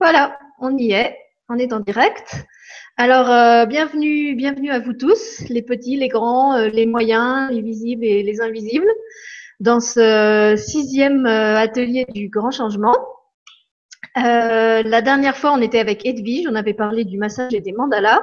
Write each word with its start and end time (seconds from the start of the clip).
Voilà, 0.00 0.38
on 0.60 0.76
y 0.76 0.92
est, 0.92 1.16
on 1.48 1.56
est 1.56 1.72
en 1.72 1.80
direct. 1.80 2.44
Alors, 2.96 3.30
euh, 3.30 3.64
bienvenue, 3.66 4.34
bienvenue 4.34 4.70
à 4.70 4.80
vous 4.80 4.92
tous, 4.92 5.40
les 5.48 5.62
petits, 5.62 5.96
les 5.96 6.08
grands, 6.08 6.54
euh, 6.54 6.68
les 6.68 6.86
moyens, 6.86 7.50
les 7.50 7.62
visibles 7.62 8.04
et 8.04 8.22
les 8.22 8.40
invisibles, 8.40 8.90
dans 9.60 9.80
ce 9.80 10.54
sixième 10.56 11.26
euh, 11.26 11.56
atelier 11.56 12.06
du 12.12 12.28
grand 12.28 12.50
changement. 12.50 12.96
la 14.16 15.02
dernière 15.02 15.36
fois, 15.36 15.52
on 15.52 15.60
était 15.60 15.80
avec 15.80 16.04
Edwige, 16.04 16.46
on 16.50 16.54
avait 16.54 16.74
parlé 16.74 17.04
du 17.04 17.18
massage 17.18 17.54
et 17.54 17.60
des 17.60 17.72
mandalas. 17.72 18.22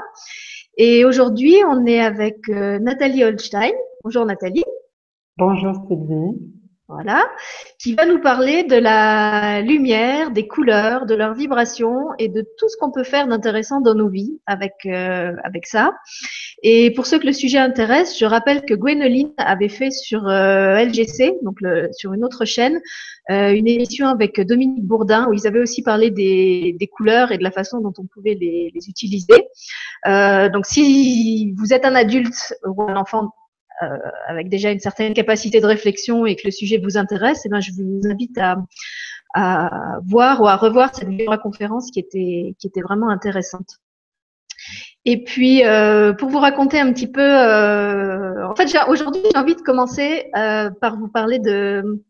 Et 0.77 1.05
aujourd'hui, 1.05 1.55
on 1.67 1.85
est 1.85 1.99
avec 2.01 2.47
Nathalie 2.47 3.23
Holstein. 3.23 3.73
Bonjour 4.03 4.25
Nathalie. 4.25 4.63
Bonjour 5.37 5.73
Sylvie. 5.87 6.60
Voilà, 6.93 7.23
qui 7.79 7.95
va 7.95 8.05
nous 8.05 8.19
parler 8.19 8.63
de 8.63 8.75
la 8.75 9.61
lumière, 9.61 10.31
des 10.31 10.45
couleurs, 10.45 11.05
de 11.05 11.15
leurs 11.15 11.33
vibrations 11.33 12.09
et 12.19 12.27
de 12.27 12.45
tout 12.57 12.67
ce 12.67 12.75
qu'on 12.75 12.91
peut 12.91 13.05
faire 13.05 13.27
d'intéressant 13.27 13.79
dans 13.79 13.95
nos 13.95 14.09
vies 14.09 14.41
avec 14.45 14.73
euh, 14.85 15.31
avec 15.45 15.67
ça. 15.67 15.93
Et 16.63 16.91
pour 16.91 17.05
ceux 17.05 17.17
que 17.17 17.25
le 17.25 17.31
sujet 17.31 17.59
intéresse, 17.59 18.19
je 18.19 18.25
rappelle 18.25 18.65
que 18.65 18.73
Gwénoline 18.73 19.31
avait 19.37 19.69
fait 19.69 19.89
sur 19.89 20.27
euh, 20.27 20.83
LGC, 20.83 21.37
donc 21.43 21.61
le, 21.61 21.87
sur 21.93 22.11
une 22.11 22.25
autre 22.25 22.43
chaîne, 22.43 22.81
euh, 23.29 23.53
une 23.53 23.69
émission 23.69 24.07
avec 24.07 24.41
Dominique 24.41 24.83
Bourdin 24.83 25.29
où 25.29 25.33
ils 25.33 25.47
avaient 25.47 25.61
aussi 25.61 25.83
parlé 25.83 26.11
des, 26.11 26.75
des 26.77 26.87
couleurs 26.87 27.31
et 27.31 27.37
de 27.37 27.43
la 27.43 27.51
façon 27.51 27.79
dont 27.79 27.93
on 27.99 28.05
pouvait 28.05 28.35
les, 28.35 28.69
les 28.75 28.89
utiliser. 28.89 29.47
donc 30.05 30.65
si 30.65 31.53
vous 31.55 31.73
êtes 31.73 31.85
un 31.85 31.95
adulte 31.95 32.53
ou 32.65 32.83
un 32.83 32.97
enfant 32.97 33.31
euh, 33.83 33.97
avec 34.27 34.49
déjà 34.49 34.71
une 34.71 34.79
certaine 34.79 35.13
capacité 35.13 35.61
de 35.61 35.65
réflexion 35.65 36.25
et 36.25 36.35
que 36.35 36.41
le 36.45 36.51
sujet 36.51 36.77
vous 36.77 36.97
intéresse, 36.97 37.41
eh 37.45 37.49
ben, 37.49 37.59
je 37.59 37.71
vous 37.71 38.01
invite 38.09 38.37
à, 38.37 38.57
à 39.33 39.99
voir 40.05 40.41
ou 40.41 40.47
à 40.47 40.55
revoir 40.55 40.93
cette 40.93 41.09
conférence 41.41 41.91
qui 41.91 41.99
était, 41.99 42.55
qui 42.59 42.67
était 42.67 42.81
vraiment 42.81 43.09
intéressante. 43.09 43.79
Et 45.05 45.23
puis, 45.23 45.65
euh, 45.65 46.13
pour 46.13 46.29
vous 46.29 46.37
raconter 46.39 46.79
un 46.79 46.93
petit 46.93 47.07
peu, 47.07 47.21
euh, 47.21 48.47
en 48.47 48.55
fait, 48.55 48.71
aujourd'hui, 48.87 49.21
j'ai 49.31 49.39
envie 49.39 49.55
de 49.55 49.61
commencer 49.61 50.29
euh, 50.37 50.69
par 50.69 50.97
vous 50.97 51.07
parler 51.07 51.39
de 51.39 52.03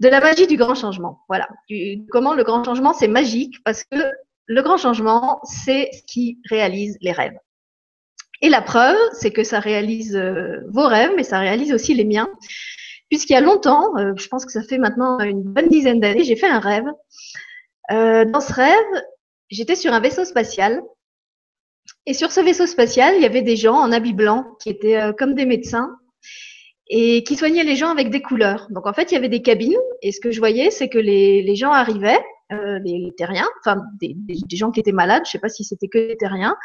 de 0.00 0.08
la 0.08 0.20
magie 0.20 0.46
du 0.46 0.56
grand 0.56 0.74
changement. 0.74 1.20
Voilà, 1.28 1.46
comment 2.10 2.34
le 2.34 2.42
grand 2.42 2.64
changement 2.64 2.94
c'est 2.94 3.08
magique 3.08 3.56
parce 3.64 3.84
que 3.84 3.98
le 4.46 4.62
grand 4.62 4.78
changement 4.78 5.40
c'est 5.44 5.90
ce 5.92 6.02
qui 6.06 6.38
réalise 6.48 6.96
les 7.02 7.12
rêves. 7.12 7.36
Et 8.42 8.48
la 8.48 8.62
preuve, 8.62 8.96
c'est 9.12 9.32
que 9.32 9.44
ça 9.44 9.60
réalise 9.60 10.16
euh, 10.16 10.60
vos 10.70 10.86
rêves, 10.86 11.12
mais 11.16 11.24
ça 11.24 11.38
réalise 11.38 11.72
aussi 11.72 11.94
les 11.94 12.04
miens. 12.04 12.30
Puisqu'il 13.10 13.34
y 13.34 13.36
a 13.36 13.40
longtemps, 13.40 13.96
euh, 13.98 14.12
je 14.16 14.28
pense 14.28 14.46
que 14.46 14.52
ça 14.52 14.62
fait 14.62 14.78
maintenant 14.78 15.18
une 15.20 15.42
bonne 15.42 15.68
dizaine 15.68 16.00
d'années, 16.00 16.24
j'ai 16.24 16.36
fait 16.36 16.48
un 16.48 16.60
rêve. 16.60 16.86
Euh, 17.90 18.24
dans 18.24 18.40
ce 18.40 18.52
rêve, 18.52 19.02
j'étais 19.50 19.74
sur 19.74 19.92
un 19.92 20.00
vaisseau 20.00 20.24
spatial. 20.24 20.80
Et 22.06 22.14
sur 22.14 22.32
ce 22.32 22.40
vaisseau 22.40 22.66
spatial, 22.66 23.14
il 23.16 23.22
y 23.22 23.26
avait 23.26 23.42
des 23.42 23.56
gens 23.56 23.74
en 23.74 23.92
habit 23.92 24.14
blanc 24.14 24.46
qui 24.62 24.70
étaient 24.70 25.12
comme 25.18 25.34
des 25.34 25.44
médecins 25.44 25.90
et 26.88 27.24
qui 27.24 27.36
soignaient 27.36 27.64
les 27.64 27.76
gens 27.76 27.90
avec 27.90 28.10
des 28.10 28.22
couleurs. 28.22 28.68
Donc 28.70 28.86
en 28.86 28.92
fait, 28.92 29.10
il 29.10 29.14
y 29.14 29.18
avait 29.18 29.28
des 29.28 29.42
cabines 29.42 29.76
et 30.02 30.12
ce 30.12 30.20
que 30.20 30.30
je 30.30 30.38
voyais, 30.38 30.70
c'est 30.70 30.88
que 30.88 30.98
les, 30.98 31.54
gens 31.56 31.72
arrivaient, 31.72 32.20
les, 32.50 33.12
terriens, 33.16 33.48
enfin 33.60 33.82
des, 34.00 34.14
des, 34.16 34.56
gens 34.56 34.70
qui 34.70 34.80
étaient 34.80 34.92
malades, 34.92 35.22
je 35.26 35.32
sais 35.32 35.38
pas 35.38 35.48
si 35.48 35.64
c'était 35.64 35.88
que 35.88 35.98
des 35.98 36.16
terriens, 36.16 36.56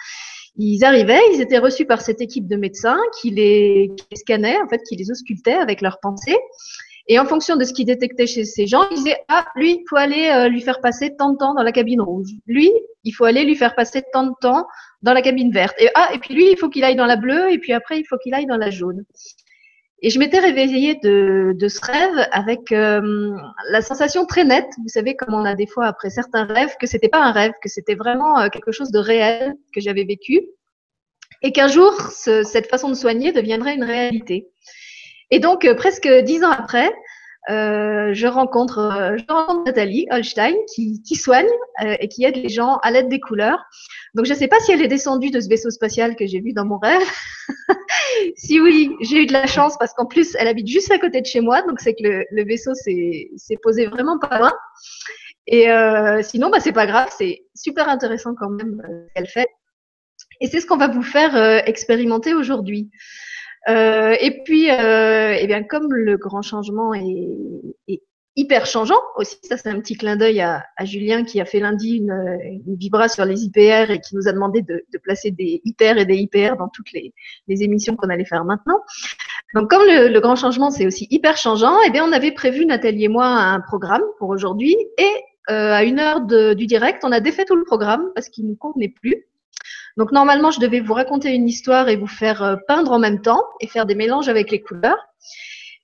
ils 0.58 0.84
arrivaient, 0.86 1.22
ils 1.34 1.42
étaient 1.42 1.58
reçus 1.58 1.86
par 1.86 2.02
cette 2.02 2.22
équipe 2.22 2.48
de 2.48 2.56
médecins 2.56 3.00
qui 3.20 3.32
les, 3.32 3.92
qui 3.98 4.18
scannait, 4.18 4.58
en 4.62 4.68
fait, 4.68 4.82
qui 4.88 4.96
les 4.96 5.12
auscultait 5.12 5.54
avec 5.54 5.82
leurs 5.82 6.00
pensées. 6.00 6.38
Et 7.08 7.20
en 7.20 7.26
fonction 7.26 7.56
de 7.56 7.64
ce 7.64 7.74
qu'ils 7.74 7.86
détectaient 7.86 8.26
chez 8.26 8.46
ces 8.46 8.66
gens, 8.66 8.88
ils 8.90 8.98
disaient 8.98 9.20
ah 9.28 9.46
lui, 9.56 9.74
il 9.74 9.84
faut 9.88 9.96
aller 9.96 10.28
euh, 10.34 10.50
lui 10.50 10.62
faire 10.62 10.82
passer 10.82 11.16
tant 11.16 11.34
de 11.34 11.38
temps 11.38 11.54
dans 11.54 11.62
la 11.62 11.72
cabine 11.72 12.02
rouge. 12.02 12.30
Lui, 12.48 12.72
il 13.04 13.12
faut 13.12 13.26
aller 13.26 13.44
lui 13.44 13.56
faire 13.56 13.76
passer 13.76 14.02
tant 14.12 14.24
de 14.24 14.34
temps 14.42 14.66
dans 15.04 15.14
la 15.14 15.22
cabine 15.22 15.52
verte. 15.52 15.76
Et 15.80 15.88
ah 15.94 16.10
et 16.16 16.20
puis 16.20 16.34
lui, 16.34 16.50
il 16.50 16.58
faut 16.58 16.68
qu'il 16.68 16.84
aille 16.84 16.96
dans 16.96 17.06
la 17.06 17.16
bleue 17.16 17.52
et 17.52 17.60
puis 17.60 17.74
après 17.74 18.00
il 18.00 18.06
faut 18.06 18.18
qu'il 18.18 18.34
aille 18.34 18.48
dans 18.48 18.58
la 18.58 18.72
jaune. 18.72 19.06
Et 20.02 20.10
je 20.10 20.20
m'étais 20.20 20.40
réveillée 20.40 20.96
de, 20.96 21.54
de, 21.56 21.68
ce 21.68 21.80
rêve 21.82 22.28
avec 22.32 22.72
euh, 22.72 23.32
la 23.70 23.82
sensation 23.82 24.26
très 24.26 24.44
nette, 24.44 24.70
vous 24.82 24.90
savez, 24.90 25.16
comme 25.16 25.34
on 25.34 25.46
a 25.46 25.56
des 25.56 25.68
fois 25.68 25.86
après 25.86 26.10
certains 26.10 26.44
rêves, 26.44 26.76
que 26.80 26.86
c'était 26.86 27.10
pas 27.10 27.24
un 27.24 27.32
rêve, 27.32 27.54
que 27.62 27.70
c'était 27.70 27.96
vraiment 27.96 28.40
euh, 28.40 28.50
quelque 28.50 28.72
chose 28.72 28.92
de 28.92 29.00
réel 29.00 29.56
que 29.74 29.80
j'avais 29.80 30.04
vécu, 30.04 30.42
et 31.42 31.52
qu'un 31.52 31.68
jour, 31.68 31.94
ce, 32.12 32.44
cette 32.44 32.68
façon 32.68 32.90
de 32.90 32.94
soigner 32.94 33.32
deviendrait 33.32 33.76
une 33.76 33.84
réalité. 33.84 34.50
Et 35.32 35.40
donc, 35.40 35.66
euh, 35.66 35.76
presque 35.76 36.08
dix 36.08 36.44
ans 36.44 36.52
après, 36.52 36.92
euh, 37.50 38.14
je, 38.14 38.26
rencontre, 38.26 38.80
euh, 38.80 39.18
je 39.18 39.26
rencontre 39.32 39.66
Nathalie 39.66 40.08
Holstein 40.10 40.56
qui, 40.74 41.16
soigne 41.16 41.46
euh, 41.84 41.96
et 42.00 42.08
qui 42.08 42.24
aide 42.24 42.38
les 42.38 42.50
gens 42.50 42.78
à 42.78 42.90
l'aide 42.90 43.08
des 43.08 43.20
couleurs. 43.20 43.60
Donc 44.16 44.26
je 44.26 44.34
ne 44.34 44.38
sais 44.38 44.48
pas 44.48 44.60
si 44.60 44.72
elle 44.72 44.82
est 44.82 44.88
descendue 44.88 45.30
de 45.30 45.40
ce 45.40 45.48
vaisseau 45.48 45.70
spatial 45.70 46.16
que 46.16 46.26
j'ai 46.26 46.42
vu 46.42 46.54
dans 46.54 46.66
mon 46.66 46.80
rêve. 46.80 47.04
si 48.36 48.60
oui, 48.60 48.96
j'ai 49.02 49.24
eu 49.24 49.26
de 49.28 49.34
la 49.34 49.46
chance 49.46 49.76
parce 49.78 49.94
qu'en 49.94 50.08
plus 50.08 50.36
elle 50.40 50.48
habite 50.48 50.68
juste 50.68 50.92
à 50.92 50.98
côté 50.98 51.22
de 51.22 51.26
chez 51.28 51.42
moi, 51.42 51.62
donc 51.62 51.80
c'est 51.80 51.94
que 51.94 52.26
le, 52.30 52.44
vaisseau 52.46 52.74
s'est 52.74 53.58
posé 53.62 53.86
vraiment 53.86 54.18
pas 54.18 54.40
loin. 54.40 54.54
Et 55.48 55.68
sinon, 56.24 56.50
bah, 56.50 56.60
c'est 56.60 56.72
pas 56.72 56.88
grave, 56.88 57.10
c'est 57.16 57.44
super 57.54 57.88
intéressant 57.88 58.34
quand 58.34 58.50
même 58.50 58.82
ce 58.84 59.14
qu'elle 59.14 59.28
fait. 59.28 59.48
Et 60.42 60.48
c'est 60.48 60.60
ce 60.60 60.66
qu'on 60.66 60.78
va 60.78 60.88
vous 60.88 61.04
faire 61.04 61.36
expérimenter 61.68 62.34
aujourd'hui. 62.34 62.90
Euh, 63.68 64.16
et 64.20 64.44
puis, 64.44 64.70
euh, 64.70 65.36
eh 65.40 65.48
bien, 65.48 65.64
comme 65.64 65.92
le 65.94 66.18
grand 66.18 66.42
changement 66.42 66.94
est, 66.94 68.02
hyper 68.38 68.66
changeant 68.66 69.00
aussi, 69.16 69.38
ça 69.44 69.56
c'est 69.56 69.70
un 69.70 69.80
petit 69.80 69.96
clin 69.96 70.18
d'œil 70.18 70.42
à, 70.42 70.66
Julien 70.84 71.24
qui 71.24 71.40
a 71.40 71.46
fait 71.46 71.62
lundi 71.62 71.96
une, 71.96 72.38
une, 72.68 72.76
vibra 72.76 73.08
sur 73.08 73.24
les 73.24 73.46
IPR 73.46 73.90
et 73.90 74.02
qui 74.02 74.14
nous 74.14 74.28
a 74.28 74.34
demandé 74.34 74.62
de, 74.62 74.84
placer 75.02 75.32
des 75.32 75.62
hyper 75.64 75.98
et 75.98 76.06
des 76.06 76.18
IPR 76.18 76.58
dans 76.60 76.68
toutes 76.68 76.92
les, 76.92 77.14
émissions 77.48 77.96
qu'on 77.96 78.10
allait 78.10 78.26
faire 78.26 78.44
maintenant. 78.44 78.82
Donc 79.54 79.70
comme 79.70 79.84
le, 79.84 80.20
grand 80.20 80.36
changement 80.36 80.70
c'est 80.70 80.86
aussi 80.86 81.08
hyper 81.10 81.38
changeant, 81.38 81.78
eh 81.88 81.92
bien 81.92 82.06
on 82.06 82.12
avait 82.12 82.34
prévu 82.34 82.66
Nathalie 82.66 83.06
et 83.06 83.08
moi 83.08 83.26
un 83.26 83.62
programme 83.62 84.04
pour 84.20 84.28
aujourd'hui 84.28 84.76
et 84.98 85.12
euh, 85.50 85.72
à 85.72 85.84
une 85.84 86.00
heure 86.00 86.22
du 86.22 86.66
direct, 86.66 87.04
on 87.06 87.12
a 87.14 87.20
défait 87.22 87.46
tout 87.46 87.56
le 87.56 87.64
programme 87.64 88.10
parce 88.16 88.30
qu'il 88.30 88.48
nous 88.48 88.56
convenait 88.56 88.90
plus. 88.90 89.26
Donc 89.98 90.12
normalement, 90.12 90.52
je 90.52 90.60
devais 90.60 90.82
vous 90.82 90.94
raconter 90.94 91.34
une 91.34 91.48
histoire 91.48 91.88
et 91.90 91.96
vous 91.96 92.08
faire 92.08 92.44
euh, 92.44 92.56
peindre 92.68 92.92
en 92.92 93.00
même 93.00 93.22
temps 93.22 93.44
et 93.62 93.68
faire 93.68 93.86
des 93.86 93.96
mélanges 93.96 94.28
avec 94.28 94.52
les 94.52 94.62
couleurs. 94.62 94.98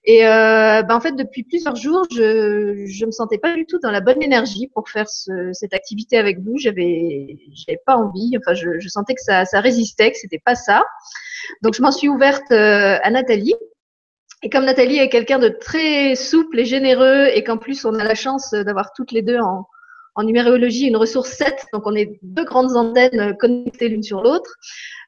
Et 0.04 0.26
euh, 0.26 0.82
ben 0.82 0.96
en 0.96 1.00
fait, 1.00 1.16
depuis 1.16 1.44
plusieurs 1.44 1.76
jours, 1.76 2.06
je 2.12 2.86
je 2.88 3.06
me 3.06 3.12
sentais 3.12 3.38
pas 3.38 3.54
du 3.54 3.66
tout 3.68 3.80
dans 3.80 3.92
la 3.92 4.02
bonne 4.02 4.22
énergie 4.22 4.68
pour 4.74 4.90
faire 4.90 5.08
ce, 5.08 5.52
cette 5.54 5.74
activité 5.74 6.18
avec 6.18 6.40
vous. 6.40 6.58
J'avais 6.58 7.38
j'avais 7.54 7.80
pas 7.86 7.96
envie. 7.96 8.36
Enfin, 8.40 8.56
je, 8.56 8.80
je, 8.80 8.88
sentais 8.90 9.14
que 9.14 9.22
ça, 9.22 9.46
ça 9.46 9.62
résistait, 9.62 10.12
que 10.12 10.18
c'était 10.18 10.42
pas 10.44 10.56
ça. 10.56 10.84
Donc, 11.62 11.76
je 11.76 11.82
m'en 11.82 11.92
suis 11.92 12.10
ouverte 12.10 12.52
euh, 12.52 12.98
à 13.04 13.12
Nathalie. 13.12 13.56
Et 14.44 14.50
comme 14.50 14.66
Nathalie 14.66 14.98
est 14.98 15.10
quelqu'un 15.10 15.38
de 15.38 15.50
très 15.50 16.16
souple 16.16 16.60
et 16.60 16.66
généreux, 16.66 17.28
et 17.34 17.44
qu'en 17.44 17.58
plus 17.58 17.86
on 17.86 17.94
a 17.94 18.04
la 18.04 18.16
chance 18.16 18.52
d'avoir 18.54 18.92
toutes 18.94 19.12
les 19.12 19.22
deux 19.22 19.38
en, 19.40 19.68
en 20.16 20.24
numérologie 20.24 20.88
une 20.88 20.98
ressource 20.98 21.30
7, 21.32 21.66
donc 21.74 21.84
on 21.86 21.96
est 21.96 22.20
deux 22.22 22.44
grandes 22.44 22.76
antennes 22.76 23.36
connectées 23.38 23.90
l'une 23.90 24.04
sur 24.04 24.22
l'autre. 24.22 24.56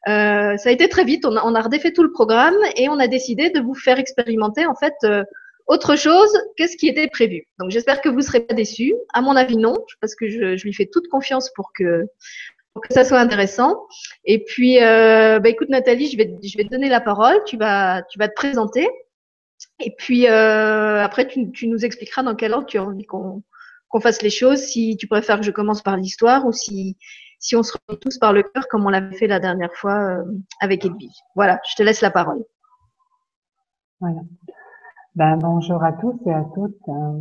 Euh, 0.07 0.57
ça 0.57 0.69
a 0.69 0.71
été 0.71 0.89
très 0.89 1.03
vite, 1.03 1.25
on 1.25 1.35
a, 1.35 1.43
on 1.43 1.55
a, 1.55 1.61
redéfait 1.61 1.91
tout 1.91 2.03
le 2.03 2.11
programme 2.11 2.55
et 2.77 2.89
on 2.89 2.99
a 2.99 3.07
décidé 3.07 3.49
de 3.49 3.59
vous 3.59 3.75
faire 3.75 3.99
expérimenter 3.99 4.65
en 4.65 4.75
fait 4.75 4.93
euh, 5.03 5.23
autre 5.67 5.95
chose 5.95 6.31
que 6.57 6.67
ce 6.67 6.75
qui 6.75 6.87
était 6.87 7.07
prévu. 7.07 7.47
Donc 7.59 7.71
j'espère 7.71 8.01
que 8.01 8.09
vous 8.09 8.17
ne 8.17 8.21
serez 8.21 8.41
pas 8.41 8.53
déçus. 8.53 8.93
À 9.13 9.21
mon 9.21 9.35
avis 9.35 9.57
non, 9.57 9.77
parce 10.01 10.15
que 10.15 10.27
je, 10.27 10.57
je 10.57 10.63
lui 10.63 10.73
fais 10.73 10.87
toute 10.91 11.07
confiance 11.07 11.51
pour 11.55 11.71
que, 11.73 12.05
pour 12.73 12.81
que 12.81 12.93
ça 12.93 13.03
soit 13.03 13.19
intéressant. 13.19 13.87
Et 14.25 14.43
puis, 14.43 14.81
euh, 14.81 15.39
bah, 15.39 15.49
écoute 15.49 15.69
Nathalie, 15.69 16.07
je 16.07 16.17
vais, 16.17 16.35
je 16.43 16.57
vais 16.57 16.65
te 16.65 16.69
donner 16.69 16.89
la 16.89 17.01
parole, 17.01 17.41
tu 17.45 17.57
vas, 17.57 18.03
tu 18.09 18.19
vas 18.19 18.27
te 18.27 18.33
présenter. 18.33 18.87
Et 19.79 19.93
puis 19.97 20.27
euh, 20.27 21.01
après, 21.01 21.27
tu, 21.27 21.51
tu 21.51 21.67
nous 21.67 21.85
expliqueras 21.85 22.23
dans 22.23 22.35
quel 22.35 22.53
ordre 22.53 22.67
tu 22.67 22.77
as 22.77 22.83
envie 22.83 23.05
qu'on 23.05 23.41
qu'on 23.93 23.99
fasse 23.99 24.23
les 24.23 24.31
choses, 24.31 24.57
si 24.57 24.97
tu 24.97 25.07
préfères 25.07 25.37
que 25.37 25.45
je 25.45 25.51
commence 25.51 25.83
par 25.83 25.97
l'histoire 25.97 26.47
ou 26.47 26.51
si, 26.51 26.97
si 27.37 27.55
on 27.55 27.61
se 27.61 27.73
remet 27.87 27.99
tous 27.99 28.17
par 28.17 28.33
le 28.33 28.41
cœur 28.41 28.67
comme 28.67 28.87
on 28.87 28.89
l'avait 28.89 29.15
fait 29.15 29.27
la 29.27 29.39
dernière 29.39 29.71
fois 29.75 29.93
euh, 29.93 30.23
avec 30.59 30.83
Edwige. 30.83 31.13
Voilà, 31.35 31.59
je 31.69 31.75
te 31.75 31.83
laisse 31.83 32.01
la 32.01 32.09
parole. 32.09 32.43
Ben, 35.15 35.37
bonjour 35.37 35.83
à 35.83 35.93
tous 35.93 36.19
et 36.25 36.33
à 36.33 36.43
toutes. 36.55 36.75
Euh, 36.89 37.19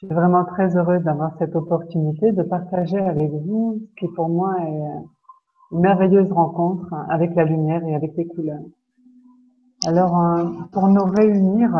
je 0.00 0.06
suis 0.06 0.14
vraiment 0.14 0.44
très 0.44 0.76
heureuse 0.76 1.02
d'avoir 1.02 1.32
cette 1.40 1.56
opportunité 1.56 2.30
de 2.30 2.44
partager 2.44 3.00
avec 3.00 3.32
vous 3.32 3.80
ce 3.90 3.94
qui 3.96 4.12
pour 4.14 4.28
moi 4.28 4.54
est 4.60 5.72
une 5.72 5.80
merveilleuse 5.80 6.30
rencontre 6.30 6.94
avec 7.10 7.34
la 7.34 7.44
lumière 7.44 7.84
et 7.84 7.94
avec 7.96 8.12
les 8.16 8.28
couleurs. 8.28 8.62
Alors, 9.84 10.16
euh, 10.16 10.44
pour 10.70 10.86
nous 10.86 11.04
réunir, 11.04 11.76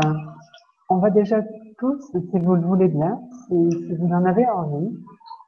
on 0.88 0.96
va 0.96 1.10
déjà 1.10 1.40
tous, 1.78 2.12
si 2.12 2.38
vous 2.38 2.54
le 2.54 2.62
voulez 2.62 2.88
bien, 2.88 3.20
si, 3.46 3.94
vous 3.94 4.12
en 4.12 4.24
avez 4.24 4.46
envie, 4.48 4.96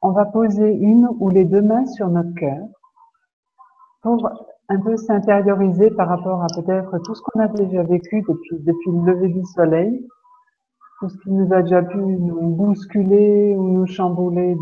on 0.03 0.11
va 0.11 0.25
poser 0.27 0.73
une 0.73 1.09
ou 1.19 1.29
les 1.29 1.45
deux 1.45 1.63
mains 1.63 1.87
sur 1.87 2.09
notre 2.09 2.35
cœur 2.35 2.67
pour 4.03 4.29
un 4.69 4.81
peu 4.81 4.97
s'intérioriser 4.97 5.91
par 5.91 6.09
rapport 6.09 6.43
à 6.43 6.47
peut-être 6.55 6.99
tout 7.05 7.15
ce 7.15 7.23
qu'on 7.23 7.41
a 7.41 7.49
déjà 7.49 7.83
vécu 7.83 8.23
depuis, 8.29 8.59
depuis 8.61 8.91
le 8.91 9.13
lever 9.13 9.29
du 9.29 9.45
soleil 9.45 10.07
tout 10.99 11.09
ce 11.09 11.19
qui 11.19 11.31
nous 11.31 11.53
a 11.53 11.63
déjà 11.63 11.83
pu 11.83 11.99
nous 11.99 12.49
bousculer 12.49 13.55
ou 13.57 13.69
nous 13.69 13.87
chambouler 13.87 14.57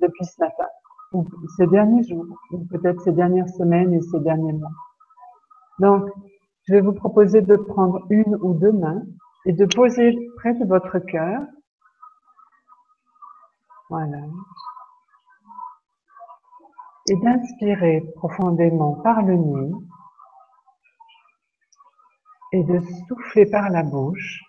depuis 0.00 0.24
ce 0.24 0.40
matin, 0.40 0.66
ou 1.12 1.24
ces 1.56 1.66
derniers 1.66 2.04
jours, 2.04 2.26
ou 2.52 2.58
peut-être 2.70 3.00
ces 3.00 3.12
dernières 3.12 3.48
semaines 3.48 3.92
et 3.92 4.00
ces 4.00 4.20
derniers 4.20 4.52
mois. 4.52 4.70
Donc, 5.80 6.08
je 6.68 6.74
vais 6.74 6.80
vous 6.80 6.92
proposer 6.92 7.42
de 7.42 7.56
prendre 7.56 8.06
une 8.08 8.36
ou 8.40 8.54
deux 8.54 8.72
mains 8.72 9.02
et 9.46 9.52
de 9.52 9.66
poser 9.66 10.16
près 10.44 10.52
de 10.52 10.66
votre 10.66 10.98
cœur. 10.98 11.40
Voilà. 13.88 14.18
Et 17.08 17.16
d'inspirer 17.16 18.02
profondément 18.16 19.00
par 19.02 19.22
le 19.22 19.36
nez 19.36 19.72
et 22.52 22.62
de 22.62 22.78
souffler 23.08 23.46
par 23.46 23.70
la 23.70 23.82
bouche. 23.82 24.42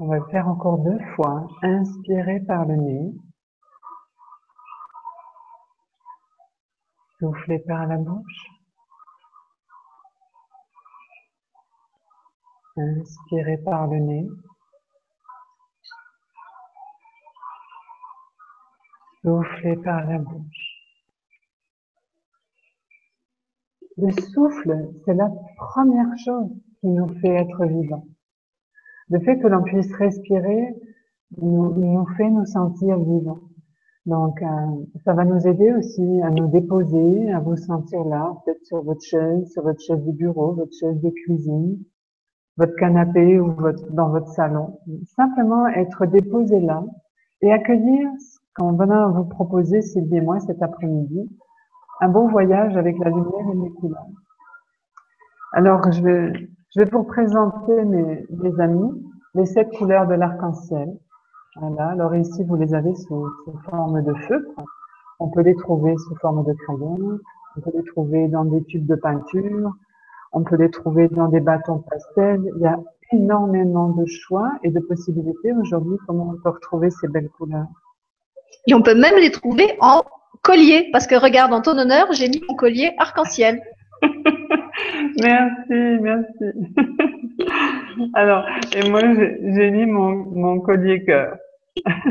On 0.00 0.08
va 0.08 0.18
le 0.18 0.26
faire 0.32 0.48
encore 0.48 0.78
deux 0.78 0.98
fois. 1.14 1.46
Inspirez 1.62 2.40
par 2.48 2.64
le 2.64 2.74
nez. 2.74 3.14
Soufflez 7.20 7.60
par 7.60 7.86
la 7.86 7.96
bouche. 7.96 8.59
Inspirez 12.76 13.58
par 13.58 13.88
le 13.88 13.98
nez. 13.98 14.28
Soufflez 19.22 19.76
par 19.76 20.06
la 20.06 20.18
bouche. 20.18 20.70
Le 23.96 24.10
souffle, 24.12 24.88
c'est 25.04 25.14
la 25.14 25.30
première 25.56 26.16
chose 26.24 26.48
qui 26.80 26.86
nous 26.86 27.08
fait 27.20 27.34
être 27.34 27.66
vivants. 27.66 28.06
Le 29.10 29.20
fait 29.20 29.38
que 29.38 29.46
l'on 29.46 29.62
puisse 29.62 29.92
respirer 29.94 30.74
nous, 31.38 31.74
nous, 31.74 32.06
fait 32.16 32.30
nous 32.30 32.46
sentir 32.46 32.98
vivants. 32.98 33.40
Donc, 34.06 34.40
euh, 34.42 34.46
ça 35.04 35.12
va 35.12 35.24
nous 35.24 35.46
aider 35.46 35.72
aussi 35.72 36.20
à 36.22 36.30
nous 36.30 36.48
déposer, 36.48 37.30
à 37.30 37.40
vous 37.40 37.56
sentir 37.56 38.04
là, 38.04 38.34
peut-être 38.44 38.64
sur 38.64 38.82
votre 38.82 39.02
chaise, 39.02 39.50
sur 39.52 39.62
votre 39.62 39.80
chaise 39.80 40.02
de 40.02 40.12
bureau, 40.12 40.54
votre 40.54 40.72
chaise 40.72 40.98
de 41.00 41.10
cuisine, 41.10 41.78
votre 42.60 42.76
canapé 42.76 43.40
ou 43.40 43.52
votre, 43.52 43.90
dans 43.90 44.10
votre 44.10 44.28
salon. 44.28 44.78
Simplement 45.16 45.66
être 45.68 46.04
déposé 46.04 46.60
là 46.60 46.84
et 47.40 47.50
accueillir 47.50 48.06
ce 48.18 48.38
qu'on 48.54 48.72
va 48.72 49.06
vous 49.06 49.24
proposer, 49.24 49.80
Sylvie 49.80 50.18
et 50.18 50.20
moi, 50.20 50.40
cet 50.40 50.62
après-midi, 50.62 51.26
un 52.02 52.08
bon 52.08 52.28
voyage 52.28 52.76
avec 52.76 52.98
la 52.98 53.08
lumière 53.08 53.46
et 53.54 53.56
les 53.56 53.70
couleurs. 53.70 54.06
Alors, 55.52 55.90
je 55.90 56.02
vais, 56.02 56.32
je 56.74 56.80
vais 56.80 56.90
vous 56.90 57.02
présenter 57.02 57.84
mes, 57.84 58.60
amis, 58.60 58.92
les 59.34 59.46
sept 59.46 59.70
couleurs 59.78 60.06
de 60.06 60.14
l'arc-en-ciel. 60.14 60.98
Voilà. 61.56 61.88
Alors 61.88 62.14
ici, 62.14 62.44
vous 62.44 62.56
les 62.56 62.74
avez 62.74 62.94
sous, 62.94 63.26
sous, 63.44 63.58
forme 63.70 64.02
de 64.02 64.14
feutre. 64.28 64.52
On 65.18 65.28
peut 65.30 65.42
les 65.42 65.56
trouver 65.56 65.96
sous 65.96 66.14
forme 66.16 66.44
de 66.44 66.52
crayon. 66.52 67.18
On 67.56 67.60
peut 67.62 67.72
les 67.74 67.84
trouver 67.84 68.28
dans 68.28 68.44
des 68.44 68.62
tubes 68.64 68.86
de 68.86 68.96
peinture. 68.96 69.72
On 70.32 70.42
peut 70.42 70.56
les 70.56 70.70
trouver 70.70 71.08
dans 71.08 71.28
des 71.28 71.40
bâtons 71.40 71.78
pastel. 71.78 72.40
Il 72.56 72.62
y 72.62 72.66
a 72.66 72.78
énormément 73.12 73.88
de 73.88 74.06
choix 74.06 74.52
et 74.62 74.70
de 74.70 74.80
possibilités 74.80 75.52
aujourd'hui 75.52 75.96
comment 76.06 76.32
on 76.34 76.42
peut 76.42 76.50
retrouver 76.50 76.90
ces 76.90 77.08
belles 77.08 77.28
couleurs? 77.30 77.66
Et 78.66 78.74
on 78.74 78.82
peut 78.82 78.94
même 78.94 79.16
les 79.16 79.30
trouver 79.30 79.76
en 79.80 80.02
collier, 80.42 80.88
parce 80.92 81.06
que 81.06 81.14
regarde, 81.14 81.52
en 81.52 81.60
ton 81.60 81.76
honneur, 81.78 82.12
j'ai 82.12 82.28
mis 82.28 82.42
mon 82.48 82.54
collier 82.54 82.92
arc-en-ciel. 82.98 83.60
merci, 84.02 85.98
merci. 86.00 86.44
Alors, 88.14 88.44
et 88.74 88.88
moi, 88.88 89.00
j'ai 89.02 89.70
mis 89.70 89.86
mon, 89.86 90.10
mon 90.10 90.60
collier 90.60 91.04
cœur. 91.04 91.36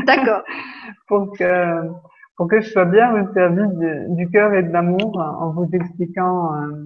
D'accord. 0.06 0.44
pour 1.08 1.32
que 1.38 1.90
pour 2.36 2.48
que 2.48 2.62
je 2.62 2.70
sois 2.70 2.86
bien 2.86 3.12
au 3.22 3.34
service 3.34 3.78
du, 3.78 4.16
du 4.16 4.30
cœur 4.30 4.54
et 4.54 4.64
de 4.64 4.72
l'amour, 4.72 5.20
en 5.20 5.52
vous 5.52 5.68
expliquant, 5.74 6.56
euh, 6.56 6.86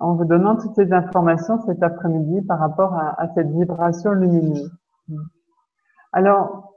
en 0.00 0.14
vous 0.14 0.24
donnant 0.24 0.56
toutes 0.56 0.74
ces 0.74 0.92
informations 0.92 1.60
cet 1.66 1.82
après-midi 1.82 2.42
par 2.42 2.58
rapport 2.58 2.94
à, 2.94 3.28
cette 3.34 3.50
vibration 3.50 4.12
lumineuse. 4.12 4.70
Alors, 6.12 6.74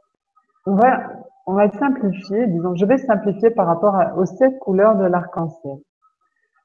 on 0.66 0.76
va 0.76 1.20
on 1.50 1.54
va 1.54 1.68
simplifier, 1.72 2.46
disons, 2.46 2.76
je 2.76 2.86
vais 2.86 3.00
simplifier 3.00 3.50
par 3.50 3.66
rapport 3.66 3.98
aux 4.18 4.26
sept 4.26 4.60
couleurs 4.60 4.96
de 4.96 5.06
l'arc-en-ciel. 5.06 5.80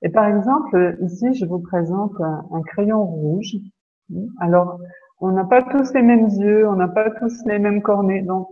Et 0.03 0.11
par 0.11 0.27
exemple, 0.27 0.99
ici, 1.01 1.33
je 1.33 1.47
vous 1.47 1.61
présente 1.61 2.13
un, 2.21 2.61
crayon 2.67 3.03
rouge. 3.03 3.57
Alors, 4.41 4.79
on 5.23 5.31
n'a 5.31 5.45
pas 5.45 5.63
tous 5.63 5.95
les 5.95 6.03
mêmes 6.03 6.29
yeux, 6.29 6.69
on 6.69 6.75
n'a 6.75 6.89
pas 6.89 7.09
tous 7.13 7.47
les 7.47 7.59
mêmes 7.59 7.81
cornets, 7.81 8.21
donc 8.21 8.47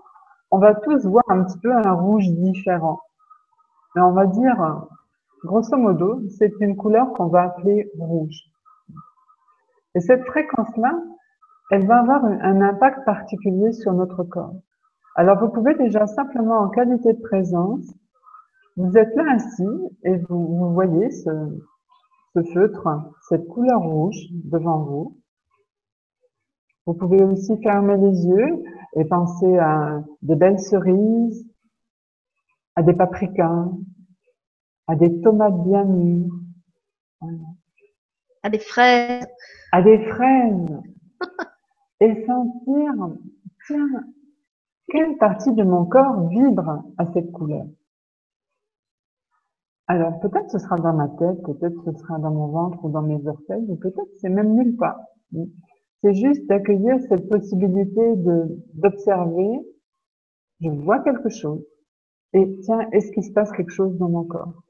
on 0.51 0.57
va 0.57 0.75
tous 0.75 1.05
voir 1.05 1.25
un 1.29 1.45
petit 1.45 1.59
peu 1.59 1.71
un 1.71 1.93
rouge 1.93 2.31
différent. 2.31 3.01
Mais 3.95 4.01
on 4.01 4.13
va 4.13 4.25
dire, 4.25 4.87
grosso 5.45 5.77
modo, 5.77 6.21
c'est 6.39 6.53
une 6.61 6.77
couleur 6.77 7.13
qu'on 7.13 7.27
va 7.27 7.43
appeler 7.43 7.91
rouge. 7.99 8.45
Et 9.95 10.01
cette 10.01 10.25
fréquence-là, 10.25 11.03
elle 11.71 11.87
va 11.87 12.01
avoir 12.01 12.25
un 12.25 12.61
impact 12.61 13.05
particulier 13.05 13.73
sur 13.73 13.93
notre 13.93 14.25
corps. 14.25 14.55
Alors, 15.15 15.39
vous 15.39 15.51
pouvez 15.51 15.75
déjà 15.75 16.07
simplement 16.07 16.59
en 16.59 16.69
qualité 16.69 17.13
de 17.13 17.21
présence, 17.21 17.93
vous 18.77 18.97
êtes 18.97 19.15
là 19.15 19.25
ainsi 19.29 19.67
et 20.05 20.17
vous, 20.17 20.73
voyez 20.73 21.11
ce, 21.11 21.31
ce 22.35 22.43
feutre, 22.55 22.89
cette 23.29 23.47
couleur 23.49 23.83
rouge 23.83 24.17
devant 24.33 24.79
vous. 24.79 25.19
Vous 26.87 26.95
pouvez 26.95 27.23
aussi 27.23 27.61
fermer 27.63 27.99
les 27.99 28.27
yeux 28.27 28.63
et 28.95 29.05
penser 29.05 29.59
à 29.59 30.03
des 30.23 30.37
belles 30.37 30.59
cerises, 30.59 31.47
à 32.75 32.83
des 32.83 32.95
paprikas, 32.95 33.67
à 34.89 34.97
des 34.97 35.21
tomates 35.21 35.63
bien 35.65 35.85
mûres, 35.85 36.41
à 38.43 38.51
des 38.51 38.59
fraises, 38.59 39.27
à 39.73 39.83
des 39.83 39.99
fraises, 40.07 40.83
et 42.01 42.27
sentir, 42.27 42.93
tiens, 43.67 44.05
quelle 44.89 45.17
partie 45.19 45.53
de 45.53 45.63
mon 45.63 45.85
corps 45.87 46.29
vibre 46.29 46.85
à 46.99 47.07
cette 47.13 47.33
couleur. 47.33 47.67
Alors, 49.87 50.21
peut-être 50.21 50.51
ce 50.51 50.59
sera 50.59 50.77
dans 50.77 50.95
ma 50.95 51.09
tête, 51.09 51.43
peut-être 51.43 51.83
ce 51.85 51.93
sera 51.99 52.19
dans 52.19 52.31
mon 52.31 52.49
ventre 52.49 52.85
ou 52.85 52.91
dans 52.91 53.03
mes 53.03 53.27
orteils, 53.27 53.65
ou 53.69 53.77
peut-être 53.77 54.11
c'est 54.21 54.29
même 54.31 54.55
nulle 54.55 54.77
part. 54.77 55.01
C'est 56.03 56.15
juste 56.15 56.47
d'accueillir 56.47 56.99
cette 57.09 57.29
possibilité 57.29 58.15
d'observer, 58.75 59.61
je 60.61 60.71
vois 60.71 61.01
quelque 61.01 61.29
chose, 61.29 61.65
et 62.33 62.59
tiens, 62.61 62.89
est-ce 62.93 63.13
qu'il 63.13 63.25
se 63.25 63.33
passe 63.33 63.53
quelque 63.53 63.73
chose 63.73 63.97
dans 63.99 64.09
mon 64.09 64.25
corps? 64.25 64.63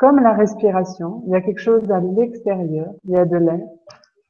Comme 0.00 0.18
la 0.20 0.32
respiration, 0.32 1.22
il 1.26 1.32
y 1.32 1.34
a 1.34 1.42
quelque 1.42 1.60
chose 1.60 1.90
à 1.90 2.00
l'extérieur, 2.00 2.90
il 3.04 3.10
y 3.10 3.16
a 3.16 3.26
de 3.26 3.36
l'air, 3.36 3.68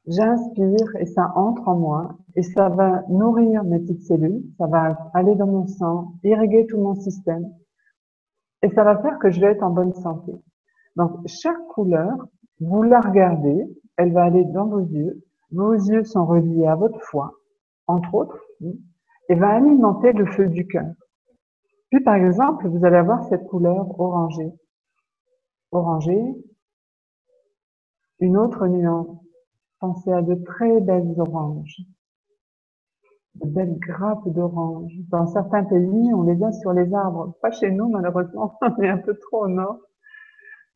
J'inspire 0.05 0.95
et 0.99 1.05
ça 1.05 1.31
entre 1.35 1.65
en 1.69 1.77
moi 1.77 2.17
et 2.35 2.41
ça 2.41 2.67
va 2.67 3.03
nourrir 3.07 3.63
mes 3.63 3.79
petites 3.79 4.03
cellules, 4.03 4.43
ça 4.57 4.67
va 4.67 4.97
aller 5.13 5.35
dans 5.35 5.47
mon 5.47 5.67
sang, 5.67 6.15
irriguer 6.23 6.67
tout 6.67 6.77
mon 6.77 6.95
système 6.95 7.49
et 8.63 8.69
ça 8.71 8.83
va 8.83 8.97
faire 8.97 9.17
que 9.19 9.29
je 9.29 9.39
vais 9.39 9.51
être 9.53 9.63
en 9.63 9.69
bonne 9.69 9.93
santé. 9.93 10.33
Donc 10.97 11.25
chaque 11.25 11.65
couleur, 11.69 12.17
vous 12.59 12.83
la 12.83 12.99
regardez, 12.99 13.65
elle 13.95 14.11
va 14.11 14.23
aller 14.23 14.43
dans 14.43 14.67
vos 14.67 14.81
yeux, 14.81 15.23
vos 15.53 15.73
yeux 15.73 16.03
sont 16.03 16.25
reliés 16.25 16.67
à 16.67 16.75
votre 16.75 16.99
foie, 16.99 17.31
entre 17.87 18.13
autres, 18.13 18.43
et 19.29 19.35
va 19.35 19.51
alimenter 19.51 20.11
le 20.11 20.25
feu 20.25 20.47
du 20.47 20.67
cœur. 20.67 20.91
Puis 21.91 22.01
par 22.03 22.15
exemple, 22.15 22.67
vous 22.67 22.83
allez 22.85 22.97
avoir 22.97 23.23
cette 23.29 23.47
couleur 23.47 23.97
orangée. 23.97 24.51
Orangée, 25.71 26.35
une 28.19 28.37
autre 28.37 28.67
nuance 28.67 29.21
Pensez 29.81 30.11
à 30.11 30.21
de 30.21 30.35
très 30.35 30.79
belles 30.79 31.15
oranges, 31.17 31.81
de 33.33 33.49
belles 33.49 33.79
grappes 33.79 34.29
d'oranges. 34.29 34.93
Dans 35.09 35.25
certains 35.25 35.63
pays, 35.63 36.13
on 36.13 36.21
les 36.21 36.43
a 36.43 36.51
sur 36.51 36.71
les 36.71 36.93
arbres. 36.93 37.35
Pas 37.41 37.49
chez 37.49 37.71
nous, 37.71 37.89
malheureusement, 37.89 38.59
on 38.61 38.83
est 38.83 38.89
un 38.89 38.99
peu 38.99 39.17
trop 39.17 39.45
au 39.45 39.47
nord. 39.47 39.79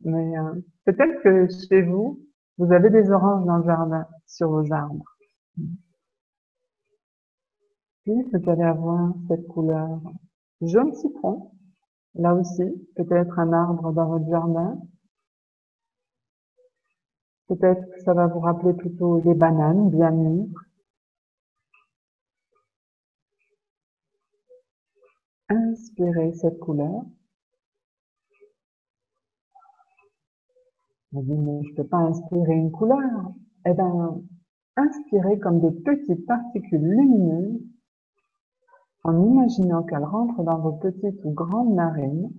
Mais 0.01 0.35
euh, 0.39 0.55
peut-être 0.85 1.21
que 1.21 1.47
chez 1.47 1.83
vous, 1.83 2.19
vous 2.57 2.73
avez 2.73 2.89
des 2.89 3.11
oranges 3.11 3.45
dans 3.45 3.57
le 3.57 3.65
jardin, 3.65 4.07
sur 4.25 4.49
vos 4.49 4.73
arbres. 4.73 5.05
Puis 8.05 8.23
vous 8.33 8.49
allez 8.49 8.63
avoir 8.63 9.13
cette 9.27 9.47
couleur 9.47 10.01
jaune 10.61 10.93
citron. 10.93 11.51
Là 12.15 12.33
aussi, 12.33 12.63
peut-être 12.95 13.39
un 13.39 13.53
arbre 13.53 13.91
dans 13.93 14.07
votre 14.07 14.29
jardin, 14.29 14.79
Peut-être 17.47 17.87
que 17.91 17.99
ça 18.01 18.13
va 18.13 18.25
vous 18.27 18.39
rappeler 18.39 18.73
plutôt 18.73 19.21
les 19.21 19.35
bananes 19.35 19.89
bien 19.91 20.09
mûres. 20.09 20.63
Inspirez 25.49 26.33
cette 26.33 26.59
couleur. 26.59 27.03
Vous 31.11 31.21
dites, 31.21 31.37
mais 31.37 31.63
je 31.63 31.69
ne 31.69 31.75
peux 31.75 31.87
pas 31.87 31.97
inspirer 31.97 32.53
une 32.53 32.71
couleur. 32.71 33.31
Eh 33.67 33.73
bien, 33.73 34.21
inspirer 34.75 35.39
comme 35.39 35.61
des 35.61 35.71
petites 35.71 36.25
particules 36.25 36.81
lumineuses 36.81 37.61
en 39.05 39.23
imaginant 39.23 39.83
qu'elles 39.83 40.03
rentrent 40.03 40.41
dans 40.41 40.57
vos 40.57 40.71
petites 40.71 41.23
ou 41.25 41.31
grandes 41.31 41.75
narines 41.75 42.31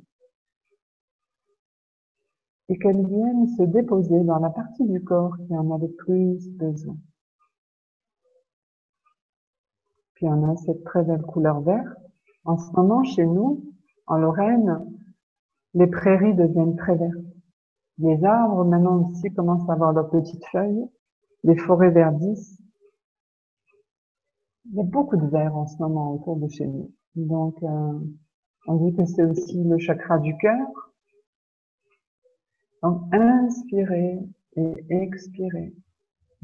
et 2.68 2.76
qu'elles 2.76 3.06
viennent 3.06 3.46
se 3.56 3.62
déposer 3.62 4.24
dans 4.24 4.40
la 4.40 4.50
partie 4.50 4.84
du 4.84 5.00
corps 5.04 5.36
qui 5.46 5.56
en 5.56 5.70
a 5.70 5.78
le 5.78 5.86
plus 5.92 6.50
besoin. 6.56 6.96
Puis 10.14 10.26
on 10.26 10.50
a 10.50 10.56
cette 10.56 10.82
très 10.82 11.04
belle 11.04 11.22
couleur 11.22 11.60
verte. 11.60 11.86
En 12.44 12.58
ce 12.58 12.72
moment, 12.72 13.04
chez 13.04 13.26
nous, 13.26 13.62
en 14.08 14.16
Lorraine, 14.16 14.84
les 15.74 15.86
prairies 15.86 16.34
deviennent 16.34 16.74
très 16.74 16.96
vertes. 16.96 17.14
Les 17.98 18.24
arbres, 18.24 18.64
maintenant 18.64 19.08
aussi, 19.08 19.32
commencent 19.32 19.70
à 19.70 19.74
avoir 19.74 19.92
leurs 19.92 20.10
petites 20.10 20.44
feuilles. 20.46 20.90
Les 21.44 21.56
forêts 21.56 21.90
verdissent. 21.90 22.60
Il 24.70 24.76
y 24.76 24.80
a 24.80 24.84
beaucoup 24.84 25.16
de 25.16 25.26
vert 25.26 25.56
en 25.56 25.66
ce 25.66 25.76
moment 25.78 26.12
autour 26.12 26.36
de 26.36 26.48
chez 26.48 26.66
nous. 26.66 26.92
Donc, 27.14 27.62
euh, 27.62 27.98
on 28.66 28.74
dit 28.76 28.96
que 28.96 29.04
c'est 29.04 29.24
aussi 29.24 29.62
le 29.62 29.78
chakra 29.78 30.18
du 30.18 30.36
cœur. 30.36 30.66
Donc, 32.82 33.02
inspirez 33.12 34.18
et 34.56 34.74
expirez. 34.90 35.72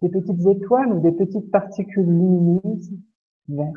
Des 0.00 0.08
petites 0.08 0.46
étoiles 0.46 0.92
ou 0.92 1.00
des 1.00 1.12
petites 1.12 1.50
particules 1.50 2.06
lumineuses 2.06 2.92
vertes. 3.48 3.74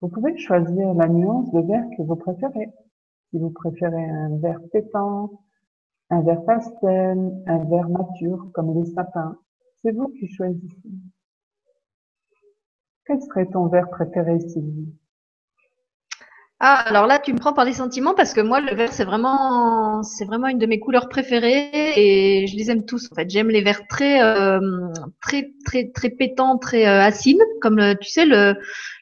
Vous 0.00 0.08
pouvez 0.08 0.36
choisir 0.36 0.94
la 0.94 1.08
nuance 1.08 1.50
de 1.52 1.60
vert 1.60 1.84
que 1.96 2.02
vous 2.02 2.16
préférez. 2.16 2.72
Si 3.30 3.38
vous 3.38 3.50
préférez 3.50 4.04
un 4.04 4.36
vert 4.38 4.60
pétant, 4.72 5.30
un 6.10 6.22
vert 6.22 6.44
pastel, 6.44 7.42
un 7.46 7.64
vert 7.64 7.88
mature 7.88 8.50
comme 8.52 8.74
les 8.74 8.86
sapins, 8.86 9.38
c'est 9.80 9.92
vous 9.92 10.08
qui 10.08 10.28
choisissez. 10.28 10.90
Quel 13.06 13.20
serait 13.22 13.46
ton 13.46 13.66
vert 13.68 13.90
préféré, 13.90 14.38
Sylvie? 14.40 14.92
Ah, 16.64 16.84
alors 16.86 17.08
là, 17.08 17.18
tu 17.18 17.32
me 17.32 17.38
prends 17.38 17.52
par 17.52 17.64
les 17.64 17.72
sentiments 17.72 18.14
parce 18.14 18.32
que 18.32 18.40
moi, 18.40 18.60
le 18.60 18.72
vert, 18.76 18.92
c'est 18.92 19.02
vraiment, 19.04 20.04
c'est 20.04 20.24
vraiment 20.24 20.46
une 20.46 20.58
de 20.58 20.66
mes 20.66 20.78
couleurs 20.78 21.08
préférées 21.08 21.70
et 21.96 22.46
je 22.46 22.56
les 22.56 22.70
aime 22.70 22.84
tous. 22.84 23.10
En 23.10 23.16
fait, 23.16 23.28
j'aime 23.28 23.48
les 23.48 23.62
verts 23.62 23.88
très, 23.88 24.22
euh, 24.22 24.60
très, 25.20 25.50
très, 25.64 25.90
très 25.90 26.10
pétants, 26.10 26.58
très 26.58 26.86
euh, 26.86 27.02
acides, 27.02 27.40
comme 27.60 27.80
tu 28.00 28.08
sais 28.08 28.26
le, 28.26 28.54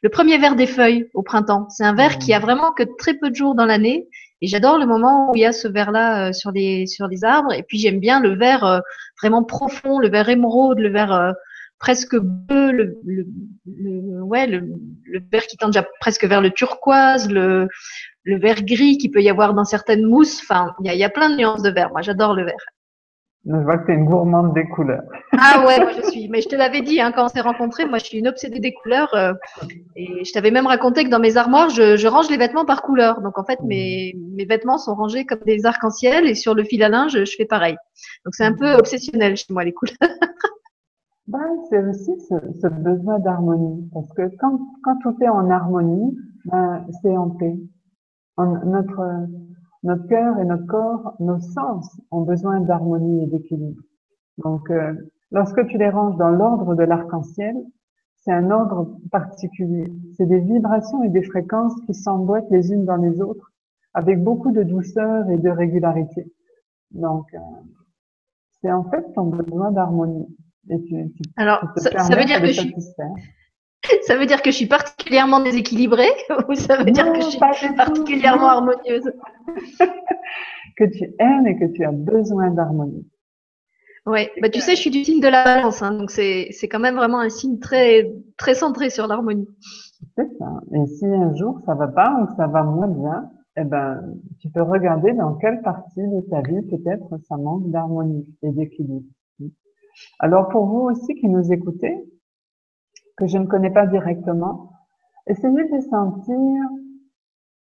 le 0.02 0.08
premier 0.08 0.38
vert 0.38 0.56
des 0.56 0.66
feuilles 0.66 1.10
au 1.12 1.22
printemps. 1.22 1.68
C'est 1.68 1.84
un 1.84 1.94
vert 1.94 2.16
qui 2.16 2.32
a 2.32 2.38
vraiment 2.38 2.72
que 2.72 2.84
très 2.96 3.12
peu 3.12 3.28
de 3.28 3.34
jours 3.34 3.54
dans 3.54 3.66
l'année 3.66 4.08
et 4.40 4.46
j'adore 4.46 4.78
le 4.78 4.86
moment 4.86 5.30
où 5.30 5.36
il 5.36 5.40
y 5.42 5.44
a 5.44 5.52
ce 5.52 5.68
vert-là 5.68 6.28
euh, 6.28 6.32
sur 6.32 6.52
les 6.52 6.86
sur 6.86 7.08
les 7.08 7.24
arbres. 7.24 7.52
Et 7.52 7.62
puis 7.62 7.78
j'aime 7.78 8.00
bien 8.00 8.20
le 8.20 8.36
vert 8.38 8.80
vraiment 9.20 9.44
profond, 9.44 9.98
le 9.98 10.08
vert 10.08 10.30
émeraude, 10.30 10.78
le 10.78 10.88
vert 10.88 11.34
presque 11.80 12.14
bleu, 12.16 12.70
le, 12.70 13.00
le, 13.04 14.22
ouais, 14.22 14.46
le, 14.46 14.60
le, 15.04 15.20
vert 15.32 15.42
qui 15.42 15.56
tend 15.56 15.66
déjà 15.66 15.84
presque 15.98 16.24
vers 16.24 16.40
le 16.40 16.50
turquoise, 16.50 17.28
le, 17.28 17.68
le 18.22 18.38
vert 18.38 18.62
gris 18.62 18.98
qui 18.98 19.08
peut 19.08 19.22
y 19.22 19.30
avoir 19.30 19.54
dans 19.54 19.64
certaines 19.64 20.04
mousses. 20.04 20.40
Enfin, 20.42 20.74
il 20.80 20.86
y 20.86 20.90
a, 20.90 20.94
y 20.94 21.04
a, 21.04 21.10
plein 21.10 21.30
de 21.30 21.36
nuances 21.36 21.62
de 21.62 21.70
vert. 21.70 21.90
Moi, 21.90 22.02
j'adore 22.02 22.34
le 22.34 22.44
vert. 22.44 22.64
Je 23.46 23.56
vois 23.56 23.78
que 23.78 23.86
tu 23.86 23.92
es 23.92 23.94
une 23.94 24.04
gourmande 24.04 24.52
des 24.52 24.68
couleurs. 24.68 25.02
Ah 25.38 25.64
ouais, 25.66 25.78
moi 25.78 25.92
je 25.96 26.10
suis. 26.10 26.28
Mais 26.28 26.42
je 26.42 26.48
te 26.48 26.54
l'avais 26.54 26.82
dit 26.82 27.00
hein, 27.00 27.10
quand 27.10 27.24
on 27.24 27.28
s'est 27.28 27.40
rencontrés, 27.40 27.86
moi 27.86 27.96
je 27.96 28.04
suis 28.04 28.18
une 28.18 28.28
obsédée 28.28 28.60
des 28.60 28.74
couleurs. 28.74 29.14
Euh, 29.14 29.32
et 29.96 30.26
je 30.26 30.32
t'avais 30.32 30.50
même 30.50 30.66
raconté 30.66 31.04
que 31.04 31.08
dans 31.08 31.18
mes 31.18 31.38
armoires, 31.38 31.70
je, 31.70 31.96
je, 31.96 32.06
range 32.06 32.28
les 32.28 32.36
vêtements 32.36 32.66
par 32.66 32.82
couleur. 32.82 33.22
Donc 33.22 33.38
en 33.38 33.44
fait, 33.44 33.58
mes, 33.62 34.14
mes 34.36 34.44
vêtements 34.44 34.76
sont 34.76 34.94
rangés 34.94 35.24
comme 35.24 35.40
des 35.46 35.64
arcs-en-ciel 35.64 36.26
et 36.26 36.34
sur 36.34 36.54
le 36.54 36.64
fil 36.64 36.82
à 36.82 36.90
linge, 36.90 37.24
je 37.24 37.34
fais 37.34 37.46
pareil. 37.46 37.76
Donc 38.26 38.34
c'est 38.34 38.44
un 38.44 38.52
peu 38.52 38.74
obsessionnel 38.74 39.38
chez 39.38 39.46
moi 39.48 39.64
les 39.64 39.72
couleurs. 39.72 39.96
Ben, 41.26 41.46
c'est 41.68 41.82
aussi 41.84 42.18
ce, 42.20 42.34
ce 42.60 42.66
besoin 42.66 43.18
d'harmonie. 43.18 43.88
Parce 43.92 44.12
que 44.12 44.34
quand, 44.36 44.58
quand 44.82 44.96
tout 44.98 45.16
est 45.22 45.28
en 45.28 45.48
harmonie, 45.50 46.16
ben, 46.46 46.84
c'est 47.02 47.16
en 47.16 47.30
paix. 47.30 47.58
notre, 48.38 49.26
notre 49.82 50.06
cœur 50.08 50.38
et 50.38 50.44
notre 50.44 50.66
corps, 50.66 51.14
nos 51.20 51.38
sens 51.38 52.00
ont 52.10 52.22
besoin 52.22 52.60
d'harmonie 52.60 53.24
et 53.24 53.26
d'équilibre. 53.26 53.80
Donc, 54.38 54.70
euh, 54.70 54.94
lorsque 55.30 55.66
tu 55.66 55.78
les 55.78 55.90
ranges 55.90 56.16
dans 56.16 56.30
l'ordre 56.30 56.74
de 56.74 56.82
l'arc-en-ciel, 56.82 57.56
c'est 58.16 58.32
un 58.32 58.50
ordre 58.50 58.98
particulier. 59.10 59.90
C'est 60.16 60.26
des 60.26 60.40
vibrations 60.40 61.02
et 61.02 61.08
des 61.08 61.22
fréquences 61.22 61.74
qui 61.86 61.94
s'emboîtent 61.94 62.50
les 62.50 62.72
unes 62.72 62.84
dans 62.84 62.96
les 62.96 63.20
autres 63.20 63.52
avec 63.94 64.22
beaucoup 64.22 64.52
de 64.52 64.62
douceur 64.62 65.28
et 65.30 65.38
de 65.38 65.50
régularité. 65.50 66.30
Donc, 66.90 67.26
euh, 67.34 67.38
c'est 68.60 68.72
en 68.72 68.84
fait 68.84 69.12
ton 69.14 69.26
besoin 69.26 69.72
d'harmonie. 69.72 70.26
Alors, 71.36 71.62
ça, 71.76 72.16
veut 72.16 72.24
dire 72.24 72.40
que 72.40 72.46
je 72.46 72.52
suis... 72.52 72.74
Ça 74.02 74.16
veut 74.16 74.26
dire 74.26 74.42
que 74.42 74.50
je 74.50 74.56
suis 74.56 74.66
particulièrement 74.66 75.40
déséquilibrée 75.40 76.10
ou 76.48 76.54
ça 76.54 76.76
veut 76.76 76.90
dire 76.90 77.12
que 77.12 77.20
je 77.22 77.30
suis 77.30 77.38
particulièrement 77.74 78.48
harmonieuse? 78.48 79.10
Que 80.76 80.84
tu 80.84 81.12
aimes 81.18 81.46
et 81.46 81.58
que 81.58 81.66
tu 81.66 81.84
as 81.84 81.92
besoin 81.92 82.50
d'harmonie. 82.52 83.06
Oui, 84.06 84.28
bah, 84.40 84.48
tu 84.48 84.60
sais, 84.60 84.76
je 84.76 84.80
suis 84.80 84.90
du 84.90 85.04
signe 85.04 85.20
de 85.20 85.28
la 85.28 85.44
balance, 85.44 85.82
hein, 85.82 85.92
donc 85.92 86.10
c'est 86.10 86.48
quand 86.70 86.78
même 86.78 86.94
vraiment 86.94 87.18
un 87.20 87.28
signe 87.28 87.58
très, 87.58 88.10
très 88.38 88.54
centré 88.54 88.88
sur 88.88 89.06
l'harmonie. 89.06 89.48
C'est 90.16 90.28
ça. 90.38 90.60
Et 90.72 90.86
si 90.86 91.04
un 91.04 91.34
jour 91.34 91.60
ça 91.66 91.74
va 91.74 91.88
pas 91.88 92.22
ou 92.22 92.34
ça 92.36 92.46
va 92.46 92.62
moins 92.62 92.88
bien, 92.88 93.30
eh 93.58 93.64
ben, 93.64 94.00
tu 94.38 94.48
peux 94.48 94.62
regarder 94.62 95.12
dans 95.12 95.34
quelle 95.34 95.60
partie 95.60 96.00
de 96.00 96.20
ta 96.30 96.40
vie 96.40 96.62
peut-être 96.62 97.18
ça 97.28 97.36
manque 97.36 97.70
d'harmonie 97.70 98.26
et 98.42 98.50
d'équilibre. 98.50 99.04
Alors 100.18 100.48
pour 100.48 100.66
vous 100.66 100.80
aussi 100.90 101.14
qui 101.14 101.28
nous 101.28 101.52
écoutez, 101.52 102.04
que 103.16 103.26
je 103.26 103.38
ne 103.38 103.46
connais 103.46 103.70
pas 103.70 103.86
directement, 103.86 104.72
essayez 105.26 105.68
de 105.68 105.80
sentir, 105.80 106.36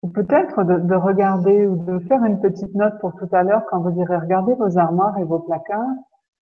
ou 0.04 0.10
peut-être 0.10 0.64
de, 0.64 0.96
regarder 0.96 1.66
ou 1.68 1.76
de 1.76 2.00
faire 2.00 2.24
une 2.24 2.40
petite 2.40 2.74
note 2.76 3.00
pour 3.00 3.16
tout 3.16 3.28
à 3.32 3.44
l'heure 3.44 3.64
quand 3.70 3.82
vous 3.82 3.92
direz 3.92 4.18
regarder 4.18 4.54
vos 4.54 4.78
armoires 4.78 5.18
et 5.18 5.24
vos 5.24 5.40
placards 5.40 5.96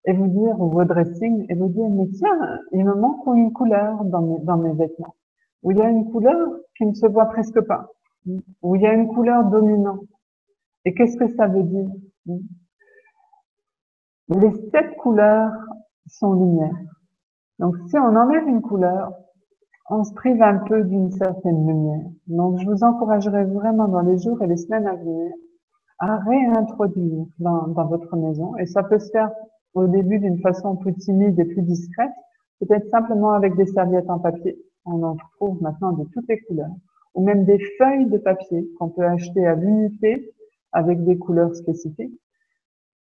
et 0.05 0.13
vous 0.13 0.27
dire, 0.27 0.59
ou 0.59 0.69
vos 0.69 0.85
dressings, 0.85 1.45
et 1.49 1.53
vous 1.53 1.67
dire, 1.67 1.89
mais 1.89 2.07
tiens, 2.07 2.59
il 2.71 2.85
me 2.85 2.95
manque 2.95 3.25
une 3.27 3.51
couleur 3.51 4.05
dans 4.05 4.21
mes, 4.21 4.39
dans 4.39 4.57
mes 4.57 4.73
vêtements. 4.73 5.15
Ou 5.63 5.71
il 5.71 5.77
y 5.77 5.81
a 5.81 5.89
une 5.89 6.09
couleur 6.09 6.49
qui 6.77 6.85
ne 6.85 6.93
se 6.93 7.07
voit 7.07 7.25
presque 7.25 7.59
pas. 7.61 7.89
Ou 8.61 8.75
il 8.75 8.81
y 8.81 8.87
a 8.87 8.93
une 8.93 9.09
couleur 9.09 9.43
dominante. 9.45 10.05
Et 10.85 10.93
qu'est-ce 10.93 11.17
que 11.17 11.27
ça 11.35 11.47
veut 11.47 11.63
dire? 11.63 11.89
Les 14.29 14.51
sept 14.71 14.95
couleurs 14.97 15.51
sont 16.09 16.33
lumière. 16.33 16.75
Donc, 17.59 17.75
si 17.89 17.97
on 17.97 18.15
enlève 18.15 18.47
une 18.47 18.61
couleur, 18.61 19.11
on 19.89 20.03
se 20.03 20.13
prive 20.13 20.41
un 20.41 20.57
peu 20.59 20.83
d'une 20.83 21.11
certaine 21.11 21.67
lumière. 21.67 22.05
Donc, 22.27 22.59
je 22.59 22.65
vous 22.65 22.83
encouragerai 22.83 23.45
vraiment 23.45 23.87
dans 23.87 24.01
les 24.01 24.17
jours 24.17 24.41
et 24.41 24.47
les 24.47 24.57
semaines 24.57 24.87
à 24.87 24.95
venir 24.95 25.31
à 25.99 26.17
réintroduire 26.17 27.25
dans, 27.39 27.67
dans 27.67 27.85
votre 27.85 28.15
maison. 28.15 28.55
Et 28.57 28.65
ça 28.65 28.83
peut 28.83 28.99
se 28.99 29.09
faire 29.09 29.31
au 29.73 29.87
début 29.87 30.19
d'une 30.19 30.39
façon 30.39 30.75
plus 30.75 30.93
timide 30.95 31.39
et 31.39 31.45
plus 31.45 31.61
discrète, 31.61 32.11
peut-être 32.59 32.87
simplement 32.89 33.31
avec 33.31 33.55
des 33.55 33.65
serviettes 33.65 34.09
en 34.09 34.19
papier. 34.19 34.57
On 34.85 35.03
en 35.03 35.15
trouve 35.35 35.61
maintenant 35.61 35.91
de 35.93 36.05
toutes 36.13 36.27
les 36.27 36.39
couleurs. 36.41 36.75
Ou 37.15 37.23
même 37.23 37.45
des 37.45 37.59
feuilles 37.77 38.05
de 38.05 38.17
papier 38.17 38.69
qu'on 38.77 38.89
peut 38.89 39.05
acheter 39.05 39.45
à 39.45 39.55
l'unité 39.55 40.33
avec 40.71 41.03
des 41.03 41.17
couleurs 41.17 41.55
spécifiques. 41.55 42.19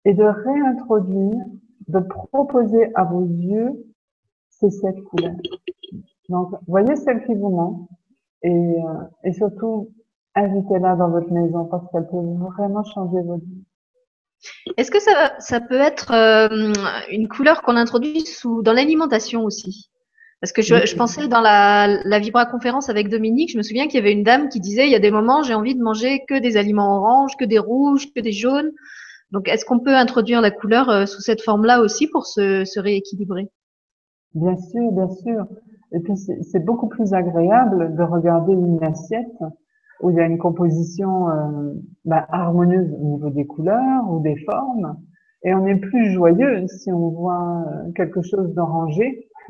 Et 0.05 0.13
de 0.13 0.23
réintroduire 0.23 1.43
de 1.87 1.99
proposer 1.99 2.91
à 2.95 3.03
vos 3.03 3.25
yeux 3.25 3.85
ces 4.49 4.69
sept 4.69 5.01
couleurs. 5.03 5.35
Donc, 6.29 6.53
voyez 6.67 6.95
celle 6.95 7.23
qui 7.25 7.33
vous 7.35 7.49
manque 7.49 7.87
et, 8.41 8.49
euh, 8.49 9.03
et 9.23 9.33
surtout, 9.33 9.91
invitez-la 10.35 10.95
dans 10.95 11.09
votre 11.09 11.31
maison 11.31 11.65
parce 11.65 11.83
qu'elle 11.91 12.07
peut 12.07 12.17
vraiment 12.17 12.83
changer 12.83 13.21
votre 13.21 13.43
vie. 13.43 13.63
Est-ce 14.77 14.91
que 14.91 14.99
ça, 14.99 15.33
ça 15.39 15.61
peut 15.61 15.79
être 15.79 16.11
euh, 16.11 16.73
une 17.09 17.27
couleur 17.27 17.61
qu'on 17.61 17.75
introduit 17.75 18.21
sous, 18.21 18.61
dans 18.61 18.73
l'alimentation 18.73 19.43
aussi? 19.43 19.89
Parce 20.41 20.51
que 20.51 20.61
je, 20.61 20.85
je, 20.85 20.95
pensais 20.95 21.27
dans 21.27 21.41
la, 21.41 21.87
la 22.03 22.19
Vibra 22.19 22.45
conférence 22.45 22.89
avec 22.89 23.09
Dominique, 23.09 23.51
je 23.51 23.57
me 23.57 23.63
souviens 23.63 23.87
qu'il 23.87 23.95
y 23.95 23.99
avait 23.99 24.11
une 24.11 24.23
dame 24.23 24.49
qui 24.49 24.59
disait 24.59 24.85
il 24.85 24.91
y 24.91 24.95
a 24.95 24.99
des 24.99 25.09
moments 25.09 25.41
j'ai 25.41 25.53
envie 25.55 25.75
de 25.75 25.81
manger 25.81 26.23
que 26.27 26.37
des 26.37 26.57
aliments 26.57 26.97
oranges, 26.97 27.35
que 27.37 27.45
des 27.45 27.57
rouges, 27.57 28.13
que 28.13 28.19
des 28.19 28.33
jaunes. 28.33 28.71
Donc, 29.35 29.49
est-ce 29.49 29.65
qu'on 29.65 29.79
peut 29.79 29.93
introduire 29.93 30.39
la 30.39 30.49
couleur 30.49 30.89
euh, 30.89 31.05
sous 31.05 31.19
cette 31.19 31.41
forme-là 31.41 31.81
aussi 31.81 32.07
pour 32.07 32.25
se, 32.25 32.63
se, 32.63 32.79
rééquilibrer? 32.79 33.49
Bien 34.33 34.55
sûr, 34.55 34.93
bien 34.93 35.09
sûr. 35.09 35.45
Et 35.91 35.99
puis, 35.99 36.15
c'est 36.15 36.63
beaucoup 36.63 36.87
plus 36.87 37.13
agréable 37.13 37.97
de 37.97 38.03
regarder 38.03 38.53
une 38.53 38.81
assiette 38.81 39.43
où 39.99 40.09
il 40.09 40.15
y 40.15 40.21
a 40.21 40.25
une 40.25 40.37
composition 40.37 41.29
euh, 41.29 41.73
bah, 42.05 42.25
harmonieuse 42.29 42.89
au 42.93 43.03
niveau 43.03 43.29
des 43.29 43.45
couleurs 43.45 44.09
ou 44.09 44.21
des 44.21 44.37
formes. 44.49 44.95
Et 45.43 45.53
on 45.53 45.67
est 45.67 45.81
plus 45.81 46.11
joyeux 46.11 46.65
si 46.67 46.93
on 46.93 47.09
voit 47.09 47.65
euh, 47.67 47.91
quelque 47.93 48.21
chose 48.21 48.53
d'orangé 48.53 49.27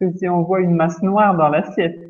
que 0.00 0.10
si 0.16 0.26
on 0.26 0.40
voit 0.40 0.60
une 0.60 0.74
masse 0.74 1.02
noire 1.02 1.36
dans 1.36 1.50
l'assiette. 1.50 2.00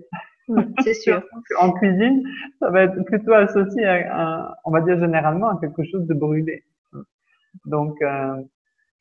C'est 0.85 0.95
sûr. 0.95 1.21
en 1.61 1.73
cuisine, 1.73 2.23
ça 2.61 2.71
va 2.71 2.85
être 2.85 3.03
plutôt 3.07 3.33
associé 3.33 3.85
à, 3.87 4.45
à, 4.45 4.55
on 4.65 4.71
va 4.71 4.83
dire 4.83 5.01
généralement, 5.01 5.49
à 5.49 5.59
quelque 5.61 5.83
chose 5.83 6.07
de 6.07 6.15
brûlé. 6.15 6.63
Donc, 7.65 8.01
euh, 8.03 8.43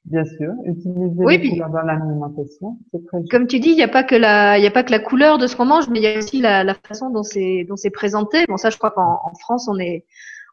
Bien 0.06 0.26
sûr, 0.26 0.54
utiliser 0.66 1.24
les 1.28 1.50
couleurs 1.52 1.70
dans 1.70 1.82
l'alimentation, 1.82 2.80
c'est 2.92 3.06
très 3.06 3.20
Comme 3.30 3.46
tu 3.46 3.60
dis, 3.60 3.70
il 3.70 3.76
n'y 3.76 3.84
a 3.84 3.88
pas 3.88 4.04
que 4.04 4.16
la, 4.16 4.58
il 4.58 4.66
a 4.66 4.72
pas 4.72 4.84
que 4.84 4.90
la 4.90 5.00
couleur 5.00 5.38
de 5.38 5.46
ce 5.46 5.56
qu'on 5.56 5.66
mange, 5.66 5.90
mais 5.90 6.00
il 6.00 6.04
y 6.04 6.08
a 6.08 6.18
aussi 6.18 6.42
la, 6.42 6.64
la 6.64 6.74
façon 6.74 7.12
dont 7.12 7.22
c'est, 7.22 7.66
dont 7.70 7.76
c'est 7.76 7.92
présenté. 7.92 8.46
Bon, 8.48 8.58
ça, 8.58 8.72
je 8.72 8.78
crois 8.78 8.90
qu'en 8.90 9.20
en 9.24 9.34
France, 9.40 9.68
on 9.68 9.78
est, 9.78 10.06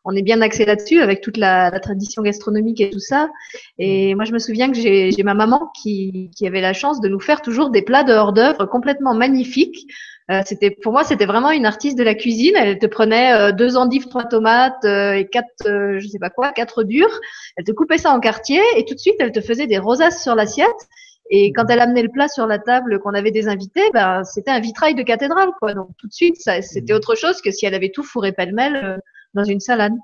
on 0.04 0.14
est 0.14 0.22
bien 0.22 0.42
axé 0.42 0.66
là-dessus 0.66 1.00
avec 1.00 1.22
toute 1.22 1.38
la, 1.38 1.70
la, 1.70 1.80
tradition 1.80 2.20
gastronomique 2.20 2.78
et 2.82 2.90
tout 2.90 2.98
ça. 2.98 3.30
Et 3.78 4.14
moi, 4.14 4.26
je 4.26 4.32
me 4.32 4.38
souviens 4.38 4.70
que 4.70 4.76
j'ai, 4.76 5.12
j'ai 5.12 5.22
ma 5.22 5.34
maman 5.34 5.70
qui, 5.80 6.30
qui 6.36 6.46
avait 6.46 6.60
la 6.60 6.74
chance 6.74 7.00
de 7.00 7.08
nous 7.08 7.20
faire 7.20 7.40
toujours 7.40 7.70
des 7.70 7.82
plats 7.82 8.04
de 8.04 8.12
hors 8.12 8.34
d'œuvre 8.34 8.66
complètement 8.66 9.14
magnifiques 9.14 9.86
euh, 10.30 10.42
c'était 10.44 10.70
pour 10.70 10.92
moi 10.92 11.04
c'était 11.04 11.24
vraiment 11.24 11.50
une 11.50 11.64
artiste 11.64 11.96
de 11.96 12.02
la 12.02 12.14
cuisine. 12.14 12.54
Elle 12.56 12.78
te 12.78 12.86
prenait 12.86 13.32
euh, 13.32 13.52
deux 13.52 13.76
endives, 13.76 14.08
trois 14.08 14.24
tomates 14.24 14.84
euh, 14.84 15.14
et 15.14 15.26
quatre 15.26 15.64
je 15.64 16.06
sais 16.06 16.18
pas 16.18 16.30
quoi, 16.30 16.52
quatre 16.52 16.82
durs. 16.82 17.20
Elle 17.56 17.64
te 17.64 17.72
coupait 17.72 17.98
ça 17.98 18.12
en 18.12 18.20
quartier 18.20 18.60
et 18.76 18.84
tout 18.84 18.94
de 18.94 19.00
suite 19.00 19.16
elle 19.20 19.32
te 19.32 19.40
faisait 19.40 19.66
des 19.66 19.78
rosaces 19.78 20.22
sur 20.22 20.34
l'assiette. 20.34 20.88
Et 21.30 21.52
quand 21.52 21.66
elle 21.68 21.80
amenait 21.80 22.02
le 22.02 22.08
plat 22.08 22.28
sur 22.28 22.46
la 22.46 22.58
table, 22.58 23.00
qu'on 23.00 23.12
avait 23.12 23.30
des 23.30 23.48
invités, 23.48 23.82
ben 23.92 24.24
c'était 24.24 24.50
un 24.50 24.60
vitrail 24.60 24.94
de 24.94 25.02
cathédrale 25.02 25.50
quoi. 25.58 25.72
Donc 25.72 25.88
tout 25.96 26.08
de 26.08 26.12
suite 26.12 26.36
ça 26.36 26.60
c'était 26.60 26.92
autre 26.92 27.14
chose 27.14 27.40
que 27.40 27.50
si 27.50 27.64
elle 27.64 27.74
avait 27.74 27.90
tout 27.90 28.02
fourré 28.04 28.32
pêle-mêle 28.32 29.00
dans 29.32 29.44
une 29.44 29.60
salade. 29.60 29.94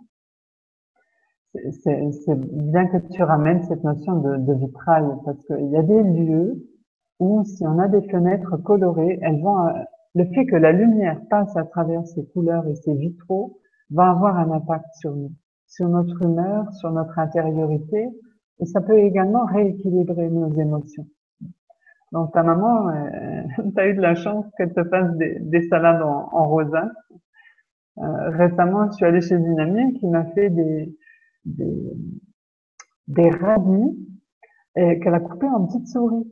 C'est 1.53 2.35
bien 2.35 2.87
que 2.87 2.97
tu 3.13 3.23
ramènes 3.23 3.63
cette 3.69 3.85
notion 3.85 4.17
de, 4.17 4.39
de 4.39 4.55
vitrail 4.59 5.05
parce 5.25 5.39
qu'il 5.47 5.71
y 5.71 5.77
a 5.77 5.83
des 5.83 6.03
lieux 6.03 6.67
où 7.21 7.45
si 7.45 7.65
on 7.65 7.79
a 7.79 7.89
des 7.89 8.03
fenêtres 8.09 8.57
colorées, 8.57 9.19
elles 9.23 9.41
vont 9.41 9.69
le 10.15 10.25
fait 10.27 10.47
que 10.47 10.57
la 10.57 10.73
lumière 10.73 11.21
passe 11.29 11.57
à 11.57 11.65
travers 11.65 12.07
ces 12.07 12.25
couleurs 12.27 12.67
et 12.69 12.75
ces 12.77 12.95
vitraux 12.95 13.59
va 13.91 14.11
avoir 14.11 14.39
un 14.39 14.51
impact 14.53 14.87
sur 15.01 15.15
nous, 15.15 15.33
sur 15.67 15.89
notre 15.89 16.23
humeur, 16.23 16.73
sur 16.75 16.91
notre 16.93 17.19
intériorité, 17.19 18.09
et 18.61 18.67
ça 18.67 18.81
peut 18.81 18.99
également 18.99 19.45
rééquilibrer 19.45 20.31
nos 20.31 20.53
émotions. 20.55 21.07
Donc 22.13 22.33
ta 22.33 22.45
maman, 22.45 22.89
euh, 22.91 23.43
tu 23.75 23.81
as 23.81 23.89
eu 23.89 23.95
de 23.95 24.01
la 24.01 24.15
chance 24.15 24.47
qu'elle 24.57 24.73
te 24.73 24.85
fasse 24.85 25.17
des, 25.17 25.69
salades 25.69 26.03
en, 26.03 26.29
en 26.33 26.49
rosa. 26.49 26.93
Euh, 27.99 28.31
récemment, 28.31 28.87
je 28.91 28.97
suis 28.97 29.05
allée 29.05 29.21
chez 29.21 29.35
une 29.35 29.59
amie 29.59 29.95
qui 29.95 30.07
m'a 30.07 30.25
fait 30.27 30.51
des, 30.51 30.97
des, 31.45 31.93
des 33.09 33.31
radis 33.31 33.99
qu'elle 34.77 35.15
a 35.15 35.21
coupés 35.21 35.49
en 35.49 35.67
petites 35.67 35.87
souris. 35.89 36.27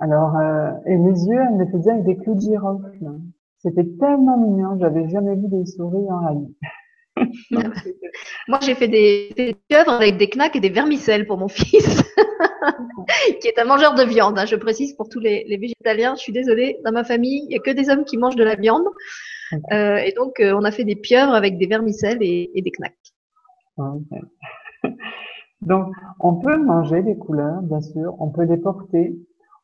Alors, 0.00 0.36
euh, 0.36 0.70
et 0.86 0.96
mes 0.96 1.10
yeux, 1.10 1.40
elle 1.40 1.56
me 1.56 1.66
faisait 1.66 1.90
avec 1.90 2.04
des 2.04 2.16
clous 2.16 2.34
de 2.34 2.40
girofle. 2.40 3.20
C'était 3.58 3.86
tellement 3.98 4.36
mignon, 4.38 4.78
j'avais 4.78 5.08
jamais 5.08 5.36
vu 5.36 5.48
des 5.48 5.64
souris 5.66 6.10
en 6.10 6.20
rallye. 6.20 6.54
Moi, 8.48 8.58
j'ai 8.60 8.74
fait 8.74 8.88
des, 8.88 9.32
des 9.36 9.56
pieuvres 9.68 9.92
avec 9.92 10.16
des 10.16 10.28
knacks 10.28 10.56
et 10.56 10.60
des 10.60 10.68
vermicelles 10.68 11.26
pour 11.26 11.38
mon 11.38 11.48
fils, 11.48 12.02
qui 13.40 13.48
est 13.48 13.58
un 13.58 13.64
mangeur 13.64 13.94
de 13.94 14.02
viande. 14.02 14.38
Hein, 14.38 14.46
je 14.46 14.56
précise 14.56 14.94
pour 14.94 15.08
tous 15.08 15.20
les, 15.20 15.44
les, 15.48 15.56
végétaliens, 15.56 16.14
je 16.16 16.20
suis 16.20 16.32
désolée, 16.32 16.78
dans 16.84 16.92
ma 16.92 17.04
famille, 17.04 17.42
il 17.44 17.48
n'y 17.48 17.56
a 17.56 17.60
que 17.60 17.70
des 17.70 17.88
hommes 17.88 18.04
qui 18.04 18.18
mangent 18.18 18.36
de 18.36 18.44
la 18.44 18.56
viande. 18.56 18.86
Euh, 19.72 19.96
et 19.96 20.12
donc, 20.12 20.40
euh, 20.40 20.52
on 20.54 20.64
a 20.64 20.70
fait 20.70 20.84
des 20.84 20.96
pieuvres 20.96 21.32
avec 21.34 21.58
des 21.58 21.66
vermicelles 21.66 22.18
et, 22.20 22.50
et 22.54 22.62
des 22.62 22.70
knacks. 22.70 22.94
donc, 25.60 25.92
on 26.20 26.34
peut 26.36 26.56
manger 26.56 27.02
des 27.02 27.16
couleurs, 27.16 27.62
bien 27.62 27.80
sûr, 27.80 28.14
on 28.18 28.30
peut 28.30 28.44
les 28.44 28.56
porter, 28.56 29.14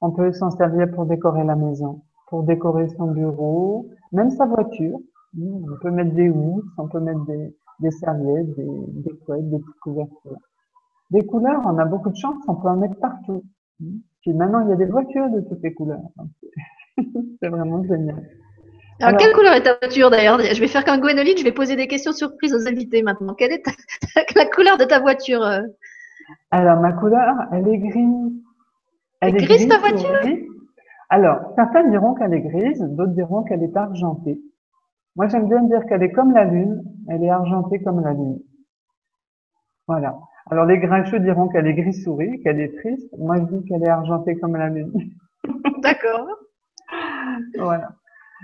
on 0.01 0.11
peut 0.11 0.33
s'en 0.33 0.51
servir 0.51 0.91
pour 0.93 1.07
décorer 1.07 1.45
la 1.45 1.57
maison, 1.57 2.03
pour 2.29 2.43
décorer 2.43 2.89
son 2.97 3.07
bureau, 3.09 3.89
même 4.13 4.31
sa 4.31 4.47
voiture. 4.47 4.99
On 5.39 5.77
peut 5.81 5.91
mettre 5.91 6.15
des 6.15 6.29
housses, 6.29 6.65
on 6.79 6.89
peut 6.89 7.01
mettre 7.01 7.25
des, 7.27 7.55
des 7.81 7.91
serviettes, 7.91 8.55
des, 8.57 8.67
des 8.89 9.17
couettes, 9.25 9.49
des 9.49 9.59
petites 9.59 9.81
couvertures. 9.81 10.39
Des 11.11 11.25
couleurs, 11.25 11.63
on 11.65 11.79
a 11.79 11.85
beaucoup 11.85 12.11
de 12.11 12.17
chance, 12.17 12.37
on 12.49 12.57
peut 12.57 12.69
en 12.69 12.77
mettre 12.77 12.97
partout. 12.97 13.43
Puis 14.23 14.33
maintenant, 14.33 14.61
il 14.63 14.71
y 14.71 14.73
a 14.73 14.77
des 14.77 14.87
voitures 14.87 15.31
de 15.31 15.41
toutes 15.41 15.63
les 15.63 15.75
couleurs. 15.75 16.01
C'est 17.41 17.49
vraiment 17.49 17.83
génial. 17.85 18.23
Alors, 19.01 19.19
quelle 19.19 19.33
couleur 19.33 19.55
est 19.55 19.63
ta 19.63 19.79
voiture 19.81 20.11
d'ailleurs? 20.11 20.39
Je 20.41 20.61
vais 20.61 20.69
faire 20.69 20.85
comme 20.85 21.01
Gwénoline, 21.01 21.39
je 21.39 21.45
vais 21.45 21.53
poser 21.53 21.75
des 21.75 21.87
questions 21.87 22.13
surprises 22.13 22.55
aux 22.55 22.69
invités 22.69 23.03
maintenant. 23.03 23.35
Quelle 23.35 23.53
est 23.53 23.65
la 24.37 24.45
couleur 24.47 24.77
de 24.77 24.85
ta 24.85 25.01
voiture 25.01 25.43
euh? 25.43 25.63
Alors, 26.51 26.81
ma 26.81 26.93
couleur, 26.93 27.35
elle 27.53 27.67
est 27.69 27.79
grise. 27.79 28.33
Elle 29.21 29.37
est 29.37 29.45
grise, 29.45 29.69
ta 29.69 29.79
voiture? 29.79 30.19
Alors, 31.11 31.53
certains 31.57 31.89
diront 31.89 32.15
qu'elle 32.15 32.33
est 32.35 32.41
grise, 32.41 32.81
d'autres 32.81 33.13
diront 33.13 33.43
qu'elle 33.43 33.63
est 33.63 33.77
argentée. 33.77 34.41
Moi, 35.17 35.29
j'aime 35.29 35.49
bien 35.49 35.63
dire 35.63 35.85
qu'elle 35.87 36.03
est 36.03 36.13
comme 36.13 36.33
la 36.33 36.45
lune, 36.45 36.83
elle 37.09 37.25
est 37.25 37.31
argentée 37.31 37.83
comme 37.83 38.01
la 38.01 38.13
lune. 38.13 38.39
Voilà. 39.89 40.17
Alors, 40.51 40.65
les 40.67 40.79
grincheux 40.79 41.21
diront 41.21 41.49
qu'elle 41.49 41.67
est 41.67 41.75
gris 41.75 41.95
souris, 41.95 42.41
qu'elle 42.43 42.61
est 42.61 42.77
triste. 42.79 43.13
Moi, 43.19 43.37
je 43.39 43.57
dis 43.57 43.65
qu'elle 43.69 43.83
est 43.83 43.89
argentée 43.89 44.37
comme 44.37 44.57
la 44.57 44.69
lune. 44.69 44.93
D'accord. 45.83 46.29
voilà. 47.59 47.91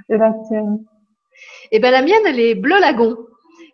Et 0.09 0.17
la 0.17 0.33
tienne? 0.49 0.85
Eh 1.71 1.79
ben, 1.79 1.91
la 1.91 2.03
mienne, 2.03 2.23
elle 2.27 2.41
est 2.41 2.55
bleu 2.55 2.79
lagon. 2.81 3.17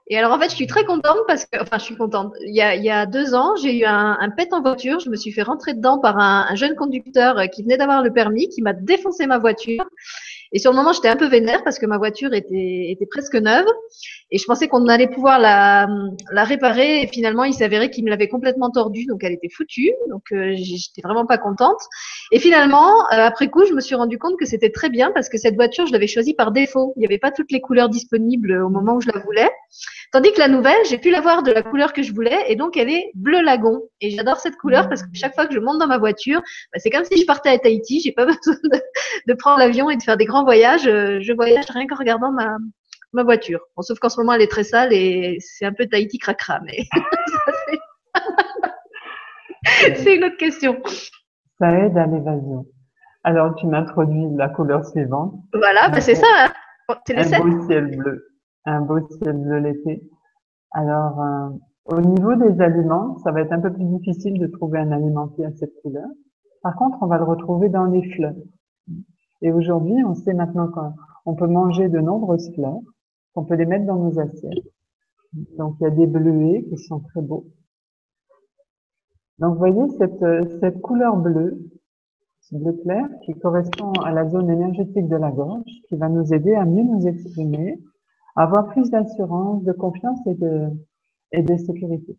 Et 0.08 0.18
alors, 0.18 0.32
en 0.32 0.38
fait, 0.38 0.50
je 0.50 0.56
suis 0.56 0.66
très 0.66 0.84
contente 0.84 1.18
parce 1.26 1.46
que, 1.46 1.60
enfin, 1.60 1.78
je 1.78 1.84
suis 1.84 1.96
contente. 1.96 2.34
Il 2.46 2.54
y 2.54 2.60
a, 2.60 2.74
il 2.74 2.84
y 2.84 2.90
a 2.90 3.06
deux 3.06 3.34
ans, 3.34 3.54
j'ai 3.56 3.78
eu 3.78 3.84
un, 3.84 4.18
un, 4.20 4.30
pet 4.30 4.52
en 4.52 4.60
voiture. 4.60 5.00
Je 5.00 5.08
me 5.08 5.16
suis 5.16 5.32
fait 5.32 5.42
rentrer 5.42 5.74
dedans 5.74 5.98
par 5.98 6.18
un, 6.18 6.46
un 6.48 6.54
jeune 6.54 6.74
conducteur 6.74 7.36
qui 7.50 7.62
venait 7.62 7.76
d'avoir 7.76 8.02
le 8.02 8.12
permis, 8.12 8.48
qui 8.48 8.62
m'a 8.62 8.72
défoncé 8.72 9.26
ma 9.26 9.38
voiture. 9.38 9.84
Et 10.52 10.58
sur 10.58 10.70
le 10.70 10.76
moment, 10.76 10.92
j'étais 10.92 11.08
un 11.08 11.16
peu 11.16 11.26
vénère 11.26 11.64
parce 11.64 11.78
que 11.78 11.86
ma 11.86 11.98
voiture 11.98 12.34
était, 12.34 12.96
presque 13.10 13.34
neuve. 13.34 13.66
Et 14.30 14.38
je 14.38 14.44
pensais 14.44 14.68
qu'on 14.68 14.86
allait 14.88 15.08
pouvoir 15.08 15.38
la, 15.38 15.86
réparer. 16.44 17.02
Et 17.02 17.06
finalement, 17.06 17.44
il 17.44 17.62
avéré 17.62 17.90
qu'il 17.90 18.04
me 18.04 18.10
l'avait 18.10 18.28
complètement 18.28 18.70
tordue. 18.70 19.06
Donc, 19.06 19.22
elle 19.24 19.32
était 19.32 19.48
foutue. 19.48 19.92
Donc, 20.10 20.24
euh, 20.32 20.52
j'étais 20.54 21.00
vraiment 21.02 21.26
pas 21.26 21.38
contente. 21.38 21.80
Et 22.32 22.38
finalement, 22.38 23.00
euh, 23.12 23.26
après 23.26 23.48
coup, 23.48 23.64
je 23.64 23.72
me 23.72 23.80
suis 23.80 23.94
rendu 23.94 24.18
compte 24.18 24.38
que 24.38 24.46
c'était 24.46 24.70
très 24.70 24.90
bien 24.90 25.10
parce 25.12 25.28
que 25.28 25.38
cette 25.38 25.54
voiture, 25.54 25.86
je 25.86 25.92
l'avais 25.92 26.06
choisie 26.06 26.34
par 26.34 26.50
défaut. 26.50 26.92
Il 26.96 27.00
n'y 27.00 27.06
avait 27.06 27.18
pas 27.18 27.30
toutes 27.30 27.52
les 27.52 27.60
couleurs 27.60 27.88
disponibles 27.88 28.62
au 28.62 28.68
moment 28.68 28.94
où 28.94 29.00
je 29.00 29.08
la 29.12 29.20
voulais. 29.20 29.50
Tandis 30.12 30.32
que 30.32 30.38
la 30.38 30.48
nouvelle, 30.48 30.76
j'ai 30.88 30.98
pu 30.98 31.10
l'avoir 31.10 31.42
de 31.42 31.52
la 31.52 31.62
couleur 31.62 31.92
que 31.92 32.02
je 32.02 32.12
voulais. 32.12 32.44
Et 32.48 32.56
donc, 32.56 32.76
elle 32.76 32.90
est 32.90 33.10
bleu 33.14 33.40
lagon. 33.42 33.80
Et 34.00 34.10
j'adore 34.10 34.38
cette 34.38 34.56
couleur 34.56 34.88
parce 34.88 35.02
que 35.02 35.08
chaque 35.14 35.34
fois 35.34 35.46
que 35.46 35.54
je 35.54 35.60
monte 35.60 35.78
dans 35.78 35.86
ma 35.86 35.98
voiture, 35.98 36.40
bah, 36.72 36.78
c'est 36.78 36.90
comme 36.90 37.04
si 37.04 37.18
je 37.18 37.24
partais 37.24 37.50
à 37.50 37.58
Tahiti. 37.58 38.00
J'ai 38.00 38.12
pas 38.12 38.26
besoin 38.26 38.56
de 39.26 39.34
prendre 39.34 39.58
l'avion 39.58 39.88
et 39.88 39.96
de 39.96 40.02
faire 40.02 40.16
des 40.16 40.26
grands 40.26 40.41
voyage, 40.44 40.86
euh, 40.86 41.18
je 41.20 41.32
voyage 41.32 41.66
rien 41.68 41.86
qu'en 41.86 41.96
regardant 41.96 42.32
ma, 42.32 42.56
ma 43.12 43.22
voiture. 43.22 43.60
Bon, 43.76 43.82
sauf 43.82 43.98
qu'en 43.98 44.08
ce 44.08 44.20
moment, 44.20 44.34
elle 44.34 44.42
est 44.42 44.50
très 44.50 44.64
sale 44.64 44.92
et 44.92 45.38
c'est 45.40 45.64
un 45.64 45.72
peu 45.72 45.86
Tahiti 45.86 46.18
cracra, 46.18 46.60
mais 46.64 46.84
c'est 49.96 50.16
une 50.16 50.24
autre 50.24 50.36
question. 50.36 50.80
Ça 51.58 51.70
aide 51.78 51.96
à 51.96 52.06
l'évasion. 52.06 52.66
Alors, 53.24 53.54
tu 53.54 53.66
m'introduis 53.66 54.26
la 54.36 54.48
couleur 54.48 54.84
suivante. 54.84 55.34
Voilà, 55.54 55.88
ben 55.88 56.00
c'est 56.00 56.16
ça. 56.16 56.26
Hein. 56.88 56.96
C'est 57.06 57.16
un 57.16 57.40
beau 57.40 57.66
ciel 57.66 57.96
bleu. 57.96 58.26
Un 58.64 58.80
beau 58.80 59.08
ciel 59.08 59.36
bleu 59.36 59.58
l'été. 59.58 60.02
Alors, 60.72 61.20
euh, 61.20 61.48
au 61.84 62.00
niveau 62.00 62.34
des 62.34 62.60
aliments, 62.60 63.18
ça 63.18 63.30
va 63.30 63.42
être 63.42 63.52
un 63.52 63.60
peu 63.60 63.72
plus 63.72 63.84
difficile 63.84 64.40
de 64.40 64.46
trouver 64.46 64.80
un 64.80 64.90
aliment 64.90 65.28
qui 65.28 65.44
a 65.44 65.52
cette 65.52 65.74
couleur. 65.82 66.06
Par 66.62 66.74
contre, 66.76 66.98
on 67.00 67.06
va 67.06 67.18
le 67.18 67.24
retrouver 67.24 67.68
dans 67.68 67.84
les 67.84 68.02
fleurs. 68.12 68.34
Et 69.42 69.52
aujourd'hui, 69.52 70.04
on 70.04 70.14
sait 70.14 70.34
maintenant 70.34 70.68
qu'on 70.68 71.34
peut 71.34 71.48
manger 71.48 71.88
de 71.88 71.98
nombreuses 71.98 72.52
fleurs, 72.54 72.80
qu'on 73.34 73.44
peut 73.44 73.56
les 73.56 73.66
mettre 73.66 73.86
dans 73.86 73.96
nos 73.96 74.18
assiettes. 74.18 74.64
Donc, 75.58 75.76
il 75.80 75.84
y 75.84 75.86
a 75.86 75.90
des 75.90 76.06
bleuets 76.06 76.64
qui 76.68 76.78
sont 76.78 77.00
très 77.00 77.22
beaux. 77.22 77.46
Donc, 79.38 79.54
vous 79.54 79.58
voyez 79.58 79.88
cette, 79.98 80.24
cette 80.60 80.80
couleur 80.80 81.16
bleue, 81.16 81.58
ce 82.42 82.56
bleu 82.56 82.72
clair, 82.84 83.08
qui 83.24 83.34
correspond 83.34 83.92
à 84.04 84.12
la 84.12 84.28
zone 84.28 84.48
énergétique 84.48 85.08
de 85.08 85.16
la 85.16 85.30
gorge, 85.32 85.70
qui 85.88 85.96
va 85.96 86.08
nous 86.08 86.32
aider 86.32 86.54
à 86.54 86.64
mieux 86.64 86.84
nous 86.84 87.06
exprimer, 87.06 87.80
à 88.36 88.44
avoir 88.44 88.68
plus 88.68 88.90
d'assurance, 88.90 89.64
de 89.64 89.72
confiance 89.72 90.20
et 90.26 90.34
de, 90.34 90.68
et 91.32 91.42
de 91.42 91.56
sécurité. 91.56 92.16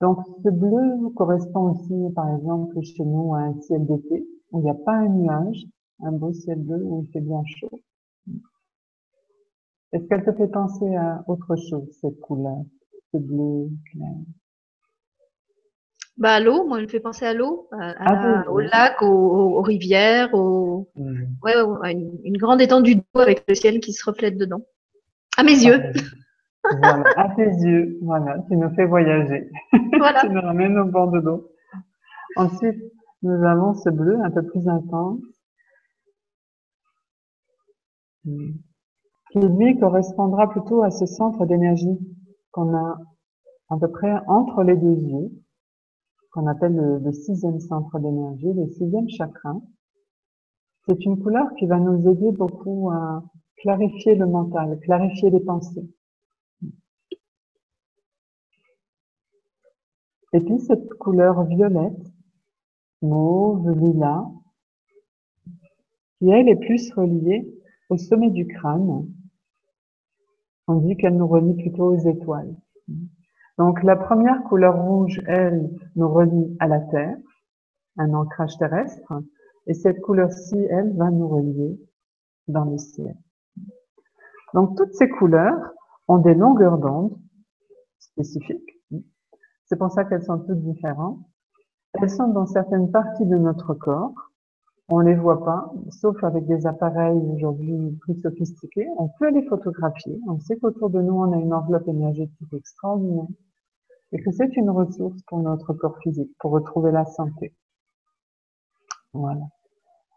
Donc, 0.00 0.18
ce 0.44 0.50
bleu 0.50 1.08
correspond 1.16 1.70
aussi, 1.72 2.12
par 2.14 2.34
exemple, 2.36 2.80
chez 2.82 3.04
nous 3.04 3.34
à 3.34 3.38
un 3.38 3.60
ciel 3.62 3.86
d'été, 3.86 4.28
où 4.52 4.60
il 4.60 4.64
n'y 4.64 4.70
a 4.70 4.74
pas 4.74 4.94
un 4.94 5.08
nuage, 5.08 5.66
un 6.00 6.12
beau 6.12 6.32
ciel 6.32 6.58
bleu 6.62 6.80
où 6.82 7.04
il 7.06 7.12
fait 7.12 7.20
bien 7.20 7.42
chaud. 7.44 7.80
Est-ce 9.92 10.04
qu'elle 10.06 10.24
te 10.24 10.32
fait 10.32 10.48
penser 10.48 10.94
à 10.96 11.24
autre 11.26 11.56
chose, 11.56 11.88
cette 12.00 12.20
couleur, 12.20 12.62
ce 13.12 13.18
bleu 13.18 13.70
clair? 13.90 14.14
Bah, 16.18 16.34
à 16.34 16.40
l'eau, 16.40 16.66
moi, 16.66 16.78
elle 16.78 16.84
me 16.84 16.88
fait 16.88 17.00
penser 17.00 17.24
à 17.24 17.32
l'eau, 17.32 17.68
ah 17.70 18.44
au 18.48 18.58
lac, 18.58 19.00
aux, 19.02 19.62
rivières, 19.62 20.34
au... 20.34 20.88
Mmh. 20.96 21.22
Ouais, 21.42 21.62
ouais, 21.62 21.92
une, 22.24 22.36
grande 22.36 22.60
étendue 22.60 22.96
d'eau 22.96 23.20
avec 23.20 23.44
le 23.48 23.54
ciel 23.54 23.78
qui 23.78 23.92
se 23.92 24.04
reflète 24.04 24.36
dedans. 24.36 24.62
À 25.36 25.44
mes 25.44 25.52
yeux. 25.52 25.80
voilà, 26.64 27.04
à 27.16 27.28
tes 27.36 27.44
yeux, 27.44 27.98
voilà, 28.02 28.44
tu 28.48 28.56
nous 28.56 28.74
fais 28.74 28.84
voyager. 28.84 29.48
Voilà. 29.96 30.20
tu 30.22 30.28
nous 30.28 30.40
ramènes 30.40 30.76
au 30.78 30.86
bord 30.86 31.10
de 31.12 31.20
l'eau. 31.20 31.52
Ensuite, 32.34 32.82
nous 33.22 33.44
avons 33.46 33.74
ce 33.74 33.88
bleu 33.88 34.18
un 34.22 34.30
peu 34.30 34.42
plus 34.42 34.68
intense 34.68 35.20
qui 38.24 39.38
lui 39.40 39.78
correspondra 39.78 40.48
plutôt 40.48 40.82
à 40.82 40.90
ce 40.90 41.06
centre 41.06 41.46
d'énergie 41.46 41.98
qu'on 42.50 42.74
a 42.74 42.98
à 43.70 43.76
peu 43.76 43.90
près 43.90 44.14
entre 44.26 44.62
les 44.62 44.76
deux 44.76 44.96
yeux. 44.96 45.30
qu'on 46.32 46.46
appelle 46.46 46.76
le, 47.02 47.12
sixième 47.12 47.58
centre 47.58 47.98
d'énergie, 47.98 48.52
le 48.52 48.66
sixième 48.68 49.08
chakra. 49.08 49.56
C'est 50.86 51.04
une 51.04 51.22
couleur 51.22 51.54
qui 51.58 51.66
va 51.66 51.78
nous 51.78 52.08
aider 52.08 52.32
beaucoup 52.32 52.90
à 52.90 53.24
clarifier 53.56 54.14
le 54.14 54.26
mental, 54.26 54.78
clarifier 54.80 55.30
les 55.30 55.40
pensées. 55.40 55.88
Et 60.34 60.40
puis 60.40 60.60
cette 60.60 60.88
couleur 60.94 61.44
violette, 61.44 62.12
mauve, 63.00 63.70
lilas, 63.70 64.26
qui 66.18 66.28
elle 66.28 66.48
est 66.48 66.56
plus 66.56 66.92
reliée 66.92 67.57
au 67.88 67.96
sommet 67.96 68.30
du 68.30 68.46
crâne, 68.46 69.06
on 70.66 70.74
dit 70.76 70.96
qu'elle 70.96 71.16
nous 71.16 71.26
relie 71.26 71.54
plutôt 71.54 71.94
aux 71.94 71.98
étoiles. 71.98 72.54
Donc 73.56 73.82
la 73.82 73.96
première 73.96 74.42
couleur 74.44 74.84
rouge, 74.84 75.20
elle, 75.26 75.70
nous 75.96 76.08
relie 76.08 76.56
à 76.60 76.68
la 76.68 76.80
Terre, 76.80 77.16
un 77.96 78.12
ancrage 78.14 78.56
terrestre, 78.58 79.12
et 79.66 79.74
cette 79.74 80.00
couleur-ci, 80.00 80.56
elle, 80.70 80.96
va 80.96 81.10
nous 81.10 81.28
relier 81.28 81.78
dans 82.46 82.64
le 82.64 82.78
ciel. 82.78 83.16
Donc 84.54 84.76
toutes 84.76 84.94
ces 84.94 85.08
couleurs 85.08 85.72
ont 86.06 86.18
des 86.18 86.34
longueurs 86.34 86.78
d'onde 86.78 87.18
spécifiques. 87.98 88.78
C'est 89.64 89.76
pour 89.76 89.90
ça 89.90 90.04
qu'elles 90.04 90.24
sont 90.24 90.38
toutes 90.38 90.62
différentes. 90.62 91.20
Elles 91.94 92.10
sont 92.10 92.28
dans 92.28 92.46
certaines 92.46 92.90
parties 92.90 93.26
de 93.26 93.36
notre 93.36 93.74
corps. 93.74 94.27
On 94.90 95.00
les 95.00 95.14
voit 95.14 95.44
pas, 95.44 95.70
sauf 95.90 96.22
avec 96.24 96.46
des 96.46 96.66
appareils 96.66 97.18
aujourd'hui 97.34 97.76
plus 98.00 98.18
sophistiqués. 98.22 98.86
On 98.96 99.08
peut 99.18 99.30
les 99.30 99.42
photographier. 99.42 100.18
On 100.26 100.40
sait 100.40 100.56
qu'autour 100.56 100.88
de 100.88 101.02
nous, 101.02 101.14
on 101.14 101.32
a 101.32 101.36
une 101.36 101.52
enveloppe 101.52 101.88
énergétique 101.88 102.52
extraordinaire 102.54 103.26
et 104.12 104.22
que 104.22 104.30
c'est 104.30 104.56
une 104.56 104.70
ressource 104.70 105.20
pour 105.26 105.40
notre 105.40 105.74
corps 105.74 105.98
physique, 106.02 106.30
pour 106.38 106.52
retrouver 106.52 106.90
la 106.90 107.04
santé. 107.04 107.52
Voilà. 109.12 109.42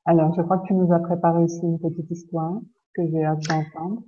Alors, 0.05 0.33
je 0.35 0.41
crois 0.41 0.59
que 0.59 0.67
tu 0.67 0.73
nous 0.73 0.93
as 0.93 0.99
préparé 0.99 1.43
aussi 1.43 1.61
une 1.63 1.79
petite 1.79 2.09
histoire 2.09 2.59
que 2.95 3.05
j'ai 3.07 3.25
hâte 3.25 3.41
d'entendre. 3.49 4.03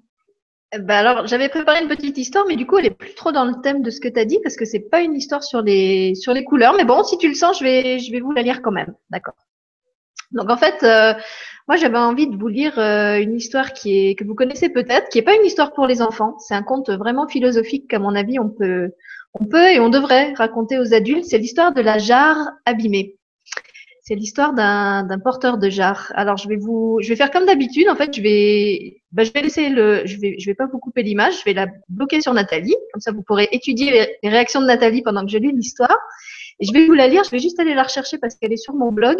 Ben 0.79 0.89
alors, 0.89 1.27
j'avais 1.27 1.49
préparé 1.49 1.83
une 1.83 1.89
petite 1.89 2.17
histoire, 2.17 2.45
mais 2.47 2.55
du 2.55 2.65
coup, 2.65 2.77
elle 2.77 2.87
est 2.87 2.97
plus 2.97 3.13
trop 3.13 3.31
dans 3.31 3.45
le 3.45 3.61
thème 3.61 3.83
de 3.83 3.91
ce 3.91 3.99
que 3.99 4.07
tu 4.07 4.19
as 4.19 4.25
dit, 4.25 4.39
parce 4.41 4.55
que 4.55 4.65
c'est 4.65 4.79
pas 4.79 5.01
une 5.01 5.13
histoire 5.13 5.43
sur 5.43 5.61
les 5.61 6.15
sur 6.15 6.33
les 6.33 6.43
couleurs. 6.43 6.73
Mais 6.75 6.85
bon, 6.85 7.03
si 7.03 7.17
tu 7.17 7.27
le 7.27 7.35
sens, 7.35 7.59
je 7.59 7.63
vais 7.63 7.99
je 7.99 8.11
vais 8.11 8.21
vous 8.21 8.31
la 8.31 8.41
lire 8.41 8.61
quand 8.63 8.71
même. 8.71 8.95
D'accord. 9.11 9.35
Donc 10.33 10.49
en 10.49 10.57
fait, 10.57 10.83
euh, 10.83 11.13
moi 11.67 11.77
j'avais 11.77 11.97
envie 11.97 12.27
de 12.27 12.35
vous 12.35 12.47
lire 12.47 12.77
euh, 12.79 13.19
une 13.19 13.35
histoire 13.35 13.73
qui 13.73 14.07
est 14.07 14.15
que 14.15 14.23
vous 14.23 14.35
connaissez 14.35 14.69
peut-être, 14.69 15.09
qui 15.09 15.19
est 15.19 15.23
pas 15.23 15.35
une 15.35 15.45
histoire 15.45 15.73
pour 15.73 15.87
les 15.87 16.01
enfants. 16.01 16.37
C'est 16.39 16.55
un 16.55 16.63
conte 16.63 16.89
vraiment 16.89 17.27
philosophique 17.27 17.87
qu'à 17.89 17.99
mon 17.99 18.15
avis 18.15 18.39
on 18.39 18.49
peut 18.49 18.91
on 19.33 19.45
peut 19.45 19.71
et 19.71 19.79
on 19.79 19.89
devrait 19.89 20.33
raconter 20.33 20.77
aux 20.77 20.93
adultes. 20.93 21.25
C'est 21.25 21.37
l'histoire 21.37 21.73
de 21.73 21.81
la 21.81 21.97
jarre 21.97 22.51
abîmée. 22.65 23.17
C'est 24.05 24.15
l'histoire 24.15 24.53
d'un 24.53 25.19
porteur 25.23 25.57
de 25.57 25.69
jarre. 25.69 26.11
Alors 26.15 26.35
je 26.35 26.49
vais 26.49 26.57
vous, 26.57 26.99
je 27.01 27.07
vais 27.07 27.15
faire 27.15 27.31
comme 27.31 27.45
d'habitude. 27.45 27.87
En 27.87 27.95
fait, 27.95 28.13
je 28.13 28.21
vais, 28.21 29.01
ben, 29.13 29.23
je 29.23 29.31
vais 29.31 29.41
laisser 29.41 29.69
le, 29.69 30.05
je 30.05 30.19
vais, 30.19 30.35
je 30.37 30.45
vais 30.45 30.55
pas 30.55 30.67
vous 30.67 30.77
couper 30.77 31.03
l'image. 31.03 31.39
Je 31.39 31.45
vais 31.45 31.53
la 31.53 31.67
bloquer 31.87 32.19
sur 32.19 32.33
Nathalie. 32.33 32.75
Comme 32.91 32.99
ça, 32.99 33.13
vous 33.13 33.23
pourrez 33.23 33.47
étudier 33.53 33.91
les, 34.21 34.29
réactions 34.29 34.59
de 34.59 34.65
Nathalie 34.65 35.03
pendant 35.03 35.25
que 35.25 35.31
je 35.31 35.37
lis 35.37 35.53
l'histoire. 35.53 35.97
Et 36.59 36.65
je 36.65 36.73
vais 36.73 36.85
vous 36.85 36.93
la 36.93 37.07
lire. 37.07 37.23
Je 37.23 37.31
vais 37.31 37.39
juste 37.39 37.61
aller 37.61 37.73
la 37.73 37.83
rechercher 37.83 38.17
parce 38.17 38.35
qu'elle 38.35 38.51
est 38.51 38.57
sur 38.57 38.73
mon 38.73 38.91
blog, 38.91 39.17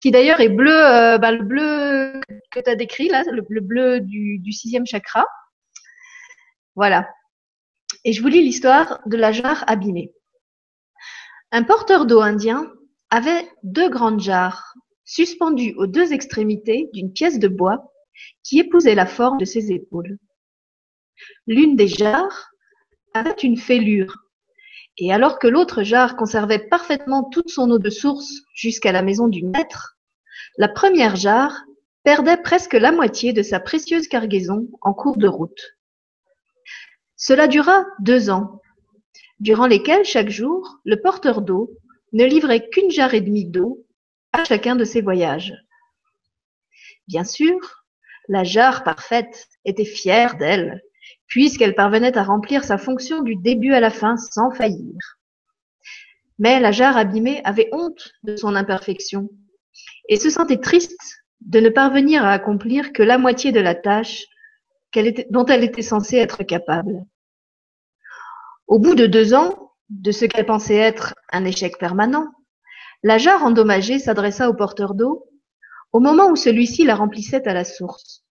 qui 0.00 0.10
d'ailleurs 0.10 0.40
est 0.40 0.48
bleu, 0.48 0.84
euh, 0.84 1.18
ben, 1.18 1.32
le 1.32 1.44
bleu 1.44 2.20
que 2.50 2.60
tu 2.60 2.70
as 2.70 2.76
décrit 2.76 3.08
là, 3.08 3.22
le, 3.30 3.60
bleu 3.60 4.00
du, 4.00 4.38
du 4.38 4.52
sixième 4.52 4.86
chakra. 4.86 5.26
Voilà. 6.74 7.08
Et 8.04 8.12
je 8.12 8.22
vous 8.22 8.28
lis 8.28 8.42
l'histoire 8.42 9.00
de 9.06 9.16
la 9.16 9.32
jarre 9.32 9.64
abîmée. 9.66 10.12
Un 11.52 11.62
porteur 11.62 12.06
d'eau 12.06 12.20
indien 12.20 12.70
avait 13.10 13.48
deux 13.62 13.88
grandes 13.88 14.20
jarres, 14.20 14.74
suspendues 15.04 15.74
aux 15.76 15.86
deux 15.86 16.12
extrémités 16.12 16.88
d'une 16.92 17.12
pièce 17.12 17.38
de 17.38 17.48
bois 17.48 17.92
qui 18.42 18.58
épousait 18.58 18.94
la 18.94 19.06
forme 19.06 19.38
de 19.38 19.44
ses 19.44 19.72
épaules. 19.72 20.18
L'une 21.46 21.76
des 21.76 21.88
jarres 21.88 22.50
avait 23.14 23.30
une 23.42 23.56
fêlure, 23.56 24.25
et 24.98 25.12
alors 25.12 25.38
que 25.38 25.46
l'autre 25.46 25.82
jarre 25.82 26.16
conservait 26.16 26.58
parfaitement 26.58 27.24
toute 27.24 27.50
son 27.50 27.70
eau 27.70 27.78
de 27.78 27.90
source 27.90 28.32
jusqu'à 28.54 28.92
la 28.92 29.02
maison 29.02 29.28
du 29.28 29.44
maître, 29.44 29.98
la 30.58 30.68
première 30.68 31.16
jarre 31.16 31.64
perdait 32.02 32.36
presque 32.36 32.74
la 32.74 32.92
moitié 32.92 33.32
de 33.32 33.42
sa 33.42 33.60
précieuse 33.60 34.08
cargaison 34.08 34.68
en 34.80 34.94
cours 34.94 35.18
de 35.18 35.28
route. 35.28 35.76
Cela 37.16 37.48
dura 37.48 37.84
deux 38.00 38.30
ans, 38.30 38.60
durant 39.40 39.66
lesquels 39.66 40.04
chaque 40.04 40.30
jour 40.30 40.78
le 40.84 41.00
porteur 41.00 41.42
d'eau 41.42 41.70
ne 42.12 42.24
livrait 42.24 42.68
qu'une 42.68 42.90
jarre 42.90 43.14
et 43.14 43.20
demie 43.20 43.46
d'eau 43.46 43.84
à 44.32 44.44
chacun 44.44 44.76
de 44.76 44.84
ses 44.84 45.02
voyages. 45.02 45.54
Bien 47.08 47.24
sûr, 47.24 47.58
la 48.28 48.44
jarre 48.44 48.84
parfaite 48.84 49.48
était 49.64 49.84
fière 49.84 50.36
d'elle, 50.36 50.82
puisqu'elle 51.26 51.74
parvenait 51.74 52.16
à 52.16 52.22
remplir 52.22 52.64
sa 52.64 52.78
fonction 52.78 53.22
du 53.22 53.36
début 53.36 53.72
à 53.72 53.80
la 53.80 53.90
fin 53.90 54.16
sans 54.16 54.50
faillir. 54.50 54.96
Mais 56.38 56.60
la 56.60 56.72
jarre 56.72 56.96
abîmée 56.96 57.40
avait 57.44 57.68
honte 57.72 58.12
de 58.22 58.36
son 58.36 58.54
imperfection 58.54 59.28
et 60.08 60.16
se 60.16 60.30
sentait 60.30 60.60
triste 60.60 61.24
de 61.40 61.60
ne 61.60 61.68
parvenir 61.68 62.24
à 62.24 62.32
accomplir 62.32 62.92
que 62.92 63.02
la 63.02 63.18
moitié 63.18 63.52
de 63.52 63.60
la 63.60 63.74
tâche 63.74 64.24
dont 65.30 65.44
elle 65.46 65.64
était 65.64 65.82
censée 65.82 66.16
être 66.16 66.42
capable. 66.42 67.04
Au 68.66 68.78
bout 68.78 68.94
de 68.94 69.06
deux 69.06 69.34
ans, 69.34 69.72
de 69.90 70.10
ce 70.10 70.24
qu'elle 70.24 70.46
pensait 70.46 70.76
être 70.76 71.14
un 71.30 71.44
échec 71.44 71.78
permanent, 71.78 72.26
la 73.02 73.18
jarre 73.18 73.44
endommagée 73.44 73.98
s'adressa 73.98 74.48
au 74.48 74.54
porteur 74.54 74.94
d'eau 74.94 75.26
au 75.92 76.00
moment 76.00 76.28
où 76.28 76.36
celui-ci 76.36 76.84
la 76.84 76.94
remplissait 76.94 77.46
à 77.46 77.54
la 77.54 77.64
source. 77.64 78.25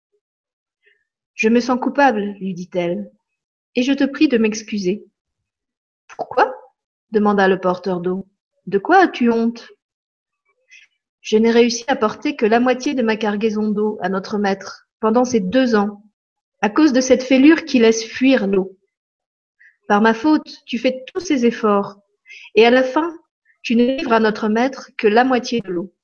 Je 1.34 1.48
me 1.48 1.60
sens 1.60 1.80
coupable, 1.80 2.34
lui 2.40 2.54
dit-elle, 2.54 3.10
et 3.74 3.82
je 3.82 3.92
te 3.92 4.04
prie 4.04 4.28
de 4.28 4.38
m'excuser. 4.38 5.04
Pourquoi? 6.16 6.54
demanda 7.10 7.48
le 7.48 7.60
porteur 7.60 8.00
d'eau. 8.00 8.26
De 8.66 8.78
quoi 8.78 8.98
as-tu 8.98 9.30
honte? 9.30 9.68
Je 11.20 11.36
n'ai 11.36 11.50
réussi 11.50 11.84
à 11.86 11.96
porter 11.96 12.36
que 12.36 12.46
la 12.46 12.58
moitié 12.58 12.94
de 12.94 13.02
ma 13.02 13.16
cargaison 13.16 13.68
d'eau 13.68 13.98
à 14.02 14.08
notre 14.08 14.38
maître 14.38 14.88
pendant 14.98 15.24
ces 15.24 15.40
deux 15.40 15.74
ans, 15.74 16.02
à 16.60 16.70
cause 16.70 16.92
de 16.92 17.00
cette 17.00 17.22
fêlure 17.22 17.64
qui 17.64 17.78
laisse 17.78 18.04
fuir 18.04 18.46
l'eau. 18.46 18.78
Par 19.88 20.00
ma 20.00 20.14
faute, 20.14 20.64
tu 20.66 20.78
fais 20.78 21.04
tous 21.12 21.20
ces 21.20 21.44
efforts, 21.44 21.98
et 22.54 22.64
à 22.64 22.70
la 22.70 22.82
fin, 22.82 23.12
tu 23.62 23.76
ne 23.76 23.96
livres 23.96 24.12
à 24.12 24.20
notre 24.20 24.48
maître 24.48 24.90
que 24.96 25.06
la 25.06 25.24
moitié 25.24 25.60
de 25.60 25.70
l'eau. 25.70 25.94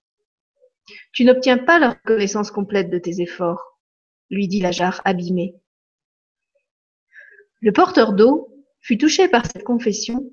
Tu 1.13 1.25
n'obtiens 1.25 1.59
pas 1.59 1.79
la 1.79 1.91
reconnaissance 1.91 2.51
complète 2.51 2.91
de 2.91 2.99
tes 2.99 3.21
efforts, 3.21 3.68
lui 4.31 4.49
dit 4.49 4.61
la 4.61 4.73
jarre 4.73 5.01
abîmée. 5.05 5.55
Le 7.61 7.73
porteur 7.73 8.13
d'eau 8.13 8.49
fut 8.81 8.99
touché 8.99 9.29
par 9.29 9.47
cette 9.47 9.65
confession, 9.65 10.33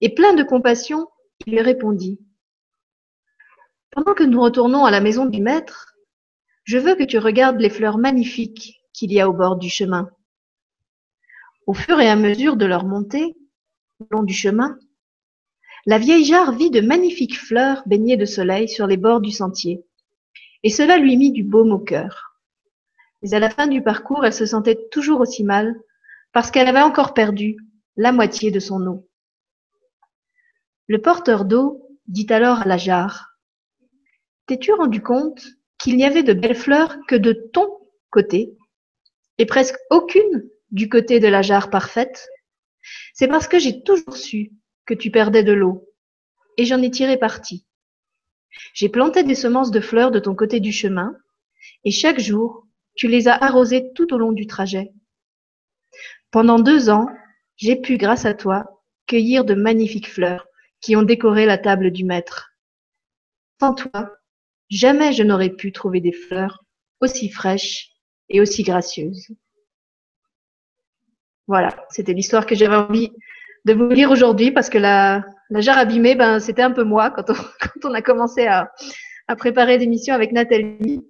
et 0.00 0.14
plein 0.14 0.34
de 0.34 0.42
compassion, 0.42 1.08
il 1.46 1.52
lui 1.52 1.60
répondit. 1.60 2.20
Pendant 3.90 4.14
que 4.14 4.24
nous 4.24 4.40
retournons 4.40 4.84
à 4.84 4.90
la 4.90 5.00
maison 5.00 5.26
du 5.26 5.40
maître, 5.40 5.94
je 6.64 6.78
veux 6.78 6.94
que 6.94 7.04
tu 7.04 7.18
regardes 7.18 7.60
les 7.60 7.70
fleurs 7.70 7.98
magnifiques 7.98 8.80
qu'il 8.92 9.12
y 9.12 9.20
a 9.20 9.28
au 9.28 9.32
bord 9.32 9.56
du 9.56 9.68
chemin. 9.68 10.10
Au 11.66 11.74
fur 11.74 12.00
et 12.00 12.08
à 12.08 12.16
mesure 12.16 12.56
de 12.56 12.66
leur 12.66 12.84
montée, 12.84 13.36
le 14.00 14.06
long 14.10 14.22
du 14.22 14.34
chemin, 14.34 14.78
la 15.86 15.98
vieille 15.98 16.24
jarre 16.24 16.52
vit 16.52 16.70
de 16.70 16.80
magnifiques 16.80 17.38
fleurs 17.38 17.82
baignées 17.86 18.16
de 18.16 18.24
soleil 18.24 18.68
sur 18.68 18.86
les 18.86 18.96
bords 18.96 19.20
du 19.20 19.30
sentier, 19.30 19.84
et 20.62 20.70
cela 20.70 20.98
lui 20.98 21.16
mit 21.16 21.32
du 21.32 21.44
baume 21.44 21.72
au 21.72 21.78
cœur. 21.78 22.35
Mais 23.22 23.34
à 23.34 23.38
la 23.38 23.50
fin 23.50 23.66
du 23.66 23.82
parcours, 23.82 24.24
elle 24.24 24.32
se 24.32 24.46
sentait 24.46 24.88
toujours 24.90 25.20
aussi 25.20 25.44
mal, 25.44 25.74
parce 26.32 26.50
qu'elle 26.50 26.68
avait 26.68 26.82
encore 26.82 27.14
perdu 27.14 27.56
la 27.96 28.12
moitié 28.12 28.50
de 28.50 28.60
son 28.60 28.86
eau. 28.86 29.08
Le 30.86 31.00
porteur 31.00 31.44
d'eau 31.44 31.88
dit 32.06 32.26
alors 32.30 32.60
à 32.60 32.64
la 32.66 32.76
jarre, 32.76 33.36
T'es-tu 34.46 34.72
rendu 34.72 35.02
compte 35.02 35.44
qu'il 35.78 35.96
n'y 35.96 36.04
avait 36.04 36.22
de 36.22 36.32
belles 36.32 36.54
fleurs 36.56 36.96
que 37.08 37.16
de 37.16 37.32
ton 37.32 37.68
côté, 38.10 38.56
et 39.38 39.46
presque 39.46 39.76
aucune 39.90 40.48
du 40.70 40.88
côté 40.88 41.18
de 41.18 41.26
la 41.26 41.42
jarre 41.42 41.68
parfaite, 41.68 42.28
c'est 43.12 43.26
parce 43.28 43.48
que 43.48 43.58
j'ai 43.58 43.82
toujours 43.82 44.16
su 44.16 44.52
que 44.84 44.94
tu 44.94 45.10
perdais 45.10 45.42
de 45.42 45.52
l'eau, 45.52 45.88
et 46.56 46.64
j'en 46.64 46.80
ai 46.80 46.90
tiré 46.90 47.16
parti. 47.16 47.66
J'ai 48.72 48.88
planté 48.88 49.24
des 49.24 49.34
semences 49.34 49.72
de 49.72 49.80
fleurs 49.80 50.12
de 50.12 50.20
ton 50.20 50.34
côté 50.34 50.60
du 50.60 50.72
chemin, 50.72 51.16
et 51.84 51.90
chaque 51.90 52.20
jour, 52.20 52.65
tu 52.96 53.08
les 53.08 53.28
as 53.28 53.34
arrosées 53.34 53.92
tout 53.94 54.12
au 54.12 54.18
long 54.18 54.32
du 54.32 54.46
trajet. 54.46 54.92
Pendant 56.30 56.58
deux 56.58 56.90
ans, 56.90 57.08
j'ai 57.56 57.76
pu, 57.76 57.96
grâce 57.96 58.24
à 58.24 58.34
toi, 58.34 58.82
cueillir 59.06 59.44
de 59.44 59.54
magnifiques 59.54 60.10
fleurs 60.10 60.46
qui 60.80 60.96
ont 60.96 61.02
décoré 61.02 61.46
la 61.46 61.58
table 61.58 61.90
du 61.90 62.04
maître. 62.04 62.52
Sans 63.60 63.74
toi, 63.74 64.16
jamais 64.68 65.12
je 65.12 65.22
n'aurais 65.22 65.50
pu 65.50 65.72
trouver 65.72 66.00
des 66.00 66.12
fleurs 66.12 66.64
aussi 67.00 67.28
fraîches 67.30 67.90
et 68.28 68.40
aussi 68.40 68.62
gracieuses. 68.62 69.28
Voilà, 71.46 71.76
c'était 71.90 72.12
l'histoire 72.12 72.46
que 72.46 72.54
j'avais 72.54 72.76
envie 72.76 73.12
de 73.64 73.72
vous 73.72 73.88
lire 73.88 74.10
aujourd'hui 74.10 74.50
parce 74.50 74.68
que 74.68 74.78
la, 74.78 75.24
jarre 75.50 75.78
abîmée, 75.78 76.14
ben 76.16 76.40
c'était 76.40 76.62
un 76.62 76.72
peu 76.72 76.82
moi 76.84 77.10
quand 77.10 77.30
on, 77.84 77.94
a 77.94 78.02
commencé 78.02 78.46
à, 78.46 78.72
préparer 79.36 79.78
l'émission 79.78 80.14
avec 80.14 80.32
Nathalie. 80.32 81.04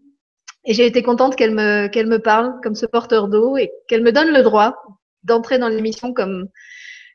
Et 0.66 0.74
j'ai 0.74 0.86
été 0.86 1.02
contente 1.02 1.36
qu'elle 1.36 1.54
me 1.54 1.86
qu'elle 1.86 2.08
me 2.08 2.18
parle 2.18 2.60
comme 2.62 2.74
ce 2.74 2.86
porteur 2.86 3.28
d'eau 3.28 3.56
et 3.56 3.70
qu'elle 3.88 4.02
me 4.02 4.12
donne 4.12 4.32
le 4.32 4.42
droit 4.42 4.74
d'entrer 5.22 5.58
dans 5.58 5.68
l'émission 5.68 6.12
comme 6.12 6.48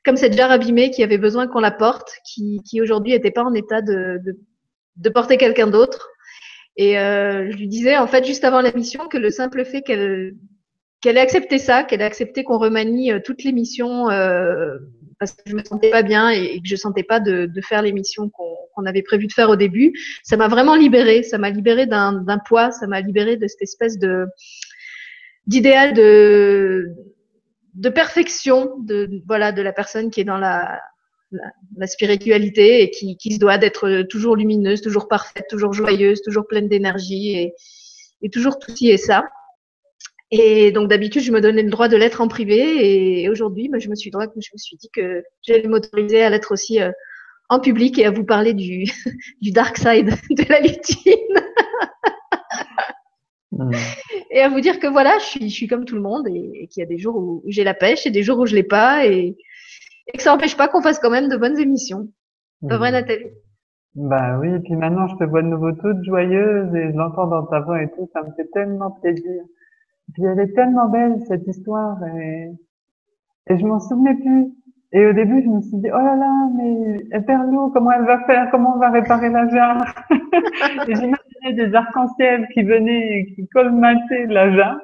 comme 0.06 0.18
cette 0.18 0.36
jarre 0.36 0.52
abîmée 0.52 0.90
qui 0.90 1.04
avait 1.04 1.18
besoin 1.18 1.48
qu'on 1.48 1.60
la 1.60 1.72
porte, 1.72 2.12
qui, 2.26 2.62
qui 2.66 2.82
aujourd'hui 2.82 3.14
n'était 3.14 3.30
pas 3.30 3.44
en 3.44 3.54
état 3.54 3.82
de, 3.82 4.20
de, 4.26 4.40
de 4.96 5.10
porter 5.10 5.38
quelqu'un 5.38 5.68
d'autre. 5.68 6.10
Et 6.76 6.98
euh, 6.98 7.52
je 7.52 7.58
lui 7.58 7.68
disais 7.68 7.98
en 7.98 8.08
fait 8.08 8.26
juste 8.26 8.44
avant 8.44 8.62
l'émission 8.62 9.08
que 9.08 9.18
le 9.18 9.30
simple 9.30 9.66
fait 9.66 9.82
qu'elle 9.82 10.36
qu'elle 11.02 11.18
ait 11.18 11.22
accepté 11.22 11.58
ça, 11.58 11.84
qu'elle 11.84 12.02
ait 12.02 12.06
accepté 12.06 12.44
qu'on 12.44 12.58
remanie 12.58 13.12
euh, 13.12 13.20
toute 13.24 13.44
l'émission 13.44 14.10
euh, 14.10 14.78
parce 15.22 15.34
que 15.34 15.44
je 15.46 15.56
me 15.56 15.64
sentais 15.64 15.92
pas 15.92 16.02
bien 16.02 16.32
et, 16.32 16.60
que 16.62 16.68
je 16.68 16.76
sentais 16.76 17.04
pas 17.04 17.20
de, 17.20 17.46
de 17.46 17.62
faire 17.62 17.84
l'émission 17.84 18.32
qu'on 18.32 18.86
avait 18.88 19.04
prévu 19.04 19.28
de 19.28 19.34
faire 19.34 19.52
au 19.52 19.56
début, 19.56 19.94
ça 20.24 20.36
m'a 20.36 20.48
vraiment 20.48 20.76
libérée. 20.76 21.22
Ça 21.22 21.38
m'a 21.38 21.52
libérée 21.52 21.86
d'un 21.86 22.40
poids, 22.48 22.72
ça 22.72 22.88
m'a 22.88 23.02
libérée 23.02 23.38
de 23.38 23.46
cette 23.46 23.62
espèce 23.62 24.00
de 24.00 24.26
d'idéal 25.46 25.94
de 25.94 26.88
de 27.76 27.90
perfection 27.90 28.78
de 28.80 29.22
voilà 29.28 29.52
de 29.52 29.62
la 29.62 29.74
personne 29.74 30.10
qui 30.10 30.22
est 30.22 30.26
dans 30.26 30.40
la 30.40 30.82
la, 31.78 31.88
spiritualité 31.88 32.82
et 32.82 32.90
qui, 32.90 33.16
qui 33.16 33.34
se 33.34 33.40
doit 33.40 33.58
d'être 33.58 34.02
toujours 34.10 34.36
lumineuse, 34.36 34.82
toujours 34.82 35.08
parfaite, 35.08 35.46
toujours 35.50 35.72
joyeuse, 35.72 36.22
toujours 36.22 36.46
pleine 36.46 36.68
d'énergie 36.68 37.38
et, 37.38 37.54
et 38.22 38.30
toujours 38.30 38.60
tout 38.60 38.76
ci 38.76 38.90
et 38.90 38.98
ça. 38.98 39.24
Et 40.32 40.72
donc 40.72 40.88
d'habitude, 40.88 41.22
je 41.22 41.32
me 41.32 41.42
donnais 41.42 41.64
le 41.64 41.70
droit 41.70 41.90
de 41.90 41.98
l'être 41.98 42.22
en 42.22 42.30
privé 42.30 43.22
et 43.22 43.30
aujourd'hui, 43.30 43.68
bah, 43.68 43.80
je 43.80 43.90
me 43.90 43.96
suis 43.96 44.12
droit, 44.12 44.26
je 44.34 44.50
me 44.54 44.58
suis 44.58 44.78
dit 44.78 44.90
que 44.94 45.24
j'allais 45.42 45.68
m'autoriser 45.68 46.24
à 46.24 46.30
l'être 46.30 46.54
aussi 46.54 46.82
euh, 46.82 46.92
en 47.50 47.60
public 47.60 48.00
et 48.00 48.06
à 48.06 48.12
vous 48.12 48.24
parler 48.24 48.54
du, 48.54 48.86
du 49.42 49.52
dark 49.52 49.78
side 49.78 50.10
de 50.30 50.50
la 50.50 50.62
lutine. 50.62 51.14
Hmm. 53.52 53.72
Et 54.32 54.40
à 54.40 54.48
vous 54.48 54.62
dire 54.62 54.80
que 54.80 54.88
voilà, 54.88 55.18
je 55.20 55.26
suis, 55.26 55.50
je 55.50 55.54
suis 55.54 55.68
comme 55.68 55.84
tout 55.84 55.96
le 55.96 56.02
monde 56.02 56.26
et, 56.30 56.68
qu'il 56.68 56.80
y 56.80 56.84
a 56.84 56.88
des 56.88 56.98
jours 56.98 57.18
où 57.18 57.44
j'ai 57.48 57.66
la 57.66 57.74
pêche 57.74 58.06
et 58.06 58.12
des 58.12 58.24
jours 58.24 58.40
où 58.40 58.46
je 58.46 58.56
l'ai 58.56 58.64
pas 58.64 59.06
et, 59.06 59.36
et 60.08 60.18
que 60.18 60.24
ça 60.24 60.32
n'empêche 60.32 60.56
pas 60.56 60.70
qu'on 60.70 60.82
fasse 60.82 61.00
quand 61.00 61.10
même 61.10 61.28
de 61.28 61.36
bonnes 61.36 61.60
émissions. 61.60 62.08
Pas 62.68 62.78
vrai, 62.78 62.92
Nathalie? 62.92 63.32
Bah 63.96 64.40
oui, 64.40 64.48
et 64.48 64.60
puis 64.60 64.76
maintenant 64.76 65.08
je 65.08 65.16
te 65.18 65.26
vois 65.26 65.42
de 65.42 65.48
nouveau 65.48 65.74
toute 65.74 66.02
joyeuse 66.06 66.74
et 66.74 66.92
je 66.94 66.98
l'entends 66.98 67.28
dans 67.28 67.46
ta 67.46 67.60
voix 67.60 67.84
et 67.84 67.90
tout, 67.90 68.10
ça 68.14 68.24
me 68.24 68.32
fait 68.38 68.50
tellement 68.54 68.92
plaisir. 68.92 69.44
Et 70.12 70.14
puis 70.14 70.24
elle 70.26 70.40
est 70.42 70.54
tellement 70.54 70.90
belle 70.90 71.22
cette 71.30 71.48
histoire 71.48 71.98
et, 72.06 72.52
et 73.48 73.58
je 73.58 73.66
m'en 73.66 73.80
souvenais 73.80 74.16
plus. 74.16 74.52
Et 74.92 75.06
au 75.06 75.14
début, 75.14 75.42
je 75.42 75.48
me 75.48 75.62
suis 75.62 75.78
dit, 75.78 75.88
oh 75.88 75.98
là 75.98 76.18
là, 76.18 76.50
mais 76.58 76.98
l'eau, 77.50 77.70
comment 77.70 77.94
elle 77.94 78.04
va 78.04 78.26
faire, 78.26 78.52
comment 78.52 78.76
on 78.76 78.80
va 78.80 78.90
réparer 78.90 79.30
la 79.30 79.48
jarre? 79.48 79.86
Et 80.90 80.96
j'imaginais 80.96 81.54
des 81.54 81.74
arcs-en-ciel 81.74 82.46
qui 82.54 82.64
venaient, 82.64 83.28
qui 83.36 83.48
colmataient 83.48 84.26
la 84.28 84.52
jarre. 84.54 84.82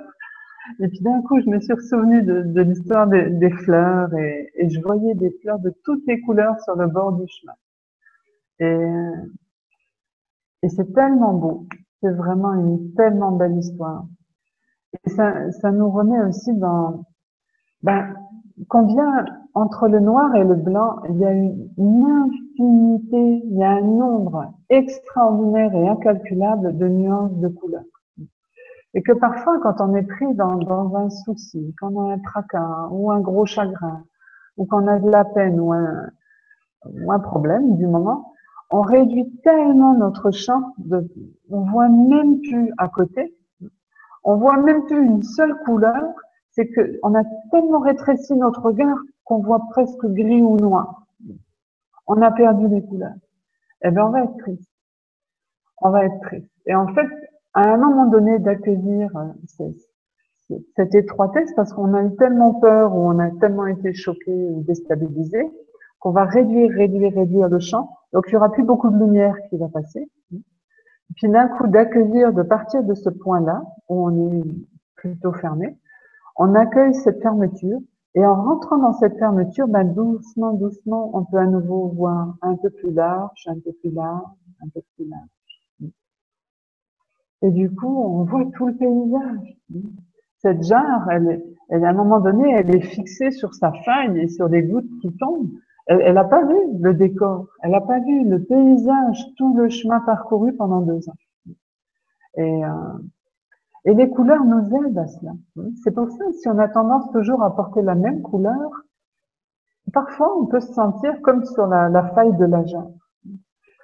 Et 0.80 0.88
puis 0.88 1.02
d'un 1.02 1.22
coup, 1.24 1.42
je 1.42 1.50
me 1.50 1.60
suis 1.60 1.76
souvenue 1.90 2.24
de, 2.24 2.44
de 2.44 2.62
l'histoire 2.62 3.08
des, 3.08 3.30
des, 3.32 3.52
fleurs 3.52 4.14
et, 4.16 4.50
et, 4.56 4.70
je 4.70 4.80
voyais 4.80 5.14
des 5.16 5.32
fleurs 5.42 5.60
de 5.60 5.74
toutes 5.84 6.06
les 6.08 6.22
couleurs 6.22 6.58
sur 6.62 6.76
le 6.78 6.88
bord 6.88 7.12
du 7.12 7.26
chemin. 7.28 7.54
Et, 8.60 9.28
et 10.64 10.70
c'est 10.70 10.94
tellement 10.94 11.34
beau. 11.34 11.68
C'est 12.02 12.12
vraiment 12.12 12.54
une 12.54 12.94
tellement 12.94 13.34
belle 13.34 13.58
histoire. 13.58 14.06
Et 14.94 15.10
ça, 15.10 15.72
nous 15.72 15.90
remet 15.90 16.20
aussi 16.26 16.54
dans 16.54 17.06
ben, 17.84 18.16
combien 18.70 19.26
entre 19.54 19.88
le 19.88 20.00
noir 20.00 20.36
et 20.36 20.44
le 20.44 20.56
blanc, 20.56 21.02
il 21.10 21.18
y 21.18 21.26
a 21.26 21.32
une, 21.32 21.70
infinité, 21.78 23.42
il 23.46 23.58
y 23.58 23.64
a 23.64 23.72
un 23.72 23.82
nombre 23.82 24.54
extraordinaire 24.70 25.74
et 25.74 25.88
incalculable 25.88 26.78
de 26.78 26.88
nuances 26.88 27.36
de 27.38 27.48
couleurs. 27.48 27.84
Et 28.94 29.02
que 29.02 29.14
parfois, 29.14 29.60
quand 29.60 29.82
on 29.82 29.96
est 29.96 30.04
pris 30.04 30.34
dans, 30.36 30.96
un 30.96 31.10
souci, 31.10 31.76
quand 31.80 31.92
on 31.94 32.10
a 32.10 32.14
un 32.14 32.20
tracas 32.20 32.88
ou 32.92 33.12
un 33.12 33.20
gros 33.20 33.46
chagrin, 33.46 34.04
ou 34.58 34.66
qu'on 34.66 34.88
a 34.88 35.00
de 35.00 35.10
la 35.10 35.26
peine 35.26 35.60
ou 35.60 35.74
un, 35.74 36.10
ou 36.86 37.12
un 37.12 37.20
problème 37.20 37.78
du 37.78 37.86
moment, 37.86 38.34
on 38.70 38.82
réduit 38.82 39.30
tellement 39.44 39.94
notre 39.94 40.32
champ, 40.32 40.74
de, 40.78 41.08
on 41.50 41.62
voit 41.62 41.90
même 41.90 42.40
plus 42.42 42.72
à 42.78 42.88
côté, 42.90 43.36
on 44.28 44.36
voit 44.36 44.58
même 44.58 44.84
plus 44.86 45.04
une 45.04 45.24
seule 45.24 45.56
couleur, 45.64 46.04
c'est 46.52 46.68
que 46.68 47.00
on 47.02 47.16
a 47.16 47.24
tellement 47.50 47.80
rétréci 47.80 48.36
notre 48.36 48.62
regard 48.62 48.98
qu'on 49.24 49.40
voit 49.40 49.62
presque 49.72 50.06
gris 50.06 50.42
ou 50.42 50.58
noir. 50.58 51.06
On 52.08 52.22
a 52.22 52.30
perdu 52.32 52.68
les 52.68 52.82
couleurs. 52.82 53.16
Eh 53.84 53.92
bien, 53.92 54.06
on 54.06 54.10
va 54.10 54.24
être 54.24 54.38
triste. 54.40 54.70
On 55.82 55.92
va 55.92 56.06
être 56.06 56.20
triste. 56.24 56.52
Et 56.66 56.76
en 56.76 56.88
fait, 56.94 57.08
à 57.54 57.74
un 57.74 57.78
moment 57.78 58.08
donné 58.08 58.38
d'accueillir 58.40 59.16
euh, 59.16 59.70
cette 60.76 60.94
étroitesse 60.94 61.54
parce 61.56 61.72
qu'on 61.72 61.94
a 61.94 62.10
tellement 62.18 62.54
peur 62.56 62.94
ou 62.96 63.10
on 63.10 63.20
a 63.20 63.32
tellement 63.40 63.68
été 63.68 63.94
choqué 63.94 64.34
ou 64.34 64.62
déstabilisé 64.64 65.40
qu'on 66.00 66.12
va 66.12 66.26
réduire, 66.26 66.72
réduire, 66.72 67.14
réduire 67.14 67.48
le 67.48 67.60
champ. 67.60 67.90
Donc 68.12 68.26
il 68.28 68.34
y 68.34 68.36
aura 68.36 68.52
plus 68.52 68.64
beaucoup 68.64 68.90
de 68.90 68.98
lumière 68.98 69.36
qui 69.50 69.58
va 69.58 69.70
passer. 69.70 70.10
Puis 71.16 71.30
d'un 71.30 71.48
coup 71.48 71.68
d'accueillir, 71.68 72.34
de 72.34 72.44
partir 72.44 72.84
de 72.84 72.94
ce 72.94 73.10
point-là 73.10 73.64
où 73.90 74.08
on 74.08 74.32
est 74.32 74.44
plutôt 74.96 75.34
fermé, 75.34 75.78
on 76.36 76.54
accueille 76.54 76.94
cette 76.94 77.22
fermeture 77.22 77.80
et 78.14 78.26
en 78.26 78.36
rentrant 78.36 78.78
dans 78.78 78.94
cette 78.94 79.18
fermeture, 79.18 79.68
ben 79.68 79.84
doucement, 79.84 80.54
doucement, 80.54 81.12
on 81.14 81.24
peut 81.26 81.38
à 81.38 81.46
nouveau 81.46 81.90
voir 81.90 82.36
un 82.42 82.56
peu 82.56 82.70
plus 82.70 82.92
large, 82.92 83.46
un 83.48 83.60
peu 83.60 83.72
plus 83.74 83.92
large, 83.92 84.26
un 84.64 84.70
peu 84.70 84.82
plus 84.96 85.08
large. 85.08 85.94
Et 87.44 87.52
du 87.52 87.70
coup, 87.70 87.96
on 88.04 88.24
voit 88.24 88.46
tout 88.56 88.68
le 88.68 88.76
paysage. 88.76 89.58
Cette 90.40 90.64
jarre, 90.64 91.10
elle, 91.12 91.44
elle, 91.70 91.86
à 91.86 91.90
un 91.90 91.94
moment 91.94 92.20
donné, 92.20 92.52
elle 92.52 92.76
est 92.76 92.82
fixée 92.82 93.32
sur 93.32 93.54
sa 93.54 93.72
faille 93.86 94.20
et 94.20 94.28
sur 94.28 94.50
des 94.50 94.64
gouttes 94.64 94.90
qui 95.02 95.16
tombent. 95.18 95.52
Elle 95.88 96.16
n'a 96.16 96.26
pas 96.26 96.44
vu 96.44 96.58
le 96.82 96.94
décor, 96.94 97.48
elle 97.62 97.72
n'a 97.72 97.80
pas 97.82 98.00
vu 98.00 98.26
le 98.26 98.44
paysage, 98.44 99.26
tout 99.38 99.56
le 99.56 99.70
chemin 99.70 100.02
parcouru 100.02 100.54
pendant 100.54 100.82
deux 100.82 101.08
ans. 101.08 101.16
Et, 102.36 102.66
euh, 102.66 102.98
et 103.86 103.94
les 103.94 104.10
couleurs 104.10 104.44
nous 104.44 104.68
aident 104.76 104.98
à 104.98 105.08
cela. 105.08 105.32
C'est 105.82 105.92
pour 105.92 106.10
ça, 106.12 106.26
si 106.34 106.50
on 106.50 106.60
a 106.60 106.68
tendance 106.68 107.10
toujours 107.12 107.42
à 107.42 107.56
porter 107.56 107.82
la 107.82 107.96
même 107.96 108.22
couleur, 108.22 108.70
parfois 109.94 110.38
on 110.38 110.46
peut 110.46 110.60
se 110.60 110.74
sentir 110.74 111.22
comme 111.22 111.46
sur 111.46 111.68
la, 111.68 111.88
la 111.88 112.10
faille 112.10 112.36
de 112.36 112.46
la 112.46 112.66
jarre. 112.66 112.92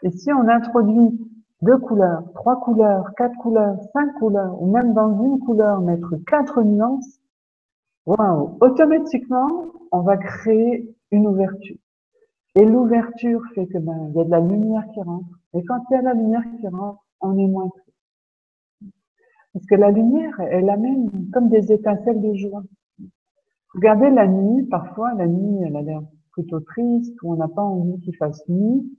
Et 0.04 0.12
si 0.12 0.34
on 0.34 0.50
introduit 0.50 1.18
deux 1.62 1.78
couleurs, 1.78 2.24
trois 2.34 2.60
couleurs, 2.60 3.16
quatre 3.16 3.38
couleurs, 3.38 3.78
cinq 3.94 4.14
couleurs, 4.16 4.62
ou 4.62 4.70
même 4.70 4.94
dans 4.94 5.24
une 5.24 5.40
couleur 5.40 5.80
mettre 5.80 6.16
quatre 6.28 6.62
nuances, 6.62 7.22
waouh, 8.06 8.58
automatiquement, 8.60 9.48
on 9.94 10.02
va 10.02 10.18
créer 10.18 10.94
une 11.12 11.28
ouverture. 11.28 11.78
Et 12.56 12.66
l'ouverture 12.66 13.42
fait 13.56 13.66
que 13.68 13.80
ben, 13.80 14.10
il 14.10 14.16
y 14.16 14.22
a 14.22 14.24
de 14.26 14.30
la 14.30 14.40
lumière 14.40 14.86
qui 14.94 15.02
rentre. 15.02 15.40
Et 15.56 15.64
quand 15.64 15.82
il 15.90 15.94
y 15.94 15.98
a 15.98 16.02
la 16.02 16.14
lumière 16.14 16.44
qui 16.60 16.68
rentre, 16.68 17.04
on 17.22 17.38
est 17.38 17.48
moins 17.48 17.70
triste. 17.70 18.94
Parce 19.54 19.66
que 19.66 19.76
la 19.76 19.92
lumière, 19.92 20.40
elle 20.40 20.70
amène 20.70 21.30
comme 21.32 21.50
des 21.50 21.72
étincelles 21.72 22.22
de 22.22 22.34
joie. 22.34 22.64
Regardez 23.74 24.10
la 24.10 24.28
nuit, 24.28 24.66
parfois, 24.66 25.14
la 25.16 25.28
nuit, 25.28 25.64
elle 25.66 25.76
a 25.76 25.82
l'air 25.82 26.02
plutôt 26.32 26.60
triste, 26.60 27.16
ou 27.24 27.34
on 27.34 27.38
n'a 27.38 27.48
pas 27.48 27.64
envie 27.64 28.00
qu'il 28.02 28.16
fasse 28.16 28.48
nuit. 28.48 28.98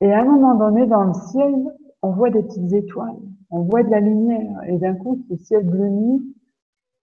Et 0.00 0.12
à 0.12 0.20
un 0.20 0.24
moment 0.24 0.54
donné, 0.54 0.86
dans 0.86 1.04
le 1.04 1.14
ciel, 1.14 1.54
on 2.02 2.10
voit 2.10 2.30
des 2.30 2.42
petites 2.42 2.72
étoiles, 2.72 3.18
on 3.50 3.62
voit 3.62 3.82
de 3.82 3.90
la 3.90 4.00
lumière, 4.00 4.62
et 4.68 4.78
d'un 4.78 4.94
coup, 4.94 5.24
ce 5.28 5.36
ciel 5.36 5.66
bleu 5.66 5.88
nuit, 5.88 6.36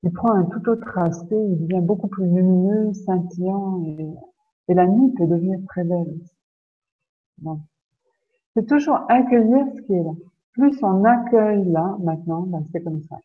il 0.04 0.12
prend 0.12 0.32
un 0.32 0.46
tout 0.46 0.70
autre 0.70 0.98
aspect, 0.98 1.46
il 1.50 1.68
devient 1.68 1.82
beaucoup 1.82 2.08
plus 2.08 2.26
lumineux, 2.26 2.94
scintillant, 2.94 3.82
et, 3.84 4.08
et 4.68 4.74
la 4.74 4.88
nuit 4.88 5.14
peut 5.18 5.28
devenir 5.28 5.60
très 5.68 5.84
belle. 5.84 6.16
C'est 8.56 8.68
toujours 8.68 9.02
accueillir 9.10 9.66
ce 9.76 9.82
qui 9.82 9.94
est 9.94 10.04
là. 10.04 10.12
Plus 10.54 10.78
on 10.82 11.04
accueille 11.04 11.66
là, 11.66 11.98
maintenant, 12.02 12.44
ben 12.44 12.64
c'est 12.72 12.82
comme 12.82 13.02
ça. 13.10 13.18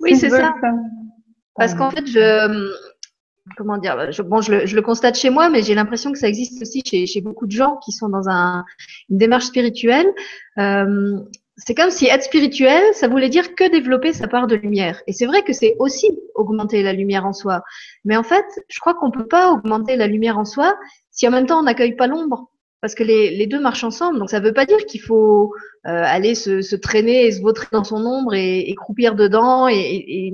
oui, 0.00 0.16
c'est 0.16 0.30
ça. 0.30 0.54
Parce 1.54 1.74
qu'en 1.74 1.90
fait, 1.90 2.06
je, 2.06 2.72
comment 3.56 3.78
dire, 3.78 4.10
je, 4.12 4.22
bon, 4.22 4.40
je 4.40 4.52
le, 4.52 4.66
je 4.66 4.74
le, 4.74 4.82
constate 4.82 5.16
chez 5.16 5.30
moi, 5.30 5.48
mais 5.48 5.62
j'ai 5.62 5.74
l'impression 5.74 6.12
que 6.12 6.18
ça 6.18 6.28
existe 6.28 6.60
aussi 6.62 6.82
chez, 6.84 7.06
chez, 7.06 7.20
beaucoup 7.20 7.46
de 7.46 7.52
gens 7.52 7.76
qui 7.76 7.92
sont 7.92 8.08
dans 8.08 8.28
un, 8.28 8.64
une 9.08 9.18
démarche 9.18 9.46
spirituelle. 9.46 10.06
Euh, 10.58 11.20
c'est 11.66 11.74
comme 11.74 11.90
si 11.90 12.06
être 12.06 12.22
spirituel, 12.22 12.82
ça 12.94 13.08
voulait 13.08 13.28
dire 13.28 13.54
que 13.54 13.70
développer 13.70 14.12
sa 14.12 14.28
part 14.28 14.46
de 14.46 14.56
lumière. 14.56 15.02
Et 15.06 15.12
c'est 15.12 15.26
vrai 15.26 15.42
que 15.42 15.52
c'est 15.52 15.76
aussi 15.78 16.10
augmenter 16.34 16.82
la 16.82 16.92
lumière 16.92 17.26
en 17.26 17.32
soi. 17.32 17.62
Mais 18.04 18.16
en 18.16 18.22
fait, 18.22 18.44
je 18.68 18.80
crois 18.80 18.94
qu'on 18.94 19.10
peut 19.10 19.26
pas 19.26 19.52
augmenter 19.52 19.96
la 19.96 20.06
lumière 20.06 20.38
en 20.38 20.44
soi 20.44 20.76
si 21.10 21.26
en 21.28 21.30
même 21.30 21.46
temps 21.46 21.60
on 21.60 21.64
n'accueille 21.64 21.96
pas 21.96 22.06
l'ombre. 22.06 22.50
Parce 22.80 22.94
que 22.94 23.02
les, 23.02 23.46
deux 23.46 23.60
marchent 23.60 23.84
ensemble. 23.84 24.18
Donc 24.18 24.30
ça 24.30 24.40
veut 24.40 24.54
pas 24.54 24.64
dire 24.64 24.86
qu'il 24.86 25.02
faut 25.02 25.52
euh, 25.86 26.02
aller 26.06 26.34
se, 26.34 26.62
se, 26.62 26.76
traîner 26.76 27.26
et 27.26 27.32
se 27.32 27.42
vautrer 27.42 27.66
dans 27.72 27.84
son 27.84 28.06
ombre 28.06 28.34
et, 28.34 28.60
et 28.60 28.74
croupir 28.74 29.14
dedans 29.14 29.68
et, 29.68 29.74
et 29.76 30.32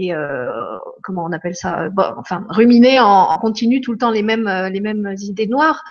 et 0.00 0.12
comment 1.02 1.24
on 1.24 1.32
appelle 1.32 1.56
ça? 1.56 1.88
Bon, 1.88 2.04
Enfin, 2.18 2.46
ruminer 2.50 3.00
en, 3.00 3.06
en, 3.06 3.38
continu 3.38 3.80
tout 3.80 3.90
le 3.90 3.98
temps 3.98 4.12
les 4.12 4.22
mêmes 4.22 4.48
les 4.70 4.80
mêmes 4.80 5.14
idées 5.18 5.48
noires. 5.48 5.82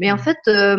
Mais 0.00 0.10
en 0.10 0.16
fait, 0.16 0.38
euh, 0.48 0.76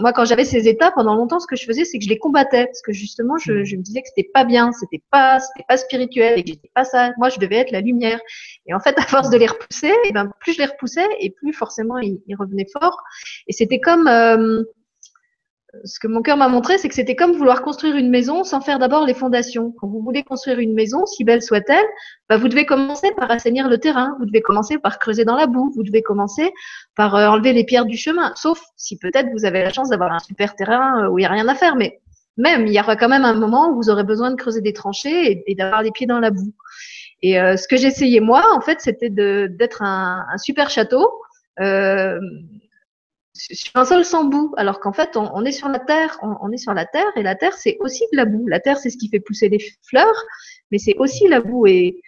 moi, 0.00 0.12
quand 0.12 0.24
j'avais 0.24 0.44
ces 0.44 0.66
états, 0.66 0.90
pendant 0.90 1.14
longtemps, 1.14 1.38
ce 1.38 1.46
que 1.46 1.54
je 1.54 1.64
faisais, 1.64 1.84
c'est 1.84 1.96
que 1.96 2.04
je 2.04 2.08
les 2.08 2.18
combattais, 2.18 2.66
parce 2.66 2.82
que 2.82 2.92
justement, 2.92 3.38
je, 3.38 3.52
mm. 3.52 3.64
je 3.64 3.76
me 3.76 3.82
disais 3.82 4.02
que 4.02 4.08
c'était 4.08 4.28
pas 4.34 4.44
bien, 4.44 4.72
c'était 4.72 5.02
pas, 5.12 5.38
c'était 5.38 5.64
pas 5.68 5.76
spirituel, 5.76 6.40
et 6.40 6.42
que 6.42 6.48
j'étais 6.48 6.70
pas 6.74 6.84
ça. 6.84 7.12
Moi, 7.16 7.28
je 7.28 7.38
devais 7.38 7.58
être 7.58 7.70
la 7.70 7.80
lumière. 7.80 8.18
Et 8.66 8.74
en 8.74 8.80
fait, 8.80 8.98
à 8.98 9.02
force 9.02 9.30
de 9.30 9.38
les 9.38 9.46
repousser, 9.46 9.86
et 9.86 10.08
eh 10.08 10.12
ben, 10.12 10.28
plus 10.40 10.54
je 10.54 10.58
les 10.58 10.66
repoussais, 10.66 11.06
et 11.20 11.30
plus 11.30 11.52
forcément, 11.52 11.98
ils, 11.98 12.20
ils 12.26 12.34
revenaient 12.34 12.66
fort. 12.72 13.00
Et 13.46 13.52
c'était 13.52 13.78
comme 13.78 14.08
euh, 14.08 14.64
ce 15.84 15.98
que 15.98 16.06
mon 16.06 16.22
cœur 16.22 16.36
m'a 16.36 16.48
montré, 16.48 16.78
c'est 16.78 16.88
que 16.88 16.94
c'était 16.94 17.16
comme 17.16 17.32
vouloir 17.32 17.62
construire 17.62 17.96
une 17.96 18.10
maison 18.10 18.44
sans 18.44 18.60
faire 18.60 18.78
d'abord 18.78 19.04
les 19.04 19.14
fondations. 19.14 19.72
Quand 19.78 19.88
vous 19.88 20.00
voulez 20.00 20.22
construire 20.22 20.58
une 20.58 20.74
maison, 20.74 21.06
si 21.06 21.24
belle 21.24 21.42
soit-elle, 21.42 21.84
bah 22.28 22.36
vous 22.36 22.48
devez 22.48 22.66
commencer 22.66 23.10
par 23.16 23.30
assainir 23.30 23.68
le 23.68 23.78
terrain, 23.78 24.16
vous 24.18 24.26
devez 24.26 24.40
commencer 24.40 24.78
par 24.78 24.98
creuser 24.98 25.24
dans 25.24 25.36
la 25.36 25.46
boue, 25.46 25.72
vous 25.74 25.82
devez 25.82 26.02
commencer 26.02 26.52
par 26.96 27.16
euh, 27.16 27.26
enlever 27.26 27.52
les 27.52 27.64
pierres 27.64 27.86
du 27.86 27.96
chemin. 27.96 28.32
Sauf 28.36 28.62
si 28.76 28.98
peut-être 28.98 29.28
vous 29.32 29.44
avez 29.44 29.62
la 29.62 29.70
chance 29.70 29.90
d'avoir 29.90 30.12
un 30.12 30.20
super 30.20 30.54
terrain 30.54 31.04
euh, 31.04 31.08
où 31.08 31.18
il 31.18 31.22
n'y 31.22 31.26
a 31.26 31.30
rien 31.30 31.48
à 31.48 31.54
faire, 31.54 31.76
mais 31.76 32.00
même, 32.36 32.66
il 32.66 32.72
y 32.72 32.80
aura 32.80 32.96
quand 32.96 33.08
même 33.08 33.24
un 33.24 33.34
moment 33.34 33.70
où 33.70 33.76
vous 33.76 33.90
aurez 33.90 34.04
besoin 34.04 34.30
de 34.30 34.36
creuser 34.36 34.60
des 34.60 34.72
tranchées 34.72 35.44
et, 35.46 35.54
d'avoir 35.54 35.82
les 35.82 35.92
pieds 35.92 36.06
dans 36.06 36.18
la 36.18 36.30
boue. 36.30 36.52
Et 37.22 37.38
euh, 37.40 37.56
ce 37.56 37.68
que 37.68 37.76
j'essayais 37.76 38.20
moi, 38.20 38.44
en 38.54 38.60
fait, 38.60 38.80
c'était 38.80 39.08
d'être 39.08 39.82
un, 39.82 40.26
un, 40.32 40.38
super 40.38 40.68
château. 40.68 41.08
Euh, 41.60 42.18
sur 43.34 43.72
un 43.74 43.84
sol 43.84 44.04
sans 44.04 44.24
boue, 44.24 44.54
alors 44.56 44.80
qu'en 44.80 44.92
fait, 44.92 45.16
on, 45.16 45.44
est 45.44 45.52
sur 45.52 45.68
la 45.68 45.80
terre, 45.80 46.18
on, 46.22 46.50
est 46.52 46.56
sur 46.56 46.72
la 46.72 46.86
terre, 46.86 47.10
et 47.16 47.22
la 47.22 47.34
terre, 47.34 47.54
c'est 47.54 47.76
aussi 47.80 48.04
de 48.12 48.16
la 48.16 48.24
boue. 48.24 48.46
La 48.46 48.60
terre, 48.60 48.78
c'est 48.78 48.90
ce 48.90 48.96
qui 48.96 49.08
fait 49.08 49.20
pousser 49.20 49.48
les 49.48 49.58
fleurs, 49.82 50.24
mais 50.70 50.78
c'est 50.78 50.96
aussi 50.98 51.26
la 51.28 51.40
boue. 51.40 51.66
Et, 51.66 52.00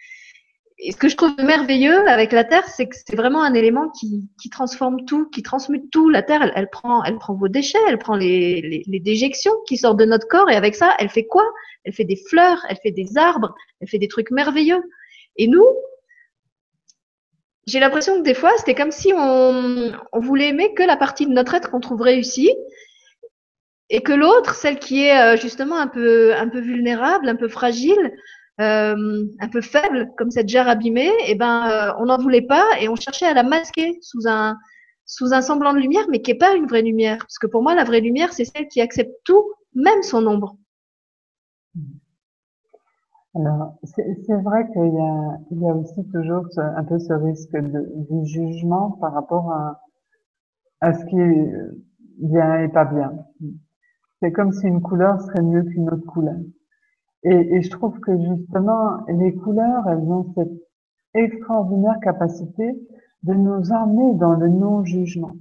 ce 0.90 0.96
que 0.96 1.08
je 1.08 1.16
trouve 1.16 1.34
merveilleux 1.38 2.06
avec 2.06 2.32
la 2.32 2.44
terre, 2.44 2.68
c'est 2.68 2.86
que 2.86 2.94
c'est 2.94 3.16
vraiment 3.16 3.42
un 3.42 3.54
élément 3.54 3.90
qui, 3.98 4.28
transforme 4.50 5.06
tout, 5.06 5.26
qui 5.30 5.42
transmute 5.42 5.90
tout. 5.90 6.10
La 6.10 6.22
terre, 6.22 6.52
elle, 6.54 6.68
prend, 6.68 7.02
elle 7.02 7.16
prend 7.16 7.34
vos 7.34 7.48
déchets, 7.48 7.78
elle 7.88 7.96
prend 7.98 8.14
les, 8.14 8.84
déjections 8.86 9.54
qui 9.66 9.78
sortent 9.78 9.98
de 9.98 10.04
notre 10.04 10.28
corps, 10.28 10.50
et 10.50 10.54
avec 10.54 10.74
ça, 10.74 10.94
elle 10.98 11.08
fait 11.08 11.24
quoi? 11.24 11.44
Elle 11.84 11.94
fait 11.94 12.04
des 12.04 12.20
fleurs, 12.28 12.58
elle 12.68 12.76
fait 12.76 12.90
des 12.90 13.16
arbres, 13.16 13.54
elle 13.80 13.88
fait 13.88 13.98
des 13.98 14.08
trucs 14.08 14.30
merveilleux. 14.30 14.82
Et 15.36 15.48
nous, 15.48 15.66
j'ai 17.66 17.80
l'impression 17.80 18.18
que 18.18 18.22
des 18.22 18.34
fois, 18.34 18.52
c'était 18.58 18.74
comme 18.74 18.92
si 18.92 19.12
on, 19.12 19.92
on, 20.12 20.20
voulait 20.20 20.48
aimer 20.48 20.72
que 20.74 20.84
la 20.84 20.96
partie 20.96 21.26
de 21.26 21.32
notre 21.32 21.54
être 21.54 21.70
qu'on 21.70 21.80
trouve 21.80 22.00
réussie 22.00 22.52
et 23.90 24.02
que 24.02 24.12
l'autre, 24.12 24.54
celle 24.54 24.78
qui 24.78 25.04
est 25.04 25.18
euh, 25.18 25.36
justement 25.36 25.76
un 25.78 25.88
peu, 25.88 26.34
un 26.34 26.48
peu 26.48 26.60
vulnérable, 26.60 27.28
un 27.28 27.36
peu 27.36 27.48
fragile, 27.48 28.12
euh, 28.60 29.24
un 29.40 29.48
peu 29.48 29.60
faible, 29.60 30.10
comme 30.16 30.30
cette 30.30 30.48
jarre 30.48 30.68
abîmée, 30.68 31.12
eh 31.26 31.34
ben, 31.34 31.68
euh, 31.70 31.92
on 31.98 32.06
n'en 32.06 32.18
voulait 32.18 32.42
pas 32.42 32.64
et 32.80 32.88
on 32.88 32.96
cherchait 32.96 33.26
à 33.26 33.34
la 33.34 33.42
masquer 33.42 33.98
sous 34.00 34.26
un, 34.26 34.56
sous 35.04 35.34
un 35.34 35.42
semblant 35.42 35.72
de 35.72 35.78
lumière, 35.78 36.06
mais 36.10 36.22
qui 36.22 36.32
n'est 36.32 36.38
pas 36.38 36.54
une 36.54 36.66
vraie 36.66 36.82
lumière. 36.82 37.18
Parce 37.18 37.38
que 37.38 37.46
pour 37.46 37.62
moi, 37.62 37.74
la 37.74 37.84
vraie 37.84 38.00
lumière, 38.00 38.32
c'est 38.32 38.44
celle 38.44 38.68
qui 38.68 38.80
accepte 38.80 39.12
tout, 39.24 39.44
même 39.74 40.02
son 40.02 40.26
ombre. 40.26 40.56
Alors, 43.36 43.74
c'est 43.84 44.42
vrai 44.42 44.66
qu'il 44.72 44.94
y 44.94 44.98
a, 44.98 45.38
y 45.50 45.68
a 45.68 45.74
aussi 45.74 46.08
toujours 46.08 46.46
un 46.56 46.84
peu 46.84 46.98
ce 46.98 47.12
risque 47.12 47.54
de, 47.54 47.92
du 48.08 48.24
jugement 48.24 48.92
par 48.92 49.12
rapport 49.12 49.52
à, 49.52 49.82
à 50.80 50.94
ce 50.94 51.04
qui 51.04 51.20
est 51.20 51.52
bien 52.18 52.62
et 52.62 52.68
pas 52.68 52.86
bien. 52.86 53.12
C'est 54.22 54.32
comme 54.32 54.52
si 54.52 54.66
une 54.66 54.80
couleur 54.80 55.20
serait 55.20 55.42
mieux 55.42 55.64
qu'une 55.64 55.90
autre 55.90 56.06
couleur. 56.06 56.38
Et, 57.24 57.56
et, 57.56 57.60
je 57.60 57.70
trouve 57.70 58.00
que 58.00 58.16
justement, 58.16 59.04
les 59.08 59.34
couleurs, 59.34 59.86
elles 59.86 59.98
ont 59.98 60.32
cette 60.34 60.62
extraordinaire 61.12 61.98
capacité 62.00 62.72
de 63.22 63.34
nous 63.34 63.70
emmener 63.70 64.14
dans 64.14 64.34
le 64.34 64.48
non-jugement. 64.48 65.32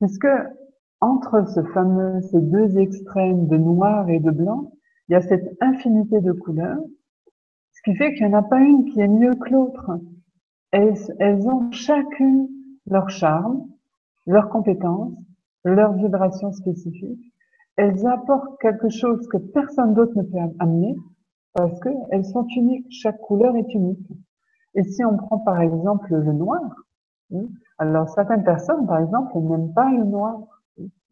Puisque 0.00 0.28
entre 1.00 1.48
ce 1.48 1.62
fameux, 1.72 2.20
ces 2.30 2.40
deux 2.40 2.78
extrêmes 2.78 3.48
de 3.48 3.56
noir 3.56 4.08
et 4.10 4.20
de 4.20 4.30
blanc, 4.30 4.70
il 5.08 5.12
y 5.12 5.16
a 5.16 5.22
cette 5.22 5.56
infinité 5.60 6.20
de 6.20 6.32
couleurs 6.32 6.78
qui 7.86 7.94
fait 7.94 8.14
qu'il 8.14 8.26
n'y 8.26 8.34
en 8.34 8.38
a 8.38 8.42
pas 8.42 8.58
une 8.58 8.84
qui 8.86 9.00
est 9.00 9.06
mieux 9.06 9.36
que 9.36 9.48
l'autre. 9.48 9.92
Elles, 10.72 10.98
elles 11.20 11.46
ont 11.46 11.70
chacune 11.70 12.48
leur 12.84 13.08
charme, 13.10 13.64
leurs 14.26 14.48
compétences, 14.48 15.14
leur 15.64 15.92
vibration 15.92 16.50
spécifique. 16.50 17.32
Elles 17.76 18.04
apportent 18.08 18.58
quelque 18.60 18.88
chose 18.88 19.28
que 19.28 19.36
personne 19.36 19.94
d'autre 19.94 20.14
ne 20.16 20.22
peut 20.22 20.54
amener 20.58 20.96
parce 21.52 21.78
qu'elles 21.78 22.24
sont 22.24 22.44
uniques. 22.56 22.88
Chaque 22.90 23.20
couleur 23.20 23.54
est 23.54 23.72
unique. 23.72 24.10
Et 24.74 24.82
si 24.82 25.04
on 25.04 25.16
prend 25.16 25.38
par 25.38 25.60
exemple 25.60 26.12
le 26.12 26.32
noir, 26.32 26.68
hein, 27.32 27.46
alors 27.78 28.08
certaines 28.08 28.42
personnes, 28.42 28.84
par 28.88 28.98
exemple, 28.98 29.38
n'aiment 29.38 29.72
pas 29.72 29.92
le 29.92 30.02
noir, 30.02 30.40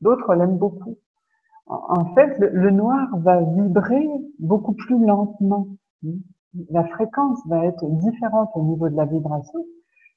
d'autres 0.00 0.34
l'aiment 0.34 0.58
beaucoup. 0.58 0.96
En 1.66 2.12
fait, 2.14 2.36
le, 2.40 2.48
le, 2.48 2.70
noir 2.72 3.16
va 3.18 3.40
vibrer 3.42 4.08
beaucoup 4.40 4.72
plus 4.72 4.98
lentement. 4.98 5.68
La 6.70 6.84
fréquence 6.84 7.40
va 7.46 7.64
être 7.64 7.84
différente 7.98 8.50
au 8.54 8.62
niveau 8.62 8.88
de 8.88 8.96
la 8.96 9.04
vibration. 9.04 9.64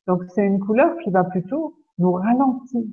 Donc 0.07 0.23
c'est 0.33 0.45
une 0.45 0.59
couleur 0.59 0.97
qui 1.03 1.09
va 1.09 1.23
plutôt 1.23 1.75
nous 1.97 2.13
ralentir. 2.13 2.83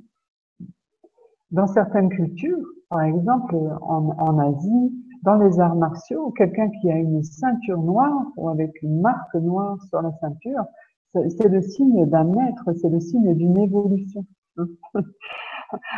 Dans 1.51 1.67
certaines 1.67 2.09
cultures, 2.09 2.65
par 2.89 3.03
exemple 3.03 3.55
en 3.81 4.39
Asie, 4.39 4.91
dans 5.25 5.35
les 5.35 5.59
arts 5.59 5.75
martiaux, 5.75 6.31
quelqu'un 6.31 6.69
qui 6.69 6.91
a 6.91 6.95
une 6.95 7.23
ceinture 7.23 7.81
noire 7.81 8.27
ou 8.37 8.47
avec 8.49 8.81
une 8.83 9.01
marque 9.01 9.33
noire 9.35 9.77
sur 9.89 10.01
la 10.01 10.11
ceinture, 10.21 10.65
c'est 11.13 11.47
le 11.47 11.61
signe 11.61 12.05
d'un 12.05 12.25
maître, 12.25 12.71
c'est 12.79 12.89
le 12.89 12.99
signe 12.99 13.33
d'une 13.33 13.57
évolution. 13.57 14.25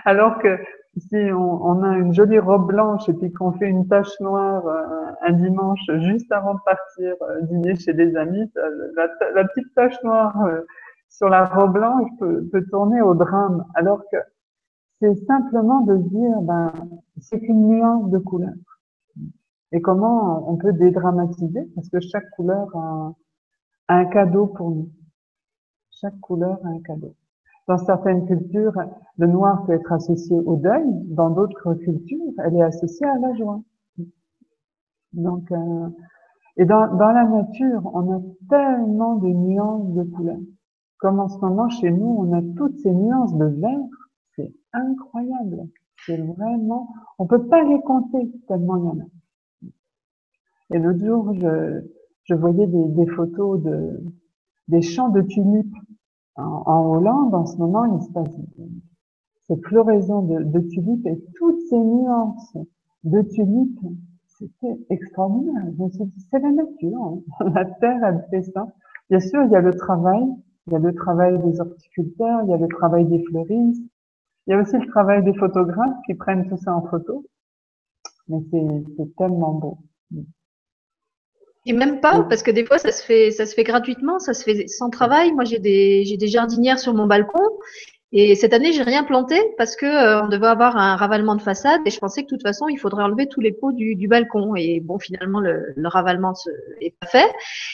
Alors 0.05 0.39
que 0.39 0.57
si 0.99 1.15
on, 1.31 1.65
on, 1.65 1.83
a 1.83 1.97
une 1.97 2.13
jolie 2.13 2.39
robe 2.39 2.67
blanche 2.67 3.07
et 3.09 3.13
puis 3.13 3.31
qu'on 3.31 3.51
fait 3.51 3.67
une 3.67 3.87
tache 3.87 4.19
noire 4.19 4.65
euh, 4.65 5.11
un 5.21 5.33
dimanche 5.33 5.79
juste 5.99 6.31
avant 6.31 6.55
de 6.55 6.59
partir 6.65 7.15
euh, 7.21 7.41
dîner 7.43 7.75
chez 7.75 7.93
des 7.93 8.15
amis, 8.15 8.51
la, 8.95 9.07
la 9.33 9.45
petite 9.45 9.73
tache 9.75 10.01
noire 10.03 10.39
euh, 10.45 10.61
sur 11.09 11.29
la 11.29 11.45
robe 11.45 11.73
blanche 11.73 12.09
peut, 12.19 12.47
peut, 12.51 12.65
tourner 12.69 13.01
au 13.01 13.15
drame. 13.15 13.65
Alors 13.75 14.01
que 14.11 14.17
c'est 15.01 15.15
simplement 15.25 15.81
de 15.81 15.97
dire, 15.97 16.41
ben, 16.41 16.71
c'est 17.19 17.41
une 17.41 17.67
nuance 17.67 18.09
de 18.09 18.17
couleur. 18.17 18.53
Et 19.71 19.81
comment 19.81 20.49
on 20.49 20.57
peut 20.57 20.73
dédramatiser? 20.73 21.69
Parce 21.75 21.89
que 21.89 21.99
chaque 21.99 22.29
couleur 22.31 22.75
a 22.75 23.13
un 23.89 24.05
cadeau 24.05 24.47
pour 24.47 24.71
nous. 24.71 24.89
Chaque 25.91 26.19
couleur 26.19 26.59
a 26.63 26.69
un 26.69 26.81
cadeau. 26.81 27.15
Dans 27.67 27.77
certaines 27.77 28.25
cultures, 28.25 28.73
le 29.17 29.27
noir 29.27 29.65
peut 29.65 29.73
être 29.73 29.91
associé 29.91 30.37
au 30.37 30.55
deuil. 30.55 30.85
Dans 31.07 31.29
d'autres 31.29 31.73
cultures, 31.75 32.33
elle 32.43 32.55
est 32.55 32.61
associée 32.61 33.05
à 33.05 33.17
la 33.19 33.33
joie. 33.35 33.61
Donc, 35.13 35.51
euh, 35.51 35.89
et 36.57 36.65
dans, 36.65 36.95
dans 36.95 37.11
la 37.11 37.25
nature, 37.25 37.81
on 37.93 38.17
a 38.17 38.21
tellement 38.49 39.15
de 39.15 39.27
nuances 39.27 39.93
de 39.93 40.03
couleurs. 40.03 40.39
Comme 40.99 41.19
en 41.19 41.27
ce 41.27 41.39
moment, 41.39 41.69
chez 41.69 41.91
nous, 41.91 42.15
on 42.19 42.33
a 42.33 42.41
toutes 42.55 42.79
ces 42.79 42.93
nuances 42.93 43.35
de 43.35 43.45
vert. 43.45 43.79
C'est 44.35 44.53
incroyable. 44.73 45.67
C'est 46.05 46.17
vraiment, 46.17 46.89
on 47.19 47.27
peut 47.27 47.47
pas 47.47 47.63
les 47.63 47.81
compter 47.81 48.31
tellement 48.47 48.77
il 48.77 48.85
y 48.85 48.87
en 48.87 48.99
a. 48.99 50.75
Et 50.75 50.79
l'autre 50.79 51.05
jour, 51.05 51.33
je, 51.33 51.81
je 52.23 52.33
voyais 52.35 52.67
des, 52.67 52.87
des 52.89 53.07
photos 53.07 53.61
de, 53.61 54.03
des 54.67 54.81
champs 54.81 55.09
de 55.09 55.21
tulipes 55.21 55.75
en, 56.37 56.85
Hollande, 56.85 57.33
en 57.33 57.45
ce 57.45 57.57
moment, 57.57 57.85
il 57.85 58.01
se 58.01 58.11
passe 58.11 58.35
cette 59.47 59.65
floraison 59.65 60.21
de, 60.21 60.59
tulipes 60.59 61.07
et 61.07 61.23
toutes 61.35 61.61
ces 61.69 61.77
nuances 61.77 62.57
de 63.03 63.21
tulipes, 63.21 63.79
c'était 64.25 64.77
extraordinaire. 64.89 65.63
Je 65.77 65.83
me 65.83 65.89
suis 65.89 66.05
dit, 66.05 66.27
c'est 66.29 66.39
la 66.39 66.51
nature. 66.51 67.23
Hein. 67.39 67.49
La 67.55 67.65
terre, 67.65 68.03
elle 68.03 68.25
fait 68.29 68.43
ça. 68.51 68.67
Bien 69.09 69.19
sûr, 69.19 69.43
il 69.43 69.51
y 69.51 69.55
a 69.55 69.61
le 69.61 69.73
travail. 69.73 70.25
Il 70.67 70.73
y 70.73 70.75
a 70.75 70.79
le 70.79 70.93
travail 70.93 71.41
des 71.43 71.61
horticulteurs, 71.61 72.41
il 72.43 72.49
y 72.49 72.53
a 72.53 72.57
le 72.57 72.67
travail 72.67 73.05
des 73.05 73.23
fleuristes. 73.23 73.81
Il 74.45 74.51
y 74.51 74.53
a 74.53 74.59
aussi 74.59 74.77
le 74.77 74.85
travail 74.87 75.23
des 75.23 75.33
photographes 75.33 75.95
qui 76.05 76.13
prennent 76.13 76.47
tout 76.49 76.57
ça 76.57 76.75
en 76.75 76.81
photo. 76.81 77.23
Mais 78.27 78.39
c'est 78.97 79.15
tellement 79.15 79.53
beau. 79.53 79.77
Et 81.67 81.73
même 81.73 81.99
pas, 81.99 82.25
parce 82.29 82.43
que 82.43 82.51
des 82.51 82.65
fois, 82.65 82.77
ça 82.77 82.93
se 82.93 83.03
fait, 83.03 83.29
ça 83.29 83.45
se 83.45 83.53
fait 83.53 83.65
gratuitement, 83.65 84.19
ça 84.19 84.33
se 84.33 84.43
fait 84.43 84.67
sans 84.69 84.89
travail. 84.89 85.33
Moi, 85.33 85.43
j'ai 85.43 85.59
des, 85.59 86.05
j'ai 86.05 86.15
des 86.15 86.29
jardinières 86.29 86.79
sur 86.79 86.93
mon 86.93 87.07
balcon. 87.07 87.43
Et 88.13 88.35
cette 88.35 88.53
année, 88.53 88.71
j'ai 88.71 88.83
rien 88.83 89.03
planté 89.03 89.35
parce 89.57 89.75
que 89.75 89.85
euh, 89.85 90.23
on 90.23 90.29
devait 90.29 90.47
avoir 90.47 90.77
un 90.77 90.95
ravalement 90.95 91.35
de 91.35 91.41
façade 91.41 91.81
et 91.85 91.89
je 91.89 91.99
pensais 91.99 92.21
que 92.21 92.27
de 92.27 92.29
toute 92.29 92.41
façon, 92.41 92.69
il 92.69 92.77
faudrait 92.77 93.03
enlever 93.03 93.27
tous 93.27 93.41
les 93.41 93.51
pots 93.51 93.73
du, 93.73 93.95
du 93.95 94.07
balcon. 94.07 94.55
Et 94.55 94.79
bon, 94.79 94.97
finalement, 94.97 95.41
le, 95.41 95.73
le 95.75 95.87
ravalement 95.89 96.33
n'est 96.81 96.95
pas 97.01 97.07
fait. 97.07 97.29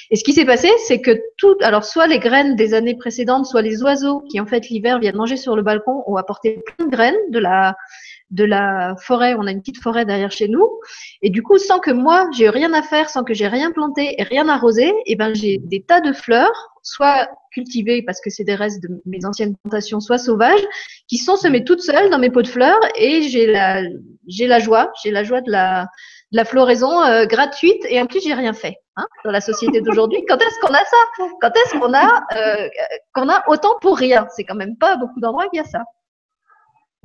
Et 0.10 0.16
ce 0.16 0.24
qui 0.24 0.34
s'est 0.34 0.46
passé, 0.46 0.70
c'est 0.88 1.00
que 1.00 1.12
tout, 1.38 1.56
alors 1.62 1.84
soit 1.84 2.08
les 2.08 2.18
graines 2.18 2.56
des 2.56 2.74
années 2.74 2.96
précédentes, 2.96 3.46
soit 3.46 3.62
les 3.62 3.84
oiseaux 3.84 4.22
qui 4.22 4.40
en 4.40 4.48
fait 4.48 4.70
l'hiver 4.70 4.98
viennent 4.98 5.18
manger 5.18 5.38
sur 5.38 5.56
le 5.56 5.62
balcon 5.62 6.04
ont 6.08 6.16
apporté 6.16 6.64
plein 6.66 6.88
de 6.88 6.92
graines 6.92 7.30
de 7.30 7.38
la 7.38 7.76
de 8.34 8.44
la 8.44 8.96
forêt. 8.98 9.36
On 9.38 9.48
a 9.48 9.52
une 9.52 9.62
petite 9.62 9.82
forêt 9.82 10.06
derrière 10.06 10.32
chez 10.32 10.48
nous. 10.48 10.68
Et 11.22 11.30
du 11.30 11.42
coup, 11.42 11.58
sans 11.58 11.80
que 11.80 11.92
moi, 11.92 12.28
j'ai 12.36 12.50
rien 12.50 12.74
à 12.74 12.82
faire, 12.82 13.10
sans 13.10 13.24
que 13.24 13.34
j'ai 13.34 13.48
rien 13.48 13.72
planté 13.72 14.16
et 14.18 14.24
rien 14.24 14.50
arrosé, 14.50 14.88
et 14.88 15.14
eh 15.14 15.16
ben, 15.16 15.34
j'ai 15.34 15.60
des 15.60 15.84
tas 15.84 16.02
de 16.02 16.12
fleurs, 16.12 16.74
soit 16.82 17.30
cultivées 17.52 18.04
parce 18.04 18.20
que 18.20 18.30
c'est 18.30 18.44
des 18.44 18.56
restes 18.56 18.82
de 18.84 18.90
mes 19.06 19.26
anciennes 19.26 19.56
plantations, 19.64 20.00
soit 20.00 20.18
sauvages, 20.18 20.64
qui 21.08 21.18
sont 21.18 21.38
semées 21.38 21.64
toutes 21.64 21.82
seules 21.82 22.10
dans 22.10 22.20
mes 22.20 22.30
pots 22.30 22.42
de 22.42 22.48
fleurs 22.48 22.80
et 22.96 23.22
j'ai 23.24 23.48
la, 23.48 23.82
j'ai 24.28 24.48
la 24.48 24.60
joie, 24.60 24.92
j'ai 25.02 25.12
la 25.12 25.24
joie 25.24 25.42
de 25.42 25.52
la, 25.52 25.84
de 26.32 26.38
la 26.38 26.46
floraison 26.46 27.02
euh, 27.04 27.26
gratuite 27.26 27.86
et 27.88 28.02
en 28.02 28.06
plus 28.06 28.22
j'ai 28.22 28.34
rien 28.34 28.54
fait 28.54 28.76
hein, 28.98 29.06
dans 29.24 29.32
la 29.32 29.42
société 29.42 29.82
d'aujourd'hui. 29.82 30.26
Quand 30.28 30.38
est-ce 30.38 30.60
qu'on 30.60 30.74
a 30.74 30.84
ça? 30.84 31.28
Quand 31.42 31.52
est-ce 31.56 31.80
qu'on 31.80 31.94
a 31.94 32.24
euh, 32.36 32.68
qu'on 33.14 33.30
a 33.30 33.44
autant 33.48 33.76
pour 33.82 33.98
rien? 33.98 34.28
C'est 34.36 34.44
quand 34.44 34.56
même 34.56 34.76
pas 34.78 34.98
beaucoup 34.98 35.20
d'endroits 35.20 35.48
qu'il 35.50 35.58
y 35.58 35.64
a 35.64 35.66
ça. 35.66 35.84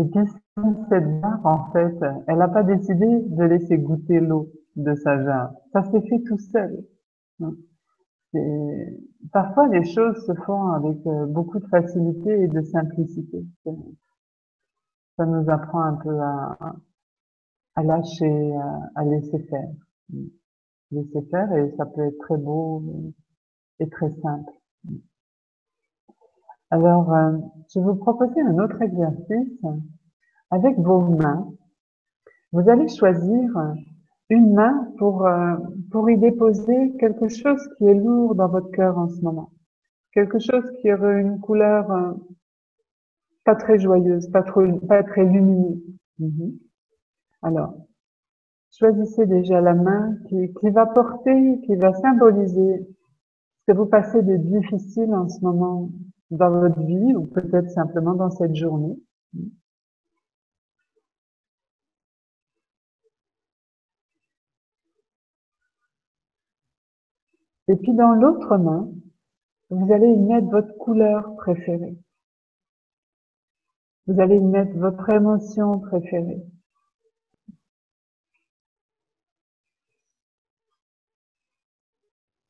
Et 0.01 0.05
puis 0.05 0.21
cette 0.89 1.21
jarre, 1.21 1.45
en 1.45 1.71
fait, 1.73 1.99
elle 2.27 2.39
n'a 2.39 2.49
pas 2.49 2.63
décidé 2.63 3.07
de 3.07 3.45
laisser 3.45 3.79
goûter 3.79 4.21
l'eau 4.21 4.51
de 4.77 4.95
sa 4.95 5.23
jarre. 5.25 5.53
Ça 5.73 5.83
s'est 5.85 6.03
fait 6.03 6.23
tout 6.23 6.39
seul. 6.39 6.85
Parfois, 9.33 9.69
les 9.69 9.85
choses 9.85 10.25
se 10.27 10.35
font 10.35 10.69
avec 10.69 11.05
euh, 11.07 11.27
beaucoup 11.27 11.59
de 11.59 11.67
facilité 11.67 12.43
et 12.43 12.49
de 12.49 12.63
simplicité. 12.63 13.45
Ça 15.17 15.27
nous 15.27 15.49
apprend 15.51 15.83
un 15.83 15.95
peu 15.95 16.21
à, 16.21 16.77
à 17.75 17.83
lâcher, 17.83 18.55
à, 18.95 19.05
laisser 19.05 19.39
faire. 19.39 19.71
Laisser 20.91 21.23
faire 21.31 21.53
et 21.53 21.75
ça 21.77 21.87
peut 21.87 22.07
être 22.07 22.19
très 22.19 22.37
beau 22.37 22.83
et 23.79 23.89
très 23.89 24.11
simple. 24.11 24.53
Alors, 26.71 27.15
euh, 27.15 27.39
je 27.73 27.81
vais 27.81 27.87
vous 27.87 27.97
proposer 27.97 28.41
un 28.43 28.59
autre 28.59 28.81
exercice. 28.83 29.63
Avec 30.51 30.79
vos 30.79 31.01
mains, 31.01 31.51
vous 32.53 32.69
allez 32.69 32.89
choisir 32.89 33.75
une 34.29 34.53
main 34.53 34.93
pour, 34.99 35.27
euh, 35.27 35.57
pour 35.91 36.11
y 36.11 36.19
déposer 36.19 36.95
quelque 36.99 37.29
chose 37.29 37.69
qui 37.77 37.85
est 37.85 37.95
lourd 37.95 38.35
dans 38.35 38.49
votre 38.49 38.71
cœur 38.71 38.99
en 38.99 39.09
ce 39.09 39.21
moment. 39.23 39.51
Quelque 40.13 40.39
chose 40.39 40.71
qui 40.81 40.93
aurait 40.93 41.21
une 41.21 41.41
couleur 41.41 41.91
euh, 41.91 42.13
pas 43.45 43.55
très 43.55 43.79
joyeuse, 43.79 44.29
pas, 44.31 44.43
très 44.43 45.25
lumineuse. 45.25 45.83
Mhm. 46.19 46.59
Alors, 47.43 47.75
choisissez 48.71 49.25
déjà 49.25 49.63
la 49.63 49.75
main 49.75 50.17
qui, 50.29 50.53
qui 50.61 50.69
va 50.69 50.85
porter, 50.85 51.61
qui 51.65 51.77
va 51.77 51.95
symboliser 51.95 52.87
ce 53.61 53.73
que 53.73 53.77
vous 53.77 53.87
passez 53.87 54.23
de 54.23 54.37
difficile 54.37 55.15
en 55.15 55.29
ce 55.29 55.41
moment 55.43 55.91
dans 56.31 56.51
votre 56.51 56.81
vie 56.81 57.15
ou 57.15 57.27
peut-être 57.27 57.71
simplement 57.71 58.15
dans 58.15 58.31
cette 58.31 58.55
journée? 58.55 58.99
Et 67.69 67.77
puis 67.77 67.93
dans 67.95 68.15
l'autre 68.15 68.57
main, 68.57 68.91
vous 69.71 69.93
allez 69.93 70.09
y 70.09 70.17
mettre 70.19 70.49
votre 70.49 70.77
couleur 70.79 71.37
préférée. 71.37 71.97
Vous 74.09 74.21
allez 74.21 74.37
y 74.37 74.45
mettre 74.45 74.77
votre 74.77 75.09
émotion 75.11 75.79
préférée. 75.79 76.43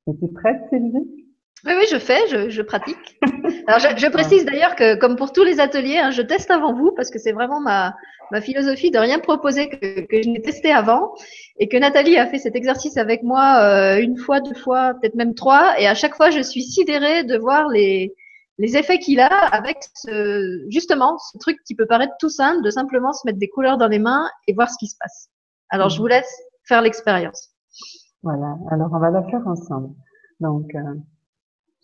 Es-tu 0.09 0.26
prête, 0.33 0.68
Sylvie? 0.70 1.18
Oui, 1.67 1.73
oui, 1.77 1.87
je 1.91 1.99
fais, 1.99 2.27
je, 2.29 2.51
je 2.51 2.63
pratique. 2.63 3.19
Alors, 3.67 3.81
je, 3.81 3.97
je 3.97 4.07
précise 4.09 4.45
d'ailleurs 4.45 4.77
que, 4.77 4.95
comme 4.97 5.17
pour 5.17 5.33
tous 5.33 5.45
les 5.45 5.61
ateliers, 5.61 5.99
hein, 5.99 6.11
je 6.11 6.23
teste 6.23 6.51
avant 6.51 6.73
vous 6.73 6.93
parce 6.97 7.11
que 7.11 7.19
c'est 7.19 7.33
vraiment 7.33 7.61
ma, 7.61 7.95
ma 8.31 8.41
philosophie 8.41 8.91
de 8.91 8.99
rien 8.99 9.19
proposer 9.19 9.69
que, 9.69 10.01
que 10.07 10.23
je 10.23 10.29
n'ai 10.29 10.41
testé 10.41 10.71
avant 10.73 11.15
et 11.59 11.69
que 11.69 11.77
Nathalie 11.77 12.17
a 12.17 12.27
fait 12.27 12.39
cet 12.39 12.55
exercice 12.55 12.97
avec 12.97 13.23
moi 13.23 13.61
euh, 13.63 14.01
une 14.01 14.17
fois, 14.17 14.41
deux 14.41 14.55
fois, 14.55 14.95
peut-être 14.95 15.15
même 15.17 15.35
trois. 15.35 15.79
Et 15.81 15.87
à 15.87 15.95
chaque 15.95 16.15
fois, 16.15 16.31
je 16.31 16.41
suis 16.41 16.63
sidérée 16.63 17.25
de 17.25 17.37
voir 17.37 17.69
les, 17.69 18.15
les 18.59 18.77
effets 18.77 18.99
qu'il 18.99 19.21
a 19.21 19.27
avec 19.27 19.79
ce, 19.95 20.65
justement 20.69 21.19
ce 21.19 21.39
truc 21.39 21.59
qui 21.65 21.75
peut 21.75 21.87
paraître 21.87 22.15
tout 22.21 22.29
simple, 22.29 22.63
de 22.63 22.71
simplement 22.71 23.13
se 23.13 23.27
mettre 23.27 23.39
des 23.39 23.49
couleurs 23.49 23.79
dans 23.79 23.89
les 23.89 23.99
mains 23.99 24.29
et 24.47 24.55
voir 24.55 24.71
ce 24.71 24.77
qui 24.79 24.87
se 24.87 24.97
passe. 24.99 25.29
Alors, 25.71 25.89
je 25.89 25.99
vous 25.99 26.07
laisse 26.07 26.33
faire 26.67 26.83
l'expérience. 26.83 27.51
Voilà, 28.23 28.57
alors 28.71 28.91
on 28.93 28.99
va 28.99 29.11
la 29.11 29.23
faire 29.23 29.47
ensemble. 29.47 29.91
Donc, 30.41 30.75
euh, 30.75 30.81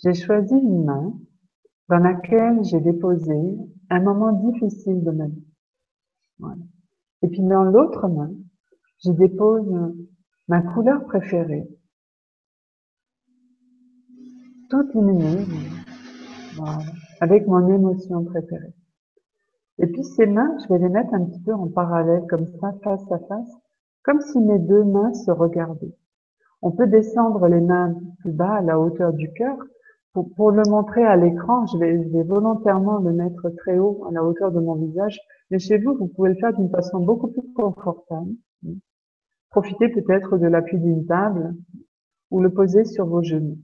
j'ai 0.05 0.13
choisi 0.13 0.55
une 0.55 0.85
main 0.85 1.15
dans 1.89 1.97
laquelle 1.97 2.63
j'ai 2.63 2.81
déposé 2.81 3.57
un 3.89 4.01
moment 4.01 4.33
difficile 4.33 5.03
de 5.03 5.11
ma 5.11 5.27
vie. 5.29 5.47
Et 7.23 7.29
puis 7.29 7.41
dans 7.41 7.65
l'autre 7.65 8.07
main, 8.09 8.31
je 9.03 9.13
dépose 9.13 9.67
ma 10.47 10.61
couleur 10.61 11.05
préférée, 11.07 11.67
toute 14.69 14.93
lumineuse, 14.95 15.49
avec 17.23 17.47
mon 17.47 17.67
émotion 17.69 18.25
préférée. 18.25 18.75
Et 19.79 19.87
puis 19.87 20.05
ces 20.05 20.27
mains, 20.27 20.55
je 20.63 20.69
vais 20.73 20.81
les 20.81 20.91
mettre 20.91 21.15
un 21.15 21.25
petit 21.25 21.41
peu 21.41 21.55
en 21.55 21.69
parallèle, 21.69 22.27
comme 22.29 22.47
ça, 22.61 22.75
face 22.83 23.11
à 23.11 23.19
face, 23.21 23.53
comme 24.03 24.21
si 24.21 24.39
mes 24.39 24.59
deux 24.59 24.85
mains 24.85 25.15
se 25.15 25.31
regardaient. 25.31 25.97
On 26.61 26.73
peut 26.73 26.87
descendre 26.87 27.49
les 27.49 27.63
mains 27.63 27.95
plus 28.19 28.33
bas 28.33 28.57
à 28.57 28.61
la 28.61 28.79
hauteur 28.79 29.15
du 29.15 29.33
cœur. 29.33 29.57
Pour, 30.15 30.53
le 30.53 30.63
montrer 30.71 31.05
à 31.05 31.17
l'écran, 31.17 31.67
je 31.67 31.77
vais, 31.77 32.23
volontairement 32.23 32.99
le 32.99 33.13
mettre 33.13 33.51
très 33.51 33.79
haut 33.79 34.07
à 34.09 34.13
la 34.13 34.23
hauteur 34.23 34.53
de 34.53 34.61
mon 34.61 34.77
visage. 34.77 35.19
Mais 35.51 35.59
chez 35.59 35.77
vous, 35.79 35.97
vous 35.97 36.07
pouvez 36.07 36.29
le 36.29 36.37
faire 36.37 36.55
d'une 36.55 36.71
façon 36.71 37.01
beaucoup 37.01 37.29
plus 37.29 37.53
confortable. 37.53 38.31
Profitez 39.51 39.89
peut-être 39.89 40.39
de 40.39 40.47
l'appui 40.47 40.79
d'une 40.79 41.05
table 41.07 41.57
ou 42.31 42.41
le 42.41 42.51
poser 42.51 42.85
sur 42.85 43.07
vos 43.07 43.23
genoux. 43.23 43.59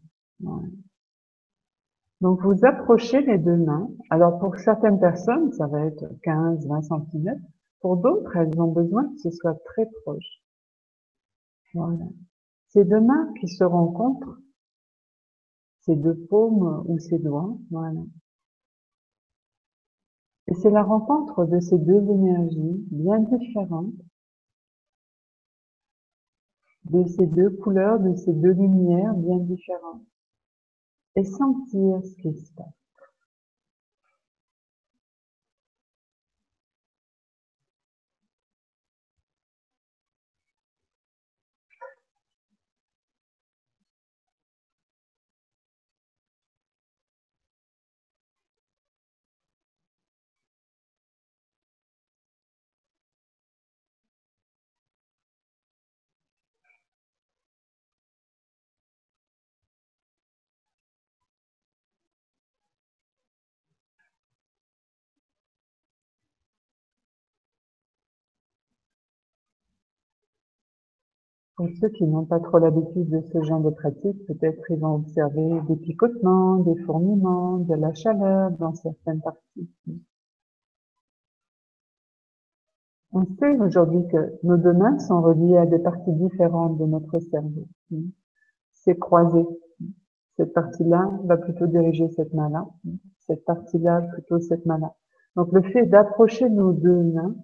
Donc 2.20 2.42
vous 2.42 2.64
approchez 2.64 3.22
les 3.22 3.38
deux 3.38 3.56
mains. 3.56 3.88
Alors 4.10 4.38
pour 4.40 4.56
certaines 4.56 4.98
personnes, 4.98 5.52
ça 5.52 5.68
va 5.68 5.86
être 5.86 6.04
15, 6.22 6.66
20 6.66 6.82
cm. 6.82 7.40
Pour 7.80 7.96
d'autres, 7.96 8.36
elles 8.36 8.60
ont 8.60 8.72
besoin 8.72 9.04
que 9.04 9.18
ce 9.18 9.30
soit 9.30 9.58
très 9.64 9.86
proche. 10.02 10.42
Voilà. 11.74 12.06
Ces 12.68 12.84
deux 12.84 13.00
mains 13.00 13.32
qui 13.40 13.48
se 13.48 13.64
rencontrent, 13.64 14.36
deux 15.96 16.16
paumes 16.28 16.84
ou 16.86 16.98
ces 16.98 17.18
doigts, 17.18 17.56
voilà. 17.70 18.00
Et 20.48 20.54
c'est 20.54 20.70
la 20.70 20.82
rencontre 20.82 21.44
de 21.44 21.60
ces 21.60 21.78
deux 21.78 22.02
énergies 22.10 22.84
bien 22.90 23.20
différentes, 23.20 23.94
de 26.84 27.04
ces 27.04 27.26
deux 27.26 27.50
couleurs, 27.50 28.00
de 28.00 28.14
ces 28.16 28.32
deux 28.32 28.52
lumières 28.52 29.14
bien 29.14 29.38
différentes, 29.38 30.02
et 31.14 31.24
sentir 31.24 32.00
ce 32.04 32.14
qui 32.16 32.34
se 32.34 32.52
passe. 32.54 32.79
Pour 71.60 71.68
ceux 71.78 71.90
qui 71.90 72.04
n'ont 72.04 72.24
pas 72.24 72.40
trop 72.40 72.58
l'habitude 72.58 73.10
de 73.10 73.20
ce 73.20 73.42
genre 73.42 73.60
de 73.60 73.68
pratique, 73.68 74.26
peut-être 74.26 74.62
ils 74.70 74.78
vont 74.78 74.94
observer 74.94 75.60
des 75.68 75.76
picotements, 75.76 76.56
des 76.60 76.74
fourmillements, 76.84 77.58
de 77.58 77.74
la 77.74 77.92
chaleur 77.92 78.50
dans 78.52 78.72
certaines 78.72 79.20
parties. 79.20 79.68
On 83.12 83.26
sait 83.38 83.58
aujourd'hui 83.58 84.08
que 84.08 84.38
nos 84.42 84.56
deux 84.56 84.72
mains 84.72 84.98
sont 85.00 85.20
reliées 85.20 85.58
à 85.58 85.66
des 85.66 85.78
parties 85.78 86.14
différentes 86.14 86.78
de 86.78 86.86
notre 86.86 87.18
cerveau. 87.18 87.68
C'est 88.72 88.98
croisé. 88.98 89.44
Cette 90.38 90.54
partie-là 90.54 91.10
va 91.24 91.36
plutôt 91.36 91.66
diriger 91.66 92.08
cette 92.08 92.32
main-là. 92.32 92.70
Cette 93.26 93.44
partie-là 93.44 94.00
plutôt 94.14 94.40
cette 94.40 94.64
main-là. 94.64 94.94
Donc 95.36 95.52
le 95.52 95.60
fait 95.60 95.84
d'approcher 95.84 96.48
nos 96.48 96.72
deux 96.72 97.02
mains, 97.02 97.34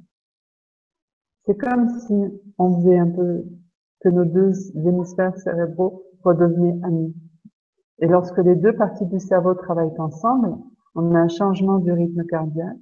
c'est 1.45 1.59
comme 1.59 1.91
si 1.99 2.15
on 2.57 2.79
faisait 2.79 2.97
un 2.97 3.11
peu 3.11 3.45
que 4.07 4.11
nos 4.11 4.25
deux 4.25 4.53
hémisphères 4.77 5.37
cérébraux 5.37 6.05
redevenaient 6.23 6.79
amis. 6.85 7.13
Et 7.99 8.07
lorsque 8.07 8.39
les 8.39 8.55
deux 8.55 8.73
parties 8.73 9.07
du 9.07 9.19
cerveau 9.19 9.55
travaillent 9.55 9.99
ensemble, 9.99 10.55
on 10.95 11.13
a 11.13 11.19
un 11.19 11.29
changement 11.29 11.79
du 11.81 11.91
rythme 11.91 12.25
cardiaque, 12.25 12.79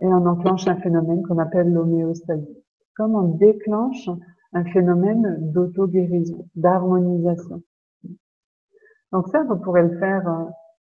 et 0.00 0.06
on 0.06 0.24
enclenche 0.24 0.66
un 0.68 0.76
phénomène 0.76 1.22
qu'on 1.26 1.36
appelle 1.36 1.70
l'homéostasie. 1.70 2.64
Comme 2.96 3.14
on 3.14 3.36
déclenche 3.36 4.08
un 4.54 4.64
phénomène 4.64 5.36
d'auto-guérison, 5.52 6.46
d'harmonisation. 6.54 7.62
Donc 9.12 9.28
ça, 9.28 9.42
vous 9.42 9.56
pourrez 9.56 9.82
le 9.82 9.98
faire 9.98 10.26
euh, 10.26 10.44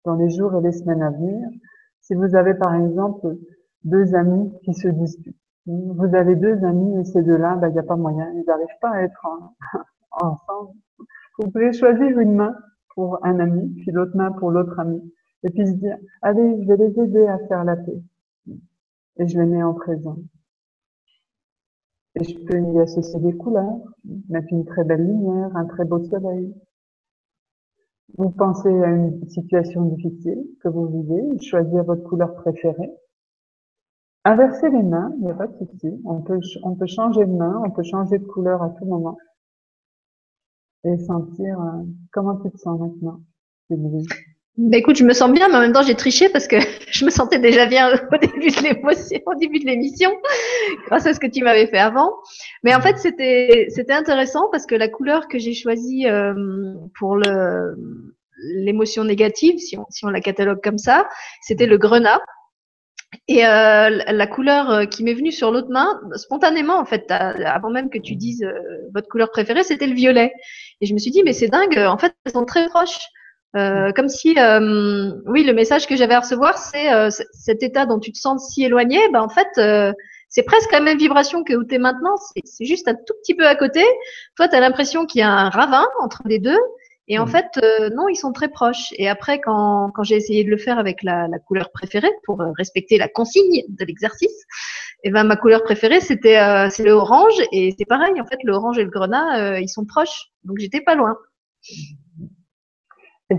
dans 0.03 0.15
les 0.15 0.31
jours 0.31 0.55
et 0.55 0.61
les 0.61 0.71
semaines 0.71 1.03
à 1.03 1.11
venir. 1.11 1.47
Si 2.01 2.15
vous 2.15 2.33
avez 2.33 2.55
par 2.55 2.73
exemple 2.73 3.37
deux 3.83 4.15
amis 4.15 4.51
qui 4.63 4.73
se 4.73 4.87
disputent, 4.87 5.37
vous 5.65 6.15
avez 6.15 6.35
deux 6.35 6.63
amis 6.63 6.99
et 6.99 7.05
ces 7.05 7.23
deux-là, 7.23 7.55
ben, 7.55 7.69
il 7.69 7.73
n'y 7.73 7.79
a 7.79 7.83
pas 7.83 7.95
moyen, 7.95 8.31
ils 8.33 8.43
n'arrivent 8.45 8.79
pas 8.81 8.91
à 8.91 9.01
être 9.01 9.27
ensemble. 10.11 10.73
Vous 11.39 11.49
pouvez 11.51 11.73
choisir 11.73 12.19
une 12.19 12.35
main 12.35 12.55
pour 12.95 13.23
un 13.25 13.39
ami, 13.39 13.73
puis 13.75 13.91
l'autre 13.91 14.15
main 14.15 14.31
pour 14.31 14.51
l'autre 14.51 14.79
ami, 14.79 15.01
et 15.43 15.49
puis 15.49 15.67
se 15.67 15.73
dire, 15.73 15.97
allez, 16.21 16.61
je 16.61 16.67
vais 16.67 16.77
les 16.77 16.99
aider 16.99 17.27
à 17.27 17.39
faire 17.47 17.63
la 17.63 17.75
paix. 17.75 18.01
Et 19.17 19.27
je 19.27 19.39
les 19.39 19.45
mets 19.45 19.63
en 19.63 19.73
présent. 19.73 20.17
Et 22.15 22.23
je 22.23 22.37
peux 22.45 22.59
y 22.59 22.79
associer 22.79 23.19
des 23.19 23.35
couleurs, 23.35 23.79
mettre 24.29 24.47
une 24.51 24.65
très 24.65 24.83
belle 24.83 25.05
lumière, 25.05 25.55
un 25.55 25.65
très 25.65 25.83
beau 25.83 26.01
soleil. 26.03 26.55
Vous 28.17 28.29
pensez 28.29 28.69
à 28.69 28.89
une 28.89 29.27
situation 29.27 29.83
difficile 29.85 30.45
que 30.61 30.69
vous 30.69 30.87
vivez, 30.87 31.39
choisir 31.41 31.83
votre 31.83 32.03
couleur 32.03 32.33
préférée. 32.35 32.91
Inverser 34.27 34.71
les 34.71 34.81
mains, 34.81 35.11
il 35.19 35.25
n'y 35.25 35.29
a 35.29 35.35
pas 35.35 35.45
de 35.45 35.55
souci. 35.55 36.01
On 36.03 36.19
peut, 36.21 36.39
changer 36.87 37.25
de 37.25 37.31
main, 37.31 37.61
on 37.63 37.69
peut 37.69 37.83
changer 37.83 38.17
de 38.17 38.25
couleur 38.25 38.63
à 38.63 38.69
tout 38.69 38.85
moment. 38.85 39.17
Et 40.83 40.97
sentir 40.97 41.61
euh, 41.61 41.83
comment 42.11 42.35
tu 42.37 42.49
te 42.49 42.57
sens 42.57 42.79
maintenant. 42.79 43.19
Bah 44.57 44.77
écoute, 44.77 44.95
je 44.95 45.03
me 45.03 45.13
sens 45.13 45.31
bien, 45.31 45.47
mais 45.47 45.55
en 45.55 45.59
même 45.59 45.73
temps, 45.73 45.83
j'ai 45.83 45.93
triché 45.93 46.29
parce 46.29 46.47
que 46.47 46.55
je 46.91 47.05
me 47.05 47.11
sentais 47.11 47.37
déjà 47.37 47.67
bien 47.67 47.87
au 48.11 48.17
début 48.17 49.59
de 49.59 49.65
l'émission, 49.65 50.11
grâce 50.87 51.05
à 51.05 51.13
ce 51.13 51.19
que 51.19 51.27
tu 51.27 51.43
m'avais 51.43 51.67
fait 51.67 51.77
avant. 51.77 52.11
Mais 52.63 52.73
en 52.73 52.81
fait, 52.81 52.97
c'était 52.97 53.67
intéressant 53.89 54.49
parce 54.51 54.65
que 54.65 54.73
la 54.73 54.89
couleur 54.89 55.27
que 55.27 55.37
j'ai 55.37 55.53
choisie 55.53 56.07
euh, 56.07 56.73
pour 56.97 57.19
l'émotion 58.55 59.03
négative, 59.03 59.59
si 59.59 59.77
on 59.77 60.09
la 60.09 60.21
catalogue 60.21 60.61
comme 60.63 60.79
ça, 60.79 61.07
c'était 61.41 61.67
le 61.67 61.77
grenat. 61.77 62.19
Et 63.27 63.45
euh, 63.45 63.89
la 63.89 64.27
couleur 64.27 64.69
euh, 64.69 64.85
qui 64.85 65.03
m'est 65.03 65.13
venue 65.13 65.31
sur 65.31 65.51
l'autre 65.51 65.69
main, 65.69 65.99
spontanément 66.15 66.77
en 66.77 66.85
fait, 66.85 67.09
avant 67.09 67.69
même 67.69 67.89
que 67.89 67.97
tu 67.97 68.15
dises 68.15 68.45
votre 68.93 69.07
couleur 69.07 69.31
préférée, 69.31 69.63
c'était 69.63 69.87
le 69.87 69.95
violet. 69.95 70.33
Et 70.81 70.85
je 70.85 70.93
me 70.93 70.99
suis 70.99 71.11
dit, 71.11 71.23
mais 71.23 71.33
c'est 71.33 71.47
dingue, 71.47 71.77
en 71.77 71.97
fait, 71.97 72.13
elles 72.25 72.33
sont 72.33 72.45
très 72.45 72.67
proches. 72.67 73.09
Euh, 73.55 73.93
comme 73.93 74.09
si, 74.09 74.37
euh, 74.37 75.11
oui, 75.27 75.43
le 75.43 75.53
message 75.53 75.87
que 75.87 75.95
j'avais 75.95 76.13
à 76.13 76.19
recevoir, 76.19 76.57
c'est 76.57 76.91
euh, 76.91 77.09
cet 77.31 77.63
état 77.63 77.85
dont 77.85 77.99
tu 77.99 78.11
te 78.11 78.17
sens 78.17 78.53
si 78.53 78.65
éloigné. 78.65 78.99
Ben, 79.13 79.21
en 79.21 79.29
fait, 79.29 79.47
c'est 80.27 80.43
presque 80.43 80.71
la 80.71 80.81
même 80.81 80.97
vibration 80.97 81.43
que 81.43 81.53
où 81.53 81.63
tu 81.63 81.75
es 81.75 81.77
maintenant. 81.77 82.15
C'est 82.43 82.65
juste 82.65 82.87
un 82.87 82.95
tout 82.95 83.13
petit 83.21 83.35
peu 83.35 83.47
à 83.47 83.55
côté. 83.55 83.83
Toi, 84.35 84.49
tu 84.49 84.55
as 84.55 84.59
l'impression 84.59 85.05
qu'il 85.05 85.19
y 85.19 85.23
a 85.23 85.29
un 85.29 85.49
ravin 85.49 85.85
entre 86.01 86.21
les 86.25 86.39
deux. 86.39 86.59
Et 87.07 87.19
en 87.19 87.25
mm. 87.25 87.29
fait, 87.29 87.59
non, 87.95 88.07
ils 88.09 88.15
sont 88.15 88.31
très 88.31 88.49
proches. 88.49 88.93
Et 88.97 89.07
après, 89.07 89.39
quand, 89.39 89.91
quand 89.93 90.03
j'ai 90.03 90.15
essayé 90.15 90.43
de 90.43 90.49
le 90.49 90.57
faire 90.57 90.79
avec 90.79 91.03
la, 91.03 91.27
la 91.27 91.39
couleur 91.39 91.71
préférée 91.71 92.11
pour 92.23 92.39
respecter 92.57 92.97
la 92.97 93.07
consigne 93.07 93.63
de 93.67 93.85
l'exercice, 93.85 94.45
et 95.03 95.09
eh 95.09 95.11
ben 95.11 95.23
ma 95.23 95.35
couleur 95.35 95.61
préférée 95.61 95.99
c'était 95.99 96.39
c'est 96.71 96.83
le 96.83 96.93
orange 96.93 97.39
et 97.51 97.75
c'est 97.77 97.85
pareil. 97.85 98.19
En 98.19 98.25
fait, 98.25 98.39
le 98.43 98.53
orange 98.53 98.79
et 98.79 98.83
le 98.83 98.89
grenat, 98.89 99.59
ils 99.59 99.69
sont 99.69 99.85
proches. 99.85 100.31
Donc 100.43 100.57
j'étais 100.57 100.81
pas 100.81 100.95
loin. 100.95 101.15
Et 103.29 103.37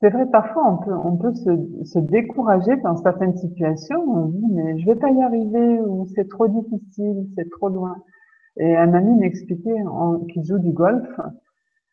c'est 0.00 0.10
vrai, 0.10 0.26
parfois 0.30 0.70
on 0.70 0.76
peut, 0.84 0.92
on 0.92 1.16
peut 1.16 1.34
se, 1.34 1.84
se, 1.84 1.98
décourager 1.98 2.76
dans 2.76 2.96
certaines 2.96 3.36
situations. 3.36 4.02
On 4.06 4.26
dit 4.26 4.46
mais 4.50 4.78
je 4.78 4.86
vais 4.86 4.96
pas 4.96 5.10
y 5.10 5.22
arriver 5.22 5.80
ou 5.80 6.06
c'est 6.14 6.28
trop 6.28 6.48
difficile, 6.48 7.26
c'est 7.36 7.50
trop 7.50 7.68
loin. 7.68 7.96
Et 8.58 8.76
un 8.76 8.94
ami 8.94 9.18
m'expliquait, 9.18 9.74
qui 10.32 10.44
joue 10.44 10.58
du 10.58 10.72
golf, 10.72 11.08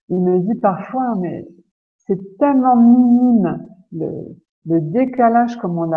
il 0.10 0.20
me 0.20 0.40
dit 0.40 0.56
parfois 0.56 1.16
mais 1.16 1.48
c'est 1.98 2.38
tellement 2.38 2.76
minime 2.76 3.68
le, 3.92 4.10
le 4.66 4.82
décalage 4.82 5.58
comment 5.58 5.88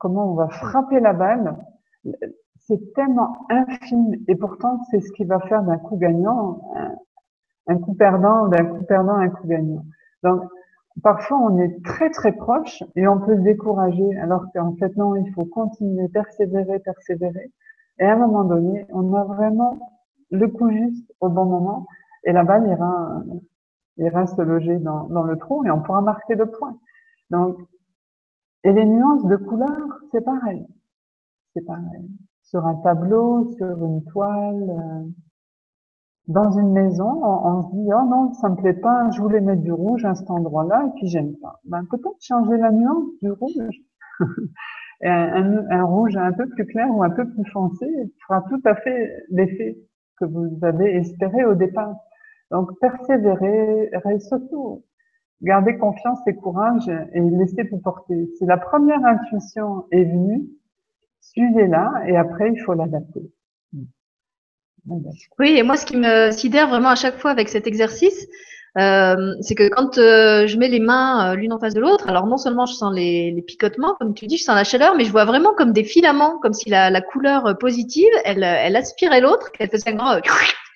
on 0.00 0.34
va 0.34 0.48
frapper 0.48 1.00
la 1.00 1.12
balle, 1.12 1.56
c'est 2.58 2.94
tellement 2.94 3.46
infime 3.50 4.14
et 4.28 4.36
pourtant 4.36 4.80
c'est 4.90 5.00
ce 5.00 5.12
qui 5.12 5.24
va 5.24 5.40
faire 5.40 5.62
d'un 5.62 5.78
coup 5.78 5.96
gagnant 5.96 6.60
un, 6.76 6.94
un 7.66 7.78
coup 7.78 7.94
perdant, 7.94 8.48
d'un 8.48 8.64
coup 8.64 8.84
perdant 8.84 9.14
un 9.14 9.28
coup 9.28 9.46
gagnant. 9.46 9.84
Donc 10.22 10.42
parfois 11.02 11.38
on 11.38 11.58
est 11.58 11.82
très 11.84 12.10
très 12.10 12.32
proche 12.32 12.82
et 12.96 13.06
on 13.08 13.18
peut 13.20 13.36
se 13.36 13.42
décourager 13.42 14.16
alors 14.18 14.46
qu'en 14.54 14.74
fait 14.76 14.96
non, 14.96 15.16
il 15.16 15.30
faut 15.32 15.44
continuer, 15.44 16.08
persévérer, 16.08 16.78
persévérer. 16.80 17.50
Et 18.00 18.04
à 18.04 18.14
un 18.14 18.16
moment 18.16 18.44
donné, 18.44 18.86
on 18.90 19.14
a 19.14 19.24
vraiment 19.24 19.78
le 20.30 20.48
coup 20.48 20.70
juste 20.70 21.12
au 21.20 21.28
bon 21.28 21.44
moment 21.44 21.86
et 22.24 22.32
balle 22.32 22.66
ira, 23.98 24.26
se 24.26 24.42
loger 24.42 24.78
dans, 24.78 25.22
le 25.24 25.36
trou 25.36 25.64
et 25.64 25.70
on 25.70 25.80
pourra 25.80 26.00
marquer 26.00 26.34
le 26.34 26.46
point. 26.46 26.76
Donc, 27.30 27.58
et 28.64 28.72
les 28.72 28.84
nuances 28.84 29.26
de 29.26 29.36
couleur, 29.36 29.98
c'est 30.10 30.24
pareil. 30.24 30.66
C'est 31.52 31.64
pareil. 31.64 32.10
Sur 32.42 32.66
un 32.66 32.76
tableau, 32.76 33.46
sur 33.56 33.84
une 33.84 34.04
toile, 34.04 34.70
euh, 34.70 35.04
dans 36.26 36.50
une 36.52 36.72
maison, 36.72 37.22
on, 37.22 37.62
se 37.62 37.76
dit 37.76 37.88
oh 37.92 38.06
non, 38.08 38.32
ça 38.34 38.48
me 38.48 38.56
plaît 38.56 38.74
pas, 38.74 39.10
je 39.10 39.20
voulais 39.20 39.40
mettre 39.40 39.62
du 39.62 39.72
rouge 39.72 40.04
à 40.04 40.14
cet 40.14 40.30
endroit-là 40.30 40.84
et 40.86 40.90
puis 40.96 41.08
j'aime 41.08 41.34
pas. 41.36 41.60
Ben 41.64 41.84
peut-être 41.90 42.20
changer 42.20 42.56
la 42.56 42.72
nuance 42.72 43.10
du 43.20 43.30
rouge. 43.30 43.76
un, 45.02 45.84
rouge 45.84 46.16
un 46.16 46.32
peu 46.32 46.48
plus 46.48 46.66
clair 46.66 46.88
ou 46.90 47.02
un 47.02 47.10
peu 47.10 47.28
plus 47.28 47.44
foncé 47.50 47.86
fera 48.26 48.42
tout 48.48 48.60
à 48.64 48.74
fait 48.76 49.12
l'effet 49.30 49.78
que 50.18 50.24
vous 50.24 50.58
avez 50.62 50.96
espéré 50.96 51.44
au 51.44 51.54
départ. 51.54 51.94
Donc 52.54 52.70
persévérer, 52.78 53.90
surtout 54.20 54.84
garder 55.42 55.76
confiance 55.76 56.20
et 56.28 56.36
courage 56.36 56.88
et 57.12 57.20
laisser 57.20 57.64
vous 57.64 57.78
porter. 57.78 58.30
Si 58.38 58.46
la 58.46 58.58
première 58.58 59.04
intuition 59.04 59.86
est 59.90 60.04
venue, 60.04 60.44
suivez-la 61.20 62.04
et 62.06 62.16
après 62.16 62.52
il 62.52 62.60
faut 62.60 62.74
l'adapter. 62.74 63.22
Oui, 64.86 65.56
et 65.56 65.64
moi, 65.64 65.76
ce 65.76 65.84
qui 65.84 65.96
me 65.96 66.30
sidère 66.30 66.68
vraiment 66.68 66.90
à 66.90 66.94
chaque 66.94 67.18
fois 67.18 67.32
avec 67.32 67.48
cet 67.48 67.66
exercice, 67.66 68.28
euh, 68.78 69.34
c'est 69.40 69.56
que 69.56 69.68
quand 69.68 69.98
euh, 69.98 70.46
je 70.46 70.56
mets 70.56 70.68
les 70.68 70.78
mains 70.78 71.32
euh, 71.32 71.34
l'une 71.34 71.52
en 71.52 71.58
face 71.58 71.74
de 71.74 71.80
l'autre, 71.80 72.08
alors 72.08 72.26
non 72.28 72.36
seulement 72.36 72.66
je 72.66 72.74
sens 72.74 72.94
les, 72.94 73.42
picotements, 73.44 73.96
comme 73.98 74.14
tu 74.14 74.28
dis, 74.28 74.36
je 74.36 74.44
sens 74.44 74.54
la 74.54 74.62
chaleur, 74.62 74.94
mais 74.94 75.04
je 75.04 75.10
vois 75.10 75.24
vraiment 75.24 75.54
comme 75.54 75.72
des 75.72 75.84
filaments, 75.84 76.38
comme 76.38 76.52
si 76.52 76.70
la, 76.70 77.00
couleur 77.00 77.58
positive, 77.58 78.12
elle, 78.24 78.44
elle 78.44 78.76
aspirait 78.76 79.20
l'autre, 79.20 79.50
qu'elle 79.50 79.70
faisait 79.70 79.90
un 79.90 79.96
grand 79.96 80.20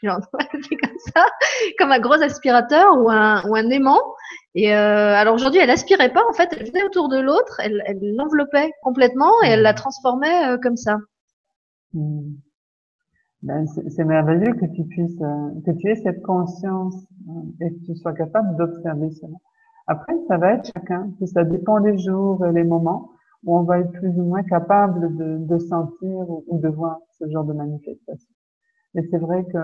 genre, 0.03 0.21
comme 0.33 0.99
ça, 1.15 1.27
comme 1.79 1.93
un 1.93 2.01
gros 2.01 2.21
aspirateur 2.23 2.99
ou 2.99 3.11
un, 3.11 3.43
ou 3.49 3.55
un 3.55 3.69
aimant. 3.71 4.03
Et 4.55 4.75
euh, 4.75 5.15
alors 5.15 5.35
aujourd'hui, 5.35 5.61
elle 5.61 5.71
aspirait 5.71 6.13
pas, 6.13 6.25
en 6.29 6.33
fait, 6.33 6.49
elle 6.59 6.67
venait 6.67 6.85
autour 6.85 7.09
de 7.09 7.19
l'autre, 7.19 7.61
elle 7.63 7.83
l'enveloppait 8.17 8.71
complètement 8.83 9.33
et 9.45 9.49
elle 9.49 9.63
la 9.63 9.75
transformait 9.75 10.59
comme 10.63 10.77
ça. 10.77 10.99
Mmh 11.95 12.35
ben, 13.43 13.67
c'est 13.67 14.05
merveilleux 14.05 14.53
que 14.55 14.67
tu 14.67 14.85
puisses, 14.85 15.21
euh, 15.21 15.51
que 15.65 15.71
tu 15.73 15.89
aies 15.89 15.97
cette 15.97 16.23
conscience 16.23 16.97
euh, 17.29 17.65
et 17.65 17.71
que 17.71 17.85
tu 17.87 17.97
sois 17.97 18.13
capable 18.13 18.57
d'observer 18.57 19.11
cela. 19.13 19.37
Après, 19.87 20.15
ça 20.27 20.37
va 20.39 20.55
être 20.55 20.71
chacun, 20.75 21.11
ça 21.25 21.45
dépend 21.45 21.81
des 21.81 21.99
jours 21.99 22.45
et 22.45 22.53
les 22.53 22.65
moments 22.65 23.13
où 23.45 23.57
on 23.57 23.63
va 23.63 23.79
être 23.79 23.93
plus 23.93 24.11
ou 24.19 24.25
moins 24.25 24.43
capable 24.43 25.17
de, 25.17 25.39
de 25.39 25.59
sentir 25.59 26.29
ou, 26.29 26.59
de 26.59 26.69
voir 26.69 26.99
ce 27.19 27.29
genre 27.31 27.45
de 27.45 27.53
manifestation. 27.53 28.29
Et 28.95 29.03
c'est 29.11 29.19
vrai 29.19 29.45
que 29.53 29.59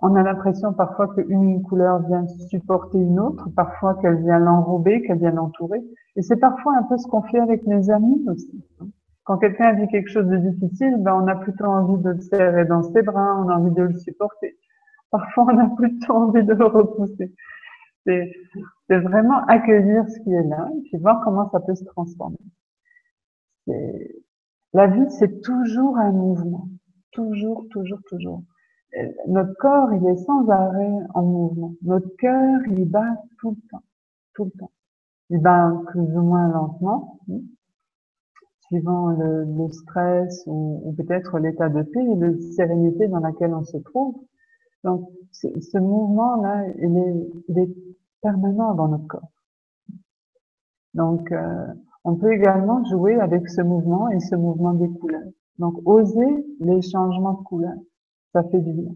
on 0.00 0.14
a 0.14 0.22
l'impression 0.22 0.72
parfois 0.72 1.08
qu'une 1.14 1.60
couleur 1.62 2.00
vient 2.06 2.24
supporter 2.50 2.98
une 2.98 3.18
autre, 3.18 3.48
parfois 3.56 3.94
qu'elle 3.96 4.22
vient 4.22 4.38
l'enrober, 4.38 5.02
qu'elle 5.02 5.18
vient 5.18 5.32
l'entourer. 5.32 5.82
Et 6.14 6.22
c'est 6.22 6.36
parfois 6.36 6.76
un 6.76 6.84
peu 6.84 6.96
ce 6.98 7.06
qu'on 7.08 7.22
fait 7.22 7.40
avec 7.40 7.66
mes 7.66 7.90
amis 7.90 8.24
aussi. 8.28 8.64
Quand 9.24 9.38
quelqu'un 9.38 9.72
vit 9.72 9.88
quelque 9.88 10.08
chose 10.08 10.26
de 10.26 10.36
difficile, 10.36 10.96
ben, 11.00 11.14
on 11.14 11.26
a 11.26 11.34
plutôt 11.34 11.64
envie 11.64 12.00
de 12.02 12.10
le 12.10 12.20
serrer 12.20 12.64
dans 12.64 12.82
ses 12.82 13.02
bras, 13.02 13.40
on 13.40 13.48
a 13.48 13.56
envie 13.56 13.74
de 13.74 13.82
le 13.82 13.94
supporter. 13.94 14.56
Parfois, 15.10 15.46
on 15.52 15.58
a 15.58 15.68
plutôt 15.76 16.12
envie 16.12 16.44
de 16.44 16.54
le 16.54 16.64
repousser. 16.64 17.34
C'est 18.06 18.30
vraiment 18.88 19.44
accueillir 19.46 20.08
ce 20.08 20.20
qui 20.20 20.32
est 20.32 20.44
là 20.44 20.70
et 20.76 20.80
puis 20.82 20.98
voir 20.98 21.22
comment 21.24 21.50
ça 21.50 21.60
peut 21.60 21.74
se 21.74 21.84
transformer. 21.84 22.38
La 24.72 24.86
vie, 24.86 25.10
c'est 25.10 25.42
toujours 25.42 25.98
un 25.98 26.12
mouvement. 26.12 26.68
Toujours, 27.12 27.66
toujours, 27.70 28.00
toujours. 28.08 28.42
notre 29.26 29.54
corps, 29.54 29.92
il 29.92 30.06
est 30.06 30.16
sans 30.16 30.48
arrêt 30.48 30.98
en 31.14 31.22
mouvement. 31.22 31.74
Notre 31.82 32.08
cœur, 32.16 32.60
il 32.68 32.84
bat 32.84 33.16
tout 33.38 33.50
le 33.50 33.68
temps. 33.70 33.84
Tout 34.34 34.44
le 34.44 34.50
temps. 34.52 34.70
Il 35.30 35.40
bat 35.40 35.72
plus 35.88 36.00
ou 36.00 36.22
moins 36.22 36.48
lentement 36.48 37.18
suivant 38.68 39.08
le, 39.10 39.68
stress 39.70 40.44
ou, 40.46 40.94
peut-être 40.96 41.38
l'état 41.38 41.68
de 41.68 41.82
paix 41.82 42.04
et 42.04 42.16
de 42.16 42.38
sérénité 42.52 43.08
dans 43.08 43.20
laquelle 43.20 43.54
on 43.54 43.64
se 43.64 43.78
trouve. 43.78 44.14
Donc, 44.84 45.08
ce, 45.32 45.78
mouvement-là, 45.78 46.66
il 46.78 46.96
est, 46.96 47.30
il 47.48 47.58
est, 47.58 47.74
permanent 48.20 48.74
dans 48.74 48.88
notre 48.88 49.06
corps. 49.06 49.30
Donc, 50.94 51.30
euh, 51.30 51.66
on 52.02 52.16
peut 52.16 52.32
également 52.32 52.84
jouer 52.86 53.14
avec 53.14 53.48
ce 53.48 53.62
mouvement 53.62 54.08
et 54.08 54.18
ce 54.18 54.34
mouvement 54.34 54.74
des 54.74 54.88
couleurs. 54.88 55.30
Donc, 55.58 55.74
oser 55.84 56.46
les 56.60 56.82
changements 56.82 57.34
de 57.34 57.42
couleurs, 57.42 57.78
ça 58.32 58.42
fait 58.44 58.60
du 58.60 58.72
bien. 58.72 58.94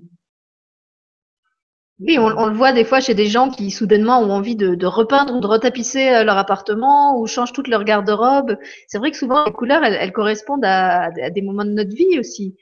Oui, 2.01 2.19
on, 2.19 2.47
le 2.47 2.55
voit 2.55 2.73
des 2.73 2.85
fois 2.85 3.01
chez 3.01 3.15
des 3.15 3.27
gens 3.27 3.49
qui 3.49 3.71
soudainement 3.71 4.21
ont 4.21 4.31
envie 4.31 4.57
de, 4.57 4.87
repeindre 4.87 5.37
ou 5.37 5.41
de 5.41 5.47
retapisser 5.47 6.09
euh, 6.09 6.25
leur 6.25 6.37
appartement 6.37 7.21
ou 7.21 7.27
changent 7.27 7.53
toute 7.53 7.69
leur 7.69 7.85
garde-robe. 7.85 8.57
C'est 8.89 8.99
vrai 8.99 9.13
que 9.13 9.17
souvent 9.17 9.45
les 9.45 9.53
couleurs, 9.53 9.85
elles, 9.85 10.13
correspondent 10.13 10.65
à, 10.65 11.11
des 11.31 11.43
moments 11.43 11.65
de 11.65 11.71
notre 11.71 11.95
vie 11.95 12.19
aussi. 12.19 12.57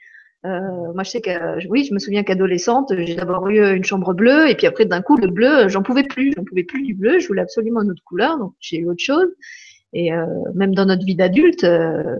Euh, 0.44 0.92
moi, 0.94 1.04
je 1.04 1.10
sais 1.10 1.20
que 1.20 1.66
oui, 1.68 1.84
je 1.84 1.94
me 1.94 1.98
souviens 1.98 2.22
qu'adolescente, 2.22 2.92
j'ai 2.98 3.14
d'abord 3.14 3.48
eu 3.48 3.76
une 3.76 3.84
chambre 3.84 4.12
bleue 4.14 4.48
et 4.50 4.54
puis 4.54 4.66
après 4.66 4.84
d'un 4.84 5.00
coup 5.00 5.16
le 5.16 5.28
bleu, 5.28 5.68
j'en 5.68 5.82
pouvais 5.82 6.04
plus, 6.04 6.32
j'en 6.36 6.44
pouvais 6.44 6.64
plus 6.64 6.82
du 6.82 6.94
bleu. 6.94 7.18
Je 7.18 7.26
voulais 7.26 7.42
absolument 7.42 7.82
une 7.82 7.92
autre 7.92 8.04
couleur, 8.04 8.38
donc 8.38 8.52
j'ai 8.60 8.78
eu 8.78 8.88
autre 8.88 9.02
chose. 9.02 9.28
Et 9.92 10.12
euh, 10.12 10.26
même 10.54 10.74
dans 10.74 10.86
notre 10.86 11.04
vie 11.04 11.16
d'adulte, 11.16 11.64
euh, 11.64 12.16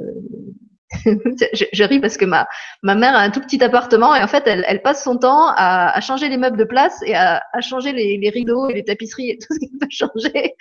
je, 1.04 1.64
je, 1.72 1.84
ris 1.84 2.00
parce 2.00 2.16
que 2.16 2.24
ma, 2.24 2.48
ma 2.82 2.96
mère 2.96 3.14
a 3.14 3.20
un 3.20 3.30
tout 3.30 3.40
petit 3.40 3.62
appartement 3.62 4.14
et 4.16 4.22
en 4.22 4.26
fait, 4.26 4.42
elle, 4.46 4.64
elle 4.66 4.82
passe 4.82 5.04
son 5.04 5.16
temps 5.18 5.46
à, 5.48 5.96
à, 5.96 6.00
changer 6.00 6.28
les 6.28 6.36
meubles 6.36 6.56
de 6.56 6.64
place 6.64 7.00
et 7.06 7.14
à, 7.14 7.40
à 7.52 7.60
changer 7.60 7.92
les, 7.92 8.16
les, 8.16 8.30
rideaux 8.30 8.68
et 8.68 8.74
les 8.74 8.84
tapisseries 8.84 9.30
et 9.30 9.38
tout 9.38 9.54
ce 9.54 9.60
qu'elle 9.60 9.78
peut 9.78 9.86
changer. 9.90 10.54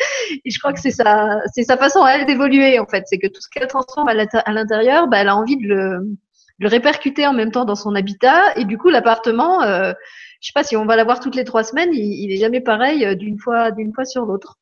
Et 0.46 0.50
je 0.52 0.60
crois 0.60 0.72
que 0.72 0.80
c'est 0.80 0.92
sa, 0.92 1.40
c'est 1.54 1.64
sa 1.64 1.78
façon 1.78 2.04
à 2.04 2.12
elle 2.12 2.28
d'évoluer 2.28 2.78
en 2.78 2.86
fait. 2.86 3.06
C'est 3.08 3.18
que 3.18 3.28
tout 3.28 3.42
ce 3.42 3.48
qu'elle 3.50 3.68
transforme 3.68 4.08
à 4.08 4.14
l'intérieur, 4.54 5.08
bah, 5.08 5.18
elle 5.18 5.30
a 5.30 5.36
envie 5.36 5.58
de 5.58 5.68
le, 5.68 6.00
le 6.60 6.68
répercuter 6.68 7.26
en 7.26 7.34
même 7.34 7.52
temps 7.52 7.66
dans 7.66 7.76
son 7.76 7.96
habitat. 7.96 8.56
Et 8.56 8.66
du 8.66 8.78
coup, 8.78 8.90
l'appartement, 8.90 9.64
euh, 9.64 9.94
je 10.42 10.48
sais 10.48 10.54
pas 10.54 10.64
si 10.64 10.78
on 10.78 10.86
va 10.86 10.96
l'avoir 10.96 11.20
toutes 11.20 11.36
les 11.36 11.44
trois 11.44 11.64
semaines, 11.64 11.90
il, 11.92 12.24
il 12.24 12.32
est 12.32 12.38
jamais 12.38 12.62
pareil 12.62 13.04
euh, 13.04 13.16
d'une 13.16 13.40
fois, 13.40 13.72
d'une 13.72 13.94
fois 13.94 14.06
sur 14.06 14.26
l'autre. 14.26 14.60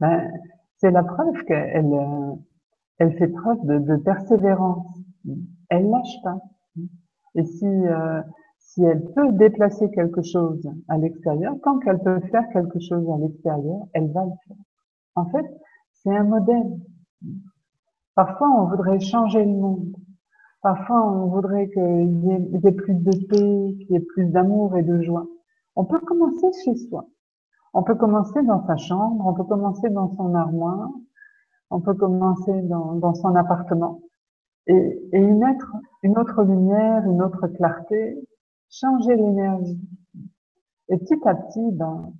Ben, 0.00 0.30
c'est 0.78 0.90
la 0.90 1.02
preuve 1.02 1.44
qu'elle 1.44 1.84
euh, 1.84 2.34
elle 3.00 3.16
fait 3.18 3.28
preuve 3.28 3.58
de, 3.66 3.96
persévérance. 3.96 4.86
Elle 5.68 5.90
lâche 5.90 6.22
pas. 6.22 6.38
Et 7.34 7.44
si 7.44 7.66
euh, 7.66 8.22
si 8.70 8.84
elle 8.84 9.04
peut 9.14 9.32
déplacer 9.32 9.90
quelque 9.90 10.22
chose 10.22 10.70
à 10.88 10.96
l'extérieur, 10.96 11.56
tant 11.64 11.80
qu'elle 11.80 11.98
peut 11.98 12.20
faire 12.30 12.48
quelque 12.52 12.78
chose 12.78 13.04
à 13.10 13.18
l'extérieur, 13.18 13.80
elle 13.94 14.12
va 14.12 14.24
le 14.24 14.30
faire. 14.46 14.56
En 15.16 15.24
fait, 15.26 15.44
c'est 15.92 16.14
un 16.14 16.22
modèle. 16.22 16.78
Parfois, 18.14 18.48
on 18.48 18.66
voudrait 18.66 19.00
changer 19.00 19.44
le 19.44 19.50
monde. 19.52 19.96
Parfois, 20.62 21.04
on 21.04 21.26
voudrait 21.26 21.68
qu'il 21.70 22.24
y, 22.24 22.66
ait 22.66 22.72
plus 22.72 22.94
de 22.94 23.10
paix, 23.26 23.76
qu'il 23.78 23.90
y 23.90 23.96
ait 23.96 24.06
plus 24.14 24.26
d'amour 24.26 24.76
et 24.76 24.82
de 24.82 25.00
joie. 25.02 25.26
On 25.74 25.84
peut 25.84 25.98
commencer 26.00 26.46
chez 26.64 26.76
soi. 26.76 27.06
On 27.74 27.82
peut 27.82 27.96
commencer 27.96 28.40
dans 28.42 28.64
sa 28.66 28.76
chambre, 28.76 29.26
on 29.26 29.34
peut 29.34 29.44
commencer 29.44 29.88
dans 29.88 30.14
son 30.14 30.34
armoire, 30.34 30.90
on 31.70 31.80
peut 31.80 31.94
commencer 31.94 32.62
dans, 32.62 32.94
dans 32.94 33.14
son 33.14 33.34
appartement 33.34 34.00
et, 34.66 35.08
et 35.12 35.20
y 35.20 35.32
mettre 35.32 35.72
une 36.02 36.18
autre 36.18 36.42
lumière, 36.42 37.04
une 37.06 37.22
autre 37.22 37.46
clarté, 37.48 38.18
changer 38.70 39.16
l'énergie. 39.16 39.80
Et 40.88 40.98
petit 40.98 41.20
à 41.24 41.34
petit, 41.34 41.70
ben, 41.72 42.12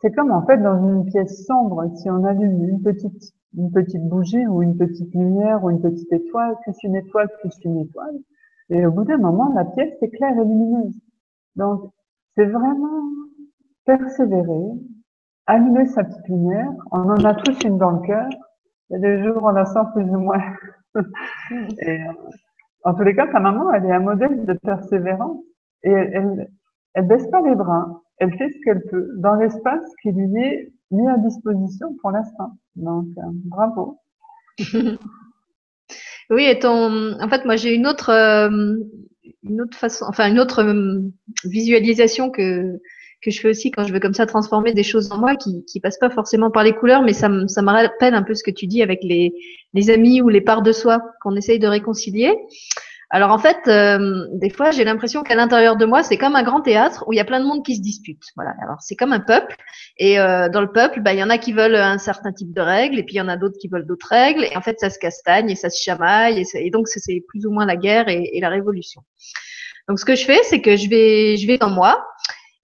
c'est 0.00 0.12
comme 0.12 0.30
en 0.30 0.46
fait 0.46 0.58
dans 0.58 0.86
une 0.86 1.04
pièce 1.04 1.44
sombre, 1.46 1.90
si 1.96 2.08
on 2.10 2.24
allume 2.24 2.64
une 2.64 2.82
petite 2.82 3.34
une 3.56 3.70
petite 3.70 4.08
bougie 4.08 4.46
ou 4.46 4.62
une 4.62 4.76
petite 4.76 5.12
lumière 5.14 5.62
ou 5.64 5.70
une 5.70 5.80
petite 5.80 6.12
étoile, 6.12 6.56
plus 6.62 6.76
une 6.82 6.96
étoile, 6.96 7.28
plus 7.40 7.52
une 7.64 7.80
étoile. 7.80 8.16
Et 8.68 8.86
au 8.86 8.92
bout 8.92 9.04
d'un 9.04 9.18
moment, 9.18 9.52
la 9.54 9.64
pièce 9.64 9.94
est 10.02 10.10
claire 10.10 10.38
et 10.38 10.44
lumineuse. 10.44 10.94
Donc, 11.56 11.90
c'est 12.36 12.46
vraiment 12.46 13.02
persévérer, 13.84 14.62
allumer 15.46 15.86
sa 15.86 16.04
petite 16.04 16.28
lumière. 16.28 16.72
On 16.92 17.10
en 17.10 17.24
a 17.24 17.34
tous 17.34 17.58
une 17.64 17.78
dans 17.78 17.90
le 17.90 18.06
cœur. 18.06 18.28
Il 18.90 18.94
y 18.94 18.96
a 18.96 18.98
des 18.98 19.24
jours, 19.24 19.42
on 19.42 19.50
la 19.50 19.66
sent 19.66 19.80
plus 19.94 20.04
ou 20.04 20.18
moins. 20.18 20.42
et, 21.80 21.90
euh, 21.90 22.12
en 22.84 22.94
tous 22.94 23.02
les 23.02 23.14
cas, 23.14 23.30
sa 23.30 23.40
maman, 23.40 23.72
elle 23.72 23.84
est 23.86 23.92
un 23.92 24.00
modèle 24.00 24.44
de 24.44 24.52
persévérance. 24.54 25.42
Et 25.82 25.90
elle, 25.90 26.10
elle, 26.14 26.50
elle 26.94 27.06
baisse 27.06 27.26
pas 27.28 27.40
les 27.42 27.54
bras. 27.54 28.02
Elle 28.18 28.36
fait 28.36 28.50
ce 28.50 28.58
qu'elle 28.64 28.82
peut 28.90 29.08
dans 29.16 29.34
l'espace 29.34 29.84
qui 30.02 30.12
lui 30.12 30.42
est 30.42 30.72
mis 30.90 31.08
à 31.08 31.16
disposition 31.18 31.94
pour 32.00 32.10
l'instant. 32.10 32.52
Donc, 32.76 33.06
euh, 33.18 33.30
bravo. 33.44 33.98
oui, 36.30 36.44
et 36.44 36.58
ton, 36.58 37.20
en 37.20 37.28
fait, 37.28 37.44
moi, 37.44 37.56
j'ai 37.56 37.74
une 37.74 37.86
autre, 37.86 38.10
euh, 38.10 38.76
une 39.42 39.60
autre 39.62 39.76
façon, 39.76 40.04
enfin, 40.08 40.28
une 40.30 40.40
autre 40.40 40.62
euh, 40.62 41.00
visualisation 41.44 42.30
que, 42.30 42.80
que 43.22 43.30
je 43.30 43.40
fais 43.40 43.48
aussi 43.48 43.70
quand 43.70 43.84
je 43.84 43.92
veux 43.92 44.00
comme 44.00 44.14
ça 44.14 44.26
transformer 44.26 44.72
des 44.72 44.82
choses 44.82 45.10
en 45.12 45.18
moi 45.18 45.36
qui, 45.36 45.64
qui 45.64 45.80
passent 45.80 45.98
pas 45.98 46.10
forcément 46.10 46.50
par 46.50 46.64
les 46.64 46.72
couleurs, 46.72 47.02
mais 47.02 47.12
ça, 47.12 47.28
me, 47.28 47.46
ça 47.48 47.62
me 47.62 47.70
rappelle 47.70 48.14
un 48.14 48.22
peu 48.22 48.34
ce 48.34 48.42
que 48.42 48.50
tu 48.50 48.66
dis 48.66 48.82
avec 48.82 49.00
les, 49.02 49.32
les 49.74 49.90
amis 49.90 50.20
ou 50.20 50.28
les 50.28 50.40
parts 50.40 50.62
de 50.62 50.72
soi 50.72 51.00
qu'on 51.22 51.36
essaye 51.36 51.58
de 51.58 51.68
réconcilier. 51.68 52.34
Alors 53.12 53.32
en 53.32 53.38
fait, 53.38 53.58
euh, 53.66 54.26
des 54.34 54.50
fois, 54.50 54.70
j'ai 54.70 54.84
l'impression 54.84 55.24
qu'à 55.24 55.34
l'intérieur 55.34 55.76
de 55.76 55.84
moi, 55.84 56.04
c'est 56.04 56.16
comme 56.16 56.36
un 56.36 56.44
grand 56.44 56.60
théâtre 56.60 57.04
où 57.08 57.12
il 57.12 57.16
y 57.16 57.20
a 57.20 57.24
plein 57.24 57.40
de 57.40 57.44
monde 57.44 57.64
qui 57.64 57.74
se 57.74 57.80
dispute. 57.82 58.22
Voilà. 58.36 58.54
Alors 58.62 58.76
c'est 58.80 58.94
comme 58.94 59.12
un 59.12 59.18
peuple, 59.18 59.56
et 59.98 60.20
euh, 60.20 60.48
dans 60.48 60.60
le 60.60 60.70
peuple, 60.70 61.00
bah, 61.00 61.12
il 61.12 61.18
y 61.18 61.22
en 61.22 61.28
a 61.28 61.36
qui 61.36 61.52
veulent 61.52 61.74
un 61.74 61.98
certain 61.98 62.32
type 62.32 62.54
de 62.54 62.60
règles, 62.60 63.00
et 63.00 63.02
puis 63.02 63.16
il 63.16 63.18
y 63.18 63.20
en 63.20 63.28
a 63.28 63.36
d'autres 63.36 63.58
qui 63.60 63.66
veulent 63.66 63.86
d'autres 63.86 64.06
règles, 64.08 64.44
et 64.44 64.56
en 64.56 64.62
fait, 64.62 64.78
ça 64.78 64.90
se 64.90 64.98
castagne 65.00 65.50
et 65.50 65.56
ça 65.56 65.70
se 65.70 65.82
chamaille, 65.82 66.44
et, 66.54 66.70
donc 66.70 66.86
c'est 66.86 67.24
plus 67.26 67.46
ou 67.46 67.50
moins 67.50 67.66
la 67.66 67.76
guerre 67.76 68.08
et, 68.08 68.30
et, 68.32 68.40
la 68.40 68.48
révolution. 68.48 69.02
Donc 69.88 69.98
ce 69.98 70.04
que 70.04 70.14
je 70.14 70.24
fais, 70.24 70.38
c'est 70.44 70.60
que 70.60 70.76
je 70.76 70.88
vais, 70.88 71.36
je 71.36 71.48
vais 71.48 71.58
dans 71.58 71.70
moi, 71.70 72.06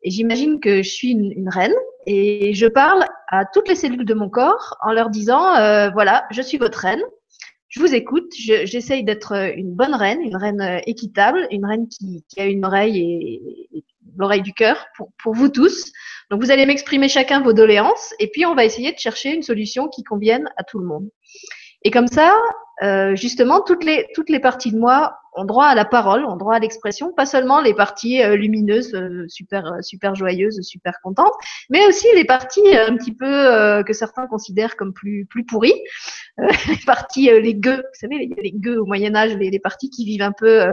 et 0.07 0.11
j'imagine 0.11 0.61
que 0.61 0.83
je 0.83 0.89
suis 0.89 1.11
une, 1.11 1.49
reine, 1.49 1.75
et 2.07 2.55
je 2.55 2.67
parle 2.67 3.05
à 3.29 3.45
toutes 3.45 3.69
les 3.69 3.75
cellules 3.75 4.05
de 4.05 4.15
mon 4.15 4.31
corps 4.31 4.79
en 4.83 4.93
leur 4.93 5.11
disant, 5.11 5.55
euh, 5.57 5.91
voilà, 5.91 6.25
je 6.31 6.41
suis 6.41 6.59
votre 6.59 6.79
reine 6.79 7.03
je 7.69 7.81
vous 7.81 7.95
écoute, 7.95 8.33
j'essaye 8.35 9.05
d'être 9.05 9.33
une 9.55 9.75
bonne 9.75 9.95
reine, 9.95 10.23
une 10.23 10.37
reine 10.37 10.63
euh, 10.63 10.79
équitable, 10.87 11.47
une 11.51 11.67
reine 11.67 11.89
qui, 11.89 12.25
qui 12.27 12.41
a 12.41 12.47
une 12.47 12.65
oreille 12.65 12.99
et, 12.99 13.79
et 13.79 13.85
l'oreille 14.17 14.41
du 14.41 14.55
cœur 14.55 14.87
pour, 14.97 15.11
pour, 15.23 15.35
vous 15.35 15.51
tous. 15.51 15.93
Donc 16.31 16.43
vous 16.43 16.51
allez 16.51 16.65
m'exprimer 16.65 17.11
chacun 17.11 17.43
vos 17.43 17.53
doléances 17.53 18.15
et 18.19 18.29
puis 18.29 18.47
on 18.47 18.55
va 18.55 18.65
essayer 18.65 18.93
de 18.93 18.99
chercher 18.99 19.35
une 19.35 19.43
solution 19.43 19.89
qui 19.89 20.05
convienne 20.05 20.49
à 20.57 20.65
tout 20.65 20.79
le 20.79 20.87
monde. 20.87 21.11
Et 21.83 21.91
comme 21.91 22.07
ça, 22.07 22.33
euh, 22.83 23.17
justement, 23.17 23.61
toutes 23.63 23.85
les, 23.85 24.07
toutes 24.15 24.29
les 24.29 24.41
parties 24.41 24.73
de 24.73 24.79
moi 24.79 25.19
ont 25.37 25.45
droit 25.45 25.67
à 25.67 25.75
la 25.75 25.85
parole, 25.85 26.25
ont 26.25 26.37
droit 26.37 26.55
à 26.55 26.59
l'expression, 26.59 27.13
pas 27.13 27.27
seulement 27.27 27.61
les 27.61 27.75
parties 27.75 28.23
euh, 28.23 28.37
lumineuses, 28.37 28.95
euh, 28.95 29.27
super, 29.29 29.67
euh, 29.67 29.83
super 29.83 30.15
joyeuses, 30.15 30.61
super 30.63 30.95
contentes, 31.03 31.35
mais 31.69 31.87
aussi 31.87 32.07
les 32.15 32.25
parties 32.25 32.75
un 32.75 32.97
petit 32.97 33.13
peu 33.13 33.83
que 33.85 33.93
certains 33.93 34.27
considèrent 34.27 34.77
comme 34.77 34.93
plus, 34.93 35.27
plus 35.27 35.45
pourries, 35.45 35.81
les 36.39 36.79
parties, 36.87 37.31
les 37.31 37.55
gueux, 37.55 37.77
vous 37.77 38.01
savez, 38.01 38.31
les, 38.43 38.53
gueux 38.53 38.79
au 38.79 38.87
Moyen 38.87 39.15
Âge, 39.15 39.37
les, 39.37 39.51
les, 39.51 39.59
parties 39.59 39.91
qui 39.91 40.05
vivent 40.05 40.23
un 40.23 40.33
peu 40.33 40.65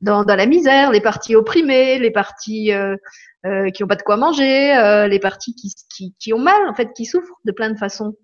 dans, 0.00 0.24
dans 0.24 0.36
la 0.36 0.46
misère, 0.46 0.90
les 0.90 1.00
parties 1.00 1.36
opprimées, 1.36 1.98
les 1.98 2.10
parties 2.10 2.72
euh, 3.46 3.70
qui 3.70 3.82
ont 3.82 3.86
pas 3.86 3.96
de 3.96 4.02
quoi 4.02 4.16
manger, 4.16 4.76
euh, 4.76 5.06
les 5.06 5.18
parties 5.18 5.54
qui, 5.54 5.72
qui, 5.88 6.14
qui, 6.18 6.34
ont 6.34 6.38
mal, 6.38 6.68
en 6.68 6.74
fait, 6.74 6.92
qui 6.92 7.06
souffrent 7.06 7.40
de 7.44 7.52
plein 7.52 7.70
de 7.70 7.78
façons. 7.78 8.14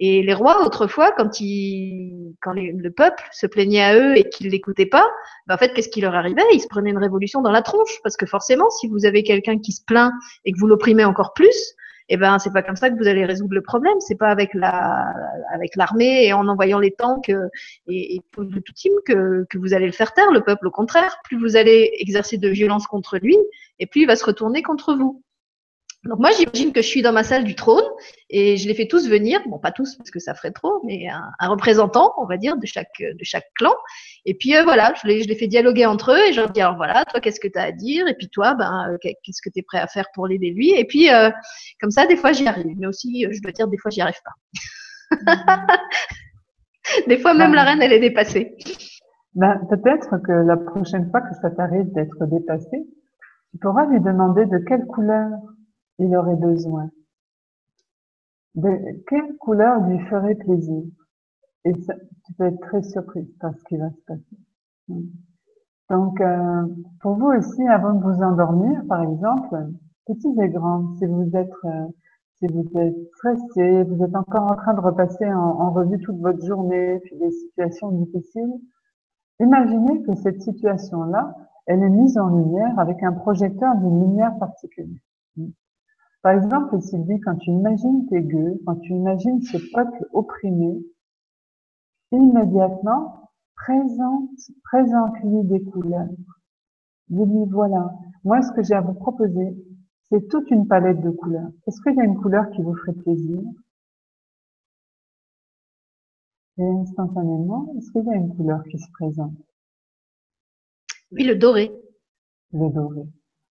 Et 0.00 0.22
les 0.22 0.34
rois, 0.34 0.66
autrefois, 0.66 1.12
quand, 1.16 1.40
ils, 1.40 2.34
quand 2.42 2.52
le 2.52 2.90
peuple 2.90 3.24
se 3.32 3.46
plaignait 3.46 3.82
à 3.82 3.96
eux 3.96 4.18
et 4.18 4.28
qu'ils 4.28 4.50
l'écoutaient 4.50 4.84
pas, 4.84 5.08
ben 5.46 5.54
en 5.54 5.58
fait, 5.58 5.72
qu'est-ce 5.72 5.88
qui 5.88 6.02
leur 6.02 6.14
arrivait? 6.14 6.42
Ils 6.52 6.60
se 6.60 6.68
prenaient 6.68 6.90
une 6.90 6.98
révolution 6.98 7.40
dans 7.40 7.52
la 7.52 7.62
tronche, 7.62 8.00
parce 8.02 8.16
que 8.16 8.26
forcément, 8.26 8.68
si 8.68 8.86
vous 8.88 9.06
avez 9.06 9.22
quelqu'un 9.22 9.58
qui 9.58 9.72
se 9.72 9.82
plaint 9.82 10.12
et 10.44 10.52
que 10.52 10.58
vous 10.58 10.66
l'opprimez 10.66 11.06
encore 11.06 11.32
plus, 11.32 11.74
eh 12.08 12.16
ben 12.16 12.38
c'est 12.38 12.52
pas 12.52 12.62
comme 12.62 12.76
ça 12.76 12.90
que 12.90 12.96
vous 12.96 13.08
allez 13.08 13.24
résoudre 13.24 13.54
le 13.54 13.62
problème. 13.62 13.98
C'est 14.00 14.16
pas 14.16 14.28
avec 14.28 14.54
la 14.54 15.12
avec 15.52 15.76
l'armée 15.76 16.26
et 16.26 16.32
en 16.32 16.46
envoyant 16.48 16.78
les 16.78 16.92
tanks 16.92 17.30
euh, 17.30 17.48
et, 17.88 18.20
tout 18.32 18.42
le 18.42 18.60
tout 18.60 18.74
que, 19.06 19.44
que 19.50 19.58
vous 19.58 19.74
allez 19.74 19.86
le 19.86 19.92
faire 19.92 20.12
taire. 20.12 20.30
Le 20.30 20.42
peuple, 20.42 20.68
au 20.68 20.70
contraire, 20.70 21.18
plus 21.24 21.38
vous 21.38 21.56
allez 21.56 21.90
exercer 21.98 22.38
de 22.38 22.48
violence 22.48 22.86
contre 22.86 23.18
lui, 23.18 23.36
et 23.78 23.86
plus 23.86 24.02
il 24.02 24.06
va 24.06 24.16
se 24.16 24.24
retourner 24.24 24.62
contre 24.62 24.94
vous. 24.94 25.22
Donc 26.06 26.18
moi, 26.18 26.30
j'imagine 26.30 26.72
que 26.72 26.82
je 26.82 26.86
suis 26.86 27.02
dans 27.02 27.12
ma 27.12 27.24
salle 27.24 27.44
du 27.44 27.54
trône 27.54 27.84
et 28.30 28.56
je 28.56 28.68
les 28.68 28.74
fais 28.74 28.86
tous 28.86 29.08
venir, 29.08 29.40
bon 29.46 29.58
pas 29.58 29.72
tous 29.72 29.96
parce 29.96 30.10
que 30.10 30.18
ça 30.18 30.34
ferait 30.34 30.52
trop, 30.52 30.80
mais 30.84 31.08
un, 31.08 31.22
un 31.38 31.48
représentant, 31.48 32.12
on 32.16 32.26
va 32.26 32.36
dire, 32.36 32.56
de 32.56 32.66
chaque 32.66 33.00
de 33.00 33.24
chaque 33.24 33.46
clan. 33.56 33.74
Et 34.24 34.34
puis 34.34 34.56
euh, 34.56 34.62
voilà, 34.62 34.92
je 35.02 35.08
les, 35.08 35.22
je 35.22 35.28
les 35.28 35.34
fais 35.34 35.46
dialoguer 35.46 35.86
entre 35.86 36.12
eux 36.12 36.28
et 36.28 36.32
je 36.32 36.40
leur 36.40 36.50
dis 36.50 36.60
alors 36.60 36.76
voilà, 36.76 37.04
toi 37.04 37.20
qu'est-ce 37.20 37.40
que 37.40 37.48
tu 37.48 37.58
as 37.58 37.64
à 37.64 37.72
dire? 37.72 38.06
Et 38.08 38.14
puis 38.14 38.28
toi, 38.28 38.54
ben 38.54 38.90
euh, 38.92 38.98
qu'est-ce 39.00 39.42
que 39.42 39.50
tu 39.50 39.60
es 39.60 39.62
prêt 39.62 39.78
à 39.78 39.86
faire 39.86 40.06
pour 40.14 40.26
l'aider 40.26 40.50
lui? 40.50 40.70
Et 40.70 40.84
puis 40.84 41.12
euh, 41.12 41.30
comme 41.80 41.90
ça, 41.90 42.06
des 42.06 42.16
fois 42.16 42.32
j'y 42.32 42.46
arrive, 42.46 42.76
mais 42.78 42.86
aussi 42.86 43.26
je 43.30 43.40
dois 43.40 43.52
dire 43.52 43.68
des 43.68 43.78
fois 43.78 43.90
j'y 43.90 44.00
arrive 44.00 44.20
pas. 44.24 44.34
des 47.08 47.18
fois 47.18 47.34
même 47.34 47.54
la 47.54 47.64
reine 47.64 47.82
elle 47.82 47.92
est 47.92 48.00
dépassée. 48.00 48.56
Ben, 49.34 49.60
peut-être 49.68 50.16
que 50.26 50.32
la 50.32 50.56
prochaine 50.56 51.10
fois 51.10 51.20
que 51.20 51.34
ça 51.42 51.50
t'arrive 51.50 51.92
d'être 51.92 52.24
dépassé, 52.26 52.86
tu 53.52 53.58
pourras 53.60 53.86
lui 53.86 54.00
demander 54.00 54.46
de 54.46 54.58
quelle 54.66 54.86
couleur 54.86 55.28
il 55.98 56.14
aurait 56.16 56.36
besoin. 56.36 56.90
De 58.54 58.70
quelle 59.08 59.36
couleur 59.36 59.80
lui 59.86 59.98
ferait 60.06 60.34
plaisir? 60.34 60.82
Et 61.64 61.74
ça, 61.82 61.94
tu 62.24 62.32
peux 62.34 62.46
être 62.46 62.60
très 62.60 62.82
surprise 62.82 63.30
par 63.40 63.54
ce 63.54 63.64
qui 63.64 63.76
va 63.76 63.90
se 63.90 64.00
passer. 64.06 64.36
Donc, 65.90 66.20
euh, 66.20 66.66
pour 67.00 67.14
vous 67.14 67.26
aussi, 67.26 67.66
avant 67.68 67.94
de 67.94 68.02
vous 68.02 68.22
endormir, 68.22 68.82
par 68.88 69.02
exemple, 69.02 69.56
petits 70.06 70.34
et 70.40 70.48
grands, 70.48 70.94
si 70.98 71.06
vous 71.06 71.30
êtes, 71.34 71.50
euh, 71.64 71.86
si 72.38 72.46
vous 72.46 72.66
êtes 72.78 72.96
stressé, 73.14 73.84
vous 73.84 74.02
êtes 74.02 74.14
encore 74.14 74.50
en 74.50 74.56
train 74.56 74.74
de 74.74 74.80
repasser 74.80 75.30
en, 75.32 75.70
revue 75.70 75.98
toute 75.98 76.18
votre 76.18 76.44
journée, 76.44 77.00
puis 77.04 77.16
des 77.16 77.30
situations 77.30 77.90
difficiles, 77.90 78.60
imaginez 79.40 80.02
que 80.02 80.14
cette 80.14 80.42
situation-là, 80.42 81.34
elle 81.66 81.82
est 81.82 81.90
mise 81.90 82.18
en 82.18 82.28
lumière 82.28 82.78
avec 82.78 83.02
un 83.02 83.12
projecteur 83.12 83.74
d'une 83.76 84.00
lumière 84.00 84.36
particulière. 84.38 85.00
Par 86.26 86.34
exemple, 86.34 86.82
Sylvie, 86.82 87.20
quand 87.20 87.36
tu 87.36 87.50
imagines 87.50 88.04
tes 88.08 88.20
gueux, 88.20 88.60
quand 88.66 88.74
tu 88.80 88.92
imagines 88.92 89.40
ce 89.42 89.58
peuple 89.72 90.08
opprimé, 90.12 90.84
immédiatement, 92.10 93.30
présente, 93.54 94.30
présente-lui 94.64 95.44
des 95.44 95.62
couleurs. 95.62 96.08
Dis-lui, 97.10 97.44
voilà, 97.48 97.92
moi, 98.24 98.42
ce 98.42 98.50
que 98.50 98.64
j'ai 98.64 98.74
à 98.74 98.80
vous 98.80 98.94
proposer, 98.94 99.56
c'est 100.10 100.26
toute 100.26 100.50
une 100.50 100.66
palette 100.66 101.00
de 101.00 101.10
couleurs. 101.10 101.48
Est-ce 101.68 101.80
qu'il 101.80 101.94
y 101.94 102.00
a 102.00 102.04
une 102.04 102.20
couleur 102.20 102.50
qui 102.50 102.60
vous 102.60 102.74
ferait 102.74 102.94
plaisir? 102.94 103.40
Et 106.58 106.68
instantanément, 106.68 107.72
est-ce 107.78 107.92
qu'il 107.92 108.04
y 108.04 108.10
a 108.10 108.16
une 108.16 108.34
couleur 108.34 108.64
qui 108.64 108.80
se 108.80 108.90
présente? 108.94 109.36
Oui, 111.12 111.22
le 111.22 111.36
doré. 111.36 111.70
Le 112.52 112.68
doré, 112.68 113.06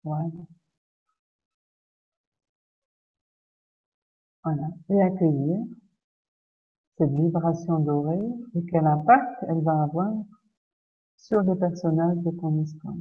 voilà. 0.06 0.30
Voilà. 4.44 4.68
Et 4.90 5.02
accueillir 5.02 5.60
cette 6.98 7.12
vibration 7.12 7.80
dorée 7.80 8.20
et 8.56 8.66
quel 8.66 8.86
impact 8.86 9.46
elle 9.48 9.62
va 9.62 9.84
avoir 9.84 10.12
sur 11.18 11.42
les 11.42 11.56
personnages 11.56 12.18
de 12.18 12.32
ton 12.32 12.62
histoire. 12.62 12.96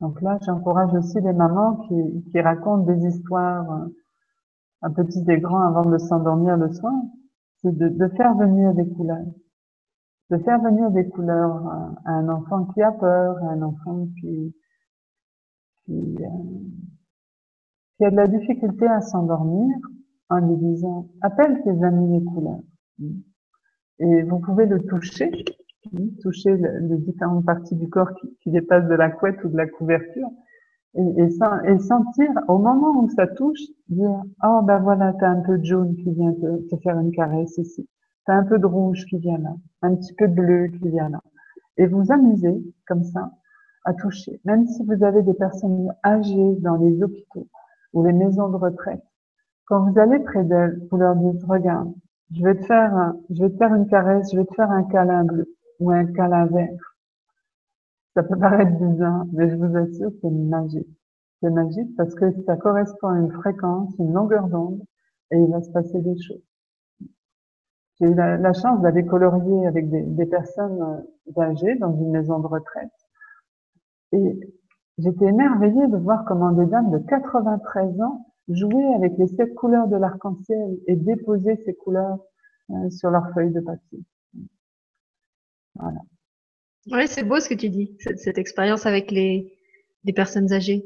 Donc 0.00 0.20
là, 0.22 0.38
j'encourage 0.46 0.94
aussi 0.94 1.20
les 1.20 1.32
mamans 1.34 1.86
qui, 1.86 2.40
racontent 2.40 2.84
des 2.84 3.06
histoires 3.06 3.70
euh, 3.70 3.86
un 4.82 4.90
petit 4.90 5.22
et 5.28 5.38
grands 5.38 5.66
avant 5.66 5.84
de 5.90 5.98
s'endormir 5.98 6.56
le 6.56 6.72
soir, 6.72 6.94
c'est 7.60 7.76
de, 7.76 7.88
de, 7.88 8.08
faire 8.08 8.34
venir 8.34 8.72
des 8.72 8.88
couleurs. 8.88 9.26
De 10.30 10.38
faire 10.38 10.58
venir 10.62 10.90
des 10.90 11.06
couleurs 11.06 11.66
à, 12.06 12.12
un 12.12 12.28
enfant 12.30 12.64
qui 12.66 12.80
a 12.80 12.92
peur, 12.92 13.36
à 13.44 13.50
un 13.50 13.60
enfant 13.60 14.06
qui, 14.20 14.54
qui, 15.84 16.16
euh, 16.24 16.28
qui 18.00 18.06
a 18.06 18.10
de 18.10 18.16
la 18.16 18.28
difficulté 18.28 18.86
à 18.86 19.02
s'endormir 19.02 19.76
en 20.30 20.38
lui 20.38 20.56
disant 20.56 21.08
appelle 21.20 21.60
tes 21.62 21.84
amis 21.84 22.18
les 22.18 22.24
couleurs. 22.24 22.62
Et 23.98 24.22
vous 24.22 24.38
pouvez 24.38 24.64
le 24.64 24.80
toucher 24.80 25.30
toucher 26.22 26.56
les 26.56 26.96
différentes 26.96 27.44
parties 27.44 27.74
du 27.74 27.90
corps 27.90 28.10
qui, 28.40 28.50
dépassent 28.50 28.88
de 28.88 28.94
la 28.94 29.10
couette 29.10 29.42
ou 29.44 29.48
de 29.48 29.56
la 29.56 29.66
couverture, 29.66 30.28
et, 30.94 31.28
sentir 31.30 32.30
au 32.48 32.58
moment 32.58 33.02
où 33.02 33.08
ça 33.10 33.26
touche, 33.26 33.60
dire 33.88 34.22
oh 34.44 34.60
ben 34.62 34.78
voilà, 34.78 35.14
t'as 35.20 35.28
un 35.28 35.40
peu 35.40 35.58
de 35.58 35.64
jaune 35.64 35.94
qui 35.96 36.10
vient 36.12 36.32
te, 36.32 36.68
te 36.68 36.76
faire 36.82 36.98
une 36.98 37.12
caresse 37.12 37.58
ici, 37.58 37.86
t'as 38.24 38.34
un 38.34 38.44
peu 38.44 38.58
de 38.58 38.66
rouge 38.66 39.04
qui 39.06 39.18
vient 39.18 39.38
là, 39.38 39.54
un 39.82 39.94
petit 39.94 40.14
peu 40.14 40.26
de 40.26 40.34
bleu 40.34 40.68
qui 40.68 40.88
vient 40.88 41.10
là, 41.10 41.20
et 41.76 41.86
vous 41.86 42.10
amusez 42.10 42.62
comme 42.86 43.04
ça 43.04 43.30
à 43.84 43.92
toucher, 43.92 44.40
même 44.44 44.66
si 44.66 44.84
vous 44.84 45.04
avez 45.04 45.22
des 45.22 45.34
personnes 45.34 45.92
âgées 46.04 46.56
dans 46.60 46.76
les 46.76 47.02
hôpitaux 47.02 47.46
ou 47.92 48.04
les 48.04 48.12
maisons 48.12 48.48
de 48.48 48.56
retraite. 48.56 49.02
Quand 49.66 49.88
vous 49.88 49.98
allez 49.98 50.18
près 50.20 50.44
d'elles, 50.44 50.80
vous 50.90 50.96
leur 50.96 51.14
dites 51.16 51.44
regarde, 51.44 51.92
je 52.32 52.44
vais 52.44 52.54
te 52.54 52.64
faire, 52.64 52.94
un, 52.94 53.16
je 53.30 53.42
vais 53.42 53.50
te 53.50 53.56
faire 53.56 53.74
une 53.74 53.86
caresse, 53.86 54.30
je 54.32 54.38
vais 54.38 54.44
te 54.44 54.54
faire 54.54 54.70
un 54.70 54.84
câlin 54.84 55.24
bleu 55.24 55.56
ou 55.80 55.90
un 55.90 56.06
câlin 56.06 56.46
vert. 56.46 56.96
Ça 58.14 58.22
peut 58.22 58.38
paraître 58.38 58.76
bizarre, 58.78 59.24
mais 59.32 59.48
je 59.48 59.56
vous 59.56 59.76
assure, 59.76 60.10
c'est 60.20 60.30
magique. 60.30 60.88
C'est 61.40 61.50
magique 61.50 61.96
parce 61.96 62.14
que 62.14 62.30
ça 62.44 62.56
correspond 62.56 63.08
à 63.08 63.18
une 63.18 63.32
fréquence, 63.32 63.94
une 63.98 64.12
longueur 64.12 64.48
d'onde, 64.48 64.82
et 65.30 65.38
il 65.38 65.50
va 65.50 65.62
se 65.62 65.70
passer 65.70 66.00
des 66.00 66.20
choses. 66.20 66.42
J'ai 68.00 68.06
eu 68.06 68.14
la, 68.14 68.52
chance 68.52 68.80
d'aller 68.80 69.04
colorier 69.04 69.66
avec 69.66 69.90
des, 69.90 70.26
personnes 70.26 70.82
euh, 71.36 71.42
âgées 71.42 71.76
dans 71.76 71.94
une 71.94 72.10
maison 72.10 72.38
de 72.38 72.46
retraite. 72.46 72.90
Et 74.12 74.40
j'étais 75.02 75.26
émerveillée 75.26 75.86
de 75.88 75.96
voir 75.96 76.24
comment 76.26 76.52
des 76.52 76.66
dames 76.66 76.90
de 76.90 76.98
93 76.98 78.00
ans 78.00 78.26
jouaient 78.48 78.94
avec 78.96 79.12
les 79.18 79.28
sept 79.28 79.54
couleurs 79.54 79.88
de 79.88 79.96
l'arc-en-ciel 79.96 80.78
et 80.86 80.96
déposaient 80.96 81.60
ces 81.64 81.74
couleurs 81.74 82.18
euh, 82.70 82.90
sur 82.90 83.10
leurs 83.10 83.32
feuilles 83.34 83.52
de 83.52 83.60
papier. 83.60 84.00
Voilà. 85.74 86.00
Oui, 86.90 87.06
c'est 87.06 87.24
beau 87.24 87.40
ce 87.40 87.48
que 87.48 87.54
tu 87.54 87.68
dis, 87.68 87.96
cette, 87.98 88.38
expérience 88.38 88.86
avec 88.86 89.10
les, 89.10 89.52
les, 90.04 90.12
personnes 90.12 90.52
âgées. 90.52 90.84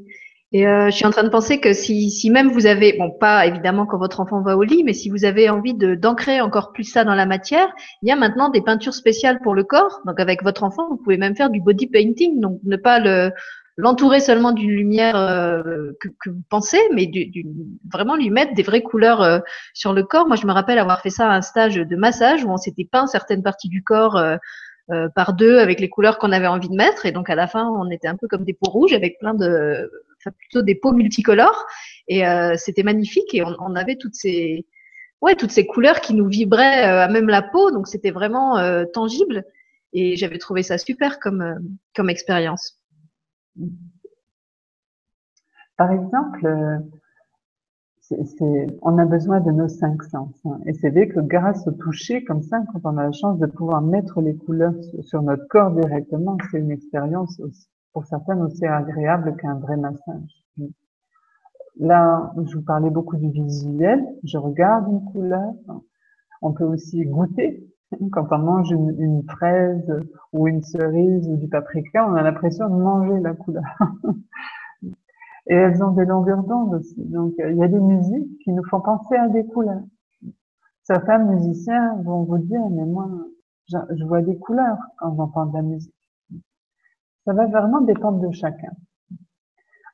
Et 0.52 0.66
euh, 0.66 0.86
je 0.86 0.96
suis 0.96 1.06
en 1.06 1.10
train 1.10 1.24
de 1.24 1.30
penser 1.30 1.60
que 1.60 1.72
si, 1.72 2.10
si 2.10 2.30
même 2.30 2.50
vous 2.50 2.66
avez, 2.66 2.96
bon, 2.98 3.10
pas 3.10 3.46
évidemment 3.46 3.86
quand 3.86 3.98
votre 3.98 4.20
enfant 4.20 4.42
va 4.42 4.56
au 4.56 4.62
lit, 4.62 4.84
mais 4.84 4.92
si 4.92 5.08
vous 5.08 5.24
avez 5.24 5.48
envie 5.48 5.74
d'ancrer 5.74 6.40
encore 6.40 6.72
plus 6.72 6.84
ça 6.84 7.04
dans 7.04 7.14
la 7.14 7.26
matière, 7.26 7.72
il 8.02 8.08
y 8.08 8.12
a 8.12 8.16
maintenant 8.16 8.50
des 8.50 8.60
peintures 8.60 8.94
spéciales 8.94 9.40
pour 9.40 9.54
le 9.54 9.64
corps. 9.64 10.00
Donc 10.04 10.20
avec 10.20 10.42
votre 10.42 10.62
enfant, 10.64 10.88
vous 10.88 10.96
pouvez 10.96 11.16
même 11.16 11.36
faire 11.36 11.50
du 11.50 11.60
body 11.60 11.86
painting, 11.86 12.40
donc 12.40 12.60
ne 12.64 12.76
pas 12.76 12.98
le 12.98 13.32
l'entourer 13.76 14.20
seulement 14.20 14.52
d'une 14.52 14.70
lumière 14.70 15.16
euh, 15.16 15.92
que, 16.00 16.30
vous 16.30 16.42
pensez, 16.48 16.80
mais 16.92 17.10
vraiment 17.92 18.16
lui 18.16 18.30
mettre 18.30 18.54
des 18.54 18.62
vraies 18.62 18.82
couleurs 18.82 19.22
euh, 19.22 19.40
sur 19.72 19.92
le 19.92 20.04
corps. 20.04 20.26
Moi, 20.26 20.36
je 20.36 20.46
me 20.46 20.52
rappelle 20.52 20.78
avoir 20.78 21.00
fait 21.00 21.10
ça 21.10 21.28
à 21.28 21.34
un 21.34 21.42
stage 21.42 21.74
de 21.74 21.96
massage 21.96 22.44
où 22.44 22.50
on 22.50 22.56
s'était 22.56 22.84
peint 22.84 23.06
certaines 23.06 23.42
parties 23.42 23.68
du 23.68 23.82
corps 23.82 24.16
euh, 24.16 25.08
par 25.14 25.32
deux 25.32 25.58
avec 25.58 25.80
les 25.80 25.88
couleurs 25.88 26.18
qu'on 26.18 26.32
avait 26.32 26.46
envie 26.46 26.68
de 26.68 26.76
mettre. 26.76 27.06
Et 27.06 27.12
donc 27.12 27.30
à 27.30 27.34
la 27.34 27.46
fin, 27.46 27.68
on 27.68 27.90
était 27.90 28.08
un 28.08 28.16
peu 28.16 28.28
comme 28.28 28.44
des 28.44 28.52
peaux 28.52 28.70
rouges 28.70 28.92
avec 28.92 29.18
plein 29.18 29.34
de, 29.34 29.90
enfin 30.20 30.34
plutôt 30.38 30.62
des 30.62 30.74
peaux 30.74 30.92
multicolores. 30.92 31.66
Et 32.06 32.22
c'était 32.56 32.82
magnifique. 32.82 33.34
Et 33.34 33.42
on, 33.42 33.56
on, 33.60 33.74
avait 33.76 33.96
toutes 33.96 34.14
ces, 34.14 34.66
ouais, 35.22 35.36
toutes 35.36 35.52
ces 35.52 35.66
couleurs 35.66 36.02
qui 36.02 36.12
nous 36.12 36.28
vibraient 36.28 36.82
à 36.82 37.08
même 37.08 37.28
la 37.28 37.40
peau. 37.40 37.70
Donc 37.70 37.88
c'était 37.88 38.10
vraiment 38.10 38.58
tangible. 38.92 39.44
Et 39.94 40.16
j'avais 40.16 40.36
trouvé 40.36 40.62
ça 40.62 40.76
super 40.76 41.18
comme 41.18 41.56
comme 41.94 42.10
expérience. 42.10 42.78
Par 45.76 45.90
exemple, 45.90 46.82
on 48.82 48.98
a 48.98 49.04
besoin 49.04 49.40
de 49.40 49.50
nos 49.50 49.68
cinq 49.68 50.02
sens. 50.04 50.34
Hein. 50.44 50.60
Et 50.66 50.74
c'est 50.74 50.90
vrai 50.90 51.08
que 51.08 51.20
grâce 51.20 51.66
au 51.66 51.72
toucher, 51.72 52.24
comme 52.24 52.42
ça, 52.42 52.62
quand 52.72 52.80
on 52.84 52.98
a 52.98 53.04
la 53.04 53.12
chance 53.12 53.38
de 53.38 53.46
pouvoir 53.46 53.80
mettre 53.80 54.20
les 54.20 54.36
couleurs 54.36 54.74
sur, 55.00 55.22
notre 55.22 55.46
corps 55.48 55.70
directement, 55.72 56.36
c'est 56.50 56.60
une 56.60 56.70
expérience 56.70 57.40
pour 57.92 58.04
certaines 58.06 58.42
aussi 58.42 58.66
agréable 58.66 59.36
qu'un 59.36 59.54
vrai 59.54 59.76
massage. 59.76 60.44
Là, 61.76 62.32
je 62.46 62.56
vous 62.56 62.62
parlais 62.62 62.90
beaucoup 62.90 63.16
du 63.16 63.30
visuel. 63.30 64.04
Je 64.22 64.38
regarde 64.38 64.86
une 64.88 65.04
couleur. 65.12 65.54
On 66.42 66.52
peut 66.52 66.64
aussi 66.64 67.04
goûter. 67.04 67.66
Quand 68.12 68.26
on 68.32 68.38
mange 68.38 68.70
une, 68.70 69.22
fraise 69.28 69.92
ou 70.32 70.48
une 70.48 70.62
cerise 70.62 71.28
ou 71.28 71.36
du 71.36 71.48
paprika, 71.48 72.08
on 72.08 72.14
a 72.14 72.22
l'impression 72.22 72.68
de 72.68 72.74
manger 72.74 73.20
la 73.20 73.34
couleur. 73.34 73.64
Et 75.46 75.54
elles 75.54 75.82
ont 75.82 75.90
des 75.90 76.06
longueurs 76.06 76.42
d'onde 76.42 76.74
aussi. 76.74 77.04
Donc, 77.04 77.34
il 77.38 77.56
y 77.56 77.62
a 77.62 77.68
des 77.68 77.78
musiques 77.78 78.38
qui 78.42 78.52
nous 78.52 78.64
font 78.64 78.80
penser 78.80 79.14
à 79.14 79.28
des 79.28 79.44
couleurs. 79.46 79.82
Certains 80.84 81.18
musiciens 81.18 81.96
vont 82.02 82.24
vous 82.24 82.38
dire, 82.38 82.60
mais 82.70 82.84
moi, 82.84 83.08
je, 83.68 84.04
vois 84.04 84.22
des 84.22 84.38
couleurs 84.38 84.78
quand 84.98 85.14
j'entends 85.16 85.46
de 85.46 85.54
la 85.54 85.62
musique. 85.62 85.94
Ça 87.24 87.32
va 87.32 87.46
vraiment 87.46 87.80
dépendre 87.82 88.20
de 88.20 88.32
chacun. 88.32 88.72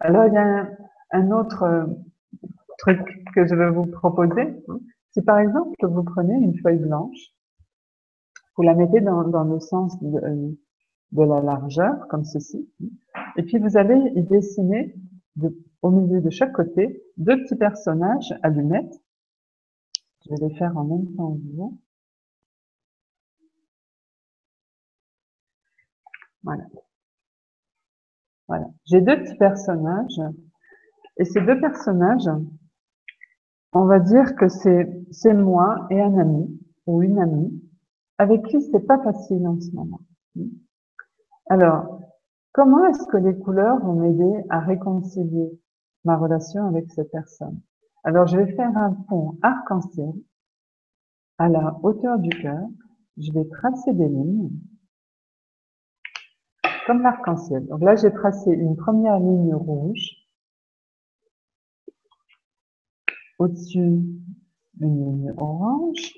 Alors, 0.01 0.27
il 0.27 0.35
y 0.35 0.39
a 0.39 0.69
un, 1.13 1.31
autre 1.31 1.63
euh, 1.65 1.87
truc 2.79 3.01
que 3.35 3.47
je 3.47 3.55
vais 3.55 3.71
vous 3.71 3.87
proposer. 3.87 4.65
Si 5.13 5.23
par 5.23 5.39
exemple, 5.39 5.75
vous 5.83 6.05
prenez 6.05 6.35
une 6.35 6.57
feuille 6.59 6.79
blanche, 6.79 7.19
vous 8.57 8.63
la 8.63 8.75
mettez 8.75 9.01
dans, 9.01 9.23
le 9.23 9.61
sens 9.61 10.01
de, 10.01 10.57
de 11.13 11.23
la 11.23 11.41
largeur, 11.41 12.09
comme 12.09 12.25
ceci, 12.25 12.69
et 13.37 13.43
puis 13.43 13.59
vous 13.59 13.77
allez 13.77 14.13
y 14.15 14.23
dessiner 14.23 14.95
au 15.83 15.91
milieu 15.91 16.21
de 16.21 16.31
chaque 16.31 16.53
côté, 16.53 17.03
deux 17.17 17.43
petits 17.43 17.57
personnages 17.57 18.35
allumettes. 18.43 19.01
Je 20.25 20.31
vais 20.31 20.49
les 20.49 20.55
faire 20.57 20.77
en 20.77 20.85
même 20.85 21.15
temps 21.17 21.35
que 21.35 21.57
vous. 21.57 21.81
Voilà. 26.43 26.65
Voilà. 28.49 28.67
J'ai 28.85 29.01
deux 29.01 29.23
petits 29.23 29.37
personnages. 29.37 30.21
Et 31.17 31.25
ces 31.25 31.41
deux 31.41 31.61
personnages, 31.61 32.29
on 33.73 33.85
va 33.85 34.01
dire 34.01 34.35
que 34.37 34.49
c'est 34.49 35.35
moi 35.35 35.87
et 35.91 36.01
un 36.01 36.19
ami 36.19 36.61
ou 36.87 37.03
une 37.03 37.19
amie 37.19 37.63
avec 38.21 38.43
qui 38.47 38.61
c'est 38.61 38.87
pas 38.87 39.03
facile 39.03 39.47
en 39.47 39.59
ce 39.61 39.71
moment. 39.73 40.01
Alors, 41.49 42.01
Comment 42.53 42.85
est-ce 42.87 43.07
que 43.07 43.17
les 43.17 43.39
couleurs 43.39 43.79
vont 43.79 43.95
m'aider 43.95 44.45
à 44.49 44.59
réconcilier 44.59 45.61
ma 46.05 46.17
relation 46.17 46.67
avec 46.67 46.91
cette 46.91 47.11
personne 47.13 47.61
Alors, 48.03 48.27
je 48.27 48.39
vais 48.39 48.53
faire 48.57 48.77
un 48.77 48.93
pont 49.09 49.39
arc-en-ciel 49.43 50.13
à 51.39 51.49
la 51.49 51.79
hauteur 51.85 52.19
du 52.19 52.31
cœur. 52.31 52.67
Je 53.19 53.31
vais 53.33 53.45
tracer 53.45 53.93
des 53.93 54.09
lignes 54.09 54.51
comme 56.87 57.03
l'arc-en-ciel. 57.03 57.67
Donc 57.69 57.83
là, 57.83 57.95
j'ai 57.95 58.13
tracé 58.13 58.51
une 58.51 58.75
première 58.75 59.21
ligne 59.21 59.55
rouge 59.55 60.17
Au-dessus, 63.39 64.03
une 64.81 65.05
ligne 65.05 65.33
orange, 65.39 66.15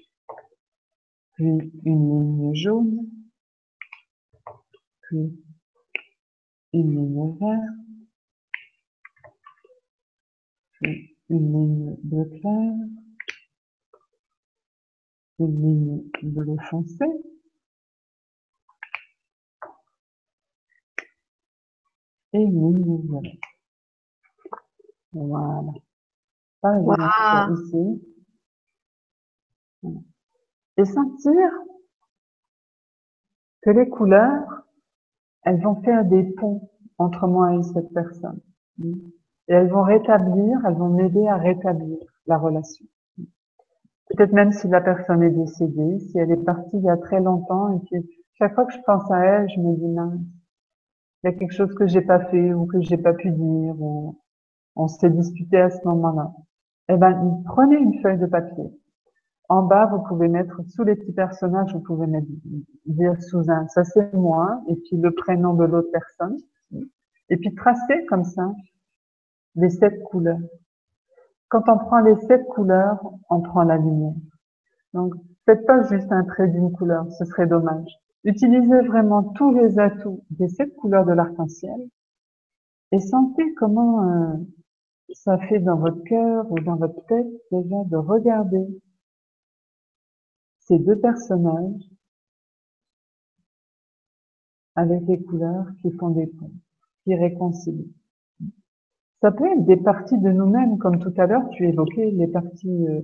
puis 1.34 1.72
une 1.84 2.08
ligne 2.10 2.54
jaune, 2.54 3.08
puis 5.02 5.42
une 6.72 6.94
ligne 6.94 7.38
verte, 7.38 7.60
puis 10.72 11.16
une 11.28 11.52
ligne 11.52 11.96
bleu 12.02 12.24
clair, 12.40 12.72
une 15.38 15.62
ligne 15.62 16.02
bleu 16.22 16.56
foncé, 16.70 17.04
et 22.34 22.38
une 22.38 22.74
ligne 22.74 23.02
violette. 23.06 23.40
Voilà. 25.12 25.72
Par 26.60 27.50
ici. 27.52 28.00
Et 30.78 30.84
sentir 30.84 31.50
que 33.62 33.70
les 33.70 33.88
couleurs, 33.88 34.64
elles 35.44 35.60
vont 35.62 35.80
faire 35.82 36.04
des 36.04 36.24
ponts 36.24 36.70
entre 36.98 37.26
moi 37.26 37.54
et 37.54 37.62
cette 37.62 37.92
personne. 37.92 38.40
Et 38.82 39.52
elles 39.52 39.68
vont 39.68 39.82
rétablir, 39.82 40.64
elles 40.66 40.74
vont 40.74 40.88
m'aider 40.88 41.26
à 41.26 41.36
rétablir 41.36 41.98
la 42.26 42.38
relation. 42.38 42.86
Peut-être 44.08 44.32
même 44.32 44.52
si 44.52 44.68
la 44.68 44.80
personne 44.80 45.22
est 45.22 45.30
décédée, 45.30 45.98
si 45.98 46.18
elle 46.18 46.30
est 46.30 46.44
partie 46.44 46.76
il 46.76 46.84
y 46.84 46.90
a 46.90 46.96
très 46.96 47.20
longtemps, 47.20 47.72
et 47.74 47.80
puis 47.80 48.08
chaque 48.34 48.54
fois 48.54 48.66
que 48.66 48.72
je 48.72 48.80
pense 48.84 49.10
à 49.10 49.18
elle, 49.24 49.48
je 49.50 49.60
me 49.60 49.74
dis 49.76 49.88
mince, 49.88 50.20
il 51.22 51.30
y 51.30 51.34
a 51.34 51.38
quelque 51.38 51.54
chose 51.54 51.74
que 51.74 51.86
j'ai 51.86 52.00
pas 52.02 52.20
fait 52.26 52.52
ou 52.52 52.66
que 52.66 52.80
j'ai 52.80 52.98
pas 52.98 53.14
pu 53.14 53.30
dire 53.30 53.80
ou 53.80 54.18
on 54.74 54.88
s'est 54.88 55.10
disputé 55.10 55.60
à 55.60 55.70
ce 55.70 55.86
moment-là. 55.86 56.32
Eh 56.88 56.96
ben, 56.96 57.42
prenez 57.46 57.76
une 57.76 58.00
feuille 58.00 58.18
de 58.18 58.26
papier. 58.26 58.64
En 59.52 59.64
bas, 59.64 59.84
vous 59.84 60.02
pouvez 60.04 60.28
mettre 60.28 60.62
sous 60.66 60.82
les 60.82 60.96
petits 60.96 61.12
personnages, 61.12 61.74
vous 61.74 61.82
pouvez 61.82 62.06
mettre 62.06 62.26
dire 62.86 63.22
sous 63.22 63.50
un, 63.50 63.68
ça 63.68 63.84
c'est 63.84 64.14
moi, 64.14 64.62
et 64.66 64.76
puis 64.76 64.96
le 64.96 65.10
prénom 65.10 65.52
de 65.52 65.64
l'autre 65.64 65.90
personne, 65.92 66.38
et 67.28 67.36
puis 67.36 67.54
tracer 67.54 68.06
comme 68.06 68.24
ça 68.24 68.50
les 69.56 69.68
sept 69.68 70.02
couleurs. 70.04 70.40
Quand 71.50 71.68
on 71.68 71.76
prend 71.76 72.00
les 72.00 72.16
sept 72.20 72.46
couleurs, 72.46 72.98
on 73.28 73.42
prend 73.42 73.64
la 73.64 73.76
lumière. 73.76 74.14
Donc, 74.94 75.12
faites 75.44 75.66
pas 75.66 75.82
juste 75.82 76.10
un 76.10 76.24
trait 76.24 76.48
d'une 76.48 76.72
couleur, 76.72 77.12
ce 77.12 77.26
serait 77.26 77.46
dommage. 77.46 77.92
Utilisez 78.24 78.80
vraiment 78.86 79.22
tous 79.34 79.52
les 79.52 79.78
atouts 79.78 80.24
des 80.30 80.48
sept 80.48 80.74
couleurs 80.76 81.04
de 81.04 81.12
l'arc-en-ciel 81.12 81.78
et 82.90 83.00
sentez 83.00 83.52
comment 83.56 84.02
euh, 84.02 84.32
ça 85.12 85.36
fait 85.36 85.58
dans 85.58 85.76
votre 85.76 86.02
cœur 86.04 86.50
ou 86.50 86.58
dans 86.60 86.76
votre 86.76 87.04
tête 87.04 87.28
déjà 87.50 87.84
de 87.84 87.96
regarder 87.98 88.66
ces 90.66 90.78
deux 90.78 90.98
personnages 90.98 91.90
avec 94.74 95.02
les 95.06 95.22
couleurs 95.22 95.66
qui 95.80 95.90
font 95.92 96.10
des 96.10 96.26
ponts, 96.26 96.52
qui 97.04 97.14
réconcilient. 97.14 97.92
Ça 99.20 99.30
peut 99.30 99.46
être 99.46 99.64
des 99.64 99.76
parties 99.76 100.18
de 100.18 100.30
nous-mêmes, 100.30 100.78
comme 100.78 100.98
tout 100.98 101.12
à 101.16 101.26
l'heure, 101.26 101.48
tu 101.50 101.68
évoquais 101.68 102.10
les 102.10 102.26
parties 102.26 102.88
euh, 102.88 103.02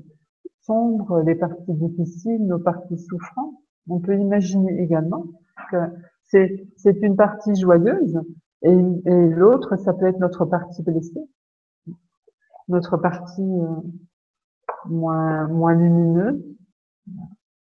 sombres, 0.62 1.22
les 1.22 1.34
parties 1.34 1.74
difficiles, 1.74 2.44
nos 2.46 2.58
parties 2.58 2.98
souffrantes. 2.98 3.54
On 3.88 4.00
peut 4.00 4.18
imaginer 4.18 4.82
également 4.82 5.26
que 5.70 5.76
c'est 6.24 6.66
une 6.84 7.16
partie 7.16 7.54
joyeuse 7.54 8.20
et, 8.62 8.74
l'autre, 8.74 9.76
ça 9.76 9.94
peut 9.94 10.06
être 10.06 10.18
notre 10.18 10.44
partie 10.44 10.82
blessée, 10.82 11.28
notre 12.66 12.96
partie 12.96 13.40
euh, 13.40 13.76
moins 14.86 15.74
lumineuse. 15.74 16.42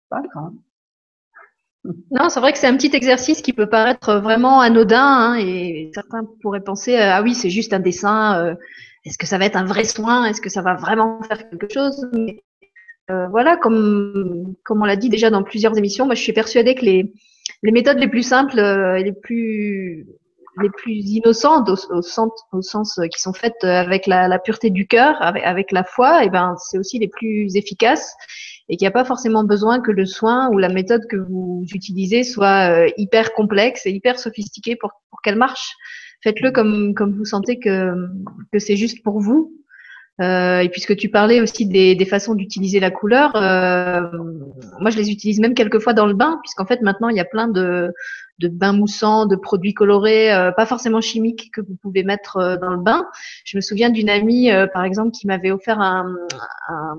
Pas. 0.09 0.21
Non, 2.11 2.27
c'est 2.29 2.41
vrai 2.41 2.51
que 2.51 2.57
c'est 2.57 2.67
un 2.67 2.75
petit 2.75 2.93
exercice 2.93 3.41
qui 3.41 3.53
peut 3.53 3.69
paraître 3.69 4.15
vraiment 4.15 4.59
anodin 4.59 5.01
hein, 5.01 5.35
et 5.39 5.91
certains 5.93 6.25
pourraient 6.41 6.63
penser 6.63 6.95
euh, 6.95 7.13
ah 7.13 7.21
oui 7.21 7.33
c'est 7.33 7.49
juste 7.49 7.71
un 7.71 7.79
dessin. 7.79 8.37
Euh, 8.37 8.55
est-ce 9.05 9.17
que 9.17 9.25
ça 9.25 9.37
va 9.37 9.45
être 9.45 9.55
un 9.55 9.63
vrai 9.63 9.85
soin 9.85 10.25
Est-ce 10.25 10.41
que 10.41 10.49
ça 10.49 10.61
va 10.61 10.75
vraiment 10.75 11.23
faire 11.23 11.49
quelque 11.49 11.71
chose? 11.71 12.05
Mais, 12.11 12.43
euh, 13.11 13.27
Voilà, 13.29 13.55
comme 13.55 14.55
comme 14.65 14.81
on 14.81 14.85
l'a 14.85 14.97
dit 14.97 15.07
déjà 15.07 15.29
dans 15.29 15.41
plusieurs 15.41 15.77
émissions, 15.77 16.05
moi 16.05 16.15
je 16.15 16.21
suis 16.21 16.33
persuadée 16.33 16.75
que 16.75 16.83
les 16.83 17.13
les 17.63 17.71
méthodes 17.71 17.97
les 17.97 18.09
plus 18.09 18.23
simples 18.23 18.59
et 18.59 19.03
les 19.03 19.13
plus 19.13 20.05
les 20.61 20.69
plus 20.69 20.91
innocentes 20.91 21.69
au, 21.69 22.01
sens, 22.01 22.99
qui 23.13 23.21
sont 23.21 23.31
faites 23.31 23.63
avec 23.63 24.05
la, 24.07 24.27
la 24.27 24.39
pureté 24.39 24.69
du 24.69 24.87
cœur, 24.87 25.15
avec, 25.21 25.43
avec, 25.45 25.71
la 25.71 25.85
foi, 25.85 26.21
et 26.21 26.27
eh 26.27 26.29
ben 26.29 26.55
c'est 26.57 26.77
aussi 26.77 26.99
les 26.99 27.07
plus 27.07 27.55
efficaces 27.55 28.13
et 28.69 28.77
qu'il 28.77 28.85
n'y 28.85 28.89
a 28.89 28.91
pas 28.91 29.05
forcément 29.05 29.43
besoin 29.43 29.81
que 29.81 29.91
le 29.91 30.05
soin 30.05 30.49
ou 30.51 30.57
la 30.57 30.69
méthode 30.69 31.07
que 31.09 31.17
vous 31.17 31.65
utilisez 31.73 32.23
soit 32.23 32.71
euh, 32.71 32.89
hyper 32.97 33.33
complexe 33.33 33.85
et 33.85 33.91
hyper 33.91 34.19
sophistiquée 34.19 34.75
pour, 34.75 34.91
pour 35.09 35.21
qu'elle 35.21 35.37
marche. 35.37 35.75
Faites-le 36.21 36.51
comme, 36.51 36.93
comme 36.93 37.13
vous 37.13 37.25
sentez 37.25 37.59
que, 37.59 37.93
que 38.51 38.59
c'est 38.59 38.75
juste 38.75 39.03
pour 39.03 39.19
vous. 39.19 39.55
Euh, 40.21 40.59
et 40.59 40.69
puisque 40.69 40.97
tu 40.97 41.07
parlais 41.09 41.39
aussi 41.39 41.65
des, 41.65 41.95
des 41.95 42.05
façons 42.05 42.35
d'utiliser 42.35 42.81
la 42.81 42.91
couleur, 42.91 43.37
euh, 43.37 44.01
moi 44.81 44.89
je 44.89 44.97
les 44.97 45.11
utilise 45.11 45.39
même 45.39 45.53
quelquefois 45.53 45.93
dans 45.93 46.05
le 46.05 46.13
bain, 46.13 46.39
puisqu'en 46.43 46.65
fait 46.65 46.81
maintenant 46.81 47.07
il 47.07 47.15
y 47.15 47.21
a 47.21 47.25
plein 47.25 47.47
de, 47.47 47.93
de 48.39 48.47
bains 48.49 48.73
moussants, 48.73 49.25
de 49.27 49.37
produits 49.37 49.73
colorés, 49.73 50.33
euh, 50.33 50.51
pas 50.51 50.65
forcément 50.65 50.99
chimiques, 50.99 51.51
que 51.53 51.61
vous 51.61 51.77
pouvez 51.81 52.03
mettre 52.03 52.35
euh, 52.35 52.57
dans 52.57 52.71
le 52.71 52.81
bain. 52.81 53.05
Je 53.45 53.55
me 53.55 53.61
souviens 53.61 53.89
d'une 53.89 54.09
amie, 54.09 54.51
euh, 54.51 54.67
par 54.67 54.83
exemple, 54.83 55.11
qui 55.11 55.25
m'avait 55.25 55.51
offert 55.51 55.79
un, 55.79 56.13
un 56.67 56.97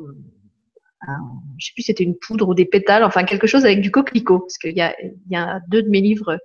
je 1.58 1.66
sais 1.66 1.72
plus 1.74 1.82
c'était 1.82 2.04
une 2.04 2.16
poudre 2.16 2.48
ou 2.48 2.54
des 2.54 2.64
pétales, 2.64 3.04
enfin 3.04 3.24
quelque 3.24 3.46
chose 3.46 3.64
avec 3.64 3.80
du 3.80 3.90
coquelicot, 3.90 4.40
parce 4.40 4.58
qu'il 4.58 4.76
y 4.76 4.82
a, 4.82 4.94
y 5.28 5.36
a 5.36 5.60
deux 5.68 5.82
de 5.82 5.88
mes 5.88 6.00
livres 6.00 6.38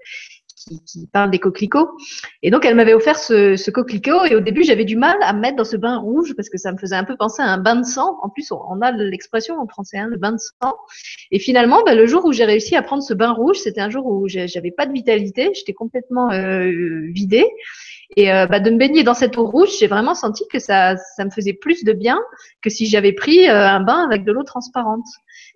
qui, 0.56 0.84
qui 0.84 1.08
parlent 1.08 1.32
des 1.32 1.40
coquelicots. 1.40 1.90
Et 2.42 2.52
donc 2.52 2.66
elle 2.66 2.76
m'avait 2.76 2.94
offert 2.94 3.18
ce, 3.18 3.56
ce, 3.56 3.72
coquelicot, 3.72 4.26
et 4.26 4.36
au 4.36 4.40
début 4.40 4.64
j'avais 4.64 4.86
du 4.86 4.96
mal 4.96 5.18
à 5.22 5.34
me 5.34 5.40
mettre 5.40 5.58
dans 5.58 5.66
ce 5.66 5.78
bain 5.78 5.98
rouge 5.98 6.34
parce 6.36 6.50
que 6.50 6.58
ça 6.58 6.72
me 6.72 6.78
faisait 6.78 6.96
un 6.96 7.04
peu 7.04 7.16
penser 7.18 7.42
à 7.42 7.48
un 7.48 7.58
bain 7.58 7.76
de 7.76 7.86
sang. 7.86 8.18
En 8.22 8.30
plus, 8.30 8.52
on 8.52 8.82
a 8.82 8.92
l'expression 8.92 9.60
en 9.60 9.68
français, 9.68 9.98
hein, 9.98 10.08
le 10.08 10.18
bain 10.18 10.32
de 10.32 10.40
sang. 10.40 10.76
Et 11.32 11.40
finalement, 11.40 11.84
ben, 11.84 11.98
le 11.98 12.08
jour 12.08 12.26
où 12.26 12.32
j'ai 12.32 12.46
réussi 12.46 12.76
à 12.76 12.82
prendre 12.82 13.04
ce 13.04 13.14
bain 13.14 13.32
rouge, 13.32 13.58
c'était 13.58 13.82
un 13.82 13.90
jour 13.90 14.06
où 14.06 14.28
j'avais 14.28 14.72
pas 14.72 14.86
de 14.86 14.94
vitalité, 14.94 15.52
j'étais 15.54 15.74
complètement 15.74 16.32
euh, 16.32 16.72
vidée. 17.12 17.46
Et 18.16 18.32
euh, 18.32 18.46
bah, 18.46 18.60
de 18.60 18.70
me 18.70 18.78
baigner 18.78 19.04
dans 19.04 19.14
cette 19.14 19.38
eau 19.38 19.46
rouge, 19.46 19.70
j'ai 19.80 19.88
vraiment 19.88 20.14
senti 20.14 20.44
que 20.52 20.60
ça, 20.60 20.96
ça 20.96 21.26
me 21.26 21.32
faisait 21.32 21.54
plus 21.54 21.84
de 21.84 21.94
bien 21.94 22.20
que 22.62 22.70
si 22.70 22.86
j'avais 22.86 23.14
pris 23.14 23.50
euh, 23.50 23.68
un 23.68 23.80
bain 23.80 24.04
avec 24.06 24.24
de 24.24 24.32
l'eau 24.32 24.44
transparente. 24.44 25.06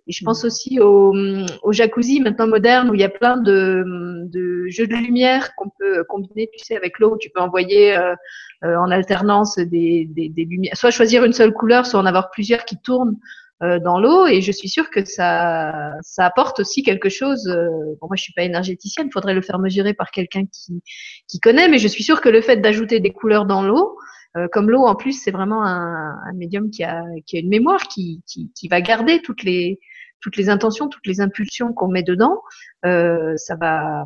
Et 0.08 0.12
je 0.12 0.26
pense 0.26 0.44
aussi 0.44 0.80
au, 0.80 1.14
au, 1.62 1.72
jacuzzi 1.72 2.20
maintenant 2.20 2.48
moderne 2.48 2.90
où 2.90 2.96
il 2.96 3.02
y 3.02 3.04
a 3.04 3.10
plein 3.10 3.38
de, 3.38 3.84
de 4.26 4.68
jeux 4.68 4.88
de 4.88 4.96
lumière 4.96 5.54
qu'on 5.56 5.70
peut 5.78 6.04
combiner, 6.06 6.50
tu 6.52 6.64
sais, 6.64 6.76
avec 6.76 6.98
l'eau. 6.98 7.18
Tu 7.18 7.30
peux 7.30 7.42
envoyer 7.42 7.96
euh, 7.96 8.16
euh 8.64 8.76
en 8.76 8.90
alternance 8.90 9.58
des, 9.58 10.08
des, 10.10 10.30
des, 10.30 10.46
lumières, 10.46 10.76
soit 10.76 10.92
choisir 10.92 11.24
une 11.24 11.34
seule 11.34 11.54
couleur, 11.54 11.86
soit 11.86 12.00
en 12.00 12.06
avoir 12.06 12.32
plusieurs 12.32 12.66
qui 12.66 12.78
tournent 12.78 13.18
dans 13.62 14.00
l'eau 14.00 14.26
et 14.26 14.42
je 14.42 14.52
suis 14.52 14.70
sûre 14.70 14.90
que 14.90 15.04
ça, 15.04 15.94
ça 16.02 16.26
apporte 16.26 16.62
aussi 16.62 16.82
quelque 16.82 17.10
chose. 17.10 17.48
Euh, 17.48 17.70
bon, 18.00 18.08
moi, 18.08 18.16
je 18.16 18.24
suis 18.24 18.34
pas 18.34 18.44
énergéticienne, 18.44 19.08
il 19.08 19.12
faudrait 19.12 19.34
le 19.34 19.42
faire 19.42 19.60
mesurer 19.60 19.94
par 19.94 20.12
quelqu'un 20.12 20.46
qui, 20.46 20.82
qui 21.28 21.40
connaît, 21.40 21.68
mais 21.68 21.78
je 21.78 21.88
suis 21.88 22.04
sûre 22.04 22.22
que 22.22 22.30
le 22.30 22.42
fait 22.42 22.58
d'ajouter 22.58 23.00
des 23.00 23.12
couleurs 23.12 23.46
dans 23.46 23.62
l'eau, 23.62 23.98
euh, 24.38 24.48
comme 24.52 24.70
l'eau 24.70 24.86
en 24.86 24.96
plus, 24.96 25.14
c'est 25.14 25.32
vraiment 25.32 25.66
un, 25.66 26.16
un, 26.26 26.34
médium 26.34 26.70
qui 26.70 26.84
a, 26.84 27.04
qui 27.26 27.38
a 27.38 27.40
une 27.40 27.50
mémoire, 27.50 27.88
qui, 27.88 28.24
qui, 28.28 28.52
qui, 28.56 28.68
va 28.68 28.80
garder 28.80 29.22
toutes 29.22 29.44
les, 29.44 29.80
toutes 30.22 30.38
les 30.38 30.50
intentions, 30.50 30.88
toutes 30.88 31.08
les 31.08 31.20
impulsions 31.20 31.74
qu'on 31.74 31.88
met 31.88 32.04
dedans, 32.04 32.42
euh, 32.86 33.34
ça 33.38 33.56
va, 33.56 34.06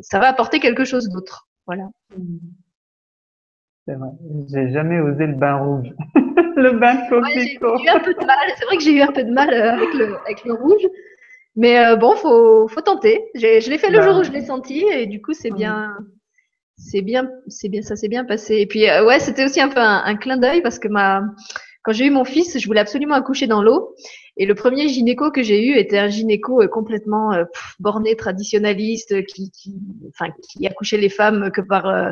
ça 0.00 0.18
va 0.18 0.28
apporter 0.28 0.58
quelque 0.58 0.84
chose 0.84 1.08
d'autre. 1.08 1.48
Voilà. 1.66 1.88
C'est 3.86 3.94
vrai. 3.94 4.08
J'ai 4.50 4.72
jamais 4.72 5.00
osé 5.00 5.26
le 5.26 5.34
bain 5.34 5.56
rouge. 5.56 5.88
le 6.58 6.72
bain 6.72 6.94
de 6.94 7.08
coquelicot. 7.08 7.72
Ouais, 7.72 7.78
j'ai 7.78 7.86
eu 7.86 7.88
un 7.88 8.00
peu 8.00 8.14
de 8.14 8.24
mal. 8.24 8.48
C'est 8.58 8.64
vrai 8.64 8.76
que 8.76 8.82
j'ai 8.82 8.92
eu 8.92 9.02
un 9.02 9.12
peu 9.12 9.24
de 9.24 9.30
mal 9.30 9.52
euh, 9.52 9.72
avec 9.72 9.94
le, 9.94 10.16
avec 10.24 10.44
le 10.44 10.54
rouge. 10.54 10.86
Mais 11.56 11.78
euh, 11.84 11.96
bon, 11.96 12.14
faut, 12.14 12.68
faut 12.68 12.80
tenter. 12.80 13.24
Je 13.34 13.68
l'ai 13.70 13.78
fait 13.78 13.90
le 13.90 13.98
bah, 13.98 14.04
jour 14.04 14.18
où 14.18 14.24
je 14.24 14.30
l'ai 14.30 14.42
senti 14.42 14.84
et 14.92 15.06
du 15.06 15.20
coup, 15.20 15.32
c'est 15.32 15.50
bien, 15.50 15.96
c'est 16.76 17.02
bien, 17.02 17.28
c'est 17.48 17.68
bien, 17.68 17.82
ça 17.82 17.96
s'est 17.96 18.08
bien 18.08 18.24
passé. 18.24 18.56
Et 18.58 18.66
puis, 18.66 18.88
euh, 18.88 19.04
ouais, 19.04 19.18
c'était 19.18 19.44
aussi 19.44 19.60
un 19.60 19.68
peu 19.68 19.80
un, 19.80 20.02
un 20.04 20.16
clin 20.16 20.36
d'œil 20.36 20.62
parce 20.62 20.78
que 20.78 20.88
ma, 20.88 21.22
quand 21.82 21.92
j'ai 21.92 22.06
eu 22.06 22.10
mon 22.10 22.24
fils, 22.24 22.58
je 22.58 22.66
voulais 22.66 22.80
absolument 22.80 23.14
accoucher 23.14 23.46
dans 23.46 23.62
l'eau. 23.62 23.94
Et 24.36 24.46
le 24.46 24.54
premier 24.54 24.88
gynéco 24.88 25.30
que 25.30 25.42
j'ai 25.42 25.64
eu 25.64 25.76
était 25.76 25.98
un 25.98 26.08
gynéco 26.08 26.62
complètement 26.68 27.32
euh, 27.32 27.44
borné, 27.80 28.14
traditionnaliste, 28.14 29.24
qui, 29.26 29.50
qui, 29.50 29.74
enfin, 30.08 30.30
qui 30.42 30.66
accouchait 30.66 30.96
les 30.96 31.08
femmes 31.08 31.50
que 31.50 31.60
par 31.60 31.86
euh, 31.86 32.10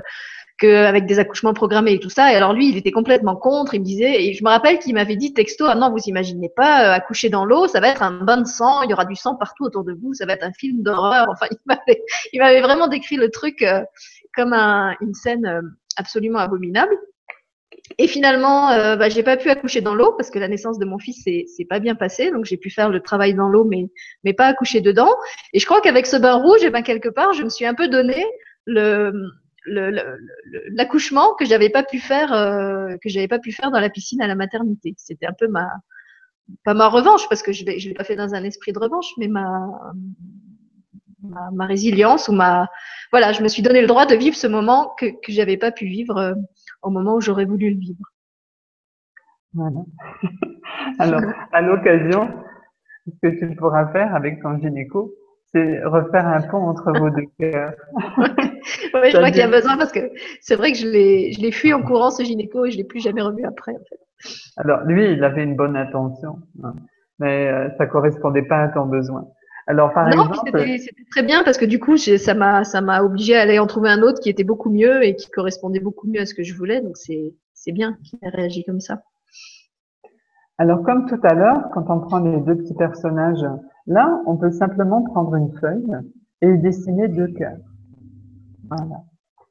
que 0.59 0.85
avec 0.85 1.07
des 1.07 1.19
accouchements 1.19 1.53
programmés 1.53 1.93
et 1.93 2.01
tout 2.01 2.09
ça. 2.09 2.33
Et 2.33 2.37
alors 2.37 2.53
lui, 2.53 2.69
il 2.69 2.77
était 2.77 2.93
complètement 2.93 3.37
contre. 3.37 3.75
Il 3.75 3.81
me 3.81 3.85
disait, 3.85 4.25
et 4.25 4.33
je 4.33 4.43
me 4.43 4.49
rappelle 4.49 4.79
qu'il 4.79 4.95
m'avait 4.95 5.17
dit 5.17 5.35
texto, 5.35 5.67
ah 5.67 5.75
non, 5.75 5.91
vous 5.91 6.03
imaginez 6.07 6.49
pas, 6.49 6.87
euh, 6.87 6.93
accoucher 6.95 7.29
dans 7.29 7.45
l'eau, 7.45 7.67
ça 7.69 7.81
va 7.81 7.89
être 7.89 8.03
un 8.03 8.13
bain 8.13 8.39
de 8.39 8.47
sang, 8.47 8.83
il 8.83 8.91
y 8.91 8.93
aura 8.95 9.05
du 9.05 9.17
sang 9.17 9.37
partout 9.37 9.65
autour 9.65 9.85
de 9.85 9.93
vous, 9.93 10.15
ça 10.15 10.27
va 10.27 10.33
être 10.33 10.45
un 10.45 10.53
film 10.53 10.83
d'horreur. 10.83 11.27
Enfin, 11.31 11.47
il 11.51 11.59
m'avait, 11.67 12.03
il 12.33 12.41
m'avait 12.41 12.61
vraiment 12.61 12.89
décrit 12.89 13.17
le 13.17 13.31
truc 13.31 13.63
euh, 13.63 13.83
comme 14.35 14.53
un, 14.53 14.97
une 15.01 15.15
scène 15.15 15.47
euh, 15.47 15.63
absolument 15.97 16.39
abominable. 16.39 16.97
Et 17.99 18.09
finalement, 18.09 18.71
euh, 18.71 18.97
bah, 18.97 19.09
j'ai 19.09 19.23
pas 19.23 19.37
pu 19.37 19.49
accoucher 19.49 19.81
dans 19.81 19.95
l'eau 19.95 20.13
parce 20.13 20.31
que 20.31 20.39
la 20.39 20.49
naissance 20.49 20.79
de 20.79 20.85
mon 20.85 20.99
fils 20.99 21.23
s'est 21.23 21.65
pas 21.69 21.79
bien 21.79 21.95
passée, 21.95 22.31
donc 22.31 22.45
j'ai 22.45 22.57
pu 22.57 22.71
faire 22.71 22.89
le 22.89 23.01
travail 23.01 23.35
dans 23.35 23.49
l'eau, 23.49 23.65
mais 23.65 23.87
mais 24.25 24.33
pas 24.33 24.47
accoucher 24.47 24.81
dedans. 24.81 25.13
Et 25.53 25.61
je 25.61 25.67
crois 25.67 25.81
qu'avec 25.81 26.07
ce 26.07 26.17
bain 26.17 26.35
rouge, 26.35 26.63
et 26.63 26.67
eh 26.67 26.71
ben 26.71 26.83
quelque 26.83 27.09
part, 27.09 27.33
je 27.33 27.45
me 27.45 27.49
suis 27.49 27.65
un 27.65 27.75
peu 27.75 27.89
donné 27.89 28.25
le 28.67 29.13
l'accouchement 29.67 31.35
que 31.35 31.45
j'avais 31.45 31.71
pas 31.71 31.83
pu 31.83 31.99
faire 31.99 32.33
euh, 32.33 32.97
que 33.03 33.09
j'avais 33.09 33.29
pas 33.29 33.39
pu 33.39 33.53
faire 33.53 33.71
dans 33.71 33.81
la 33.81 33.91
piscine 33.91 34.23
à 34.23 34.27
la 34.27 34.35
maternité. 34.35 34.95
C'était 34.97 35.27
un 35.27 35.35
peu 35.39 35.49
ma 35.49 35.69
pas 36.65 36.75
ma 36.75 36.89
revanche 36.89 37.29
parce 37.29 37.43
que 37.43 37.53
je 37.53 37.65
l'ai 37.65 37.79
je 37.79 37.89
l'ai 37.89 37.95
pas 37.95 38.05
fait 38.05 38.17
dans 38.17 38.35
un 38.35 38.45
esprit 38.45 38.73
de 38.73 38.79
revanche, 38.79 39.13
mais 39.19 39.29
ma, 39.29 39.69
ma, 41.23 41.51
ma 41.53 41.67
résilience 41.67 42.29
ou 42.29 42.33
ma 42.33 42.69
voilà, 43.11 43.33
je 43.33 43.43
me 43.43 43.49
suis 43.49 43.63
donné 43.63 43.81
le 43.81 43.87
droit 43.87 44.07
de 44.07 44.15
vivre 44.15 44.37
ce 44.37 44.47
moment 44.47 44.95
que 44.99 45.07
que 45.07 45.33
j'avais 45.33 45.57
pas 45.57 45.73
pu 45.73 45.87
vivre 45.87 46.17
euh, 46.17 46.35
au 46.83 46.91
moment 46.91 47.15
où 47.17 47.21
j'aurais 47.21 47.47
voulu 47.47 47.71
le 47.71 47.81
vivre. 47.81 48.05
Voilà. 49.55 49.81
Alors, 50.99 51.23
à 51.53 51.63
l'occasion, 51.63 52.29
ce 53.07 53.29
que 53.29 53.39
tu 53.39 53.57
pourras 53.57 53.91
faire 53.93 54.15
avec 54.15 54.43
ton 54.43 54.59
gynéco, 54.59 55.15
c'est 55.53 55.85
refaire 55.85 56.27
un 56.27 56.43
pont 56.43 56.59
entre 56.59 56.93
vos 56.99 57.11
deux 57.11 57.27
cœurs. 57.39 57.73
oui, 57.97 59.11
je 59.11 59.17
crois 59.17 59.31
qu'il 59.31 59.39
y 59.39 59.43
a 59.43 59.49
besoin 59.49 59.77
parce 59.77 59.93
que 59.93 60.11
c'est 60.41 60.57
vrai 60.57 60.73
que 60.73 60.79
je 60.79 60.87
l'ai, 60.87 61.53
fui 61.53 61.73
en 61.73 61.83
courant 61.83 62.11
ce 62.11 62.23
gynéco 62.23 62.65
et 62.65 62.71
je 62.71 62.77
l'ai 62.77 62.85
plus 62.85 63.01
jamais 63.01 63.23
revu 63.23 63.45
après. 63.45 63.73
En 63.73 63.85
fait. 63.89 64.01
Alors 64.57 64.83
lui, 64.85 65.13
il 65.13 65.23
avait 65.25 65.45
une 65.45 65.57
bonne 65.57 65.77
intention, 65.77 66.39
hein, 66.63 66.75
mais 67.19 67.49
euh, 67.49 67.69
ça 67.79 67.87
correspondait 67.87 68.43
pas 68.43 68.63
à 68.63 68.69
ton 68.69 68.87
besoin. 68.87 69.27
Alors 69.69 69.93
par 69.93 70.05
non, 70.05 70.13
exemple, 70.13 70.39
c'était, 70.47 70.79
c'était 70.79 71.05
très 71.11 71.23
bien 71.23 71.43
parce 71.43 71.59
que 71.59 71.65
du 71.65 71.81
coup, 71.81 71.97
ça 71.97 72.35
m'a, 72.35 72.63
ça 72.65 72.81
m'a 72.81 73.03
obligé 73.03 73.37
à 73.37 73.43
aller 73.43 73.59
en 73.59 73.67
trouver 73.67 73.91
un 73.91 74.03
autre 74.03 74.21
qui 74.21 74.31
était 74.31 74.45
beaucoup 74.45 74.71
mieux 74.71 75.05
et 75.05 75.17
qui 75.17 75.29
correspondait 75.29 75.81
beaucoup 75.81 76.07
mieux 76.07 76.21
à 76.21 76.27
ce 76.27 76.35
que 76.35 76.45
je 76.45 76.55
voulais. 76.55 76.81
Donc 76.81 76.97
c'est, 76.97 77.35
c'est 77.53 77.73
bien 77.73 77.97
qu'il 78.05 78.19
ait 78.23 78.29
réagi 78.29 78.65
comme 78.65 78.81
ça. 78.81 79.03
Alors 80.59 80.83
comme 80.85 81.07
tout 81.07 81.21
à 81.25 81.35
l'heure, 81.35 81.69
quand 81.75 81.91
on 81.91 82.01
prend 82.01 82.21
les 82.21 82.41
deux 82.41 82.57
petits 82.57 82.75
personnages, 82.75 83.45
là, 83.87 84.23
on 84.27 84.37
peut 84.37 84.51
simplement 84.51 85.03
prendre 85.03 85.35
une 85.35 85.53
feuille 85.53 85.93
et 86.43 86.57
dessiner 86.57 87.09
deux 87.09 87.29
cœurs. 87.29 87.59
Voilà. 88.69 89.03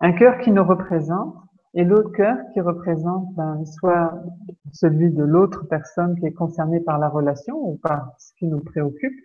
Un 0.01 0.11
cœur 0.11 0.39
qui 0.39 0.51
nous 0.51 0.63
représente 0.63 1.35
et 1.73 1.83
l'autre 1.83 2.11
cœur 2.11 2.37
qui 2.53 2.61
représente 2.61 3.33
ben, 3.35 3.65
soit 3.65 4.23
celui 4.71 5.11
de 5.11 5.23
l'autre 5.23 5.67
personne 5.67 6.17
qui 6.17 6.25
est 6.25 6.33
concernée 6.33 6.79
par 6.79 6.99
la 6.99 7.09
relation 7.09 7.57
ou 7.57 7.77
par 7.77 8.13
ce 8.17 8.33
qui 8.37 8.47
nous 8.47 8.61
préoccupe, 8.61 9.19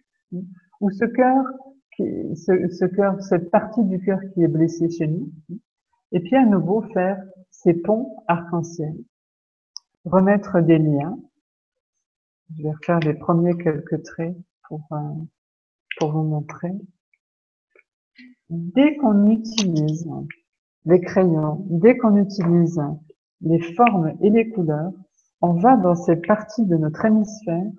ou 0.81 0.91
ce 0.91 1.05
cœur, 1.05 1.45
qui, 1.97 2.37
ce, 2.37 2.69
ce 2.69 2.85
cœur, 2.87 3.23
cette 3.23 3.51
partie 3.51 3.85
du 3.85 4.01
cœur 4.01 4.19
qui 4.33 4.43
est 4.43 4.49
blessée 4.49 4.91
chez 4.91 5.07
nous, 5.07 5.31
et 6.13 6.21
puis 6.21 6.35
à 6.37 6.45
nouveau 6.45 6.83
faire 6.93 7.23
ces 7.51 7.75
ponts 7.75 8.17
arc-en-ciel, 8.27 8.97
remettre 10.05 10.61
des 10.61 10.79
liens. 10.79 11.19
Je 12.57 12.65
vais 12.65 12.73
refaire 12.73 12.99
les 13.01 13.15
premiers 13.15 13.57
quelques 13.57 14.03
traits 14.03 14.37
pour, 14.71 14.87
euh, 14.93 14.99
pour 15.99 16.12
vous 16.12 16.23
montrer. 16.23 16.73
Dès 18.49 18.97
qu'on 18.97 19.27
utilise 19.27 20.09
les 20.87 21.01
crayons, 21.01 21.66
dès 21.68 21.99
qu'on 21.99 22.16
utilise 22.16 22.81
les 23.41 23.61
formes 23.75 24.12
et 24.23 24.31
les 24.31 24.49
couleurs, 24.49 24.93
on 25.43 25.55
va 25.55 25.77
dans 25.77 25.97
cette 25.97 26.25
partie 26.27 26.64
de 26.64 26.77
notre 26.77 27.05
hémisphère 27.05 27.73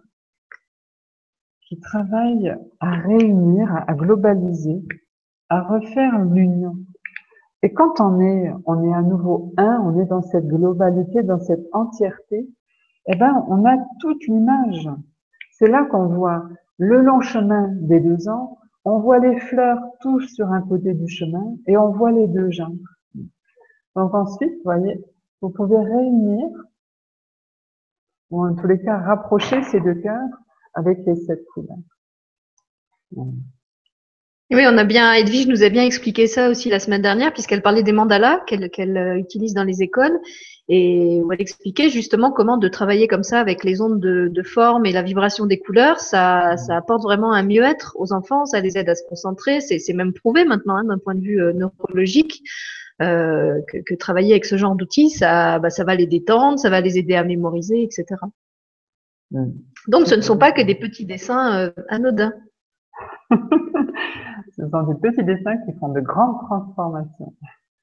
qui 1.67 1.79
travaille 1.79 2.53
à 2.81 2.91
réunir, 2.91 3.73
à 3.87 3.93
globaliser, 3.93 4.83
à 5.47 5.61
refaire 5.61 6.19
l'union. 6.25 6.75
Et 7.61 7.71
quand 7.73 8.01
on 8.01 8.19
est, 8.19 8.51
on 8.65 8.83
est 8.83 8.93
à 8.93 9.01
nouveau 9.01 9.53
un, 9.55 9.79
on 9.79 9.97
est 9.99 10.05
dans 10.05 10.21
cette 10.21 10.47
globalité, 10.47 11.23
dans 11.23 11.39
cette 11.39 11.65
entièreté, 11.71 12.49
eh 13.07 13.15
ben, 13.15 13.45
on 13.47 13.65
a 13.65 13.77
toute 13.99 14.25
l'image. 14.27 14.89
C'est 15.51 15.69
là 15.69 15.85
qu'on 15.85 16.07
voit 16.07 16.49
le 16.77 17.01
long 17.01 17.21
chemin 17.21 17.67
des 17.81 17.99
deux 17.99 18.27
ans, 18.29 18.59
on 18.83 18.99
voit 18.99 19.19
les 19.19 19.39
fleurs 19.39 19.79
tous 20.01 20.21
sur 20.33 20.47
un 20.47 20.61
côté 20.61 20.93
du 20.93 21.07
chemin 21.07 21.55
et 21.67 21.77
on 21.77 21.91
voit 21.91 22.11
les 22.11 22.27
deux 22.27 22.49
gens. 22.51 22.73
Donc 23.95 24.13
ensuite, 24.13 24.53
vous 24.57 24.63
voyez, 24.63 25.03
vous 25.41 25.49
pouvez 25.49 25.77
réunir, 25.77 26.47
ou 28.29 28.45
en 28.45 28.55
tous 28.55 28.67
les 28.67 28.81
cas 28.81 28.97
rapprocher 28.97 29.61
ces 29.63 29.79
deux 29.81 29.95
cœurs 29.95 30.29
avec 30.73 31.05
les 31.05 31.15
sept 31.15 31.45
couleurs. 31.53 31.77
Oui, 34.51 34.65
on 34.67 34.77
a 34.77 34.83
bien, 34.83 35.13
Edwige 35.13 35.47
nous 35.47 35.63
a 35.63 35.69
bien 35.69 35.83
expliqué 35.83 36.27
ça 36.27 36.49
aussi 36.49 36.69
la 36.69 36.79
semaine 36.79 37.01
dernière, 37.01 37.31
puisqu'elle 37.31 37.61
parlait 37.61 37.83
des 37.83 37.93
mandalas 37.93 38.41
qu'elle 38.45 38.97
euh, 38.97 39.15
utilise 39.15 39.53
dans 39.53 39.63
les 39.63 39.81
écoles, 39.81 40.19
et 40.67 41.21
où 41.23 41.31
elle 41.31 41.39
expliquait 41.39 41.89
justement 41.89 42.31
comment 42.31 42.57
de 42.57 42.67
travailler 42.67 43.07
comme 43.07 43.23
ça 43.23 43.39
avec 43.39 43.63
les 43.63 43.79
ondes 43.79 44.01
de, 44.01 44.27
de 44.29 44.43
forme 44.43 44.85
et 44.85 44.91
la 44.91 45.03
vibration 45.03 45.45
des 45.45 45.57
couleurs, 45.57 46.01
ça, 46.01 46.57
ça 46.57 46.75
apporte 46.75 47.01
vraiment 47.01 47.31
un 47.31 47.43
mieux-être 47.43 47.95
aux 47.97 48.11
enfants, 48.11 48.45
ça 48.45 48.59
les 48.59 48.77
aide 48.77 48.89
à 48.89 48.95
se 48.95 49.03
concentrer, 49.07 49.61
c'est 49.61 49.93
même 49.93 50.11
prouvé 50.11 50.43
maintenant 50.43 50.75
hein, 50.75 50.83
d'un 50.83 50.97
point 50.97 51.15
de 51.15 51.21
vue 51.21 51.41
euh, 51.41 51.53
neurologique. 51.53 52.43
Euh, 53.01 53.59
que, 53.67 53.77
que, 53.77 53.95
travailler 53.95 54.33
avec 54.33 54.45
ce 54.45 54.57
genre 54.57 54.75
d'outils, 54.75 55.09
ça, 55.09 55.57
bah, 55.57 55.71
ça 55.71 55.83
va 55.83 55.95
les 55.95 56.05
détendre, 56.05 56.59
ça 56.59 56.69
va 56.69 56.81
les 56.81 56.99
aider 56.99 57.15
à 57.15 57.23
mémoriser, 57.23 57.81
etc. 57.81 58.05
Mm. 59.31 59.53
Donc, 59.87 60.07
ce 60.07 60.13
ne 60.13 60.21
sont 60.21 60.37
pas 60.37 60.51
que 60.51 60.61
des 60.61 60.75
petits 60.75 61.05
dessins 61.05 61.57
euh, 61.57 61.71
anodins. 61.89 62.33
ce 64.55 64.69
sont 64.69 64.83
des 64.83 64.95
petits 64.95 65.23
dessins 65.23 65.57
qui 65.65 65.73
font 65.79 65.89
de 65.89 66.01
grandes 66.01 66.39
transformations. 66.39 67.33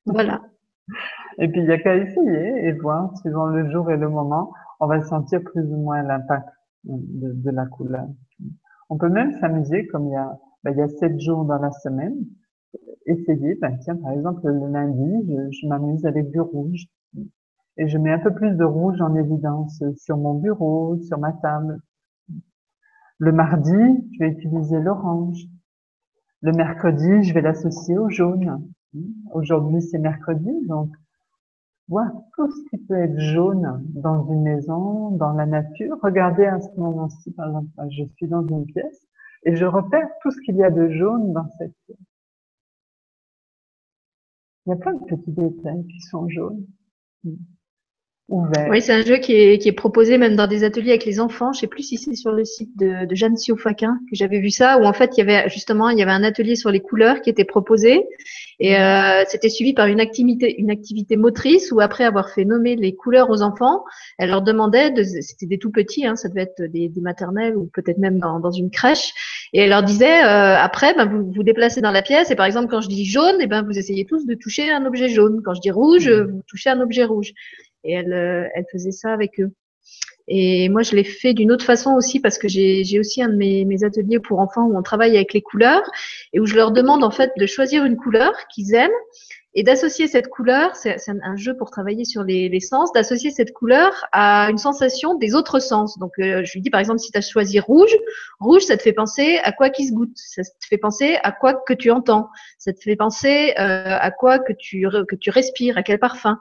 Voilà. 0.06 0.42
Et 1.38 1.48
puis, 1.48 1.60
il 1.60 1.66
n'y 1.66 1.72
a 1.72 1.78
qu'à 1.78 1.96
essayer 1.96 2.66
et 2.66 2.72
voir, 2.72 3.16
suivant 3.18 3.46
le 3.46 3.70
jour 3.70 3.90
et 3.90 3.96
le 3.96 4.08
moment, 4.08 4.52
on 4.80 4.86
va 4.86 5.00
sentir 5.02 5.42
plus 5.44 5.62
ou 5.62 5.76
moins 5.76 6.02
l'impact 6.02 6.48
de, 6.84 7.32
de, 7.32 7.50
la 7.50 7.66
couleur. 7.66 8.06
On 8.88 8.96
peut 8.96 9.08
même 9.08 9.32
s'amuser, 9.38 9.86
comme 9.86 10.06
il 10.06 10.12
y 10.12 10.16
a, 10.16 10.38
ben, 10.64 10.72
il 10.72 10.78
y 10.78 10.82
a 10.82 10.88
sept 10.88 11.20
jours 11.20 11.44
dans 11.44 11.58
la 11.58 11.70
semaine, 11.70 12.16
essayer, 13.06 13.54
ben, 13.56 13.76
tiens, 13.80 13.96
par 13.96 14.12
exemple, 14.12 14.48
le 14.48 14.66
lundi, 14.72 15.26
je, 15.28 15.58
je 15.60 15.68
m'amuse 15.68 16.04
avec 16.06 16.30
du 16.30 16.40
rouge 16.40 16.86
et 17.76 17.88
je 17.88 17.98
mets 17.98 18.12
un 18.12 18.18
peu 18.18 18.34
plus 18.34 18.56
de 18.56 18.64
rouge 18.64 19.00
en 19.00 19.14
évidence 19.14 19.82
sur 19.96 20.16
mon 20.16 20.34
bureau, 20.34 20.98
sur 21.02 21.18
ma 21.18 21.32
table. 21.32 21.80
Le 23.18 23.32
mardi, 23.32 23.72
je 24.12 24.18
vais 24.20 24.30
utiliser 24.30 24.78
l'orange. 24.80 25.42
Le 26.40 26.52
mercredi, 26.52 27.24
je 27.24 27.34
vais 27.34 27.40
l'associer 27.40 27.98
au 27.98 28.08
jaune. 28.08 28.72
Aujourd'hui, 29.32 29.82
c'est 29.82 29.98
mercredi, 29.98 30.50
donc 30.66 30.90
voilà 31.88 32.12
tout 32.36 32.50
ce 32.50 32.68
qui 32.68 32.78
peut 32.78 32.94
être 32.94 33.18
jaune 33.18 33.82
dans 33.94 34.26
une 34.28 34.42
maison, 34.42 35.10
dans 35.10 35.32
la 35.32 35.46
nature. 35.46 35.98
Regardez 36.02 36.44
à 36.44 36.60
ce 36.60 36.68
moment-ci, 36.78 37.32
par 37.32 37.48
exemple, 37.48 37.68
je 37.90 38.04
suis 38.04 38.28
dans 38.28 38.46
une 38.46 38.66
pièce 38.66 39.06
et 39.44 39.56
je 39.56 39.64
repère 39.64 40.08
tout 40.22 40.30
ce 40.30 40.40
qu'il 40.42 40.56
y 40.56 40.62
a 40.62 40.70
de 40.70 40.88
jaune 40.90 41.32
dans 41.32 41.48
cette 41.58 41.74
pièce. 41.86 41.98
Il 44.66 44.70
y 44.70 44.72
a 44.72 44.76
plein 44.76 44.92
de 44.92 45.04
petits 45.04 45.32
détails 45.32 45.86
qui 45.86 46.00
sont 46.02 46.28
jaunes. 46.28 46.66
Oui, 48.30 48.82
c'est 48.82 48.92
un 48.92 49.02
jeu 49.02 49.16
qui 49.16 49.32
est, 49.32 49.56
qui 49.56 49.68
est 49.68 49.72
proposé 49.72 50.18
même 50.18 50.36
dans 50.36 50.46
des 50.46 50.62
ateliers 50.62 50.90
avec 50.90 51.06
les 51.06 51.18
enfants. 51.18 51.54
Je 51.54 51.60
sais 51.60 51.66
plus 51.66 51.82
si 51.82 51.96
c'est 51.96 52.14
sur 52.14 52.30
le 52.30 52.44
site 52.44 52.76
de, 52.76 53.06
de 53.06 53.14
Jeanne 53.14 53.38
Siofaquin 53.38 53.98
que 54.10 54.14
j'avais 54.16 54.38
vu 54.38 54.50
ça, 54.50 54.78
où 54.78 54.84
en 54.84 54.92
fait 54.92 55.16
il 55.16 55.20
y 55.20 55.22
avait 55.22 55.48
justement 55.48 55.88
il 55.88 55.98
y 55.98 56.02
avait 56.02 56.12
un 56.12 56.22
atelier 56.22 56.54
sur 56.54 56.70
les 56.70 56.80
couleurs 56.80 57.22
qui 57.22 57.30
était 57.30 57.46
proposé 57.46 58.06
et 58.60 58.76
euh, 58.76 59.22
c'était 59.28 59.48
suivi 59.48 59.72
par 59.72 59.86
une 59.86 59.98
activité 59.98 60.60
une 60.60 60.70
activité 60.70 61.16
motrice 61.16 61.72
où 61.72 61.80
après 61.80 62.04
avoir 62.04 62.28
fait 62.28 62.44
nommer 62.44 62.76
les 62.76 62.94
couleurs 62.94 63.30
aux 63.30 63.40
enfants, 63.40 63.84
elle 64.18 64.28
leur 64.28 64.42
demandait 64.42 64.90
de 64.90 65.02
c'était 65.04 65.46
des 65.46 65.58
tout 65.58 65.70
petits, 65.70 66.06
hein, 66.06 66.14
ça 66.14 66.28
devait 66.28 66.42
être 66.42 66.64
des, 66.64 66.90
des 66.90 67.00
maternelles 67.00 67.56
ou 67.56 67.70
peut-être 67.72 67.98
même 67.98 68.18
dans, 68.18 68.40
dans 68.40 68.50
une 68.50 68.68
crèche, 68.68 69.14
et 69.54 69.60
elle 69.60 69.70
leur 69.70 69.82
disait 69.82 70.22
euh, 70.22 70.58
après 70.58 70.92
ben, 70.92 71.06
vous 71.06 71.32
vous 71.34 71.42
déplacez 71.42 71.80
dans 71.80 71.92
la 71.92 72.02
pièce 72.02 72.30
et 72.30 72.36
par 72.36 72.44
exemple 72.44 72.68
quand 72.68 72.82
je 72.82 72.88
dis 72.88 73.06
jaune, 73.06 73.40
et 73.40 73.44
eh 73.44 73.46
ben 73.46 73.62
vous 73.62 73.78
essayez 73.78 74.04
tous 74.04 74.26
de 74.26 74.34
toucher 74.34 74.70
un 74.70 74.84
objet 74.84 75.08
jaune. 75.08 75.40
Quand 75.42 75.54
je 75.54 75.62
dis 75.62 75.70
rouge, 75.70 76.10
mmh. 76.10 76.30
vous 76.30 76.42
touchez 76.46 76.68
un 76.68 76.82
objet 76.82 77.04
rouge 77.04 77.32
et 77.84 77.92
elle, 77.92 78.12
euh, 78.12 78.48
elle 78.54 78.66
faisait 78.70 78.92
ça 78.92 79.12
avec 79.12 79.40
eux. 79.40 79.52
Et 80.30 80.68
moi, 80.68 80.82
je 80.82 80.94
l'ai 80.94 81.04
fait 81.04 81.32
d'une 81.32 81.50
autre 81.50 81.64
façon 81.64 81.94
aussi 81.94 82.20
parce 82.20 82.36
que 82.36 82.48
j'ai 82.48 83.00
aussi 83.00 83.22
un 83.22 83.30
de 83.30 83.36
mes, 83.36 83.84
ateliers 83.84 84.20
pour 84.20 84.40
enfants 84.40 84.66
où 84.66 84.76
on 84.76 84.82
travaille 84.82 85.16
avec 85.16 85.32
les 85.32 85.40
couleurs 85.40 85.90
et 86.34 86.40
où 86.40 86.44
je 86.44 86.54
leur 86.54 86.70
demande 86.70 87.02
en 87.02 87.10
fait 87.10 87.32
de 87.38 87.46
choisir 87.46 87.84
une 87.86 87.96
couleur 87.96 88.34
qu'ils 88.54 88.74
aiment 88.74 88.90
et 89.54 89.62
d'associer 89.62 90.06
cette 90.06 90.28
couleur, 90.28 90.76
c'est 90.76 90.98
un 91.08 91.36
jeu 91.36 91.56
pour 91.56 91.70
travailler 91.70 92.04
sur 92.04 92.22
les, 92.22 92.50
les 92.50 92.60
sens, 92.60 92.92
d'associer 92.92 93.30
cette 93.30 93.54
couleur 93.54 94.04
à 94.12 94.50
une 94.50 94.58
sensation 94.58 95.14
des 95.14 95.34
autres 95.34 95.58
sens. 95.58 95.98
Donc, 95.98 96.12
euh, 96.18 96.44
je 96.44 96.52
lui 96.52 96.60
dis 96.60 96.68
par 96.68 96.78
exemple, 96.78 96.98
si 96.98 97.10
tu 97.10 97.18
as 97.18 97.22
choisi 97.22 97.58
rouge, 97.58 97.96
rouge, 98.38 98.62
ça 98.62 98.76
te 98.76 98.82
fait 98.82 98.92
penser 98.92 99.38
à 99.42 99.52
quoi 99.52 99.70
qui 99.70 99.88
se 99.88 99.94
goûte, 99.94 100.12
ça 100.14 100.42
te 100.42 100.66
fait 100.68 100.76
penser 100.76 101.16
à 101.22 101.32
quoi 101.32 101.54
que 101.54 101.72
tu 101.72 101.90
entends, 101.90 102.28
ça 102.58 102.74
te 102.74 102.80
fait 102.80 102.96
penser 102.96 103.54
euh, 103.58 103.96
à 103.98 104.10
quoi 104.10 104.38
que 104.38 104.52
tu, 104.52 104.86
que 105.08 105.16
tu 105.16 105.30
respires, 105.30 105.78
à 105.78 105.82
quel 105.82 105.98
parfum. 105.98 106.38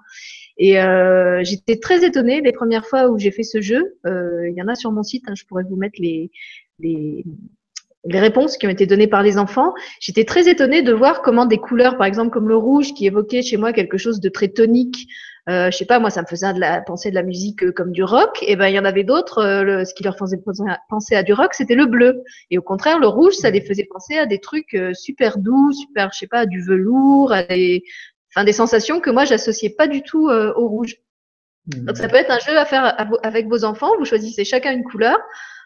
Et 0.57 0.79
euh, 0.81 1.43
j'étais 1.43 1.77
très 1.77 2.05
étonnée 2.05 2.41
les 2.41 2.51
premières 2.51 2.85
fois 2.85 3.09
où 3.09 3.17
j'ai 3.19 3.31
fait 3.31 3.43
ce 3.43 3.61
jeu. 3.61 3.97
Euh, 4.05 4.49
il 4.49 4.55
y 4.55 4.61
en 4.61 4.67
a 4.67 4.75
sur 4.75 4.91
mon 4.91 5.03
site, 5.03 5.25
hein, 5.27 5.33
je 5.35 5.45
pourrais 5.45 5.63
vous 5.63 5.75
mettre 5.75 5.99
les, 5.99 6.31
les, 6.79 7.23
les 8.05 8.19
réponses 8.19 8.57
qui 8.57 8.65
ont 8.65 8.71
été 8.71 8.85
données 8.85 9.07
par 9.07 9.23
les 9.23 9.37
enfants, 9.37 9.73
j'étais 9.99 10.23
très 10.23 10.49
étonnée 10.49 10.81
de 10.81 10.93
voir 10.93 11.21
comment 11.21 11.45
des 11.45 11.57
couleurs, 11.57 11.97
par 11.97 12.07
exemple 12.07 12.31
comme 12.31 12.47
le 12.47 12.57
rouge, 12.57 12.93
qui 12.93 13.05
évoquait 13.05 13.41
chez 13.41 13.57
moi 13.57 13.73
quelque 13.73 13.97
chose 13.97 14.19
de 14.19 14.29
très 14.29 14.47
tonique, 14.47 15.07
euh, 15.49 15.71
je 15.71 15.77
sais 15.77 15.85
pas, 15.85 15.99
moi, 15.99 16.09
ça 16.09 16.21
me 16.21 16.27
faisait 16.27 16.47
penser 16.85 17.09
de 17.09 17.15
la 17.15 17.23
musique 17.23 17.63
euh, 17.63 17.71
comme 17.71 17.91
du 17.91 18.03
rock. 18.03 18.39
Et 18.41 18.55
ben, 18.57 18.67
il 18.67 18.75
y 18.75 18.79
en 18.79 18.85
avait 18.85 19.05
d'autres. 19.05 19.39
Euh, 19.39 19.85
ce 19.85 19.93
qui 19.93 20.03
leur 20.03 20.17
faisait 20.17 20.41
penser 20.89 21.15
à 21.15 21.23
du 21.23 21.33
rock, 21.33 21.53
c'était 21.53 21.75
le 21.75 21.85
bleu. 21.85 22.21
Et 22.51 22.57
au 22.57 22.61
contraire, 22.61 22.99
le 22.99 23.07
rouge, 23.07 23.33
ça 23.33 23.49
les 23.49 23.61
faisait 23.61 23.87
penser 23.89 24.17
à 24.17 24.25
des 24.25 24.39
trucs 24.39 24.73
euh, 24.73 24.93
super 24.93 25.37
doux, 25.37 25.71
super, 25.71 26.09
je 26.11 26.19
sais 26.19 26.27
pas, 26.27 26.45
du 26.45 26.61
velours, 26.61 27.31
à 27.31 27.43
des, 27.43 27.83
enfin, 28.37 28.45
des 28.45 28.53
sensations 28.53 29.01
que 29.01 29.09
moi, 29.09 29.25
j'associais 29.25 29.71
pas 29.71 29.87
du 29.87 30.03
tout 30.03 30.29
au 30.29 30.67
rouge. 30.67 30.95
Donc, 31.65 31.97
ça 31.97 32.07
mmh. 32.07 32.11
peut 32.11 32.17
être 32.17 32.31
un 32.31 32.39
jeu 32.39 32.57
à 32.57 32.65
faire 32.65 32.95
avec 33.23 33.47
vos 33.47 33.65
enfants. 33.65 33.91
Vous 33.97 34.05
choisissez 34.05 34.45
chacun 34.45 34.71
une 34.71 34.83
couleur 34.83 35.17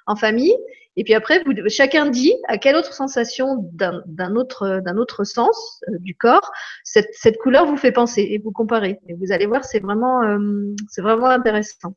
en 0.07 0.15
famille 0.15 0.55
et 0.97 1.03
puis 1.03 1.13
après, 1.13 1.41
vous, 1.43 1.53
chacun 1.69 2.09
dit 2.09 2.33
à 2.47 2.57
quelle 2.57 2.75
autre 2.75 2.93
sensation 2.93 3.69
d'un 3.73 4.35
autre, 4.35 4.81
d'un 4.83 4.97
autre 4.97 5.23
sens 5.23 5.81
euh, 5.89 5.97
du 5.99 6.15
corps 6.15 6.51
cette, 6.83 7.09
cette, 7.13 7.37
couleur 7.37 7.65
vous 7.65 7.77
fait 7.77 7.91
penser 7.91 8.21
et 8.21 8.39
vous 8.39 8.51
comparez. 8.51 8.99
Et 9.07 9.13
vous 9.13 9.31
allez 9.31 9.45
voir, 9.45 9.63
c'est 9.63 9.79
vraiment, 9.79 10.21
euh, 10.23 10.75
c'est 10.89 11.01
vraiment 11.01 11.27
intéressant. 11.27 11.95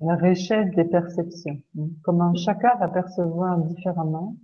La 0.00 0.16
richesse 0.16 0.70
des 0.76 0.84
perceptions. 0.84 1.60
Comment 2.04 2.34
chacun 2.34 2.70
va 2.78 2.88
percevoir 2.88 3.58
différemment 3.58 4.36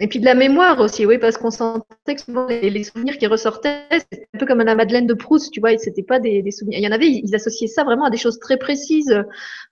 et 0.00 0.08
puis 0.08 0.20
de 0.20 0.24
la 0.24 0.34
mémoire 0.34 0.80
aussi, 0.80 1.04
oui, 1.04 1.18
parce 1.18 1.36
qu'on 1.36 1.50
sentait 1.50 2.14
que 2.14 2.20
souvent 2.20 2.46
les, 2.46 2.82
souvenirs 2.82 3.18
qui 3.18 3.26
ressortaient, 3.26 3.82
c'était 3.90 4.26
un 4.34 4.38
peu 4.38 4.46
comme 4.46 4.60
la 4.62 4.74
Madeleine 4.74 5.06
de 5.06 5.14
Proust, 5.14 5.52
tu 5.52 5.60
vois, 5.60 5.76
c'était 5.76 6.02
pas 6.02 6.18
des, 6.18 6.42
souvenirs. 6.50 6.78
Il 6.78 6.84
y 6.84 6.88
en 6.88 6.92
avait, 6.92 7.08
ils 7.08 7.34
associaient 7.34 7.66
ça 7.66 7.84
vraiment 7.84 8.06
à 8.06 8.10
des 8.10 8.16
choses 8.16 8.38
très 8.38 8.56
précises. 8.56 9.14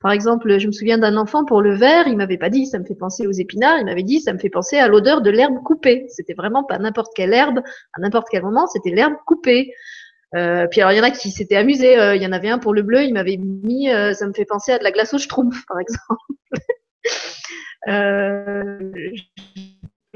Par 0.01 0.12
exemple, 0.12 0.59
je 0.59 0.66
me 0.66 0.72
souviens 0.72 0.99
d'un 0.99 1.16
enfant 1.16 1.45
pour 1.45 1.62
le 1.62 1.74
verre, 1.74 2.07
il 2.07 2.16
m'avait 2.16 2.39
pas 2.39 2.51
dit 2.51 2.66
ça 2.66 2.78
me 2.78 2.84
fait 2.84 2.95
penser 2.95 3.26
aux 3.26 3.32
épinards, 3.32 3.78
il 3.78 3.86
m'avait 3.86 4.03
dit 4.03 4.20
ça 4.20 4.32
me 4.32 4.39
fait 4.39 4.51
penser 4.51 4.76
à 4.76 4.89
l'odeur 4.89 5.22
de 5.22 5.30
l'herbe 5.30 5.62
coupée. 5.64 6.05
C'était 6.09 6.34
vraiment 6.34 6.64
pas 6.64 6.78
n'importe 6.78 7.12
quelle 7.16 7.32
herbe, 7.32 7.61
à 7.95 8.01
n'importe 8.01 8.28
quel 8.30 8.43
moment, 8.43 8.66
c'était 8.66 8.91
l'herbe 8.91 9.14
coupée. 9.26 9.72
Euh, 10.34 10.66
puis 10.70 10.82
alors 10.82 10.93
il 10.93 10.97
y 10.97 11.01
en 11.01 11.05
a 11.05 11.11
qui 11.11 11.30
s'étaient 11.30 11.57
amusés. 11.57 11.99
Euh, 11.99 12.14
il 12.14 12.22
y 12.22 12.26
en 12.26 12.32
avait 12.32 12.51
un 12.51 12.59
pour 12.59 12.74
le 12.74 12.82
bleu, 12.82 13.03
il 13.03 13.14
m'avait 13.14 13.39
mis, 13.39 13.91
euh, 13.91 14.12
ça 14.12 14.26
me 14.26 14.32
fait 14.34 14.45
penser 14.45 14.72
à 14.72 14.78
de 14.78 14.84
la 14.84 14.91
glace 14.91 15.14
au 15.14 15.18
schtroumpf, 15.18 15.64
par 15.68 15.78
exemple. 15.80 16.20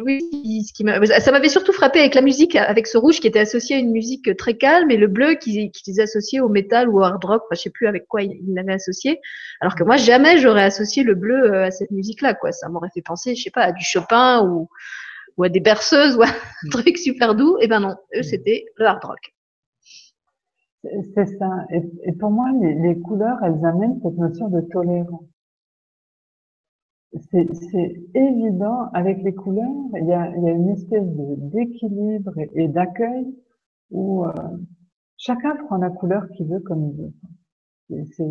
Oui, 0.04 0.64
ce 0.64 0.72
qui 0.72 0.84
ça 1.20 1.32
m'avait 1.32 1.48
surtout 1.48 1.72
frappé 1.72 2.00
avec 2.00 2.14
la 2.14 2.22
musique, 2.22 2.56
avec 2.56 2.86
ce 2.86 2.98
rouge 2.98 3.20
qui 3.20 3.26
était 3.26 3.40
associé 3.40 3.76
à 3.76 3.78
une 3.78 3.90
musique 3.90 4.36
très 4.36 4.54
calme 4.54 4.90
et 4.90 4.96
le 4.96 5.06
bleu 5.06 5.34
qui, 5.34 5.70
qui 5.70 5.90
les 5.90 6.00
associait 6.00 6.40
au 6.40 6.48
métal 6.48 6.88
ou 6.88 6.98
au 6.98 7.02
hard 7.02 7.24
rock. 7.24 7.42
Enfin, 7.44 7.54
je 7.54 7.62
sais 7.62 7.70
plus 7.70 7.86
avec 7.86 8.06
quoi 8.06 8.22
il 8.22 8.54
l'avait 8.54 8.74
associé. 8.74 9.20
Alors 9.60 9.74
que 9.74 9.84
moi, 9.84 9.96
jamais 9.96 10.38
j'aurais 10.38 10.64
associé 10.64 11.02
le 11.02 11.14
bleu 11.14 11.52
euh, 11.52 11.66
à 11.66 11.70
cette 11.70 11.90
musique-là. 11.90 12.34
Quoi, 12.34 12.52
ça 12.52 12.68
m'aurait 12.68 12.90
fait 12.92 13.02
penser, 13.02 13.34
je 13.34 13.42
sais 13.42 13.50
pas, 13.50 13.62
à 13.62 13.72
du 13.72 13.84
Chopin 13.84 14.46
ou, 14.46 14.68
ou 15.36 15.44
à 15.44 15.48
des 15.48 15.60
berceuses 15.60 16.16
ou 16.16 16.22
à 16.22 16.26
un 16.26 16.68
truc 16.70 16.98
super 16.98 17.34
doux. 17.34 17.56
Et 17.58 17.64
eh 17.64 17.68
ben 17.68 17.80
non, 17.80 17.96
eux 18.14 18.20
mm. 18.20 18.24
c'était 18.24 18.66
le 18.76 18.86
hard 18.86 19.04
rock. 19.04 19.34
C'est 21.14 21.38
ça. 21.38 21.48
Et, 21.70 22.12
pour 22.18 22.30
moi, 22.30 22.46
les, 22.60 22.74
les 22.74 23.00
couleurs, 23.00 23.38
elles 23.44 23.64
amènent 23.64 24.00
cette 24.02 24.18
notion 24.18 24.48
de 24.48 24.60
tolérance 24.72 25.22
c'est 27.30 28.00
évident 28.14 28.88
avec 28.94 29.22
les 29.22 29.34
couleurs, 29.34 29.68
il 30.00 30.06
y 30.06 30.12
a, 30.12 30.34
il 30.36 30.42
y 30.44 30.48
a 30.48 30.52
une 30.52 30.70
espèce 30.70 31.06
d'équilibre 31.06 32.32
et, 32.54 32.68
d'accueil 32.68 33.34
où 33.90 34.24
euh, 34.24 34.32
chacun 35.18 35.56
prend 35.66 35.76
la 35.76 35.90
couleur 35.90 36.28
qu'il 36.30 36.48
veut 36.48 36.60
comme 36.60 36.90
il 36.90 36.96
veut. 36.96 38.04
C'est, 38.16 38.24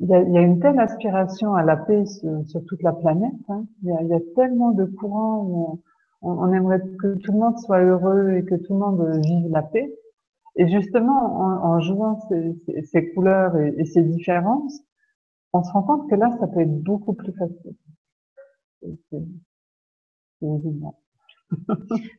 il 0.00 0.08
y, 0.08 0.14
a, 0.14 0.20
il 0.20 0.32
y, 0.32 0.38
a, 0.38 0.42
une 0.42 0.60
telle 0.60 0.78
aspiration 0.78 1.54
à 1.54 1.62
la 1.62 1.76
paix 1.76 2.04
sur, 2.04 2.64
toute 2.66 2.82
la 2.82 2.92
planète. 2.92 3.32
Hein. 3.48 3.64
Il, 3.82 3.88
y 3.88 3.92
a, 3.92 4.02
il, 4.02 4.08
y 4.08 4.14
a, 4.14 4.20
tellement 4.36 4.72
de 4.72 4.84
courants 4.84 5.44
où 5.44 5.80
on, 6.22 6.30
on, 6.30 6.52
aimerait 6.52 6.82
que 7.00 7.14
tout 7.16 7.32
le 7.32 7.38
monde 7.38 7.58
soit 7.58 7.80
heureux 7.80 8.32
et 8.32 8.44
que 8.44 8.54
tout 8.54 8.74
le 8.74 8.78
monde 8.78 9.20
vive 9.24 9.50
la 9.50 9.62
paix. 9.62 9.92
Et 10.56 10.68
justement, 10.68 11.40
en, 11.40 11.64
en 11.64 11.80
jouant 11.80 12.20
ces, 12.28 12.82
ces, 12.82 13.10
couleurs 13.12 13.56
et, 13.56 13.84
ces 13.84 14.02
différences, 14.02 14.82
on 15.52 15.62
se 15.62 15.70
rend 15.72 15.82
compte 15.82 16.10
que 16.10 16.14
là, 16.14 16.30
ça 16.40 16.46
peut 16.46 16.60
être 16.60 16.82
beaucoup 16.82 17.14
plus 17.14 17.32
facile. 17.32 17.74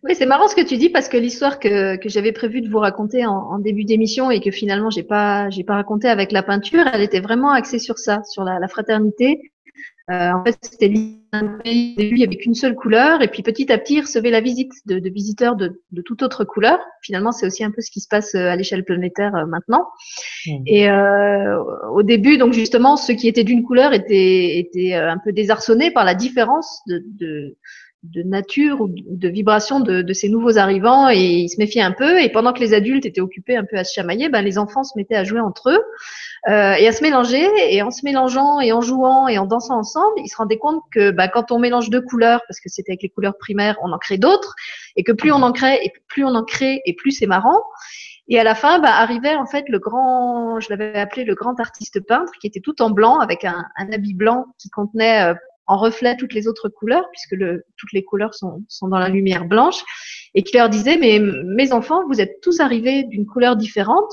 Oui, 0.03 0.15
c'est 0.15 0.25
marrant 0.25 0.47
ce 0.47 0.55
que 0.55 0.65
tu 0.65 0.77
dis 0.77 0.89
parce 0.89 1.07
que 1.07 1.15
l'histoire 1.15 1.59
que, 1.59 1.99
j'avais 2.05 2.31
prévu 2.31 2.61
de 2.61 2.69
vous 2.69 2.79
raconter 2.79 3.27
en, 3.27 3.59
début 3.59 3.83
d'émission 3.85 4.31
et 4.31 4.41
que 4.41 4.49
finalement 4.49 4.89
j'ai 4.89 5.03
pas 5.03 5.49
pas 5.67 5.75
raconté 5.75 6.07
avec 6.07 6.31
la 6.31 6.41
peinture, 6.41 6.87
elle 6.91 7.03
était 7.03 7.19
vraiment 7.19 7.51
axée 7.51 7.77
sur 7.77 7.99
ça, 7.99 8.23
sur 8.23 8.43
la 8.43 8.67
fraternité 8.67 9.51
euh, 10.09 10.31
en 10.31 10.43
fait, 10.43 10.57
c'était 10.61 10.89
pays 10.89 11.19
il 11.97 12.15
n'y 12.15 12.23
avait 12.23 12.37
qu'une 12.37 12.55
seule 12.55 12.75
couleur, 12.75 13.21
et 13.21 13.27
puis 13.27 13.43
petit 13.43 13.71
à 13.71 13.77
petit, 13.77 13.95
il 13.95 14.01
recevait 14.01 14.31
la 14.31 14.41
visite 14.41 14.71
de, 14.85 14.99
de 14.99 15.09
visiteurs 15.09 15.55
de, 15.55 15.81
de, 15.91 16.01
toute 16.01 16.23
autre 16.23 16.43
couleur. 16.43 16.79
Finalement, 17.03 17.31
c'est 17.31 17.45
aussi 17.45 17.63
un 17.63 17.71
peu 17.71 17.81
ce 17.81 17.91
qui 17.91 17.99
se 17.99 18.07
passe 18.07 18.33
euh, 18.35 18.49
à 18.49 18.55
l'échelle 18.55 18.83
planétaire 18.83 19.35
euh, 19.35 19.45
maintenant. 19.45 19.87
Mmh. 20.47 20.63
Et 20.65 20.89
euh, 20.89 21.61
au 21.91 22.03
début, 22.03 22.37
donc 22.37 22.53
justement, 22.53 22.97
ceux 22.97 23.13
qui 23.13 23.27
étaient 23.27 23.43
d'une 23.43 23.63
couleur 23.63 23.93
étaient, 23.93 24.57
étaient 24.57 24.93
un 24.93 25.17
peu 25.23 25.31
désarçonnés 25.31 25.91
par 25.91 26.05
la 26.05 26.15
différence 26.15 26.81
de, 26.87 27.03
de 27.19 27.57
de 28.03 28.23
nature 28.23 28.79
ou 28.79 28.87
de 28.89 29.27
vibration 29.27 29.81
de, 29.81 30.01
de, 30.01 30.13
ces 30.13 30.29
nouveaux 30.29 30.57
arrivants 30.57 31.09
et 31.09 31.17
ils 31.17 31.49
se 31.49 31.57
méfiaient 31.57 31.81
un 31.81 31.91
peu. 31.91 32.21
Et 32.21 32.29
pendant 32.29 32.53
que 32.53 32.59
les 32.59 32.73
adultes 32.73 33.05
étaient 33.05 33.21
occupés 33.21 33.57
un 33.57 33.65
peu 33.65 33.77
à 33.77 33.83
se 33.83 33.93
chamailler, 33.93 34.29
ben, 34.29 34.41
les 34.41 34.57
enfants 34.57 34.83
se 34.83 34.97
mettaient 34.97 35.15
à 35.15 35.25
jouer 35.25 35.41
entre 35.41 35.69
eux 35.69 35.83
euh, 36.49 36.73
et 36.73 36.87
à 36.87 36.91
se 36.93 37.03
mélanger. 37.03 37.45
Et 37.69 37.81
en 37.81 37.91
se 37.91 38.05
mélangeant 38.05 38.61
et 38.61 38.71
en 38.71 38.81
jouant 38.81 39.27
et 39.27 39.37
en 39.37 39.45
dansant 39.45 39.77
ensemble, 39.77 40.13
ils 40.17 40.29
se 40.29 40.37
rendaient 40.37 40.57
compte 40.57 40.81
que 40.93 41.11
ben, 41.11 41.27
quand 41.27 41.51
on 41.51 41.59
mélange 41.59 41.89
deux 41.89 42.01
couleurs, 42.01 42.41
parce 42.47 42.61
que 42.61 42.69
c'était 42.69 42.91
avec 42.91 43.03
les 43.03 43.09
couleurs 43.09 43.37
primaires, 43.37 43.75
on 43.83 43.91
en 43.91 43.97
crée 43.97 44.17
d'autres, 44.17 44.55
et 44.95 45.03
que 45.03 45.11
plus 45.11 45.31
on 45.31 45.41
en 45.41 45.51
crée 45.51 45.79
et 45.83 45.91
plus 46.07 46.23
on 46.23 46.35
en 46.35 46.43
crée 46.43 46.81
et 46.85 46.93
plus 46.93 47.11
c'est 47.11 47.27
marrant. 47.27 47.61
Et 48.31 48.39
à 48.39 48.43
la 48.43 48.53
fin, 48.53 48.79
bah, 48.79 48.91
arrivait 48.91 49.35
en 49.35 49.47
fait 49.47 49.65
le 49.69 49.79
grand, 49.79 50.59
je 50.59 50.69
l'avais 50.69 50.97
appelé 50.99 51.25
le 51.25 51.33
grand 51.33 51.59
artiste 51.59 51.99
peintre, 52.07 52.31
qui 52.39 52.47
était 52.47 52.59
tout 52.59 52.79
en 52.81 52.91
blanc 52.91 53.19
avec 53.19 53.43
un, 53.43 53.65
un 53.75 53.91
habit 53.91 54.13
blanc 54.13 54.45
qui 54.59 54.69
contenait 54.69 55.31
euh, 55.31 55.33
en 55.69 55.77
reflet 55.77 56.17
toutes 56.17 56.33
les 56.33 56.47
autres 56.47 56.67
couleurs, 56.67 57.05
puisque 57.11 57.33
le, 57.33 57.63
toutes 57.77 57.93
les 57.93 58.03
couleurs 58.03 58.33
sont, 58.33 58.63
sont, 58.67 58.87
dans 58.87 58.97
la 58.97 59.07
lumière 59.07 59.45
blanche, 59.45 59.83
et 60.33 60.41
qui 60.41 60.57
leur 60.57 60.67
disait, 60.67 60.97
mais 60.97 61.19
mes 61.19 61.71
enfants, 61.71 62.05
vous 62.07 62.19
êtes 62.19 62.41
tous 62.41 62.59
arrivés 62.59 63.03
d'une 63.03 63.27
couleur 63.27 63.55
différente, 63.55 64.11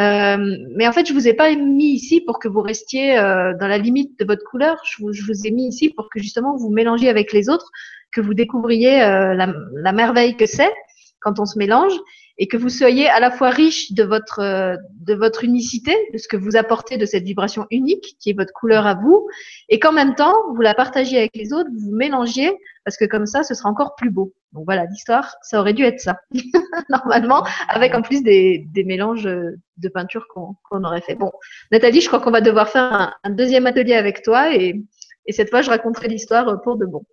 euh, 0.00 0.56
mais 0.76 0.88
en 0.88 0.92
fait, 0.92 1.06
je 1.06 1.12
vous 1.12 1.28
ai 1.28 1.32
pas 1.34 1.54
mis 1.54 1.92
ici 1.92 2.20
pour 2.20 2.40
que 2.40 2.48
vous 2.48 2.60
restiez 2.60 3.16
euh, 3.18 3.54
dans 3.58 3.68
la 3.68 3.78
limite 3.78 4.18
de 4.18 4.24
votre 4.24 4.44
couleur, 4.44 4.78
je 4.84 5.02
vous, 5.02 5.12
je 5.12 5.22
vous, 5.22 5.46
ai 5.46 5.52
mis 5.52 5.68
ici 5.68 5.90
pour 5.90 6.08
que 6.10 6.20
justement 6.20 6.56
vous 6.56 6.70
mélangiez 6.70 7.08
avec 7.08 7.32
les 7.32 7.48
autres, 7.48 7.70
que 8.12 8.20
vous 8.20 8.34
découvriez 8.34 9.02
euh, 9.02 9.34
la, 9.34 9.54
la 9.74 9.92
merveille 9.92 10.36
que 10.36 10.46
c'est 10.46 10.72
quand 11.20 11.38
on 11.38 11.44
se 11.44 11.58
mélange, 11.58 11.92
et 12.40 12.48
que 12.48 12.56
vous 12.56 12.70
soyez 12.70 13.06
à 13.08 13.20
la 13.20 13.30
fois 13.30 13.50
riche 13.50 13.92
de 13.92 14.02
votre 14.02 14.40
de 14.40 15.14
votre 15.14 15.44
unicité, 15.44 15.94
de 16.12 16.18
ce 16.18 16.26
que 16.26 16.38
vous 16.38 16.56
apportez 16.56 16.96
de 16.96 17.04
cette 17.04 17.24
vibration 17.24 17.66
unique 17.70 18.16
qui 18.18 18.30
est 18.30 18.32
votre 18.32 18.54
couleur 18.54 18.86
à 18.86 18.94
vous, 18.94 19.28
et 19.68 19.78
qu'en 19.78 19.92
même 19.92 20.14
temps 20.14 20.34
vous 20.54 20.62
la 20.62 20.74
partagiez 20.74 21.18
avec 21.18 21.36
les 21.36 21.52
autres, 21.52 21.68
vous 21.70 21.90
vous 21.90 21.94
mélangiez 21.94 22.50
parce 22.84 22.96
que 22.96 23.04
comme 23.04 23.26
ça 23.26 23.42
ce 23.42 23.54
sera 23.54 23.68
encore 23.68 23.94
plus 23.94 24.10
beau. 24.10 24.32
Donc 24.52 24.64
voilà, 24.64 24.86
l'histoire, 24.86 25.36
ça 25.42 25.60
aurait 25.60 25.74
dû 25.74 25.84
être 25.84 26.00
ça 26.00 26.18
normalement, 26.88 27.46
avec 27.68 27.94
en 27.94 28.00
plus 28.00 28.22
des, 28.22 28.66
des 28.72 28.84
mélanges 28.84 29.24
de 29.24 29.88
peinture 29.88 30.26
qu'on 30.28 30.84
aurait 30.84 31.02
fait. 31.02 31.14
Bon, 31.14 31.30
Nathalie, 31.70 32.00
je 32.00 32.08
crois 32.08 32.20
qu'on 32.20 32.32
va 32.32 32.40
devoir 32.40 32.68
faire 32.70 32.92
un, 32.92 33.14
un, 33.22 33.30
deuxième 33.30 33.66
atelier 33.66 33.94
avec 33.94 34.22
toi 34.22 34.56
et, 34.56 34.82
et 35.26 35.32
cette 35.32 35.50
fois 35.50 35.60
je 35.60 35.68
raconterai 35.68 36.08
l'histoire 36.08 36.60
pour 36.62 36.78
de 36.78 36.86
bon. 36.86 37.04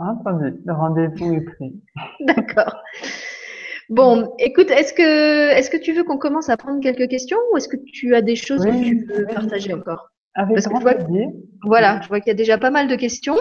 Attendez, 0.00 0.50
le 0.64 0.72
rendez-vous 0.72 1.34
est 1.34 1.42
pris. 1.42 1.80
D'accord. 2.20 2.82
Bon, 3.90 4.32
écoute, 4.38 4.70
est-ce 4.70 4.92
que, 4.94 5.50
est-ce 5.50 5.70
que 5.70 5.76
tu 5.76 5.92
veux 5.92 6.04
qu'on 6.04 6.18
commence 6.18 6.48
à 6.48 6.56
prendre 6.56 6.80
quelques 6.80 7.08
questions 7.08 7.38
ou 7.52 7.56
est-ce 7.56 7.68
que 7.68 7.76
tu 7.76 8.14
as 8.14 8.22
des 8.22 8.36
choses 8.36 8.64
que 8.64 8.82
tu 8.82 9.06
veux 9.06 9.26
partager 9.26 9.74
encore? 9.74 10.10
Avec 10.34 10.54
Parce 10.54 10.66
que 10.66 10.80
vois, 10.80 10.94
Voilà, 11.62 12.00
je 12.02 12.08
vois 12.08 12.20
qu'il 12.20 12.28
y 12.28 12.30
a 12.32 12.36
déjà 12.36 12.58
pas 12.58 12.70
mal 12.70 12.88
de 12.88 12.96
questions. 12.96 13.36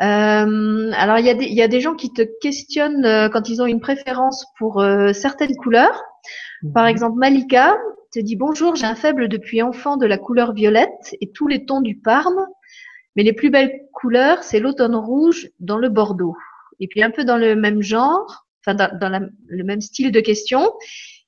Euh, 0.00 0.90
alors, 0.92 1.18
il 1.18 1.26
y, 1.26 1.30
a 1.30 1.34
des, 1.34 1.46
il 1.46 1.54
y 1.54 1.62
a 1.62 1.68
des 1.68 1.80
gens 1.80 1.94
qui 1.94 2.12
te 2.12 2.22
questionnent 2.40 3.04
euh, 3.04 3.28
quand 3.28 3.48
ils 3.48 3.62
ont 3.62 3.66
une 3.66 3.80
préférence 3.80 4.44
pour 4.58 4.80
euh, 4.80 5.12
certaines 5.12 5.56
couleurs. 5.56 6.02
Par 6.74 6.84
mhm. 6.84 6.90
exemple, 6.90 7.18
Malika 7.18 7.76
te 8.12 8.20
dit 8.20 8.36
bonjour, 8.36 8.74
j'ai 8.74 8.86
un 8.86 8.94
faible 8.94 9.28
depuis 9.28 9.62
enfant 9.62 9.96
de 9.96 10.06
la 10.06 10.18
couleur 10.18 10.52
violette 10.52 11.16
et 11.20 11.30
tous 11.30 11.48
les 11.48 11.64
tons 11.64 11.80
du 11.80 11.98
Parme, 11.98 12.46
mais 13.16 13.22
les 13.22 13.32
plus 13.32 13.50
belles 13.50 13.72
couleurs, 13.92 14.42
c'est 14.42 14.60
l'automne 14.60 14.94
rouge 14.94 15.50
dans 15.60 15.78
le 15.78 15.88
Bordeaux. 15.88 16.36
Et 16.80 16.86
puis 16.86 17.02
un 17.02 17.10
peu 17.10 17.24
dans 17.24 17.36
le 17.36 17.56
même 17.56 17.82
genre, 17.82 18.46
dans, 18.74 19.30
le 19.46 19.64
même 19.64 19.80
style 19.80 20.12
de 20.12 20.20
question. 20.20 20.72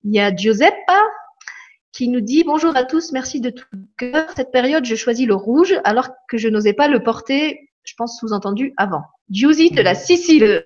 Il 0.05 0.15
y 0.15 0.21
a 0.21 0.35
Giuseppa 0.35 1.01
qui 1.93 2.09
nous 2.09 2.21
dit 2.21 2.45
bonjour 2.45 2.77
à 2.77 2.85
tous, 2.85 3.13
merci 3.13 3.41
de 3.41 3.51
tout 3.51 3.67
cœur. 3.99 4.27
Cette 4.37 4.53
période, 4.53 4.85
je 4.85 4.95
choisis 4.95 5.27
le 5.27 5.35
rouge 5.35 5.79
alors 5.85 6.09
que 6.29 6.39
je 6.39 6.49
n'osais 6.49 6.73
pas 6.73 6.89
le 6.89 7.03
porter, 7.03 7.71
je 7.85 7.95
pense 7.97 8.19
sous-entendu 8.19 8.73
avant. 8.77 9.03
Giusy 9.31 9.71
de 9.71 9.83
la 9.83 9.95
Sicile, 9.95 10.65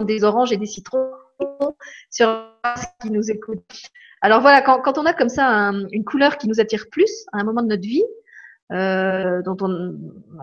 des 0.00 0.24
oranges 0.24 0.52
et 0.52 0.56
des 0.56 0.66
citrons 0.66 1.10
sur 2.10 2.48
ce 2.64 2.86
qui 3.02 3.10
nous 3.10 3.30
écoute. 3.30 3.62
Alors 4.22 4.40
voilà, 4.40 4.62
quand, 4.62 4.98
on 4.98 5.06
a 5.06 5.12
comme 5.12 5.28
ça 5.28 5.70
une 5.92 6.04
couleur 6.04 6.38
qui 6.38 6.48
nous 6.48 6.60
attire 6.60 6.86
plus 6.90 7.26
à 7.32 7.38
un 7.38 7.44
moment 7.44 7.62
de 7.62 7.68
notre 7.68 7.82
vie, 7.82 8.04
euh, 8.72 9.42
dont 9.42 9.56
on, 9.60 9.94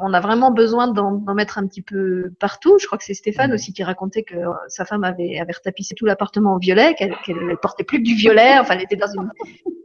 on, 0.01 0.13
a 0.13 0.21
vraiment 0.21 0.51
besoin 0.51 0.87
d'en 0.87 1.19
mettre 1.33 1.57
un 1.57 1.67
petit 1.67 1.81
peu 1.81 2.31
partout. 2.39 2.77
Je 2.79 2.85
crois 2.85 2.97
que 2.97 3.03
c'est 3.03 3.13
Stéphane 3.13 3.51
mmh. 3.51 3.53
aussi 3.53 3.73
qui 3.73 3.83
racontait 3.83 4.23
que 4.23 4.35
sa 4.69 4.85
femme 4.85 5.03
avait, 5.03 5.39
avait 5.41 5.51
retapissé 5.51 5.93
tout 5.93 6.05
l'appartement 6.05 6.53
en 6.53 6.57
violet, 6.57 6.93
qu'elle 6.93 7.11
ne 7.27 7.55
portait 7.55 7.83
plus 7.83 7.97
que 7.97 8.05
du 8.05 8.15
violet. 8.15 8.57
Enfin, 8.59 8.75
elle 8.75 8.83
était 8.83 8.95
dans 8.95 9.11
une. 9.13 9.29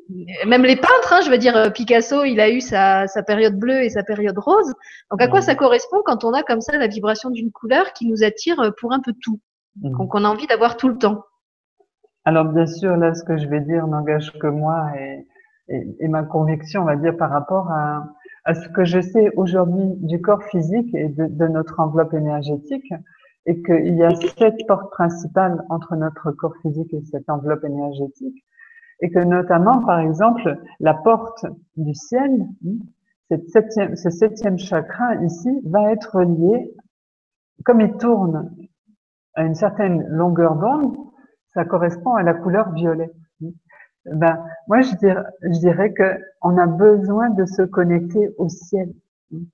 Même 0.47 0.63
les 0.63 0.77
peintres, 0.77 1.13
hein, 1.13 1.21
je 1.25 1.31
veux 1.31 1.37
dire, 1.37 1.73
Picasso, 1.73 2.25
il 2.25 2.39
a 2.39 2.49
eu 2.49 2.61
sa, 2.61 3.09
sa 3.09 3.25
période 3.25 3.59
bleue 3.59 3.83
et 3.83 3.91
sa 3.91 4.05
période 4.05 4.39
rose. 4.39 4.73
Donc, 5.11 5.21
à 5.21 5.27
quoi 5.27 5.41
mmh. 5.41 5.43
ça 5.43 5.55
correspond 5.57 5.99
quand 6.05 6.25
on 6.25 6.33
a 6.33 6.45
comme 6.45 6.61
ça 6.61 6.79
la 6.79 6.87
vibration 6.87 7.31
d'une 7.31 7.51
couleur 7.51 7.93
qui 7.93 8.07
nous 8.07 8.23
attire 8.23 8.73
pour 8.81 8.93
un 8.93 9.01
peu 9.01 9.13
tout, 9.21 9.41
qu'on 9.83 10.25
a 10.25 10.29
envie 10.29 10.47
d'avoir 10.47 10.77
tout 10.77 10.89
le 10.89 10.97
temps 10.97 11.25
Alors, 12.25 12.45
bien 12.45 12.67
sûr, 12.67 12.97
là, 12.97 13.15
ce 13.15 13.25
que 13.25 13.37
je 13.37 13.49
vais 13.49 13.61
dire 13.61 13.89
n'engage 13.89 14.33
que 14.39 14.47
moi 14.47 14.93
et, 14.97 15.27
et, 15.69 15.97
et 16.01 16.09
ma 16.09 16.23
conviction, 16.23 16.83
on 16.83 16.87
va 16.87 16.97
dire, 16.97 17.17
par 17.17 17.31
rapport 17.31 17.71
à, 17.71 18.05
à 18.49 18.55
ce 18.55 18.67
que 18.71 18.83
je 18.87 19.03
sais 19.03 19.31
aujourd'hui 19.37 19.97
du 19.97 20.23
corps 20.23 20.43
physique 20.45 20.95
et 20.95 21.09
de, 21.09 21.47
notre 21.49 21.81
enveloppe 21.81 22.15
énergétique, 22.15 22.91
et 23.45 23.63
qu'il 23.63 23.95
y 23.95 24.03
a 24.03 24.15
sept 24.15 24.67
portes 24.67 24.91
principales 24.91 25.63
entre 25.69 25.97
notre 25.97 26.33
corps 26.33 26.57
physique 26.63 26.95
et 26.95 27.03
cette 27.11 27.29
enveloppe 27.29 27.65
énergétique, 27.65 28.43
et 29.03 29.11
que 29.11 29.19
notamment, 29.19 29.85
par 29.85 30.01
exemple, 30.01 30.59
la 30.81 30.95
porte 30.95 31.45
du 31.77 31.93
ciel, 31.95 32.49
ce 33.31 34.11
septième 34.11 34.59
chakra 34.59 35.17
ici, 35.17 35.61
va 35.67 35.93
être 35.93 36.17
relié, 36.17 36.75
comme 37.67 37.83
il 37.83 37.99
tourne 37.99 38.51
à 39.35 39.45
une 39.45 39.57
certaine 39.57 40.09
longueur 40.09 40.57
d'onde, 40.57 40.97
ça 41.53 41.67
correspond 41.67 42.15
à 42.15 42.23
la 42.23 42.33
couleur 42.33 42.73
violet 42.73 43.11
ben, 44.13 44.39
moi, 44.67 44.81
je 44.81 44.95
dirais, 44.97 45.25
je 45.43 45.59
dirais 45.59 45.93
que 45.93 46.19
on 46.43 46.57
a 46.59 46.67
besoin 46.67 47.31
de 47.31 47.45
se 47.45 47.63
connecter 47.63 48.31
au 48.39 48.49
ciel. 48.49 48.93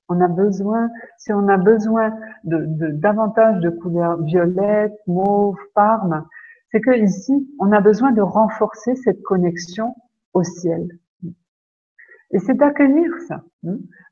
On 0.08 0.20
a 0.20 0.28
besoin, 0.28 0.88
si 1.18 1.32
on 1.32 1.48
a 1.48 1.56
besoin 1.56 2.12
de, 2.44 2.64
de 2.64 2.88
davantage 2.88 3.60
de 3.60 3.70
couleurs 3.70 4.22
violettes, 4.22 4.96
mauve, 5.06 5.56
parme, 5.74 6.24
c'est 6.70 6.80
que 6.80 6.96
ici, 6.96 7.48
on 7.58 7.72
a 7.72 7.80
besoin 7.80 8.12
de 8.12 8.20
renforcer 8.20 8.96
cette 8.96 9.22
connexion 9.22 9.94
au 10.32 10.42
ciel. 10.42 10.88
Et 12.32 12.40
c'est 12.40 12.54
d'accueillir 12.54 13.12
ça. 13.28 13.44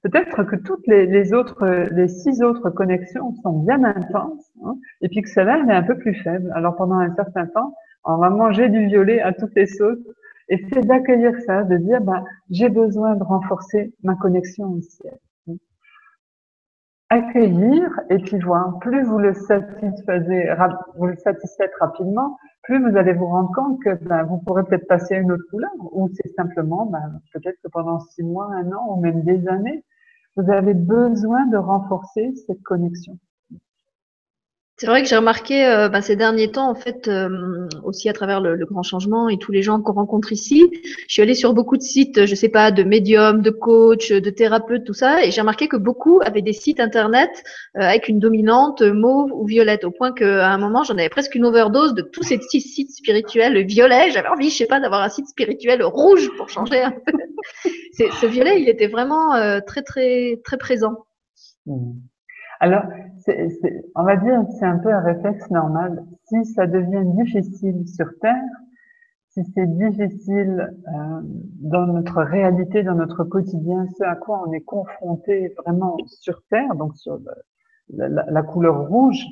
Peut-être 0.03 0.45
que 0.45 0.55
toutes 0.55 0.87
les, 0.87 1.33
autres, 1.33 1.67
les 1.93 2.07
six 2.07 2.41
autres 2.41 2.71
connexions 2.71 3.35
sont 3.43 3.65
bien 3.65 3.83
intenses, 3.83 4.53
hein, 4.65 4.77
et 5.01 5.09
puis 5.09 5.23
que 5.23 5.29
celle-là, 5.29 5.59
elle 5.63 5.71
est 5.71 5.75
un 5.75 5.83
peu 5.83 5.99
plus 5.99 6.15
faible. 6.15 6.53
Alors 6.55 6.77
pendant 6.77 6.99
un 6.99 7.13
certain 7.17 7.47
temps, 7.47 7.75
on 8.05 8.17
va 8.19 8.31
manger 8.31 8.69
du 8.69 8.87
violet 8.87 9.21
à 9.21 9.33
toutes 9.33 9.55
les 9.57 9.67
sauces 9.67 10.07
et 10.49 10.65
c'est 10.73 10.87
d'accueillir 10.87 11.33
ça, 11.47 11.65
de 11.65 11.77
dire, 11.77 12.01
bah, 12.01 12.25
j'ai 12.51 12.69
besoin 12.69 13.17
de 13.17 13.23
renforcer 13.23 13.95
ma 14.03 14.15
connexion 14.17 14.73
au 14.73 14.81
ciel. 14.81 15.19
Accueillir 17.11 18.01
et 18.09 18.19
puis 18.19 18.39
voir, 18.39 18.79
plus 18.79 19.05
vous 19.05 19.19
le 19.19 19.35
satisfaites, 19.35 20.03
rapidement, 21.79 22.39
plus 22.63 22.81
vous 22.81 22.97
allez 22.97 23.13
vous 23.13 23.27
rendre 23.27 23.53
compte 23.55 23.83
que 23.83 24.03
ben, 24.05 24.23
vous 24.25 24.39
pourrez 24.39 24.65
peut-être 24.65 24.87
passer 24.87 25.15
à 25.15 25.19
une 25.19 25.33
autre 25.33 25.45
couleur, 25.51 25.71
ou 25.93 26.09
c'est 26.15 26.33
simplement, 26.35 26.87
ben, 26.87 27.21
peut-être 27.35 27.57
que 27.63 27.69
pendant 27.69 28.01
six 28.01 28.23
mois, 28.23 28.51
un 28.55 28.73
an, 28.73 28.97
ou 28.97 29.01
même 29.01 29.23
des 29.25 29.47
années, 29.49 29.85
vous 30.37 30.51
avez 30.51 30.75
besoin 30.75 31.47
de 31.47 31.59
renforcer 31.59 32.33
cette 32.47 32.63
connexion. 32.63 33.19
C'est 34.83 34.89
vrai 34.89 35.01
que 35.01 35.09
j'ai 35.09 35.15
remarqué 35.15 35.65
euh, 35.65 35.89
bah, 35.89 36.03
ces 36.03 36.17
derniers 36.17 36.51
temps, 36.51 36.69
en 36.69 36.75
fait, 36.75 37.07
euh, 37.07 37.69
aussi 37.85 38.09
à 38.09 38.13
travers 38.13 38.41
le, 38.41 38.57
grand 38.67 38.83
changement 38.83 39.29
et 39.29 39.39
tous 39.39 39.53
les 39.53 39.63
gens 39.63 39.81
qu'on 39.81 39.93
rencontre 39.93 40.33
ici, 40.33 40.69
je 41.07 41.13
suis 41.13 41.23
allée 41.23 41.37
sur 41.37 41.55
beaucoup 41.55 41.77
de 41.77 41.83
sites, 41.83 42.27
je 42.27 42.35
sais 42.35 42.49
pas, 42.49 42.73
de 42.73 42.83
médiums, 42.83 43.43
de 43.43 43.51
coachs, 43.51 44.13
de 44.13 44.31
thérapeutes, 44.31 44.83
tout 44.85 44.93
ça, 44.93 45.25
et 45.25 45.31
j'ai 45.31 45.41
remarqué 45.41 45.69
que 45.69 45.77
beaucoup 45.77 46.21
avaient 46.25 46.43
des 46.43 46.53
sites 46.53 46.81
internet 46.81 47.31
euh, 47.77 47.83
avec 47.83 48.09
une 48.09 48.19
dominante 48.19 48.83
mauve 48.83 49.31
ou 49.33 49.47
violette, 49.47 49.85
au 49.85 49.93
point 49.93 50.11
qu'à 50.13 50.51
un 50.51 50.59
moment, 50.59 50.83
j'en 50.83 50.95
avais 50.95 51.09
presque 51.09 51.37
une 51.37 51.45
overdose 51.45 51.95
de 51.95 52.03
tous 52.03 52.25
ces 52.25 52.41
sites 52.41 52.91
spirituels 52.91 53.65
violets. 53.65 54.11
J'avais 54.11 54.31
envie, 54.31 54.51
je 54.51 54.57
sais 54.57 54.67
pas, 54.67 54.81
d'avoir 54.81 55.03
un 55.03 55.11
site 55.11 55.29
spirituel 55.29 55.85
rouge 55.85 56.29
pour 56.37 56.49
changer 56.49 56.83
un 56.83 56.91
peu. 56.91 57.13
ce 58.21 58.27
violet, 58.27 58.61
il 58.61 58.69
était 58.69 58.89
vraiment 58.89 59.61
très, 59.65 59.83
très, 59.83 60.41
très 60.43 60.59
présent. 60.59 61.07
Mmh. 61.67 61.93
Alors, 62.63 62.85
on 63.97 64.05
va 64.05 64.17
dire 64.19 64.41
que 64.47 64.53
c'est 64.53 64.67
un 64.67 64.79
peu 64.79 64.93
un 64.95 65.01
réflexe 65.01 65.51
normal. 65.51 66.05
Si 66.27 66.45
ça 66.45 66.69
devient 66.69 67.03
difficile 67.21 67.89
sur 67.89 68.07
Terre, 68.21 68.41
si 69.31 69.43
c'est 69.53 69.67
difficile 69.67 70.73
euh, 70.87 71.21
dans 71.61 71.89
notre 71.89 72.23
réalité, 72.23 72.85
dans 72.85 72.95
notre 72.95 73.25
quotidien, 73.25 73.89
ce 73.99 74.05
à 74.05 74.15
quoi 74.15 74.45
on 74.47 74.53
est 74.53 74.61
confronté 74.61 75.53
vraiment 75.59 75.97
sur 76.07 76.41
Terre, 76.51 76.77
donc 76.77 76.97
sur 76.97 77.19
la, 77.89 78.09
la 78.09 78.43
couleur 78.45 78.87
rouge, 78.87 79.27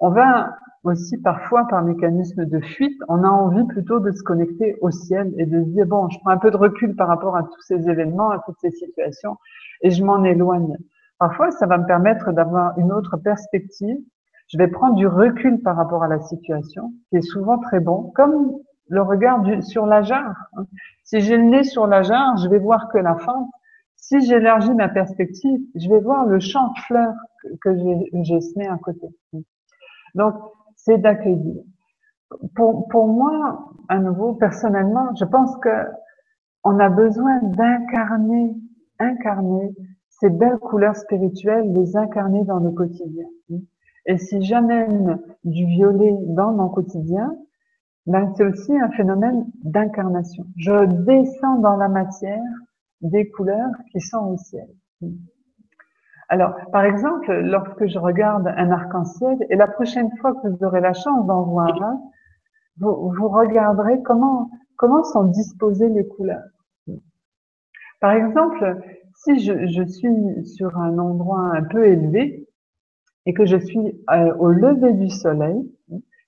on 0.00 0.10
va 0.10 0.56
aussi 0.82 1.16
parfois 1.18 1.68
par 1.68 1.84
mécanisme 1.84 2.44
de 2.44 2.58
fuite, 2.58 2.98
on 3.08 3.22
a 3.22 3.28
envie 3.28 3.68
plutôt 3.68 4.00
de 4.00 4.10
se 4.10 4.24
connecter 4.24 4.74
au 4.80 4.90
ciel 4.90 5.32
et 5.38 5.46
de 5.46 5.62
se 5.62 5.68
dire 5.68 5.86
bon, 5.86 6.08
je 6.08 6.18
prends 6.18 6.30
un 6.30 6.38
peu 6.38 6.50
de 6.50 6.56
recul 6.56 6.96
par 6.96 7.06
rapport 7.06 7.36
à 7.36 7.44
tous 7.44 7.62
ces 7.68 7.88
événements, 7.88 8.30
à 8.30 8.40
toutes 8.44 8.58
ces 8.60 8.72
situations, 8.72 9.36
et 9.82 9.90
je 9.90 10.02
m'en 10.02 10.24
éloigne. 10.24 10.76
Parfois, 11.18 11.50
ça 11.50 11.66
va 11.66 11.78
me 11.78 11.86
permettre 11.86 12.32
d'avoir 12.32 12.78
une 12.78 12.92
autre 12.92 13.16
perspective. 13.16 13.98
Je 14.48 14.58
vais 14.58 14.68
prendre 14.68 14.94
du 14.94 15.06
recul 15.06 15.60
par 15.62 15.76
rapport 15.76 16.02
à 16.02 16.08
la 16.08 16.20
situation, 16.20 16.92
qui 17.10 17.16
est 17.16 17.22
souvent 17.22 17.58
très 17.58 17.80
bon, 17.80 18.12
comme 18.14 18.52
le 18.88 19.02
regard 19.02 19.42
du, 19.42 19.60
sur 19.62 19.84
la 19.84 20.02
jarre. 20.02 20.36
Hein. 20.56 20.66
Si 21.04 21.20
j'ai 21.20 21.36
le 21.36 21.44
nez 21.44 21.64
sur 21.64 21.86
la 21.86 22.02
jarre, 22.02 22.36
je 22.38 22.48
vais 22.48 22.58
voir 22.58 22.88
que 22.88 22.98
la 22.98 23.16
fente. 23.16 23.50
Si 23.96 24.20
j'élargis 24.20 24.74
ma 24.74 24.88
perspective, 24.88 25.60
je 25.74 25.88
vais 25.88 26.00
voir 26.00 26.24
le 26.24 26.40
champ 26.40 26.68
de 26.68 26.78
fleurs 26.86 27.14
que, 27.62 27.76
j'ai 28.22 28.40
semé 28.40 28.66
à 28.68 28.78
côté. 28.78 29.08
Donc, 30.14 30.34
c'est 30.76 30.98
d'accueillir. 30.98 31.62
Pour, 32.54 32.88
pour 32.88 33.08
moi, 33.08 33.72
à 33.88 33.98
nouveau, 33.98 34.34
personnellement, 34.34 35.14
je 35.16 35.24
pense 35.24 35.56
que 35.58 35.86
on 36.64 36.78
a 36.78 36.88
besoin 36.88 37.40
d'incarner, 37.42 38.54
incarner 38.98 39.74
ces 40.20 40.30
belles 40.30 40.58
couleurs 40.58 40.96
spirituelles, 40.96 41.72
les 41.72 41.96
incarner 41.96 42.44
dans 42.44 42.58
le 42.58 42.70
quotidien. 42.70 43.26
Et 44.06 44.18
si 44.18 44.42
j'amène 44.42 45.20
du 45.44 45.66
violet 45.66 46.14
dans 46.28 46.52
mon 46.52 46.68
quotidien, 46.68 47.36
ben 48.06 48.32
c'est 48.34 48.44
aussi 48.44 48.76
un 48.76 48.90
phénomène 48.90 49.46
d'incarnation. 49.62 50.46
Je 50.56 50.86
descends 51.04 51.58
dans 51.58 51.76
la 51.76 51.88
matière 51.88 52.42
des 53.02 53.28
couleurs 53.28 53.70
qui 53.92 54.00
sont 54.00 54.32
au 54.32 54.36
ciel. 54.38 54.66
Alors, 56.30 56.54
par 56.72 56.84
exemple, 56.84 57.32
lorsque 57.32 57.86
je 57.86 57.98
regarde 57.98 58.48
un 58.48 58.70
arc-en-ciel, 58.70 59.38
et 59.50 59.56
la 59.56 59.66
prochaine 59.66 60.10
fois 60.18 60.34
que 60.34 60.48
vous 60.48 60.64
aurez 60.64 60.80
la 60.80 60.92
chance 60.92 61.26
d'en 61.26 61.42
voir 61.42 61.82
un, 61.82 62.00
vous, 62.78 63.12
vous 63.18 63.28
regarderez 63.28 64.02
comment, 64.02 64.50
comment 64.76 65.04
sont 65.04 65.24
disposées 65.24 65.88
les 65.88 66.06
couleurs. 66.06 66.44
Par 68.00 68.12
exemple, 68.12 68.80
si 69.24 69.38
je, 69.40 69.84
suis 69.84 70.46
sur 70.46 70.78
un 70.78 70.98
endroit 70.98 71.50
un 71.54 71.64
peu 71.64 71.86
élevé 71.86 72.46
et 73.26 73.34
que 73.34 73.46
je 73.46 73.56
suis 73.56 74.00
euh, 74.10 74.34
au 74.36 74.50
lever 74.50 74.92
du 74.92 75.10
soleil 75.10 75.70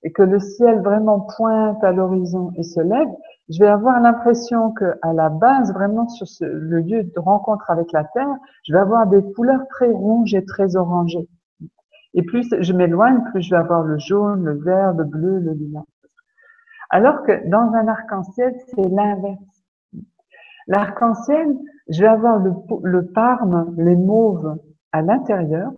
et 0.03 0.11
que 0.11 0.23
le 0.23 0.39
ciel 0.39 0.81
vraiment 0.81 1.21
pointe 1.21 1.83
à 1.83 1.91
l'horizon 1.91 2.51
et 2.57 2.63
se 2.63 2.81
lève, 2.81 3.07
je 3.49 3.59
vais 3.59 3.67
avoir 3.67 3.99
l'impression 4.01 4.71
que 4.71 4.97
à 5.01 5.13
la 5.13 5.29
base, 5.29 5.73
vraiment 5.73 6.07
sur 6.07 6.25
le 6.41 6.79
lieu 6.79 7.03
de 7.03 7.19
rencontre 7.19 7.69
avec 7.69 7.91
la 7.91 8.03
terre, 8.03 8.35
je 8.63 8.73
vais 8.73 8.79
avoir 8.79 9.07
des 9.07 9.21
couleurs 9.33 9.67
très 9.69 9.89
rouges 9.89 10.33
et 10.33 10.43
très 10.43 10.75
orangées. 10.75 11.29
Et 12.13 12.23
plus 12.23 12.53
je 12.59 12.73
m'éloigne, 12.73 13.23
plus 13.31 13.41
je 13.41 13.51
vais 13.51 13.61
avoir 13.61 13.83
le 13.83 13.97
jaune, 13.99 14.43
le 14.43 14.57
vert, 14.57 14.93
le 14.93 15.05
bleu, 15.05 15.39
le 15.39 15.53
lilas. 15.53 15.85
Alors 16.89 17.23
que 17.23 17.47
dans 17.47 17.71
un 17.73 17.87
arc-en-ciel, 17.87 18.53
c'est 18.67 18.89
l'inverse. 18.89 19.39
L'arc-en-ciel, 20.67 21.57
je 21.91 22.01
vais 22.01 22.07
avoir 22.07 22.39
le, 22.39 23.05
parme, 23.05 23.75
les 23.77 23.95
mauves 23.95 24.57
à 24.91 25.01
l'intérieur, 25.01 25.71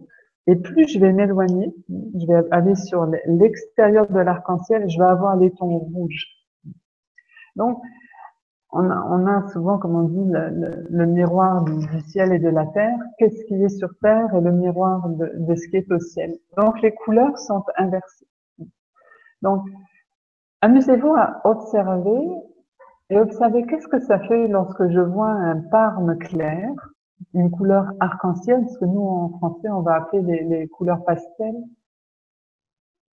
et 0.45 0.56
plus 0.56 0.88
je 0.88 0.99
vais 0.99 1.11
m'éloigner, 1.11 1.73
je 1.90 2.27
vais 2.27 2.44
aller 2.52 2.76
sur 2.76 3.06
l'extérieur 3.26 4.07
de 4.07 4.19
l'arc-en-ciel, 4.19 4.90
je 4.90 4.99
vais 4.99 5.06
avoir 5.06 5.35
les 5.38 5.52
tons 5.52 5.77
rouges. 5.77 6.27
Donc, 7.56 7.81
on 8.76 8.90
a, 8.90 9.48
souvent, 9.49 9.77
comme 9.77 9.95
on 9.95 10.03
dit, 10.03 10.31
le, 10.90 11.06
miroir 11.06 11.64
du, 11.64 12.02
ciel 12.07 12.34
et 12.34 12.40
de 12.40 12.49
la 12.49 12.65
terre. 12.65 12.98
Qu'est-ce 13.19 13.45
qui 13.45 13.64
est 13.64 13.69
sur 13.69 13.90
terre 14.02 14.34
et 14.34 14.41
le 14.41 14.52
miroir 14.52 15.07
de 15.10 15.56
ce 15.56 15.68
qui 15.68 15.77
est 15.77 15.91
au 15.91 15.99
ciel? 15.99 16.34
Donc, 16.57 16.81
les 16.81 16.91
couleurs 16.91 17.38
sont 17.38 17.64
inversées. 17.77 18.27
Donc, 19.44 19.64
amusez-vous 20.61 21.14
à 21.14 21.41
observer 21.44 22.19
et 23.14 23.19
observez 23.19 23.64
qu'est-ce 23.68 23.88
que 23.88 23.99
ça 23.99 24.18
fait 24.18 24.48
lorsque 24.48 24.90
je 24.90 24.99
vois 24.99 25.30
un 25.30 25.61
parme 25.69 26.18
clair, 26.18 26.68
une 27.35 27.52
couleur 27.52 27.91
arc-en-ciel, 27.99 28.68
ce 28.68 28.80
que 28.80 28.85
nous 28.85 29.06
en 29.06 29.30
français 29.38 29.69
on 29.69 29.81
va 29.81 29.98
appeler 29.98 30.44
les, 30.44 30.68
couleurs 30.68 31.06
pastel? 31.06 31.53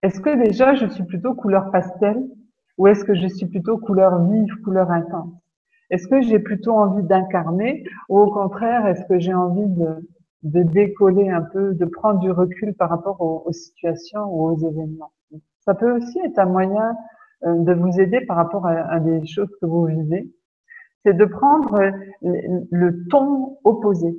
Est-ce 0.02 0.18
que 0.20 0.42
déjà 0.42 0.74
je 0.74 0.86
suis 0.86 1.04
plutôt 1.04 1.34
couleur 1.34 1.70
pastel? 1.70 2.16
Ou 2.78 2.86
est-ce 2.86 3.04
que 3.04 3.14
je 3.14 3.26
suis 3.26 3.44
plutôt 3.44 3.76
couleur 3.76 4.24
vive, 4.24 4.56
couleur 4.64 4.90
intense? 4.90 5.34
Est-ce 5.90 6.08
que 6.08 6.22
j'ai 6.22 6.38
plutôt 6.38 6.72
envie 6.72 7.06
d'incarner? 7.06 7.84
Ou 8.08 8.20
au 8.20 8.30
contraire, 8.30 8.86
est-ce 8.86 9.04
que 9.04 9.18
j'ai 9.18 9.34
envie 9.34 9.68
de, 9.68 10.62
décoller 10.62 11.28
un 11.28 11.42
peu, 11.42 11.74
de 11.74 11.84
prendre 11.84 12.20
du 12.20 12.30
recul 12.30 12.72
par 12.72 12.88
rapport 12.88 13.20
aux, 13.20 13.52
situations 13.52 14.24
ou 14.24 14.50
aux 14.50 14.56
événements? 14.66 15.12
Ça 15.66 15.74
peut 15.74 15.92
aussi 15.94 16.18
être 16.20 16.38
un 16.38 16.46
moyen 16.46 16.96
de 17.42 17.72
vous 17.72 18.00
aider 18.00 18.20
par 18.26 18.36
rapport 18.36 18.66
à, 18.66 19.00
des 19.00 19.26
choses 19.26 19.50
que 19.60 19.66
vous 19.66 19.86
vivez. 19.86 20.30
C'est 21.04 21.14
de 21.14 21.24
prendre 21.24 21.80
le 22.22 23.08
ton 23.08 23.58
opposé. 23.64 24.16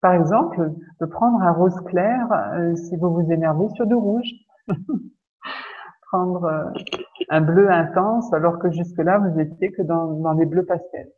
Par 0.00 0.12
exemple, 0.12 0.72
de 1.00 1.06
prendre 1.06 1.42
un 1.42 1.52
rose 1.52 1.80
clair 1.86 2.30
euh, 2.32 2.76
si 2.76 2.96
vous 2.96 3.12
vous 3.12 3.32
énervez 3.32 3.68
sur 3.70 3.86
du 3.86 3.94
rouge. 3.94 4.30
prendre 6.02 6.44
euh, 6.44 6.70
un 7.28 7.40
bleu 7.40 7.70
intense 7.70 8.32
alors 8.32 8.58
que 8.58 8.70
jusque-là, 8.70 9.18
vous 9.18 9.40
étiez 9.40 9.72
que 9.72 9.82
dans, 9.82 10.12
dans 10.20 10.32
les 10.32 10.46
bleus 10.46 10.64
pastels. 10.64 11.10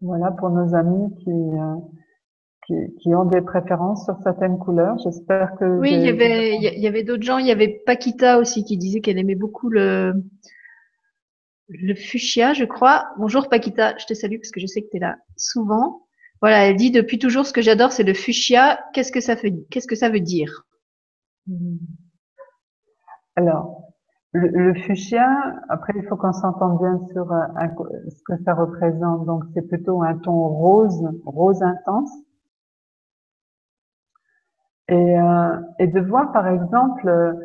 Voilà 0.00 0.30
pour 0.32 0.50
nos 0.50 0.74
amis 0.74 1.14
qui, 1.16 1.30
euh, 1.30 1.76
qui, 2.68 2.74
qui, 3.00 3.14
ont 3.14 3.24
des 3.24 3.40
préférences 3.40 4.04
sur 4.04 4.16
certaines 4.22 4.58
couleurs. 4.58 4.98
J'espère 4.98 5.56
que... 5.58 5.64
Oui, 5.64 5.92
il 5.94 6.02
y 6.02 6.08
avait, 6.08 6.56
il 6.56 6.80
y 6.80 6.86
avait 6.86 7.02
d'autres 7.02 7.22
gens. 7.22 7.38
Il 7.38 7.46
y 7.46 7.50
avait 7.50 7.82
Paquita 7.86 8.38
aussi 8.38 8.62
qui 8.62 8.76
disait 8.76 9.00
qu'elle 9.00 9.18
aimait 9.18 9.34
beaucoup 9.34 9.70
le, 9.70 10.12
le 11.68 11.94
fuchsia, 11.94 12.52
je 12.52 12.64
crois. 12.64 13.08
Bonjour 13.18 13.48
Paquita, 13.48 13.96
je 13.96 14.04
te 14.04 14.14
salue 14.14 14.36
parce 14.36 14.50
que 14.50 14.60
je 14.60 14.66
sais 14.66 14.82
que 14.82 14.90
tu 14.90 14.98
es 14.98 15.00
là 15.00 15.16
souvent. 15.36 16.02
Voilà, 16.40 16.66
elle 16.66 16.76
dit 16.76 16.90
depuis 16.90 17.18
toujours 17.18 17.46
ce 17.46 17.52
que 17.52 17.62
j'adore 17.62 17.92
c'est 17.92 18.04
le 18.04 18.14
fuchsia. 18.14 18.78
Qu'est-ce 18.92 19.12
que 19.12 19.20
ça 19.20 19.34
fait 19.34 19.54
Qu'est-ce 19.70 19.88
que 19.88 19.96
ça 19.96 20.10
veut 20.10 20.20
dire? 20.20 20.66
Alors, 23.34 23.82
le, 24.32 24.74
fuchsia, 24.74 25.26
après 25.70 25.94
il 25.96 26.06
faut 26.06 26.16
qu'on 26.16 26.32
s'entende 26.32 26.78
bien 26.78 27.00
sur 27.12 27.32
euh, 27.32 27.46
ce 28.08 28.22
que 28.26 28.42
ça 28.44 28.52
représente. 28.52 29.24
Donc 29.24 29.44
c'est 29.54 29.66
plutôt 29.66 30.02
un 30.02 30.16
ton 30.18 30.48
rose, 30.48 31.02
rose 31.24 31.62
intense. 31.62 32.10
Et, 34.88 35.20
euh, 35.20 35.56
et 35.78 35.86
de 35.86 36.00
voir 36.00 36.32
par 36.32 36.46
exemple, 36.48 37.36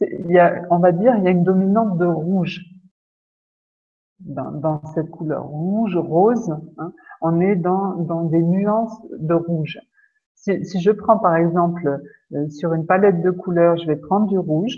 il 0.00 0.30
y 0.30 0.38
a, 0.38 0.62
on 0.70 0.78
va 0.78 0.92
dire, 0.92 1.16
il 1.16 1.24
y 1.24 1.28
a 1.28 1.30
une 1.30 1.44
dominante 1.44 1.98
de 1.98 2.06
rouge 2.06 2.64
dans, 4.20 4.82
cette 4.94 5.10
couleur 5.10 5.44
rouge, 5.44 5.96
rose, 5.96 6.54
hein, 6.78 6.92
on 7.22 7.40
est 7.40 7.56
dans, 7.56 7.94
dans 7.96 8.24
des 8.24 8.42
nuances 8.42 9.00
de 9.18 9.34
rouge. 9.34 9.78
Si, 10.34 10.64
si 10.64 10.80
je 10.80 10.90
prends 10.90 11.18
par 11.18 11.36
exemple 11.36 12.00
euh, 12.32 12.48
sur 12.48 12.72
une 12.72 12.86
palette 12.86 13.22
de 13.22 13.30
couleurs, 13.30 13.76
je 13.76 13.86
vais 13.86 13.96
prendre 13.96 14.26
du 14.26 14.38
rouge 14.38 14.76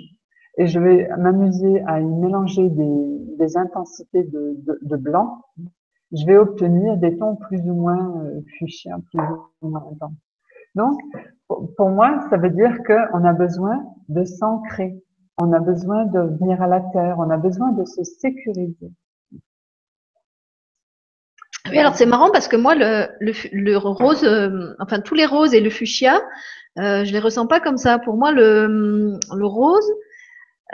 et 0.59 0.66
je 0.66 0.78
vais 0.78 1.09
m'amuser 1.19 1.82
à 1.86 2.01
y 2.01 2.05
mélanger 2.05 2.69
des, 2.69 3.19
des 3.39 3.56
intensités 3.56 4.24
de, 4.24 4.56
de, 4.59 4.78
de, 4.82 4.97
blanc, 4.97 5.44
je 6.12 6.27
vais 6.27 6.36
obtenir 6.36 6.97
des 6.97 7.16
tons 7.16 7.36
plus 7.36 7.60
ou 7.62 7.74
moins 7.74 8.23
euh, 8.24 8.40
fuchsia, 8.59 8.98
plus 9.10 9.23
ou 9.62 9.69
moins 9.69 9.93
blancs. 9.98 10.12
Donc, 10.74 10.99
pour 11.77 11.90
moi, 11.90 12.27
ça 12.31 12.36
veut 12.36 12.51
dire 12.51 12.78
qu'on 12.86 13.24
a 13.24 13.32
besoin 13.32 13.85
de 14.09 14.24
s'ancrer, 14.24 14.94
on 15.39 15.53
a 15.53 15.61
besoin 15.61 16.07
de 16.07 16.20
venir 16.20 16.62
à 16.62 16.66
la 16.66 16.81
terre, 16.93 17.16
on 17.19 17.31
a 17.31 17.36
besoin 17.36 17.73
de 17.73 17.85
se 17.85 18.03
sécuriser. 18.05 18.90
Oui, 21.70 21.78
alors 21.78 21.94
c'est 21.94 22.07
marrant 22.07 22.31
parce 22.31 22.49
que 22.49 22.57
moi, 22.57 22.74
le, 22.74 23.77
rose, 23.77 24.24
euh, 24.24 24.74
enfin 24.81 25.01
tous 25.01 25.15
les 25.15 25.27
roses 25.27 25.55
et 25.55 25.61
le 25.61 25.70
fuchsia, 25.70 26.20
euh, 26.78 27.05
je 27.05 27.12
les 27.12 27.20
ressens 27.20 27.47
pas 27.47 27.61
comme 27.61 27.77
ça. 27.77 27.99
Pour 27.99 28.16
moi, 28.16 28.32
le, 28.32 29.19
le 29.35 29.47
rose, 29.47 29.89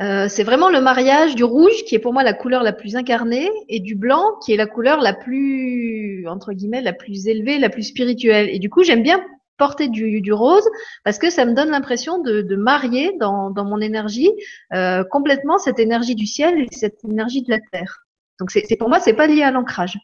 euh, 0.00 0.28
c'est 0.28 0.44
vraiment 0.44 0.70
le 0.70 0.80
mariage 0.80 1.34
du 1.34 1.44
rouge 1.44 1.84
qui 1.86 1.94
est 1.94 1.98
pour 1.98 2.12
moi 2.12 2.22
la 2.22 2.32
couleur 2.32 2.62
la 2.62 2.72
plus 2.72 2.96
incarnée 2.96 3.50
et 3.68 3.80
du 3.80 3.96
blanc 3.96 4.22
qui 4.44 4.52
est 4.52 4.56
la 4.56 4.66
couleur 4.66 5.00
la 5.00 5.12
plus 5.12 6.26
entre 6.28 6.52
guillemets 6.52 6.82
la 6.82 6.92
plus 6.92 7.26
élevée, 7.26 7.58
la 7.58 7.68
plus 7.68 7.82
spirituelle. 7.82 8.48
Et 8.50 8.58
du 8.58 8.70
coup, 8.70 8.82
j'aime 8.82 9.02
bien 9.02 9.20
porter 9.58 9.88
du, 9.88 10.20
du, 10.20 10.32
rose 10.32 10.66
parce 11.04 11.18
que 11.18 11.30
ça 11.30 11.44
me 11.44 11.52
donne 11.52 11.70
l'impression 11.70 12.22
de, 12.22 12.42
de 12.42 12.56
marier 12.56 13.16
dans, 13.18 13.50
dans 13.50 13.64
mon 13.64 13.80
énergie 13.80 14.30
euh, 14.72 15.04
complètement 15.04 15.58
cette 15.58 15.78
énergie 15.78 16.14
du 16.14 16.26
ciel 16.26 16.62
et 16.62 16.68
cette 16.70 17.04
énergie 17.04 17.42
de 17.42 17.50
la 17.50 17.58
terre. 17.72 18.06
Donc 18.38 18.50
c'est 18.50 18.76
pour 18.76 18.88
moi 18.88 19.00
c'est 19.00 19.14
pas 19.14 19.26
lié 19.26 19.42
à 19.42 19.50
l'ancrage. 19.50 19.98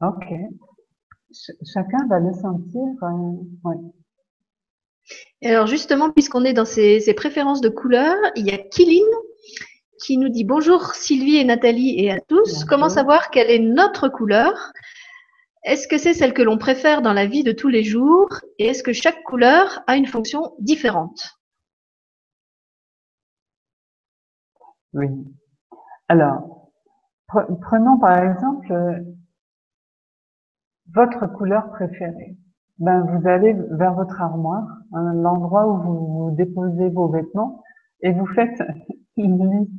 Ok. 0.00 0.26
chacun 1.32 2.06
va 2.08 2.20
le 2.20 2.32
sentir. 2.32 2.82
Euh, 3.02 3.74
Et 5.40 5.50
alors 5.50 5.66
justement, 5.66 6.10
puisqu'on 6.10 6.44
est 6.44 6.52
dans 6.52 6.64
ces, 6.64 7.12
préférences 7.14 7.60
de 7.60 7.68
couleurs, 7.68 8.16
il 8.36 8.46
y 8.46 8.52
a 8.52 8.58
Kiline 8.58 9.04
qui 10.04 10.16
nous 10.16 10.28
dit 10.28 10.44
bonjour 10.44 10.94
Sylvie 10.94 11.38
et 11.38 11.44
Nathalie 11.44 11.98
et 11.98 12.12
à 12.12 12.20
tous. 12.20 12.64
Comment 12.64 12.88
savoir 12.88 13.30
quelle 13.30 13.50
est 13.50 13.58
notre 13.58 14.08
couleur? 14.08 14.72
Est-ce 15.68 15.86
que 15.86 15.98
c'est 15.98 16.14
celle 16.14 16.32
que 16.32 16.40
l'on 16.40 16.56
préfère 16.56 17.02
dans 17.02 17.12
la 17.12 17.26
vie 17.26 17.44
de 17.44 17.52
tous 17.52 17.68
les 17.68 17.84
jours 17.84 18.30
Et 18.58 18.68
est-ce 18.68 18.82
que 18.82 18.94
chaque 18.94 19.22
couleur 19.22 19.84
a 19.86 19.96
une 19.96 20.06
fonction 20.06 20.54
différente? 20.60 21.38
Oui. 24.94 25.08
Alors, 26.08 26.70
prenons 27.26 27.98
par 27.98 28.16
exemple 28.16 28.72
euh, 28.72 28.98
votre 30.94 31.26
couleur 31.26 31.68
préférée. 31.72 32.38
Ben, 32.78 33.02
vous 33.02 33.28
allez 33.28 33.54
vers 33.72 33.92
votre 33.92 34.22
armoire, 34.22 34.66
hein, 34.94 35.12
l'endroit 35.16 35.66
où 35.66 35.76
vous, 35.82 36.30
déposez 36.34 36.88
vos 36.88 37.08
vêtements, 37.08 37.62
et 38.00 38.12
vous 38.12 38.26
faites 38.28 38.62
une 39.18 39.60
liste 39.60 39.72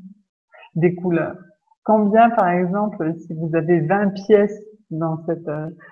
des 0.75 0.93
couleurs. 0.93 1.37
Combien, 1.83 2.29
par 2.29 2.49
exemple, 2.49 3.15
si 3.17 3.33
vous 3.33 3.55
avez 3.55 3.79
20 3.79 4.09
pièces 4.09 4.68
dans 4.91 5.23
cette 5.25 5.47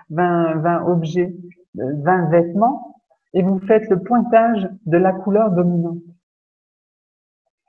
20, 0.09 0.57
euh, 0.57 0.59
20 0.59 0.85
objets, 0.85 1.35
20 1.75 1.83
euh, 1.83 2.29
vêtements, 2.29 2.95
et 3.33 3.41
vous 3.41 3.59
faites 3.59 3.89
le 3.89 4.01
pointage 4.01 4.69
de 4.85 4.97
la 4.97 5.13
couleur 5.13 5.51
dominante. 5.51 6.01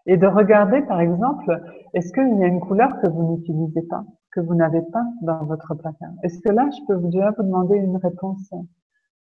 Et 0.07 0.17
de 0.17 0.27
regarder, 0.27 0.81
par 0.83 1.01
exemple, 1.01 1.63
est-ce 1.93 2.13
qu'il 2.13 2.39
y 2.39 2.45
a 2.45 2.47
une 2.47 2.61
couleur 2.61 3.01
que 3.01 3.09
vous 3.09 3.37
n'utilisez 3.37 3.83
pas 3.83 4.05
que 4.31 4.41
vous 4.41 4.55
n'avez 4.55 4.83
pas 4.83 5.05
dans 5.23 5.45
votre 5.45 5.75
placard? 5.75 6.13
Est-ce 6.23 6.41
que 6.41 6.51
là, 6.51 6.69
je 6.71 6.87
peux 6.87 7.01
déjà 7.09 7.31
vous 7.33 7.43
demander 7.43 7.77
une 7.77 7.97
réponse 7.97 8.51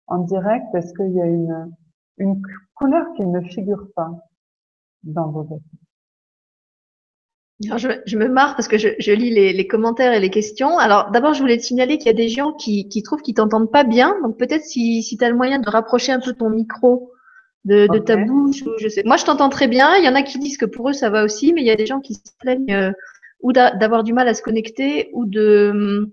en 0.07 0.19
direct? 0.19 0.67
Est-ce 0.75 0.93
qu'il 0.95 1.13
y 1.13 1.21
a 1.21 1.27
une, 1.27 1.73
une 2.19 2.43
couleur 2.75 3.13
qui 3.15 3.27
ne 3.27 3.41
figure 3.41 3.89
pas 3.95 4.13
dans 5.03 5.31
vos 5.31 5.43
vêtements? 5.43 5.88
Je, 7.61 7.89
je, 8.07 8.17
me 8.17 8.29
marre 8.29 8.55
parce 8.55 8.69
que 8.69 8.79
je, 8.79 8.89
je 8.99 9.13
lis 9.13 9.31
les, 9.31 9.53
les, 9.53 9.67
commentaires 9.67 10.13
et 10.13 10.21
les 10.21 10.31
questions. 10.31 10.79
Alors 10.79 11.11
d'abord, 11.11 11.35
je 11.35 11.41
voulais 11.41 11.57
te 11.57 11.63
signaler 11.63 11.99
qu'il 11.99 12.07
y 12.07 12.11
a 12.11 12.15
des 12.15 12.29
gens 12.29 12.53
qui, 12.53 12.89
qui 12.89 13.03
trouvent 13.03 13.23
qu'ils 13.23 13.35
t'entendent 13.35 13.71
pas 13.71 13.85
bien. 13.85 14.15
Donc 14.23 14.39
peut-être 14.39 14.65
si, 14.65 15.03
si 15.03 15.17
tu 15.17 15.25
as 15.25 15.29
le 15.29 15.37
moyen 15.37 15.59
de 15.59 15.69
rapprocher 15.69 16.13
un 16.13 16.21
peu 16.21 16.33
ton 16.33 16.51
micro 16.51 17.13
de, 17.65 17.87
de 17.89 17.99
ta 17.99 18.17
bouche, 18.17 18.63
ou 18.63 18.71
je 18.79 18.89
sais. 18.89 19.03
Moi, 19.05 19.17
je 19.17 19.25
t'entends 19.25 19.49
très 19.49 19.69
bien. 19.69 19.97
Il 19.97 20.05
y 20.05 20.09
en 20.09 20.15
a 20.15 20.23
qui 20.23 20.39
disent 20.39 20.57
que 20.57 20.67
pour 20.67 20.91
eux, 20.91 20.93
ça 20.93 21.11
va 21.11 21.25
aussi, 21.25 21.53
mais 21.53 21.63
il 21.63 21.67
y 21.67 21.71
a 21.71 21.77
des 21.77 21.87
gens 21.87 22.01
qui 22.01 22.15
se 22.15 22.21
plaignent 22.39 22.73
euh, 22.73 22.93
ou 23.41 23.53
d'avoir 23.53 24.05
du 24.05 24.13
mal 24.13 24.29
à 24.29 24.35
se 24.35 24.43
connecter 24.43 25.11
ou 25.13 25.25
de 25.27 26.13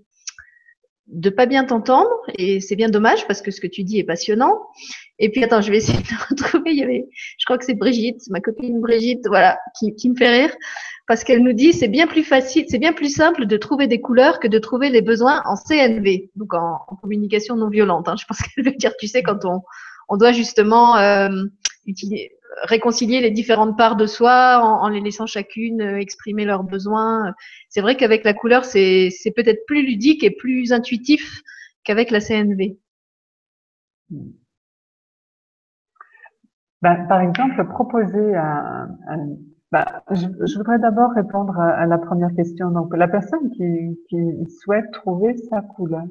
de 1.08 1.30
pas 1.30 1.46
bien 1.46 1.64
t'entendre 1.64 2.10
et 2.36 2.60
c'est 2.60 2.76
bien 2.76 2.88
dommage 2.88 3.26
parce 3.26 3.40
que 3.40 3.50
ce 3.50 3.60
que 3.60 3.66
tu 3.66 3.84
dis 3.84 3.98
est 3.98 4.04
passionnant. 4.04 4.60
Et 5.18 5.30
puis 5.30 5.42
attends, 5.44 5.60
je 5.60 5.70
vais 5.70 5.78
essayer 5.78 5.98
de 5.98 6.04
retrouver. 6.30 6.72
Il 6.72 6.78
y 6.78 6.82
avait, 6.82 7.06
je 7.38 7.44
crois 7.44 7.58
que 7.58 7.64
c'est 7.64 7.74
Brigitte, 7.74 8.22
ma 8.30 8.40
copine 8.40 8.80
Brigitte, 8.80 9.26
voilà, 9.28 9.58
qui, 9.78 9.94
qui 9.94 10.10
me 10.10 10.16
fait 10.16 10.30
rire 10.30 10.54
parce 11.06 11.22
qu'elle 11.22 11.42
nous 11.42 11.52
dit 11.52 11.72
c'est 11.72 11.88
bien 11.88 12.06
plus 12.06 12.24
facile, 12.24 12.64
c'est 12.68 12.78
bien 12.78 12.92
plus 12.92 13.14
simple 13.14 13.46
de 13.46 13.56
trouver 13.56 13.86
des 13.86 14.00
couleurs 14.00 14.40
que 14.40 14.48
de 14.48 14.58
trouver 14.58 14.90
les 14.90 15.02
besoins 15.02 15.42
en 15.44 15.54
CNV, 15.56 16.30
donc 16.34 16.52
en, 16.54 16.78
communication 17.00 17.54
non 17.56 17.68
violente. 17.68 18.08
Hein. 18.08 18.16
Je 18.18 18.24
pense 18.26 18.38
qu'elle 18.42 18.64
veut 18.64 18.72
dire, 18.72 18.92
tu 18.98 19.06
sais, 19.06 19.22
quand 19.22 19.44
on 19.44 19.62
on 20.08 20.16
doit 20.16 20.32
justement 20.32 20.96
euh, 20.96 21.28
utiliser, 21.86 22.32
réconcilier 22.62 23.20
les 23.20 23.30
différentes 23.30 23.76
parts 23.76 23.96
de 23.96 24.06
soi 24.06 24.60
en, 24.62 24.88
les 24.88 25.00
laissant 25.00 25.26
chacune 25.26 25.80
euh, 25.80 25.98
exprimer 25.98 26.44
leurs 26.44 26.64
besoins. 26.64 27.34
C'est 27.68 27.80
vrai 27.80 27.96
qu'avec 27.96 28.24
la 28.24 28.34
couleur, 28.34 28.64
c'est 28.64 29.10
peut-être 29.34 29.64
plus 29.66 29.84
ludique 29.84 30.24
et 30.24 30.30
plus 30.30 30.72
intuitif 30.72 31.42
qu'avec 31.84 32.10
la 32.10 32.20
CNV. 32.20 32.78
Ben, 36.82 37.06
par 37.08 37.20
exemple, 37.20 37.66
proposer 37.68 38.34
un, 38.36 38.88
ben, 39.72 39.84
je, 40.10 40.56
voudrais 40.56 40.78
d'abord 40.78 41.10
répondre 41.12 41.58
à, 41.58 41.86
la 41.86 41.98
première 41.98 42.32
question. 42.34 42.70
Donc, 42.70 42.96
la 42.96 43.08
personne 43.08 43.50
qui, 43.50 43.98
qui 44.08 44.46
souhaite 44.62 44.90
trouver 44.92 45.36
sa 45.50 45.60
couleur. 45.60 46.04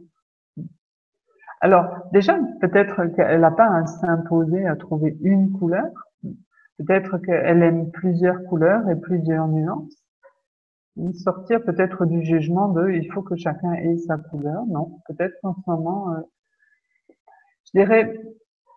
Alors, 1.62 1.86
déjà, 2.12 2.38
peut-être 2.60 3.06
qu'elle 3.16 3.42
n'a 3.42 3.52
pas 3.52 3.68
à 3.68 3.86
s'imposer 3.86 4.68
à 4.68 4.76
trouver 4.76 5.18
une 5.22 5.52
couleur, 5.54 5.90
Peut-être 6.78 7.18
qu'elle 7.20 7.64
aime 7.64 7.92
plusieurs 7.92 8.44
couleurs 8.46 8.90
et 8.90 8.96
plusieurs 8.96 9.48
nuances. 9.48 10.04
Sortir 11.14 11.64
peut-être 11.64 12.06
du 12.06 12.24
jugement 12.24 12.70
de 12.70 12.90
il 12.90 13.12
faut 13.12 13.22
que 13.22 13.36
chacun 13.36 13.74
ait 13.74 13.98
sa 13.98 14.18
couleur. 14.18 14.66
Non, 14.68 15.02
peut-être 15.08 15.34
qu'en 15.42 15.54
ce 15.54 15.70
moment, 15.70 16.14
euh, 16.14 16.22
je 17.66 17.80
dirais, 17.80 18.18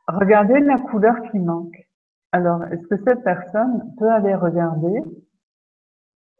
regardez 0.06 0.58
la 0.60 0.78
couleur 0.78 1.16
qui 1.30 1.38
manque. 1.38 1.88
Alors, 2.32 2.64
est-ce 2.64 2.86
que 2.88 2.96
cette 3.04 3.22
personne 3.22 3.94
peut 3.98 4.10
aller 4.10 4.34
regarder 4.34 5.02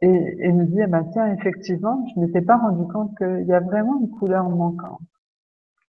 et, 0.02 0.36
et 0.40 0.52
me 0.52 0.64
dire, 0.64 0.89
bah, 0.89 1.05
tiens, 1.12 1.32
effectivement, 1.32 2.05
je 2.14 2.20
m'étais 2.20 2.43
pas 2.43 2.56
rendu 2.56 2.86
compte 2.93 3.16
qu'il 3.16 3.47
y 3.47 3.52
a 3.52 3.60
vraiment 3.60 4.01
une 4.01 4.10
couleur 4.10 4.48
manquante 4.48 5.01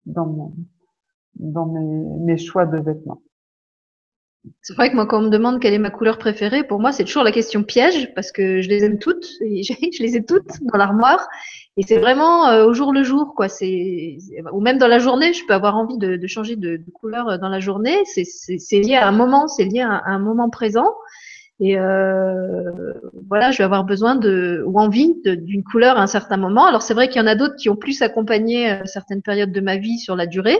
dans 0.05 0.25
mon, 0.25 0.53
dans 1.35 1.65
mes, 1.65 2.19
mes 2.19 2.37
choix 2.37 2.65
de 2.65 2.77
vêtements. 2.79 3.21
C'est 4.61 4.75
vrai 4.75 4.89
que 4.89 4.95
moi, 4.95 5.05
quand 5.05 5.19
on 5.19 5.23
me 5.23 5.29
demande 5.29 5.59
quelle 5.59 5.73
est 5.73 5.79
ma 5.79 5.89
couleur 5.89 6.17
préférée, 6.17 6.63
pour 6.63 6.79
moi, 6.79 6.91
c'est 6.91 7.03
toujours 7.03 7.23
la 7.23 7.31
question 7.31 7.63
piège 7.63 8.13
parce 8.15 8.31
que 8.31 8.61
je 8.61 8.69
les 8.69 8.83
aime 8.83 8.99
toutes 8.99 9.27
et 9.41 9.63
je 9.63 10.03
les 10.03 10.15
ai 10.15 10.25
toutes 10.25 10.61
dans 10.61 10.77
l'armoire. 10.77 11.27
Et 11.77 11.83
c'est 11.83 11.97
vraiment 11.97 12.47
euh, 12.47 12.65
au 12.65 12.73
jour 12.73 12.93
le 12.93 13.03
jour, 13.03 13.33
quoi. 13.35 13.49
C'est 13.49 14.17
ou 14.51 14.61
même 14.61 14.77
dans 14.77 14.87
la 14.87 14.99
journée, 14.99 15.33
je 15.33 15.45
peux 15.45 15.53
avoir 15.53 15.75
envie 15.75 15.97
de, 15.97 16.15
de 16.15 16.27
changer 16.27 16.55
de, 16.55 16.79
couleur 16.93 17.29
euh, 17.29 17.37
dans 17.37 17.49
la 17.49 17.59
journée. 17.59 17.97
C'est 18.05 18.79
lié 18.79 18.95
à 18.95 19.07
un 19.07 19.11
moment, 19.11 19.47
c'est 19.47 19.65
lié 19.65 19.81
à, 19.81 20.01
un 20.05 20.19
moment 20.19 20.49
présent. 20.49 20.93
Et 21.59 21.77
euh, 21.77 22.93
voilà, 23.29 23.51
je 23.51 23.59
vais 23.59 23.63
avoir 23.63 23.85
besoin 23.85 24.15
de 24.15 24.63
ou 24.67 24.79
envie 24.79 25.15
d'une 25.23 25.63
couleur 25.63 25.97
à 25.97 26.01
un 26.01 26.07
certain 26.07 26.37
moment. 26.37 26.65
Alors 26.65 26.81
c'est 26.81 26.93
vrai 26.93 27.07
qu'il 27.07 27.21
y 27.21 27.23
en 27.23 27.27
a 27.27 27.35
d'autres 27.35 27.55
qui 27.55 27.69
ont 27.69 27.77
plus 27.77 28.01
accompagné 28.01 28.71
euh, 28.71 28.85
certaines 28.85 29.21
périodes 29.21 29.53
de 29.53 29.61
ma 29.61 29.77
vie 29.77 29.97
sur 29.97 30.15
la 30.15 30.27
durée. 30.27 30.59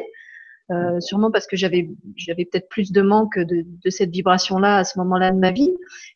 Euh, 0.71 0.99
sûrement 0.99 1.29
parce 1.29 1.45
que 1.45 1.55
j'avais 1.55 1.91
j'avais 2.15 2.43
peut-être 2.43 2.67
plus 2.69 2.91
de 2.91 3.03
manque 3.03 3.37
de, 3.37 3.63
de 3.67 3.89
cette 3.91 4.09
vibration-là 4.09 4.77
à 4.77 4.83
ce 4.83 4.97
moment-là 4.97 5.31
de 5.31 5.37
ma 5.37 5.51
vie. 5.51 5.71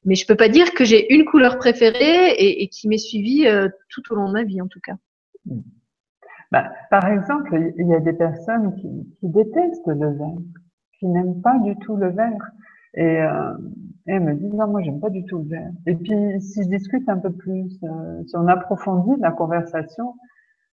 Mais 0.05 0.15
je 0.15 0.25
peux 0.25 0.35
pas 0.35 0.49
dire 0.49 0.73
que 0.73 0.83
j'ai 0.83 1.13
une 1.13 1.23
couleur 1.25 1.59
préférée 1.59 2.31
et, 2.31 2.63
et 2.63 2.67
qui 2.67 2.87
m'est 2.87 2.97
suivie 2.97 3.45
euh, 3.47 3.69
tout 3.89 4.01
au 4.11 4.15
long 4.15 4.27
de 4.27 4.33
ma 4.33 4.43
vie 4.43 4.59
en 4.59 4.67
tout 4.67 4.79
cas. 4.79 4.95
Bah, 6.51 6.71
par 6.89 7.07
exemple, 7.07 7.73
il 7.77 7.87
y 7.87 7.93
a 7.93 7.99
des 7.99 8.13
personnes 8.13 8.75
qui, 8.75 8.89
qui 9.19 9.29
détestent 9.29 9.85
le 9.87 10.17
vert, 10.17 10.37
qui 10.97 11.05
n'aiment 11.05 11.41
pas 11.41 11.59
du 11.59 11.75
tout 11.77 11.95
le 11.95 12.09
vert. 12.09 12.51
Et, 12.95 13.21
euh, 13.21 13.53
et 14.07 14.13
elles 14.13 14.23
me 14.23 14.33
disent 14.33 14.53
non, 14.53 14.67
moi 14.67 14.81
j'aime 14.81 14.99
pas 14.99 15.11
du 15.11 15.23
tout 15.25 15.37
le 15.43 15.49
vert. 15.49 15.69
Et 15.85 15.93
puis 15.93 16.41
si 16.41 16.63
je 16.63 16.69
discute 16.69 17.07
un 17.07 17.19
peu 17.19 17.31
plus, 17.31 17.77
euh, 17.83 18.23
si 18.25 18.35
on 18.35 18.47
approfondit 18.47 19.21
la 19.21 19.31
conversation, 19.31 20.15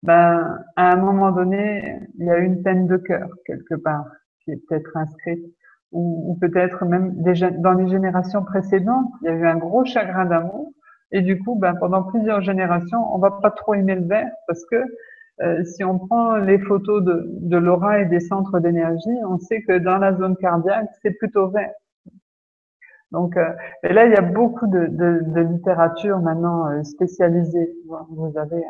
ben, 0.03 0.59
à 0.75 0.91
un 0.93 0.95
moment 0.97 1.31
donné, 1.31 1.99
il 2.17 2.25
y 2.25 2.29
a 2.29 2.37
une 2.37 2.61
peine 2.63 2.87
de 2.87 2.97
cœur 2.97 3.29
quelque 3.45 3.75
part 3.75 4.05
qui 4.43 4.51
est 4.51 4.61
peut-être 4.67 4.95
inscrite, 4.95 5.43
ou, 5.91 6.37
peut-être 6.41 6.85
même 6.85 7.21
déjà 7.23 7.49
dans 7.49 7.73
les 7.73 7.87
générations 7.87 8.43
précédentes, 8.43 9.11
il 9.21 9.25
y 9.25 9.29
a 9.29 9.33
eu 9.33 9.45
un 9.47 9.57
gros 9.57 9.85
chagrin 9.85 10.25
d'amour, 10.25 10.71
et 11.11 11.21
du 11.21 11.39
coup, 11.39 11.55
ben, 11.55 11.75
pendant 11.75 12.03
plusieurs 12.03 12.41
générations, 12.41 12.99
on 13.13 13.17
va 13.17 13.31
pas 13.31 13.51
trop 13.51 13.73
aimer 13.73 13.95
le 13.95 14.05
vert 14.05 14.31
parce 14.47 14.65
que 14.65 14.83
euh, 15.41 15.63
si 15.63 15.83
on 15.83 15.99
prend 15.99 16.35
les 16.37 16.59
photos 16.59 17.03
de, 17.03 17.25
de 17.27 17.57
l'aura 17.57 17.99
et 17.99 18.05
des 18.05 18.19
centres 18.19 18.59
d'énergie, 18.59 19.17
on 19.27 19.37
sait 19.37 19.61
que 19.61 19.77
dans 19.77 19.97
la 19.97 20.15
zone 20.15 20.35
cardiaque, 20.37 20.89
c'est 21.01 21.11
plutôt 21.11 21.47
vert. 21.49 21.73
Donc, 23.11 23.37
euh, 23.37 23.53
et 23.83 23.93
là, 23.93 24.05
il 24.05 24.11
y 24.11 24.15
a 24.15 24.21
beaucoup 24.21 24.67
de, 24.67 24.87
de, 24.87 25.21
de 25.25 25.41
littérature 25.41 26.19
maintenant 26.19 26.67
euh, 26.67 26.83
spécialisée. 26.83 27.73
Vous 28.09 28.37
avez 28.37 28.63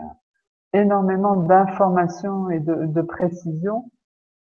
énormément 0.74 1.36
d'informations 1.36 2.50
et 2.50 2.60
de, 2.60 2.86
de 2.86 3.02
précisions. 3.02 3.90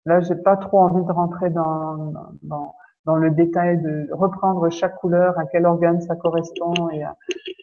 Là, 0.06 0.22
j'ai 0.22 0.36
pas 0.36 0.58
trop 0.58 0.80
envie 0.80 1.06
de 1.06 1.12
rentrer 1.12 1.50
dans, 1.50 2.14
dans, 2.44 2.76
dans, 3.06 3.16
le 3.16 3.32
détail 3.32 3.82
de 3.82 4.08
reprendre 4.12 4.70
chaque 4.70 4.96
couleur, 4.98 5.38
à 5.38 5.46
quel 5.46 5.66
organe 5.66 6.02
ça 6.02 6.16
correspond 6.16 6.90
et 6.92 7.04
à, 7.04 7.16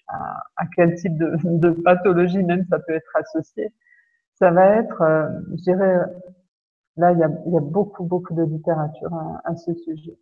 à, 0.09 0.67
quel 0.77 0.95
type 0.95 1.17
de, 1.17 1.37
de, 1.45 1.71
pathologie 1.71 2.43
même 2.43 2.65
ça 2.71 2.79
peut 2.79 2.95
être 2.95 3.17
associé. 3.17 3.73
Ça 4.35 4.51
va 4.51 4.67
être, 4.77 5.03
euh, 5.03 5.29
je 5.51 5.63
dirais, 5.63 6.01
là, 6.97 7.13
il 7.13 7.19
y 7.19 7.25
a, 7.25 7.31
y 7.47 7.57
a 7.57 7.61
beaucoup, 7.61 8.05
beaucoup 8.05 8.35
de 8.35 8.43
littérature 8.45 9.13
à, 9.13 9.41
à 9.45 9.57
ce 9.57 9.75
sujet. 9.75 10.17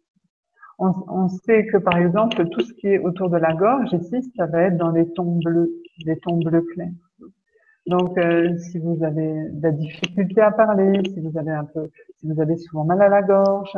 On, 0.78 0.92
on, 1.08 1.28
sait 1.28 1.66
que, 1.66 1.78
par 1.78 1.96
exemple, 1.96 2.48
tout 2.48 2.60
ce 2.60 2.72
qui 2.74 2.88
est 2.88 2.98
autour 2.98 3.30
de 3.30 3.38
la 3.38 3.54
gorge, 3.54 3.92
ici, 3.92 4.22
ça 4.36 4.46
va 4.46 4.62
être 4.62 4.76
dans 4.76 4.90
les 4.90 5.10
tons 5.12 5.38
bleus, 5.42 5.70
les 6.04 6.18
tons 6.18 6.38
bleus 6.38 6.66
clairs. 6.74 6.90
Donc, 7.86 8.18
euh, 8.18 8.56
si 8.58 8.78
vous 8.78 9.02
avez 9.04 9.48
de 9.50 9.62
la 9.62 9.70
difficulté 9.70 10.40
à 10.40 10.50
parler, 10.50 11.00
si 11.04 11.20
vous 11.20 11.38
avez 11.38 11.52
un 11.52 11.64
peu, 11.64 11.88
si 12.18 12.26
vous 12.26 12.40
avez 12.40 12.56
souvent 12.56 12.84
mal 12.84 13.00
à 13.00 13.08
la 13.08 13.22
gorge, 13.22 13.74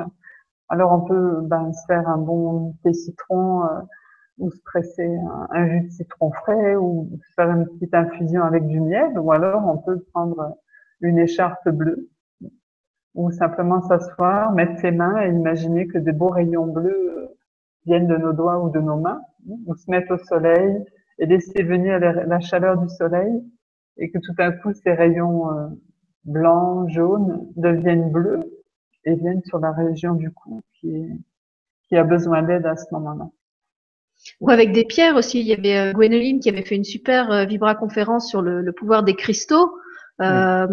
alors 0.70 0.92
on 0.92 1.00
peut 1.02 1.40
ben, 1.42 1.72
se 1.72 1.84
faire 1.86 2.08
un 2.08 2.16
bon 2.16 2.74
thé 2.82 2.94
citron 2.94 3.64
euh, 3.64 3.80
ou 4.38 4.50
se 4.50 4.60
presser 4.64 5.14
un, 5.50 5.66
jus 5.68 5.88
de 5.88 5.90
citron 5.90 6.32
frais 6.32 6.76
ou 6.76 7.10
faire 7.36 7.50
une 7.50 7.66
petite 7.66 7.94
infusion 7.94 8.44
avec 8.44 8.66
du 8.66 8.80
miel, 8.80 9.18
ou 9.18 9.30
alors 9.30 9.66
on 9.66 9.76
peut 9.76 10.00
prendre 10.14 10.56
une 11.00 11.18
écharpe 11.18 11.68
bleue 11.68 12.08
ou 13.14 13.30
simplement 13.30 13.82
s'asseoir, 13.82 14.52
mettre 14.52 14.78
ses 14.80 14.92
mains 14.92 15.20
et 15.22 15.28
imaginer 15.28 15.86
que 15.86 15.98
des 15.98 16.12
beaux 16.12 16.28
rayons 16.28 16.66
bleus 16.66 17.10
euh, 17.18 17.26
viennent 17.84 18.06
de 18.06 18.16
nos 18.16 18.32
doigts 18.32 18.62
ou 18.62 18.70
de 18.70 18.80
nos 18.80 18.96
mains, 18.96 19.20
ou 19.66 19.74
se 19.74 19.90
mettre 19.90 20.14
au 20.14 20.18
soleil 20.18 20.82
et 21.18 21.26
laisser 21.26 21.62
venir 21.62 21.98
la 21.98 22.40
chaleur 22.40 22.78
du 22.78 22.88
soleil 22.88 23.42
et 23.98 24.10
que 24.10 24.18
tout 24.18 24.34
à 24.38 24.52
coup 24.52 24.72
ces 24.72 24.92
rayons 24.92 25.50
euh, 25.50 25.66
blancs, 26.24 26.88
jaunes 26.90 27.48
deviennent 27.56 28.10
bleus 28.10 28.40
et 29.04 29.14
viennent 29.14 29.42
sur 29.44 29.58
la 29.58 29.72
région 29.72 30.14
du 30.14 30.30
cou 30.30 30.60
qui, 30.74 30.94
est, 30.94 31.18
qui 31.88 31.96
a 31.96 32.04
besoin 32.04 32.42
d'aide 32.42 32.66
à 32.66 32.76
ce 32.76 32.86
moment-là. 32.92 33.28
Ou 34.40 34.50
avec 34.50 34.72
des 34.72 34.84
pierres 34.84 35.16
aussi. 35.16 35.40
Il 35.40 35.46
y 35.46 35.52
avait 35.52 35.76
euh, 35.76 35.92
Gwénoline 35.92 36.40
qui 36.40 36.48
avait 36.48 36.62
fait 36.62 36.74
une 36.74 36.84
super 36.84 37.30
euh, 37.30 37.44
vibra 37.44 37.74
conférence 37.74 38.28
sur 38.28 38.42
le, 38.42 38.62
le 38.62 38.72
pouvoir 38.72 39.04
des 39.04 39.14
cristaux. 39.14 39.72
Euh, 40.20 40.66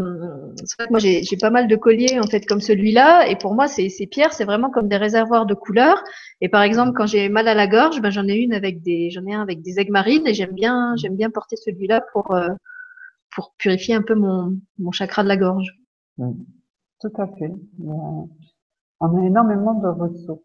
c'est 0.65 0.75
vrai 0.79 0.87
que 0.87 0.91
moi 0.91 0.99
j'ai 0.99 1.37
pas 1.39 1.51
mal 1.51 1.67
de 1.67 1.75
colliers 1.75 2.19
en 2.19 2.25
fait 2.25 2.47
comme 2.47 2.61
celui-là 2.61 3.27
et 3.27 3.35
pour 3.35 3.53
moi 3.53 3.67
ces, 3.67 3.89
ces 3.89 4.07
pierres 4.07 4.33
c'est 4.33 4.43
vraiment 4.43 4.71
comme 4.71 4.87
des 4.87 4.97
réservoirs 4.97 5.45
de 5.45 5.53
couleurs 5.53 6.03
et 6.41 6.49
par 6.49 6.63
exemple 6.63 6.93
quand 6.95 7.05
j'ai 7.05 7.29
mal 7.29 7.47
à 7.47 7.53
la 7.53 7.67
gorge 7.67 8.01
ben 8.01 8.09
j'en 8.09 8.27
ai 8.27 8.37
une 8.37 8.55
avec 8.55 8.81
des 8.81 9.11
j'en 9.11 9.23
ai 9.27 9.35
un 9.35 9.43
avec 9.43 9.61
des 9.61 9.79
aigues 9.79 9.91
marines 9.91 10.25
et 10.25 10.33
j'aime 10.33 10.53
bien 10.53 10.95
j'aime 10.97 11.15
bien 11.15 11.29
porter 11.29 11.57
celui-là 11.57 12.03
pour 12.11 12.33
euh, 12.33 12.49
pour 13.35 13.53
purifier 13.57 13.93
un 13.93 14.01
peu 14.01 14.15
mon, 14.15 14.57
mon 14.79 14.91
chakra 14.91 15.21
de 15.23 15.27
la 15.27 15.37
gorge. 15.37 15.77
Mm. 16.17 16.31
Tout 17.01 17.21
à 17.21 17.27
fait. 17.27 17.51
On 17.83 18.29
a 19.01 19.25
énormément 19.25 19.73
de 19.75 19.87
ressources. 19.87 20.41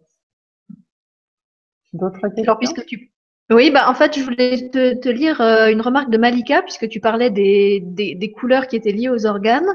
D'autres 1.92 2.20
questions? 2.20 2.42
Alors, 2.42 2.58
puisque 2.58 2.84
tu... 2.84 3.12
Oui, 3.50 3.70
bah, 3.70 3.88
en 3.88 3.94
fait, 3.94 4.16
je 4.16 4.22
voulais 4.22 4.68
te, 4.70 4.94
te 4.94 5.08
lire 5.08 5.40
euh, 5.40 5.72
une 5.72 5.80
remarque 5.80 6.10
de 6.10 6.18
Malika, 6.18 6.62
puisque 6.62 6.88
tu 6.88 7.00
parlais 7.00 7.30
des, 7.30 7.80
des, 7.84 8.14
des 8.14 8.32
couleurs 8.32 8.66
qui 8.66 8.76
étaient 8.76 8.92
liées 8.92 9.08
aux 9.08 9.26
organes. 9.26 9.68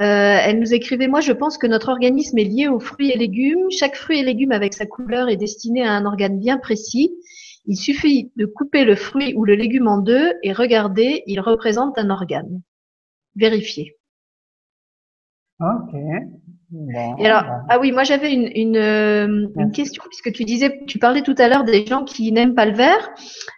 Euh, 0.00 0.38
elle 0.44 0.60
nous 0.60 0.72
écrivait, 0.72 1.08
moi 1.08 1.20
je 1.20 1.32
pense 1.32 1.58
que 1.58 1.66
notre 1.66 1.88
organisme 1.88 2.38
est 2.38 2.44
lié 2.44 2.68
aux 2.68 2.78
fruits 2.78 3.10
et 3.10 3.18
légumes. 3.18 3.68
Chaque 3.70 3.96
fruit 3.96 4.20
et 4.20 4.22
légume 4.22 4.52
avec 4.52 4.72
sa 4.72 4.86
couleur 4.86 5.28
est 5.28 5.36
destiné 5.36 5.84
à 5.84 5.92
un 5.92 6.06
organe 6.06 6.38
bien 6.38 6.58
précis. 6.58 7.12
Il 7.68 7.76
suffit 7.76 8.32
de 8.36 8.46
couper 8.46 8.86
le 8.86 8.96
fruit 8.96 9.34
ou 9.36 9.44
le 9.44 9.54
légume 9.54 9.88
en 9.88 9.98
deux 9.98 10.32
et 10.42 10.54
regardez, 10.54 11.22
il 11.26 11.38
représente 11.38 11.98
un 11.98 12.08
organe. 12.08 12.62
Vérifiez. 13.36 13.98
Ok. 15.60 15.92
et 17.18 17.26
alors, 17.26 17.42
ah 17.68 17.78
oui, 17.78 17.92
moi 17.92 18.04
j'avais 18.04 18.32
une, 18.32 18.48
une, 18.54 18.76
euh, 18.76 19.48
une, 19.56 19.72
question 19.72 20.02
puisque 20.08 20.32
tu 20.32 20.44
disais, 20.44 20.80
tu 20.86 20.98
parlais 20.98 21.20
tout 21.20 21.34
à 21.36 21.48
l'heure 21.48 21.64
des 21.64 21.84
gens 21.84 22.04
qui 22.04 22.32
n'aiment 22.32 22.54
pas 22.54 22.64
le 22.64 22.74
verre. 22.74 23.10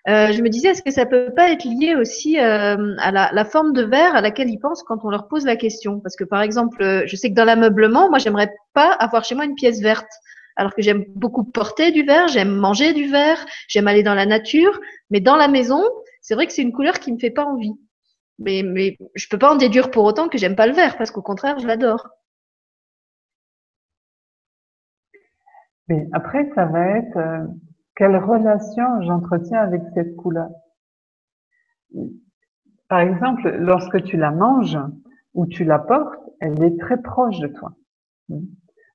Euh, 0.09 0.33
je 0.33 0.43
me 0.43 0.49
disais, 0.49 0.71
est-ce 0.71 0.83
que 0.83 0.91
ça 0.91 1.07
peut 1.07 1.33
pas 1.37 1.53
être 1.53 1.65
lié 1.65 1.95
aussi 1.95 2.41
euh, 2.41 2.97
à 2.99 3.13
la, 3.13 3.31
la, 3.33 3.45
forme 3.45 3.73
de 3.75 3.83
verre 3.83 4.17
à 4.17 4.23
laquelle 4.23 4.51
ils 4.51 4.59
pensent 4.59 4.83
quand 4.83 5.05
on 5.05 5.11
leur 5.11 5.29
pose 5.29 5.45
la 5.45 5.57
question? 5.57 6.01
Parce 6.01 6.17
que 6.17 6.25
par 6.25 6.43
exemple, 6.43 7.05
je 7.07 7.17
sais 7.17 7.29
que 7.29 7.35
dans 7.37 7.45
l'ameublement, 7.45 8.09
moi 8.09 8.19
j'aimerais 8.19 8.51
pas 8.73 8.91
avoir 8.93 9.23
chez 9.23 9.37
moi 9.37 9.45
une 9.45 9.55
pièce 9.55 9.81
verte 9.81 10.11
alors 10.57 10.75
que 10.75 10.83
j'aime 10.83 11.05
beaucoup 11.15 11.45
porter 11.45 11.91
du 11.93 12.03
verre, 12.03 12.29
j'aime 12.29 12.55
manger 12.55 12.93
du 12.93 13.07
verre, 13.09 13.45
j'aime 13.69 13.89
aller 13.89 14.03
dans 14.03 14.15
la 14.15 14.27
nature, 14.27 14.79
mais 15.11 15.21
dans 15.21 15.37
la 15.37 15.49
maison, 15.49 15.83
c'est 16.21 16.35
vrai 16.35 16.47
que 16.47 16.53
c'est 16.53 16.63
une 16.63 16.73
couleur 16.73 16.99
qui 16.99 17.13
me 17.13 17.19
fait 17.19 17.31
pas 17.31 17.45
envie. 17.45 17.73
Mais, 18.39 18.63
mais 18.65 18.97
je 19.15 19.29
peux 19.29 19.39
pas 19.39 19.53
en 19.53 19.57
déduire 19.57 19.91
pour 19.91 20.05
autant 20.05 20.29
que 20.29 20.39
j'aime 20.39 20.57
pas 20.57 20.67
le 20.67 20.73
vert, 20.75 20.97
parce 20.97 21.11
qu'au 21.11 21.23
contraire, 21.23 21.59
je 21.59 21.67
l'adore. 21.67 22.09
Mais 25.89 26.09
après, 26.13 26.51
ça 26.55 26.67
va 26.67 26.99
être 26.99 27.17
euh, 27.17 27.47
quelle 27.97 28.17
relation 28.17 29.03
j'entretiens 29.03 29.61
avec 29.61 29.83
cette 29.95 30.17
couleur? 30.17 30.49
Par 32.89 33.01
exemple, 33.01 33.49
lorsque 33.59 34.03
tu 34.05 34.17
la 34.17 34.31
manges 34.31 34.79
ou 35.35 35.47
tu 35.47 35.65
la 35.65 35.79
portes, 35.79 36.21
elle 36.41 36.63
est 36.63 36.79
très 36.79 37.01
proche 37.03 37.39
de 37.41 37.49
toi. 37.49 37.73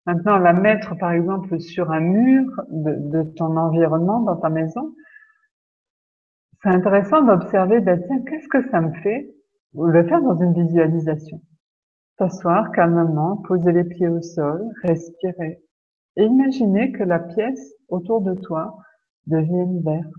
Maintenant, 0.06 0.38
la 0.38 0.54
mettre, 0.54 0.96
par 0.98 1.12
exemple, 1.12 1.60
sur 1.60 1.92
un 1.92 2.00
mur 2.00 2.46
de, 2.70 3.24
ton 3.36 3.58
environnement, 3.58 4.22
dans 4.22 4.36
ta 4.38 4.50
maison, 4.50 4.94
c'est 6.62 6.70
intéressant 6.70 7.24
d'observer, 7.24 7.80
ben, 7.80 8.02
tiens, 8.06 8.22
qu'est-ce 8.24 8.48
que 8.48 8.70
ça 8.70 8.82
me 8.82 8.94
fait 9.02 9.34
Ou 9.74 9.86
le 9.88 10.08
faire 10.08 10.22
dans 10.22 10.38
une 10.38 10.54
visualisation. 10.54 11.42
S'asseoir 12.18 12.72
calmement, 12.72 13.38
poser 13.38 13.72
les 13.72 13.84
pieds 13.84 14.08
au 14.08 14.22
sol, 14.22 14.62
respirer. 14.84 15.62
Et 16.18 16.24
imaginer 16.24 16.92
que 16.92 17.04
la 17.04 17.20
pièce 17.20 17.74
autour 17.90 18.22
de 18.22 18.36
toi 18.36 18.78
devienne 19.28 19.82
verte. 19.82 20.14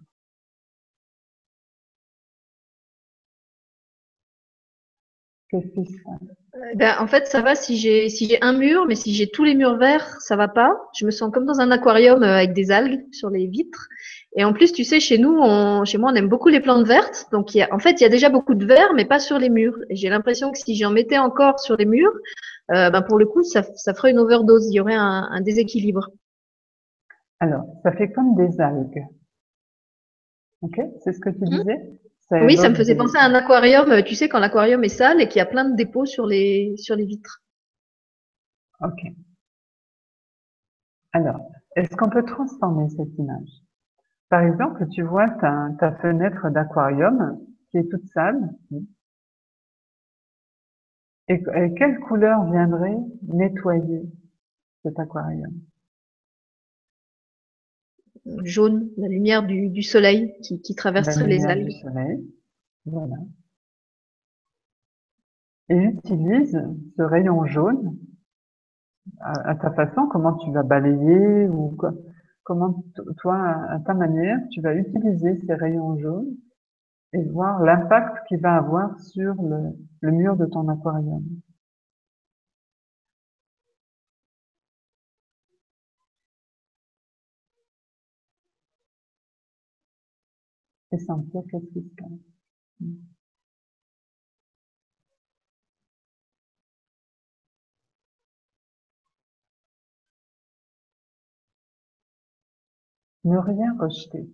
Qu'est-ce 5.49 5.69
qui 5.69 5.87
se 5.87 6.03
passe 6.03 6.45
ben, 6.74 6.95
en 7.01 7.07
fait, 7.07 7.27
ça 7.27 7.41
va 7.43 7.55
si 7.55 7.77
j'ai 7.77 8.09
si 8.09 8.28
j'ai 8.28 8.39
un 8.43 8.53
mur, 8.53 8.87
mais 8.87 8.95
si 8.95 9.15
j'ai 9.15 9.28
tous 9.28 9.45
les 9.45 9.55
murs 9.55 9.77
verts, 9.78 10.20
ça 10.20 10.37
va 10.37 10.49
pas. 10.49 10.77
Je 10.99 11.05
me 11.07 11.11
sens 11.11 11.31
comme 11.33 11.45
dans 11.47 11.61
un 11.61 11.70
aquarium 11.70 12.23
euh, 12.23 12.37
avec 12.37 12.53
des 12.53 12.70
algues 12.70 13.05
sur 13.12 13.31
les 13.31 13.47
vitres. 13.47 13.89
Et 14.37 14.45
en 14.45 14.53
plus, 14.53 14.73
tu 14.73 14.85
sais, 14.85 15.01
chez 15.01 15.19
nous, 15.19 15.37
on, 15.41 15.85
chez 15.85 15.99
moi, 15.99 16.11
on 16.12 16.15
aime 16.15 16.28
beaucoup 16.28 16.49
les 16.49 16.61
plantes 16.61 16.87
vertes. 16.87 17.27
Donc, 17.33 17.55
il 17.55 17.59
y 17.59 17.62
a, 17.62 17.69
en 17.74 17.78
fait, 17.78 18.01
il 18.01 18.03
y 18.03 18.07
a 18.07 18.09
déjà 18.11 18.28
beaucoup 18.28 18.55
de 18.55 18.66
vert, 18.66 18.93
mais 18.95 19.05
pas 19.07 19.19
sur 19.19 19.39
les 19.39 19.49
murs. 19.51 19.78
Et 19.91 19.97
j'ai 19.97 20.09
l'impression 20.11 20.53
que 20.53 20.59
si 20.59 20.77
j'en 20.77 20.91
mettais 20.91 21.19
encore 21.19 21.59
sur 21.61 21.77
les 21.77 21.87
murs, 21.87 22.12
euh, 22.73 22.91
ben 22.91 23.03
pour 23.03 23.19
le 23.19 23.27
coup, 23.27 23.43
ça, 23.45 23.62
ça 23.77 23.95
ferait 23.95 24.11
une 24.12 24.19
overdose. 24.19 24.69
Il 24.70 24.74
y 24.74 24.81
aurait 24.81 24.95
un, 24.95 25.28
un 25.31 25.41
déséquilibre. 25.41 26.11
Alors, 27.41 27.65
ça 27.83 27.93
fait 27.93 28.12
comme 28.12 28.35
des 28.35 28.61
algues. 28.61 29.07
Ok, 30.61 30.78
c'est 31.03 31.12
ce 31.15 31.20
que 31.20 31.31
tu 31.31 31.47
Hmm. 31.49 31.62
disais? 31.62 31.81
Oui, 32.31 32.57
ça 32.57 32.69
me 32.69 32.74
faisait 32.74 32.97
penser 32.97 33.16
à 33.19 33.24
un 33.24 33.35
aquarium. 33.35 33.90
euh, 33.90 34.03
Tu 34.03 34.15
sais, 34.15 34.28
quand 34.28 34.39
l'aquarium 34.40 34.82
est 34.85 34.89
sale 34.89 35.20
et 35.20 35.28
qu'il 35.28 35.39
y 35.39 35.43
a 35.43 35.47
plein 35.47 35.69
de 35.69 35.77
dépôts 35.77 36.07
sur 36.07 36.27
les 36.27 36.74
sur 36.77 36.97
les 36.97 37.05
vitres. 37.05 37.43
Ok. 38.81 39.01
Alors, 41.12 41.51
est-ce 41.77 41.97
qu'on 41.97 42.11
peut 42.11 42.24
transformer 42.24 42.89
cette 42.90 43.16
image? 43.19 43.48
Par 44.28 44.43
exemple, 44.43 44.89
tu 44.89 45.03
vois 45.03 45.28
ta, 45.28 45.69
ta 45.78 45.93
fenêtre 45.93 46.51
d'aquarium 46.51 47.40
qui 47.70 47.78
est 47.78 47.90
toute 47.90 48.07
sale. 48.09 48.51
Et, 51.28 51.35
et 51.55 51.74
quelle 51.74 52.01
couleur 52.01 52.44
viendrait 52.51 52.97
nettoyer 53.23 54.03
cet 54.82 54.98
aquarium? 54.98 55.53
Jaune, 58.44 58.89
la 58.97 59.09
lumière 59.09 59.47
du, 59.47 59.69
du 59.69 59.82
soleil 59.82 60.35
qui, 60.43 60.74
traverserait 60.74 61.27
les 61.27 61.44
algues. 61.47 61.66
du 61.66 61.73
soleil. 61.81 62.24
Voilà. 62.85 63.16
Et 65.69 65.77
utilise 65.77 66.61
ce 66.97 67.03
rayon 67.03 67.44
jaune 67.47 67.97
à, 69.20 69.51
à 69.51 69.55
ta 69.55 69.70
façon, 69.73 70.07
comment 70.11 70.35
tu 70.35 70.51
vas 70.53 70.62
balayer 70.62 71.48
ou 71.48 71.70
quoi- 71.77 71.94
comment 72.44 72.85
toi, 73.19 73.36
à 73.70 73.81
ta 73.81 73.94
manière, 73.94 74.39
tu 74.51 74.61
vas 74.61 74.74
utiliser 74.74 75.40
ces 75.47 75.55
rayons 75.55 75.98
jaunes 75.98 76.36
et 77.12 77.23
voir 77.24 77.62
l'impact 77.62 78.27
qu'il 78.28 78.40
va 78.40 78.57
avoir 78.57 78.98
sur 79.01 79.35
le, 79.43 79.77
le 80.01 80.12
mur 80.12 80.36
de 80.36 80.47
ton 80.47 80.69
aquarium? 80.69 81.24
Et 90.93 90.99
sentir 90.99 91.43
se 91.51 91.79
passe. 91.97 92.11
Ne 103.25 103.39
rien 103.39 103.77
rejeter. 103.79 104.29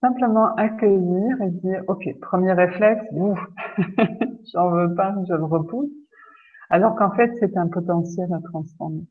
Simplement 0.00 0.54
accueillir 0.54 1.42
et 1.42 1.50
dire, 1.50 1.82
OK, 1.88 2.08
premier 2.20 2.52
réflexe, 2.52 3.04
ouf, 3.12 3.38
j'en 4.52 4.70
veux 4.70 4.94
pas, 4.94 5.14
je 5.28 5.34
le 5.34 5.44
repousse. 5.44 5.90
Alors 6.70 6.94
qu'en 6.94 7.10
fait, 7.10 7.32
c'est 7.40 7.56
un 7.56 7.66
potentiel 7.66 8.32
à 8.32 8.40
transformer. 8.40 9.06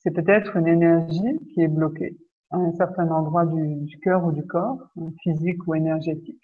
C'est 0.00 0.10
peut-être 0.10 0.56
une 0.56 0.66
énergie 0.66 1.38
qui 1.54 1.62
est 1.62 1.68
bloquée 1.68 2.18
à 2.50 2.56
un 2.56 2.72
certain 2.74 3.08
endroit 3.10 3.46
du, 3.46 3.76
du 3.84 3.98
cœur 4.00 4.24
ou 4.24 4.32
du 4.32 4.46
corps, 4.46 4.78
hein, 5.00 5.12
physique 5.22 5.66
ou 5.66 5.74
énergétique, 5.74 6.42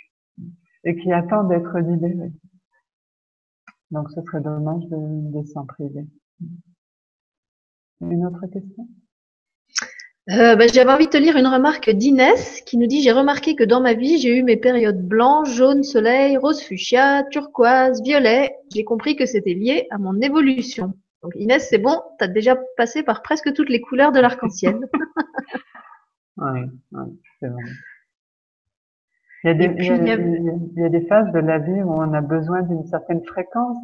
et 0.85 0.97
qui 0.97 1.12
attend 1.12 1.45
d'être 1.45 1.78
libérée. 1.78 2.33
Donc, 3.91 4.11
ce 4.11 4.20
serait 4.23 4.41
dommage 4.41 4.85
de, 4.87 5.41
de 5.41 5.47
s'en 5.47 5.65
priver. 5.65 6.07
Une 8.01 8.27
autre 8.27 8.47
question? 8.47 8.89
Euh, 10.31 10.57
bah, 10.57 10.66
J'avais 10.66 10.91
envie 10.91 11.07
de 11.07 11.11
te 11.11 11.16
lire 11.16 11.37
une 11.37 11.47
remarque 11.47 11.89
d'Inès 11.89 12.61
qui 12.62 12.78
nous 12.78 12.89
dit 12.89 13.01
J'ai 13.01 13.12
remarqué 13.12 13.55
que 13.55 13.62
dans 13.62 13.81
ma 13.81 13.95
vie, 13.95 14.19
j'ai 14.19 14.37
eu 14.37 14.43
mes 14.43 14.57
périodes 14.57 15.07
blanc, 15.07 15.45
jaune, 15.45 15.85
soleil, 15.85 16.37
rose 16.37 16.61
fuchsia, 16.61 17.23
turquoise, 17.31 18.03
violet. 18.03 18.53
J'ai 18.74 18.83
compris 18.83 19.15
que 19.15 19.24
c'était 19.24 19.55
lié 19.55 19.87
à 19.91 19.99
mon 19.99 20.20
évolution. 20.20 20.95
Donc 21.23 21.33
Inès, 21.37 21.66
c'est 21.69 21.78
bon, 21.78 22.01
tu 22.19 22.24
as 22.24 22.28
déjà 22.28 22.57
passé 22.77 23.05
par 23.05 23.23
presque 23.23 23.53
toutes 23.55 23.69
les 23.69 23.81
couleurs 23.81 24.12
de 24.12 24.20
l'arc-en-ciel. 24.20 24.78
Oui, 26.39 26.61
oui, 26.93 27.21
c'est 27.41 27.49
vrai. 27.49 27.63
Il 29.45 29.49
y, 29.49 29.51
a 29.51 29.55
des, 29.55 29.65
Et 29.65 29.69
puis, 29.71 29.87
il, 29.89 29.93
y 29.93 29.93
a, 29.93 29.99
il 29.99 30.07
y 30.07 30.11
a- 30.11 30.17
il 30.17 30.45
y 30.45 30.51
a- 30.51 30.55
il 30.77 30.81
y 30.83 30.85
a 30.85 30.89
des 30.91 31.07
phases 31.07 31.33
de 31.33 31.39
la 31.39 31.59
vie 31.59 31.83
où 31.83 31.91
on 31.93 32.13
a 32.13 32.21
besoin 32.21 32.63
d'une 32.63 32.85
certaine 32.87 33.25
fréquence. 33.25 33.79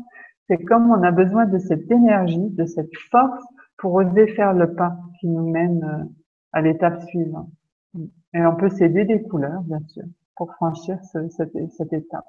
C'est 0.49 0.59
comme 0.65 0.91
on 0.91 1.03
a 1.03 1.11
besoin 1.11 1.47
de 1.47 1.59
cette 1.59 1.91
énergie, 1.91 2.51
de 2.51 2.67
cette 2.67 2.95
force 3.11 3.45
pour 3.79 3.95
oser 3.95 4.27
faire 4.35 4.53
le 4.53 4.75
pas 4.75 4.97
qui 5.21 5.29
nous 5.29 5.51
mène 5.51 5.83
euh, 5.85 6.05
à 6.53 6.61
l'étape 6.61 7.01
suivante. 7.09 7.49
Et 8.35 8.45
on 8.45 8.57
peut 8.57 8.71
s'aider 8.71 9.05
des 9.05 9.23
couleurs, 9.23 9.63
bien 9.63 9.81
sûr, 9.89 10.05
pour 10.37 10.53
franchir 10.55 10.99
ce- 11.13 11.29
cette, 11.31 11.57
cette 11.77 11.93
étape. 11.93 12.27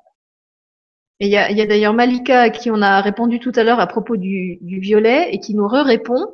Et 1.20 1.28
il 1.28 1.32
y 1.32 1.38
a, 1.38 1.50
il 1.52 1.58
y 1.58 1.62
a 1.62 1.66
d'ailleurs 1.66 1.94
Malika 1.94 2.42
à 2.42 2.50
qui 2.50 2.70
on 2.72 2.82
a 2.82 3.02
répondu 3.02 3.40
tout 3.40 3.52
à 3.56 3.64
l'heure 3.64 3.80
à 3.80 3.88
propos 3.88 4.18
du, 4.18 4.58
du 4.62 4.80
violet 4.80 5.34
et 5.34 5.40
qui 5.40 5.56
nous 5.56 5.68
re-répond 5.68 6.28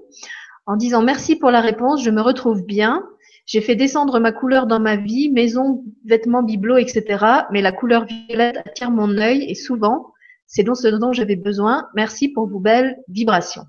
en 0.66 0.78
disant 0.78 1.02
merci 1.04 1.36
pour 1.38 1.52
la 1.52 1.62
réponse, 1.62 2.04
je 2.04 2.12
me 2.12 2.22
retrouve 2.22 2.64
bien. 2.66 3.04
J'ai 3.50 3.62
fait 3.62 3.76
descendre 3.76 4.20
ma 4.20 4.32
couleur 4.32 4.68
dans 4.68 4.80
ma 4.80 4.96
vie, 4.96 5.32
maison, 5.32 5.84
vêtements, 6.06 6.44
bibelots, 6.44 6.78
etc. 6.78 7.26
Mais 7.52 7.64
la 7.64 7.72
couleur 7.72 8.06
violette 8.06 8.58
attire 8.58 8.92
mon 8.92 9.18
œil 9.18 9.44
et 9.50 9.56
souvent, 9.56 10.14
c'est 10.46 10.62
donc 10.62 10.78
ce 10.78 10.88
dont 10.88 11.14
j'avais 11.14 11.36
besoin. 11.36 11.90
Merci 11.96 12.30
pour 12.30 12.48
vos 12.48 12.60
belles 12.60 12.98
vibrations. 13.08 13.64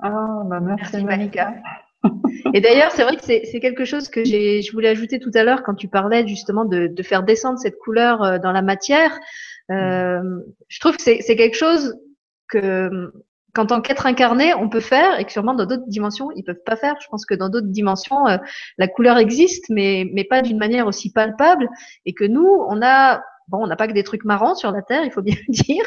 Ah, 0.00 0.40
bah 0.46 0.60
merci, 0.60 0.92
Merci 0.94 1.04
Malika. 1.04 1.54
Et 2.54 2.62
d'ailleurs, 2.62 2.90
c'est 2.90 3.02
vrai 3.02 3.16
que 3.16 3.22
c'est 3.22 3.60
quelque 3.60 3.84
chose 3.84 4.08
que 4.08 4.24
j'ai, 4.24 4.62
je 4.62 4.72
voulais 4.72 4.88
ajouter 4.88 5.18
tout 5.18 5.32
à 5.34 5.44
l'heure 5.44 5.62
quand 5.62 5.74
tu 5.74 5.88
parlais 5.88 6.26
justement 6.26 6.64
de, 6.64 6.86
de 6.86 7.02
faire 7.02 7.22
descendre 7.22 7.58
cette 7.58 7.76
couleur 7.76 8.22
euh, 8.22 8.38
dans 8.38 8.52
la 8.52 8.62
matière. 8.62 9.12
Euh, 9.70 10.40
je 10.68 10.80
trouve 10.80 10.96
que 10.96 11.02
c'est 11.02 11.36
quelque 11.36 11.56
chose 11.56 11.98
que 12.48 13.12
qu'en 13.56 13.64
tant 13.64 13.80
qu'être 13.80 14.04
incarné, 14.04 14.52
on 14.54 14.68
peut 14.68 14.80
faire 14.80 15.18
et 15.18 15.24
que 15.24 15.32
sûrement 15.32 15.54
dans 15.54 15.64
d'autres 15.64 15.88
dimensions, 15.88 16.30
ils 16.36 16.44
peuvent 16.44 16.62
pas 16.64 16.76
faire. 16.76 16.94
Je 17.00 17.08
pense 17.08 17.24
que 17.24 17.34
dans 17.34 17.48
d'autres 17.48 17.68
dimensions, 17.68 18.28
euh, 18.28 18.36
la 18.76 18.86
couleur 18.86 19.16
existe, 19.16 19.64
mais, 19.70 20.08
mais 20.12 20.24
pas 20.24 20.42
d'une 20.42 20.58
manière 20.58 20.86
aussi 20.86 21.10
palpable 21.10 21.68
et 22.04 22.12
que 22.12 22.24
nous, 22.24 22.46
on 22.68 22.82
a, 22.82 23.22
bon, 23.48 23.64
on 23.64 23.66
n'a 23.66 23.76
pas 23.76 23.88
que 23.88 23.94
des 23.94 24.04
trucs 24.04 24.24
marrants 24.24 24.54
sur 24.54 24.70
la 24.72 24.82
Terre, 24.82 25.04
il 25.04 25.10
faut 25.10 25.22
bien 25.22 25.36
le 25.48 25.52
dire, 25.52 25.84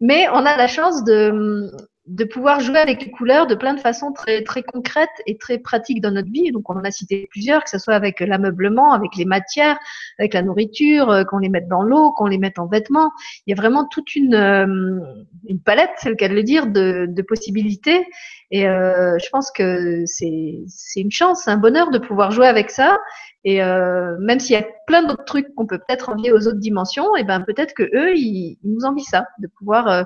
mais 0.00 0.28
on 0.30 0.44
a 0.44 0.56
la 0.56 0.66
chance 0.66 1.04
de, 1.04 1.70
de 2.12 2.24
pouvoir 2.24 2.60
jouer 2.60 2.78
avec 2.78 3.02
les 3.02 3.10
couleurs 3.10 3.46
de 3.46 3.54
plein 3.54 3.72
de 3.72 3.80
façons 3.80 4.12
très, 4.12 4.42
très 4.42 4.62
concrètes 4.62 5.08
et 5.26 5.38
très 5.38 5.58
pratiques 5.58 6.02
dans 6.02 6.10
notre 6.10 6.30
vie. 6.30 6.52
Donc, 6.52 6.68
on 6.68 6.74
en 6.74 6.84
a 6.84 6.90
cité 6.90 7.26
plusieurs, 7.30 7.64
que 7.64 7.70
ce 7.70 7.78
soit 7.78 7.94
avec 7.94 8.20
l'ameublement, 8.20 8.92
avec 8.92 9.16
les 9.16 9.24
matières, 9.24 9.78
avec 10.18 10.34
la 10.34 10.42
nourriture, 10.42 11.10
euh, 11.10 11.24
qu'on 11.24 11.38
les 11.38 11.48
mette 11.48 11.68
dans 11.68 11.82
l'eau, 11.82 12.12
qu'on 12.12 12.26
les 12.26 12.36
mette 12.36 12.58
en 12.58 12.66
vêtements. 12.66 13.12
Il 13.46 13.50
y 13.50 13.58
a 13.58 13.60
vraiment 13.60 13.86
toute 13.86 14.14
une, 14.14 14.34
euh, 14.34 15.00
une 15.48 15.60
palette, 15.60 15.92
c'est 15.96 16.10
le 16.10 16.14
cas 16.14 16.28
de 16.28 16.34
le 16.34 16.42
dire, 16.42 16.66
de, 16.66 17.06
de 17.08 17.22
possibilités. 17.22 18.06
Et 18.54 18.68
euh, 18.68 19.16
je 19.18 19.30
pense 19.30 19.50
que 19.50 20.04
c'est 20.06 21.00
une 21.00 21.10
chance, 21.10 21.44
c'est 21.44 21.50
un 21.50 21.56
bonheur 21.56 21.90
de 21.90 21.98
pouvoir 21.98 22.30
jouer 22.30 22.46
avec 22.46 22.70
ça. 22.70 22.98
Et 23.44 23.62
euh, 23.62 24.16
même 24.20 24.38
s'il 24.38 24.54
y 24.54 24.58
a 24.58 24.66
plein 24.86 25.02
d'autres 25.02 25.24
trucs 25.24 25.52
qu'on 25.54 25.66
peut 25.66 25.78
peut-être 25.78 26.10
envier 26.10 26.32
aux 26.32 26.46
autres 26.46 26.58
dimensions, 26.58 27.16
et 27.16 27.24
ben 27.24 27.40
peut-être 27.40 27.72
que 27.72 27.82
eux, 27.82 28.14
ils, 28.14 28.58
ils 28.62 28.72
nous 28.74 28.84
envient 28.84 29.04
ça, 29.04 29.26
de 29.38 29.48
pouvoir 29.48 29.88
euh, 29.88 30.02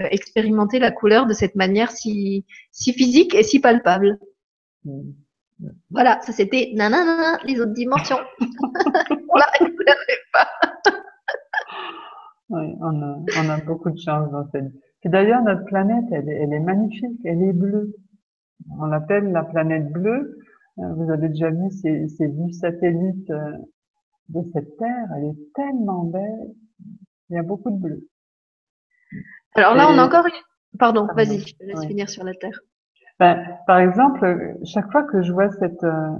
euh, 0.00 0.06
expérimenter 0.12 0.78
la 0.78 0.92
couleur 0.92 1.26
de 1.26 1.34
cette 1.34 1.56
manière 1.56 1.90
si, 1.90 2.46
si 2.70 2.92
physique 2.92 3.34
et 3.34 3.42
si 3.42 3.58
palpable. 3.58 4.16
Voilà, 5.90 6.20
ça 6.22 6.32
c'était 6.32 6.70
nanana, 6.74 7.40
les 7.44 7.60
autres 7.60 7.74
dimensions. 7.74 8.20
voilà, 9.28 9.46
vous 9.60 9.66
pas. 10.32 10.48
Oui, 12.50 12.74
on 12.80 13.02
a, 13.02 13.18
on 13.38 13.48
a 13.50 13.60
beaucoup 13.60 13.90
de 13.90 13.98
chance 13.98 14.30
dans 14.30 14.48
cette 14.52 14.64
vie. 14.64 14.87
Puis 15.00 15.10
d'ailleurs, 15.10 15.42
notre 15.42 15.64
planète, 15.64 16.04
elle, 16.10 16.28
est- 16.28 16.34
elle 16.42 16.52
est 16.52 16.60
magnifique, 16.60 17.20
elle 17.24 17.42
est 17.42 17.52
bleue. 17.52 17.94
On 18.80 18.86
l'appelle 18.86 19.30
la 19.32 19.44
planète 19.44 19.90
bleue. 19.92 20.38
Euh, 20.78 20.92
Vous 20.94 21.10
avez 21.10 21.28
déjà 21.28 21.50
vu 21.50 21.70
ces, 21.70 22.08
ces 22.08 22.26
vues 22.26 22.52
satellites 22.52 23.30
euh, 23.30 23.52
de 24.28 24.42
cette 24.52 24.76
Terre, 24.76 25.08
elle 25.16 25.24
est 25.24 25.52
tellement 25.54 26.04
belle. 26.04 26.52
Il 27.30 27.36
y 27.36 27.38
a 27.38 27.42
beaucoup 27.42 27.70
de 27.70 27.76
bleu. 27.78 28.08
Alors 29.54 29.74
là, 29.74 29.88
on 29.90 29.98
a 29.98 30.04
encore 30.06 30.26
une... 30.26 30.32
Pardon, 30.78 31.06
Pardon, 31.06 31.14
vas-y, 31.14 31.38
je 31.40 31.56
te 31.56 31.64
laisse 31.64 31.84
finir 31.86 32.08
sur 32.08 32.24
la 32.24 32.34
Terre. 32.34 32.60
Ben, 33.18 33.42
par 33.66 33.78
exemple, 33.80 34.56
chaque 34.64 34.90
fois 34.92 35.02
que 35.04 35.22
je 35.22 35.32
vois 35.32 35.50
cette, 35.52 35.82
euh, 35.82 36.10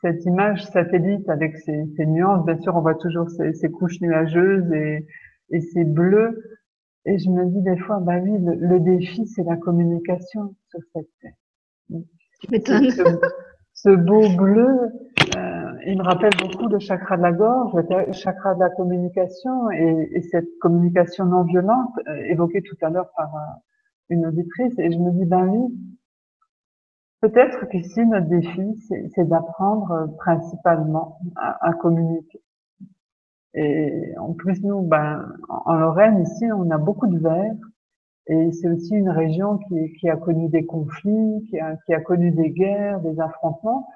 cette 0.00 0.24
image 0.24 0.64
satellite 0.66 1.28
avec 1.28 1.56
ces 1.58 2.06
nuances, 2.06 2.44
bien 2.46 2.58
sûr, 2.60 2.76
on 2.76 2.80
voit 2.80 2.94
toujours 2.94 3.28
ces, 3.30 3.52
ces 3.52 3.70
couches 3.70 4.00
nuageuses 4.00 4.70
et, 4.72 5.06
et 5.50 5.60
ces 5.60 5.84
bleus. 5.84 6.40
Et 7.04 7.18
je 7.18 7.30
me 7.30 7.46
dis 7.46 7.62
des 7.62 7.76
fois, 7.78 7.98
bah 8.00 8.18
oui, 8.22 8.38
le, 8.38 8.54
le 8.54 8.80
défi, 8.80 9.26
c'est 9.26 9.42
la 9.42 9.56
communication 9.56 10.54
sur 10.68 10.80
cette 10.92 11.08
terre. 11.20 11.34
Tu 12.40 12.50
m'étonnes. 12.50 12.90
Ce, 12.90 13.02
ce 13.74 13.88
beau 13.90 14.28
bleu, 14.36 14.68
euh, 15.36 15.72
il 15.86 15.98
me 15.98 16.02
rappelle 16.02 16.32
beaucoup 16.40 16.68
le 16.68 16.78
chakra 16.78 17.16
de 17.16 17.22
la 17.22 17.32
gorge, 17.32 17.72
le 17.74 18.12
chakra 18.12 18.54
de 18.54 18.60
la 18.60 18.70
communication 18.70 19.70
et, 19.72 20.10
et 20.12 20.22
cette 20.22 20.48
communication 20.60 21.24
non 21.26 21.42
violente 21.42 21.92
euh, 22.08 22.16
évoquée 22.26 22.62
tout 22.62 22.76
à 22.82 22.90
l'heure 22.90 23.10
par 23.16 23.34
euh, 23.34 23.40
une 24.10 24.26
auditrice. 24.26 24.78
Et 24.78 24.92
je 24.92 24.98
me 24.98 25.10
dis, 25.12 25.24
ben 25.24 25.46
oui, 25.46 25.74
peut-être 27.20 27.66
qu'ici 27.68 28.04
notre 28.06 28.28
défi, 28.28 28.78
c'est 29.14 29.28
d'apprendre 29.28 30.14
principalement 30.18 31.18
à, 31.36 31.68
à, 31.68 31.72
communiquer. 31.72 32.40
Et 33.54 34.14
en 34.18 34.32
plus, 34.32 34.62
nous, 34.62 34.82
ben, 34.82 35.26
en 35.48 35.74
Lorraine, 35.74 36.22
ici, 36.22 36.46
on 36.52 36.70
a 36.70 36.78
beaucoup 36.78 37.06
de 37.06 37.18
verre. 37.18 37.54
Et 38.28 38.52
c'est 38.52 38.68
aussi 38.68 38.94
une 38.94 39.10
région 39.10 39.58
qui, 39.58 39.92
qui, 39.94 40.08
a 40.08 40.16
connu 40.16 40.48
des 40.48 40.64
conflits, 40.64 41.44
qui 41.50 41.58
a, 41.58 41.76
qui 41.84 41.92
a 41.92 42.00
connu 42.00 42.30
des 42.30 42.50
guerres, 42.50 43.00
des 43.00 43.20
affrontements. 43.20 43.88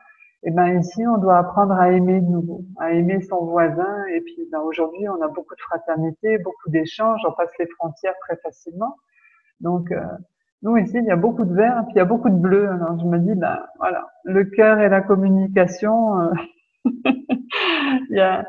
Et 0.42 0.50
ben 0.50 0.78
ici, 0.78 1.06
on 1.06 1.18
doit 1.18 1.38
apprendre 1.38 1.72
à 1.74 1.90
aimer 1.90 2.20
de 2.20 2.26
nouveau, 2.26 2.64
à 2.78 2.92
aimer 2.92 3.20
son 3.22 3.44
voisin. 3.46 4.04
Et 4.12 4.20
puis 4.20 4.48
ben, 4.50 4.60
aujourd'hui, 4.60 5.08
on 5.08 5.20
a 5.22 5.28
beaucoup 5.28 5.54
de 5.54 5.60
fraternité, 5.60 6.38
beaucoup 6.38 6.70
d'échanges, 6.70 7.20
on 7.26 7.32
passe 7.32 7.50
les 7.58 7.66
frontières 7.66 8.14
très 8.20 8.36
facilement. 8.36 8.96
Donc 9.60 9.90
euh, 9.90 10.04
nous 10.62 10.76
ici, 10.76 10.98
il 10.98 11.04
y 11.04 11.10
a 11.10 11.16
beaucoup 11.16 11.44
de 11.44 11.54
vert, 11.54 11.82
puis 11.86 11.94
il 11.94 11.98
y 11.98 12.00
a 12.00 12.04
beaucoup 12.04 12.30
de 12.30 12.36
bleu. 12.36 12.68
Alors 12.68 12.98
je 12.98 13.06
me 13.06 13.18
dis, 13.18 13.34
ben 13.34 13.58
voilà, 13.78 14.06
le 14.24 14.44
cœur 14.44 14.80
et 14.80 14.88
la 14.88 15.00
communication, 15.00 16.20
euh, 16.20 16.30
il 16.84 18.16
y 18.16 18.20
a 18.20 18.46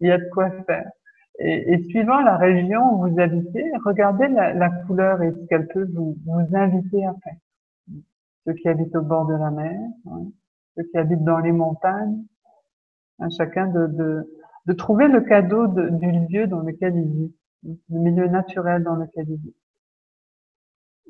il 0.00 0.08
y 0.08 0.10
a 0.10 0.18
de 0.18 0.28
quoi 0.30 0.50
faire. 0.66 0.90
Et, 1.38 1.78
suivant 1.88 2.20
la 2.20 2.36
région 2.36 2.94
où 2.94 3.08
vous 3.08 3.20
habitez, 3.20 3.64
regardez 3.84 4.28
la, 4.28 4.70
couleur 4.86 5.22
et 5.22 5.32
ce 5.32 5.46
qu'elle 5.46 5.68
peut 5.68 5.88
vous, 5.94 6.16
inviter 6.52 7.06
à 7.06 7.14
faire. 7.24 7.36
Ceux 8.44 8.52
qui 8.54 8.68
habitent 8.68 8.96
au 8.96 9.02
bord 9.02 9.26
de 9.26 9.34
la 9.34 9.50
mer, 9.50 9.80
hein 10.06 10.26
ceux 10.76 10.84
qui 10.84 10.98
habitent 10.98 11.24
dans 11.24 11.38
les 11.38 11.52
montagnes, 11.52 12.24
à 13.20 13.28
chacun 13.30 13.68
de, 13.68 14.26
de, 14.66 14.72
trouver 14.74 15.08
le 15.08 15.20
cadeau 15.22 15.66
de, 15.66 15.88
du 15.88 16.10
lieu 16.28 16.46
dans 16.46 16.60
lequel 16.60 16.96
il 16.96 17.08
vit, 17.08 17.34
le 17.62 17.98
milieu 17.98 18.28
naturel 18.28 18.82
dans 18.82 18.96
lequel 18.96 19.26
il 19.28 19.36
vit. 19.36 19.54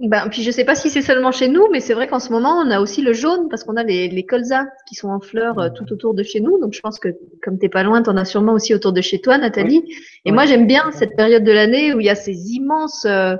Ben, 0.01 0.29
puis 0.31 0.43
je 0.43 0.51
sais 0.51 0.65
pas 0.65 0.75
si 0.75 0.89
c'est 0.89 1.03
seulement 1.03 1.31
chez 1.31 1.49
nous, 1.49 1.69
mais 1.71 1.81
c'est 1.81 1.93
vrai 1.93 2.09
qu'en 2.09 2.21
ce 2.21 2.33
moment, 2.33 2.59
on 2.59 2.71
a 2.71 2.81
aussi 2.81 3.03
le 3.03 3.13
jaune 3.13 3.49
parce 3.51 3.65
qu'on 3.65 3.77
a 3.77 3.83
les, 3.83 4.09
les 4.09 4.25
colzas 4.25 4.65
qui 4.89 4.95
sont 4.95 5.09
en 5.09 5.21
fleurs 5.21 5.59
euh, 5.59 5.69
tout 5.69 5.93
autour 5.93 6.15
de 6.15 6.23
chez 6.23 6.41
nous. 6.41 6.59
Donc 6.59 6.73
je 6.73 6.81
pense 6.81 6.99
que 6.99 7.09
comme 7.43 7.59
t'es 7.59 7.69
pas 7.69 7.83
loin, 7.83 8.03
tu 8.03 8.09
en 8.09 8.17
as 8.17 8.25
sûrement 8.25 8.55
aussi 8.55 8.75
autour 8.75 8.93
de 8.93 9.03
chez 9.03 9.21
toi, 9.21 9.37
Nathalie. 9.37 9.85
Et 10.25 10.33
moi, 10.33 10.47
j'aime 10.47 10.67
bien 10.67 10.91
cette 10.93 11.17
période 11.17 11.45
de 11.45 11.53
l'année 11.53 11.93
où 11.93 12.01
il 12.01 12.07
y 12.07 12.11
a 12.11 12.15
ces 12.15 12.53
immenses 12.53 13.05
euh, 13.05 13.37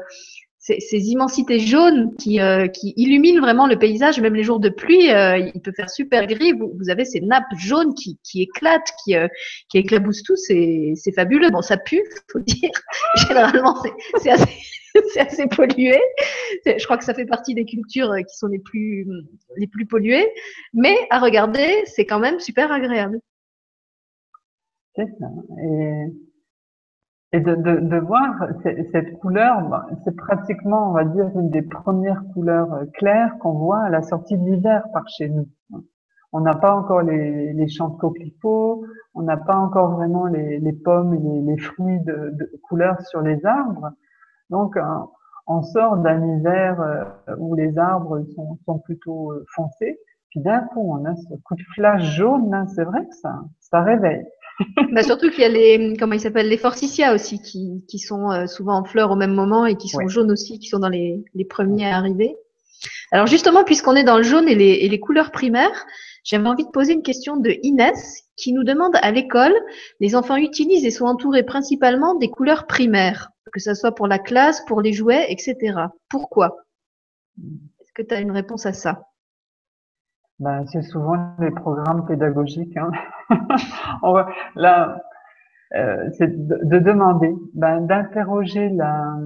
ces, 0.79 1.11
immensités 1.11 1.59
jaunes 1.59 2.15
qui, 2.17 2.41
euh, 2.41 2.69
qui 2.69 2.93
illuminent 2.97 3.41
vraiment 3.41 3.67
le 3.67 3.79
paysage. 3.79 4.21
Même 4.21 4.35
les 4.35 4.43
jours 4.43 4.61
de 4.61 4.69
pluie, 4.69 5.11
euh, 5.11 5.39
il 5.39 5.61
peut 5.61 5.73
faire 5.73 5.91
super 5.91 6.27
gris. 6.27 6.53
Vous, 6.53 6.73
vous 6.79 6.91
avez 6.91 7.05
ces 7.05 7.21
nappes 7.21 7.45
jaunes 7.57 7.95
qui, 7.95 8.19
qui 8.23 8.43
éclatent, 8.43 8.93
qui, 9.05 9.17
euh, 9.17 9.29
qui 9.69 9.79
éclaboussent 9.79 10.23
tout. 10.23 10.37
C'est, 10.37 10.93
c'est 10.97 11.13
fabuleux. 11.13 11.51
Bon, 11.51 11.63
ça 11.63 11.77
pue, 11.77 12.03
faut 12.31 12.41
dire. 12.41 12.71
Généralement, 13.29 13.83
c'est 14.23 14.31
assez, 14.31 14.49
c'est 15.13 15.21
assez 15.21 15.47
pollué. 15.47 15.99
Je 16.67 16.85
crois 16.85 16.99
que 16.99 17.05
ça 17.05 17.15
fait 17.15 17.27
partie 17.27 17.55
des 17.55 17.65
cultures 17.65 18.15
qui 18.29 18.37
sont 18.37 18.49
les 18.49 18.59
plus, 18.59 19.07
les 19.57 19.67
plus 19.67 19.87
polluées. 19.87 20.29
Mais 20.73 20.97
à 21.11 21.19
regarder, 21.19 21.83
c'est 21.87 22.07
quand 22.07 22.21
même 22.21 22.41
super 22.41 22.73
agréable. 22.73 23.21
C'est 24.97 25.09
ça. 25.19 25.27
Et 27.33 27.39
de, 27.39 27.55
de, 27.55 27.97
voir 27.99 28.35
cette 28.91 29.19
couleur, 29.21 29.69
bah, 29.69 29.87
c'est 30.05 30.17
pratiquement, 30.17 30.91
on 30.91 30.93
va 30.93 31.05
dire, 31.05 31.31
une 31.37 31.49
des 31.49 31.63
premières 31.63 32.25
couleurs 32.35 32.73
euh, 32.75 32.87
claires 32.95 33.37
qu'on 33.39 33.53
voit 33.53 33.83
à 33.83 33.89
la 33.89 34.03
sortie 34.03 34.37
de 34.37 34.45
l'hiver 34.45 34.83
par 34.93 35.09
chez 35.09 35.29
nous. 35.29 35.49
On 36.33 36.41
n'a 36.41 36.57
pas 36.57 36.75
encore 36.75 37.03
les, 37.03 37.53
les, 37.53 37.69
champs 37.69 37.91
de 37.91 37.99
coquelicots, 37.99 38.85
on 39.15 39.23
n'a 39.23 39.37
pas 39.37 39.57
encore 39.57 39.93
vraiment 39.93 40.27
les, 40.27 40.59
les 40.59 40.73
pommes 40.73 41.15
et 41.15 41.19
les, 41.19 41.53
les 41.53 41.59
fruits 41.59 42.01
de, 42.01 42.51
couleur 42.65 43.01
sur 43.03 43.21
les 43.21 43.45
arbres. 43.47 43.91
Donc, 44.51 44.77
on 45.51 45.63
sort 45.63 45.97
d'un 45.97 46.39
hiver 46.39 46.81
euh, 46.81 47.35
où 47.39 47.57
les 47.57 47.77
arbres 47.77 48.25
sont, 48.37 48.59
sont 48.65 48.79
plutôt 48.79 49.33
euh, 49.33 49.45
foncés. 49.55 49.99
Puis 50.31 50.41
d'un 50.41 50.61
coup, 50.61 50.97
on 50.97 51.05
a 51.05 51.17
ce 51.17 51.35
coup 51.45 51.57
de 51.57 51.63
flash 51.75 52.05
jaune, 52.15 52.67
c'est 52.75 52.85
vrai 52.85 53.01
que 53.01 53.17
ça, 53.17 53.41
ça 53.59 53.83
réveille. 53.83 54.25
bah 54.93 55.03
surtout 55.03 55.29
qu'il 55.31 55.41
y 55.41 55.45
a 55.45 55.49
les, 55.49 55.97
comment 55.99 56.13
ils 56.13 56.21
s'appellent, 56.21 56.49
les 56.49 56.57
forsythia 56.57 57.15
aussi, 57.15 57.43
qui, 57.43 57.85
qui 57.89 57.99
sont 57.99 58.31
euh, 58.31 58.47
souvent 58.47 58.75
en 58.79 58.85
fleurs 58.85 59.11
au 59.11 59.17
même 59.17 59.35
moment 59.35 59.67
et 59.67 59.75
qui 59.75 59.89
sont 59.89 60.07
jaunes 60.07 60.31
aussi, 60.31 60.61
qui 60.61 60.69
sont 60.69 60.79
dans 60.79 60.89
les, 60.89 61.25
les 61.35 61.45
premiers 61.45 61.91
à 61.91 61.97
arriver. 61.97 62.37
Alors 63.11 63.27
justement, 63.27 63.65
puisqu'on 63.65 63.97
est 63.97 64.05
dans 64.05 64.19
le 64.19 64.23
jaune 64.23 64.49
et 64.49 64.55
les, 64.55 64.71
et 64.71 64.89
les 64.89 65.01
couleurs 65.01 65.33
primaires, 65.33 65.85
j'avais 66.23 66.47
envie 66.47 66.65
de 66.65 66.71
poser 66.71 66.93
une 66.93 67.03
question 67.03 67.37
de 67.37 67.57
Inès 67.63 68.23
qui 68.37 68.53
nous 68.53 68.63
demande 68.63 68.95
à 69.03 69.11
l'école, 69.11 69.55
les 69.99 70.15
enfants 70.15 70.37
utilisent 70.37 70.85
et 70.85 70.91
sont 70.91 71.07
entourés 71.07 71.43
principalement 71.43 72.15
des 72.15 72.31
couleurs 72.31 72.67
primaires, 72.67 73.31
que 73.53 73.61
ce 73.61 73.75
soit 73.75 73.95
pour 73.95 74.07
la 74.07 74.19
classe, 74.19 74.65
pour 74.67 74.81
les 74.81 74.93
jouets, 74.93 75.27
etc. 75.31 75.57
Pourquoi? 76.09 76.57
Est-ce 77.39 77.93
que 77.95 78.03
tu 78.03 78.15
as 78.15 78.21
une 78.21 78.31
réponse 78.31 78.67
à 78.67 78.73
ça? 78.73 79.03
Ben, 80.39 80.65
c'est 80.73 80.83
souvent 80.83 81.35
les 81.39 81.51
programmes 81.51 82.07
pédagogiques. 82.07 82.77
Hein. 82.77 82.91
Là, 84.57 85.03
euh, 85.75 86.09
c'est 86.17 86.47
de, 86.47 86.79
demander, 86.79 87.35
ben, 87.55 87.87
d'interroger 87.87 88.71
la, 88.71 89.17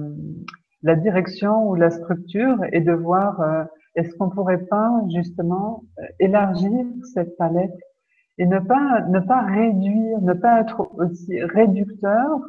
la 0.83 0.95
direction 0.95 1.69
ou 1.69 1.75
la 1.75 1.89
structure 1.89 2.57
et 2.71 2.81
de 2.81 2.91
voir 2.91 3.41
euh, 3.41 3.63
est-ce 3.95 4.13
qu'on 4.15 4.29
pourrait 4.29 4.65
pas 4.65 4.91
justement 5.13 5.83
élargir 6.19 6.85
cette 7.13 7.37
palette 7.37 7.79
et 8.37 8.45
ne 8.45 8.59
pas 8.59 9.01
ne 9.07 9.19
pas 9.19 9.41
réduire, 9.41 10.19
ne 10.21 10.33
pas 10.33 10.59
être 10.59 10.89
aussi 10.97 11.41
réducteur 11.41 12.41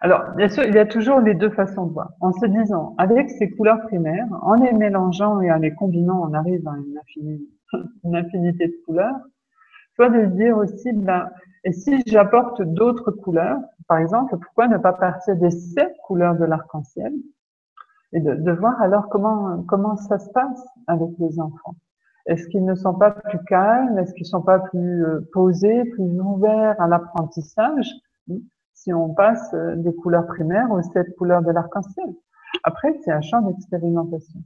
alors, 0.00 0.24
bien 0.36 0.48
sûr, 0.48 0.64
il 0.64 0.74
y 0.74 0.78
a 0.78 0.86
toujours 0.86 1.20
les 1.20 1.34
deux 1.34 1.50
façons 1.50 1.86
de 1.86 1.92
voir. 1.92 2.10
En 2.20 2.32
se 2.32 2.46
disant, 2.46 2.94
avec 2.98 3.30
ces 3.30 3.50
couleurs 3.50 3.80
primaires, 3.82 4.28
en 4.42 4.54
les 4.54 4.72
mélangeant 4.72 5.40
et 5.40 5.50
en 5.50 5.56
les 5.56 5.74
combinant, 5.74 6.28
on 6.28 6.34
arrive 6.34 6.66
à 6.68 6.74
une 7.16 7.36
infinité, 8.14 8.68
de 8.68 8.76
couleurs. 8.84 9.16
Soit 9.94 10.10
de 10.10 10.26
dire 10.26 10.58
aussi, 10.58 10.92
ben, 10.92 11.30
et 11.64 11.72
si 11.72 12.02
j'apporte 12.06 12.60
d'autres 12.60 13.10
couleurs, 13.10 13.58
par 13.88 13.98
exemple, 13.98 14.36
pourquoi 14.36 14.68
ne 14.68 14.76
pas 14.76 14.92
partir 14.92 15.36
des 15.36 15.50
sept 15.50 15.96
couleurs 16.04 16.36
de 16.36 16.44
l'arc-en-ciel 16.44 17.12
et 18.12 18.20
de, 18.20 18.34
de, 18.34 18.52
voir 18.52 18.80
alors 18.80 19.08
comment 19.08 19.62
comment 19.66 19.96
ça 19.96 20.18
se 20.18 20.30
passe 20.30 20.64
avec 20.86 21.08
les 21.18 21.40
enfants? 21.40 21.74
Est-ce 22.26 22.46
qu'ils 22.48 22.64
ne 22.64 22.74
sont 22.74 22.94
pas 22.94 23.10
plus 23.10 23.42
calmes? 23.46 23.98
Est-ce 23.98 24.12
qu'ils 24.12 24.24
ne 24.24 24.28
sont 24.28 24.42
pas 24.42 24.58
plus 24.58 25.04
euh, 25.04 25.28
posés, 25.32 25.84
plus 25.86 26.20
ouverts 26.20 26.80
à 26.80 26.88
l'apprentissage? 26.88 27.90
Si 28.86 28.92
on 28.92 29.12
passe 29.12 29.52
euh, 29.52 29.74
des 29.74 29.92
couleurs 29.92 30.26
primaires 30.28 30.70
aux 30.70 30.80
sept 30.80 31.08
couleurs 31.16 31.42
de 31.42 31.50
l'arc-en-ciel. 31.50 32.06
Après, 32.62 32.88
c'est 33.04 33.10
un 33.10 33.20
champ 33.20 33.42
d'expérimentation. 33.42 34.40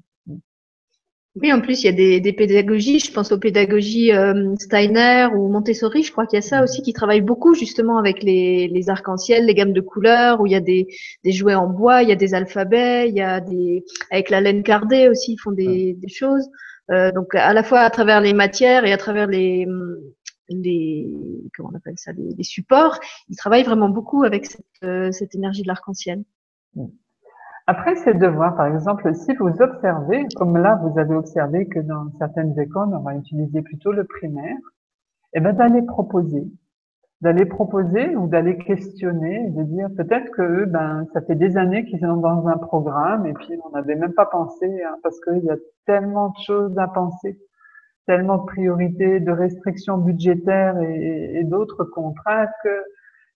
Oui, 1.37 1.53
en 1.53 1.61
plus, 1.61 1.83
il 1.83 1.87
y 1.87 1.89
a 1.89 1.93
des, 1.93 2.21
des 2.21 2.33
pédagogies, 2.33 2.99
je 2.99 3.13
pense 3.13 3.31
aux 3.31 3.39
pédagogies 3.39 4.13
euh, 4.13 4.57
Steiner 4.59 5.29
ou 5.37 5.49
Montessori, 5.49 6.03
je 6.03 6.11
crois 6.11 6.27
qu'il 6.27 6.39
y 6.39 6.43
a 6.43 6.43
ça 6.43 6.65
aussi 6.65 6.83
qui 6.83 6.93
travaille 6.93 7.21
beaucoup 7.21 7.55
justement 7.55 7.99
avec 7.99 8.23
les, 8.25 8.67
les 8.67 8.91
arcs-en-ciel, 8.91 9.47
les 9.47 9.55
gammes 9.55 9.73
de 9.73 9.81
couleurs, 9.81 10.41
où 10.41 10.47
il 10.47 10.53
y 10.53 10.57
a 10.57 10.61
des, 10.61 10.89
des, 11.23 11.33
jouets 11.33 11.55
en 11.55 11.69
bois, 11.69 12.03
il 12.03 12.09
y 12.09 12.13
a 12.13 12.17
des 12.17 12.35
alphabets, 12.35 13.09
il 13.09 13.15
y 13.15 13.21
a 13.21 13.41
des 13.41 13.85
avec 14.11 14.31
la 14.31 14.41
laine 14.41 14.65
cardée 14.65 15.09
aussi, 15.09 15.35
ils 15.35 15.39
font 15.39 15.53
des, 15.53 15.93
des 15.93 16.09
choses. 16.09 16.49
Euh, 16.91 17.13
donc 17.13 17.33
à 17.37 17.53
la 17.53 17.63
fois 17.63 17.81
à 17.81 17.91
travers 17.91 18.21
les 18.21 18.33
matières 18.33 18.85
et 18.85 18.93
à 18.93 18.97
travers 18.97 19.29
les, 19.29 19.67
les 20.51 21.15
comment 21.57 21.71
on 21.73 21.77
appelle 21.77 21.99
ça 21.99 22.13
les, 22.13 22.43
supports, 22.45 22.99
ils 23.29 23.37
travaillent 23.37 23.65
vraiment 23.65 23.89
beaucoup 23.89 24.25
avec 24.25 24.47
cette, 24.47 24.65
euh, 24.85 25.13
cette 25.13 25.35
énergie 25.35 25.63
de 25.63 25.69
l'arc-en-ciel. 25.69 26.25
Après, 27.67 27.95
c'est 27.97 28.15
de 28.15 28.27
voir, 28.27 28.57
par 28.57 28.67
exemple, 28.67 29.15
si 29.15 29.33
vous 29.35 29.63
observez, 29.63 30.27
comme 30.37 30.57
là, 30.57 30.81
vous 30.83 30.99
avez 30.99 31.15
observé 31.15 31.67
que 31.67 31.79
dans 31.79 32.11
certaines 32.19 32.59
écoles, 32.59 32.89
on 32.93 33.01
va 33.01 33.15
utiliser 33.15 33.63
plutôt 33.63 33.93
le 33.93 34.05
primaire, 34.05 34.57
et 35.33 35.39
eh 35.39 35.41
ben 35.41 35.53
d'aller 35.53 35.83
proposer, 35.83 36.49
d'aller 37.21 37.45
proposer 37.45 38.17
ou 38.17 38.27
d'aller 38.27 38.59
questionner, 38.59 39.51
de 39.51 39.63
dire 39.63 39.89
peut-être 39.97 40.33
que 40.33 40.65
ben, 40.65 41.07
ça 41.13 41.21
fait 41.21 41.37
des 41.37 41.57
années 41.57 41.85
qu'ils 41.85 42.01
sont 42.01 42.17
dans 42.17 42.49
un 42.49 42.57
programme 42.57 43.27
et 43.27 43.35
puis 43.35 43.57
on 43.65 43.71
n'avait 43.71 43.95
même 43.95 44.15
pas 44.15 44.27
pensé, 44.27 44.83
hein, 44.83 44.97
parce 45.05 45.21
qu'il 45.21 45.45
y 45.45 45.51
a 45.51 45.57
tellement 45.87 46.31
de 46.31 46.43
choses 46.45 46.77
à 46.79 46.89
penser 46.89 47.39
tellement 48.11 48.39
de 48.39 48.47
priorités, 48.47 49.21
de 49.21 49.31
restrictions 49.31 49.97
budgétaires 49.97 50.77
et, 50.81 51.45
d'autres 51.45 51.85
contraintes 51.85 52.51
que 52.65 52.83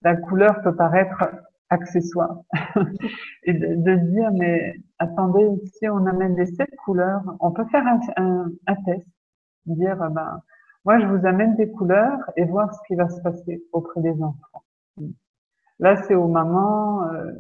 la 0.03 0.17
couleur 0.17 0.63
peut 0.63 0.75
paraître 0.75 1.23
accessoire. 1.71 2.41
et 3.45 3.53
de, 3.53 3.95
dire, 4.11 4.33
mais 4.33 4.75
attendez, 4.99 5.47
si 5.75 5.89
on 5.89 6.05
amène 6.07 6.35
les 6.35 6.47
sept 6.47 6.75
couleurs, 6.85 7.23
on 7.39 7.53
peut 7.53 7.65
faire 7.67 7.87
un, 8.17 8.51
test. 8.85 9.07
Dire, 9.67 9.97
ben, 10.11 10.43
moi, 10.85 10.99
je 10.99 11.07
vous 11.07 11.25
amène 11.25 11.55
des 11.55 11.71
couleurs 11.71 12.19
et 12.37 12.45
voir 12.45 12.75
ce 12.75 12.81
qui 12.89 12.97
va 12.97 13.09
se 13.09 13.21
passer 13.23 13.63
auprès 13.71 14.01
des 14.01 14.21
enfants. 14.21 14.65
Là, 15.79 16.03
c'est 16.03 16.17
aux 16.17 16.27
mamans, 16.27 17.05
euh, 17.13 17.31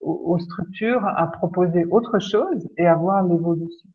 aux, 0.00 0.34
aux, 0.34 0.38
structures 0.38 1.06
à 1.06 1.28
proposer 1.28 1.86
autre 1.86 2.18
chose 2.18 2.68
et 2.76 2.86
à 2.86 2.94
voir 2.94 3.22
l'évolution. 3.24 3.88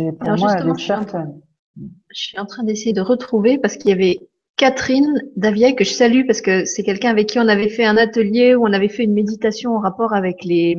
Et 0.00 0.12
pour 0.12 0.36
moi, 0.36 0.54
elle 0.58 0.68
est 0.68 0.78
certaine. 0.78 1.40
Je 1.76 2.20
suis 2.20 2.38
en 2.38 2.46
train 2.46 2.64
d'essayer 2.64 2.92
de 2.92 3.00
retrouver 3.00 3.58
parce 3.58 3.76
qu'il 3.76 3.90
y 3.90 3.92
avait 3.92 4.18
Catherine 4.56 5.22
Davier 5.36 5.74
que 5.74 5.84
je 5.84 5.92
salue 5.92 6.26
parce 6.26 6.40
que 6.40 6.64
c'est 6.64 6.82
quelqu'un 6.82 7.10
avec 7.10 7.28
qui 7.28 7.38
on 7.38 7.48
avait 7.48 7.68
fait 7.68 7.84
un 7.84 7.96
atelier 7.96 8.54
où 8.54 8.66
on 8.66 8.72
avait 8.72 8.88
fait 8.88 9.04
une 9.04 9.14
méditation 9.14 9.76
en 9.76 9.80
rapport 9.80 10.12
avec 10.12 10.44
les, 10.44 10.76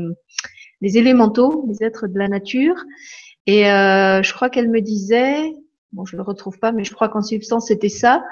les 0.82 0.98
élémentaux, 0.98 1.66
les 1.68 1.84
êtres 1.84 2.08
de 2.08 2.20
la 2.20 2.28
nature. 2.28 2.76
Et 3.48 3.72
euh, 3.72 4.22
je 4.22 4.34
crois 4.34 4.50
qu'elle 4.50 4.70
me 4.70 4.82
disait, 4.82 5.42
bon 5.94 6.06
je 6.06 6.16
le 6.16 6.22
retrouve 6.22 6.60
pas, 6.60 6.72
mais 6.72 6.84
je 6.84 6.94
crois 6.94 7.10
qu'en 7.10 7.22
substance 7.22 7.68
c'était 7.68 7.90
ça, 7.90 8.24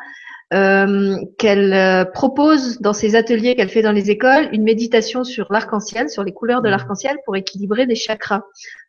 euh, 0.54 1.16
qu'elle 1.38 1.74
euh, 1.74 2.06
propose 2.06 2.80
dans 2.80 2.94
ses 2.94 3.16
ateliers 3.16 3.56
qu'elle 3.56 3.70
fait 3.70 3.84
dans 3.84 3.92
les 3.92 4.10
écoles 4.10 4.50
une 4.52 4.64
méditation 4.64 5.24
sur 5.24 5.52
l'arc-en-ciel, 5.52 6.10
sur 6.10 6.24
les 6.24 6.32
couleurs 6.32 6.62
de 6.62 6.68
mmh. 6.68 6.72
l'arc-en-ciel 6.72 7.18
pour 7.26 7.36
équilibrer 7.36 7.86
des 7.86 7.96
chakras. 7.96 8.44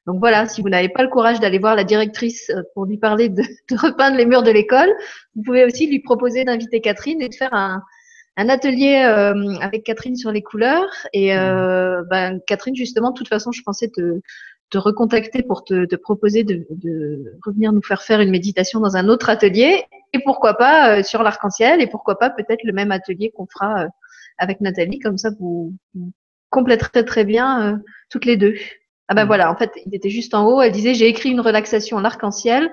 Donc 0.07 0.19
voilà, 0.21 0.47
si 0.47 0.63
vous 0.63 0.71
n'avez 0.71 0.89
pas 0.89 1.03
le 1.03 1.09
courage 1.09 1.39
d'aller 1.39 1.59
voir 1.59 1.77
la 1.77 1.85
directrice 1.85 2.51
euh, 2.51 2.63
pour 2.75 2.87
lui 2.87 2.97
parler 2.97 3.29
de, 3.29 3.43
de 3.71 3.77
repeindre 3.77 4.17
les 4.17 4.27
murs 4.27 4.43
de 4.43 4.51
l'école, 4.51 4.91
vous 5.35 5.43
pouvez 5.43 5.65
aussi 5.65 5.87
lui 5.87 6.01
proposer 6.01 6.45
d'inviter 6.45 6.81
Catherine 6.81 7.21
et 7.21 7.29
de 7.29 7.35
faire 7.35 7.53
un, 7.53 7.83
un 8.37 8.49
atelier 8.49 9.05
euh, 9.07 9.55
avec 9.61 9.85
Catherine 9.85 10.17
sur 10.17 10.33
les 10.33 10.43
couleurs. 10.43 10.91
Et 11.13 11.37
euh, 11.37 12.03
ben, 12.09 12.41
Catherine, 12.47 12.75
justement, 12.75 13.11
de 13.11 13.19
toute 13.19 13.29
façon, 13.29 13.53
je 13.53 13.63
pensais 13.63 13.89
te, 13.89 14.21
te 14.71 14.79
recontacter 14.79 15.43
pour 15.43 15.65
te, 15.65 15.85
te 15.85 15.97
proposer 15.97 16.45
de, 16.45 16.67
de, 16.71 17.39
revenir 17.45 17.73
nous 17.73 17.83
faire 17.83 18.03
faire 18.03 18.21
une 18.21 18.31
méditation 18.31 18.81
dans 18.81 18.97
un 18.97 19.09
autre 19.09 19.29
atelier 19.29 19.85
et 20.13 20.21
pourquoi 20.25 20.55
pas 20.55 20.99
euh, 20.99 21.03
sur 21.03 21.23
l'arc-en-ciel 21.23 21.81
et 21.81 21.87
pourquoi 21.87 22.19
pas 22.19 22.31
peut-être 22.31 22.63
le 22.65 22.73
même 22.73 22.93
atelier 22.93 23.31
qu'on 23.31 23.47
fera 23.47 23.83
euh, 23.83 23.89
avec 24.39 24.61
Nathalie 24.61 25.01
comme 25.01 25.19
ça 25.19 25.31
vous, 25.39 25.75
vous 25.95 26.13
compléterez 26.51 27.05
très 27.05 27.25
bien 27.25 27.63
euh, 27.63 27.77
toutes 28.11 28.25
les 28.25 28.37
deux. 28.37 28.55
Ah 29.09 29.15
ben 29.15 29.25
voilà, 29.25 29.51
en 29.51 29.57
fait, 29.57 29.73
il 29.87 29.95
était 29.95 30.09
juste 30.09 30.35
en 30.35 30.47
haut, 30.47 30.63
elle 30.63 30.71
disait 30.71 30.95
j'ai 30.95 31.09
écrit 31.09 31.31
une 31.31 31.41
relaxation 31.41 31.97
en 31.97 32.05
arc-en-ciel 32.05 32.71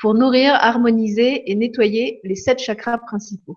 pour 0.00 0.14
nourrir, 0.14 0.54
harmoniser 0.54 1.48
et 1.50 1.54
nettoyer 1.54 2.20
les 2.24 2.34
sept 2.34 2.58
chakras 2.58 2.98
principaux. 2.98 3.54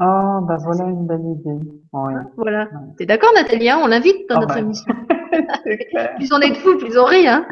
Oh, 0.00 0.40
bah 0.42 0.58
voilà 0.60 0.84
une 0.84 1.06
belle 1.06 1.24
idée. 1.24 1.58
Oui. 1.92 2.12
Voilà. 2.36 2.68
T'es 2.96 3.06
d'accord, 3.06 3.30
Nathalie 3.34 3.68
hein 3.68 3.80
On 3.82 3.88
l'invite 3.88 4.28
dans 4.28 4.36
oh, 4.36 4.40
notre 4.40 4.54
bah. 4.54 4.60
émission. 4.60 4.94
plus 6.16 6.32
on 6.32 6.40
est 6.40 6.50
de 6.50 6.56
fous, 6.56 6.78
plus 6.78 6.96
on 6.96 7.04
rit, 7.04 7.26
hein 7.26 7.46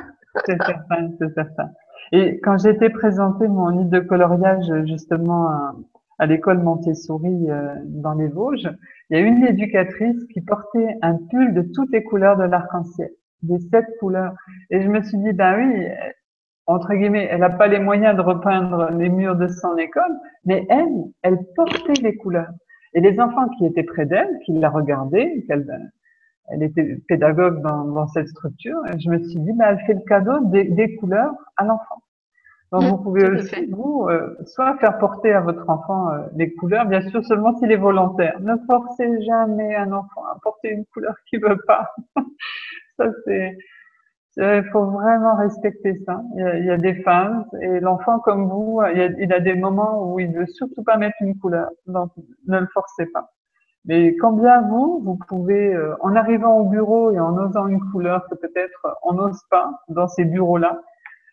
C'est 0.45 0.57
certain, 0.57 1.11
c'est 1.19 1.35
certain. 1.35 1.71
Et 2.13 2.39
quand 2.41 2.57
j'ai 2.59 2.71
été 2.71 2.89
présenter 2.91 3.49
mon 3.49 3.69
livre 3.69 3.91
de 3.91 3.99
coloriage 3.99 4.71
justement 4.85 5.49
à, 6.19 6.27
l'école 6.27 6.63
Montessori 6.63 7.51
euh, 7.51 7.75
dans 7.85 8.15
les 8.15 8.29
Vosges, 8.29 8.71
il 9.11 9.19
y 9.19 9.21
a 9.21 9.25
une 9.25 9.45
éducatrice 9.45 10.25
qui 10.33 10.41
portait 10.41 10.97
un 11.03 11.19
pull 11.31 11.53
de 11.53 11.63
toutes 11.75 11.91
les 11.93 12.05
couleurs 12.05 12.37
de 12.37 12.45
l'arc-en-ciel, 12.45 13.11
des 13.43 13.59
sept 13.59 13.87
couleurs. 13.99 14.35
Et 14.71 14.83
je 14.83 14.89
me 14.89 15.03
suis 15.03 15.19
dit, 15.19 15.33
ben 15.33 15.57
oui, 15.59 15.87
entre 16.67 16.95
guillemets, 16.95 17.29
elle 17.31 17.41
n'a 17.41 17.51
pas 17.51 17.69
les 17.69 17.79
moyens 17.79 18.17
de 18.17 18.23
repeindre 18.23 18.91
les 18.93 19.09
murs 19.09 19.37
de 19.37 19.49
son 19.49 19.77
école, 19.77 20.17
mais 20.45 20.67
elle, 20.69 21.05
elle 21.23 21.39
portait 21.55 22.01
les 22.03 22.17
couleurs. 22.17 22.51
Et 22.95 23.01
les 23.01 23.21
enfants 23.21 23.49
qui 23.51 23.67
étaient 23.67 23.85
près 23.85 24.07
d'elle, 24.07 24.39
qui 24.45 24.53
la 24.53 24.71
regardaient, 24.71 25.45
qu'elle 25.47 25.67
elle 26.49 26.63
était 26.63 26.97
pédagogue 27.09 27.61
dans, 27.61 27.85
dans, 27.85 28.07
cette 28.07 28.29
structure, 28.29 28.79
et 28.87 29.01
je 29.01 29.11
me 29.11 29.19
suis 29.19 29.41
dit, 29.41 29.53
bah, 29.55 29.73
elle 29.73 29.81
fait 29.81 29.95
le 29.95 30.05
cadeau 30.07 30.45
des, 30.45 30.65
des 30.65 30.95
couleurs 30.95 31.35
à 31.57 31.65
l'enfant. 31.65 32.03
Donc 32.73 32.83
vous 32.83 32.99
pouvez 32.99 33.29
aussi, 33.29 33.67
vous, 33.67 34.07
euh, 34.09 34.37
soit 34.45 34.77
faire 34.79 34.99
porter 34.99 35.33
à 35.33 35.41
votre 35.41 35.69
enfant 35.71 36.11
euh, 36.11 36.27
les 36.35 36.53
couleurs, 36.55 36.87
bien 36.87 37.01
sûr 37.09 37.25
seulement 37.25 37.57
s'il 37.59 37.71
est 37.71 37.77
volontaire. 37.77 38.41
Ne 38.41 38.55
forcez 38.67 39.23
jamais 39.23 39.75
un 39.77 39.93
enfant 39.93 40.25
à 40.25 40.39
porter 40.43 40.71
une 40.71 40.85
couleur 40.87 41.15
qu'il 41.29 41.41
veut 41.41 41.61
pas. 41.67 41.95
ça 42.99 43.07
c'est, 43.25 43.57
il 44.39 44.65
faut 44.71 44.85
vraiment 44.85 45.35
respecter 45.37 45.99
ça. 46.05 46.23
Il 46.35 46.41
y 46.41 46.43
a, 46.43 46.59
il 46.59 46.65
y 46.67 46.71
a 46.71 46.77
des 46.77 46.95
phases 47.03 47.47
et 47.63 47.81
l'enfant 47.81 48.19
comme 48.19 48.49
vous, 48.49 48.83
il, 48.93 49.01
a, 49.01 49.07
il 49.07 49.33
a 49.33 49.41
des 49.41 49.55
moments 49.55 50.13
où 50.13 50.21
il 50.21 50.31
veut 50.33 50.47
surtout 50.47 50.83
pas 50.83 50.99
mettre 50.99 51.17
une 51.21 51.39
couleur. 51.39 51.71
Donc 51.87 52.11
ne 52.47 52.61
le 52.61 52.67
forcez 52.75 53.07
pas. 53.07 53.31
Mais 53.87 54.17
quand 54.17 54.33
bien 54.33 54.63
vous, 54.63 55.01
vous 55.05 55.17
pouvez, 55.29 55.73
euh, 55.73 55.95
en 56.01 56.17
arrivant 56.17 56.59
au 56.59 56.65
bureau 56.65 57.13
et 57.13 57.21
en 57.21 57.37
osant 57.39 57.69
une 57.69 57.81
couleur 57.93 58.29
que 58.29 58.35
peut-être 58.35 58.99
on 59.05 59.15
n'ose 59.15 59.41
pas 59.49 59.71
dans 59.89 60.09
ces 60.09 60.25
bureaux-là, 60.25 60.81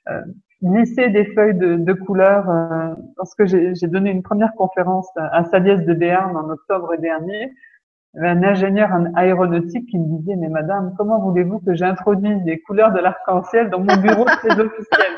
euh, 0.09 0.21
glisser 0.61 1.09
des 1.09 1.25
feuilles 1.33 1.57
de, 1.57 1.75
de 1.75 1.93
couleurs. 1.93 2.49
Euh, 2.49 2.93
lorsque 3.17 3.45
j'ai 3.45 3.87
donné 3.87 4.11
une 4.11 4.21
première 4.21 4.53
conférence 4.53 5.09
à 5.15 5.43
Saliès 5.45 5.83
de 5.83 5.93
Béarn 5.93 6.37
en 6.37 6.49
octobre 6.49 6.95
dernier, 6.97 7.51
un 8.15 8.43
ingénieur 8.43 8.91
en 8.91 9.11
aéronautique 9.15 9.89
qui 9.89 9.97
me 9.97 10.17
disait, 10.17 10.35
mais 10.35 10.49
madame, 10.49 10.93
comment 10.97 11.19
voulez-vous 11.19 11.59
que 11.59 11.73
j'introduise 11.73 12.43
des 12.43 12.59
couleurs 12.59 12.93
de 12.93 12.99
l'arc-en-ciel 12.99 13.69
dans 13.69 13.79
mon 13.79 13.97
bureau 13.97 14.25
très 14.25 14.59
officiel 14.59 15.13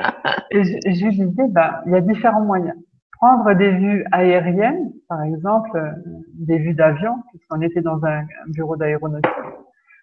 Et 0.50 0.64
je, 0.64 0.78
je 0.84 1.04
lui 1.06 1.28
disais, 1.28 1.48
bah, 1.48 1.82
il 1.86 1.92
y 1.92 1.94
a 1.94 2.00
différents 2.00 2.42
moyens. 2.42 2.76
Prendre 3.12 3.54
des 3.54 3.70
vues 3.70 4.04
aériennes, 4.10 4.92
par 5.08 5.22
exemple, 5.22 5.70
euh, 5.76 5.90
des 6.34 6.58
vues 6.58 6.74
d'avion, 6.74 7.14
puisqu'on 7.30 7.60
était 7.60 7.80
dans 7.80 8.04
un, 8.04 8.24
bureau 8.48 8.76
d'aéronautique, 8.76 9.30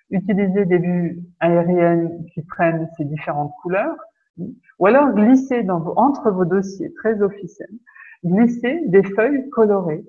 utiliser 0.09 0.65
des 0.65 0.77
vues 0.77 1.19
aériennes 1.41 2.25
qui 2.33 2.41
prennent 2.43 2.89
ces 2.97 3.03
différentes 3.03 3.51
couleurs, 3.61 3.95
ou 4.79 4.85
alors 4.85 5.11
glisser 5.13 5.63
dans 5.63 5.93
entre 5.97 6.31
vos 6.31 6.45
dossiers 6.45 6.93
très 6.93 7.21
officiels, 7.21 7.67
glisser 8.23 8.81
des 8.87 9.03
feuilles 9.03 9.49
colorées. 9.49 10.05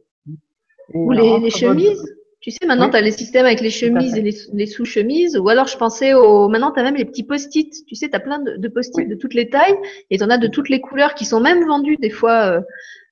ou 0.94 1.11
les 1.11 1.51
chemises 1.51 2.19
tu 2.40 2.50
sais, 2.50 2.66
maintenant, 2.66 2.88
tu 2.88 2.96
as 2.96 3.02
les 3.02 3.10
systèmes 3.10 3.44
avec 3.44 3.60
les 3.60 3.68
chemises 3.68 4.16
et 4.16 4.22
les, 4.22 4.66
sous-chemises. 4.66 5.36
Ou 5.36 5.46
alors, 5.50 5.66
je 5.66 5.76
pensais 5.76 6.14
au. 6.14 6.48
Maintenant, 6.48 6.72
tu 6.72 6.80
as 6.80 6.82
même 6.82 6.96
les 6.96 7.04
petits 7.04 7.22
post-it. 7.22 7.84
Tu 7.86 7.94
sais, 7.94 8.08
tu 8.08 8.16
as 8.16 8.20
plein 8.20 8.38
de, 8.38 8.68
post-it 8.68 9.06
de 9.06 9.14
toutes 9.14 9.34
les 9.34 9.50
tailles 9.50 9.76
et 10.08 10.16
tu 10.16 10.24
en 10.24 10.30
as 10.30 10.38
de 10.38 10.46
toutes 10.46 10.70
les 10.70 10.80
couleurs 10.80 11.14
qui 11.14 11.26
sont 11.26 11.40
même 11.40 11.66
vendus 11.66 11.98
des 11.98 12.08
fois 12.08 12.46
euh, 12.46 12.62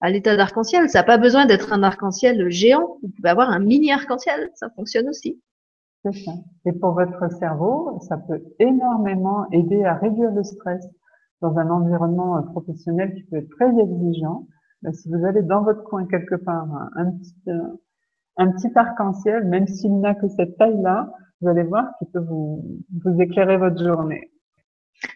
à 0.01 0.09
l'état 0.09 0.35
d'arc-en-ciel. 0.35 0.89
Ça 0.89 1.01
n'a 1.01 1.05
pas 1.05 1.19
besoin 1.19 1.45
d'être 1.45 1.75
un 1.75 1.83
arc-en-ciel 1.83 2.49
géant. 2.49 2.97
Vous 3.03 3.11
pouvez 3.11 3.29
avoir 3.29 3.51
un 3.51 3.59
mini 3.59 3.93
arc-en-ciel. 3.93 4.51
Ça 4.55 4.71
fonctionne 4.71 5.11
aussi. 5.11 5.39
C'est 6.07 6.25
ça. 6.25 6.33
Et 6.65 6.73
pour 6.73 6.93
votre 6.93 7.31
cerveau, 7.39 7.99
ça 8.09 8.17
peut 8.17 8.43
énormément 8.59 9.45
aider 9.53 9.85
à 9.85 9.95
réduire 9.95 10.31
le 10.31 10.43
stress 10.43 10.89
dans 11.43 11.55
un 11.59 11.69
environnement 11.69 12.39
euh, 12.39 12.43
professionnel 12.43 13.13
qui 13.15 13.25
peut 13.25 13.37
être 13.37 13.51
très 13.51 13.69
exigeant. 13.79 14.47
Si 14.93 15.11
vous 15.11 15.27
allez 15.27 15.43
dans 15.43 15.65
votre 15.65 15.83
coin 15.83 16.07
quelque 16.07 16.37
part, 16.37 16.69
un 16.95 17.11
petit, 17.11 17.35
euh, 17.49 17.61
un 18.39 18.51
petit 18.53 18.71
arc-en-ciel, 18.75 19.45
même 19.45 19.67
s'il 19.67 20.01
n'a 20.01 20.15
que 20.15 20.29
cette 20.29 20.57
taille-là, 20.57 21.13
vous 21.41 21.49
allez 21.49 21.65
voir 21.65 21.87
qu'il 21.99 22.09
peut 22.09 22.21
vous, 22.21 22.83
vous 23.05 23.21
éclairer 23.21 23.57
votre 23.57 23.83
journée. 23.85 24.31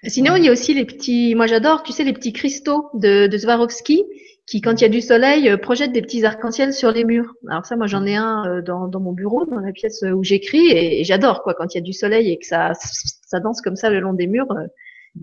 Sinon, 0.04 0.36
il 0.36 0.44
y 0.44 0.48
a 0.48 0.52
aussi 0.52 0.74
les 0.74 0.84
petits, 0.84 1.34
moi 1.34 1.46
j'adore, 1.46 1.82
tu 1.82 1.92
sais, 1.92 2.04
les 2.04 2.12
petits 2.12 2.32
cristaux 2.32 2.90
de, 2.94 3.26
de 3.26 3.38
Swarovski 3.38 4.04
qui, 4.46 4.60
quand 4.60 4.80
il 4.80 4.82
y 4.82 4.84
a 4.84 4.88
du 4.88 5.00
soleil, 5.00 5.48
euh, 5.48 5.56
projettent 5.56 5.92
des 5.92 6.02
petits 6.02 6.24
arcs-en-ciel 6.24 6.72
sur 6.72 6.90
les 6.90 7.04
murs. 7.04 7.34
Alors 7.48 7.64
ça, 7.64 7.76
moi 7.76 7.86
j'en 7.86 8.04
ai 8.04 8.16
un 8.16 8.44
euh, 8.46 8.62
dans, 8.62 8.88
dans 8.88 9.00
mon 9.00 9.12
bureau, 9.12 9.44
dans 9.46 9.60
la 9.60 9.72
pièce 9.72 10.02
où 10.02 10.22
j'écris, 10.22 10.70
et, 10.70 11.04
j'adore 11.04 11.42
quoi, 11.42 11.54
quand 11.54 11.74
il 11.74 11.78
y 11.78 11.80
a 11.80 11.82
du 11.82 11.92
soleil 11.92 12.30
et 12.30 12.38
que 12.38 12.46
ça, 12.46 12.72
ça 12.74 13.40
danse 13.40 13.60
comme 13.60 13.76
ça 13.76 13.90
le 13.90 14.00
long 14.00 14.12
des 14.12 14.26
murs, 14.26 14.50
euh, 14.52 14.66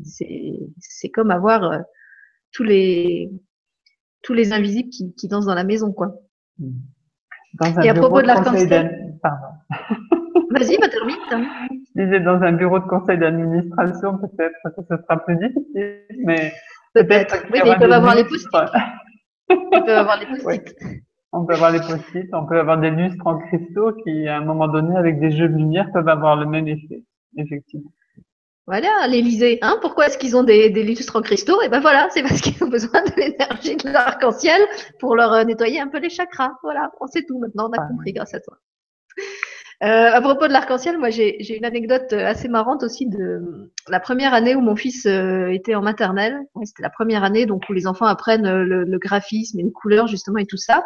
c'est 0.04 1.10
comme 1.10 1.32
avoir 1.32 1.82
tous 2.52 2.64
les 2.64 3.32
tous 4.22 4.34
les 4.34 4.54
invisibles 4.54 4.90
qui, 4.90 5.14
qui 5.16 5.28
dansent 5.28 5.48
dans 5.48 5.56
la 5.56 5.64
maison 5.64 5.92
quoi. 5.92 6.22
Mmh. 6.60 6.70
Dans 7.54 7.80
un 7.80 7.82
Et 7.82 7.90
à 7.90 7.94
propos 7.94 8.22
de 8.22 8.28
l'arc-en-ciel. 8.28 9.16
Pardon. 9.22 9.48
Vas-y, 10.52 10.78
va 10.78 10.90
terminer. 10.90 11.20
Je 11.96 12.04
disais, 12.04 12.20
dans 12.22 12.42
un 12.42 12.54
bureau 12.54 12.80
de 12.80 12.86
conseil 12.86 13.18
d'administration, 13.18 14.18
peut-être 14.18 14.56
que 14.64 14.82
ce 14.90 14.98
sera 15.04 15.18
plus 15.24 15.36
difficile, 15.36 16.04
mais 16.26 16.54
peut-être. 16.94 17.44
oui, 17.52 17.60
mais 17.64 17.72
ils 17.72 17.78
peuvent 17.78 17.92
avoir 17.92 18.16
les 18.16 18.24
post-it. 18.24 18.72
Ils 19.50 19.84
peuvent 19.86 19.90
avoir 19.90 20.20
les 20.20 20.26
post-it. 20.44 20.76
On 21.32 21.46
peut 21.46 21.54
avoir 21.54 21.72
les 21.72 21.80
post-it, 21.80 22.28
on 22.34 22.46
peut 22.48 22.60
avoir 22.60 22.80
des 22.80 22.90
lustres 22.90 23.28
en 23.28 23.38
cristaux 23.38 23.94
qui, 24.04 24.28
à 24.28 24.38
un 24.38 24.44
moment 24.44 24.68
donné, 24.68 24.98
avec 24.98 25.20
des 25.20 25.32
jeux 25.32 25.48
de 25.48 25.56
lumière, 25.56 25.92
peuvent 25.92 26.10
avoir 26.10 26.36
le 26.36 26.48
même 26.48 26.68
effet, 26.68 27.04
effectivement. 27.38 27.92
Voilà, 28.70 29.08
l'Élysée. 29.08 29.58
Hein 29.64 29.80
Pourquoi 29.82 30.06
est-ce 30.06 30.20
qu'ils 30.20 30.38
ont 30.38 30.44
des, 30.44 30.70
des, 30.70 30.84
lustres 30.84 31.16
en 31.16 31.24
cristaux? 31.24 31.60
Et 31.64 31.66
eh 31.66 31.70
ben 31.70 31.80
voilà, 31.80 32.08
c'est 32.12 32.22
parce 32.22 32.40
qu'ils 32.40 32.64
ont 32.64 32.68
besoin 32.78 33.02
de 33.02 33.20
l'énergie 33.20 33.76
de 33.76 33.90
l'arc-en-ciel 33.90 34.62
pour 35.00 35.16
leur 35.16 35.34
euh, 35.34 35.44
nettoyer 35.44 35.80
un 35.80 35.88
peu 35.88 35.98
les 35.98 36.12
chakras. 36.12 36.52
Voilà, 36.62 36.92
on 37.02 37.08
sait 37.08 37.24
tout 37.28 37.40
maintenant, 37.40 37.68
on 37.68 37.72
a 37.72 37.88
compris 37.88 38.14
grâce 38.14 38.36
à 38.36 38.40
toi. 38.40 38.58
Euh, 39.82 40.12
à 40.14 40.22
propos 40.22 40.48
de 40.48 40.54
l'arc-en-ciel, 40.54 41.00
moi 41.00 41.10
j'ai 41.10 41.58
une 41.58 41.66
anecdote 41.66 42.14
euh, 42.14 42.28
assez 42.28 42.48
marrante 42.48 42.84
aussi 42.84 43.08
de 43.08 43.72
la 43.88 44.00
première 44.00 44.36
année 44.36 44.54
où 44.54 44.62
mon 44.62 44.76
fils 44.76 45.08
euh, 45.08 45.48
était 45.48 45.74
en 45.74 45.82
maternelle. 45.82 46.38
C'était 46.64 46.84
la 46.84 46.92
première 46.92 47.24
année 47.24 47.48
donc 47.48 47.64
où 47.70 47.74
les 47.74 47.88
enfants 47.88 48.06
apprennent 48.06 48.48
le, 48.48 48.84
le 48.84 49.00
graphisme 49.00 49.60
et 49.60 49.64
les 49.64 49.72
couleurs 49.72 50.06
justement 50.06 50.38
et 50.38 50.46
tout 50.46 50.58
ça. 50.58 50.86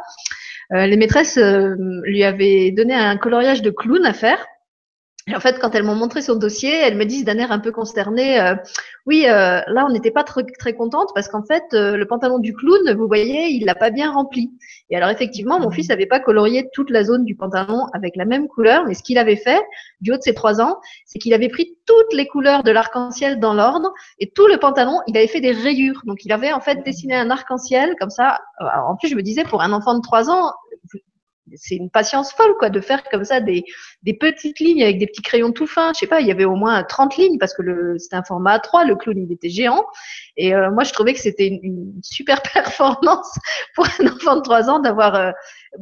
les 0.69 0.95
maîtresses 0.95 1.38
lui 1.38 2.23
avaient 2.23 2.72
donné 2.72 2.93
un 2.93 3.18
coloriage 3.18 3.61
de 3.61 3.72
clown 3.72 4.05
à 4.05 4.14
faire 4.14 4.38
Et 5.27 5.35
en 5.35 5.39
fait, 5.39 5.57
quand 5.59 5.73
elles 5.73 5.83
m'ont 5.83 5.95
montré 5.95 6.21
son 6.21 6.35
dossier, 6.35 6.69
elles 6.69 6.97
me 6.97 7.05
disent 7.05 7.23
d'un 7.23 7.37
air 7.37 7.53
un 7.53 7.59
peu 7.59 7.71
consterné, 7.71 8.41
euh, 8.41 8.55
oui, 9.05 9.25
euh, 9.25 9.61
là, 9.67 9.85
on 9.87 9.89
n'était 9.89 10.11
pas 10.11 10.25
très, 10.25 10.43
très 10.43 10.73
contente 10.73 11.11
parce 11.15 11.29
qu'en 11.29 11.43
fait, 11.43 11.63
euh, 11.73 11.95
le 11.95 12.05
pantalon 12.05 12.39
du 12.39 12.53
clown, 12.53 12.93
vous 12.93 13.07
voyez, 13.07 13.47
il 13.47 13.65
l'a 13.65 13.75
pas 13.75 13.89
bien 13.89 14.11
rempli. 14.11 14.51
Et 14.89 14.97
alors, 14.97 15.09
effectivement, 15.09 15.61
mon 15.61 15.71
fils 15.71 15.87
n'avait 15.87 16.07
pas 16.07 16.19
colorié 16.19 16.67
toute 16.73 16.89
la 16.89 17.05
zone 17.05 17.23
du 17.23 17.35
pantalon 17.35 17.85
avec 17.93 18.17
la 18.17 18.25
même 18.25 18.49
couleur, 18.49 18.83
mais 18.85 18.95
ce 18.95 19.03
qu'il 19.03 19.17
avait 19.17 19.37
fait, 19.37 19.61
du 20.01 20.11
haut 20.11 20.17
de 20.17 20.21
ses 20.21 20.33
trois 20.33 20.59
ans, 20.59 20.79
c'est 21.05 21.19
qu'il 21.19 21.33
avait 21.33 21.47
pris 21.47 21.77
toutes 21.85 22.11
les 22.11 22.27
couleurs 22.27 22.63
de 22.63 22.71
l'arc-en-ciel 22.71 23.39
dans 23.39 23.53
l'ordre 23.53 23.93
et 24.19 24.29
tout 24.29 24.47
le 24.47 24.57
pantalon, 24.57 24.99
il 25.07 25.15
avait 25.15 25.27
fait 25.27 25.41
des 25.41 25.53
rayures. 25.53 26.01
Donc, 26.03 26.25
il 26.25 26.33
avait 26.33 26.51
en 26.51 26.59
fait 26.59 26.83
dessiné 26.83 27.15
un 27.15 27.29
arc-en-ciel 27.29 27.95
comme 27.97 28.09
ça. 28.09 28.39
en 28.59 28.97
plus, 28.97 29.07
je 29.07 29.15
me 29.15 29.21
disais, 29.21 29.43
pour 29.45 29.61
un 29.61 29.71
enfant 29.71 29.95
de 29.95 30.01
trois 30.01 30.29
ans, 30.29 30.51
c'est 31.55 31.75
une 31.75 31.89
patience 31.89 32.34
folle, 32.34 32.55
quoi, 32.57 32.69
de 32.69 32.80
faire 32.80 33.03
comme 33.09 33.23
ça 33.23 33.39
des, 33.39 33.63
des 34.03 34.13
petites 34.13 34.59
lignes 34.59 34.84
avec 34.84 34.97
des 34.97 35.07
petits 35.07 35.21
crayons 35.21 35.51
tout 35.51 35.67
fins. 35.67 35.91
Je 35.93 35.99
sais 35.99 36.07
pas, 36.07 36.21
il 36.21 36.27
y 36.27 36.31
avait 36.31 36.45
au 36.45 36.55
moins 36.55 36.84
30 36.84 37.17
lignes 37.17 37.38
parce 37.38 37.53
que 37.53 37.61
le, 37.61 37.97
c'était 37.99 38.15
un 38.15 38.23
format 38.23 38.57
A3, 38.57 38.88
le 38.88 38.95
clown, 38.95 39.17
il 39.17 39.31
était 39.31 39.49
géant. 39.49 39.85
Et 40.38 40.55
euh, 40.55 40.71
moi, 40.71 40.84
je 40.84 40.93
trouvais 40.93 41.13
que 41.13 41.19
c'était 41.19 41.47
une, 41.47 41.93
super 42.01 42.41
performance 42.53 43.38
pour 43.75 43.85
un 43.99 44.07
enfant 44.07 44.35
de 44.35 44.41
3 44.41 44.69
ans 44.69 44.80
d'avoir 44.80 45.15
euh, 45.15 45.31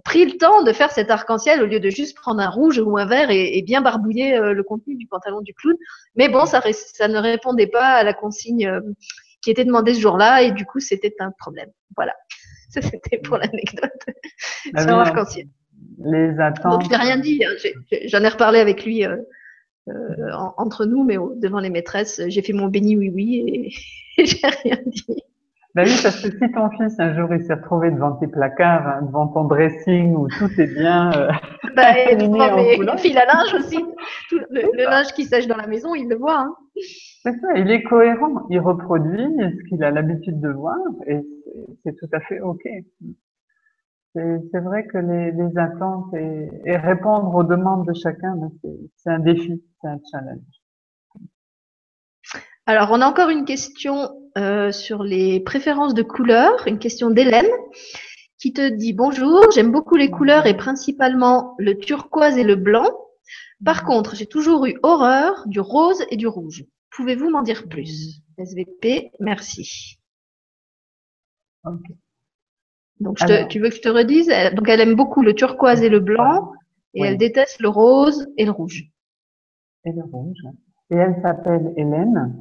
pris 0.03 0.25
le 0.25 0.37
temps 0.37 0.63
de 0.63 0.73
faire 0.73 0.91
cet 0.91 1.09
arc-en-ciel 1.11 1.61
au 1.61 1.65
lieu 1.65 1.79
de 1.79 1.89
juste 1.89 2.15
prendre 2.15 2.41
un 2.41 2.49
rouge 2.49 2.79
ou 2.79 2.97
un 2.97 3.05
vert 3.05 3.31
et, 3.31 3.57
et 3.57 3.61
bien 3.61 3.81
barbouiller 3.81 4.37
euh, 4.37 4.53
le 4.53 4.63
contenu 4.63 4.95
du 4.95 5.07
pantalon 5.07 5.41
du 5.41 5.53
clown. 5.53 5.75
Mais 6.15 6.29
bon, 6.29 6.45
ça, 6.45 6.61
ça 6.73 7.07
ne 7.07 7.17
répondait 7.17 7.67
pas 7.67 7.87
à 7.87 8.03
la 8.03 8.13
consigne 8.13 8.81
qui 9.41 9.49
était 9.49 9.65
demandée 9.65 9.93
ce 9.93 9.99
jour-là 9.99 10.43
et 10.43 10.51
du 10.51 10.65
coup, 10.65 10.79
c'était 10.79 11.15
un 11.19 11.31
problème. 11.31 11.69
Voilà. 11.95 12.13
Ça, 12.69 12.81
c'était 12.81 13.17
pour 13.17 13.37
l'anecdote 13.37 13.91
ah 14.75 14.83
sur 14.83 14.97
l'arc-en-ciel 14.97 15.47
les 16.05 16.39
attentes. 16.39 16.71
Donc, 16.71 16.83
je 16.83 16.89
n'ai 16.89 16.97
rien 16.97 17.17
dit. 17.17 17.43
Hein. 17.45 17.69
J'en 18.05 18.23
ai 18.23 18.27
reparlé 18.27 18.59
avec 18.59 18.85
lui 18.85 19.05
euh, 19.05 19.17
euh, 19.89 20.31
entre 20.57 20.85
nous, 20.85 21.03
mais 21.03 21.17
devant 21.37 21.59
les 21.59 21.69
maîtresses, 21.69 22.21
j'ai 22.27 22.41
fait 22.41 22.53
mon 22.53 22.67
béni 22.67 22.97
oui 22.97 23.11
oui 23.13 23.73
et, 24.17 24.25
j'ai 24.25 24.47
rien 24.63 24.77
dit. 24.85 25.23
Ben 25.73 25.85
oui, 25.85 25.93
parce 26.03 26.21
que 26.21 26.29
si 26.29 26.51
ton 26.51 26.69
fils 26.71 26.99
un 26.99 27.15
jour 27.15 27.33
il 27.33 27.41
s'est 27.43 27.53
retrouvé 27.53 27.91
devant 27.91 28.11
tes 28.11 28.27
placards, 28.27 28.85
hein, 28.85 29.03
devant 29.03 29.27
ton 29.27 29.45
dressing 29.45 30.13
où 30.15 30.27
tout 30.27 30.49
est 30.59 30.67
bien 30.67 31.13
euh, 31.13 31.31
fil 32.97 33.17
à 33.17 33.25
linge 33.25 33.53
aussi, 33.53 33.79
le, 34.31 34.83
linge 34.85 35.13
qui 35.13 35.23
sèche 35.23 35.47
dans 35.47 35.55
la 35.55 35.67
maison, 35.67 35.95
il 35.95 36.09
le 36.09 36.17
voit. 36.17 36.39
Hein. 36.39 36.55
C'est 37.23 37.39
ça, 37.39 37.53
il 37.55 37.71
est 37.71 37.83
cohérent, 37.83 38.45
il 38.49 38.59
reproduit 38.59 39.29
ce 39.39 39.69
qu'il 39.69 39.81
a 39.83 39.91
l'habitude 39.91 40.41
de 40.41 40.49
voir 40.49 40.77
et 41.07 41.21
c'est 41.83 41.95
tout 41.95 42.09
à 42.11 42.19
fait 42.19 42.41
ok. 42.41 42.63
C'est 44.13 44.59
vrai 44.59 44.85
que 44.87 44.97
les, 44.97 45.31
les 45.31 45.57
attentes 45.57 46.13
et, 46.13 46.77
répondre 46.77 47.33
aux 47.33 47.43
demandes 47.43 47.87
de 47.87 47.93
chacun, 47.93 48.35
ben, 48.35 48.51
c'est 48.97 49.09
un 49.09 49.19
défi, 49.19 49.63
c'est 49.81 49.87
un 49.87 49.99
challenge. 50.11 50.41
Alors, 52.65 52.89
on 52.91 53.01
a 53.01 53.07
encore 53.07 53.29
une 53.29 53.45
question 53.45 54.09
euh, 54.37 54.71
sur 54.71 55.03
les 55.03 55.39
préférences 55.39 55.93
de 55.93 56.03
couleurs, 56.03 56.67
une 56.67 56.79
question 56.79 57.09
d'Hélène 57.09 57.49
qui 58.37 58.53
te 58.53 58.69
dit 58.69 58.93
bonjour, 58.93 59.51
j'aime 59.53 59.71
beaucoup 59.71 59.95
les 59.95 60.09
couleurs 60.09 60.47
et 60.47 60.57
principalement 60.57 61.55
le 61.59 61.77
turquoise 61.77 62.37
et 62.37 62.43
le 62.43 62.55
blanc. 62.55 62.89
Par 63.63 63.83
contre, 63.83 64.15
j'ai 64.15 64.25
toujours 64.25 64.65
eu 64.65 64.77
horreur 64.81 65.43
du 65.47 65.59
rose 65.59 66.03
et 66.09 66.17
du 66.17 66.27
rouge. 66.27 66.65
Pouvez-vous 66.89 67.29
m'en 67.29 67.43
dire 67.43 67.69
plus? 67.69 68.21
SVP, 68.37 69.11
merci. 69.19 69.99
Donc, 73.01 73.17
tu 73.49 73.59
veux 73.59 73.69
que 73.69 73.75
je 73.75 73.81
te 73.81 73.89
redise 73.89 74.31
Donc, 74.55 74.69
elle 74.69 74.79
aime 74.79 74.95
beaucoup 74.95 75.21
le 75.21 75.33
turquoise 75.33 75.81
et 75.83 75.89
le 75.89 75.99
blanc, 75.99 76.51
et 76.93 77.01
elle 77.01 77.17
déteste 77.17 77.59
le 77.59 77.69
rose 77.69 78.27
et 78.37 78.45
le 78.45 78.51
rouge. 78.51 78.83
Et 79.85 79.91
le 79.91 80.03
rouge. 80.03 80.37
Et 80.91 80.95
elle 80.95 81.15
s'appelle 81.21 81.73
Hélène. 81.77 82.35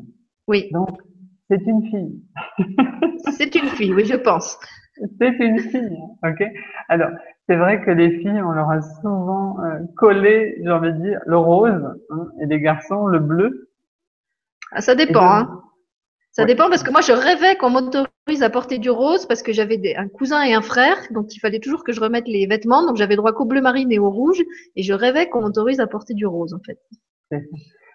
Oui. 0.48 0.68
Donc, 0.72 1.00
c'est 1.48 1.62
une 1.66 1.88
fille. 1.88 2.22
c'est 3.36 3.54
une 3.54 3.68
fille, 3.68 3.94
oui, 3.94 4.04
je 4.04 4.16
pense. 4.16 4.58
C'est 5.18 5.34
une 5.38 5.60
fille, 5.60 5.98
ok. 6.22 6.42
Alors, 6.88 7.10
c'est 7.48 7.56
vrai 7.56 7.82
que 7.82 7.90
les 7.90 8.18
filles, 8.18 8.42
on 8.42 8.50
leur 8.50 8.70
a 8.70 8.82
souvent 9.00 9.58
euh, 9.64 9.78
collé, 9.96 10.60
j'ai 10.62 10.70
envie 10.70 10.92
de 10.92 10.98
dire, 10.98 11.20
le 11.26 11.38
rose, 11.38 11.96
hein, 12.10 12.26
et 12.42 12.46
les 12.46 12.60
garçons, 12.60 13.06
le 13.06 13.18
bleu. 13.18 13.70
Ah, 14.72 14.80
ça 14.80 14.94
dépend, 14.94 15.26
hein. 15.26 15.62
Ça 16.32 16.44
dépend 16.44 16.68
parce 16.68 16.82
que 16.82 16.90
moi, 16.90 17.00
je 17.00 17.12
rêvais 17.12 17.56
qu'on 17.56 17.70
m'autorise 17.70 18.06
à 18.40 18.50
porter 18.50 18.78
du 18.78 18.90
rose 18.90 19.26
parce 19.26 19.42
que 19.42 19.52
j'avais 19.52 19.96
un 19.96 20.08
cousin 20.08 20.42
et 20.42 20.54
un 20.54 20.62
frère, 20.62 20.96
donc 21.10 21.34
il 21.34 21.40
fallait 21.40 21.58
toujours 21.58 21.82
que 21.82 21.92
je 21.92 22.00
remette 22.00 22.28
les 22.28 22.46
vêtements. 22.46 22.86
Donc 22.86 22.96
j'avais 22.96 23.16
droit 23.16 23.32
qu'au 23.32 23.44
bleu 23.44 23.60
marine 23.60 23.90
et 23.90 23.98
au 23.98 24.10
rouge, 24.10 24.42
et 24.76 24.82
je 24.82 24.92
rêvais 24.92 25.28
qu'on 25.28 25.42
m'autorise 25.42 25.80
à 25.80 25.86
porter 25.86 26.14
du 26.14 26.26
rose 26.26 26.54
en 26.54 26.60
fait. 26.60 26.78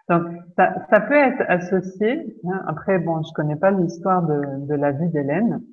Donc 0.09 0.23
ça, 0.57 0.99
peut 0.99 1.15
être 1.15 1.41
associé. 1.47 2.37
Hein. 2.43 2.61
Après, 2.67 2.99
bon, 2.99 3.23
je 3.23 3.33
connais 3.33 3.55
pas 3.55 3.71
l'histoire 3.71 4.23
de, 4.23 4.67
de 4.67 4.75
la 4.75 4.91
vie 4.91 5.09
d'Hélène, 5.09 5.63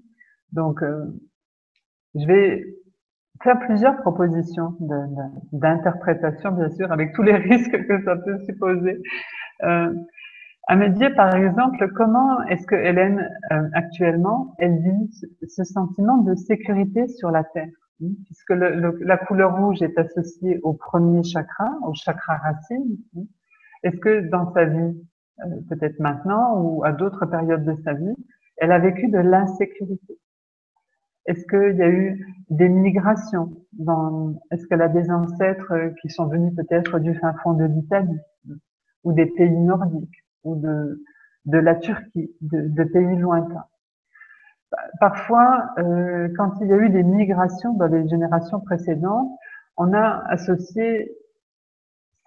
donc 0.53 0.83
euh, 0.83 1.05
je 2.15 2.27
vais 2.27 2.65
faire 3.43 3.59
plusieurs 3.59 3.97
propositions 3.97 4.77
d'interprétation, 5.53 6.53
bien 6.53 6.71
sûr, 6.71 6.93
avec 6.93 7.13
tous 7.15 7.23
les 7.23 7.37
risques 7.51 7.87
que 7.87 8.05
ça 8.05 8.17
peut 8.17 8.39
supposer. 8.47 9.03
Euh, 9.65 9.93
à 10.69 10.77
me 10.77 10.89
dire, 10.89 11.15
par 11.17 11.35
exemple, 11.35 11.91
comment 11.95 12.41
est-ce 12.45 12.67
que 12.67 12.77
Hélène, 12.77 13.29
euh, 13.51 13.69
actuellement, 13.73 14.55
elle 14.59 14.79
vit 14.79 15.11
ce 15.49 15.65
sentiment 15.65 16.19
de 16.19 16.35
sécurité 16.37 17.09
sur 17.09 17.31
la 17.31 17.43
Terre 17.43 17.69
hein, 18.03 18.11
Puisque 18.27 18.51
la 18.51 19.19
couleur 19.19 19.57
rouge 19.59 19.83
est 19.83 19.99
associée 19.99 20.61
au 20.63 20.73
premier 20.73 21.25
chakra, 21.25 21.69
au 21.83 21.95
chakra 21.95 22.37
racine. 22.37 22.97
Hein. 23.17 23.23
Est-ce 23.83 23.97
que 23.97 24.29
dans 24.31 24.53
sa 24.53 24.67
vie, 24.67 25.05
euh, 25.41 25.49
peut-être 25.69 25.99
maintenant 25.99 26.61
ou 26.61 26.85
à 26.85 26.93
d'autres 26.93 27.27
périodes 27.27 27.65
de 27.65 27.77
sa 27.83 27.95
vie, 27.95 28.15
elle 28.57 28.71
a 28.71 28.79
vécu 28.79 29.09
de 29.09 29.19
l'insécurité? 29.19 30.19
Est-ce 31.27 31.45
qu'il 31.47 31.77
y 31.77 31.83
a 31.83 31.89
eu 31.89 32.25
des 32.51 32.69
migrations 32.69 33.53
Est-ce 34.51 34.67
qu'elle 34.67 34.83
a 34.83 34.89
des 34.89 35.11
ancêtres 35.11 35.93
qui 36.01 36.09
sont 36.09 36.27
venus 36.27 36.55
peut-être 36.55 36.99
du 37.01 37.15
fin 37.15 37.33
fond 37.43 37.55
de 37.55 37.65
l'Italie 37.65 38.21
ou 39.05 39.13
des 39.13 39.27
pays 39.27 39.57
nordiques? 39.57 40.22
Ou 40.45 40.57
de, 40.57 41.05
de 41.47 41.59
la 41.59 41.75
Turquie, 41.77 42.31
de, 42.41 42.69
de 42.69 42.85
pays 42.85 43.17
lointains. 43.17 43.65
Parfois, 45.01 45.71
euh, 45.79 46.29
quand 46.37 46.53
il 46.61 46.69
y 46.69 46.73
a 46.73 46.77
eu 46.77 46.89
des 46.89 47.03
migrations 47.03 47.75
dans 47.75 47.87
les 47.87 48.09
générations 48.09 48.61
précédentes, 48.61 49.31
on 49.77 49.93
a 49.93 50.25
associé 50.29 51.13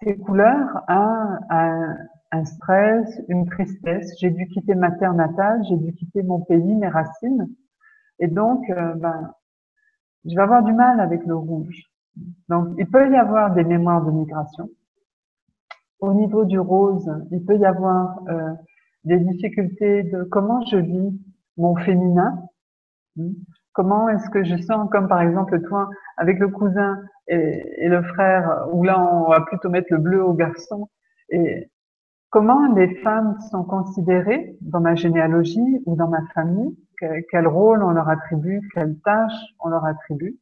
ces 0.02 0.16
couleurs 0.16 0.82
à, 0.88 1.38
un 2.32 2.44
stress, 2.44 3.20
une 3.28 3.48
tristesse. 3.48 4.12
J'ai 4.20 4.30
dû 4.30 4.46
quitter 4.48 4.74
ma 4.74 4.90
terre 4.90 5.14
natale, 5.14 5.62
j'ai 5.68 5.76
dû 5.76 5.92
quitter 5.94 6.22
mon 6.22 6.40
pays, 6.40 6.74
mes 6.74 6.88
racines, 6.88 7.48
et 8.18 8.26
donc, 8.26 8.68
euh, 8.70 8.94
ben, 8.94 9.32
je 10.24 10.34
vais 10.34 10.42
avoir 10.42 10.62
du 10.62 10.72
mal 10.72 11.00
avec 11.00 11.24
le 11.24 11.36
rouge. 11.36 11.82
Donc, 12.48 12.74
il 12.78 12.88
peut 12.88 13.10
y 13.10 13.16
avoir 13.16 13.54
des 13.54 13.64
mémoires 13.64 14.04
de 14.04 14.10
migration, 14.10 14.68
au 16.00 16.12
niveau 16.14 16.44
du 16.44 16.58
rose, 16.58 17.10
il 17.30 17.44
peut 17.44 17.56
y 17.56 17.64
avoir 17.64 18.20
euh, 18.28 18.52
des 19.04 19.18
difficultés 19.18 20.02
de 20.02 20.24
comment 20.24 20.64
je 20.66 20.76
vis 20.76 21.20
mon 21.56 21.76
féminin, 21.76 22.42
hmm? 23.16 23.32
comment 23.72 24.08
est-ce 24.08 24.28
que 24.30 24.44
je 24.44 24.56
sens, 24.56 24.88
comme 24.90 25.08
par 25.08 25.20
exemple 25.20 25.60
toi, 25.62 25.88
avec 26.16 26.38
le 26.38 26.48
cousin 26.48 27.00
et, 27.28 27.88
le 27.88 28.02
frère, 28.02 28.68
où 28.72 28.84
là 28.84 29.00
on 29.00 29.28
va 29.28 29.40
plutôt 29.40 29.68
mettre 29.68 29.88
le 29.90 29.98
bleu 29.98 30.24
au 30.24 30.32
garçon, 30.32 30.88
et 31.30 31.70
comment 32.30 32.72
les 32.74 32.94
femmes 32.96 33.38
sont 33.50 33.64
considérées 33.64 34.56
dans 34.60 34.80
ma 34.80 34.94
généalogie 34.94 35.82
ou 35.86 35.96
dans 35.96 36.08
ma 36.08 36.24
famille, 36.34 36.76
quel 37.30 37.46
rôle 37.46 37.82
on 37.82 37.90
leur 37.90 38.08
attribue, 38.08 38.60
quelle 38.74 38.98
tâche 39.00 39.54
on 39.60 39.68
leur 39.68 39.84
attribue? 39.84 40.38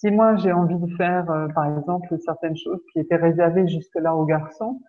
Si 0.00 0.12
moi 0.12 0.36
j'ai 0.36 0.52
envie 0.52 0.78
de 0.78 0.94
faire, 0.94 1.28
euh, 1.28 1.48
par 1.48 1.64
exemple, 1.76 2.16
certaines 2.24 2.56
choses 2.56 2.80
qui 2.92 3.00
étaient 3.00 3.16
réservées 3.16 3.66
jusque-là 3.66 4.14
aux 4.14 4.26
garçons, 4.26 4.80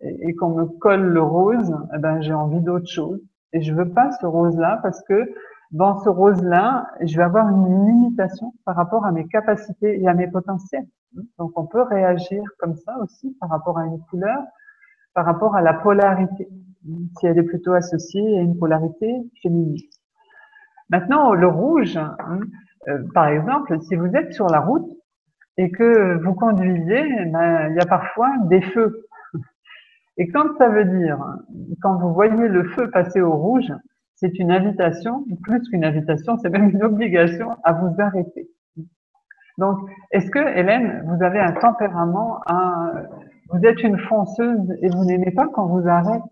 et, 0.00 0.34
qu'on 0.34 0.50
me 0.50 0.66
colle 0.66 1.06
le 1.08 1.22
rose, 1.22 1.74
eh 1.94 1.98
ben 1.98 2.20
j'ai 2.20 2.34
envie 2.34 2.60
d'autre 2.60 2.86
chose. 2.86 3.18
Et 3.54 3.62
je 3.62 3.72
veux 3.72 3.88
pas 3.88 4.12
ce 4.20 4.26
rose-là 4.26 4.78
parce 4.82 5.02
que 5.04 5.32
dans 5.70 5.98
ce 6.00 6.10
rose-là, 6.10 6.86
je 7.00 7.16
vais 7.16 7.22
avoir 7.22 7.48
une 7.48 7.86
limitation 7.86 8.52
par 8.66 8.76
rapport 8.76 9.06
à 9.06 9.12
mes 9.12 9.26
capacités 9.26 10.00
et 10.00 10.06
à 10.06 10.12
mes 10.12 10.28
potentiels. 10.28 10.86
Donc 11.38 11.52
on 11.56 11.64
peut 11.64 11.82
réagir 11.82 12.42
comme 12.58 12.76
ça 12.76 12.94
aussi 13.00 13.34
par 13.40 13.48
rapport 13.48 13.78
à 13.78 13.86
une 13.86 14.00
couleur, 14.10 14.42
par 15.14 15.24
rapport 15.24 15.56
à 15.56 15.62
la 15.62 15.72
polarité, 15.72 16.46
si 17.18 17.26
elle 17.26 17.38
est 17.38 17.42
plutôt 17.42 17.72
associée 17.72 18.38
à 18.38 18.42
une 18.42 18.58
polarité 18.58 19.14
féminine. 19.42 19.80
Maintenant, 20.90 21.32
le 21.32 21.48
rouge, 21.48 21.96
hein, 21.96 22.40
euh, 22.86 22.98
par 23.14 23.28
exemple, 23.28 23.80
si 23.82 23.96
vous 23.96 24.14
êtes 24.14 24.32
sur 24.32 24.46
la 24.46 24.60
route 24.60 24.88
et 25.56 25.70
que 25.70 26.22
vous 26.22 26.34
conduisez, 26.34 27.02
ben, 27.26 27.68
il 27.70 27.76
y 27.76 27.80
a 27.80 27.86
parfois 27.86 28.30
des 28.44 28.60
feux. 28.60 29.08
Et 30.16 30.28
quand 30.28 30.56
ça 30.58 30.68
veut 30.68 30.84
dire, 30.84 31.18
quand 31.82 31.98
vous 31.98 32.12
voyez 32.12 32.48
le 32.48 32.64
feu 32.70 32.90
passer 32.90 33.20
au 33.20 33.36
rouge, 33.36 33.72
c'est 34.16 34.38
une 34.38 34.50
invitation, 34.50 35.24
plus 35.42 35.62
qu'une 35.68 35.84
invitation, 35.84 36.36
c'est 36.38 36.50
même 36.50 36.70
une 36.70 36.82
obligation 36.82 37.50
à 37.62 37.72
vous 37.72 37.94
arrêter. 37.98 38.48
Donc, 39.58 39.78
est-ce 40.12 40.30
que, 40.30 40.38
Hélène, 40.38 41.04
vous 41.06 41.22
avez 41.22 41.40
un 41.40 41.52
tempérament 41.52 42.40
à 42.46 42.92
Vous 43.50 43.64
êtes 43.64 43.82
une 43.82 43.98
fonceuse 43.98 44.76
et 44.82 44.88
vous 44.88 45.04
n'aimez 45.04 45.30
pas 45.32 45.48
quand 45.52 45.66
vous 45.66 45.86
arrêtez? 45.88 46.22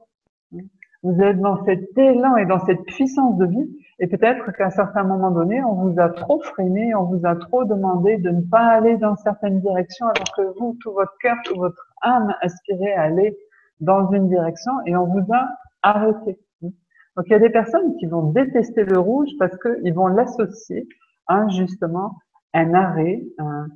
Vous 1.03 1.21
êtes 1.21 1.41
dans 1.41 1.65
cet 1.65 1.97
élan 1.97 2.37
et 2.37 2.47
dans 2.47 2.65
cette 2.67 2.83
puissance 2.85 3.37
de 3.39 3.47
vie. 3.47 3.77
Et 3.99 4.07
peut-être 4.09 4.53
qu'à 4.53 4.67
un 4.67 4.71
certain 4.71 5.05
moment 5.05 5.31
donné, 5.31 5.63
on 5.65 5.75
vous 5.75 5.99
a 5.99 6.11
trop 6.11 6.41
freiné, 6.43 6.95
on 6.95 7.05
vous 7.05 7.25
a 7.25 7.35
trop 7.35 7.65
demandé 7.65 8.19
de 8.19 8.31
ne 8.31 8.43
pas 8.43 8.67
aller 8.67 8.99
dans 8.99 9.17
certaines 9.17 9.61
directions, 9.61 10.07
alors 10.07 10.33
que 10.37 10.59
vous, 10.59 10.77
tout 10.83 10.93
votre 10.93 11.17
cœur, 11.21 11.37
toute 11.45 11.57
votre 11.57 11.95
âme 12.03 12.35
aspirait 12.43 12.93
à 12.93 13.03
aller 13.05 13.37
dans 13.81 14.11
une 14.11 14.29
direction 14.29 14.73
et 14.85 14.97
on 14.97 15.07
vous 15.07 15.25
a 15.33 15.49
arrêté. 15.83 16.39
Donc 16.63 17.25
il 17.27 17.33
y 17.33 17.35
a 17.35 17.39
des 17.39 17.51
personnes 17.51 17.97
qui 17.97 18.07
vont 18.07 18.31
détester 18.33 18.85
le 18.85 18.99
rouge 18.99 19.31
parce 19.39 19.57
qu'ils 19.59 19.95
vont 19.95 20.09
l'associer 20.09 20.87
à 21.27 21.49
justement 21.49 22.19
un 22.53 22.75
arrêt, 22.75 23.23
un, 23.39 23.67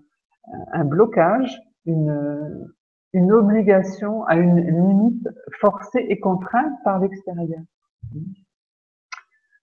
un 0.73 0.85
blocage, 0.85 1.59
une, 1.87 2.69
une 3.15 3.33
obligation 3.33 4.25
à 4.25 4.37
une 4.37 4.61
limite 4.61 5.29
forcée 5.61 6.05
et 6.09 6.21
contrainte 6.21 6.73
par 6.85 6.99
l'extérieur. 7.01 7.61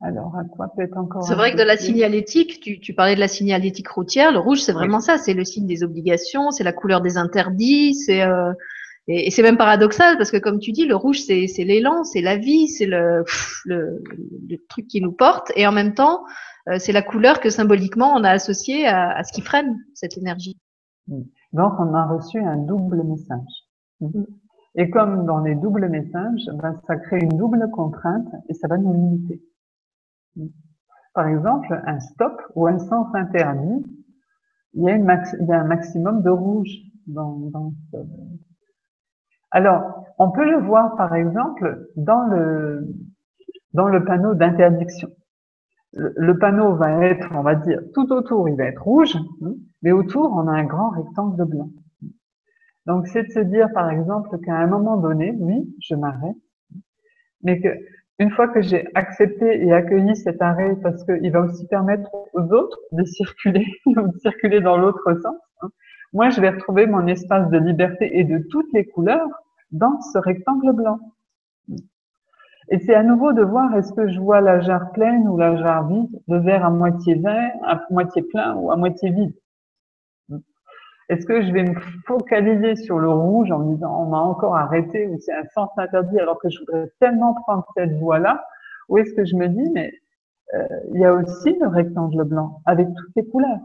Alors, 0.02 0.36
à 0.36 0.44
quoi 0.44 0.68
peut-être 0.76 0.96
encore 0.96 1.24
C'est 1.24 1.34
vrai 1.34 1.54
que 1.54 1.58
de 1.58 1.64
la 1.64 1.76
signalétique, 1.76 2.60
tu, 2.60 2.80
tu, 2.80 2.94
parlais 2.94 3.16
de 3.16 3.20
la 3.20 3.28
signalétique 3.28 3.88
routière, 3.88 4.32
le 4.32 4.38
rouge, 4.38 4.62
c'est 4.62 4.72
vraiment 4.72 5.00
ça, 5.00 5.18
c'est 5.18 5.34
le 5.34 5.44
signe 5.44 5.66
des 5.66 5.84
obligations, 5.84 6.52
c'est 6.52 6.64
la 6.64 6.74
couleur 6.74 7.02
des 7.02 7.18
interdits, 7.18 7.96
c'est 7.96 8.22
euh, 8.22 8.54
et, 9.08 9.32
c'est 9.32 9.42
même 9.42 9.58
paradoxal 9.58 10.18
parce 10.18 10.30
que 10.30 10.38
comme 10.38 10.60
tu 10.60 10.72
dis, 10.72 10.86
le 10.86 10.96
rouge, 10.96 11.22
c'est 11.22 11.48
l'élan, 11.64 12.04
c'est 12.04 12.22
la 12.22 12.38
vie, 12.38 12.68
c'est 12.68 12.86
le, 12.86 13.24
le, 13.66 14.04
le, 14.48 14.58
truc 14.70 14.88
qui 14.88 15.02
nous 15.02 15.14
porte, 15.14 15.52
et 15.56 15.66
en 15.66 15.72
même 15.72 15.96
temps, 15.96 16.24
euh, 16.70 16.78
c'est 16.78 16.92
la 16.92 17.02
couleur 17.02 17.40
que 17.40 17.50
symboliquement 17.50 18.14
on 18.16 18.24
a 18.24 18.30
associée 18.30 18.86
à, 18.86 19.18
à, 19.18 19.24
ce 19.24 19.34
qui 19.34 19.42
freine 19.42 19.80
cette 19.96 20.18
énergie. 20.18 20.58
Donc, 21.08 21.74
on 21.80 21.94
a 21.94 22.06
reçu 22.06 22.40
un 22.40 22.58
double 22.58 23.02
message. 23.04 24.12
Et 24.76 24.92
comme 24.92 25.26
dans 25.26 25.40
les 25.40 25.56
doubles 25.56 25.90
messages, 25.90 26.46
ben, 26.54 26.80
ça 26.86 26.98
crée 26.98 27.20
une 27.20 27.36
double 27.38 27.68
contrainte 27.72 28.28
et 28.50 28.54
ça 28.54 28.68
va 28.68 28.78
nous 28.78 28.94
limiter. 28.94 29.42
Par 31.14 31.28
exemple, 31.28 31.82
un 31.86 32.00
stop 32.00 32.42
ou 32.56 32.68
un 32.68 32.78
sens 32.78 33.08
interdit, 33.14 33.86
il 34.74 34.84
y 34.84 34.90
a, 34.90 34.94
un 35.60 35.64
maximum 35.64 36.22
de 36.22 36.30
rouge 36.30 36.70
dans, 37.08 37.50
dans 37.52 37.74
ce... 37.92 37.98
Alors, 39.52 40.06
on 40.18 40.32
peut 40.32 40.50
le 40.50 40.60
voir 40.60 40.96
par 40.96 41.16
exemple 41.16 41.88
dans 41.96 42.24
le, 42.26 42.86
panneau 44.06 44.34
d'interdiction. 44.34 45.10
Le, 45.94 46.38
panneau 46.38 46.76
va 46.76 47.06
être, 47.06 47.30
on 47.34 47.42
va 47.42 47.56
dire, 47.56 47.80
tout 47.94 48.12
autour, 48.12 48.50
il 48.50 48.56
va 48.56 48.66
être 48.66 48.84
rouge, 48.84 49.16
hein, 49.42 49.54
mais 49.82 49.92
autour, 49.92 50.32
on 50.34 50.48
a 50.48 50.52
un 50.52 50.66
grand 50.66 50.90
rectangle 50.90 51.46
blanc. 51.46 51.70
Donc, 52.86 53.08
c'est 53.08 53.24
de 53.24 53.32
se 53.32 53.40
dire, 53.40 53.70
par 53.74 53.90
exemple, 53.90 54.38
qu'à 54.40 54.56
un 54.56 54.68
moment 54.68 54.98
donné, 54.98 55.36
oui, 55.40 55.76
je 55.82 55.96
m'arrête, 55.96 56.36
mais 57.42 57.60
que 57.60 57.70
une 58.20 58.32
fois 58.32 58.48
que 58.48 58.62
j'ai 58.62 58.88
accepté 58.96 59.66
et 59.66 59.74
accueilli 59.74 60.16
cet 60.16 60.42
arrêt, 60.42 60.76
parce 60.82 61.04
qu'il 61.04 61.32
va 61.32 61.42
aussi 61.42 61.68
permettre 61.68 62.10
aux 62.34 62.54
autres 62.54 62.80
de 62.92 63.04
circuler, 63.04 63.66
de 63.86 64.18
circuler 64.20 64.62
dans 64.62 64.78
l'autre 64.78 65.14
sens, 65.22 65.36
hein, 65.62 65.70
moi, 66.14 66.30
je 66.30 66.42
vais 66.42 66.50
retrouver 66.50 66.88
mon 66.88 67.06
espace 67.08 67.50
de 67.50 67.58
liberté 67.58 68.18
et 68.18 68.24
de 68.24 68.40
toutes 68.50 68.72
les 68.74 68.86
couleurs 68.86 69.28
dans 69.72 70.00
ce 70.02 70.18
rectangle 70.18 70.72
blanc. 70.72 71.00
Et 72.70 72.80
c'est 72.80 72.96
à 72.96 73.04
nouveau 73.04 73.34
de 73.34 73.44
voir 73.44 73.76
est-ce 73.76 73.94
que 73.94 74.08
je 74.08 74.20
vois 74.20 74.42
la 74.42 74.60
jarre 74.60 74.92
pleine 74.92 75.28
ou 75.28 75.38
la 75.38 75.56
jarre 75.56 75.88
vide, 75.88 76.10
le 76.28 76.40
verre 76.40 76.66
à 76.66 76.70
moitié 76.70 77.16
vert, 77.16 77.54
à 77.64 77.82
moitié 77.90 78.22
plein 78.24 78.56
ou 78.56 78.72
à 78.72 78.76
moitié 78.76 79.10
vide? 79.12 79.34
Est-ce 81.10 81.26
que 81.26 81.42
je 81.42 81.52
vais 81.52 81.64
me 81.64 81.80
focaliser 82.06 82.76
sur 82.76 83.00
le 83.00 83.10
rouge 83.10 83.50
en 83.52 83.60
me 83.60 83.76
disant 83.76 84.04
on 84.04 84.10
m'a 84.10 84.20
encore 84.20 84.58
arrêté 84.58 85.08
ou 85.08 85.18
c'est 85.20 85.34
un 85.34 85.46
sens 85.54 85.70
interdit 85.78 86.20
alors 86.20 86.40
que 86.40 86.50
je 86.50 86.60
voudrais 86.60 86.92
tellement 87.00 87.34
prendre 87.34 87.66
cette 87.78 87.94
voie-là? 87.94 88.46
Ou 88.90 88.98
est-ce 88.98 89.14
que 89.14 89.26
je 89.26 89.36
me 89.36 89.48
dis 89.48 89.70
mais 89.74 89.94
euh, 90.54 90.68
il 90.94 91.00
y 91.00 91.06
a 91.06 91.14
aussi 91.14 91.58
le 91.60 91.68
rectangle 91.68 92.24
blanc 92.26 92.62
avec 92.66 92.88
toutes 92.88 93.16
les 93.16 93.26
couleurs 93.26 93.60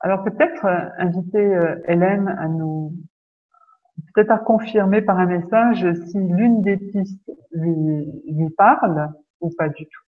Alors 0.00 0.24
peut-être 0.24 0.64
euh, 0.66 0.88
inviter 0.98 1.38
euh, 1.38 1.76
Hélène 1.86 2.28
à 2.28 2.48
nous 2.48 2.92
peut-être 4.14 4.30
à 4.30 4.38
confirmer 4.38 5.00
par 5.02 5.18
un 5.18 5.26
message 5.26 5.86
si 6.06 6.18
l'une 6.18 6.62
des 6.62 6.76
pistes 6.76 7.30
lui, 7.52 8.06
lui 8.26 8.50
parle 8.50 9.10
ou 9.40 9.50
pas 9.56 9.68
du 9.68 9.86
tout. 9.86 10.07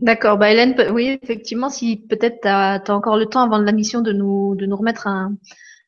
D'accord, 0.00 0.38
bah 0.38 0.50
Hélène, 0.50 0.74
oui, 0.92 1.18
effectivement, 1.22 1.68
si 1.68 1.96
peut-être 1.96 2.40
tu 2.42 2.48
as, 2.48 2.82
encore 2.88 3.18
le 3.18 3.26
temps 3.26 3.42
avant 3.42 3.58
la 3.58 3.72
mission 3.72 4.00
de 4.00 4.12
nous, 4.12 4.54
de 4.56 4.64
nous 4.64 4.76
remettre 4.76 5.06
un, 5.06 5.36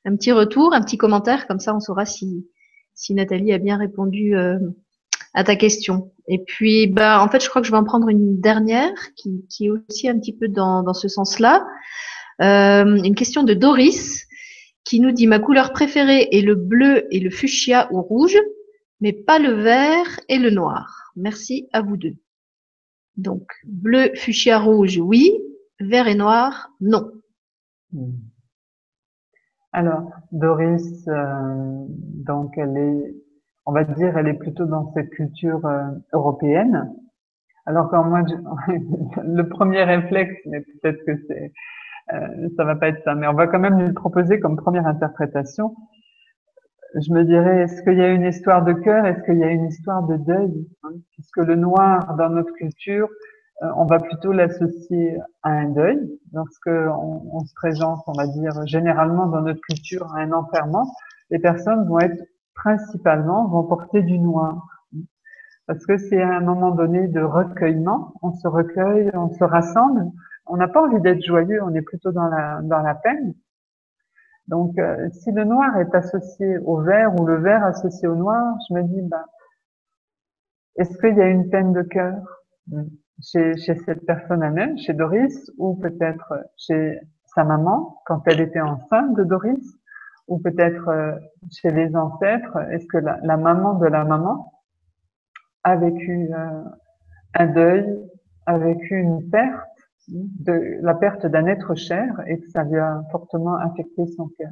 petit 0.05 0.33
retour, 0.33 0.75
un 0.75 0.83
petit 0.83 0.99
commentaire, 0.99 1.47
comme 1.47 1.61
ça 1.61 1.75
on 1.75 1.81
saura 1.81 2.05
si, 2.05 2.47
si 2.95 3.15
Nathalie 3.15 3.55
a 3.55 3.59
bien 3.59 3.79
répondu 3.79 4.37
euh, 4.37 4.59
à 5.33 5.45
ta 5.45 5.57
question. 5.57 6.13
Et 6.29 6.39
puis, 6.39 6.89
bah, 6.89 7.23
en 7.23 7.29
fait, 7.29 7.43
je 7.43 7.49
crois 7.49 7.63
que 7.63 7.67
je 7.67 7.73
vais 7.73 7.79
en 7.79 7.85
prendre 7.85 8.11
une 8.11 8.39
dernière 8.39 8.93
qui, 9.17 9.47
qui 9.49 9.67
est 9.67 9.71
aussi 9.71 10.11
un 10.11 10.19
petit 10.19 10.37
peu 10.37 10.49
dans, 10.49 10.83
dans 10.83 10.95
ce 10.95 11.09
sens-là. 11.09 11.67
Euh, 12.43 13.03
une 13.03 13.15
question 13.15 13.45
de 13.45 13.55
Doris 13.55 14.27
qui 14.85 15.01
nous 15.01 15.13
dit 15.13 15.27
ma 15.27 15.39
couleur 15.39 15.73
préférée 15.73 16.29
est 16.33 16.43
le 16.43 16.55
bleu 16.55 17.07
et 17.11 17.21
le 17.21 17.31
fuchsia 17.31 17.89
ou 17.93 18.03
rouge, 18.03 18.39
mais 19.01 19.13
pas 19.13 19.39
le 19.39 19.53
vert 19.53 20.21
et 20.29 20.39
le 20.39 20.51
noir. 20.51 21.13
Merci 21.17 21.69
à 21.73 21.81
vous 21.81 21.97
deux. 21.97 22.15
Donc, 23.17 23.43
bleu, 23.65 24.11
fuchsia, 24.15 24.59
rouge, 24.59 24.99
oui. 24.99 25.33
Vert 25.81 26.07
et 26.07 26.15
noir, 26.15 26.71
non. 26.81 27.11
Hmm. 27.93 28.13
Alors, 29.73 30.11
Doris, 30.33 31.09
euh, 31.09 31.85
donc 31.89 32.57
elle 32.59 32.77
est, 32.77 33.15
on 33.65 33.73
va 33.73 33.85
dire, 33.85 34.17
elle 34.19 34.29
est 34.29 34.35
plutôt 34.35 34.67
dans 34.67 34.93
cette 34.93 35.11
culture 35.11 35.65
euh, 35.65 35.89
européenne. 36.13 36.93
Alors 37.65 37.89
quand 37.89 38.05
moi, 38.05 38.23
le 39.25 39.49
premier 39.49 39.83
réflexe, 39.85 40.35
mais 40.47 40.61
peut-être 40.61 41.05
que 41.07 41.17
c'est, 41.27 41.53
euh, 42.13 42.49
ça 42.57 42.65
va 42.65 42.77
pas 42.77 42.89
être 42.89 43.03
ça, 43.05 43.15
mais 43.15 43.27
on 43.27 43.33
va 43.33 43.47
quand 43.47 43.61
même 43.61 43.79
lui 43.79 43.93
proposer 43.93 44.41
comme 44.41 44.57
première 44.57 44.87
interprétation. 44.87 45.75
Je 46.95 47.13
me 47.13 47.25
dirais, 47.25 47.63
est-ce 47.63 47.83
qu'il 47.83 47.97
y 47.97 48.03
a 48.03 48.11
une 48.11 48.25
histoire 48.27 48.65
de 48.65 48.75
cœur, 48.75 49.07
est-ce 49.07 49.23
qu'il 49.23 49.39
y 49.39 49.45
a 49.45 49.51
une 49.51 49.65
histoire 49.67 50.03
de 50.07 50.17
deuil 50.17 50.69
hein, 50.83 50.91
Puisque 51.13 51.39
le 51.39 51.57
noir, 51.57 52.15
dans 52.17 52.29
notre 52.29 52.53
culture, 52.53 53.09
euh, 53.63 53.69
on 53.77 53.87
va 53.87 53.99
plutôt 53.99 54.33
l'associer 54.33 55.17
à 55.43 55.51
un 55.51 55.71
deuil, 55.71 55.99
lorsqu'on 56.35 57.23
on 57.33 57.41
se 57.41 57.55
présente, 57.55 58.01
on 58.07 58.13
va 58.13 58.27
dire, 58.27 58.53
généralement 58.67 59.27
dans 59.27 59.41
notre 59.41 59.61
culture 59.61 60.13
à 60.15 60.21
un 60.21 60.33
enfermement, 60.33 60.87
les 61.31 61.39
personnes 61.39 61.89
vont 61.89 62.01
être 62.01 62.23
principalement, 62.55 63.49
vont 63.49 63.65
porter 63.65 64.03
du 64.03 64.19
noir. 64.19 64.67
Parce 65.67 65.87
que 65.87 65.97
c'est 65.97 66.21
à 66.21 66.37
un 66.37 66.41
moment 66.41 66.73
donné 66.73 67.09
de 67.09 67.21
recueillement, 67.21 68.13
on 68.23 68.33
se 68.33 68.49
recueille, 68.49 69.11
on 69.15 69.31
se 69.31 69.45
rassemble, 69.45 70.11
on 70.47 70.57
n'a 70.57 70.69
pas 70.69 70.87
envie 70.87 71.01
d'être 71.01 71.25
joyeux, 71.25 71.63
on 71.63 71.75
est 71.75 71.83
plutôt 71.83 72.13
dans 72.13 72.27
la, 72.27 72.61
dans 72.63 72.83
la 72.83 72.95
peine. 72.97 73.35
Donc, 74.49 74.79
euh, 74.79 75.09
si 75.11 75.31
le 75.33 75.45
noir 75.45 75.77
est 75.79 75.95
associé 75.95 76.59
au 76.59 76.81
vert 76.81 77.15
ou 77.21 77.27
le 77.27 77.37
vert 77.37 77.65
associé 77.65 78.09
au 78.09 78.17
noir, 78.17 78.57
je 78.69 78.75
me 78.75 78.83
dis, 78.83 79.03
bah, 79.03 79.25
est-ce 80.77 80.97
qu'il 80.99 81.17
y 81.17 81.21
a 81.21 81.29
une 81.29 81.49
peine 81.49 81.73
de 81.73 81.83
cœur 81.83 82.15
chez, 83.23 83.55
cette 83.57 84.05
personne 84.07 84.43
elle-même, 84.43 84.79
chez 84.79 84.95
Doris, 84.95 85.51
ou 85.59 85.77
peut-être 85.77 86.35
chez 86.57 86.99
sa 87.35 87.45
maman 87.45 88.01
quand 88.07 88.23
elle 88.27 88.41
était 88.41 88.61
enceinte 88.61 89.15
de 89.15 89.25
Doris, 89.25 89.79
ou 90.29 90.39
peut-être 90.39 90.89
euh, 90.89 91.13
chez 91.51 91.71
les 91.71 91.95
ancêtres? 91.95 92.57
Est-ce 92.71 92.87
que 92.87 92.99
la, 92.99 93.19
la, 93.23 93.37
maman 93.37 93.75
de 93.75 93.87
la 93.87 94.05
maman 94.05 94.53
a 95.63 95.77
vécu 95.77 96.31
euh, 96.33 96.65
un 97.35 97.47
deuil, 97.47 98.11
a 98.47 98.59
vécu 98.59 98.97
une 98.97 99.31
perte? 99.31 99.72
De 100.09 100.79
la 100.83 100.95
perte 100.95 101.27
d'un 101.27 101.47
être 101.47 101.75
cher 101.75 102.23
et 102.27 102.41
que 102.41 102.49
ça 102.49 102.65
lui 102.65 102.79
a 102.79 103.03
fortement 103.11 103.57
affecté 103.57 104.07
son 104.07 104.29
cœur. 104.29 104.51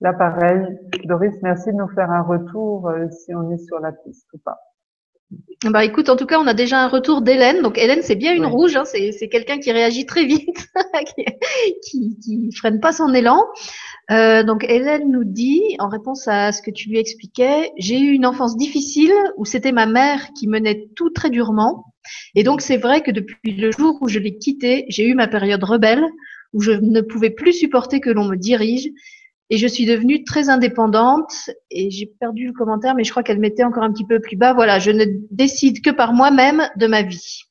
Là, 0.00 0.12
pareil, 0.12 0.78
Doris, 1.04 1.34
merci 1.42 1.70
de 1.70 1.76
nous 1.76 1.88
faire 1.88 2.10
un 2.10 2.22
retour 2.22 2.88
euh, 2.88 3.08
si 3.10 3.34
on 3.34 3.50
est 3.52 3.64
sur 3.64 3.78
la 3.78 3.92
piste 3.92 4.26
ou 4.34 4.38
pas. 4.38 4.58
Bah 5.64 5.84
écoute, 5.84 6.08
en 6.08 6.16
tout 6.16 6.26
cas, 6.26 6.40
on 6.40 6.46
a 6.46 6.54
déjà 6.54 6.82
un 6.82 6.88
retour 6.88 7.22
d'Hélène. 7.22 7.62
Donc 7.62 7.78
Hélène, 7.78 8.02
c'est 8.02 8.16
bien 8.16 8.34
une 8.34 8.44
rouge, 8.44 8.76
hein, 8.76 8.84
c'est 8.84 9.28
quelqu'un 9.28 9.58
qui 9.58 9.70
réagit 9.72 10.04
très 10.06 10.24
vite, 10.24 10.68
qui, 11.84 12.18
qui, 12.18 12.50
freine 12.52 12.80
pas 12.80 12.92
son 12.92 13.14
élan. 13.14 13.46
Euh, 14.10 14.42
donc 14.42 14.64
Hélène 14.64 15.10
nous 15.10 15.24
dit, 15.24 15.62
en 15.78 15.88
réponse 15.88 16.26
à 16.28 16.52
ce 16.52 16.60
que 16.60 16.70
tu 16.70 16.88
lui 16.88 16.98
expliquais, 16.98 17.70
j'ai 17.78 18.00
eu 18.00 18.12
une 18.12 18.26
enfance 18.26 18.56
difficile 18.56 19.12
où 19.36 19.44
c'était 19.44 19.72
ma 19.72 19.86
mère 19.86 20.32
qui 20.36 20.48
menait 20.48 20.88
tout 20.96 21.10
très 21.10 21.30
durement. 21.30 21.84
Et 22.34 22.42
donc, 22.42 22.60
c'est 22.60 22.76
vrai 22.76 23.02
que 23.02 23.10
depuis 23.10 23.52
le 23.52 23.70
jour 23.70 23.98
où 24.00 24.08
je 24.08 24.18
l'ai 24.18 24.36
quitté, 24.36 24.86
j'ai 24.88 25.06
eu 25.06 25.14
ma 25.14 25.28
période 25.28 25.62
rebelle, 25.62 26.04
où 26.52 26.60
je 26.60 26.72
ne 26.72 27.00
pouvais 27.00 27.30
plus 27.30 27.52
supporter 27.52 28.00
que 28.00 28.10
l'on 28.10 28.24
me 28.24 28.36
dirige. 28.36 28.88
Et 29.50 29.58
je 29.58 29.66
suis 29.66 29.86
devenue 29.86 30.24
très 30.24 30.48
indépendante. 30.48 31.50
Et 31.70 31.90
j'ai 31.90 32.06
perdu 32.06 32.46
le 32.46 32.52
commentaire, 32.52 32.94
mais 32.94 33.04
je 33.04 33.10
crois 33.10 33.22
qu'elle 33.22 33.38
mettait 33.38 33.64
encore 33.64 33.82
un 33.82 33.92
petit 33.92 34.06
peu 34.06 34.20
plus 34.20 34.36
bas. 34.36 34.52
Voilà, 34.52 34.78
je 34.78 34.90
ne 34.90 35.04
décide 35.30 35.82
que 35.82 35.90
par 35.90 36.12
moi-même 36.12 36.68
de 36.76 36.86
ma 36.86 37.02
vie. 37.02 37.42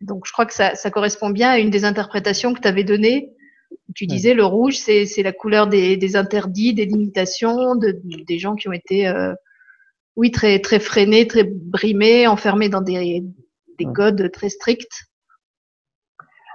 Donc, 0.00 0.26
je 0.26 0.32
crois 0.32 0.44
que 0.44 0.54
ça, 0.54 0.74
ça 0.74 0.90
correspond 0.90 1.30
bien 1.30 1.50
à 1.50 1.58
une 1.58 1.70
des 1.70 1.84
interprétations 1.84 2.52
que 2.52 2.60
tu 2.60 2.68
avais 2.68 2.84
données. 2.84 3.30
Tu 3.96 4.06
disais, 4.06 4.34
le 4.34 4.44
rouge, 4.44 4.76
c'est 4.76 5.22
la 5.22 5.32
couleur 5.32 5.68
des, 5.68 5.96
des, 5.96 6.16
interdits, 6.16 6.74
des 6.74 6.84
limitations, 6.84 7.74
de, 7.76 7.98
des 8.04 8.38
gens 8.38 8.54
qui 8.54 8.68
ont 8.68 8.72
été, 8.72 9.08
euh, 9.08 9.34
oui, 10.16 10.30
très, 10.30 10.60
très 10.60 10.78
freinés, 10.78 11.26
très 11.26 11.44
brimés, 11.44 12.26
enfermés 12.26 12.68
dans 12.68 12.82
des, 12.82 13.24
des 13.78 13.86
codes 13.86 14.30
très 14.30 14.50
stricts. 14.50 15.06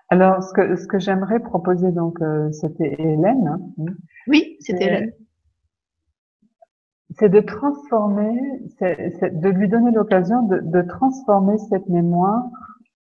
Alors, 0.10 0.44
ce 0.44 0.54
que, 0.54 0.76
ce 0.76 0.86
que 0.86 1.00
j'aimerais 1.00 1.40
proposer, 1.40 1.92
donc, 1.92 2.22
euh, 2.22 2.52
c'était 2.52 2.96
Hélène. 3.00 3.48
Hein. 3.48 3.86
oui, 4.28 4.58
c'était 4.60 4.86
Hélène. 4.86 5.14
C'est 7.18 7.30
de 7.30 7.40
transformer, 7.40 8.40
c'est 8.78 9.42
de 9.42 9.50
lui 9.50 9.68
donner 9.68 9.92
l'occasion 9.92 10.44
de, 10.44 10.60
de, 10.64 10.82
transformer 10.88 11.58
cette 11.70 11.90
mémoire 11.90 12.44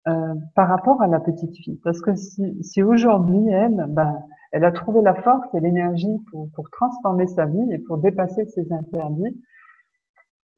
euh, 0.08 0.34
par 0.54 0.68
rapport 0.68 1.02
à 1.02 1.08
la 1.08 1.18
petite 1.18 1.56
fille. 1.56 1.80
Parce 1.82 2.00
que 2.00 2.14
si, 2.14 2.62
si 2.62 2.82
aujourd'hui, 2.82 3.48
elle, 3.48 3.86
ben, 3.88 4.22
elle 4.52 4.64
a 4.64 4.70
trouvé 4.70 5.02
la 5.02 5.14
force 5.14 5.52
et 5.54 5.60
l'énergie 5.60 6.18
pour, 6.30 6.48
pour 6.52 6.70
transformer 6.70 7.26
sa 7.26 7.46
vie 7.46 7.72
et 7.72 7.78
pour 7.78 7.98
dépasser 7.98 8.46
ses 8.46 8.72
interdits, 8.72 9.36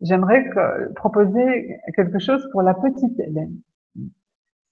j'aimerais 0.03 0.51
proposer 0.95 1.81
quelque 1.97 2.19
chose 2.19 2.47
pour 2.53 2.63
la 2.63 2.75
petite 2.75 3.19
Hélène. 3.19 3.57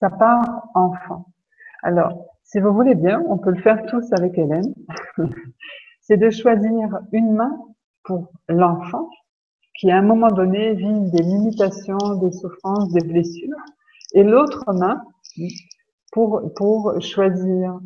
Ça 0.01 0.11
part 0.11 0.69
enfant. 0.74 1.27
Alors, 1.82 2.27
si 2.44 2.61
vous 2.61 2.73
voulez 2.73 2.94
bien, 2.94 3.24
on 3.28 3.39
peut 3.39 3.53
le 3.53 3.62
faire 3.62 3.85
tous 3.86 4.12
avec 4.12 4.36
Hélène. 4.36 4.74
C'est 6.03 6.19
de 6.19 6.31
choisir 6.31 7.01
une 7.12 7.32
main 7.32 7.59
pour 8.05 8.31
l'enfant 8.48 9.09
qui, 9.74 9.90
à 9.90 9.97
un 9.97 10.03
moment 10.03 10.28
donné, 10.28 10.74
vit 10.74 11.11
des 11.11 11.23
limitations, 11.23 12.16
des 12.20 12.32
souffrances, 12.32 12.93
des 12.93 13.05
blessures 13.05 13.57
et 14.16 14.24
l'autre 14.24 14.64
main 14.72 15.02
pour, 16.10 16.51
pour 16.55 17.01
choisir 17.02 17.78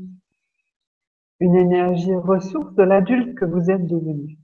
une 1.40 1.57
énergie 1.57 2.15
ressource 2.15 2.73
de 2.77 2.85
l'adulte 2.85 3.35
que 3.35 3.44
vous 3.44 3.69
êtes 3.69 3.85
devenu. 3.85 4.39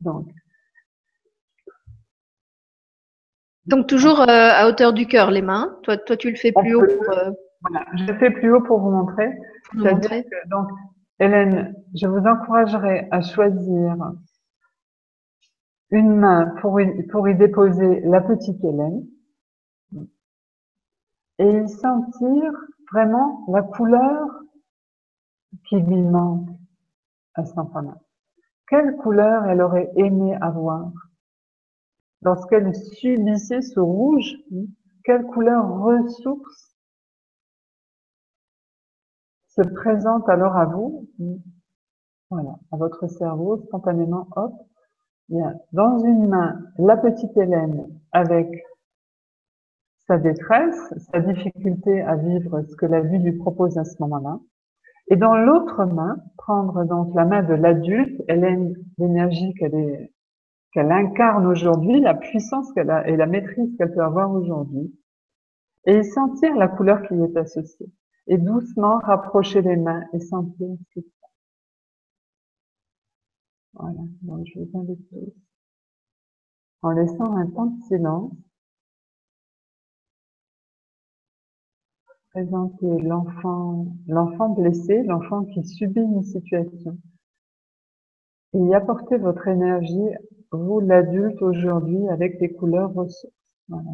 Donc, 0.00 0.26
donc 3.66 3.86
toujours 3.86 4.22
euh, 4.22 4.26
à 4.26 4.66
hauteur 4.66 4.94
du 4.94 5.06
cœur 5.06 5.30
les 5.30 5.42
mains. 5.42 5.76
Toi, 5.82 5.98
toi 5.98 6.16
tu 6.16 6.30
le 6.30 6.36
fais 6.36 6.50
plus 6.50 6.74
haut. 6.74 6.80
Pour, 6.80 7.10
euh, 7.10 7.30
Voilà, 7.60 7.84
je 7.94 8.04
le 8.04 8.18
fais 8.18 8.30
plus 8.30 8.50
haut 8.50 8.62
pour 8.62 8.80
vous 8.80 8.90
montrer. 8.90 9.28
Vous 9.74 9.84
montrer. 9.84 10.24
Que, 10.24 10.48
donc, 10.48 10.68
Hélène, 11.20 11.74
je 11.94 12.06
vous 12.06 12.26
encouragerai 12.26 13.08
à 13.10 13.20
choisir 13.20 13.96
une 15.90 16.16
main 16.16 16.54
pour 16.62 16.80
pour 17.10 17.28
y 17.28 17.34
déposer 17.34 18.00
la 18.00 18.22
petite 18.22 18.64
Hélène 18.64 19.06
et 21.42 21.66
sentir 21.66 22.52
vraiment 22.92 23.44
la 23.48 23.62
couleur 23.62 24.28
qui 25.68 25.76
lui 25.80 26.00
manque 26.02 26.48
à 27.34 27.44
cet 27.44 27.58
enfant-là. 27.58 27.96
Quelle 28.68 28.96
couleur 28.96 29.46
elle 29.46 29.60
aurait 29.60 29.90
aimé 29.96 30.36
avoir 30.40 30.92
lorsqu'elle 32.22 32.74
subissait 32.74 33.60
ce 33.60 33.80
rouge? 33.80 34.36
Quelle 35.04 35.24
couleur 35.26 35.80
ressource 35.80 36.76
se 39.48 39.62
présente 39.62 40.28
alors 40.28 40.56
à 40.56 40.66
vous? 40.66 41.08
Voilà, 42.30 42.56
à 42.70 42.76
votre 42.76 43.08
cerveau, 43.08 43.58
spontanément, 43.58 44.28
hop, 44.36 44.54
a 45.34 45.52
dans 45.72 45.98
une 45.98 46.28
main 46.28 46.60
la 46.78 46.96
petite 46.96 47.36
Hélène 47.36 47.88
avec 48.12 48.48
sa 50.06 50.18
détresse, 50.18 50.94
sa 51.12 51.20
difficulté 51.20 52.00
à 52.02 52.16
vivre 52.16 52.62
ce 52.62 52.76
que 52.76 52.86
la 52.86 53.00
vie 53.00 53.18
lui 53.18 53.32
propose 53.38 53.78
à 53.78 53.84
ce 53.84 53.96
moment-là. 54.00 54.40
Et 55.08 55.16
dans 55.16 55.36
l'autre 55.36 55.84
main, 55.84 56.16
prendre 56.36 56.84
donc 56.84 57.14
la 57.14 57.24
main 57.24 57.42
de 57.42 57.54
l'adulte, 57.54 58.22
elle 58.28 58.74
l'énergie 58.98 59.54
qu'elle 59.54 60.92
incarne 60.92 61.46
aujourd'hui, 61.46 62.00
la 62.00 62.14
puissance 62.14 62.72
qu'elle 62.72 62.90
a 62.90 63.06
et 63.08 63.16
la 63.16 63.26
maîtrise 63.26 63.76
qu'elle 63.76 63.92
peut 63.92 64.02
avoir 64.02 64.32
aujourd'hui, 64.32 64.98
et 65.86 66.02
sentir 66.02 66.56
la 66.56 66.68
couleur 66.68 67.02
qui 67.06 67.14
y 67.14 67.22
est 67.22 67.36
associée. 67.36 67.90
Et 68.28 68.38
doucement 68.38 68.98
rapprocher 69.00 69.62
les 69.62 69.76
mains 69.76 70.04
et 70.12 70.20
sentir 70.20 70.68
ce 70.94 71.00
qui. 71.00 71.06
Voilà, 73.74 74.00
donc 74.22 74.46
je 74.46 74.60
vous 74.60 74.78
invite 74.78 75.08
tous, 75.08 75.34
en 76.82 76.90
laissant 76.90 77.36
un 77.36 77.46
temps 77.48 77.66
de 77.66 77.82
silence, 77.82 78.32
présenter 82.32 82.98
l'enfant, 83.02 84.48
blessé, 84.56 85.02
l'enfant 85.02 85.44
qui 85.44 85.64
subit 85.64 86.00
une 86.00 86.22
situation. 86.22 86.96
Et 88.54 88.58
y 88.58 88.74
apporter 88.74 89.18
votre 89.18 89.48
énergie, 89.48 90.10
vous 90.50 90.80
l'adulte 90.80 91.40
aujourd'hui, 91.42 92.08
avec 92.08 92.38
des 92.38 92.52
couleurs 92.52 92.92
ressources. 92.92 93.32
Voilà. 93.68 93.90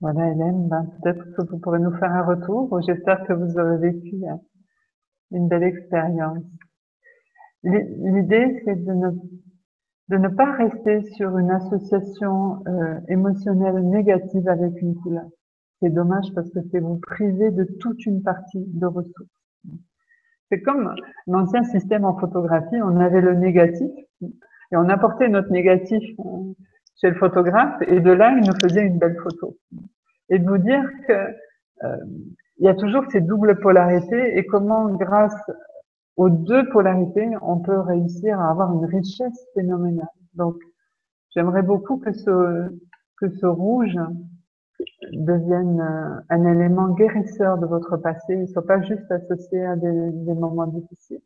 Voilà, 0.00 0.30
Hélène, 0.30 0.66
ben, 0.68 0.86
peut-être 1.02 1.22
que 1.36 1.42
vous 1.50 1.58
pourrez 1.58 1.78
nous 1.78 1.94
faire 1.98 2.12
un 2.12 2.22
retour. 2.22 2.80
J'espère 2.86 3.26
que 3.26 3.34
vous 3.34 3.58
aurez 3.58 3.76
vécu 3.76 4.16
euh, 4.24 4.34
une 5.30 5.46
belle 5.46 5.62
expérience. 5.62 6.42
L'idée, 7.62 8.62
c'est 8.64 8.82
de 8.82 10.16
ne, 10.16 10.28
pas 10.28 10.52
rester 10.52 11.02
sur 11.12 11.36
une 11.36 11.50
association 11.50 12.62
euh, 12.66 12.98
émotionnelle 13.08 13.86
négative 13.90 14.48
avec 14.48 14.80
une 14.80 14.94
couleur. 14.94 15.26
C'est 15.80 15.90
dommage 15.90 16.32
parce 16.34 16.48
que 16.50 16.60
c'est 16.70 16.80
vous 16.80 16.98
priver 16.98 17.50
de 17.50 17.64
toute 17.64 18.06
une 18.06 18.22
partie 18.22 18.64
de 18.66 18.86
ressources. 18.86 19.28
C'est 20.50 20.62
comme 20.62 20.94
l'ancien 21.26 21.62
système 21.64 22.06
en 22.06 22.18
photographie, 22.18 22.80
on 22.82 22.98
avait 22.98 23.20
le 23.20 23.34
négatif 23.34 23.90
et 24.22 24.76
on 24.76 24.88
apportait 24.88 25.28
notre 25.28 25.50
négatif 25.52 26.02
euh, 26.20 26.54
chez 27.00 27.10
le 27.10 27.16
photographe 27.16 27.80
et 27.86 28.00
de 28.00 28.10
là, 28.10 28.32
il 28.32 28.46
nous 28.46 28.54
faisait 28.62 28.82
une 28.82 28.98
belle 28.98 29.16
photo. 29.22 29.56
Et 30.28 30.38
de 30.38 30.48
vous 30.48 30.58
dire 30.58 30.82
que 31.06 31.12
euh, 31.84 31.96
il 32.58 32.66
y 32.66 32.68
a 32.68 32.74
toujours 32.74 33.04
ces 33.10 33.20
doubles 33.20 33.58
polarités 33.58 34.36
et 34.36 34.46
comment, 34.46 34.88
grâce 34.90 35.50
aux 36.16 36.28
deux 36.28 36.68
polarités, 36.68 37.30
on 37.40 37.58
peut 37.58 37.80
réussir 37.80 38.38
à 38.38 38.50
avoir 38.50 38.74
une 38.74 38.84
richesse 38.84 39.46
phénoménale. 39.54 40.06
Donc, 40.34 40.56
j'aimerais 41.34 41.62
beaucoup 41.62 41.96
que 41.96 42.12
ce 42.12 42.68
que 43.16 43.28
ce 43.28 43.46
rouge 43.46 43.98
devienne 45.12 45.80
euh, 45.80 46.20
un 46.30 46.44
élément 46.44 46.88
guérisseur 46.88 47.58
de 47.58 47.66
votre 47.66 47.96
passé, 47.96 48.36
ne 48.36 48.46
soit 48.46 48.66
pas 48.66 48.80
juste 48.82 49.10
associé 49.10 49.64
à 49.64 49.76
des 49.76 50.34
moments 50.34 50.66
difficiles. 50.66 51.20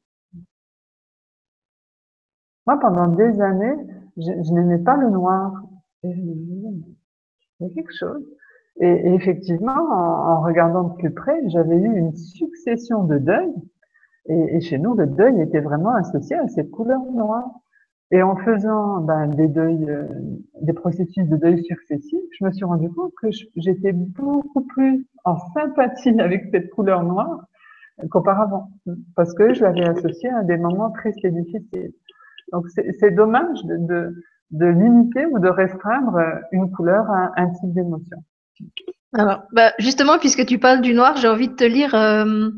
Moi, 2.67 2.79
pendant 2.81 3.09
des 3.09 3.41
années, 3.41 3.77
je, 4.17 4.23
je 4.23 4.53
n'aimais 4.53 4.79
pas 4.79 4.97
le 4.97 5.11
noir. 5.11 5.63
Et 6.05 6.11
il 6.11 6.85
y 7.61 7.65
a 7.67 7.75
quelque 7.75 7.95
chose. 7.95 8.23
Et, 8.81 9.15
effectivement, 9.15 9.73
en, 9.73 10.33
en, 10.33 10.41
regardant 10.43 10.85
de 10.85 10.95
plus 10.97 11.13
près, 11.13 11.41
j'avais 11.49 11.77
eu 11.77 11.97
une 11.97 12.15
succession 12.15 13.05
de 13.05 13.19
deuils 13.19 13.55
Et, 14.27 14.57
et, 14.57 14.61
chez 14.61 14.79
nous, 14.79 14.95
le 14.95 15.07
deuil 15.07 15.41
était 15.41 15.61
vraiment 15.61 15.95
associé 15.95 16.37
à 16.37 16.49
cette 16.49 16.71
couleur 16.71 17.01
noire. 17.13 17.49
Et 18.11 18.23
en 18.23 18.37
faisant 18.37 19.01
ben, 19.01 19.29
des 19.29 19.49
deuils, 19.49 19.91
euh, 19.91 20.07
des 20.61 20.73
processus 20.73 21.27
de 21.29 21.37
deuil 21.37 21.65
successifs, 21.65 22.21
je 22.39 22.45
me 22.45 22.53
suis 22.53 22.65
rendu 22.65 22.91
compte 22.91 23.13
que 23.21 23.29
j'étais 23.57 23.93
beaucoup 23.93 24.63
plus 24.63 25.07
en 25.25 25.37
sympathie 25.55 26.11
avec 26.21 26.45
cette 26.51 26.71
couleur 26.71 27.03
noire 27.03 27.47
qu'auparavant, 28.11 28.71
parce 29.15 29.33
que 29.35 29.55
je 29.55 29.63
l'avais 29.63 29.85
associée 29.85 30.31
à 30.31 30.43
des 30.43 30.57
moments 30.57 30.93
et 31.05 31.31
difficiles. 31.31 31.93
Donc 32.55 32.67
c'est 32.69 33.11
dommage 33.11 33.65
de, 33.65 33.77
de, 33.79 34.25
de, 34.53 34.67
limiter 34.67 35.27
ou 35.27 35.41
de 35.41 35.49
restreindre 35.49 36.19
une 36.53 36.71
couleur 36.71 37.05
à 37.11 37.33
un 37.37 37.49
type 37.51 37.75
d'émotion. 37.75 38.19
Alors, 39.13 39.43
bah, 39.53 39.73
justement, 39.79 40.19
puisque 40.19 40.47
tu 40.47 40.59
parles 40.59 40.81
du 40.81 40.95
noir, 40.95 41.17
j'ai 41.17 41.27
envie 41.27 41.49
de 41.49 41.55
te 41.55 41.65
lire. 41.65 41.95
Euh, 41.97 42.51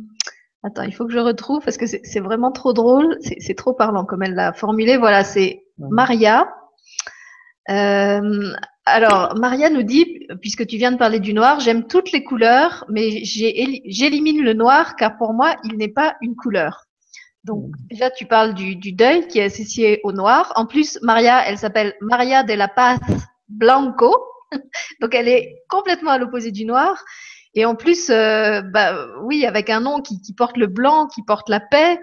attends, 0.63 0.83
il 0.83 0.95
faut 0.95 1.07
que 1.07 1.13
je 1.13 1.19
retrouve 1.19 1.65
parce 1.65 1.79
que 1.79 1.87
c'est 1.87 2.21
vraiment 2.21 2.53
trop 2.53 2.75
drôle, 2.75 3.17
c'est 3.21 3.57
trop 3.57 3.73
parlant 3.73 4.05
comme 4.05 4.23
elle 4.23 4.35
l'a 4.35 4.53
formulé. 4.53 4.99
Voilà, 4.99 5.25
c'est 5.25 5.65
Maria. 5.79 6.47
Euh, 7.71 8.53
alors, 8.85 9.35
Maria 9.39 9.71
nous 9.71 9.83
dit, 9.83 10.27
puisque 10.43 10.67
tu 10.67 10.77
viens 10.77 10.93
de 10.93 10.99
parler 10.99 11.21
du 11.21 11.33
noir, 11.33 11.61
j'aime 11.61 11.87
toutes 11.87 12.13
les 12.13 12.23
couleurs, 12.23 12.85
mais 12.91 13.25
j'élimine 13.25 14.45
le 14.45 14.53
noir 14.53 14.95
car 14.97 15.17
pour 15.17 15.33
moi, 15.33 15.57
il 15.65 15.79
n'est 15.79 15.89
pas 15.89 16.17
une 16.21 16.37
couleur. 16.37 16.85
Donc, 17.47 17.77
déjà, 17.89 18.11
tu 18.11 18.27
parles 18.27 18.55
du, 18.55 18.75
du, 18.75 18.91
deuil 18.91 19.29
qui 19.29 19.39
est 19.39 19.45
associé 19.45 20.01
au 20.03 20.11
noir. 20.11 20.53
En 20.57 20.67
plus, 20.67 20.99
Maria, 21.03 21.47
elle 21.47 21.59
s'appelle 21.59 21.95
Maria 22.01 22.43
de 22.43 22.53
la 22.55 22.67
Paz 22.67 22.99
Blanco. 23.49 24.13
Donc, 25.01 25.15
elle 25.15 25.29
est 25.29 25.55
complètement 25.69 26.11
à 26.11 26.19
l'opposé 26.19 26.51
du 26.51 26.65
noir. 26.65 27.05
Et 27.55 27.65
en 27.65 27.77
plus, 27.77 28.11
euh, 28.11 28.63
bah, 28.63 29.07
oui, 29.23 29.47
avec 29.47 29.71
un 29.71 29.81
nom 29.81 30.01
qui, 30.01 30.21
qui, 30.21 30.35
porte 30.35 30.57
le 30.57 30.67
blanc, 30.67 31.07
qui 31.07 31.23
porte 31.23 31.49
la 31.49 31.61
paix, 31.61 32.01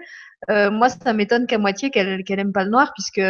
euh, 0.50 0.70
moi, 0.70 0.88
ça 0.88 1.12
m'étonne 1.12 1.46
qu'à 1.46 1.58
moitié 1.58 1.90
qu'elle 1.90 2.24
qu'elle 2.24 2.40
aime 2.40 2.52
pas 2.52 2.64
le 2.64 2.70
noir, 2.70 2.92
puisque, 2.94 3.20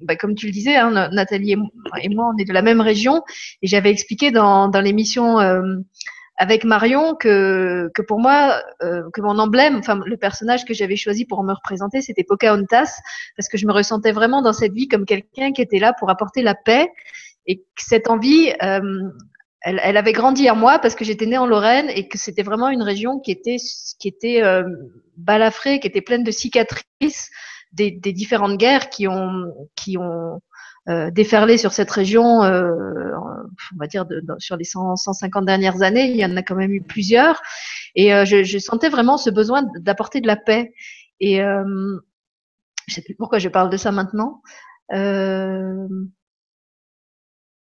bah, 0.00 0.14
comme 0.14 0.36
tu 0.36 0.46
le 0.46 0.52
disais, 0.52 0.76
hein, 0.76 1.08
Nathalie 1.10 1.52
et 2.00 2.08
moi, 2.10 2.32
on 2.32 2.38
est 2.38 2.44
de 2.44 2.52
la 2.52 2.62
même 2.62 2.80
région. 2.80 3.24
Et 3.60 3.66
j'avais 3.66 3.90
expliqué 3.90 4.30
dans, 4.30 4.68
dans 4.68 4.80
l'émission 4.80 5.40
euh, 5.40 5.78
avec 6.36 6.64
Marion 6.64 7.14
que, 7.14 7.90
que 7.94 8.02
pour 8.02 8.18
moi, 8.18 8.60
euh, 8.82 9.08
que 9.12 9.20
mon 9.20 9.38
emblème, 9.38 9.76
enfin 9.76 10.00
le 10.04 10.16
personnage 10.16 10.64
que 10.64 10.74
j'avais 10.74 10.96
choisi 10.96 11.24
pour 11.24 11.42
me 11.44 11.52
représenter, 11.52 12.02
c'était 12.02 12.24
Pocahontas, 12.24 13.00
parce 13.36 13.48
que 13.48 13.56
je 13.56 13.66
me 13.66 13.72
ressentais 13.72 14.12
vraiment 14.12 14.42
dans 14.42 14.52
cette 14.52 14.72
vie 14.72 14.88
comme 14.88 15.06
quelqu'un 15.06 15.52
qui 15.52 15.62
était 15.62 15.78
là 15.78 15.92
pour 15.98 16.10
apporter 16.10 16.42
la 16.42 16.54
paix 16.54 16.88
et 17.46 17.58
que 17.58 17.62
cette 17.76 18.08
envie, 18.08 18.52
euh, 18.62 19.10
elle, 19.60 19.80
elle, 19.82 19.96
avait 19.96 20.12
grandi 20.12 20.50
en 20.50 20.56
moi 20.56 20.78
parce 20.78 20.94
que 20.94 21.04
j'étais 21.04 21.26
née 21.26 21.38
en 21.38 21.46
Lorraine 21.46 21.88
et 21.90 22.08
que 22.08 22.18
c'était 22.18 22.42
vraiment 22.42 22.68
une 22.68 22.82
région 22.82 23.20
qui 23.20 23.30
était 23.30 23.56
qui 23.98 24.08
était 24.08 24.42
euh, 24.42 24.64
balafrée, 25.16 25.78
qui 25.78 25.86
était 25.86 26.02
pleine 26.02 26.24
de 26.24 26.30
cicatrices 26.32 27.30
des, 27.72 27.90
des 27.90 28.12
différentes 28.12 28.56
guerres 28.58 28.90
qui 28.90 29.06
ont 29.06 29.52
qui 29.76 29.98
ont 29.98 30.40
euh, 30.88 31.10
déferlé 31.10 31.56
sur 31.56 31.72
cette 31.72 31.90
région, 31.90 32.42
euh, 32.42 33.10
on 33.74 33.78
va 33.78 33.86
dire 33.86 34.04
de, 34.04 34.20
de, 34.20 34.34
sur 34.38 34.56
les 34.56 34.64
100, 34.64 34.96
150 34.96 35.44
dernières 35.44 35.82
années, 35.82 36.10
il 36.10 36.16
y 36.16 36.24
en 36.24 36.36
a 36.36 36.42
quand 36.42 36.56
même 36.56 36.72
eu 36.72 36.82
plusieurs, 36.82 37.40
et 37.94 38.12
euh, 38.14 38.24
je, 38.24 38.42
je, 38.42 38.58
sentais 38.58 38.88
vraiment 38.88 39.16
ce 39.16 39.30
besoin 39.30 39.62
d'apporter 39.78 40.20
de 40.20 40.26
la 40.26 40.36
paix. 40.36 40.72
Et 41.20 41.42
euh, 41.42 41.96
je 42.86 42.94
sais 42.94 43.02
plus 43.02 43.14
pourquoi 43.14 43.38
je 43.38 43.48
parle 43.48 43.70
de 43.70 43.76
ça 43.76 43.92
maintenant. 43.92 44.42
Euh, 44.92 45.86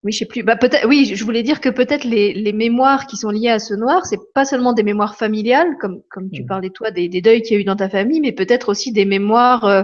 oui, 0.04 0.14
je 0.14 0.20
sais 0.20 0.26
plus. 0.26 0.44
Bah, 0.44 0.56
peut-être. 0.56 0.88
Oui, 0.88 1.12
je 1.14 1.26
voulais 1.26 1.44
dire 1.44 1.60
que 1.60 1.68
peut-être 1.68 2.06
les, 2.06 2.34
les, 2.34 2.54
mémoires 2.54 3.06
qui 3.06 3.18
sont 3.18 3.32
liées 3.32 3.50
à 3.50 3.60
ce 3.60 3.74
noir, 3.74 4.06
c'est 4.06 4.20
pas 4.34 4.46
seulement 4.46 4.72
des 4.72 4.84
mémoires 4.84 5.18
familiales, 5.18 5.76
comme 5.82 6.02
comme 6.10 6.30
tu 6.32 6.44
mmh. 6.44 6.48
parlais 6.48 6.70
toi 6.70 6.92
des, 6.92 7.10
des 7.10 7.22
deuils 7.22 7.42
qu'il 7.42 7.56
y 7.56 7.58
a 7.58 7.62
eu 7.62 7.66
dans 7.66 7.76
ta 7.76 7.90
famille, 7.90 8.22
mais 8.22 8.32
peut-être 8.32 8.70
aussi 8.70 8.94
des 8.94 9.04
mémoires 9.04 9.66
euh, 9.66 9.84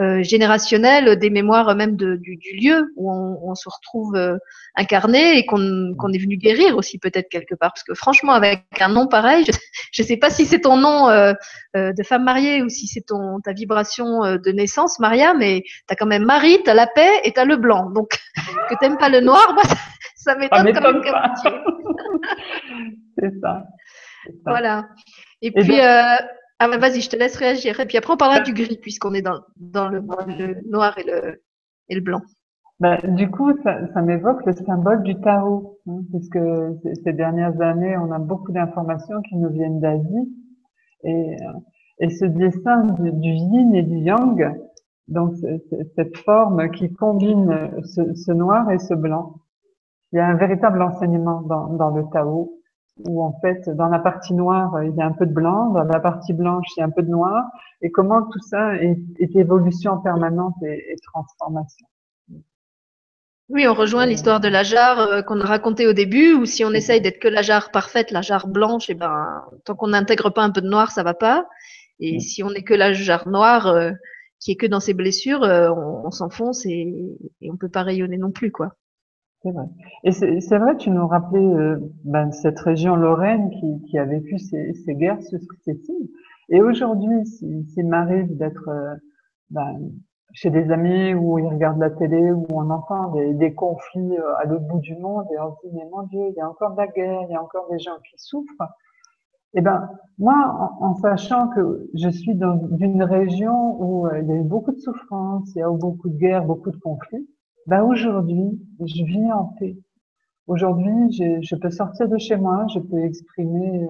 euh, 0.00 0.22
générationnelles, 0.22 1.18
des 1.18 1.28
mémoires 1.28 1.74
même 1.74 1.96
de, 1.96 2.16
du, 2.16 2.36
du, 2.36 2.56
lieu 2.56 2.92
où 2.96 3.12
on, 3.12 3.38
on 3.42 3.54
se 3.54 3.68
retrouve 3.68 4.16
euh, 4.16 4.38
incarné 4.74 5.36
et 5.36 5.44
qu'on 5.44 5.58
est 5.58 6.18
venu 6.18 6.36
guérir 6.36 6.76
aussi 6.76 6.98
peut-être 6.98 7.28
quelque 7.28 7.54
part. 7.54 7.72
Parce 7.72 7.84
que 7.84 7.94
franchement, 7.94 8.32
avec 8.32 8.64
un 8.80 8.88
nom 8.88 9.08
pareil, 9.08 9.44
je 9.92 10.02
ne 10.02 10.06
sais 10.06 10.16
pas 10.16 10.30
si 10.30 10.46
c'est 10.46 10.60
ton 10.60 10.76
nom 10.76 11.10
euh, 11.10 11.34
de 11.74 12.02
femme 12.02 12.24
mariée 12.24 12.62
ou 12.62 12.68
si 12.68 12.86
c'est 12.86 13.02
ton 13.02 13.40
ta 13.40 13.52
vibration 13.52 14.36
de 14.36 14.50
naissance, 14.52 14.98
Maria, 15.00 15.34
mais 15.34 15.62
tu 15.64 15.92
as 15.92 15.96
quand 15.96 16.06
même 16.06 16.24
Marie, 16.24 16.62
tu 16.64 16.70
as 16.70 16.74
la 16.74 16.86
paix 16.86 17.20
et 17.24 17.32
tu 17.32 17.40
as 17.40 17.44
le 17.44 17.56
blanc. 17.56 17.90
Donc 17.90 18.18
que 18.70 18.74
tu 18.82 18.96
pas 18.96 19.10
le 19.10 19.20
noir, 19.20 19.54
ça, 20.16 20.32
ça 20.32 20.36
m'étonne 20.36 20.72
quand 20.72 20.92
même 20.92 21.02
C'est 23.18 23.40
ça. 23.40 23.64
Voilà. 24.44 24.88
Et, 25.42 25.48
et 25.48 25.52
puis, 25.52 25.80
euh, 25.80 26.16
ah 26.62 26.68
bah 26.68 26.76
vas-y, 26.76 27.00
je 27.00 27.08
te 27.08 27.16
laisse 27.16 27.36
réagir. 27.36 27.80
Et 27.80 27.86
puis 27.86 27.96
après, 27.96 28.12
on 28.12 28.18
parlera 28.18 28.40
du 28.40 28.52
gris, 28.52 28.78
puisqu'on 28.80 29.14
est 29.14 29.22
dans, 29.22 29.40
dans 29.56 29.88
le, 29.88 30.00
noir 30.68 30.98
et 30.98 31.04
le, 31.04 31.42
et 31.88 31.94
le 31.94 32.02
blanc. 32.02 32.20
Bah, 32.80 32.98
du 33.02 33.30
coup, 33.30 33.50
ça, 33.62 34.02
m'évoque 34.02 34.44
le 34.44 34.52
symbole 34.52 35.02
du 35.02 35.18
Tao, 35.20 35.78
hein, 35.88 36.02
puisque 36.10 36.38
ces 37.02 37.14
dernières 37.14 37.58
années, 37.62 37.96
on 37.96 38.12
a 38.12 38.18
beaucoup 38.18 38.52
d'informations 38.52 39.22
qui 39.22 39.36
nous 39.36 39.48
viennent 39.48 39.80
d'Asie. 39.80 40.36
Et, 41.04 41.36
et 42.00 42.10
ce 42.10 42.26
dessin 42.26 42.82
du, 42.82 43.30
yin 43.30 43.74
et 43.74 43.82
du 43.82 43.96
yang, 43.96 44.54
donc 45.08 45.34
cette 45.96 46.16
forme 46.18 46.70
qui 46.72 46.92
combine 46.92 47.70
ce, 47.84 48.14
ce, 48.14 48.32
noir 48.32 48.70
et 48.70 48.78
ce 48.78 48.92
blanc. 48.92 49.36
Il 50.12 50.16
y 50.16 50.18
a 50.18 50.26
un 50.26 50.36
véritable 50.36 50.82
enseignement 50.82 51.40
dans, 51.40 51.68
dans 51.68 51.90
le 51.90 52.04
Tao 52.12 52.59
où 53.06 53.22
en 53.22 53.38
fait, 53.40 53.68
dans 53.70 53.88
la 53.88 53.98
partie 53.98 54.34
noire, 54.34 54.82
il 54.82 54.94
y 54.94 55.00
a 55.00 55.06
un 55.06 55.12
peu 55.12 55.26
de 55.26 55.32
blanc, 55.32 55.70
dans 55.70 55.84
la 55.84 56.00
partie 56.00 56.32
blanche, 56.32 56.66
il 56.76 56.80
y 56.80 56.82
a 56.82 56.86
un 56.86 56.90
peu 56.90 57.02
de 57.02 57.10
noir, 57.10 57.44
et 57.82 57.90
comment 57.90 58.22
tout 58.22 58.40
ça 58.40 58.76
est, 58.76 58.98
est 59.18 59.36
évolution 59.36 59.98
permanente 59.98 60.54
et, 60.62 60.92
et, 60.92 60.96
transformation. 61.02 61.86
Oui, 63.48 63.66
on 63.66 63.74
rejoint 63.74 64.06
l'histoire 64.06 64.38
de 64.38 64.46
la 64.46 64.62
jarre 64.62 65.00
euh, 65.00 65.22
qu'on 65.22 65.40
a 65.40 65.44
racontée 65.44 65.88
au 65.88 65.92
début, 65.92 66.34
où 66.34 66.46
si 66.46 66.64
on 66.64 66.70
essaye 66.72 67.00
d'être 67.00 67.18
que 67.18 67.28
la 67.28 67.42
jarre 67.42 67.72
parfaite, 67.72 68.12
la 68.12 68.22
jarre 68.22 68.46
blanche, 68.46 68.88
et 68.90 68.92
eh 68.92 68.96
ben, 68.96 69.42
tant 69.64 69.74
qu'on 69.74 69.88
n'intègre 69.88 70.30
pas 70.30 70.42
un 70.42 70.50
peu 70.50 70.60
de 70.60 70.68
noir, 70.68 70.92
ça 70.92 71.02
va 71.02 71.14
pas. 71.14 71.48
Et 71.98 72.12
oui. 72.12 72.20
si 72.20 72.44
on 72.44 72.50
n'est 72.50 72.62
que 72.62 72.74
la 72.74 72.92
jarre 72.92 73.28
noire, 73.28 73.66
euh, 73.66 73.90
qui 74.38 74.52
est 74.52 74.56
que 74.56 74.66
dans 74.66 74.80
ses 74.80 74.94
blessures, 74.94 75.42
euh, 75.42 75.68
on, 75.70 76.06
on 76.06 76.10
s'enfonce 76.12 76.64
et, 76.64 76.94
et 77.40 77.50
on 77.50 77.56
peut 77.56 77.68
pas 77.68 77.82
rayonner 77.82 78.18
non 78.18 78.30
plus, 78.30 78.52
quoi. 78.52 78.76
C'est 79.42 79.52
vrai. 79.52 79.64
Et 80.04 80.12
c'est 80.12 80.58
vrai, 80.58 80.76
tu 80.76 80.90
nous 80.90 81.06
rappelais 81.06 81.42
euh, 81.42 81.78
ben, 82.04 82.30
cette 82.30 82.60
région 82.60 82.94
Lorraine 82.94 83.48
qui, 83.50 83.82
qui 83.88 83.98
a 83.98 84.04
vécu 84.04 84.38
ces, 84.38 84.74
ces 84.74 84.94
guerres 84.94 85.22
successives. 85.22 86.08
Et 86.50 86.60
aujourd'hui, 86.60 87.24
s'il 87.26 87.88
m'arrive 87.88 88.36
d'être 88.36 88.68
euh, 88.68 88.94
ben, 89.48 89.78
chez 90.32 90.50
des 90.50 90.70
amis 90.70 91.14
où 91.14 91.38
ils 91.38 91.46
regardent 91.46 91.80
la 91.80 91.90
télé, 91.90 92.30
où 92.32 92.46
on 92.52 92.68
entend 92.68 93.12
des, 93.12 93.32
des 93.32 93.54
conflits 93.54 94.18
euh, 94.18 94.36
à 94.36 94.44
l'autre 94.44 94.66
bout 94.66 94.80
du 94.80 94.94
monde, 94.96 95.24
et 95.32 95.40
on 95.40 95.54
se 95.56 95.66
dit, 95.66 95.74
mais 95.74 95.88
mon 95.90 96.02
Dieu, 96.02 96.20
il 96.28 96.34
y 96.36 96.40
a 96.40 96.48
encore 96.48 96.72
de 96.72 96.76
la 96.76 96.88
guerre, 96.88 97.22
il 97.28 97.32
y 97.32 97.36
a 97.36 97.42
encore 97.42 97.66
des 97.70 97.78
gens 97.78 97.96
qui 98.10 98.16
souffrent. 98.18 98.68
Eh 99.54 99.62
ben, 99.62 99.88
moi, 100.18 100.70
en, 100.80 100.86
en 100.86 100.94
sachant 100.96 101.48
que 101.48 101.88
je 101.94 102.10
suis 102.10 102.34
dans 102.34 102.60
une 102.78 103.02
région 103.02 103.82
où 103.82 104.06
il 104.20 104.28
y 104.28 104.32
a 104.32 104.36
eu 104.36 104.44
beaucoup 104.44 104.72
de 104.72 104.78
souffrance, 104.78 105.50
il 105.54 105.60
y 105.60 105.62
a 105.62 105.70
eu 105.70 105.78
beaucoup 105.78 106.10
de 106.10 106.18
guerres, 106.18 106.44
beaucoup 106.44 106.70
de 106.70 106.76
conflits, 106.76 107.26
ben 107.70 107.84
aujourd'hui, 107.84 108.60
je 108.80 109.04
vis 109.04 109.32
en 109.32 109.54
paix. 109.60 109.76
Aujourd'hui, 110.48 111.12
je, 111.12 111.54
peux 111.54 111.70
sortir 111.70 112.08
de 112.08 112.18
chez 112.18 112.34
moi, 112.34 112.66
je 112.74 112.80
peux 112.80 112.98
exprimer 112.98 113.88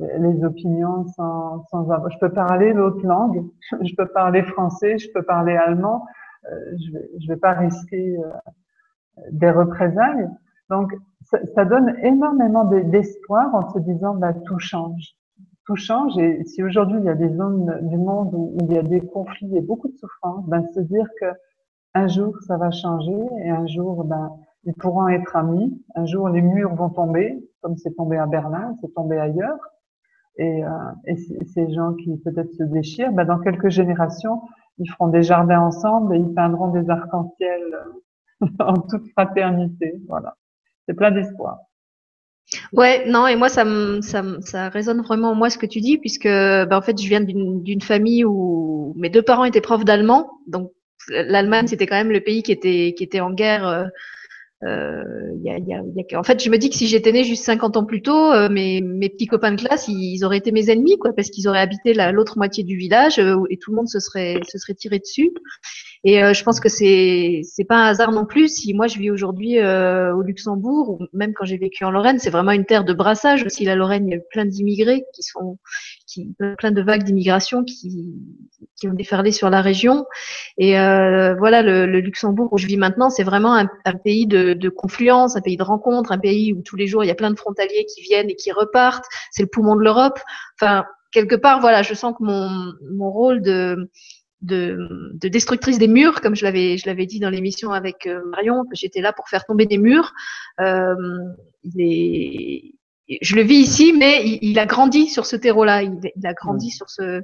euh, 0.00 0.06
les 0.18 0.44
opinions 0.44 1.04
sans, 1.16 1.64
avoir. 1.72 2.08
Je 2.12 2.18
peux 2.20 2.30
parler 2.30 2.72
l'autre 2.72 3.04
langue, 3.04 3.44
je 3.82 3.92
peux 3.96 4.06
parler 4.06 4.42
français, 4.44 4.98
je 4.98 5.08
peux 5.12 5.22
parler 5.22 5.56
allemand. 5.56 6.06
Euh, 6.44 6.76
je 6.78 6.92
je 7.20 7.26
vais 7.26 7.36
pas 7.36 7.54
risquer 7.54 8.16
euh, 8.18 8.30
des 9.32 9.50
représailles. 9.50 10.28
Donc, 10.70 10.94
ça, 11.56 11.64
donne 11.64 11.96
énormément 12.02 12.66
d'espoir 12.66 13.52
en 13.52 13.68
se 13.72 13.80
disant, 13.80 14.14
bah, 14.14 14.32
tout 14.32 14.60
change. 14.60 15.16
Tout 15.66 15.74
change. 15.74 16.16
Et 16.18 16.44
si 16.44 16.62
aujourd'hui 16.62 16.98
il 17.00 17.04
y 17.04 17.08
a 17.08 17.16
des 17.16 17.34
zones 17.34 17.80
du 17.82 17.98
monde 17.98 18.32
où, 18.32 18.54
où 18.54 18.58
il 18.60 18.72
y 18.72 18.78
a 18.78 18.82
des 18.82 19.00
conflits 19.00 19.56
et 19.56 19.60
beaucoup 19.60 19.88
de 19.88 19.96
souffrance, 19.96 20.46
ben, 20.46 20.64
se 20.72 20.78
dire 20.78 21.08
que 21.20 21.26
un 21.98 22.08
jour 22.08 22.36
ça 22.46 22.56
va 22.56 22.70
changer 22.70 23.18
et 23.44 23.50
un 23.50 23.66
jour 23.66 24.04
ben, 24.04 24.30
ils 24.64 24.74
pourront 24.74 25.08
être 25.08 25.36
amis. 25.36 25.82
Un 25.94 26.06
jour 26.06 26.28
les 26.28 26.42
murs 26.42 26.74
vont 26.74 26.90
tomber, 26.90 27.38
comme 27.62 27.76
c'est 27.76 27.94
tombé 27.96 28.18
à 28.18 28.26
Berlin, 28.26 28.76
c'est 28.80 28.92
tombé 28.94 29.18
ailleurs. 29.18 29.58
Et, 30.36 30.64
euh, 30.64 31.14
ces 31.54 31.72
gens 31.72 31.94
qui 31.94 32.16
peut-être 32.18 32.52
se 32.52 32.62
déchirent, 32.62 33.12
ben, 33.12 33.24
dans 33.24 33.38
quelques 33.38 33.70
générations, 33.70 34.42
ils 34.78 34.88
feront 34.88 35.08
des 35.08 35.22
jardins 35.22 35.60
ensemble 35.60 36.14
et 36.14 36.18
ils 36.18 36.32
peindront 36.34 36.68
des 36.68 36.88
arcs-en-ciel 36.88 37.60
en 38.60 38.74
toute 38.74 39.08
fraternité. 39.12 40.00
Voilà, 40.06 40.36
c'est 40.86 40.94
plein 40.94 41.10
d'espoir. 41.10 41.58
Ouais, 42.72 43.08
non, 43.08 43.26
et 43.26 43.36
moi, 43.36 43.48
ça, 43.48 43.64
résonne 44.68 45.02
vraiment 45.02 45.32
en 45.32 45.34
moi 45.34 45.50
ce 45.50 45.58
que 45.58 45.66
tu 45.66 45.80
dis, 45.80 45.98
puisque 45.98 46.28
ben, 46.28 46.72
en 46.72 46.82
fait, 46.82 47.00
je 47.00 47.08
viens 47.08 47.20
d'une 47.20 47.82
famille 47.82 48.24
où 48.24 48.94
mes 48.96 49.10
deux 49.10 49.22
parents 49.22 49.44
étaient 49.44 49.60
profs 49.60 49.84
d'allemand, 49.84 50.30
donc 50.46 50.70
l'Allemagne, 51.08 51.66
c'était 51.66 51.86
quand 51.86 51.96
même 51.96 52.12
le 52.12 52.20
pays 52.20 52.42
qui 52.42 52.52
était, 52.52 53.20
en 53.20 53.32
guerre 53.32 53.66
euh, 53.66 53.84
euh. 54.64 55.02
En 56.14 56.22
fait, 56.24 56.42
je 56.42 56.50
me 56.50 56.58
dis 56.58 56.68
que 56.68 56.76
si 56.76 56.88
j'étais 56.88 57.12
née 57.12 57.24
juste 57.24 57.44
50 57.44 57.76
ans 57.76 57.84
plus 57.84 58.02
tôt, 58.02 58.32
euh, 58.32 58.48
mes, 58.48 58.82
petits 59.08 59.26
copains 59.26 59.52
de 59.52 59.60
classe, 59.60 59.86
ils, 59.88 60.24
auraient 60.24 60.38
été 60.38 60.52
mes 60.52 60.70
ennemis, 60.70 60.98
quoi, 60.98 61.12
parce 61.12 61.30
qu'ils 61.30 61.48
auraient 61.48 61.60
habité 61.60 61.94
l'autre 62.12 62.38
moitié 62.38 62.64
du 62.64 62.76
village 62.76 63.18
et 63.18 63.58
tout 63.58 63.70
le 63.70 63.76
monde 63.76 63.88
se 63.88 64.00
serait 64.00 64.40
tiré 64.76 64.98
dessus. 64.98 65.30
Et 66.04 66.22
euh, 66.22 66.32
je 66.32 66.42
pense 66.44 66.60
que 66.60 66.68
c'est 66.68 67.40
c'est 67.44 67.64
pas 67.64 67.76
un 67.76 67.86
hasard 67.86 68.12
non 68.12 68.24
plus 68.24 68.48
si 68.48 68.74
moi 68.74 68.86
je 68.86 68.98
vis 68.98 69.10
aujourd'hui 69.10 69.58
au 69.60 70.22
Luxembourg 70.22 70.90
ou 70.90 71.06
même 71.12 71.32
quand 71.34 71.44
j'ai 71.44 71.58
vécu 71.58 71.84
en 71.84 71.90
Lorraine, 71.90 72.18
c'est 72.18 72.30
vraiment 72.30 72.52
une 72.52 72.64
terre 72.64 72.84
de 72.84 72.92
brassage 72.92 73.44
aussi. 73.44 73.64
La 73.64 73.74
Lorraine, 73.74 74.08
il 74.08 74.12
y 74.12 74.16
a 74.16 74.20
plein 74.30 74.44
d'immigrés 74.44 75.04
qui 75.14 75.22
sont 75.22 75.58
qui 76.06 76.34
plein 76.58 76.70
de 76.70 76.82
vagues 76.82 77.02
d'immigration 77.02 77.64
qui 77.64 78.14
qui 78.78 78.88
ont 78.88 78.94
déferlé 78.94 79.32
sur 79.32 79.50
la 79.50 79.60
région. 79.60 80.06
Et 80.56 80.78
euh, 80.78 81.34
voilà, 81.34 81.62
le, 81.62 81.86
le, 81.86 82.00
Luxembourg 82.00 82.48
où 82.52 82.58
je 82.58 82.66
vis 82.66 82.76
maintenant, 82.76 83.10
c'est 83.10 83.24
vraiment 83.24 83.54
un, 83.54 83.68
un 83.84 83.94
pays 83.94 84.26
de, 84.26 84.54
de, 84.54 84.68
confluence, 84.68 85.36
un 85.36 85.40
pays 85.40 85.56
de 85.56 85.62
rencontre, 85.62 86.12
un 86.12 86.18
pays 86.18 86.52
où 86.52 86.62
tous 86.62 86.76
les 86.76 86.86
jours 86.86 87.04
il 87.04 87.08
y 87.08 87.10
a 87.10 87.14
plein 87.14 87.30
de 87.30 87.38
frontaliers 87.38 87.86
qui 87.86 88.02
viennent 88.02 88.30
et 88.30 88.36
qui 88.36 88.52
repartent. 88.52 89.04
C'est 89.30 89.42
le 89.42 89.48
poumon 89.48 89.76
de 89.76 89.82
l'Europe. 89.82 90.20
Enfin, 90.60 90.84
quelque 91.12 91.34
part, 91.34 91.60
voilà, 91.60 91.82
je 91.82 91.94
sens 91.94 92.14
que 92.16 92.24
mon, 92.24 92.72
mon 92.92 93.10
rôle 93.10 93.42
de, 93.42 93.90
de, 94.42 95.10
de, 95.14 95.28
destructrice 95.28 95.78
des 95.78 95.88
murs, 95.88 96.20
comme 96.20 96.36
je 96.36 96.44
l'avais, 96.44 96.78
je 96.78 96.86
l'avais 96.86 97.06
dit 97.06 97.20
dans 97.20 97.30
l'émission 97.30 97.72
avec 97.72 98.06
euh, 98.06 98.20
Marion, 98.30 98.64
que 98.64 98.76
j'étais 98.76 99.00
là 99.00 99.12
pour 99.12 99.28
faire 99.28 99.44
tomber 99.44 99.66
des 99.66 99.78
murs. 99.78 100.12
Euh, 100.60 100.94
il 101.64 101.80
est, 101.80 103.18
je 103.22 103.34
le 103.34 103.42
vis 103.42 103.56
ici, 103.56 103.92
mais 103.92 104.24
il, 104.24 104.38
il 104.42 104.58
a 104.58 104.66
grandi 104.66 105.08
sur 105.08 105.26
ce 105.26 105.36
terreau-là. 105.36 105.82
Il, 105.82 105.98
il, 106.14 106.26
a 106.26 106.34
grandi 106.34 106.70
sur 106.70 106.88
ce 106.88 107.22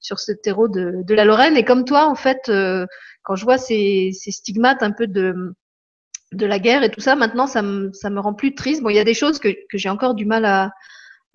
sur 0.00 0.18
ce 0.18 0.32
terreau 0.32 0.68
de, 0.68 1.02
de, 1.04 1.14
la 1.14 1.24
Lorraine. 1.24 1.56
Et 1.56 1.64
comme 1.64 1.84
toi, 1.84 2.06
en 2.06 2.14
fait, 2.14 2.48
euh, 2.48 2.86
quand 3.22 3.34
je 3.34 3.44
vois 3.44 3.58
ces, 3.58 4.10
ces, 4.12 4.30
stigmates 4.30 4.82
un 4.82 4.92
peu 4.92 5.06
de 5.06 5.54
de 6.32 6.44
la 6.44 6.58
guerre 6.58 6.82
et 6.82 6.90
tout 6.90 7.00
ça, 7.00 7.14
maintenant, 7.14 7.46
ça 7.46 7.62
me 7.62 7.92
ça 7.92 8.10
me 8.10 8.20
rend 8.20 8.34
plus 8.34 8.54
triste. 8.54 8.82
Bon, 8.82 8.88
il 8.88 8.96
y 8.96 9.00
a 9.00 9.04
des 9.04 9.14
choses 9.14 9.38
que 9.38 9.48
que 9.70 9.78
j'ai 9.78 9.88
encore 9.88 10.14
du 10.14 10.26
mal 10.26 10.44
à 10.44 10.72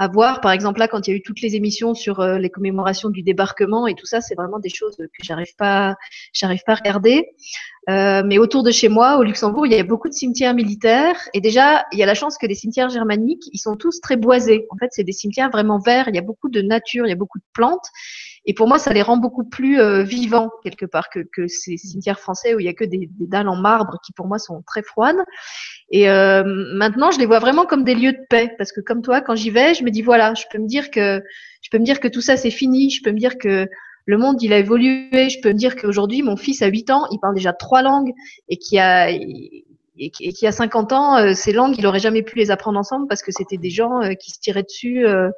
à 0.02 0.08
voir. 0.08 0.42
Par 0.42 0.52
exemple, 0.52 0.80
là, 0.80 0.88
quand 0.88 1.08
il 1.08 1.12
y 1.12 1.14
a 1.14 1.18
eu 1.18 1.22
toutes 1.22 1.42
les 1.42 1.56
émissions 1.56 1.94
sur 1.94 2.22
euh, 2.22 2.40
les 2.40 2.50
commémorations 2.50 3.10
du 3.10 3.22
débarquement 3.22 3.86
et 3.86 3.94
tout 3.94 4.08
ça, 4.08 4.20
c'est 4.20 4.34
vraiment 4.34 4.58
des 4.58 4.70
choses 4.70 4.98
que 4.98 5.24
j'arrive 5.24 5.56
pas, 5.56 5.96
j'arrive 6.34 6.64
pas 6.66 6.72
à 6.72 6.76
regarder. 6.76 7.28
Euh, 7.88 8.24
mais 8.26 8.40
autour 8.40 8.64
de 8.64 8.72
chez 8.72 8.90
moi, 8.90 9.20
au 9.20 9.24
Luxembourg, 9.24 9.68
il 9.68 9.74
y 9.74 9.76
a 9.76 9.84
beaucoup 9.84 10.10
de 10.10 10.14
cimetières 10.14 10.56
militaires. 10.56 11.18
Et 11.36 11.40
déjà, 11.40 11.86
il 11.92 12.00
y 12.00 12.04
a 12.04 12.08
la 12.08 12.16
chance 12.16 12.40
que 12.40 12.48
les 12.48 12.56
cimetières 12.56 12.90
germaniques, 12.90 13.44
ils 13.54 13.60
sont 13.60 13.76
tous 13.76 14.02
très 14.02 14.18
boisés. 14.18 14.66
En 14.72 14.78
fait, 14.78 14.88
c'est 14.90 15.04
des 15.04 15.12
cimetières 15.12 15.52
vraiment 15.52 15.78
verts. 15.78 16.06
Il 16.08 16.16
y 16.16 16.20
a 16.20 16.24
beaucoup 16.24 16.50
de 16.50 16.64
nature, 16.64 17.06
il 17.06 17.10
y 17.10 17.14
a 17.14 17.16
beaucoup 17.16 17.38
de 17.38 17.46
plantes. 17.54 17.86
Et 18.46 18.54
pour 18.54 18.68
moi, 18.68 18.80
ça 18.80 18.92
les 18.92 19.02
rend 19.02 19.18
beaucoup 19.18 19.44
plus 19.44 19.80
euh, 19.80 20.04
vivants 20.04 20.50
quelque 20.64 20.86
part 20.86 21.10
que, 21.10 21.20
que 21.20 21.48
ces 21.48 21.78
cimetières 21.78 22.20
français 22.20 22.56
où 22.56 22.60
il 22.60 22.66
y 22.66 22.70
a 22.70 22.74
que 22.74 22.84
des, 22.84 23.10
des, 23.12 23.28
dalles 23.28 23.48
en 23.48 23.56
marbre 23.56 23.98
qui 24.06 24.14
pour 24.14 24.28
moi 24.28 24.40
sont 24.40 24.64
très 24.66 24.82
froides. 24.82 25.24
Et 25.92 26.10
euh, 26.10 26.44
maintenant, 26.76 27.12
je 27.12 27.20
les 27.20 27.26
vois 27.26 27.40
vraiment 27.40 27.66
comme 27.66 27.84
des 27.84 27.96
lieux 27.96 28.14
de 28.14 28.26
paix 28.30 28.54
parce 28.58 28.72
que 28.72 28.82
comme 28.82 29.02
toi, 29.02 29.22
quand 29.22 29.36
j'y 29.36 29.52
vais, 29.52 29.74
je 29.74 29.84
me 29.84 29.92
dis 29.92 30.02
voilà, 30.02 30.34
je 30.34 30.46
peux 30.52 30.58
me 30.58 30.68
dire 30.68 30.90
que 30.90 31.22
je 31.62 31.70
peux 31.70 31.78
me 31.78 31.86
dire 31.86 32.00
que 32.00 32.08
tout 32.08 32.22
ça 32.22 32.38
c'est 32.38 32.52
fini. 32.52 32.90
Je 32.90 33.04
peux 33.04 33.12
me 33.12 33.20
dire 33.20 33.38
que 33.38 33.68
le 34.06 34.18
monde 34.18 34.42
il 34.42 34.54
a 34.54 34.58
évolué. 34.58 35.30
Je 35.30 35.40
peux 35.42 35.50
me 35.50 35.58
dire 35.58 35.76
qu'aujourd'hui, 35.76 36.24
mon 36.24 36.36
fils 36.36 36.62
a 36.64 36.68
8 36.68 36.90
ans, 36.90 37.08
il 37.12 37.20
parle 37.20 37.36
déjà 37.36 37.54
trois 37.54 37.84
langues 37.84 38.12
et 38.50 38.58
qui 38.58 38.80
a 38.80 39.10
et 40.02 40.34
qui 40.34 40.48
a 40.48 40.52
50 40.52 40.94
ans, 40.94 41.18
euh, 41.18 41.34
ces 41.34 41.54
langues, 41.54 41.76
il 41.78 41.86
aurait 41.86 42.00
jamais 42.00 42.24
pu 42.24 42.38
les 42.38 42.50
apprendre 42.50 42.80
ensemble 42.80 43.08
parce 43.08 43.22
que 43.22 43.32
c'était 43.32 43.58
des 43.58 43.70
gens 43.70 44.02
euh, 44.02 44.14
qui 44.14 44.32
se 44.32 44.40
tiraient 44.40 44.64
dessus 44.64 45.06
euh, 45.06 45.30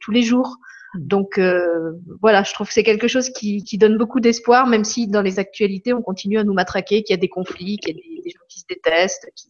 tous 0.00 0.10
les 0.10 0.22
jours. 0.22 0.56
Donc 0.96 1.38
euh, 1.38 1.92
voilà, 2.20 2.42
je 2.42 2.52
trouve 2.52 2.66
que 2.68 2.72
c'est 2.72 2.82
quelque 2.82 3.08
chose 3.08 3.30
qui, 3.30 3.62
qui 3.64 3.78
donne 3.78 3.96
beaucoup 3.96 4.20
d'espoir, 4.20 4.66
même 4.66 4.84
si 4.84 5.06
dans 5.06 5.22
les 5.22 5.38
actualités, 5.38 5.92
on 5.92 6.02
continue 6.02 6.38
à 6.38 6.44
nous 6.44 6.54
matraquer, 6.54 7.02
qu'il 7.02 7.14
y 7.14 7.18
a 7.18 7.20
des 7.20 7.28
conflits, 7.28 7.78
qu'il 7.78 7.96
y 7.96 7.98
a 7.98 8.02
des, 8.02 8.22
des, 8.22 8.30
gens 8.30 8.44
qui 8.48 8.60
se 8.60 8.66
détestent, 8.68 9.30
qui, 9.34 9.48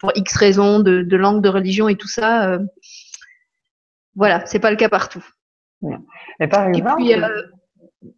pour 0.00 0.12
X 0.14 0.36
raisons 0.36 0.80
de, 0.80 1.02
de, 1.02 1.16
langue, 1.16 1.42
de 1.42 1.48
religion 1.48 1.88
et 1.88 1.96
tout 1.96 2.08
ça. 2.08 2.50
Euh, 2.50 2.58
voilà, 4.14 4.44
c'est 4.46 4.58
pas 4.58 4.70
le 4.70 4.76
cas 4.76 4.88
partout. 4.88 5.24
Et 6.40 6.48
par 6.48 6.68
exemple, 6.68 7.02
et 7.02 7.04
puis, 7.04 7.14
euh, 7.14 7.42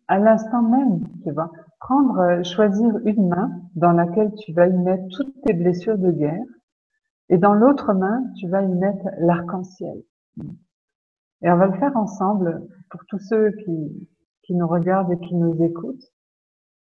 à 0.08 0.18
l'instant 0.18 0.62
même, 0.62 1.06
tu 1.22 1.30
vois, 1.32 1.50
prendre, 1.78 2.18
euh, 2.18 2.42
choisir 2.42 2.90
une 3.04 3.28
main 3.28 3.50
dans 3.74 3.92
laquelle 3.92 4.32
tu 4.44 4.52
vas 4.52 4.66
y 4.66 4.72
mettre 4.72 5.04
toutes 5.16 5.34
tes 5.44 5.52
blessures 5.52 5.98
de 5.98 6.10
guerre, 6.10 6.44
et 7.28 7.38
dans 7.38 7.54
l'autre 7.54 7.92
main, 7.92 8.22
tu 8.38 8.48
vas 8.48 8.62
y 8.62 8.68
mettre 8.68 9.04
l'arc-en-ciel. 9.18 10.02
Et 11.42 11.50
on 11.50 11.56
va 11.56 11.66
le 11.66 11.78
faire 11.78 11.96
ensemble 11.96 12.62
pour 12.90 13.00
tous 13.08 13.18
ceux 13.18 13.50
qui, 13.64 14.08
qui 14.42 14.54
nous 14.54 14.68
regardent 14.68 15.12
et 15.12 15.26
qui 15.26 15.34
nous 15.34 15.62
écoutent. 15.64 16.04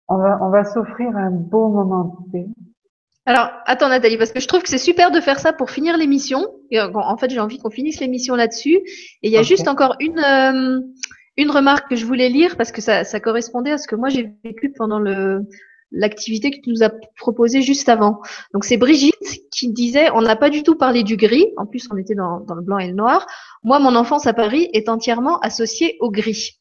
On 0.08 0.18
va, 0.18 0.40
on 0.42 0.50
va 0.50 0.64
s'offrir 0.64 1.16
un 1.18 1.32
beau 1.32 1.70
moment 1.70 2.04
de 2.06 2.32
paix. 2.32 2.48
Alors, 3.26 3.50
attends 3.66 3.90
Nathalie, 3.90 4.18
parce 4.18 4.32
que 4.32 4.40
je 4.40 4.48
trouve 4.48 4.62
que 4.62 4.70
c'est 4.70 4.78
super 4.78 5.10
de 5.10 5.20
faire 5.20 5.40
ça 5.40 5.52
pour 5.52 5.72
finir 5.72 5.98
l'émission. 5.98 6.46
En 6.72 7.18
fait, 7.18 7.32
j'ai 7.32 7.40
envie 7.40 7.58
qu'on 7.58 7.72
finisse 7.72 8.00
l'émission 8.00 8.36
là-dessus. 8.36 8.76
Et 8.76 9.28
il 9.28 9.32
y 9.32 9.38
a 9.38 9.40
okay. 9.40 9.48
juste 9.48 9.68
encore 9.68 9.96
une, 10.00 10.20
euh, 10.20 10.80
une 11.36 11.50
remarque 11.50 11.90
que 11.90 11.96
je 11.96 12.06
voulais 12.06 12.30
lire 12.30 12.56
parce 12.56 12.72
que 12.72 12.82
ça, 12.82 13.04
ça 13.04 13.20
correspondait 13.20 13.72
à 13.72 13.78
ce 13.80 13.88
que 13.88 13.96
moi 13.96 14.10
j'ai 14.10 14.32
vécu 14.44 14.72
pendant 14.78 15.00
le, 15.00 15.42
l'activité 15.92 16.52
que 16.52 16.62
tu 16.62 16.70
nous 16.70 16.84
as 16.84 16.92
proposée 17.18 17.62
juste 17.62 17.90
avant. 17.90 18.22
Donc 18.54 18.66
c'est 18.66 18.78
Brigitte 18.78 19.14
qui 19.52 19.72
disait, 19.72 20.10
on 20.12 20.22
n'a 20.22 20.36
pas 20.36 20.50
du 20.50 20.64
tout 20.64 20.76
parlé 20.76 21.04
du 21.04 21.18
gris, 21.18 21.48
en 21.58 21.66
plus 21.66 21.88
on 21.92 21.98
était 21.98 22.16
dans, 22.16 22.40
dans, 22.42 22.56
le 22.56 22.62
blanc 22.62 22.78
et 22.78 22.88
le 22.88 22.94
noir. 22.94 23.26
Moi, 23.64 23.80
mon 23.80 23.96
enfance 23.96 24.28
à 24.28 24.34
Paris 24.34 24.70
est 24.74 24.90
entièrement 24.90 25.40
associée 25.40 25.98
au 26.00 26.12
gris. 26.12 26.60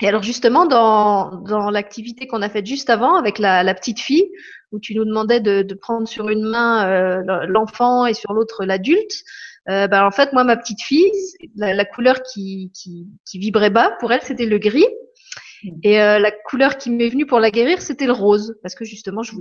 Et 0.00 0.06
alors 0.08 0.22
justement, 0.22 0.66
dans, 0.66 1.40
dans 1.42 1.70
l'activité 1.70 2.26
qu'on 2.26 2.42
a 2.42 2.48
faite 2.48 2.66
juste 2.66 2.90
avant 2.90 3.16
avec 3.16 3.38
la, 3.38 3.62
la, 3.62 3.74
petite 3.74 3.98
fille, 3.98 4.30
où 4.70 4.78
tu 4.78 4.94
nous 4.94 5.04
demandais 5.04 5.40
de, 5.40 5.62
de 5.62 5.74
prendre 5.74 6.06
sur 6.06 6.28
une 6.28 6.44
main 6.44 6.86
euh, 6.88 7.46
l'enfant 7.46 8.06
et 8.06 8.14
sur 8.14 8.32
l'autre 8.32 8.64
l'adulte, 8.64 9.24
euh, 9.68 9.86
ben, 9.86 10.06
en 10.06 10.10
fait, 10.10 10.32
moi, 10.32 10.44
ma 10.44 10.56
petite 10.56 10.82
fille, 10.82 11.10
la, 11.56 11.74
la 11.74 11.84
couleur 11.84 12.22
qui, 12.22 12.72
qui, 12.74 13.08
qui 13.26 13.38
vibrait 13.38 13.70
bas, 13.70 13.96
pour 14.00 14.12
elle, 14.12 14.22
c'était 14.22 14.46
le 14.46 14.58
gris. 14.58 14.86
Et 15.82 16.00
euh, 16.00 16.18
la 16.18 16.30
couleur 16.30 16.78
qui 16.78 16.90
m'est 16.90 17.08
venue 17.08 17.26
pour 17.26 17.40
la 17.40 17.50
guérir, 17.50 17.80
c'était 17.82 18.06
le 18.06 18.12
rose, 18.12 18.56
parce 18.62 18.74
que 18.74 18.84
justement, 18.84 19.22
je, 19.22 19.32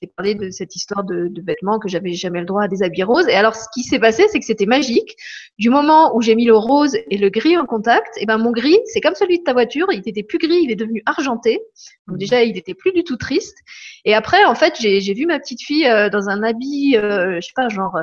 t'ai 0.00 0.06
parlé 0.06 0.34
de 0.34 0.50
cette 0.50 0.76
histoire 0.76 1.04
de, 1.04 1.30
vêtements 1.44 1.78
que 1.78 1.88
j'avais 1.88 2.12
jamais 2.12 2.40
le 2.40 2.46
droit 2.46 2.64
à 2.64 2.68
des 2.68 2.82
habits 2.82 3.02
roses. 3.02 3.28
Et 3.28 3.34
alors, 3.34 3.54
ce 3.54 3.66
qui 3.74 3.82
s'est 3.82 3.98
passé, 3.98 4.26
c'est 4.30 4.38
que 4.38 4.44
c'était 4.44 4.66
magique. 4.66 5.16
Du 5.58 5.70
moment 5.70 6.16
où 6.16 6.22
j'ai 6.22 6.34
mis 6.34 6.44
le 6.44 6.56
rose 6.56 6.96
et 7.10 7.18
le 7.18 7.28
gris 7.28 7.56
en 7.56 7.66
contact, 7.66 8.16
et 8.18 8.26
ben 8.26 8.38
mon 8.38 8.52
gris, 8.52 8.78
c'est 8.86 9.00
comme 9.00 9.14
celui 9.14 9.38
de 9.38 9.44
ta 9.44 9.52
voiture, 9.52 9.86
il 9.92 10.02
était 10.06 10.22
plus 10.22 10.38
gris, 10.38 10.60
il 10.62 10.70
est 10.70 10.76
devenu 10.76 11.02
argenté. 11.06 11.60
Donc 12.08 12.18
déjà, 12.18 12.42
il 12.42 12.56
était 12.56 12.74
plus 12.74 12.92
du 12.92 13.04
tout 13.04 13.16
triste. 13.16 13.58
Et 14.04 14.14
après, 14.14 14.44
en 14.44 14.54
fait, 14.54 14.74
j'ai 14.78 15.14
vu 15.14 15.26
ma 15.26 15.38
petite 15.38 15.62
fille 15.62 15.86
euh, 15.86 16.08
dans 16.10 16.28
un 16.28 16.42
habit, 16.42 16.96
euh, 16.96 17.36
je 17.40 17.46
sais 17.46 17.52
pas, 17.54 17.68
genre 17.68 17.96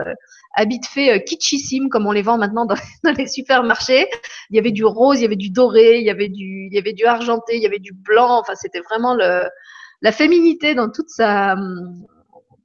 euh, 0.58 0.62
habit 0.62 0.80
de 0.80 0.86
fait 0.86 1.14
euh, 1.14 1.20
kitschissime 1.20 1.90
comme 1.90 2.08
on 2.08 2.12
les 2.12 2.22
vend 2.22 2.38
maintenant 2.38 2.66
dans, 2.66 2.76
dans, 3.04 3.12
les 3.12 3.28
supermarchés. 3.28 4.08
Il 4.50 4.56
y 4.56 4.60
avait 4.60 4.72
du 4.72 4.86
rose, 4.86 5.20
il 5.20 5.24
y 5.24 5.26
avait 5.26 5.36
du 5.36 5.50
doré, 5.50 6.00
il 6.00 6.06
y 6.06 6.10
avait 6.10 6.30
du, 6.30 6.68
il 6.70 6.74
y 6.74 6.78
avait 6.78 6.94
du 6.94 7.06
argenté, 7.06 7.56
il 7.56 7.62
y 7.62 7.66
avait 7.66 7.80
du 7.80 7.94
blanc. 7.94 8.40
Enfin, 8.40 8.56
c'était 8.56 8.82
vraiment 8.82 9.16
le, 9.16 9.50
la 10.02 10.12
féminité 10.12 10.76
dans 10.76 10.90
toute 10.90 11.10
sa, 11.10 11.56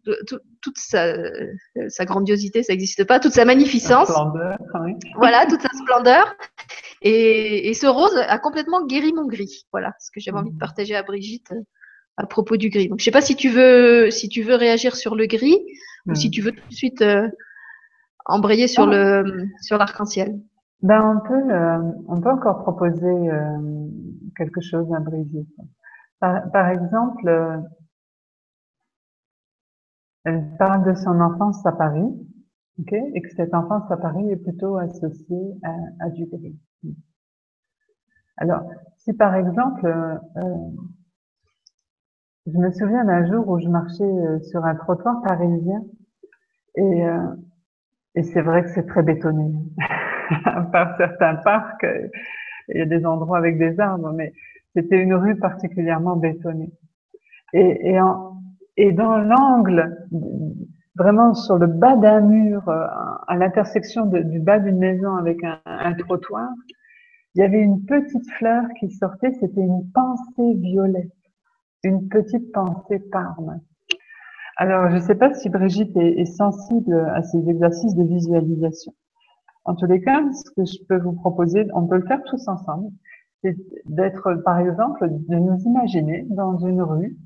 toute, 0.05 0.43
toute 0.61 0.79
sa, 0.79 1.15
sa, 1.89 2.05
grandiosité, 2.05 2.63
ça 2.63 2.73
n'existe 2.73 3.05
pas, 3.05 3.21
toute 3.21 3.33
sa 3.33 3.45
magnificence. 3.45 4.09
Splendeur, 4.09 4.59
oui. 4.85 4.95
Voilà, 5.17 5.47
toute 5.47 5.61
sa 5.61 5.69
splendeur. 5.69 6.35
Et, 7.01 7.69
et, 7.69 7.75
ce 7.75 7.87
rose 7.87 8.17
a 8.17 8.39
complètement 8.39 8.85
guéri 8.85 9.13
mon 9.13 9.27
gris. 9.27 9.67
Voilà 9.73 9.95
ce 10.01 10.11
que 10.11 10.21
j'avais 10.21 10.39
envie 10.39 10.51
de 10.51 10.59
partager 10.59 10.97
à 10.97 11.03
Brigitte 11.03 11.53
à 12.19 12.27
propos 12.27 12.57
du 12.57 12.69
gris. 12.69 12.89
Donc, 12.89 12.99
je 12.99 13.05
sais 13.05 13.13
pas 13.13 13.21
si 13.23 13.37
tu 13.37 13.49
veux, 13.49 14.11
si 14.11 14.29
tu 14.29 14.43
veux 14.43 14.57
réagir 14.57 14.97
sur 14.97 15.15
le 15.15 15.27
gris 15.27 15.59
ou 16.07 16.15
si 16.15 16.31
tu 16.31 16.43
veux 16.43 16.53
tout 16.53 16.69
de 16.69 16.75
suite 16.75 17.01
euh, 17.01 17.29
embrayer 18.29 18.69
sur 18.69 18.85
oh. 18.85 18.91
le 18.91 19.49
sur 19.61 19.79
l'arc-en-ciel. 19.79 20.41
Ben 20.83 21.17
on 21.17 21.27
peut 21.27 21.53
euh, 21.53 21.93
on 22.07 22.21
peut 22.21 22.31
encore 22.31 22.63
proposer 22.63 23.07
euh, 23.07 23.89
quelque 24.37 24.61
chose 24.61 24.93
à 24.95 25.01
Brigitte. 25.01 25.49
Par, 26.21 26.51
par 26.53 26.69
exemple, 26.69 27.29
euh, 27.29 27.57
elle 30.25 30.57
parle 30.59 30.85
de 30.85 30.95
son 30.95 31.21
enfance 31.21 31.65
à 31.67 31.73
Paris, 31.73 32.07
ok, 32.79 32.93
et 32.93 33.23
que 33.23 33.31
cette 33.31 33.55
enfance 33.55 33.91
à 33.91 33.97
Paris 33.97 34.31
est 34.31 34.37
plutôt 34.37 34.77
associée 34.77 35.59
à, 35.65 36.07
à 36.07 36.11
du 36.11 36.27
gris. 36.27 36.59
Alors, 38.37 38.63
si 38.99 39.13
par 39.15 39.35
exemple 39.35 39.91
je 42.47 42.57
me 42.57 42.71
souviens 42.71 43.05
d'un 43.05 43.27
jour 43.27 43.49
où 43.49 43.59
je 43.59 43.69
marchais 43.69 44.43
sur 44.45 44.65
un 44.65 44.77
trottoir 44.77 45.21
parisien 45.23 45.83
et, 46.77 47.05
et 48.19 48.23
c'est 48.25 48.43
vrai 48.43 48.65
que 48.65 48.71
c'est 48.71 48.87
très 48.87 49.03
bétonné. 49.03 49.53
Par 50.73 50.97
certains 50.97 51.37
parcs, 51.37 51.87
il 52.69 52.79
y 52.79 52.81
a 52.81 52.85
des 52.85 53.07
endroits 53.07 53.39
avec 53.39 53.59
des 53.59 53.79
arbres, 53.79 54.13
mais 54.13 54.33
c'était 54.75 55.01
une 55.01 55.15
rue 55.15 55.37
particulièrement 55.37 56.17
bétonnée. 56.17 56.73
Et, 57.53 57.93
dans 58.93 59.19
l'angle, 59.19 60.07
vraiment 60.97 61.35
sur 61.35 61.59
le 61.59 61.69
bas 61.69 61.97
d'un 61.97 62.21
mur, 62.21 62.69
à 62.69 63.37
l'intersection 63.37 64.07
du 64.07 64.41
bas 64.41 64.59
d'une 64.59 64.79
maison 64.79 65.15
avec 65.15 65.39
un 65.45 65.95
trottoir, 65.95 66.49
il 67.35 67.41
y 67.41 67.45
avait 67.45 67.61
une 67.61 67.85
petite 67.85 68.29
fleur 68.33 68.65
qui 68.81 68.91
sortait, 68.91 69.33
c'était 69.41 69.61
une 69.61 69.91
pensée 69.95 70.55
violette 70.57 71.13
une 71.85 72.09
petite 72.09 72.53
pensée 72.53 72.99
parme. 72.99 73.61
Alors, 74.61 74.91
je 74.91 74.97
ne 74.97 75.01
sais 75.01 75.15
pas 75.15 75.33
si 75.35 75.49
Brigitte 75.51 75.97
est, 75.97 76.25
sensible 76.25 76.93
à 77.15 77.23
ces 77.23 77.49
exercices 77.49 77.95
de 77.95 78.03
visualisation. 78.03 78.93
En 79.65 79.77
tous 79.77 79.87
les 79.87 80.03
cas, 80.03 80.21
ce 80.33 80.51
que 80.51 80.65
je 80.65 80.85
peux 80.89 80.99
vous 80.99 81.13
proposer, 81.13 81.69
on 81.75 81.87
peut 81.87 81.95
le 81.95 82.07
faire 82.07 82.25
tous 82.25 82.49
ensemble, 82.49 82.91
c'est 83.41 83.57
d'être, 83.85 84.35
par 84.45 84.59
exemple, 84.59 85.07
de 85.11 85.37
nous 85.37 85.57
imaginer 85.61 86.27
dans 86.31 86.59
une 86.59 86.83
rue. 86.83 87.17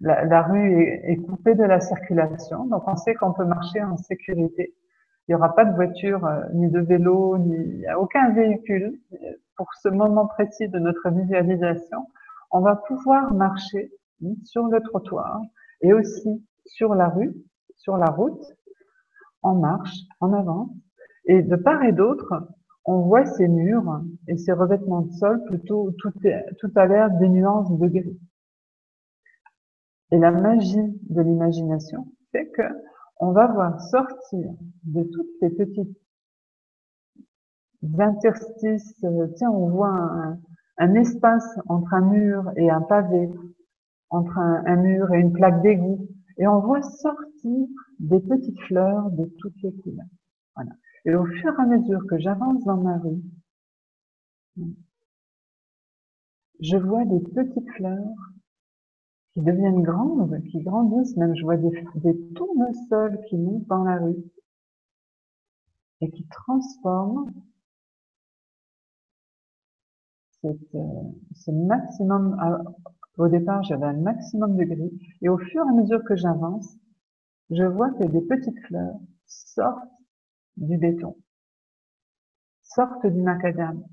La, 0.00 0.42
rue 0.42 0.80
est, 1.02 1.16
coupée 1.16 1.56
de 1.56 1.64
la 1.64 1.80
circulation, 1.80 2.66
donc 2.66 2.84
on 2.86 2.94
sait 2.94 3.14
qu'on 3.14 3.32
peut 3.32 3.44
marcher 3.44 3.82
en 3.82 3.96
sécurité. 3.96 4.76
Il 5.26 5.32
n'y 5.32 5.34
aura 5.34 5.56
pas 5.56 5.64
de 5.64 5.74
voiture, 5.74 6.24
euh, 6.24 6.44
ni 6.54 6.70
de 6.70 6.78
vélo, 6.78 7.36
ni 7.38 7.84
aucun 7.98 8.30
véhicule. 8.30 8.96
Pour 9.56 9.74
ce 9.82 9.88
moment 9.88 10.28
précis 10.28 10.68
de 10.68 10.78
notre 10.78 11.10
visualisation, 11.10 12.06
on 12.52 12.60
va 12.60 12.76
pouvoir 12.76 13.34
marcher 13.34 13.90
sur 14.44 14.68
le 14.68 14.80
trottoir 14.82 15.42
et 15.80 15.92
aussi 15.92 16.44
sur 16.66 16.94
la 16.94 17.08
rue, 17.08 17.34
sur 17.76 17.96
la 17.96 18.10
route, 18.10 18.44
en 19.42 19.54
marche, 19.54 19.96
en 20.20 20.32
avant. 20.32 20.74
Et 21.26 21.42
de 21.42 21.56
part 21.56 21.82
et 21.82 21.92
d'autre, 21.92 22.48
on 22.84 23.00
voit 23.02 23.26
ces 23.26 23.48
murs 23.48 24.02
et 24.28 24.36
ces 24.38 24.52
revêtements 24.52 25.02
de 25.02 25.12
sol 25.12 25.44
plutôt 25.44 25.92
tout, 25.98 26.72
à 26.74 26.86
l'air 26.86 27.10
des 27.18 27.28
nuances 27.28 27.70
de 27.78 27.86
gris. 27.86 28.18
Et 30.10 30.18
la 30.18 30.30
magie 30.30 30.98
de 31.10 31.20
l'imagination 31.20 32.06
fait 32.32 32.48
que 32.48 32.62
on 33.20 33.32
va 33.32 33.46
voir 33.46 33.80
sortir 33.80 34.52
de 34.84 35.02
toutes 35.02 35.30
ces 35.40 35.50
petites 35.50 35.98
interstices. 37.98 39.04
Tiens, 39.36 39.50
on 39.50 39.68
voit 39.68 40.36
un 40.78 40.94
espace 40.94 41.58
entre 41.66 41.92
un 41.94 42.00
mur 42.00 42.50
et 42.56 42.70
un 42.70 42.80
pavé, 42.80 43.28
entre 44.10 44.38
un, 44.38 44.76
mur 44.76 45.12
et 45.12 45.20
une 45.20 45.32
plaque 45.32 45.62
d'égout, 45.62 46.08
et 46.38 46.46
on 46.46 46.60
voit 46.60 46.82
sortir 46.82 47.66
des 47.98 48.20
petites 48.20 48.60
fleurs 48.62 49.10
de 49.10 49.24
toutes 49.38 49.60
les 49.62 49.72
couleurs. 49.72 50.06
Voilà. 50.54 50.70
Et 51.04 51.14
au 51.14 51.24
fur 51.26 51.52
et 51.52 51.62
à 51.62 51.66
mesure 51.66 52.06
que 52.08 52.18
j'avance 52.18 52.64
dans 52.64 52.76
ma 52.76 52.98
rue, 52.98 53.22
je 56.60 56.76
vois 56.76 57.04
des 57.04 57.20
petites 57.20 57.70
fleurs 57.72 58.32
qui 59.32 59.42
deviennent 59.42 59.82
grandes, 59.82 60.42
qui 60.50 60.60
grandissent, 60.62 61.16
même 61.16 61.34
je 61.36 61.44
vois 61.44 61.56
des, 61.56 61.70
des 61.96 62.18
tournesols 62.34 63.20
qui 63.28 63.36
montent 63.36 63.66
dans 63.66 63.84
la 63.84 63.98
rue 63.98 64.24
et 66.00 66.10
qui 66.10 66.26
transforment 66.28 67.32
cette, 70.42 70.74
euh, 70.74 71.02
ce 71.34 71.50
maximum, 71.50 72.36
au 73.18 73.28
départ 73.28 73.62
j'avais 73.64 73.86
un 73.86 73.94
maximum 74.00 74.56
de 74.56 74.64
gris, 74.64 74.98
et 75.22 75.28
au 75.28 75.38
fur 75.38 75.64
et 75.64 75.68
à 75.68 75.72
mesure 75.72 76.02
que 76.04 76.16
j'avance, 76.16 76.76
je 77.50 77.64
vois 77.64 77.90
que 77.90 78.04
des 78.04 78.20
petites 78.22 78.58
fleurs 78.66 78.98
sortent 79.26 79.90
du 80.56 80.78
béton, 80.78 81.16
sortent 82.62 83.06
du 83.06 83.22
macadam, 83.22 83.84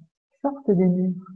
sortent 0.41 0.71
des 0.71 0.87
murs. 0.87 1.27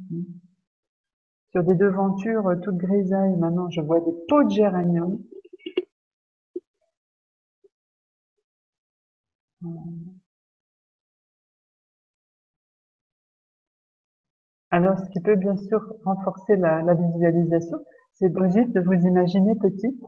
Sur 1.51 1.63
des 1.63 1.75
devantures 1.75 2.55
toutes 2.63 2.77
grisailles, 2.77 3.35
maintenant 3.37 3.69
je 3.69 3.81
vois 3.81 3.99
des 4.01 4.13
pots 4.27 4.43
de 4.43 4.51
géranium. 4.51 5.19
Alors, 14.71 14.99
ce 14.99 15.09
qui 15.09 15.19
peut 15.19 15.35
bien 15.35 15.55
sûr 15.57 15.81
renforcer 16.05 16.55
la, 16.55 16.93
visualisation, 16.93 17.79
c'est 18.13 18.29
Brigitte 18.29 18.71
de 18.73 18.81
vous 18.81 18.93
imaginer 18.93 19.55
petite, 19.55 19.99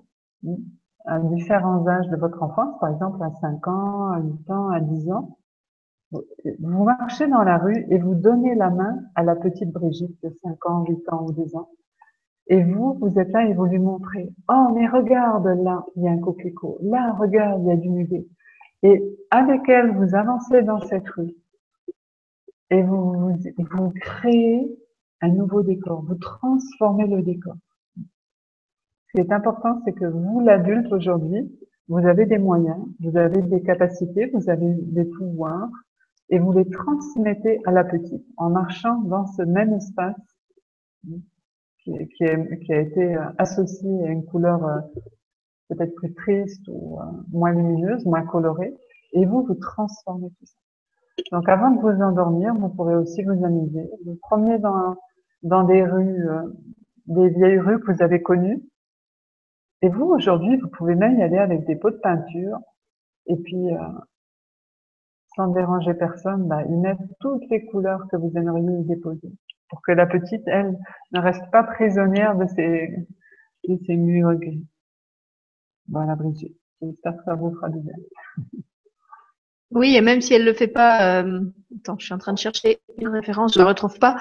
à 1.06 1.20
différents 1.20 1.88
âges 1.88 2.08
de 2.10 2.16
votre 2.16 2.44
enfance, 2.44 2.80
par 2.80 2.92
exemple 2.92 3.24
à 3.24 3.32
5 3.42 3.68
ans, 3.68 4.12
à 4.12 4.20
8 4.20 4.52
ans, 4.52 4.70
à 4.70 4.80
10 4.80 5.12
ans. 5.12 5.38
Vous 6.60 6.84
marchez 6.84 7.28
dans 7.28 7.42
la 7.42 7.58
rue 7.58 7.86
et 7.90 7.98
vous 7.98 8.14
donnez 8.14 8.54
la 8.54 8.70
main 8.70 9.00
à 9.16 9.24
la 9.24 9.36
petite 9.36 9.72
Brigitte 9.72 10.22
de 10.24 10.30
5 10.30 10.66
ans, 10.68 10.86
8 10.88 11.10
ans 11.10 11.26
ou 11.26 11.32
10 11.32 11.56
ans. 11.56 11.70
Et 12.48 12.64
vous, 12.64 12.98
vous 13.00 13.18
êtes 13.18 13.32
là 13.32 13.46
et 13.46 13.54
vous 13.54 13.66
lui 13.66 13.80
montrez, 13.80 14.32
oh 14.50 14.68
mais 14.76 14.88
regarde 14.88 15.48
là, 15.64 15.86
il 15.96 16.04
y 16.04 16.08
a 16.08 16.12
un 16.12 16.20
coquelicot, 16.20 16.80
là, 16.82 17.14
regarde, 17.14 17.64
il 17.64 17.70
y 17.70 17.72
a 17.72 17.78
du 17.78 17.90
muguet. 17.90 18.28
Et 18.84 19.02
avec 19.30 19.68
elle, 19.70 19.92
vous 19.96 20.16
avancez 20.16 20.62
dans 20.64 20.82
cette 20.82 21.08
rue 21.10 21.34
et 22.72 22.82
vous, 22.84 23.38
créez 24.00 24.80
un 25.20 25.28
nouveau 25.28 25.62
décor, 25.62 26.04
vous 26.04 26.16
transformez 26.16 27.06
le 27.06 27.22
décor. 27.22 27.56
Ce 27.98 29.12
qui 29.14 29.20
est 29.20 29.32
important, 29.32 29.82
c'est 29.84 29.92
que 29.92 30.06
vous, 30.06 30.40
l'adulte 30.40 30.92
aujourd'hui, 30.92 31.52
vous 31.90 32.08
avez 32.08 32.26
des 32.26 32.38
moyens, 32.38 32.80
vous 33.02 33.18
avez 33.18 33.42
des 33.42 33.62
capacités, 33.62 34.32
vous 34.34 34.50
avez 34.50 34.74
des 34.74 35.04
pouvoirs, 35.04 35.70
et 36.30 36.40
vous 36.40 36.54
les 36.54 36.68
transmettez 36.70 37.60
à 37.66 37.72
la 37.72 37.84
petite 37.84 38.26
en 38.38 38.50
marchant 38.50 39.02
dans 39.02 39.28
ce 39.28 39.42
même 39.42 39.74
espace 39.74 40.16
qui 41.84 41.94
a 41.94 42.80
été 42.80 43.16
euh, 43.18 43.26
associé 43.38 44.04
à 44.06 44.08
une 44.08 44.24
couleur 44.24 44.64
euh, 44.66 44.80
peut-être 45.68 45.94
plus 45.96 46.14
triste 46.14 46.64
ou 46.70 47.00
euh, 47.02 47.06
moins 47.34 47.52
lumineuse, 47.52 48.06
moins 48.06 48.26
colorée, 48.26 48.74
et 49.12 49.26
vous, 49.26 49.44
vous 49.44 49.56
transformez 49.56 50.30
tout 50.30 50.46
ça. 50.46 50.61
Donc 51.32 51.48
avant 51.50 51.72
de 51.72 51.82
vous 51.82 52.02
endormir, 52.02 52.54
vous 52.56 52.70
pourrez 52.70 52.96
aussi 52.96 53.24
vous 53.24 53.44
amuser. 53.46 53.90
Vous 54.06 54.18
promenez 54.22 54.60
dans, 54.60 54.96
dans 55.44 55.64
des 55.64 55.84
rues, 55.84 56.30
euh, 56.30 56.44
des 57.08 57.30
vieilles 57.30 57.60
rues 57.60 57.80
que 57.80 57.92
vous 57.92 58.04
avez 58.04 58.22
connues. 58.22 58.62
Et 59.82 59.90
vous, 59.90 60.06
aujourd'hui, 60.06 60.58
vous 60.58 60.70
pouvez 60.70 60.96
même 60.96 61.18
y 61.18 61.24
aller 61.24 61.38
avec 61.38 61.66
des 61.66 61.76
pots 61.76 61.92
de 61.92 61.98
peinture. 61.98 62.60
Et 63.28 63.36
puis, 63.36 63.74
euh, 63.74 63.78
sans 65.36 65.48
déranger 65.48 65.94
personne, 65.94 66.48
bah, 66.48 66.64
y 66.64 66.76
mettre 66.76 67.02
toutes 67.20 67.48
les 67.50 67.66
couleurs 67.66 68.08
que 68.10 68.18
vous 68.18 68.32
aimeriez 68.36 68.80
y 68.80 68.86
déposer. 68.86 69.32
Pour 69.70 69.82
que 69.82 69.92
la 69.92 70.06
petite, 70.06 70.44
elle, 70.48 70.78
ne 71.14 71.20
reste 71.20 71.50
pas 71.52 71.64
prisonnière 71.64 72.36
de 72.38 72.46
ces, 72.48 73.08
de 73.68 73.80
ces 73.86 73.96
murs 73.96 74.36
gris. 74.36 74.68
Voilà, 75.88 76.16
Brigitte. 76.16 76.58
J'espère 76.82 77.18
que 77.18 77.24
ça 77.24 77.36
vous 77.36 77.52
fera 77.56 77.70
du 77.70 77.80
bien. 77.80 77.96
Oui, 79.72 79.96
et 79.96 80.02
même 80.02 80.20
si 80.20 80.34
elle 80.34 80.44
le 80.44 80.54
fait 80.54 80.68
pas, 80.68 81.22
euh, 81.22 81.40
attends, 81.80 81.96
je 81.98 82.06
suis 82.06 82.14
en 82.14 82.18
train 82.18 82.34
de 82.34 82.38
chercher 82.38 82.80
une 83.00 83.08
référence, 83.08 83.54
je 83.54 83.60
ne 83.60 83.64
retrouve 83.64 83.98
pas. 84.00 84.18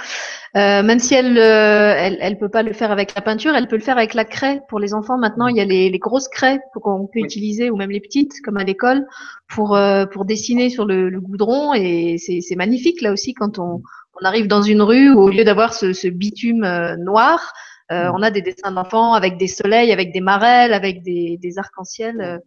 Euh, 0.57 0.85
même 0.85 1.01
si 1.01 1.15
elle, 1.15 1.37
euh, 1.39 1.95
elle, 1.99 2.19
elle 2.21 2.39
peut 2.39 2.49
pas 2.49 2.63
le 2.63 2.73
faire 2.73 2.93
avec 2.93 3.17
la 3.17 3.21
peinture, 3.21 3.57
elle 3.57 3.67
peut 3.67 3.75
le 3.77 3.83
faire 3.83 3.99
avec 3.99 4.15
la 4.15 4.25
craie. 4.25 4.61
Pour 4.69 4.79
les 4.79 4.95
enfants, 4.95 5.19
maintenant, 5.19 5.49
il 5.49 5.57
y 5.57 5.61
a 5.61 5.65
les, 5.65 5.91
les 5.91 5.99
grosses 5.99 6.29
craies 6.29 6.61
qu'on 6.73 7.09
peut 7.13 7.19
utiliser, 7.19 7.69
ou 7.69 7.77
même 7.77 7.91
les 7.91 7.99
petites, 7.99 8.41
comme 8.45 8.59
à 8.59 8.65
l'école, 8.65 9.07
pour 9.49 9.75
euh, 9.75 10.07
pour 10.07 10.25
dessiner 10.25 10.71
sur 10.71 10.85
le, 10.85 11.11
le 11.11 11.21
goudron. 11.21 11.75
Et 11.75 12.17
c'est 12.19 12.57
magnifique 12.57 13.03
là 13.03 13.11
aussi 13.13 13.35
quand 13.35 13.59
on, 13.59 13.83
on 14.23 14.25
arrive 14.25 14.47
dans 14.47 14.63
une 14.63 14.83
rue 14.83 15.13
où 15.13 15.19
au 15.21 15.31
lieu 15.31 15.43
d'avoir 15.43 15.75
ce, 15.75 15.93
ce 15.93 16.07
bitume 16.07 16.63
euh, 16.63 16.97
noir, 16.97 17.53
on 17.93 18.23
a 18.23 18.31
des 18.31 18.41
dessins 18.41 18.71
d'enfants 18.71 19.15
avec 19.15 19.37
des 19.37 19.49
soleils, 19.49 19.91
avec 19.91 20.13
des 20.13 20.21
marelles, 20.21 20.73
avec 20.75 21.03
des, 21.03 21.39
des 21.43 21.59
arcs-en-ciel 21.59 22.41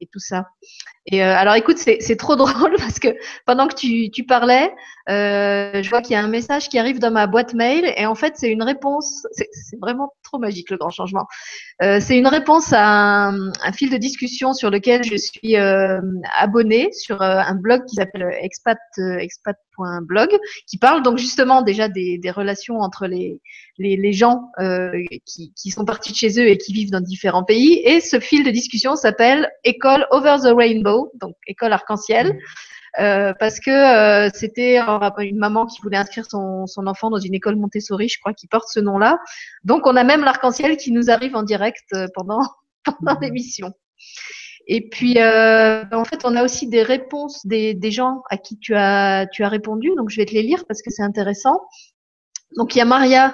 et 0.00 0.06
tout 0.06 0.18
ça. 0.18 0.46
Et 1.06 1.22
euh, 1.22 1.36
alors 1.36 1.54
écoute, 1.54 1.78
c'est 1.78 2.16
trop 2.16 2.36
drôle 2.36 2.76
parce 2.78 2.98
que 2.98 3.08
pendant 3.46 3.66
que 3.66 3.74
tu, 3.74 4.24
parlais, 4.24 4.74
euh, 5.08 5.82
je 5.82 5.88
vois 5.88 6.02
qu'il 6.02 6.12
y 6.12 6.16
a 6.16 6.20
un 6.20 6.28
message 6.28 6.68
qui 6.68 6.78
arrive 6.78 6.98
dans 6.98 7.10
ma 7.10 7.26
boîte 7.26 7.54
mail 7.54 7.92
et 7.96 8.06
en 8.06 8.14
fait 8.14 8.34
c'est 8.36 8.50
une 8.50 8.62
réponse. 8.62 9.26
C'est 9.32 9.80
vraiment 9.80 10.12
trop 10.28 10.38
magique 10.38 10.70
le 10.70 10.76
grand 10.76 10.90
changement. 10.90 11.26
Euh, 11.82 11.98
c'est 12.00 12.16
une 12.18 12.26
réponse 12.26 12.72
à 12.72 13.28
un, 13.28 13.72
fil 13.72 13.90
de 13.90 13.96
discussion 13.96 14.52
sur 14.52 14.70
lequel 14.70 15.02
je 15.04 15.16
suis 15.16 15.56
euh, 15.56 16.00
abonnée 16.36 16.90
sur 16.92 17.22
euh, 17.22 17.38
un 17.38 17.54
blog 17.54 17.84
qui 17.86 17.96
s'appelle 17.96 18.30
expat 18.40 18.78
expat.blog 18.98 20.36
qui 20.66 20.78
parle 20.78 21.02
donc 21.02 21.18
justement 21.18 21.62
déjà 21.62 21.88
des, 21.88 22.20
relations 22.28 22.80
entre 22.80 23.06
les 23.06 23.40
les, 23.78 23.96
les 23.96 24.12
gens 24.12 24.50
qui, 25.24 25.52
qui 25.54 25.70
sont 25.70 25.84
partis 25.84 26.12
de 26.12 26.16
chez 26.16 26.38
eux 26.40 26.48
et 26.48 26.58
qui 26.58 26.72
vivent 26.72 26.90
dans 26.90 27.00
différents 27.00 27.44
pays. 27.44 27.80
Et 27.84 28.00
ce 28.00 28.20
fil 28.20 28.44
de 28.44 28.50
discussion 28.50 28.96
s'appelle 28.96 29.50
École 29.64 30.06
Over 30.10 30.36
the 30.42 30.54
Rainbow 30.54 31.10
donc 31.20 31.34
école 31.46 31.72
arc-en-ciel. 31.72 32.38
Euh, 33.00 33.32
parce 33.38 33.60
que 33.60 33.70
euh, 33.70 34.30
c'était 34.34 34.78
une 35.18 35.38
maman 35.38 35.66
qui 35.66 35.80
voulait 35.82 35.96
inscrire 35.96 36.26
son, 36.26 36.66
enfant 36.86 37.10
dans 37.10 37.18
une 37.18 37.34
école 37.34 37.56
Montessori, 37.56 38.08
je 38.08 38.18
crois, 38.18 38.34
qui 38.34 38.48
porte 38.48 38.68
ce 38.68 38.80
nom-là. 38.80 39.18
Donc 39.62 39.86
on 39.86 39.94
a 39.94 40.02
même 40.02 40.24
l'arc-en-ciel 40.24 40.76
qui 40.76 40.90
nous 40.90 41.10
arrive 41.10 41.36
en 41.36 41.44
direct 41.44 41.84
euh, 41.94 42.06
pendant, 42.14 42.40
pendant 42.84 43.14
mmh. 43.14 43.22
l'émission. 43.22 43.72
Et 44.70 44.86
puis, 44.86 45.16
en 45.18 46.04
fait, 46.04 46.24
on 46.24 46.36
a 46.36 46.44
aussi 46.44 46.68
des 46.68 46.82
réponses 46.82 47.46
des, 47.46 47.90
gens 47.90 48.22
à 48.28 48.36
qui 48.36 48.58
tu 48.58 48.74
as, 48.74 49.26
tu 49.32 49.42
as 49.42 49.48
répondu. 49.48 49.92
Donc, 49.96 50.10
je 50.10 50.18
vais 50.18 50.26
te 50.26 50.34
les 50.34 50.42
lire 50.42 50.66
parce 50.66 50.82
que 50.82 50.90
c'est 50.90 51.02
intéressant. 51.02 51.62
Donc, 52.54 52.74
il 52.74 52.78
y 52.78 52.82
a 52.82 52.84
Maria 52.84 53.32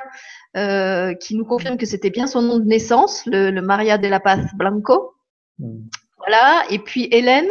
qui 1.19 1.35
nous 1.35 1.45
confirme 1.45 1.77
que 1.77 1.87
c'était 1.87 2.11
bien 2.11 2.29
son 2.29 2.41
nom 2.41 2.61
de 2.61 2.65
naissance, 2.65 3.27
le, 3.27 3.51
Maria 3.61 3.99
de 3.99 4.07
la 4.07 4.21
Paz 4.21 4.47
Blanco. 4.55 5.17
Mmh. 5.59 5.81
Voilà. 6.19 6.63
Et 6.71 6.79
puis 6.79 7.09
Hélène, 7.11 7.51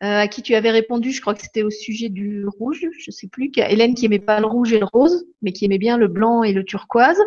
à 0.00 0.28
qui 0.28 0.42
tu 0.42 0.54
avais 0.54 0.70
répondu, 0.70 1.12
je 1.12 1.20
crois 1.20 1.34
que 1.34 1.42
c'était 1.42 1.62
au 1.62 1.70
sujet 1.70 2.08
du 2.08 2.44
rouge, 2.46 2.86
je 2.98 3.10
sais 3.10 3.28
plus, 3.28 3.50
Hélène 3.56 3.94
qui 3.94 4.06
aimait 4.06 4.18
pas 4.18 4.40
le 4.40 4.46
rouge 4.46 4.72
et 4.72 4.78
le 4.78 4.86
rose, 4.86 5.26
mais 5.42 5.52
qui 5.52 5.64
aimait 5.64 5.78
bien 5.78 5.96
le 5.96 6.08
blanc 6.08 6.42
et 6.42 6.52
le 6.52 6.64
turquoise, 6.64 7.20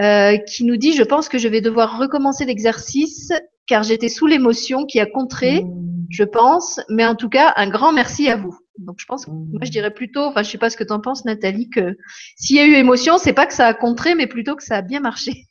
euh, 0.00 0.36
qui 0.36 0.64
nous 0.64 0.76
dit, 0.76 0.92
je 0.92 1.02
pense 1.02 1.28
que 1.28 1.38
je 1.38 1.48
vais 1.48 1.60
devoir 1.60 1.98
recommencer 1.98 2.44
l'exercice 2.44 3.32
car 3.66 3.82
j'étais 3.82 4.08
sous 4.08 4.26
l'émotion 4.26 4.86
qui 4.86 5.00
a 5.00 5.06
contré, 5.06 5.62
mmh. 5.62 6.06
je 6.10 6.24
pense. 6.24 6.80
Mais 6.88 7.04
en 7.04 7.14
tout 7.14 7.28
cas, 7.28 7.52
un 7.56 7.68
grand 7.68 7.92
merci 7.92 8.28
à 8.28 8.36
vous. 8.36 8.56
Donc 8.78 8.96
je 8.98 9.06
pense, 9.06 9.26
que, 9.26 9.30
moi 9.30 9.60
je 9.62 9.68
mmh. 9.68 9.70
dirais 9.70 9.90
plutôt, 9.92 10.22
enfin 10.22 10.42
je 10.42 10.50
sais 10.50 10.58
pas 10.58 10.70
ce 10.70 10.76
que 10.76 10.84
tu 10.84 10.92
en 10.92 11.00
penses 11.00 11.24
Nathalie, 11.24 11.68
que 11.68 11.96
s'il 12.36 12.56
y 12.56 12.60
a 12.60 12.66
eu 12.66 12.74
émotion, 12.74 13.18
c'est 13.18 13.32
pas 13.32 13.46
que 13.46 13.52
ça 13.52 13.66
a 13.66 13.74
contré, 13.74 14.14
mais 14.14 14.26
plutôt 14.26 14.56
que 14.56 14.62
ça 14.62 14.76
a 14.76 14.82
bien 14.82 15.00
marché. 15.00 15.46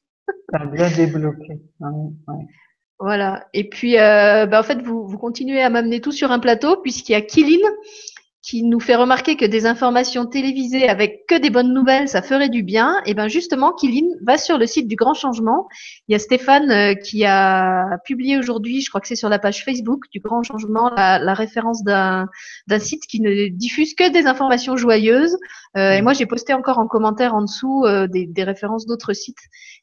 Ça 0.51 0.59
a 0.61 0.65
bien 0.65 0.89
débloqué. 0.89 1.61
Voilà. 2.99 3.47
Et 3.53 3.69
puis, 3.69 3.99
euh, 3.99 4.45
bah, 4.47 4.59
en 4.59 4.63
fait, 4.63 4.81
vous, 4.81 5.17
continuez 5.17 5.61
à 5.61 5.69
m'amener 5.69 6.01
tout 6.01 6.11
sur 6.11 6.31
un 6.31 6.39
plateau, 6.39 6.77
puisqu'il 6.77 7.11
y 7.11 7.15
a 7.15 7.21
Kiline 7.21 7.61
qui 8.47 8.63
nous 8.63 8.79
fait 8.79 8.95
remarquer 8.95 9.35
que 9.35 9.43
des 9.43 9.65
informations 9.65 10.25
télévisées 10.25 10.87
avec 10.87 11.25
que 11.27 11.35
des 11.35 11.49
bonnes 11.49 11.73
nouvelles, 11.73 12.07
ça 12.07 12.21
ferait 12.21 12.47
du 12.47 12.63
bien. 12.63 13.01
Et 13.05 13.13
ben 13.13 13.27
justement, 13.27 13.73
Kiline 13.73 14.09
va 14.21 14.37
sur 14.37 14.57
le 14.57 14.65
site 14.65 14.87
du 14.87 14.95
Grand 14.95 15.13
Changement. 15.13 15.67
Il 16.07 16.13
y 16.13 16.15
a 16.15 16.19
Stéphane 16.19 16.71
euh, 16.71 16.93
qui 16.93 17.25
a 17.25 17.97
publié 18.05 18.37
aujourd'hui, 18.37 18.79
je 18.79 18.89
crois 18.89 19.01
que 19.01 19.07
c'est 19.09 19.17
sur 19.17 19.27
la 19.27 19.37
page 19.37 19.65
Facebook 19.65 20.05
du 20.13 20.21
Grand 20.21 20.43
Changement, 20.43 20.89
la, 20.95 21.33
référence 21.33 21.83
d'un 21.83 22.29
site 22.79 23.05
qui 23.05 23.19
ne 23.19 23.49
diffuse 23.49 23.93
que 23.95 24.09
des 24.09 24.27
informations 24.27 24.77
joyeuses. 24.77 25.35
Euh, 25.75 25.91
et 25.91 26.01
moi, 26.01 26.13
j'ai 26.13 26.25
posté 26.25 26.53
encore 26.53 26.79
en 26.79 26.87
commentaire 26.87 27.35
en 27.35 27.41
dessous 27.41 27.83
euh, 27.83 28.07
des, 28.07 28.43
références 28.43 28.85
d'autres 28.85 29.11
sites 29.11 29.35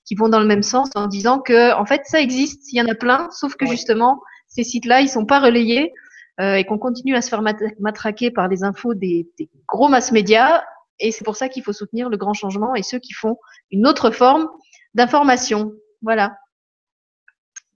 qui 0.05 0.15
vont 0.15 0.29
dans 0.29 0.41
le 0.41 0.47
même 0.47 0.63
sens 0.63 0.91
en 0.95 1.07
disant 1.07 1.41
que 1.41 1.75
en 1.75 1.87
fait 1.87 2.03
ça 2.05 2.21
existe, 2.21 2.73
il 2.73 2.79
y 2.79 2.83
en 2.83 2.89
a 2.89 2.95
plein, 2.95 3.29
sauf 3.31 3.55
que 3.57 3.67
justement 3.67 4.21
ces 4.49 4.65
sites-là, 4.65 5.01
ils 5.01 5.09
sont 5.09 5.27
pas 5.27 5.41
relayés. 5.41 5.93
Euh, 6.41 6.57
et 6.57 6.65
qu'on 6.65 6.79
continue 6.79 7.15
à 7.15 7.23
se 7.23 7.29
faire 7.29 7.43
matraquer 7.79 8.33
par 8.33 8.49
les 8.49 8.65
infos 8.65 8.95
des, 8.95 9.31
des 9.39 9.49
gros 9.69 9.87
mass 9.87 10.11
médias. 10.11 10.65
Et 10.99 11.13
c'est 11.13 11.23
pour 11.23 11.37
ça 11.37 11.49
qu'il 11.49 11.63
faut 11.63 11.73
soutenir 11.73 12.09
le 12.09 12.17
grand 12.17 12.35
changement 12.35 12.75
et 12.75 12.83
ceux 12.83 12.99
qui 12.99 13.13
font 13.13 13.37
une 13.71 13.87
autre 13.87 14.11
forme 14.11 14.49
d'information. 14.95 15.73
Voilà. 16.03 16.37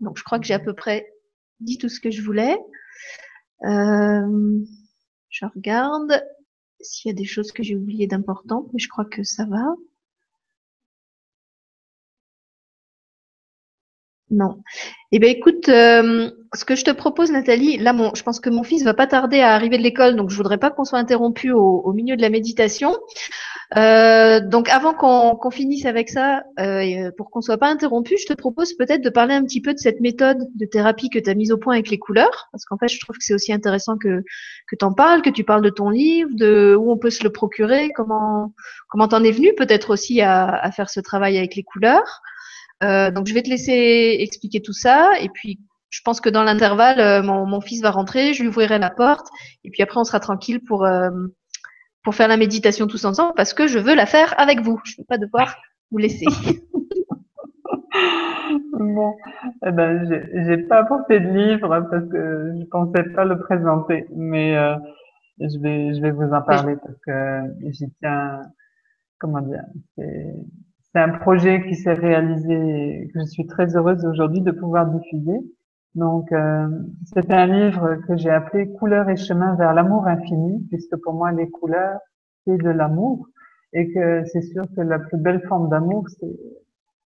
Donc 0.00 0.18
je 0.18 0.24
crois 0.24 0.40
que 0.40 0.46
j'ai 0.46 0.54
à 0.54 0.58
peu 0.58 0.74
près 0.74 1.08
dit 1.60 1.78
tout 1.78 1.88
ce 1.88 2.00
que 2.00 2.10
je 2.10 2.20
voulais. 2.20 2.58
Euh, 3.64 4.58
je 5.28 5.46
regarde 5.46 6.20
s'il 6.80 7.10
y 7.10 7.12
a 7.12 7.16
des 7.16 7.24
choses 7.24 7.52
que 7.52 7.62
j'ai 7.62 7.76
oubliées 7.76 8.08
d'importantes, 8.08 8.68
mais 8.72 8.80
je 8.80 8.88
crois 8.88 9.04
que 9.04 9.22
ça 9.22 9.44
va. 9.46 9.74
Non. 14.30 14.58
Eh 15.10 15.18
bien, 15.18 15.30
écoute, 15.30 15.70
euh, 15.70 16.30
ce 16.54 16.66
que 16.66 16.76
je 16.76 16.84
te 16.84 16.90
propose, 16.90 17.30
Nathalie, 17.30 17.78
là, 17.78 17.94
mon, 17.94 18.14
je 18.14 18.22
pense 18.22 18.40
que 18.40 18.50
mon 18.50 18.62
fils 18.62 18.84
va 18.84 18.92
pas 18.92 19.06
tarder 19.06 19.40
à 19.40 19.54
arriver 19.54 19.78
de 19.78 19.82
l'école, 19.82 20.16
donc 20.16 20.28
je 20.28 20.36
voudrais 20.36 20.58
pas 20.58 20.70
qu'on 20.70 20.84
soit 20.84 20.98
interrompu 20.98 21.50
au, 21.50 21.92
milieu 21.94 22.14
de 22.14 22.20
la 22.20 22.28
méditation. 22.28 22.94
Euh, 23.76 24.40
donc, 24.40 24.68
avant 24.68 24.92
qu'on 24.92 25.50
finisse 25.50 25.86
avec 25.86 26.10
ça, 26.10 26.42
euh, 26.60 27.10
pour 27.16 27.30
qu'on 27.30 27.40
soit 27.40 27.56
pas 27.56 27.68
interrompu, 27.68 28.16
je 28.18 28.26
te 28.26 28.34
propose 28.34 28.74
peut-être 28.74 29.00
de 29.00 29.08
parler 29.08 29.34
un 29.34 29.44
petit 29.44 29.62
peu 29.62 29.72
de 29.72 29.78
cette 29.78 30.00
méthode 30.00 30.38
de 30.54 30.66
thérapie 30.66 31.08
que 31.08 31.18
tu 31.18 31.30
as 31.30 31.34
mise 31.34 31.52
au 31.52 31.58
point 31.58 31.74
avec 31.74 31.88
les 31.88 31.98
couleurs, 31.98 32.48
parce 32.52 32.66
qu'en 32.66 32.76
fait, 32.76 32.88
je 32.88 33.00
trouve 33.00 33.16
que 33.16 33.24
c'est 33.24 33.34
aussi 33.34 33.52
intéressant 33.52 33.96
que 33.96 34.22
que 34.68 34.76
tu 34.76 34.84
en 34.84 34.92
parles, 34.92 35.22
que 35.22 35.30
tu 35.30 35.44
parles 35.44 35.62
de 35.62 35.70
ton 35.70 35.88
livre, 35.88 36.28
de 36.34 36.76
où 36.78 36.90
on 36.92 36.98
peut 36.98 37.10
se 37.10 37.24
le 37.24 37.30
procurer, 37.30 37.90
comment 37.94 38.52
comment 38.88 39.08
t'en 39.08 39.24
es 39.24 39.30
venu 39.30 39.54
peut-être 39.54 39.90
aussi 39.90 40.20
à, 40.20 40.48
à 40.48 40.70
faire 40.70 40.90
ce 40.90 41.00
travail 41.00 41.38
avec 41.38 41.56
les 41.56 41.62
couleurs. 41.62 42.20
Euh, 42.84 43.10
donc 43.10 43.26
je 43.26 43.34
vais 43.34 43.42
te 43.42 43.50
laisser 43.50 44.16
expliquer 44.20 44.60
tout 44.60 44.72
ça 44.72 45.18
et 45.20 45.28
puis 45.28 45.58
je 45.90 46.00
pense 46.04 46.20
que 46.20 46.28
dans 46.28 46.44
l'intervalle, 46.44 47.00
euh, 47.00 47.22
mon, 47.22 47.46
mon, 47.46 47.60
fils 47.60 47.82
va 47.82 47.90
rentrer, 47.90 48.34
je 48.34 48.42
lui 48.42 48.48
ouvrirai 48.48 48.78
la 48.78 48.90
porte 48.90 49.26
et 49.64 49.70
puis 49.70 49.82
après 49.82 49.98
on 49.98 50.04
sera 50.04 50.20
tranquille 50.20 50.62
pour 50.62 50.84
euh, 50.84 51.10
pour 52.04 52.14
faire 52.14 52.28
la 52.28 52.36
méditation 52.36 52.86
tous 52.86 53.04
ensemble 53.04 53.32
parce 53.36 53.52
que 53.52 53.66
je 53.66 53.78
veux 53.78 53.94
la 53.94 54.06
faire 54.06 54.34
avec 54.38 54.60
vous. 54.60 54.80
Je 54.84 54.92
ne 54.92 55.02
veux 55.02 55.06
pas 55.06 55.18
devoir 55.18 55.56
vous 55.90 55.98
laisser. 55.98 56.26
bon, 58.72 59.16
eh 59.66 59.72
ben, 59.72 60.08
j'ai 60.46 60.58
pas 60.58 60.78
apporté 60.78 61.20
de 61.20 61.28
livre 61.28 61.86
parce 61.90 62.08
que 62.08 62.54
je 62.58 62.64
pensais 62.66 63.02
pas 63.14 63.24
le 63.24 63.38
présenter, 63.38 64.06
mais 64.14 64.56
euh, 64.56 64.76
je 65.40 65.58
vais 65.58 65.94
je 65.94 66.00
vais 66.00 66.12
vous 66.12 66.32
en 66.32 66.42
parler 66.42 66.76
parce 66.76 66.98
que 67.04 67.70
j'y 67.70 67.90
tiens. 68.00 68.42
Comment 69.18 69.40
dire 69.40 69.64
C'est 70.94 71.00
un 71.00 71.18
projet 71.18 71.66
qui 71.66 71.74
s'est 71.74 71.92
réalisé 71.92 73.02
et 73.02 73.08
que 73.08 73.20
je 73.20 73.26
suis 73.26 73.46
très 73.46 73.76
heureuse 73.76 74.04
aujourd'hui 74.04 74.40
de 74.40 74.50
pouvoir 74.50 74.86
diffuser. 74.86 75.38
Donc, 75.94 76.32
euh, 76.32 76.68
c'est 77.12 77.30
un 77.30 77.46
livre 77.46 77.96
que 78.06 78.16
j'ai 78.16 78.30
appelé 78.30 78.72
Couleurs 78.72 79.08
et 79.08 79.16
chemin 79.16 79.54
vers 79.56 79.74
l'amour 79.74 80.06
infini, 80.06 80.64
puisque 80.68 80.96
pour 80.96 81.14
moi, 81.14 81.32
les 81.32 81.50
couleurs, 81.50 81.98
c'est 82.46 82.56
de 82.56 82.70
l'amour 82.70 83.28
et 83.72 83.92
que 83.92 84.24
c'est 84.26 84.42
sûr 84.42 84.64
que 84.74 84.80
la 84.80 84.98
plus 84.98 85.18
belle 85.18 85.42
forme 85.46 85.68
d'amour, 85.68 86.08
c'est 86.08 86.36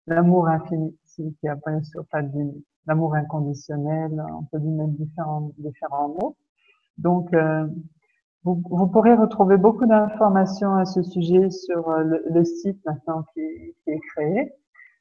l'amour 0.07 0.49
infini, 0.49 0.97
qui 1.17 1.49
a 1.49 1.55
bien 1.55 1.83
sûr 1.83 2.05
pas 2.11 2.23
de 2.23 2.53
L'amour 2.87 3.15
inconditionnel, 3.15 4.11
on 4.33 4.45
peut 4.45 4.59
lui 4.59 4.71
mettre 4.71 4.93
différents, 4.93 5.53
différents 5.59 6.09
mots. 6.09 6.37
Donc, 6.97 7.33
euh, 7.35 7.67
vous, 8.45 8.63
vous, 8.71 8.87
pourrez 8.87 9.15
retrouver 9.15 9.57
beaucoup 9.57 9.87
d'informations 9.87 10.75
à 10.75 10.85
ce 10.85 11.03
sujet 11.03 11.51
sur 11.51 11.91
euh, 11.91 12.05
le, 12.31 12.45
site 12.45 12.79
maintenant 12.87 13.25
qui, 13.35 13.75
qui, 13.85 13.91
est 13.91 14.01
créé 14.15 14.53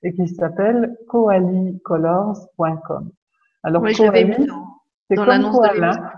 et 0.04 0.14
qui 0.14 0.28
s'appelle 0.28 0.98
coalicolors.com. 1.08 3.12
Alors, 3.64 3.84
oui, 3.84 3.94
Coali, 3.94 4.48
c'est 5.10 5.16
comme 5.16 5.52
koala. 5.52 6.14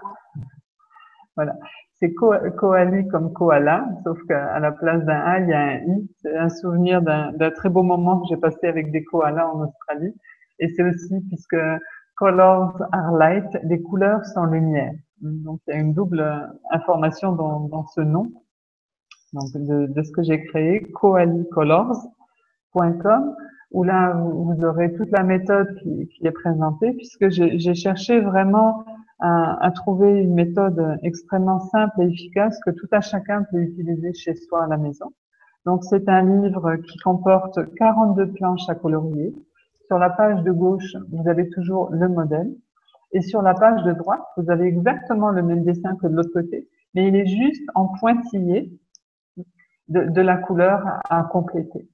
Voilà. 1.35 1.55
C'est 1.93 2.13
Coali 2.13 3.07
comme 3.07 3.33
koala, 3.33 3.87
sauf 4.03 4.17
qu'à 4.27 4.59
la 4.59 4.71
place 4.71 5.03
d'un 5.05 5.19
A, 5.19 5.39
il 5.39 5.49
y 5.49 5.53
a 5.53 5.59
un 5.59 5.77
I. 5.77 6.09
C'est 6.21 6.35
un 6.35 6.49
souvenir 6.49 7.01
d'un 7.01 7.51
très 7.51 7.69
beau 7.69 7.83
moment 7.83 8.19
que 8.19 8.27
j'ai 8.29 8.37
passé 8.37 8.67
avec 8.67 8.91
des 8.91 9.03
koalas 9.03 9.47
en 9.47 9.61
Australie. 9.61 10.13
Et 10.59 10.67
c'est 10.69 10.83
aussi 10.83 11.21
puisque 11.27 11.57
colors 12.15 12.81
are 12.91 13.11
light, 13.11 13.45
les 13.63 13.81
couleurs 13.81 14.25
sont 14.25 14.45
lumière. 14.45 14.93
Donc 15.21 15.61
il 15.67 15.73
y 15.73 15.77
a 15.77 15.79
une 15.79 15.93
double 15.93 16.23
information 16.71 17.33
dans, 17.33 17.61
dans 17.61 17.85
ce 17.85 18.01
nom 18.01 18.31
donc 19.33 19.51
de, 19.53 19.87
de 19.87 20.03
ce 20.03 20.11
que 20.11 20.23
j'ai 20.23 20.43
créé, 20.45 20.81
coalicolors.com, 20.91 23.35
où 23.71 23.83
là 23.83 24.13
vous 24.13 24.63
aurez 24.65 24.93
toute 24.93 25.11
la 25.11 25.23
méthode 25.23 25.73
qui, 25.81 26.07
qui 26.09 26.27
est 26.27 26.31
présentée, 26.31 26.91
puisque 26.93 27.29
j'ai 27.29 27.73
cherché 27.73 28.19
vraiment 28.19 28.83
à, 29.19 29.65
à, 29.65 29.71
trouver 29.71 30.21
une 30.21 30.33
méthode 30.33 30.97
extrêmement 31.03 31.59
simple 31.59 32.01
et 32.01 32.07
efficace 32.07 32.59
que 32.65 32.71
tout 32.71 32.87
à 32.91 32.99
chacun 33.01 33.43
peut 33.51 33.61
utiliser 33.61 34.13
chez 34.13 34.35
soi 34.35 34.65
à 34.65 34.67
la 34.67 34.77
maison. 34.77 35.13
Donc 35.65 35.83
c'est 35.85 36.09
un 36.09 36.41
livre 36.41 36.75
qui 36.77 36.97
comporte 36.97 37.59
42 37.75 38.33
planches 38.33 38.67
à 38.67 38.75
colorier. 38.75 39.33
Sur 39.85 39.99
la 39.99 40.09
page 40.09 40.43
de 40.43 40.51
gauche, 40.51 40.97
vous 41.11 41.29
avez 41.29 41.49
toujours 41.49 41.91
le 41.91 42.09
modèle. 42.09 42.51
Et 43.13 43.21
sur 43.21 43.41
la 43.41 43.53
page 43.53 43.83
de 43.83 43.93
droite, 43.93 44.21
vous 44.37 44.49
avez 44.49 44.67
exactement 44.67 45.29
le 45.29 45.41
même 45.43 45.63
dessin 45.63 45.95
que 46.01 46.07
de 46.07 46.15
l'autre 46.15 46.31
côté, 46.33 46.67
mais 46.93 47.07
il 47.07 47.15
est 47.15 47.27
juste 47.27 47.63
en 47.75 47.87
pointillé 47.99 48.71
de, 49.89 50.21
la 50.21 50.37
couleur 50.37 50.83
à, 51.09 51.23
compléter, 51.23 51.89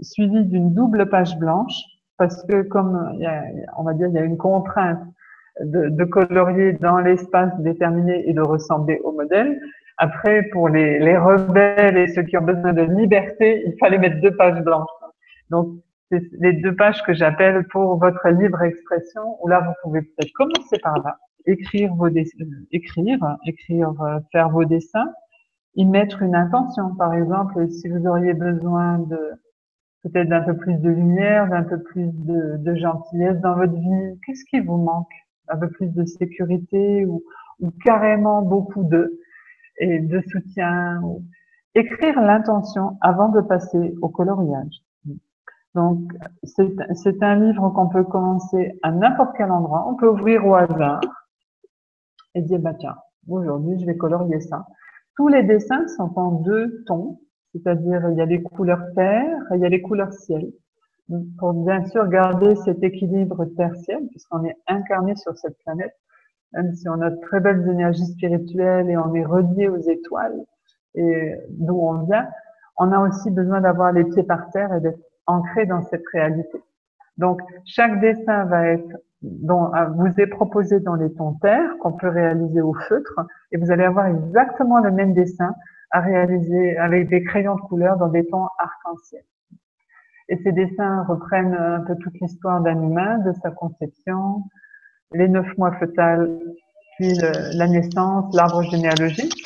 suivi 0.00 0.44
d'une 0.44 0.74
double 0.74 1.08
page 1.08 1.38
blanche, 1.38 1.80
parce 2.16 2.44
que 2.44 2.62
comme 2.62 3.10
il 3.14 3.20
y 3.20 3.26
a, 3.26 3.44
on 3.78 3.84
va 3.84 3.94
dire, 3.94 4.08
il 4.08 4.14
y 4.14 4.18
a 4.18 4.24
une 4.24 4.36
contrainte 4.36 5.00
de, 5.62 5.88
de 5.88 6.04
colorier 6.04 6.72
dans 6.74 6.98
l'espace 6.98 7.52
déterminé 7.60 8.28
et 8.28 8.32
de 8.32 8.40
ressembler 8.40 9.00
au 9.04 9.12
modèle. 9.12 9.60
Après, 9.96 10.44
pour 10.44 10.68
les, 10.68 10.98
les 10.98 11.16
rebelles 11.16 11.96
et 11.96 12.08
ceux 12.08 12.22
qui 12.22 12.36
ont 12.36 12.42
besoin 12.42 12.72
de 12.72 12.82
liberté, 12.82 13.62
il 13.66 13.76
fallait 13.78 13.98
mettre 13.98 14.20
deux 14.20 14.34
pages 14.34 14.60
blanches. 14.62 14.88
Donc, 15.50 15.74
les 16.10 16.52
deux 16.54 16.74
pages 16.74 17.02
que 17.04 17.14
j'appelle 17.14 17.66
pour 17.68 17.96
votre 17.98 18.28
libre 18.28 18.62
expression, 18.62 19.42
où 19.42 19.48
là, 19.48 19.60
vous 19.60 19.72
pouvez 19.82 20.02
peut-être 20.02 20.32
commencer 20.34 20.78
par 20.82 20.98
là, 21.02 21.18
écrire 21.46 21.94
vos 21.94 22.10
dessins, 22.10 22.44
écrire, 22.72 23.36
écrire, 23.46 23.90
euh, 24.02 24.18
faire 24.32 24.50
vos 24.50 24.64
dessins, 24.64 25.12
y 25.76 25.84
mettre 25.84 26.22
une 26.22 26.34
intention. 26.34 26.94
Par 26.96 27.14
exemple, 27.14 27.68
si 27.70 27.88
vous 27.88 28.06
auriez 28.06 28.34
besoin 28.34 28.98
de, 28.98 29.18
peut-être 30.02 30.28
d'un 30.28 30.42
peu 30.42 30.56
plus 30.56 30.74
de 30.74 30.90
lumière, 30.90 31.48
d'un 31.48 31.62
peu 31.62 31.80
plus 31.80 32.10
de, 32.12 32.56
de, 32.58 32.74
gentillesse 32.74 33.40
dans 33.40 33.54
votre 33.54 33.74
vie, 33.74 34.20
qu'est-ce 34.26 34.44
qui 34.50 34.60
vous 34.60 34.78
manque? 34.78 35.12
Un 35.48 35.56
peu 35.56 35.68
plus 35.68 35.88
de 35.88 36.04
sécurité 36.04 37.06
ou, 37.06 37.22
ou 37.60 37.70
carrément 37.84 38.42
beaucoup 38.42 38.84
de, 38.84 39.20
et 39.78 40.00
de 40.00 40.20
soutien. 40.30 41.00
Écrire 41.74 42.20
l'intention 42.20 42.96
avant 43.00 43.28
de 43.28 43.40
passer 43.40 43.94
au 44.02 44.08
coloriage. 44.08 44.82
Donc, 45.74 46.00
c'est 46.42 47.22
un 47.22 47.36
livre 47.36 47.70
qu'on 47.70 47.88
peut 47.88 48.04
commencer 48.04 48.78
à 48.82 48.90
n'importe 48.90 49.36
quel 49.36 49.50
endroit. 49.50 49.86
On 49.88 49.94
peut 49.94 50.08
ouvrir 50.08 50.46
au 50.46 50.54
hasard 50.54 51.00
et 52.34 52.42
dire, 52.42 52.58
bah 52.58 52.74
tiens, 52.78 52.96
aujourd'hui, 53.28 53.78
je 53.78 53.86
vais 53.86 53.96
colorier 53.96 54.40
ça. 54.40 54.66
Tous 55.16 55.28
les 55.28 55.42
dessins 55.42 55.86
sont 55.88 56.12
en 56.18 56.32
deux 56.32 56.82
tons, 56.86 57.20
c'est-à-dire 57.52 58.08
il 58.10 58.16
y 58.16 58.20
a 58.20 58.26
les 58.26 58.42
couleurs 58.42 58.82
terre 58.94 59.38
et 59.52 59.56
il 59.56 59.60
y 59.60 59.66
a 59.66 59.68
les 59.68 59.82
couleurs 59.82 60.12
ciel. 60.12 60.52
pour 61.38 61.52
bien 61.52 61.84
sûr 61.86 62.08
garder 62.08 62.54
cet 62.56 62.82
équilibre 62.82 63.44
terre-ciel, 63.56 64.06
puisqu'on 64.10 64.44
est 64.44 64.56
incarné 64.66 65.16
sur 65.16 65.36
cette 65.36 65.58
planète, 65.64 65.94
même 66.52 66.72
si 66.74 66.88
on 66.88 67.00
a 67.00 67.10
de 67.10 67.20
très 67.20 67.40
belles 67.40 67.68
énergies 67.68 68.06
spirituelles 68.06 68.90
et 68.90 68.96
on 68.96 69.14
est 69.14 69.24
relié 69.24 69.68
aux 69.68 69.78
étoiles 69.78 70.44
et 70.94 71.34
d'où 71.50 71.78
on 71.78 72.04
vient, 72.04 72.28
on 72.76 72.92
a 72.92 73.00
aussi 73.06 73.30
besoin 73.30 73.60
d'avoir 73.60 73.92
les 73.92 74.04
pieds 74.04 74.22
par 74.22 74.50
terre 74.50 74.72
et 74.74 74.80
d'être 74.80 75.00
ancré 75.30 75.66
dans 75.66 75.82
cette 75.82 76.06
réalité. 76.12 76.62
Donc, 77.16 77.40
chaque 77.64 78.00
dessin 78.00 78.44
va 78.44 78.66
être 78.66 78.96
euh, 79.22 79.84
vous 79.96 80.18
est 80.18 80.26
proposé 80.26 80.80
dans 80.80 80.94
les 80.94 81.12
tons 81.12 81.34
terre 81.42 81.76
qu'on 81.80 81.92
peut 81.92 82.08
réaliser 82.08 82.62
au 82.62 82.72
feutre 82.72 83.20
et 83.52 83.58
vous 83.58 83.70
allez 83.70 83.84
avoir 83.84 84.06
exactement 84.06 84.78
le 84.78 84.90
même 84.90 85.12
dessin 85.12 85.54
à 85.90 86.00
réaliser 86.00 86.78
avec 86.78 87.08
des 87.08 87.22
crayons 87.22 87.56
de 87.56 87.60
couleur 87.60 87.98
dans 87.98 88.08
des 88.08 88.26
tons 88.26 88.46
arc-en-ciel. 88.58 89.22
Et 90.30 90.36
ces 90.38 90.52
dessins 90.52 91.02
reprennent 91.02 91.54
un 91.54 91.80
peu 91.80 91.96
toute 91.96 92.18
l'histoire 92.20 92.62
d'un 92.62 92.80
humain, 92.80 93.18
de 93.18 93.32
sa 93.42 93.50
conception, 93.50 94.44
les 95.12 95.28
neuf 95.28 95.46
mois 95.58 95.72
fœtales, 95.72 96.38
puis 96.96 97.12
la 97.54 97.66
naissance, 97.66 98.34
l'arbre 98.34 98.62
généalogique. 98.62 99.42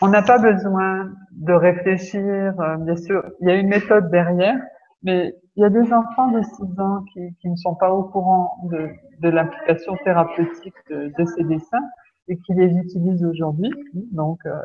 On 0.00 0.08
n'a 0.08 0.22
pas 0.22 0.38
besoin 0.38 1.10
de 1.32 1.52
réfléchir, 1.52 2.54
euh, 2.60 2.76
bien 2.76 2.96
sûr, 2.96 3.24
il 3.40 3.48
y 3.48 3.50
a 3.50 3.54
une 3.54 3.68
méthode 3.68 4.10
derrière, 4.10 4.60
mais 5.02 5.36
il 5.56 5.62
y 5.62 5.64
a 5.64 5.70
des 5.70 5.92
enfants 5.92 6.30
de 6.30 6.42
6 6.42 6.80
ans 6.80 7.04
qui, 7.12 7.34
qui 7.40 7.48
ne 7.48 7.56
sont 7.56 7.74
pas 7.74 7.92
au 7.92 8.04
courant 8.04 8.58
de, 8.70 8.90
de 9.20 9.28
l'application 9.28 9.96
thérapeutique 10.04 10.74
de, 10.90 11.12
de, 11.16 11.24
ces 11.24 11.44
dessins 11.44 11.84
et 12.28 12.36
qui 12.38 12.54
les 12.54 12.74
utilisent 12.76 13.24
aujourd'hui. 13.24 13.70
Donc, 14.12 14.40
euh, 14.46 14.60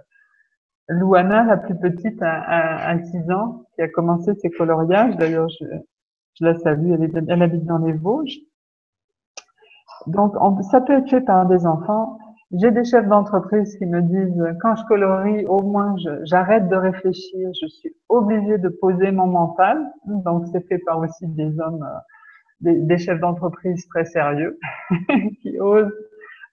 Louana, 0.87 1.43
la 1.43 1.57
plus 1.57 1.75
petite, 1.77 2.21
à, 2.21 2.97
6 2.99 3.31
ans, 3.31 3.63
qui 3.75 3.81
a 3.81 3.87
commencé 3.87 4.33
ses 4.35 4.49
coloriages. 4.49 5.15
D'ailleurs, 5.15 5.47
je, 5.49 5.65
je, 6.39 6.45
la 6.45 6.57
salue, 6.59 6.91
elle, 6.91 7.23
elle, 7.29 7.41
habite 7.41 7.65
dans 7.65 7.77
les 7.77 7.93
Vosges. 7.93 8.39
Donc, 10.07 10.33
ça 10.63 10.81
peut 10.81 10.93
être 10.93 11.09
fait 11.09 11.21
par 11.21 11.45
des 11.45 11.65
enfants. 11.65 12.17
J'ai 12.53 12.71
des 12.71 12.83
chefs 12.83 13.07
d'entreprise 13.07 13.77
qui 13.77 13.85
me 13.85 14.01
disent, 14.01 14.43
quand 14.61 14.75
je 14.75 14.83
colorie, 14.85 15.45
au 15.45 15.61
moins, 15.61 15.95
j'arrête 16.23 16.67
de 16.67 16.75
réfléchir, 16.75 17.49
je 17.61 17.67
suis 17.67 17.95
obligée 18.09 18.57
de 18.57 18.67
poser 18.67 19.11
mon 19.11 19.27
mental. 19.27 19.89
Donc, 20.05 20.47
c'est 20.51 20.67
fait 20.67 20.79
par 20.79 20.99
aussi 20.99 21.27
des 21.27 21.57
hommes, 21.61 21.87
euh, 22.65 22.73
des, 22.81 22.97
chefs 22.97 23.21
d'entreprise 23.21 23.87
très 23.87 24.03
sérieux, 24.03 24.59
qui 25.41 25.61
osent, 25.61 25.93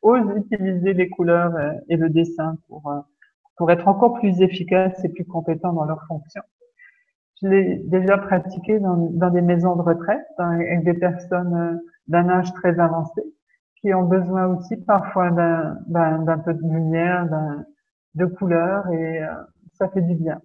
osent 0.03 0.33
utiliser 0.37 0.93
les 0.93 1.09
couleurs 1.09 1.57
euh, 1.57 1.73
et 1.89 1.97
le 1.97 2.11
dessin 2.11 2.57
pour, 2.69 2.89
euh, 2.93 3.01
pour 3.57 3.69
être 3.73 3.89
encore 3.89 4.20
plus 4.20 4.41
efficaces 4.41 5.05
et 5.05 5.09
plus 5.09 5.25
compétents 5.25 5.73
dans 5.73 5.85
leurs 5.85 6.07
fonctions. 6.07 6.43
Je 7.43 7.49
l'ai 7.49 7.83
déjà 7.87 8.19
pratiqué 8.19 8.79
dans, 8.79 9.31
des 9.31 9.43
maisons 9.43 9.75
de 9.75 9.83
retraite 9.83 10.27
avec 10.39 10.85
des 10.85 10.95
personnes 10.95 11.81
d'un 12.07 12.29
âge 12.29 12.53
très 12.55 12.79
avancé 12.79 13.23
qui 13.81 13.95
ont 13.95 14.05
besoin 14.05 14.47
aussi 14.47 14.77
parfois 14.77 15.31
d'un 15.31 16.39
peu 16.45 16.55
de 16.55 16.63
lumière, 16.63 17.29
de 18.15 18.27
couleur 18.27 18.89
et 18.89 19.23
euh, 19.23 19.29
ça 19.75 19.89
fait 19.89 20.03
du 20.03 20.15
bien. 20.15 20.41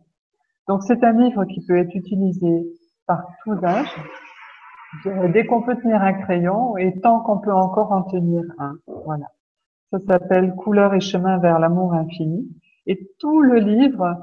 Donc 0.68 0.84
c'est 0.84 1.04
un 1.04 1.14
livre 1.14 1.46
qui 1.46 1.66
peut 1.66 1.78
être 1.78 1.94
utilisé 1.96 2.68
par 3.06 3.26
tous 3.44 3.64
âges, 3.64 3.96
dès 5.34 5.46
qu'on 5.46 5.62
peut 5.62 5.76
tenir 5.76 6.02
un 6.02 6.14
crayon 6.14 6.78
et 6.78 7.00
tant 7.02 7.20
qu'on 7.20 7.40
peut 7.40 7.54
encore 7.54 7.92
en 7.92 8.04
tenir 8.04 8.44
un. 8.60 8.76
Voilà. 9.06 9.26
Ça 9.92 10.00
s'appelle 10.00 10.56
Couleurs 10.56 10.94
et 10.94 11.02
chemin 11.02 11.38
vers 11.38 11.60
l'amour 11.60 11.94
infini. 11.94 12.48
Et 12.88 13.10
tout 13.20 13.42
le 13.42 13.60
livre 13.60 14.18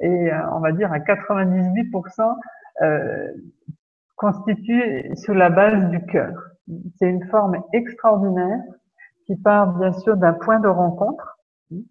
est, 0.00 0.32
euh, 0.32 0.50
on 0.52 0.60
va 0.60 0.72
dire, 0.72 0.92
à 0.92 0.98
98% 0.98 2.36
euh, 2.82 3.32
constitué 4.16 5.14
sur 5.16 5.34
la 5.34 5.50
base 5.50 5.90
du 5.90 6.04
cœur. 6.06 6.49
C'est 6.96 7.08
une 7.08 7.26
forme 7.28 7.62
extraordinaire 7.72 8.60
qui 9.26 9.36
part 9.36 9.78
bien 9.78 9.92
sûr 9.92 10.16
d'un 10.16 10.32
point 10.32 10.60
de 10.60 10.68
rencontre. 10.68 11.38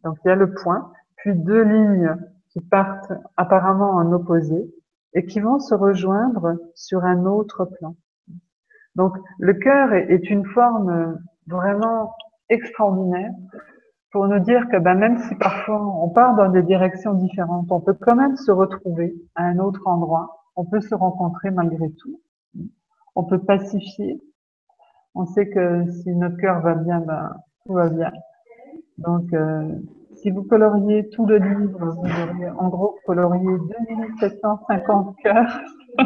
Donc 0.04 0.18
il 0.24 0.28
y 0.28 0.32
a 0.32 0.36
le 0.36 0.54
point, 0.54 0.92
puis 1.18 1.36
deux 1.36 1.64
lignes 1.64 2.16
qui 2.50 2.62
partent 2.62 3.12
apparemment 3.38 3.92
en 3.92 4.12
opposé 4.12 4.70
et 5.14 5.26
qui 5.26 5.40
vont 5.40 5.60
se 5.60 5.74
rejoindre 5.74 6.58
sur 6.76 7.06
un 7.06 7.26
autre 7.26 7.66
plan. 7.66 7.96
Donc 8.96 9.16
le 9.40 9.54
cœur 9.54 9.94
est 9.94 10.30
une 10.30 10.46
forme 10.46 11.20
vraiment 11.48 12.14
extraordinaire 12.50 13.32
pour 14.12 14.28
nous 14.28 14.40
dire 14.40 14.68
que 14.70 14.78
ben, 14.78 14.96
même 14.96 15.18
si 15.20 15.36
parfois 15.36 15.82
on 16.04 16.10
part 16.10 16.36
dans 16.36 16.50
des 16.50 16.64
directions 16.64 17.14
différentes, 17.14 17.72
on 17.72 17.80
peut 17.80 17.94
quand 17.94 18.16
même 18.16 18.36
se 18.36 18.52
retrouver 18.52 19.16
à 19.36 19.44
un 19.46 19.60
autre 19.60 19.82
endroit, 19.86 20.46
on 20.56 20.66
peut 20.66 20.82
se 20.82 20.96
rencontrer 20.96 21.52
malgré 21.52 21.92
tout, 21.92 22.20
on 23.16 23.24
peut 23.24 23.40
pacifier. 23.40 24.22
On 25.16 25.26
sait 25.26 25.50
que 25.50 25.86
si 25.92 26.14
notre 26.16 26.38
cœur 26.38 26.62
va 26.62 26.76
bien, 26.76 27.00
ben, 27.00 27.36
tout 27.66 27.74
va 27.74 27.90
bien. 27.90 28.12
Donc, 28.98 29.32
euh, 29.34 29.64
si 30.16 30.32
vous 30.32 30.44
coloriez 30.44 31.10
tout 31.10 31.26
le 31.26 31.38
livre, 31.38 31.80
vous 31.80 32.02
auriez 32.02 32.50
en 32.50 32.68
gros 32.68 32.98
colorié 33.06 33.42
2750 33.42 35.16
cœurs. 35.24 35.62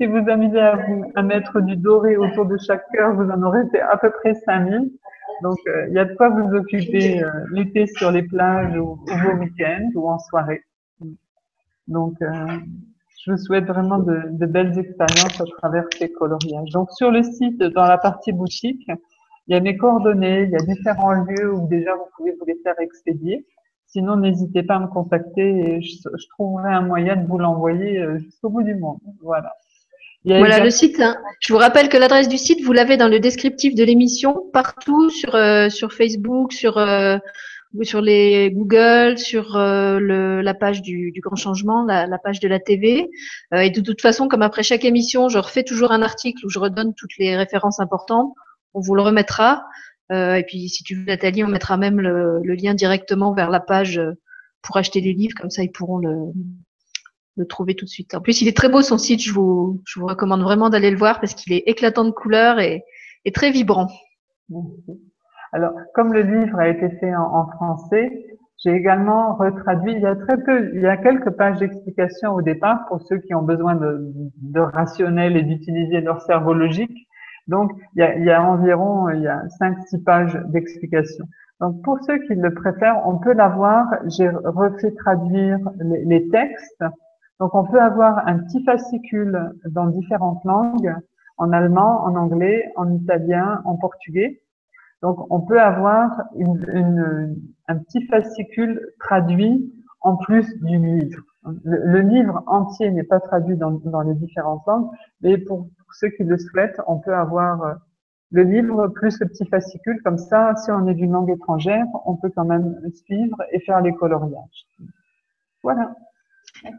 si 0.00 0.06
vous 0.06 0.28
amusez 0.28 0.60
à, 0.60 1.22
mettre 1.22 1.60
du 1.60 1.76
doré 1.76 2.16
autour 2.16 2.46
de 2.46 2.56
chaque 2.58 2.86
cœur, 2.92 3.14
vous 3.14 3.30
en 3.30 3.42
aurez 3.42 3.66
fait 3.70 3.80
à 3.80 3.96
peu 3.96 4.10
près 4.10 4.34
5000. 4.34 4.90
Donc, 5.42 5.58
euh, 5.66 5.86
il 5.88 5.94
y 5.94 5.98
a 5.98 6.04
de 6.04 6.14
quoi 6.14 6.28
vous 6.28 6.54
occuper 6.54 7.22
euh, 7.22 7.30
l'été 7.52 7.86
sur 7.86 8.10
les 8.10 8.22
plages 8.22 8.76
ou, 8.76 8.98
ou 9.00 9.18
vos 9.24 9.38
week-ends 9.38 9.90
ou 9.94 10.08
en 10.08 10.18
soirée. 10.18 10.62
Donc, 11.88 12.14
euh, 12.22 12.58
je 13.26 13.32
vous 13.32 13.38
souhaite 13.38 13.64
vraiment 13.64 13.98
de, 13.98 14.20
de, 14.30 14.46
belles 14.46 14.78
expériences 14.78 15.40
à 15.40 15.44
travers 15.58 15.84
ces 15.98 16.10
coloriages. 16.12 16.70
Donc, 16.70 16.90
sur 16.92 17.10
le 17.10 17.22
site, 17.22 17.58
dans 17.58 17.84
la 17.84 17.98
partie 17.98 18.32
boutique, 18.32 18.86
il 19.48 19.54
y 19.54 19.56
a 19.56 19.60
mes 19.60 19.76
coordonnées, 19.76 20.42
il 20.42 20.50
y 20.50 20.56
a 20.56 20.74
différents 20.74 21.12
lieux 21.12 21.52
où 21.52 21.66
déjà 21.68 21.94
vous 21.94 22.06
pouvez 22.16 22.32
vous 22.38 22.46
les 22.46 22.56
faire 22.62 22.78
expédier. 22.80 23.44
Sinon, 23.86 24.16
n'hésitez 24.16 24.62
pas 24.62 24.76
à 24.76 24.80
me 24.80 24.86
contacter 24.86 25.42
et 25.42 25.82
je, 25.82 25.96
je 26.16 26.26
trouverai 26.30 26.72
un 26.72 26.82
moyen 26.82 27.16
de 27.16 27.26
vous 27.26 27.38
l'envoyer 27.38 28.04
jusqu'au 28.18 28.50
bout 28.50 28.62
du 28.62 28.74
monde. 28.74 28.98
Voilà. 29.22 29.52
Voilà 30.26 30.58
le 30.58 30.70
site. 30.70 31.00
Hein. 31.00 31.16
Je 31.40 31.52
vous 31.52 31.58
rappelle 31.58 31.88
que 31.88 31.96
l'adresse 31.96 32.28
du 32.28 32.36
site, 32.36 32.62
vous 32.64 32.72
l'avez 32.72 32.96
dans 32.96 33.08
le 33.08 33.20
descriptif 33.20 33.74
de 33.74 33.84
l'émission, 33.84 34.44
partout 34.52 35.08
sur 35.08 35.34
euh, 35.36 35.68
sur 35.68 35.92
Facebook, 35.92 36.52
sur 36.52 36.78
euh, 36.78 37.18
sur 37.82 38.00
les 38.00 38.50
Google, 38.50 39.18
sur 39.18 39.56
euh, 39.56 40.42
la 40.42 40.54
page 40.54 40.82
du, 40.82 41.12
Grand 41.22 41.36
Changement, 41.36 41.84
la, 41.84 42.18
page 42.18 42.40
de 42.40 42.48
la 42.48 42.60
TV. 42.60 43.08
Euh, 43.54 43.58
et 43.58 43.70
de 43.70 43.80
toute 43.80 44.00
façon, 44.00 44.28
comme 44.28 44.42
après 44.42 44.62
chaque 44.62 44.84
émission, 44.84 45.28
je 45.28 45.38
refais 45.38 45.64
toujours 45.64 45.92
un 45.92 46.02
article 46.02 46.44
où 46.46 46.48
je 46.48 46.58
redonne 46.58 46.94
toutes 46.94 47.16
les 47.18 47.36
références 47.36 47.80
importantes. 47.80 48.32
On 48.74 48.80
vous 48.80 48.94
le 48.94 49.02
remettra. 49.02 49.64
et 50.10 50.44
puis, 50.46 50.68
si 50.68 50.84
tu 50.84 50.96
veux, 50.96 51.04
Nathalie, 51.04 51.44
on 51.44 51.48
mettra 51.48 51.76
même 51.76 52.00
le, 52.00 52.40
lien 52.42 52.74
directement 52.74 53.32
vers 53.32 53.50
la 53.50 53.60
page 53.60 54.00
pour 54.62 54.76
acheter 54.76 55.00
les 55.00 55.12
livres. 55.12 55.34
Comme 55.40 55.50
ça, 55.50 55.62
ils 55.62 55.72
pourront 55.72 55.98
le, 55.98 57.46
trouver 57.46 57.74
tout 57.74 57.84
de 57.84 57.90
suite. 57.90 58.14
En 58.14 58.20
plus, 58.20 58.40
il 58.42 58.48
est 58.48 58.56
très 58.56 58.68
beau 58.68 58.82
son 58.82 58.98
site. 58.98 59.22
Je 59.22 59.32
vous, 59.32 59.82
recommande 59.96 60.42
vraiment 60.42 60.70
d'aller 60.70 60.90
le 60.90 60.98
voir 60.98 61.20
parce 61.20 61.34
qu'il 61.34 61.52
est 61.52 61.64
éclatant 61.66 62.04
de 62.04 62.10
couleurs 62.10 62.60
et, 62.60 62.84
et, 63.24 63.32
très 63.32 63.50
vibrant. 63.50 63.88
Alors, 65.52 65.72
comme 65.94 66.12
le 66.12 66.22
livre 66.22 66.58
a 66.58 66.68
été 66.68 66.88
fait 66.90 67.14
en, 67.14 67.46
français, 67.48 68.26
j'ai 68.58 68.72
également 68.72 69.34
retraduit. 69.34 69.92
Il 69.92 70.00
y 70.00 70.06
a 70.06 70.16
très 70.16 70.36
peu, 70.42 70.70
il 70.74 70.80
y 70.80 70.86
a 70.86 70.96
quelques 70.96 71.30
pages 71.30 71.58
d'explication 71.58 72.34
au 72.34 72.42
départ 72.42 72.86
pour 72.88 73.00
ceux 73.02 73.18
qui 73.18 73.34
ont 73.34 73.42
besoin 73.42 73.74
de, 73.74 74.60
rationnel 74.60 75.36
et 75.36 75.42
d'utiliser 75.42 76.00
leur 76.00 76.22
cerveau 76.22 76.54
logique. 76.54 77.06
Donc, 77.46 77.70
il 77.94 78.24
y 78.24 78.30
a, 78.30 78.42
environ, 78.42 79.08
il 79.10 79.22
y 79.22 79.28
a 79.28 79.42
cinq, 79.58 79.78
six 79.86 80.02
pages 80.02 80.38
d'explication. 80.46 81.26
Donc, 81.60 81.82
pour 81.82 81.98
ceux 82.04 82.18
qui 82.18 82.34
le 82.34 82.52
préfèrent, 82.52 83.06
on 83.06 83.18
peut 83.18 83.32
l'avoir. 83.32 83.86
J'ai 84.06 84.28
refait 84.28 84.92
traduire 84.92 85.58
les, 85.78 86.04
les 86.04 86.28
textes 86.28 86.84
donc, 87.38 87.54
on 87.54 87.64
peut 87.64 87.80
avoir 87.80 88.26
un 88.26 88.38
petit 88.38 88.64
fascicule 88.64 89.52
dans 89.66 89.86
différentes 89.86 90.42
langues, 90.44 90.94
en 91.36 91.52
allemand, 91.52 92.04
en 92.04 92.16
anglais, 92.16 92.72
en 92.76 92.90
italien, 92.94 93.60
en 93.66 93.76
portugais. 93.76 94.40
Donc, 95.02 95.26
on 95.30 95.40
peut 95.40 95.60
avoir 95.60 96.24
une, 96.36 96.64
une, 96.72 97.36
un 97.68 97.76
petit 97.76 98.06
fascicule 98.06 98.92
traduit 98.98 99.72
en 100.00 100.16
plus 100.16 100.46
du 100.62 100.78
livre. 100.78 101.22
Le, 101.64 102.00
livre 102.00 102.42
entier 102.46 102.90
n'est 102.90 103.04
pas 103.04 103.20
traduit 103.20 103.56
dans, 103.56 104.00
les 104.02 104.14
différentes 104.14 104.62
langues, 104.66 104.88
mais 105.20 105.38
pour, 105.38 105.68
pour, 105.78 105.94
ceux 105.94 106.08
qui 106.10 106.24
le 106.24 106.38
souhaitent, 106.38 106.80
on 106.86 106.98
peut 106.98 107.14
avoir 107.14 107.62
euh, 107.62 107.74
le 108.32 108.42
livre 108.42 108.88
plus 108.88 109.18
le 109.20 109.28
petit 109.28 109.46
fascicule. 109.46 110.00
Comme 110.02 110.18
ça, 110.18 110.54
si 110.56 110.70
on 110.70 110.86
est 110.88 110.94
d'une 110.94 111.12
langue 111.12 111.30
étrangère, 111.30 111.86
on 112.04 112.16
peut 112.16 112.30
quand 112.34 112.44
même 112.44 112.76
suivre 112.92 113.36
et 113.52 113.60
faire 113.60 113.80
les 113.80 113.94
coloriages. 113.94 114.66
Voilà. 115.62 115.94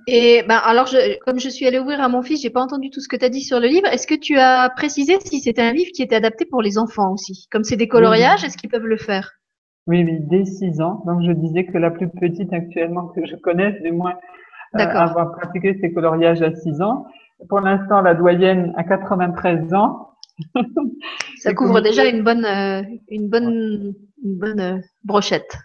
Et 0.08 0.44
ben 0.48 0.60
alors, 0.64 0.88
je, 0.88 1.18
comme 1.26 1.40
je 1.40 1.50
suis 1.50 1.66
allée 1.68 1.80
ouvrir 1.80 2.02
à 2.02 2.10
mon 2.10 2.22
fils, 2.22 2.42
j'ai 2.42 2.50
pas 2.50 2.62
entendu 2.62 2.90
tout 2.90 3.00
ce 3.00 3.08
que 3.08 3.16
tu 3.16 3.26
as 3.26 3.30
dit 3.30 3.42
sur 3.42 3.60
le 3.60 3.68
livre. 3.68 3.88
Est-ce 3.88 4.08
que 4.08 4.16
tu 4.16 4.38
as 4.38 4.70
précisé 4.70 5.18
si 5.24 5.40
c'était 5.40 5.62
un 5.62 5.74
livre 5.74 5.92
qui 5.94 6.02
était 6.02 6.16
adapté 6.16 6.46
pour 6.46 6.62
les 6.62 6.78
enfants 6.78 7.14
aussi? 7.14 7.48
Comme 7.52 7.64
c'est 7.64 7.78
des 7.78 7.88
coloriages, 7.88 8.44
est-ce 8.44 8.58
qu'ils 8.58 8.70
peuvent 8.70 8.86
le 8.86 8.98
faire? 8.98 9.32
Oui, 9.88 10.04
oui, 10.04 10.18
dès 10.20 10.46
6 10.46 10.82
ans. 10.82 11.04
Donc 11.06 11.22
je 11.26 11.32
disais 11.32 11.66
que 11.66 11.78
la 11.78 11.92
plus 11.92 12.10
petite 12.10 12.52
actuellement 12.52 13.08
que 13.08 13.26
je 13.26 13.36
connaisse, 13.36 13.82
du 13.82 13.92
moins 13.92 14.16
euh, 14.76 14.80
avoir 14.80 15.32
pratiqué 15.38 15.78
ces 15.82 15.94
coloriages 15.94 16.42
à 16.42 16.54
6 16.54 16.82
ans. 16.82 17.06
Pour 17.50 17.62
l'instant, 17.62 18.02
la 18.02 18.14
doyenne 18.14 18.74
à 18.76 18.84
93 18.84 19.74
ans. 19.74 20.10
Ça 21.38 21.54
couvre 21.56 21.82
déjà 21.82 22.06
une 22.06 22.24
bonne, 22.24 22.46
euh, 22.46 22.82
une 23.10 23.30
bonne, 23.30 23.94
une 24.24 24.38
bonne 24.38 24.60
euh, 24.60 24.78
brochette. 25.04 25.58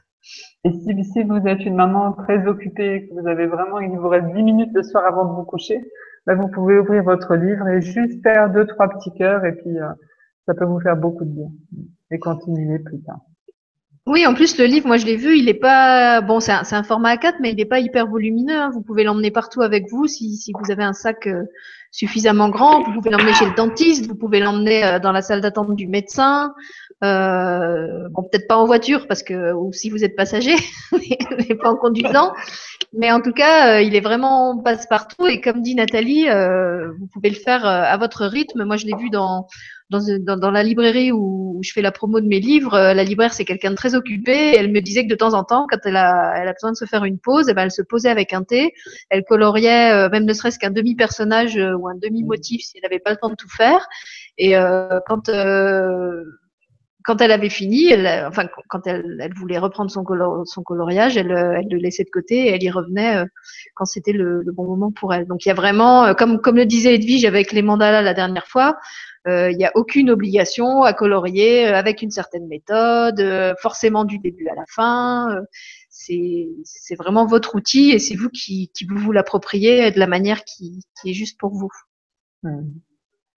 Et 0.65 0.71
si, 0.71 1.05
si, 1.05 1.23
vous 1.25 1.47
êtes 1.47 1.65
une 1.65 1.75
maman 1.75 2.13
très 2.13 2.47
occupée, 2.47 3.09
que 3.09 3.21
vous 3.21 3.27
avez 3.27 3.47
vraiment, 3.47 3.81
il 3.81 3.91
vous 3.91 4.09
reste 4.09 4.33
10 4.33 4.43
minutes 4.43 4.71
le 4.73 4.85
soir 4.85 5.05
avant 5.05 5.25
de 5.25 5.33
vous 5.33 5.45
coucher, 5.45 5.81
ben 6.25 6.37
vous 6.37 6.49
pouvez 6.49 6.79
ouvrir 6.79 7.03
votre 7.03 7.35
livre 7.35 7.67
et 7.67 7.81
juste 7.81 8.23
faire 8.23 8.49
deux, 8.49 8.67
trois 8.67 8.89
petits 8.89 9.13
cœurs 9.13 9.45
et 9.45 9.57
puis 9.57 9.77
euh, 9.81 9.89
ça 10.47 10.55
peut 10.55 10.65
vous 10.65 10.81
faire 10.81 10.97
beaucoup 10.97 11.25
de 11.25 11.31
bien 11.31 11.51
et 12.13 12.19
continuer 12.21 12.79
plus 12.79 13.01
tard. 13.03 13.19
Oui, 14.07 14.27
en 14.27 14.35
plus 14.35 14.59
le 14.59 14.65
livre, 14.65 14.89
moi 14.89 14.97
je 14.97 15.07
l'ai 15.07 15.17
vu, 15.17 15.39
il 15.39 15.49
est 15.49 15.55
pas 15.55 16.21
bon, 16.21 16.41
c'est 16.41 16.53
un, 16.53 16.63
un, 16.69 16.83
format 16.83 17.15
A4, 17.15 17.35
mais 17.41 17.51
il 17.51 17.57
n'est 17.57 17.65
pas 17.65 17.79
hyper 17.79 18.09
volumineux. 18.09 18.57
Hein. 18.57 18.71
Vous 18.73 18.83
pouvez 18.83 19.05
l'emmener 19.05 19.31
partout 19.31 19.63
avec 19.63 19.89
vous 19.91 20.09
si, 20.09 20.37
si 20.37 20.53
vous 20.59 20.73
avez 20.73 20.83
un 20.83 20.93
sac 20.93 21.29
euh, 21.29 21.45
suffisamment 21.93 22.49
grand. 22.49 22.83
Vous 22.83 22.93
pouvez 22.95 23.11
l'emmener 23.11 23.33
chez 23.33 23.47
le 23.47 23.55
dentiste, 23.55 24.09
vous 24.09 24.17
pouvez 24.17 24.41
l'emmener 24.41 24.85
euh, 24.85 24.99
dans 24.99 25.13
la 25.13 25.23
salle 25.23 25.41
d'attente 25.41 25.77
du 25.77 25.87
médecin. 25.87 26.53
Euh, 27.03 28.09
bon, 28.11 28.23
peut-être 28.23 28.47
pas 28.47 28.57
en 28.57 28.65
voiture 28.65 29.07
parce 29.09 29.23
que 29.23 29.53
ou 29.53 29.73
si 29.73 29.91
vous 29.91 30.05
êtes 30.05 30.15
passager, 30.17 30.55
mais 30.93 31.55
pas 31.57 31.71
en 31.71 31.77
conduisant. 31.77 32.33
Mais 32.93 33.11
en 33.11 33.21
tout 33.21 33.33
cas, 33.33 33.77
euh, 33.77 33.83
il 33.83 33.97
est 33.97 34.01
vraiment 34.01 34.59
passe-partout 34.59 35.27
et 35.27 35.41
comme 35.41 35.63
dit 35.63 35.75
Nathalie, 35.75 36.27
vous 36.27 37.07
pouvez 37.13 37.31
le 37.31 37.37
faire 37.37 37.65
à 37.65 37.97
votre 37.97 38.27
rythme. 38.27 38.65
Moi, 38.65 38.77
je 38.77 38.87
l'ai 38.87 38.97
vu 38.97 39.11
dans 39.11 39.47
dans, 39.93 40.37
dans, 40.37 40.51
la 40.51 40.63
librairie 40.63 41.13
où, 41.13 41.61
je 41.63 41.73
fais 41.73 41.83
la 41.83 41.93
promo 41.93 42.21
de 42.21 42.27
mes 42.27 42.41
livres, 42.41 42.75
euh, 42.75 42.95
la 42.95 43.05
libraire 43.05 43.33
c'est 43.33 43.45
quelqu'un 43.45 43.71
de 43.71 43.77
très 43.77 43.95
occupé. 43.95 44.57
Elle 44.57 44.73
me 44.73 44.81
disait 44.81 45.05
que 45.05 45.11
de 45.11 45.15
temps 45.15 45.35
en 45.35 45.45
temps, 45.45 45.67
quand 45.71 45.79
elle 45.85 45.97
a, 45.97 46.35
elle 46.37 46.49
a 46.49 46.53
besoin 46.53 46.73
de 46.73 46.77
se 46.77 46.87
faire 46.87 47.05
une 47.05 47.19
pause, 47.19 47.49
eh 47.49 47.55
ben, 47.55 47.65
elle 47.65 47.71
se 47.71 47.83
posait 47.83 48.09
avec 48.09 48.33
un 48.33 48.43
thé. 48.43 48.73
Elle 49.11 49.23
coloriait 49.25 49.93
euh, 49.93 50.09
même 50.09 50.25
ne 50.25 50.33
serait-ce 50.33 50.59
qu'un 50.59 50.71
demi 50.71 50.97
personnage 50.97 51.57
euh, 51.57 51.75
ou 51.75 51.89
un 51.89 51.95
demi 51.95 52.25
motif 52.25 52.63
si 52.63 52.79
elle 52.79 52.83
n'avait 52.83 53.01
pas 53.01 53.11
le 53.11 53.17
temps 53.17 53.29
de 53.29 53.37
tout 53.37 53.51
faire. 53.51 53.87
Et 54.39 54.55
quand 55.07 55.29
quand 57.05 57.21
elle 57.21 57.33
avait 57.33 57.49
fini, 57.49 57.91
elle, 57.91 58.27
enfin 58.27 58.49
quand 58.69 58.87
elle, 58.87 59.19
elle 59.21 59.35
voulait 59.35 59.59
reprendre 59.59 59.91
son, 59.91 60.05
coloriage, 60.05 61.17
elle, 61.17 61.31
elle, 61.31 61.69
le 61.71 61.79
laissait 61.79 62.05
de 62.05 62.11
côté 62.11 62.47
et 62.47 62.55
elle 62.55 62.63
y 62.63 62.71
revenait 62.71 63.25
quand 63.75 63.85
c'était 63.85 64.13
le, 64.13 64.43
bon 64.53 64.65
moment 64.65 64.93
pour 64.93 65.15
elle. 65.15 65.27
Donc 65.27 65.45
il 65.45 65.49
y 65.49 65.53
a 65.53 65.55
vraiment, 65.55 66.15
comme 66.15 66.41
comme 66.41 66.57
le 66.57 66.67
disait 66.67 66.95
Edwige 66.95 67.25
avec 67.25 67.53
les 67.53 67.63
mandalas 67.63 68.03
la 68.03 68.15
dernière 68.15 68.47
fois, 68.47 68.77
euh, 69.29 69.51
il 69.53 69.57
n'y 69.57 69.65
a 69.65 69.71
aucune 69.77 70.11
obligation 70.11 70.83
à 70.83 70.93
colorier 70.93 71.69
euh, 71.69 71.77
avec 71.77 72.03
une 72.03 72.11
certaine 72.11 72.49
méthode, 72.49 73.21
euh, 73.21 73.55
forcément 73.61 74.05
du 74.05 74.19
début 74.19 74.49
à 74.49 74.55
la 74.55 74.65
fin. 74.69 75.29
c'est 75.89 76.97
vraiment 76.99 77.27
votre 77.27 77.55
outil 77.55 77.91
et 77.91 78.01
c'est 78.01 78.17
vous 78.17 78.31
qui, 78.31 78.71
qui 78.75 78.85
vous 78.85 79.13
l'appropriez 79.13 79.93
de 79.93 79.99
la 80.01 80.09
manière 80.09 80.43
qui, 80.45 80.83
qui, 81.01 81.11
est 81.11 81.15
juste 81.15 81.39
pour 81.39 81.53
vous. 81.55 81.71
Hmm. 82.43 82.73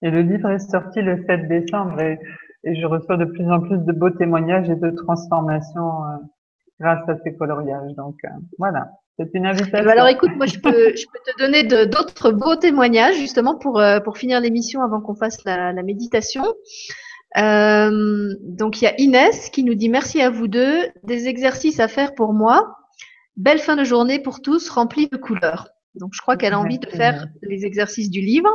Et 0.01 0.09
le 0.09 0.21
livre 0.21 0.49
est 0.49 0.59
sorti 0.59 1.01
le 1.01 1.23
7 1.27 1.47
décembre 1.47 2.01
et, 2.01 2.19
et, 2.65 2.75
je 2.75 2.85
reçois 2.85 3.17
de 3.17 3.25
plus 3.25 3.49
en 3.51 3.61
plus 3.61 3.77
de 3.77 3.91
beaux 3.91 4.09
témoignages 4.09 4.69
et 4.69 4.75
de 4.75 4.89
transformations 4.91 6.01
grâce 6.79 7.07
à 7.07 7.15
ces 7.23 7.35
coloriages. 7.35 7.93
Donc 7.95 8.15
voilà. 8.57 8.89
C'est 9.17 9.29
une 9.33 9.45
invitation. 9.45 9.85
Ben, 9.85 9.87
alors 9.87 10.07
écoute, 10.07 10.31
moi 10.35 10.45
je 10.45 10.59
peux, 10.59 10.93
je 10.95 11.05
peux 11.05 11.31
te 11.31 11.37
donner 11.39 11.63
d'autres 11.63 12.31
beaux 12.31 12.55
témoignages 12.57 13.15
justement 13.15 13.55
pour, 13.55 13.79
euh, 13.79 13.99
pour 14.01 14.17
finir 14.17 14.41
l'émission 14.41 14.81
avant 14.81 14.99
qu'on 14.99 15.15
fasse 15.15 15.43
la, 15.45 15.71
la 15.71 15.83
méditation. 15.83 16.43
Euh, 17.37 18.33
donc 18.41 18.81
il 18.81 18.85
y 18.85 18.87
a 18.87 18.99
Inès 18.99 19.49
qui 19.49 19.63
nous 19.63 19.75
dit 19.75 19.89
merci 19.89 20.21
à 20.21 20.29
vous 20.29 20.47
deux, 20.47 20.85
des 21.03 21.27
exercices 21.27 21.79
à 21.79 21.87
faire 21.87 22.13
pour 22.13 22.33
moi. 22.33 22.77
Belle 23.37 23.59
fin 23.59 23.77
de 23.77 23.85
journée 23.85 24.19
pour 24.19 24.41
tous, 24.41 24.69
remplie 24.69 25.07
de 25.07 25.17
couleurs. 25.17 25.69
Donc 25.95 26.11
je 26.13 26.21
crois 26.21 26.35
qu'elle 26.35 26.53
a 26.53 26.59
envie 26.59 26.79
de 26.79 26.89
faire 26.89 27.27
les 27.41 27.65
exercices 27.65 28.09
du 28.09 28.19
livre. 28.19 28.49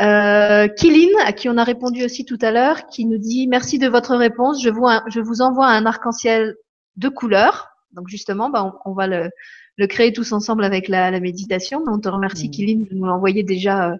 Euh, 0.00 0.68
à 0.68 1.32
qui 1.32 1.48
on 1.48 1.56
a 1.56 1.64
répondu 1.64 2.04
aussi 2.04 2.24
tout 2.24 2.38
à 2.40 2.50
l'heure, 2.50 2.86
qui 2.86 3.04
nous 3.04 3.18
dit 3.18 3.48
merci 3.48 3.78
de 3.78 3.88
votre 3.88 4.14
réponse. 4.16 4.62
Je 4.62 4.70
vous, 4.70 4.86
je 5.08 5.20
vous 5.20 5.40
envoie 5.40 5.66
un 5.66 5.86
arc-en-ciel 5.86 6.56
de 6.96 7.08
couleurs. 7.08 7.68
Donc 7.92 8.08
justement, 8.08 8.50
bah, 8.50 8.64
on, 8.84 8.90
on, 8.90 8.94
va 8.94 9.06
le, 9.06 9.30
le 9.76 9.86
créer 9.86 10.12
tous 10.12 10.32
ensemble 10.32 10.64
avec 10.64 10.88
la, 10.88 11.10
la 11.10 11.20
méditation. 11.20 11.82
On 11.86 11.98
te 11.98 12.08
remercie, 12.08 12.48
mmh. 12.48 12.84
de 12.84 12.94
nous 12.94 13.06
l'envoyer 13.06 13.42
déjà 13.42 13.90
euh, 13.90 13.96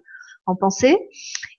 en 0.49 0.55
pensée. 0.55 0.97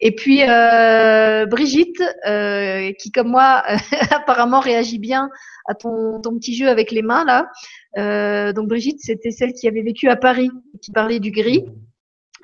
Et 0.00 0.14
puis 0.14 0.42
euh, 0.42 1.46
Brigitte, 1.46 2.02
euh, 2.26 2.92
qui 2.98 3.10
comme 3.10 3.28
moi 3.28 3.62
apparemment 4.10 4.60
réagit 4.60 4.98
bien 4.98 5.30
à 5.66 5.74
ton, 5.74 6.20
ton, 6.20 6.36
petit 6.36 6.54
jeu 6.54 6.68
avec 6.68 6.90
les 6.90 7.02
mains 7.02 7.24
là. 7.24 7.50
Euh, 7.98 8.52
donc 8.52 8.68
Brigitte, 8.68 9.00
c'était 9.00 9.30
celle 9.30 9.52
qui 9.52 9.68
avait 9.68 9.82
vécu 9.82 10.08
à 10.08 10.16
Paris, 10.16 10.50
qui 10.82 10.90
parlait 10.90 11.20
du 11.20 11.30
gris 11.30 11.64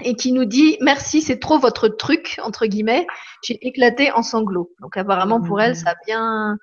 et 0.05 0.15
qui 0.15 0.33
nous 0.33 0.45
dit 0.45 0.77
merci, 0.81 1.23
c'est 1.23 1.39
trop 1.39 1.59
votre 1.59 1.89
truc 1.89 2.39
entre 2.43 2.67
guillemets. 2.67 3.07
J'ai 3.43 3.59
éclaté 3.67 4.13
en 4.13 4.23
sanglots. 4.23 4.71
Donc 4.81 4.97
apparemment 4.97 5.41
pour 5.41 5.61
elle, 5.61 5.77
ça 5.77 5.91
a 5.91 5.95
bien 6.07 6.59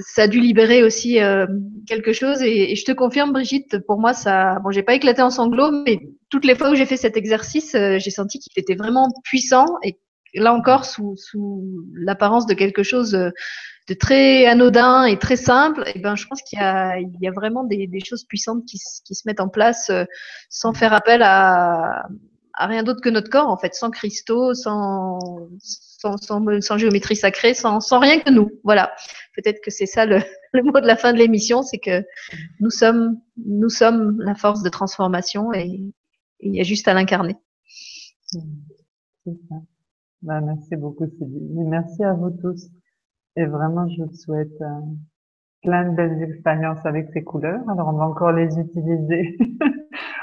ça 0.00 0.22
a 0.22 0.28
dû 0.28 0.40
libérer 0.40 0.82
aussi 0.82 1.20
euh, 1.20 1.46
quelque 1.86 2.12
chose. 2.12 2.42
Et, 2.42 2.74
je 2.76 2.84
te 2.84 2.92
confirme, 2.92 3.32
Brigitte, 3.32 3.78
pour 3.86 3.98
moi, 3.98 4.14
ça, 4.14 4.58
bon, 4.60 4.70
j'ai 4.70 4.82
pas 4.82 4.94
éclaté 4.94 5.22
en 5.22 5.30
sanglots, 5.30 5.70
mais 5.70 6.00
toutes 6.30 6.44
les 6.44 6.54
fois 6.54 6.70
où 6.70 6.74
j'ai 6.74 6.86
fait 6.86 6.96
cet 6.96 7.16
exercice, 7.16 7.74
euh, 7.74 7.98
j'ai 7.98 8.10
senti 8.10 8.38
qu'il 8.38 8.52
était 8.56 8.74
vraiment 8.74 9.08
puissant 9.24 9.66
et 9.82 9.98
là 10.34 10.54
encore 10.54 10.86
sous, 10.86 11.14
sous 11.16 11.84
l'apparence 11.94 12.46
de 12.46 12.54
quelque 12.54 12.82
chose 12.82 13.14
euh, 13.14 13.30
de 13.88 13.94
très 13.94 14.46
anodin 14.46 15.04
et 15.04 15.18
très 15.18 15.36
simple. 15.36 15.84
Et 15.94 15.98
ben, 15.98 16.16
je 16.16 16.26
pense 16.26 16.40
qu'il 16.42 16.58
y 16.58 16.62
a, 16.62 16.98
il 16.98 17.10
y 17.20 17.28
a 17.28 17.32
vraiment 17.32 17.64
des, 17.64 17.86
des 17.86 18.00
choses 18.00 18.24
puissantes 18.24 18.64
qui, 18.64 18.78
qui, 19.04 19.14
se 19.14 19.22
mettent 19.26 19.40
en 19.40 19.48
place 19.48 19.90
sans 20.48 20.72
faire 20.72 20.92
appel 20.92 21.20
à, 21.22 22.06
à 22.54 22.66
rien 22.66 22.82
d'autre 22.82 23.00
que 23.00 23.08
notre 23.08 23.30
corps, 23.30 23.48
en 23.48 23.56
fait, 23.56 23.74
sans 23.74 23.90
cristaux, 23.90 24.54
sans 24.54 25.18
sans, 26.20 26.78
géométrie 26.78 27.16
sacrée, 27.16 27.54
sans, 27.54 27.78
rien 27.98 28.20
que 28.20 28.30
nous. 28.30 28.50
Voilà. 28.64 28.92
Peut-être 29.36 29.60
que 29.62 29.70
c'est 29.70 29.86
ça 29.86 30.06
le, 30.06 30.20
mot 30.62 30.80
de 30.80 30.86
la 30.86 30.96
fin 30.96 31.12
de 31.12 31.18
l'émission, 31.18 31.62
c'est 31.62 31.78
que 31.78 32.04
nous 32.60 32.70
sommes, 32.70 33.20
nous 33.36 33.68
sommes 33.68 34.20
la 34.20 34.34
force 34.34 34.62
de 34.62 34.68
transformation 34.68 35.52
et, 35.52 35.92
il 36.44 36.56
y 36.56 36.60
a 36.60 36.64
juste 36.64 36.88
à 36.88 36.94
l'incarner. 36.94 37.36
Bah, 40.22 40.40
merci 40.40 40.74
beaucoup, 40.74 41.06
Sylvie. 41.06 41.38
merci 41.68 42.02
à 42.02 42.14
vous 42.14 42.30
tous. 42.30 42.68
Et 43.36 43.44
vraiment, 43.44 43.88
je 43.88 44.02
vous 44.02 44.12
souhaite 44.12 44.60
euh, 44.60 44.80
plein 45.62 45.88
de 45.88 45.94
belles 45.94 46.20
expériences 46.20 46.84
avec 46.84 47.10
ces 47.12 47.22
couleurs. 47.22 47.62
Alors, 47.70 47.88
on 47.88 47.92
va 47.92 48.06
encore 48.06 48.32
les 48.32 48.58
utiliser 48.58 49.38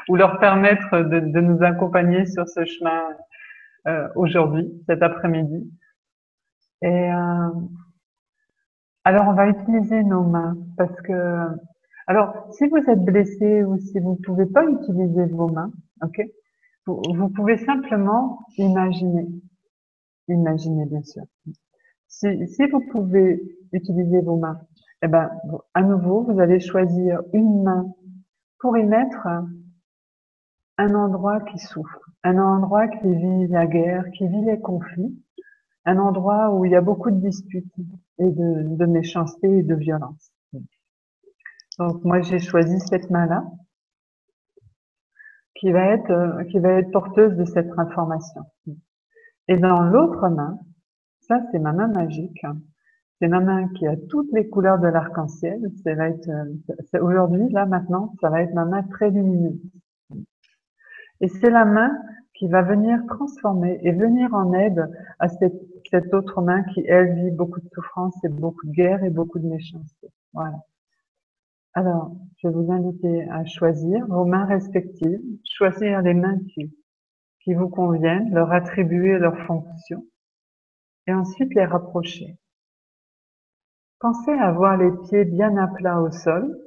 ou 0.09 0.15
leur 0.15 0.39
permettre 0.39 0.99
de, 1.01 1.39
nous 1.39 1.63
accompagner 1.63 2.25
sur 2.25 2.47
ce 2.49 2.65
chemin 2.65 3.01
euh, 3.87 4.07
aujourd'hui, 4.15 4.67
cet 4.87 5.01
après-midi. 5.03 5.71
Et 6.81 7.11
euh, 7.13 7.49
alors, 9.05 9.27
on 9.27 9.33
va 9.33 9.47
utiliser 9.47 10.03
nos 10.03 10.23
mains 10.23 10.57
parce 10.77 10.99
que, 11.01 11.47
alors, 12.07 12.47
si 12.53 12.67
vous 12.67 12.77
êtes 12.77 13.05
blessé 13.05 13.63
ou 13.63 13.77
si 13.77 13.99
vous 13.99 14.17
ne 14.19 14.25
pouvez 14.25 14.47
pas 14.47 14.65
utiliser 14.65 15.25
vos 15.27 15.47
mains, 15.47 15.71
ok, 16.03 16.21
vous, 16.87 17.29
pouvez 17.29 17.57
simplement 17.57 18.39
imaginer, 18.57 19.27
imaginer 20.27 20.85
bien 20.87 21.03
sûr. 21.03 21.23
Si, 22.07 22.47
si 22.47 22.65
vous 22.67 22.81
pouvez 22.91 23.39
utiliser 23.73 24.21
vos 24.21 24.37
mains, 24.37 24.59
eh 25.03 25.07
ben, 25.07 25.29
à 25.75 25.83
nouveau, 25.83 26.23
vous 26.23 26.39
allez 26.39 26.59
choisir 26.59 27.21
une 27.33 27.61
main 27.61 27.85
pour 28.59 28.75
y 28.75 28.83
mettre 28.83 29.27
un 30.79 30.95
endroit 30.95 31.41
qui 31.41 31.59
souffre, 31.59 31.99
un 32.23 32.37
endroit 32.37 32.87
qui 32.87 33.13
vit 33.13 33.47
la 33.47 33.67
guerre, 33.67 34.09
qui 34.11 34.25
vit 34.29 34.45
les 34.45 34.61
conflits, 34.61 35.13
un 35.83 35.97
endroit 35.97 36.55
où 36.55 36.63
il 36.63 36.71
y 36.71 36.75
a 36.75 36.81
beaucoup 36.81 37.11
de 37.11 37.19
disputes 37.19 37.73
et 38.17 38.29
de, 38.29 38.85
méchanceté 38.85 39.57
et 39.57 39.63
de 39.63 39.75
violence. 39.75 40.31
Donc 41.79 42.03
moi 42.05 42.21
j'ai 42.21 42.39
choisi 42.39 42.79
cette 42.79 43.09
main-là 43.09 43.43
qui 45.55 45.73
va 45.73 45.85
être 45.87 46.11
euh, 46.11 46.43
qui 46.45 46.59
va 46.59 46.69
être 46.79 46.91
porteuse 46.91 47.35
de 47.35 47.43
cette 47.43 47.77
information. 47.77 48.43
Et 49.49 49.57
dans 49.57 49.81
l'autre 49.81 50.29
main, 50.29 50.59
ça 51.19 51.41
c'est 51.51 51.59
ma 51.59 51.73
main 51.73 51.87
magique. 51.87 52.45
C'est 53.19 53.27
ma 53.27 53.41
main 53.41 53.67
qui 53.75 53.85
a 53.85 53.97
toutes 54.09 54.31
les 54.31 54.47
couleurs 54.47 54.79
de 54.79 54.87
l'arc-en-ciel. 54.87 55.59
Ça 55.83 55.93
va 55.93 56.07
être 56.07 56.29
euh, 56.29 57.01
aujourd'hui 57.01 57.49
là 57.49 57.65
maintenant, 57.65 58.13
ça 58.21 58.29
va 58.29 58.43
être 58.43 58.53
ma 58.53 58.63
main 58.63 58.83
très 58.83 59.09
lumineuse. 59.09 59.59
Et 61.21 61.27
c'est 61.27 61.49
la 61.49 61.65
main 61.65 61.91
qui 62.33 62.47
va 62.47 62.61
venir 62.61 62.99
transformer 63.07 63.79
et 63.83 63.91
venir 63.91 64.33
en 64.33 64.53
aide 64.53 64.89
à 65.19 65.27
cette, 65.27 66.13
autre 66.13 66.41
main 66.41 66.63
qui, 66.63 66.85
elle, 66.87 67.13
vit 67.15 67.31
beaucoup 67.31 67.59
de 67.59 67.69
souffrance 67.73 68.15
et 68.23 68.29
beaucoup 68.29 68.65
de 68.67 68.71
guerre 68.71 69.03
et 69.03 69.09
beaucoup 69.09 69.39
de 69.39 69.47
méchanceté. 69.47 70.07
Voilà. 70.33 70.59
Alors, 71.73 72.15
je 72.37 72.47
vais 72.47 72.53
vous 72.53 72.71
inviter 72.71 73.29
à 73.29 73.43
choisir 73.45 74.05
vos 74.07 74.25
mains 74.25 74.45
respectives, 74.45 75.21
choisir 75.43 76.01
les 76.01 76.13
mains 76.13 76.39
qui, 76.53 76.73
qui 77.41 77.53
vous 77.53 77.69
conviennent, 77.69 78.33
leur 78.33 78.51
attribuer 78.51 79.17
leur 79.17 79.37
fonction, 79.45 80.05
et 81.07 81.13
ensuite 81.13 81.53
les 81.55 81.65
rapprocher. 81.65 82.37
Pensez 83.99 84.31
à 84.31 84.47
avoir 84.47 84.77
les 84.77 84.91
pieds 85.07 85.25
bien 85.25 85.57
à 85.57 85.67
plat 85.67 86.01
au 86.01 86.11
sol, 86.11 86.57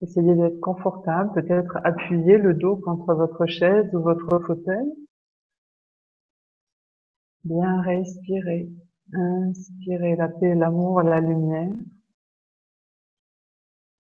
Essayez 0.00 0.34
d'être 0.36 0.60
confortable, 0.60 1.32
peut-être 1.34 1.78
appuyer 1.82 2.38
le 2.38 2.54
dos 2.54 2.76
contre 2.76 3.14
votre 3.14 3.46
chaise 3.46 3.92
ou 3.94 4.00
votre 4.00 4.38
fauteuil. 4.38 4.86
Bien 7.44 7.80
respirer, 7.82 8.70
inspirer 9.12 10.14
la 10.14 10.28
paix, 10.28 10.54
l'amour, 10.54 11.02
la 11.02 11.20
lumière. 11.20 11.72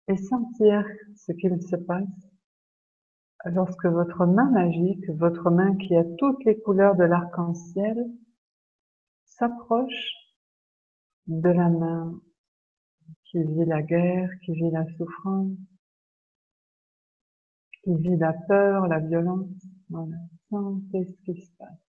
Et 0.08 0.16
sentir 0.16 0.86
ce 1.14 1.32
qu'il 1.32 1.60
se 1.62 1.76
passe 1.76 2.08
lorsque 3.44 3.86
votre 3.86 4.24
main 4.26 4.50
magique, 4.50 5.08
votre 5.10 5.50
main 5.50 5.76
qui 5.76 5.94
a 5.96 6.04
toutes 6.18 6.44
les 6.44 6.58
couleurs 6.60 6.96
de 6.96 7.04
l'arc-en-ciel, 7.04 8.10
s'approche 9.24 10.12
de 11.26 11.48
la 11.48 11.68
main 11.68 12.20
qui 13.24 13.42
vit 13.42 13.64
la 13.64 13.82
guerre, 13.82 14.30
qui 14.44 14.52
vit 14.52 14.70
la 14.70 14.86
souffrance, 14.96 15.56
qui 17.82 17.94
vit 17.96 18.16
la 18.16 18.32
peur, 18.32 18.86
la 18.88 18.98
violence. 19.00 19.48
Voilà, 19.90 20.16
sentez 20.50 21.04
ce 21.04 21.32
qui 21.32 21.40
se 21.40 21.50
passe? 21.58 21.91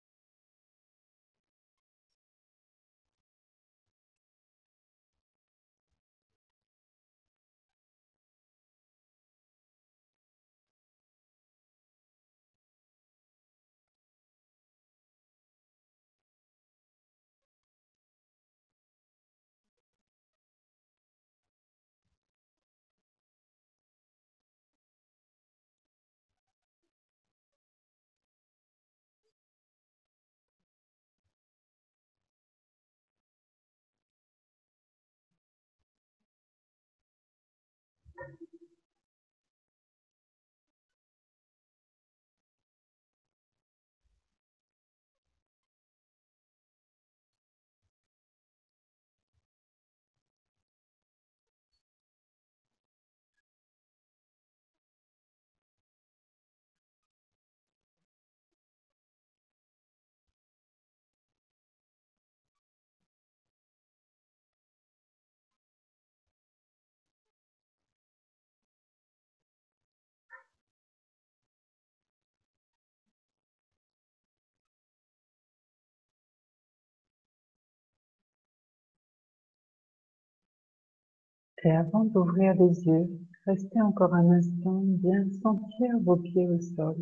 Et 81.69 81.71
avant 81.71 82.05
d'ouvrir 82.05 82.55
les 82.55 82.87
yeux, 82.87 83.11
restez 83.45 83.83
encore 83.83 84.15
un 84.15 84.31
instant 84.31 84.81
bien 84.87 85.27
sentir 85.43 85.99
vos 86.01 86.17
pieds 86.17 86.49
au 86.49 86.59
sol. 86.59 86.97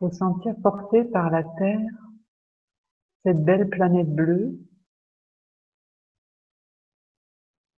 Vous 0.00 0.10
sentir 0.10 0.54
porté 0.62 1.04
par 1.04 1.28
la 1.28 1.44
terre, 1.58 1.90
cette 3.22 3.44
belle 3.44 3.68
planète 3.68 4.08
bleue. 4.08 4.58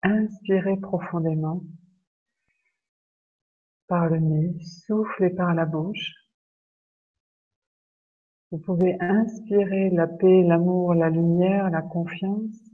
Inspirez 0.03 0.77
profondément 0.77 1.63
par 3.87 4.07
le 4.07 4.19
nez, 4.19 4.57
soufflez 4.63 5.31
par 5.31 5.53
la 5.53 5.65
bouche. 5.65 6.13
Vous 8.51 8.59
pouvez 8.59 8.95
inspirer 9.01 9.89
la 9.89 10.07
paix, 10.07 10.43
l'amour, 10.43 10.93
la 10.93 11.09
lumière, 11.09 11.69
la 11.71 11.81
confiance 11.81 12.69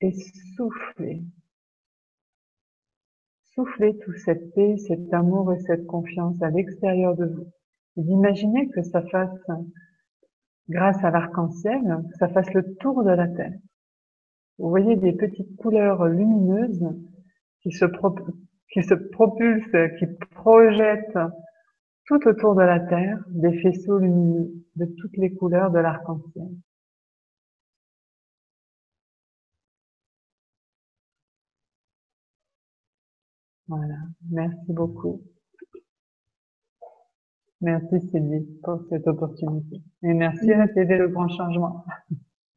et 0.00 0.12
soufflez. 0.56 1.22
Soufflez 3.54 3.96
toute 3.98 4.18
cette 4.18 4.52
paix, 4.54 4.76
cet 4.76 5.12
amour 5.14 5.52
et 5.52 5.60
cette 5.60 5.86
confiance 5.86 6.42
à 6.42 6.50
l'extérieur 6.50 7.14
de 7.16 7.26
vous. 7.26 7.46
Et 7.96 8.02
imaginez 8.02 8.68
que 8.70 8.82
ça 8.82 9.02
fasse, 9.02 9.46
grâce 10.68 11.02
à 11.04 11.10
l'arc-en-ciel, 11.10 11.80
que 12.10 12.16
ça 12.18 12.28
fasse 12.28 12.52
le 12.52 12.74
tour 12.76 13.04
de 13.04 13.10
la 13.10 13.28
Terre. 13.28 13.58
Vous 14.58 14.68
voyez 14.68 14.96
des 14.96 15.12
petites 15.12 15.56
couleurs 15.56 16.06
lumineuses 16.06 16.86
qui 17.60 17.70
se, 17.70 17.84
qui 18.72 18.82
se 18.82 18.94
propulsent, 18.94 19.98
qui 19.98 20.06
projettent 20.32 21.18
tout 22.06 22.28
autour 22.28 22.54
de 22.54 22.62
la 22.62 22.80
Terre 22.80 23.24
des 23.28 23.60
faisceaux 23.60 23.98
lumineux 23.98 24.50
de 24.76 24.86
toutes 24.98 25.16
les 25.16 25.32
couleurs 25.32 25.70
de 25.70 25.78
l'arc-en-ciel. 25.78 26.48
Voilà, 33.68 33.94
merci 34.30 34.72
beaucoup. 34.72 35.22
Merci 37.60 38.00
Sylvie 38.10 38.46
pour 38.62 38.80
cette 38.90 39.06
opportunité. 39.06 39.80
Et 40.02 40.12
merci 40.12 40.52
à 40.52 40.68
t'aider 40.68 40.98
le 40.98 41.08
grand 41.08 41.28
changement. 41.28 41.84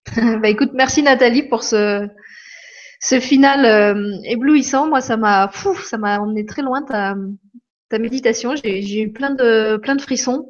bah 0.41 0.49
écoute, 0.49 0.71
merci 0.73 1.01
Nathalie 1.01 1.43
pour 1.43 1.63
ce, 1.63 2.09
ce 2.99 3.19
final 3.19 3.65
euh, 3.65 4.17
éblouissant. 4.25 4.89
Moi, 4.89 4.99
ça 4.99 5.15
m'a, 5.15 5.49
ça 5.83 5.97
m'a 5.97 6.19
emmené 6.19 6.45
très 6.45 6.61
loin 6.61 6.81
ta, 6.81 7.15
ta 7.89 7.99
méditation. 7.99 8.55
J'ai 8.55 9.01
eu 9.01 9.11
plein 9.11 9.29
de, 9.29 9.77
plein 9.77 9.95
de 9.95 10.01
frissons. 10.01 10.49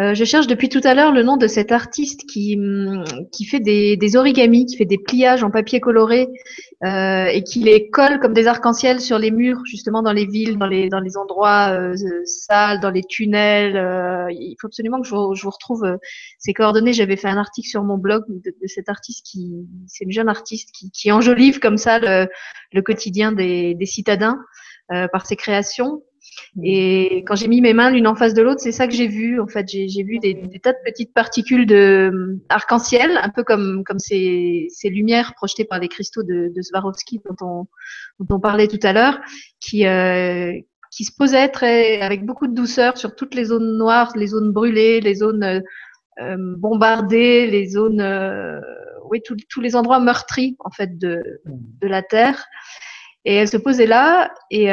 Euh, 0.00 0.12
je 0.12 0.24
cherche 0.24 0.48
depuis 0.48 0.68
tout 0.68 0.80
à 0.82 0.94
l'heure 0.94 1.12
le 1.12 1.22
nom 1.22 1.36
de 1.36 1.46
cet 1.46 1.70
artiste 1.70 2.28
qui, 2.28 2.56
hum, 2.58 3.04
qui 3.30 3.44
fait 3.44 3.60
des, 3.60 3.96
des 3.96 4.16
origamis, 4.16 4.66
qui 4.66 4.76
fait 4.76 4.84
des 4.84 4.98
pliages 4.98 5.44
en 5.44 5.52
papier 5.52 5.78
coloré 5.78 6.26
euh, 6.84 7.26
et 7.26 7.44
qui 7.44 7.60
les 7.60 7.90
colle 7.90 8.18
comme 8.18 8.32
des 8.32 8.48
arcs-en-ciel 8.48 9.00
sur 9.00 9.20
les 9.20 9.30
murs, 9.30 9.60
justement 9.64 10.02
dans 10.02 10.12
les 10.12 10.26
villes, 10.26 10.58
dans 10.58 10.66
les, 10.66 10.88
dans 10.88 10.98
les 10.98 11.16
endroits 11.16 11.68
euh, 11.70 11.94
sales, 12.24 12.80
dans 12.80 12.90
les 12.90 13.04
tunnels. 13.04 13.76
Euh, 13.76 14.26
il 14.32 14.56
faut 14.60 14.66
absolument 14.66 15.00
que 15.00 15.06
je, 15.06 15.14
je 15.34 15.42
vous 15.44 15.50
retrouve 15.50 15.84
euh, 15.84 15.96
ces 16.38 16.52
coordonnées. 16.52 16.92
J'avais 16.92 17.16
fait 17.16 17.28
un 17.28 17.38
article 17.38 17.68
sur 17.68 17.84
mon 17.84 17.96
blog 17.96 18.24
de, 18.28 18.50
de 18.50 18.66
cet 18.66 18.88
artiste 18.88 19.24
qui, 19.24 19.52
c'est 19.86 20.04
une 20.04 20.12
jeune 20.12 20.28
artiste 20.28 20.70
qui, 20.74 20.90
qui 20.90 21.12
enjolive 21.12 21.60
comme 21.60 21.76
ça 21.78 22.00
le, 22.00 22.28
le 22.72 22.82
quotidien 22.82 23.30
des, 23.30 23.74
des 23.74 23.86
citadins 23.86 24.38
par 25.12 25.24
ses 25.24 25.34
créations. 25.34 26.02
Et 26.62 27.24
quand 27.26 27.34
j'ai 27.34 27.48
mis 27.48 27.60
mes 27.60 27.72
mains 27.72 27.90
l'une 27.90 28.06
en 28.06 28.14
face 28.14 28.34
de 28.34 28.42
l'autre, 28.42 28.60
c'est 28.60 28.72
ça 28.72 28.86
que 28.86 28.94
j'ai 28.94 29.08
vu. 29.08 29.40
En 29.40 29.46
fait, 29.46 29.66
j'ai 29.68 30.02
vu 30.04 30.18
des, 30.18 30.36
tas 30.62 30.72
de 30.72 30.78
petites 30.84 31.12
particules 31.12 31.66
de 31.66 32.10
euh, 32.12 32.40
arc-en-ciel, 32.48 33.18
un 33.22 33.28
peu 33.28 33.42
comme 33.42 33.82
ces, 33.98 34.68
lumières 34.84 35.34
projetées 35.34 35.64
par 35.64 35.80
les 35.80 35.88
cristaux 35.88 36.22
de, 36.22 36.52
de 36.54 36.62
Swarovski 36.62 37.20
dont 37.40 37.66
on 38.28 38.40
parlait 38.40 38.68
tout 38.68 38.78
à 38.82 38.92
l'heure, 38.92 39.18
qui 39.60 39.86
euh, 39.86 40.52
qui 40.90 41.04
se 41.04 41.12
posaient 41.16 41.48
très 41.48 42.00
avec 42.00 42.24
beaucoup 42.24 42.46
de 42.46 42.54
douceur 42.54 42.96
sur 42.98 43.16
toutes 43.16 43.34
les 43.34 43.46
zones 43.46 43.76
noires, 43.76 44.12
les 44.14 44.28
zones 44.28 44.52
brûlées, 44.52 45.00
les 45.00 45.16
zones 45.16 45.62
euh, 46.20 46.36
bombardées, 46.56 47.48
les 47.48 47.66
zones 47.66 48.02
oui 49.10 49.20
tous 49.22 49.60
les 49.60 49.74
endroits 49.74 49.98
meurtris 49.98 50.56
en 50.60 50.70
fait 50.70 50.98
de 50.98 51.40
de 51.44 51.88
la 51.88 52.02
terre. 52.02 52.46
Et 53.24 53.34
elle 53.36 53.48
se 53.48 53.56
posait 53.56 53.86
là 53.86 54.30
et 54.50 54.68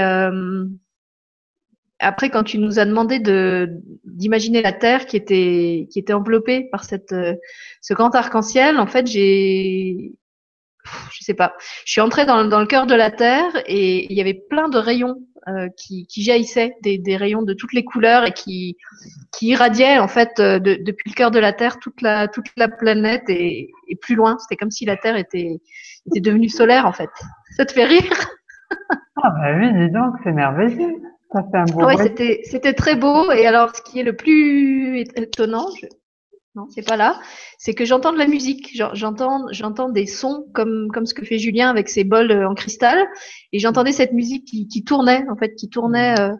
après, 2.01 2.30
quand 2.30 2.43
tu 2.43 2.57
nous 2.57 2.80
as 2.80 2.85
demandé 2.85 3.19
de 3.19 3.69
d'imaginer 4.05 4.61
la 4.61 4.73
Terre 4.73 5.05
qui 5.05 5.17
était 5.17 5.88
qui 5.91 5.99
était 5.99 6.13
enveloppée 6.13 6.67
par 6.71 6.83
cette 6.83 7.13
euh, 7.13 7.35
ce 7.81 7.93
grand 7.93 8.13
arc-en-ciel, 8.15 8.77
en 8.80 8.88
fait, 8.88 9.07
j'ai 9.07 10.13
je 10.83 11.23
sais 11.23 11.35
pas, 11.35 11.53
je 11.85 11.91
suis 11.91 12.01
entrée 12.01 12.25
dans, 12.25 12.43
dans 12.45 12.59
le 12.59 12.65
cœur 12.65 12.88
de 12.88 12.95
la 12.95 13.11
Terre 13.11 13.51
et 13.67 14.11
il 14.11 14.17
y 14.17 14.21
avait 14.21 14.41
plein 14.49 14.67
de 14.67 14.80
rayons 14.80 15.17
euh, 15.47 15.69
qui, 15.77 16.07
qui 16.07 16.23
jaillissaient, 16.23 16.73
des, 16.81 16.97
des 16.97 17.17
rayons 17.17 17.43
de 17.43 17.53
toutes 17.53 17.73
les 17.73 17.83
couleurs 17.83 18.25
et 18.25 18.31
qui 18.31 18.77
qui 19.31 19.49
irradiaient 19.49 19.99
en 19.99 20.07
fait 20.07 20.39
euh, 20.39 20.57
de, 20.59 20.75
depuis 20.75 21.11
le 21.11 21.15
cœur 21.15 21.30
de 21.30 21.39
la 21.39 21.53
Terre 21.53 21.77
toute 21.80 22.01
la 22.01 22.27
toute 22.27 22.47
la 22.57 22.67
planète 22.67 23.30
et, 23.30 23.71
et 23.88 23.95
plus 23.95 24.15
loin. 24.15 24.38
C'était 24.39 24.57
comme 24.57 24.71
si 24.71 24.85
la 24.85 24.97
Terre 24.97 25.17
était 25.17 25.61
était 26.07 26.19
devenue 26.19 26.49
solaire 26.49 26.88
en 26.88 26.93
fait. 26.93 27.09
Ça 27.57 27.65
te 27.65 27.73
fait 27.73 27.85
rire? 27.85 28.11
Ah 29.23 29.30
bah 29.30 29.55
oui, 29.57 29.71
dis 29.73 29.91
donc, 29.91 30.15
c'est 30.23 30.31
merveilleux. 30.31 30.95
Ça 31.34 31.43
fait 31.50 31.58
un 31.58 31.66
beau. 31.66 31.85
Ouais, 31.85 31.98
c'était 31.98 32.42
c'était 32.43 32.74
très 32.74 32.95
beau. 32.95 33.32
Et 33.32 33.45
alors, 33.45 33.76
ce 33.76 33.82
qui 33.82 34.00
est 34.00 34.03
le 34.03 34.16
plus 34.16 35.00
étonnant, 35.16 35.68
je... 35.82 35.88
non, 36.56 36.68
c'est 36.69 36.85
pas 36.85 36.98
là, 36.98 37.19
c'est 37.58 37.74
que 37.74 37.85
j'entends 37.85 38.11
de 38.11 38.18
la 38.18 38.27
musique. 38.27 38.69
J'entends 38.93 39.45
j'entends 39.51 39.90
des 39.90 40.08
sons 40.08 40.45
comme 40.53 40.90
comme 40.93 41.06
ce 41.06 41.14
que 41.14 41.26
fait 41.26 41.40
Julien 41.40 41.69
avec 41.69 41.90
ses 41.90 42.03
bols 42.03 42.32
euh, 42.32 42.50
en 42.50 42.53
cristal. 42.53 43.08
Et 43.53 43.60
j'entendais 43.60 43.93
cette 43.93 44.14
musique 44.14 44.45
qui, 44.45 44.68
qui 44.68 44.84
tournait 44.84 45.26
en 45.30 45.38
fait, 45.38 45.56
qui 45.56 45.69
tournait 45.69 46.19
euh, 46.19 46.34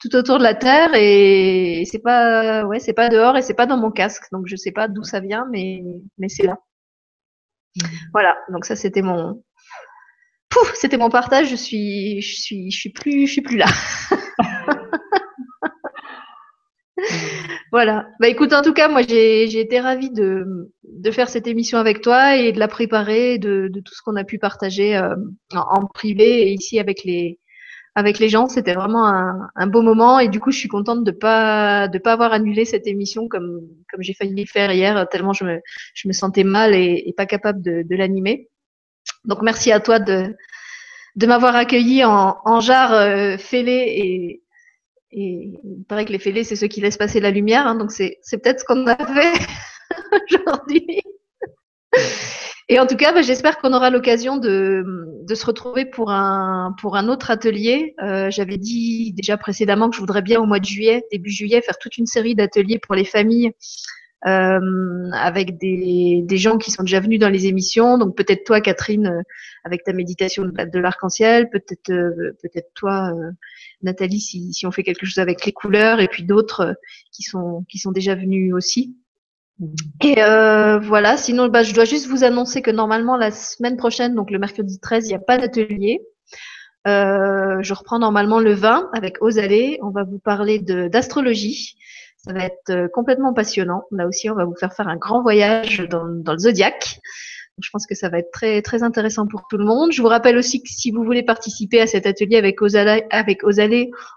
tout 0.00 0.14
autour 0.14 0.38
de 0.38 0.44
la 0.44 0.54
terre. 0.54 0.90
Et 0.94 1.84
c'est 1.90 1.98
pas 1.98 2.64
ouais, 2.66 2.78
c'est 2.78 2.94
pas 2.94 3.08
dehors 3.08 3.36
et 3.36 3.42
c'est 3.42 3.54
pas 3.54 3.66
dans 3.66 3.78
mon 3.78 3.90
casque. 3.90 4.24
Donc 4.32 4.46
je 4.46 4.56
sais 4.56 4.72
pas 4.72 4.86
d'où 4.88 5.02
ça 5.02 5.20
vient, 5.20 5.46
mais 5.50 5.82
mais 6.18 6.28
c'est 6.28 6.46
là. 6.46 6.58
Voilà. 8.12 8.36
Donc 8.50 8.64
ça, 8.64 8.76
c'était 8.76 9.02
mon 9.02 9.42
Pouf, 10.48 10.74
c'était 10.74 10.96
mon 10.96 11.10
partage. 11.10 11.50
Je 11.50 11.56
suis, 11.56 12.20
je 12.22 12.40
suis, 12.40 12.70
je 12.70 12.78
suis 12.78 12.90
plus, 12.90 13.26
je 13.26 13.32
suis 13.32 13.42
plus 13.42 13.56
là. 13.56 13.66
Voilà. 17.72 18.08
Bah 18.20 18.28
écoute, 18.28 18.52
en 18.52 18.62
tout 18.62 18.72
cas, 18.72 18.88
moi 18.88 19.02
j'ai 19.02 19.60
été 19.60 19.80
ravie 19.80 20.10
de, 20.10 20.70
faire 21.12 21.28
cette 21.28 21.46
émission 21.46 21.78
avec 21.78 22.00
toi 22.00 22.36
et 22.36 22.52
de 22.52 22.58
la 22.58 22.68
préparer, 22.68 23.38
de, 23.38 23.70
tout 23.84 23.94
ce 23.94 24.02
qu'on 24.02 24.16
a 24.16 24.24
pu 24.24 24.38
partager 24.38 24.96
euh, 24.96 25.14
en, 25.52 25.86
privé 25.86 26.48
et 26.48 26.52
ici 26.52 26.78
avec 26.78 27.04
les 27.04 27.38
gens. 28.28 28.48
C'était 28.48 28.74
vraiment 28.74 29.06
un, 29.54 29.66
beau 29.66 29.82
moment 29.82 30.18
et 30.20 30.28
du 30.28 30.40
coup, 30.40 30.50
je 30.50 30.58
suis 30.58 30.68
contente 30.68 31.04
de 31.04 31.10
pas 31.10 31.88
de 31.88 31.98
pas 31.98 32.12
avoir 32.12 32.32
annulé 32.32 32.64
cette 32.64 32.86
émission 32.86 33.28
comme 33.28 33.68
j'ai 33.98 34.14
failli 34.14 34.34
le 34.34 34.46
faire 34.46 34.72
hier, 34.72 35.06
tellement 35.10 35.32
je 35.32 35.44
me 35.44 36.12
sentais 36.12 36.44
mal 36.44 36.74
et, 36.74 37.12
pas 37.16 37.26
capable 37.26 37.62
de, 37.62 37.96
l'animer. 37.96 38.48
Donc 39.24 39.42
merci 39.42 39.72
à 39.72 39.80
toi 39.80 39.98
de 39.98 40.34
de 41.16 41.26
m'avoir 41.26 41.56
accueilli 41.56 42.04
en, 42.04 42.36
en 42.44 42.60
jarre 42.60 42.92
euh, 42.92 43.38
fêlé 43.38 43.72
et, 43.72 44.42
et 45.16 45.58
il 45.64 45.84
paraît 45.88 46.04
que 46.04 46.12
les 46.12 46.18
fêlés, 46.18 46.44
c'est 46.44 46.56
ceux 46.56 46.66
qui 46.66 46.82
laissent 46.82 46.98
passer 46.98 47.20
la 47.20 47.30
lumière. 47.30 47.66
Hein, 47.66 47.74
donc 47.74 47.90
c'est 47.90 48.18
peut-être 48.30 48.60
ce 48.60 48.64
qu'on 48.66 48.86
a 48.86 48.96
fait 48.96 49.46
aujourd'hui. 50.30 51.00
Et 52.68 52.78
en 52.78 52.86
tout 52.86 52.96
cas, 52.96 53.14
bah, 53.14 53.22
j'espère 53.22 53.58
qu'on 53.58 53.72
aura 53.72 53.88
l'occasion 53.88 54.36
de, 54.36 54.84
de, 55.22 55.34
se 55.34 55.46
retrouver 55.46 55.86
pour 55.86 56.10
un, 56.10 56.74
pour 56.80 56.96
un 56.96 57.08
autre 57.08 57.30
atelier. 57.30 57.94
Euh, 58.02 58.30
J'avais 58.30 58.58
dit 58.58 59.14
déjà 59.14 59.38
précédemment 59.38 59.88
que 59.88 59.96
je 59.96 60.00
voudrais 60.00 60.20
bien 60.20 60.38
au 60.38 60.46
mois 60.46 60.58
de 60.58 60.64
juillet, 60.66 61.04
début 61.10 61.30
juillet, 61.30 61.62
faire 61.62 61.78
toute 61.78 61.96
une 61.96 62.06
série 62.06 62.34
d'ateliers 62.34 62.78
pour 62.78 62.94
les 62.94 63.04
familles 63.04 63.52
euh, 64.26 65.10
avec 65.12 65.58
des, 65.58 66.22
des, 66.24 66.36
gens 66.36 66.58
qui 66.58 66.70
sont 66.70 66.82
déjà 66.82 67.00
venus 67.00 67.20
dans 67.20 67.28
les 67.28 67.46
émissions. 67.46 67.98
Donc 67.98 68.16
peut-être 68.16 68.44
toi, 68.44 68.60
Catherine, 68.60 69.06
euh, 69.06 69.22
avec 69.64 69.84
ta 69.84 69.92
méditation 69.92 70.44
de, 70.44 70.78
l'arc-en-ciel, 70.78 71.48
peut-être 71.50 71.90
euh, 71.90 72.36
peut-être 72.42 72.70
toi, 72.74 73.12
euh, 73.14 73.30
Nathalie, 73.82 74.20
si, 74.20 74.52
si, 74.52 74.66
on 74.66 74.72
fait 74.72 74.82
quelque 74.82 75.06
chose 75.06 75.18
avec 75.18 75.44
les 75.46 75.52
couleurs, 75.52 76.00
et 76.00 76.08
puis 76.08 76.24
d'autres 76.24 76.76
qui 77.12 77.22
sont 77.22 77.64
qui 77.68 77.78
sont 77.78 77.92
déjà 77.92 78.14
venus 78.14 78.52
aussi. 78.52 78.96
Et 80.02 80.22
euh, 80.22 80.78
voilà, 80.78 81.16
sinon 81.16 81.48
bah, 81.48 81.62
je 81.62 81.72
dois 81.72 81.86
juste 81.86 82.08
vous 82.08 82.24
annoncer 82.24 82.60
que 82.60 82.70
normalement 82.70 83.16
la 83.16 83.30
semaine 83.30 83.76
prochaine, 83.76 84.14
donc 84.14 84.30
le 84.30 84.38
mercredi 84.38 84.78
13, 84.80 85.06
il 85.06 85.08
n'y 85.08 85.14
a 85.14 85.18
pas 85.18 85.38
d'atelier. 85.38 86.02
Euh, 86.86 87.62
je 87.62 87.74
reprends 87.74 87.98
normalement 87.98 88.38
le 88.38 88.52
20 88.52 88.90
avec 88.92 89.22
Osalé. 89.22 89.78
On 89.82 89.90
va 89.90 90.04
vous 90.04 90.18
parler 90.18 90.58
d'astrologie. 90.58 91.76
Ça 92.26 92.32
va 92.32 92.44
être 92.44 92.70
euh, 92.70 92.88
complètement 92.88 93.32
passionnant. 93.32 93.84
Là 93.92 94.08
aussi, 94.08 94.28
on 94.28 94.34
va 94.34 94.44
vous 94.44 94.56
faire 94.56 94.74
faire 94.74 94.88
un 94.88 94.96
grand 94.96 95.22
voyage 95.22 95.86
dans, 95.88 96.06
dans 96.06 96.32
le 96.32 96.38
zodiaque. 96.38 96.98
Je 97.62 97.70
pense 97.70 97.86
que 97.86 97.94
ça 97.94 98.10
va 98.10 98.18
être 98.18 98.32
très 98.32 98.60
très 98.60 98.82
intéressant 98.82 99.26
pour 99.26 99.46
tout 99.48 99.56
le 99.56 99.64
monde. 99.64 99.90
Je 99.92 100.02
vous 100.02 100.08
rappelle 100.08 100.36
aussi 100.36 100.60
que 100.60 100.68
si 100.68 100.90
vous 100.90 101.04
voulez 101.04 101.22
participer 101.22 101.80
à 101.80 101.86
cet 101.86 102.04
atelier 102.04 102.36
avec 102.36 102.60
Osalé, 102.60 103.04
avec 103.10 103.42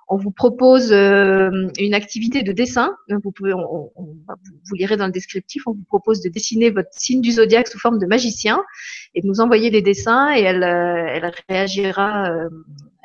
on 0.10 0.18
vous 0.18 0.32
propose 0.32 0.92
euh, 0.92 1.50
une 1.80 1.94
activité 1.94 2.42
de 2.42 2.52
dessin. 2.52 2.98
Vous 3.24 3.32
pouvez, 3.32 3.54
on, 3.54 3.92
on, 3.96 4.18
vous 4.36 4.76
lirez 4.76 4.98
dans 4.98 5.06
le 5.06 5.14
descriptif, 5.14 5.68
on 5.68 5.72
vous 5.72 5.86
propose 5.88 6.20
de 6.22 6.30
dessiner 6.30 6.70
votre 6.70 6.90
signe 6.92 7.22
du 7.22 7.32
zodiaque 7.32 7.70
sous 7.70 7.80
forme 7.80 8.00
de 8.00 8.08
magicien 8.08 8.62
et 9.16 9.22
de 9.22 9.28
nous 9.28 9.40
envoyer 9.40 9.70
des 9.70 9.84
dessins 9.84 10.36
et 10.36 10.42
elle, 10.42 10.64
euh, 10.64 11.06
elle 11.08 11.32
réagira 11.48 12.30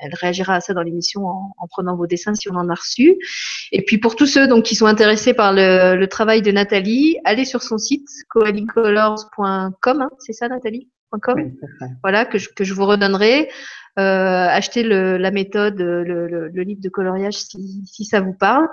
elle 0.05 0.15
réagira 0.15 0.55
à 0.55 0.61
ça 0.61 0.75
dans 0.75 0.83
l'émission 0.83 1.27
en, 1.27 1.55
en, 1.59 1.67
prenant 1.67 1.97
vos 1.97 2.07
dessins 2.07 2.35
si 2.35 2.49
on 2.51 2.55
en 2.55 2.69
a 2.69 2.75
reçu. 2.75 3.17
Et 3.73 3.83
puis 3.83 3.99
pour 3.99 4.17
tous 4.17 4.27
ceux 4.27 4.47
donc 4.47 4.65
qui 4.65 4.75
sont 4.75 4.87
intéressés 4.87 5.35
par 5.35 5.53
le, 5.53 5.97
le 5.97 6.07
travail 6.07 6.43
de 6.43 6.53
Nathalie, 6.53 7.19
allez 7.25 7.45
sur 7.45 7.63
son 7.63 7.79
site 7.79 8.09
coalicolors.com, 8.29 10.03
hein, 10.03 10.11
c'est 10.19 10.33
ça 10.33 10.49
Nathalie 10.49 10.89
oui, 11.35 11.53
Voilà 12.03 12.25
que 12.25 12.39
je, 12.39 12.49
que 12.49 12.65
je 12.65 12.75
vous 12.75 12.87
redonnerai. 12.87 13.49
Euh, 13.99 14.49
achetez 14.49 14.83
le, 14.83 15.17
la 15.17 15.31
méthode, 15.31 15.79
le, 15.79 16.03
le, 16.03 16.49
le, 16.49 16.63
livre 16.63 16.81
de 16.81 16.89
coloriage 16.89 17.35
si, 17.35 17.85
si 17.87 18.05
ça 18.05 18.21
vous 18.21 18.35
parle. 18.35 18.67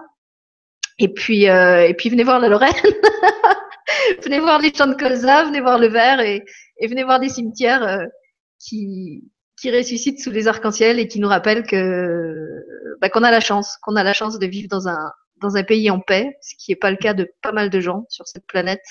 Et 0.98 1.14
puis 1.14 1.48
euh, 1.50 1.88
et 1.88 1.94
puis 1.94 2.10
venez 2.10 2.24
voir 2.24 2.40
la 2.40 2.50
Lorraine. 2.50 2.74
venez 4.24 4.40
voir 4.40 4.60
les 4.60 4.74
champs 4.74 4.88
de 4.88 4.96
colza, 4.96 5.44
venez 5.46 5.62
voir 5.62 5.78
le 5.78 5.88
verre 5.88 6.20
et, 6.22 6.44
et 6.80 6.88
venez 6.88 7.04
voir 7.04 7.20
des 7.20 7.30
cimetières 7.30 7.84
euh, 7.84 8.06
qui 8.60 9.24
qui 9.62 9.72
ressuscite 9.72 10.20
sous 10.20 10.32
les 10.32 10.48
arcs-en-ciel 10.48 10.98
et 10.98 11.08
qui 11.08 11.20
nous 11.20 11.28
rappelle 11.28 11.64
que 11.64 12.66
bah, 13.00 13.10
qu'on 13.10 13.22
a 13.22 13.30
la 13.30 13.40
chance, 13.40 13.78
qu'on 13.84 13.96
a 13.96 14.04
la 14.04 14.14
chance 14.14 14.40
de 14.40 14.48
vivre 14.48 14.68
dans 14.70 14.88
un 14.88 15.12
dans 15.40 15.56
un 15.56 15.64
pays 15.64 15.90
en 15.90 16.00
paix, 16.00 16.38
ce 16.42 16.56
qui 16.58 16.72
n'est 16.72 16.76
pas 16.76 16.92
le 16.92 16.98
cas 16.98 17.14
de 17.14 17.32
pas 17.44 17.52
mal 17.52 17.70
de 17.70 17.80
gens 17.80 18.06
sur 18.10 18.28
cette 18.28 18.46
planète, 18.48 18.84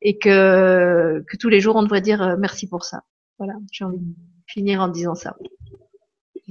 et 0.00 0.16
que 0.16 1.24
que 1.28 1.36
tous 1.36 1.48
les 1.48 1.60
jours 1.60 1.74
on 1.74 1.82
devrait 1.82 2.00
dire 2.00 2.22
euh, 2.22 2.36
merci 2.38 2.68
pour 2.68 2.84
ça. 2.84 3.02
Voilà, 3.38 3.54
j'ai 3.72 3.84
envie 3.84 3.98
de 3.98 4.14
finir 4.46 4.80
en 4.80 4.86
disant 4.86 5.16
ça. 5.16 5.34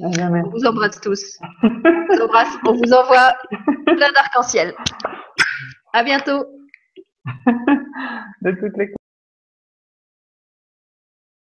Ah, 0.01 0.09
on 0.45 0.49
vous 0.49 0.65
embrasse 0.65 0.99
tous. 0.99 1.39
on 1.63 1.69
vous 1.69 2.21
embrasse, 2.21 2.57
on 2.67 2.73
vous 2.73 2.93
envoie 2.93 3.33
plein 3.85 4.11
d'arc-en-ciel. 4.11 4.73
À 5.93 6.03
bientôt. 6.03 6.45
de 8.41 8.51
toutes 8.59 8.77
les 8.77 8.91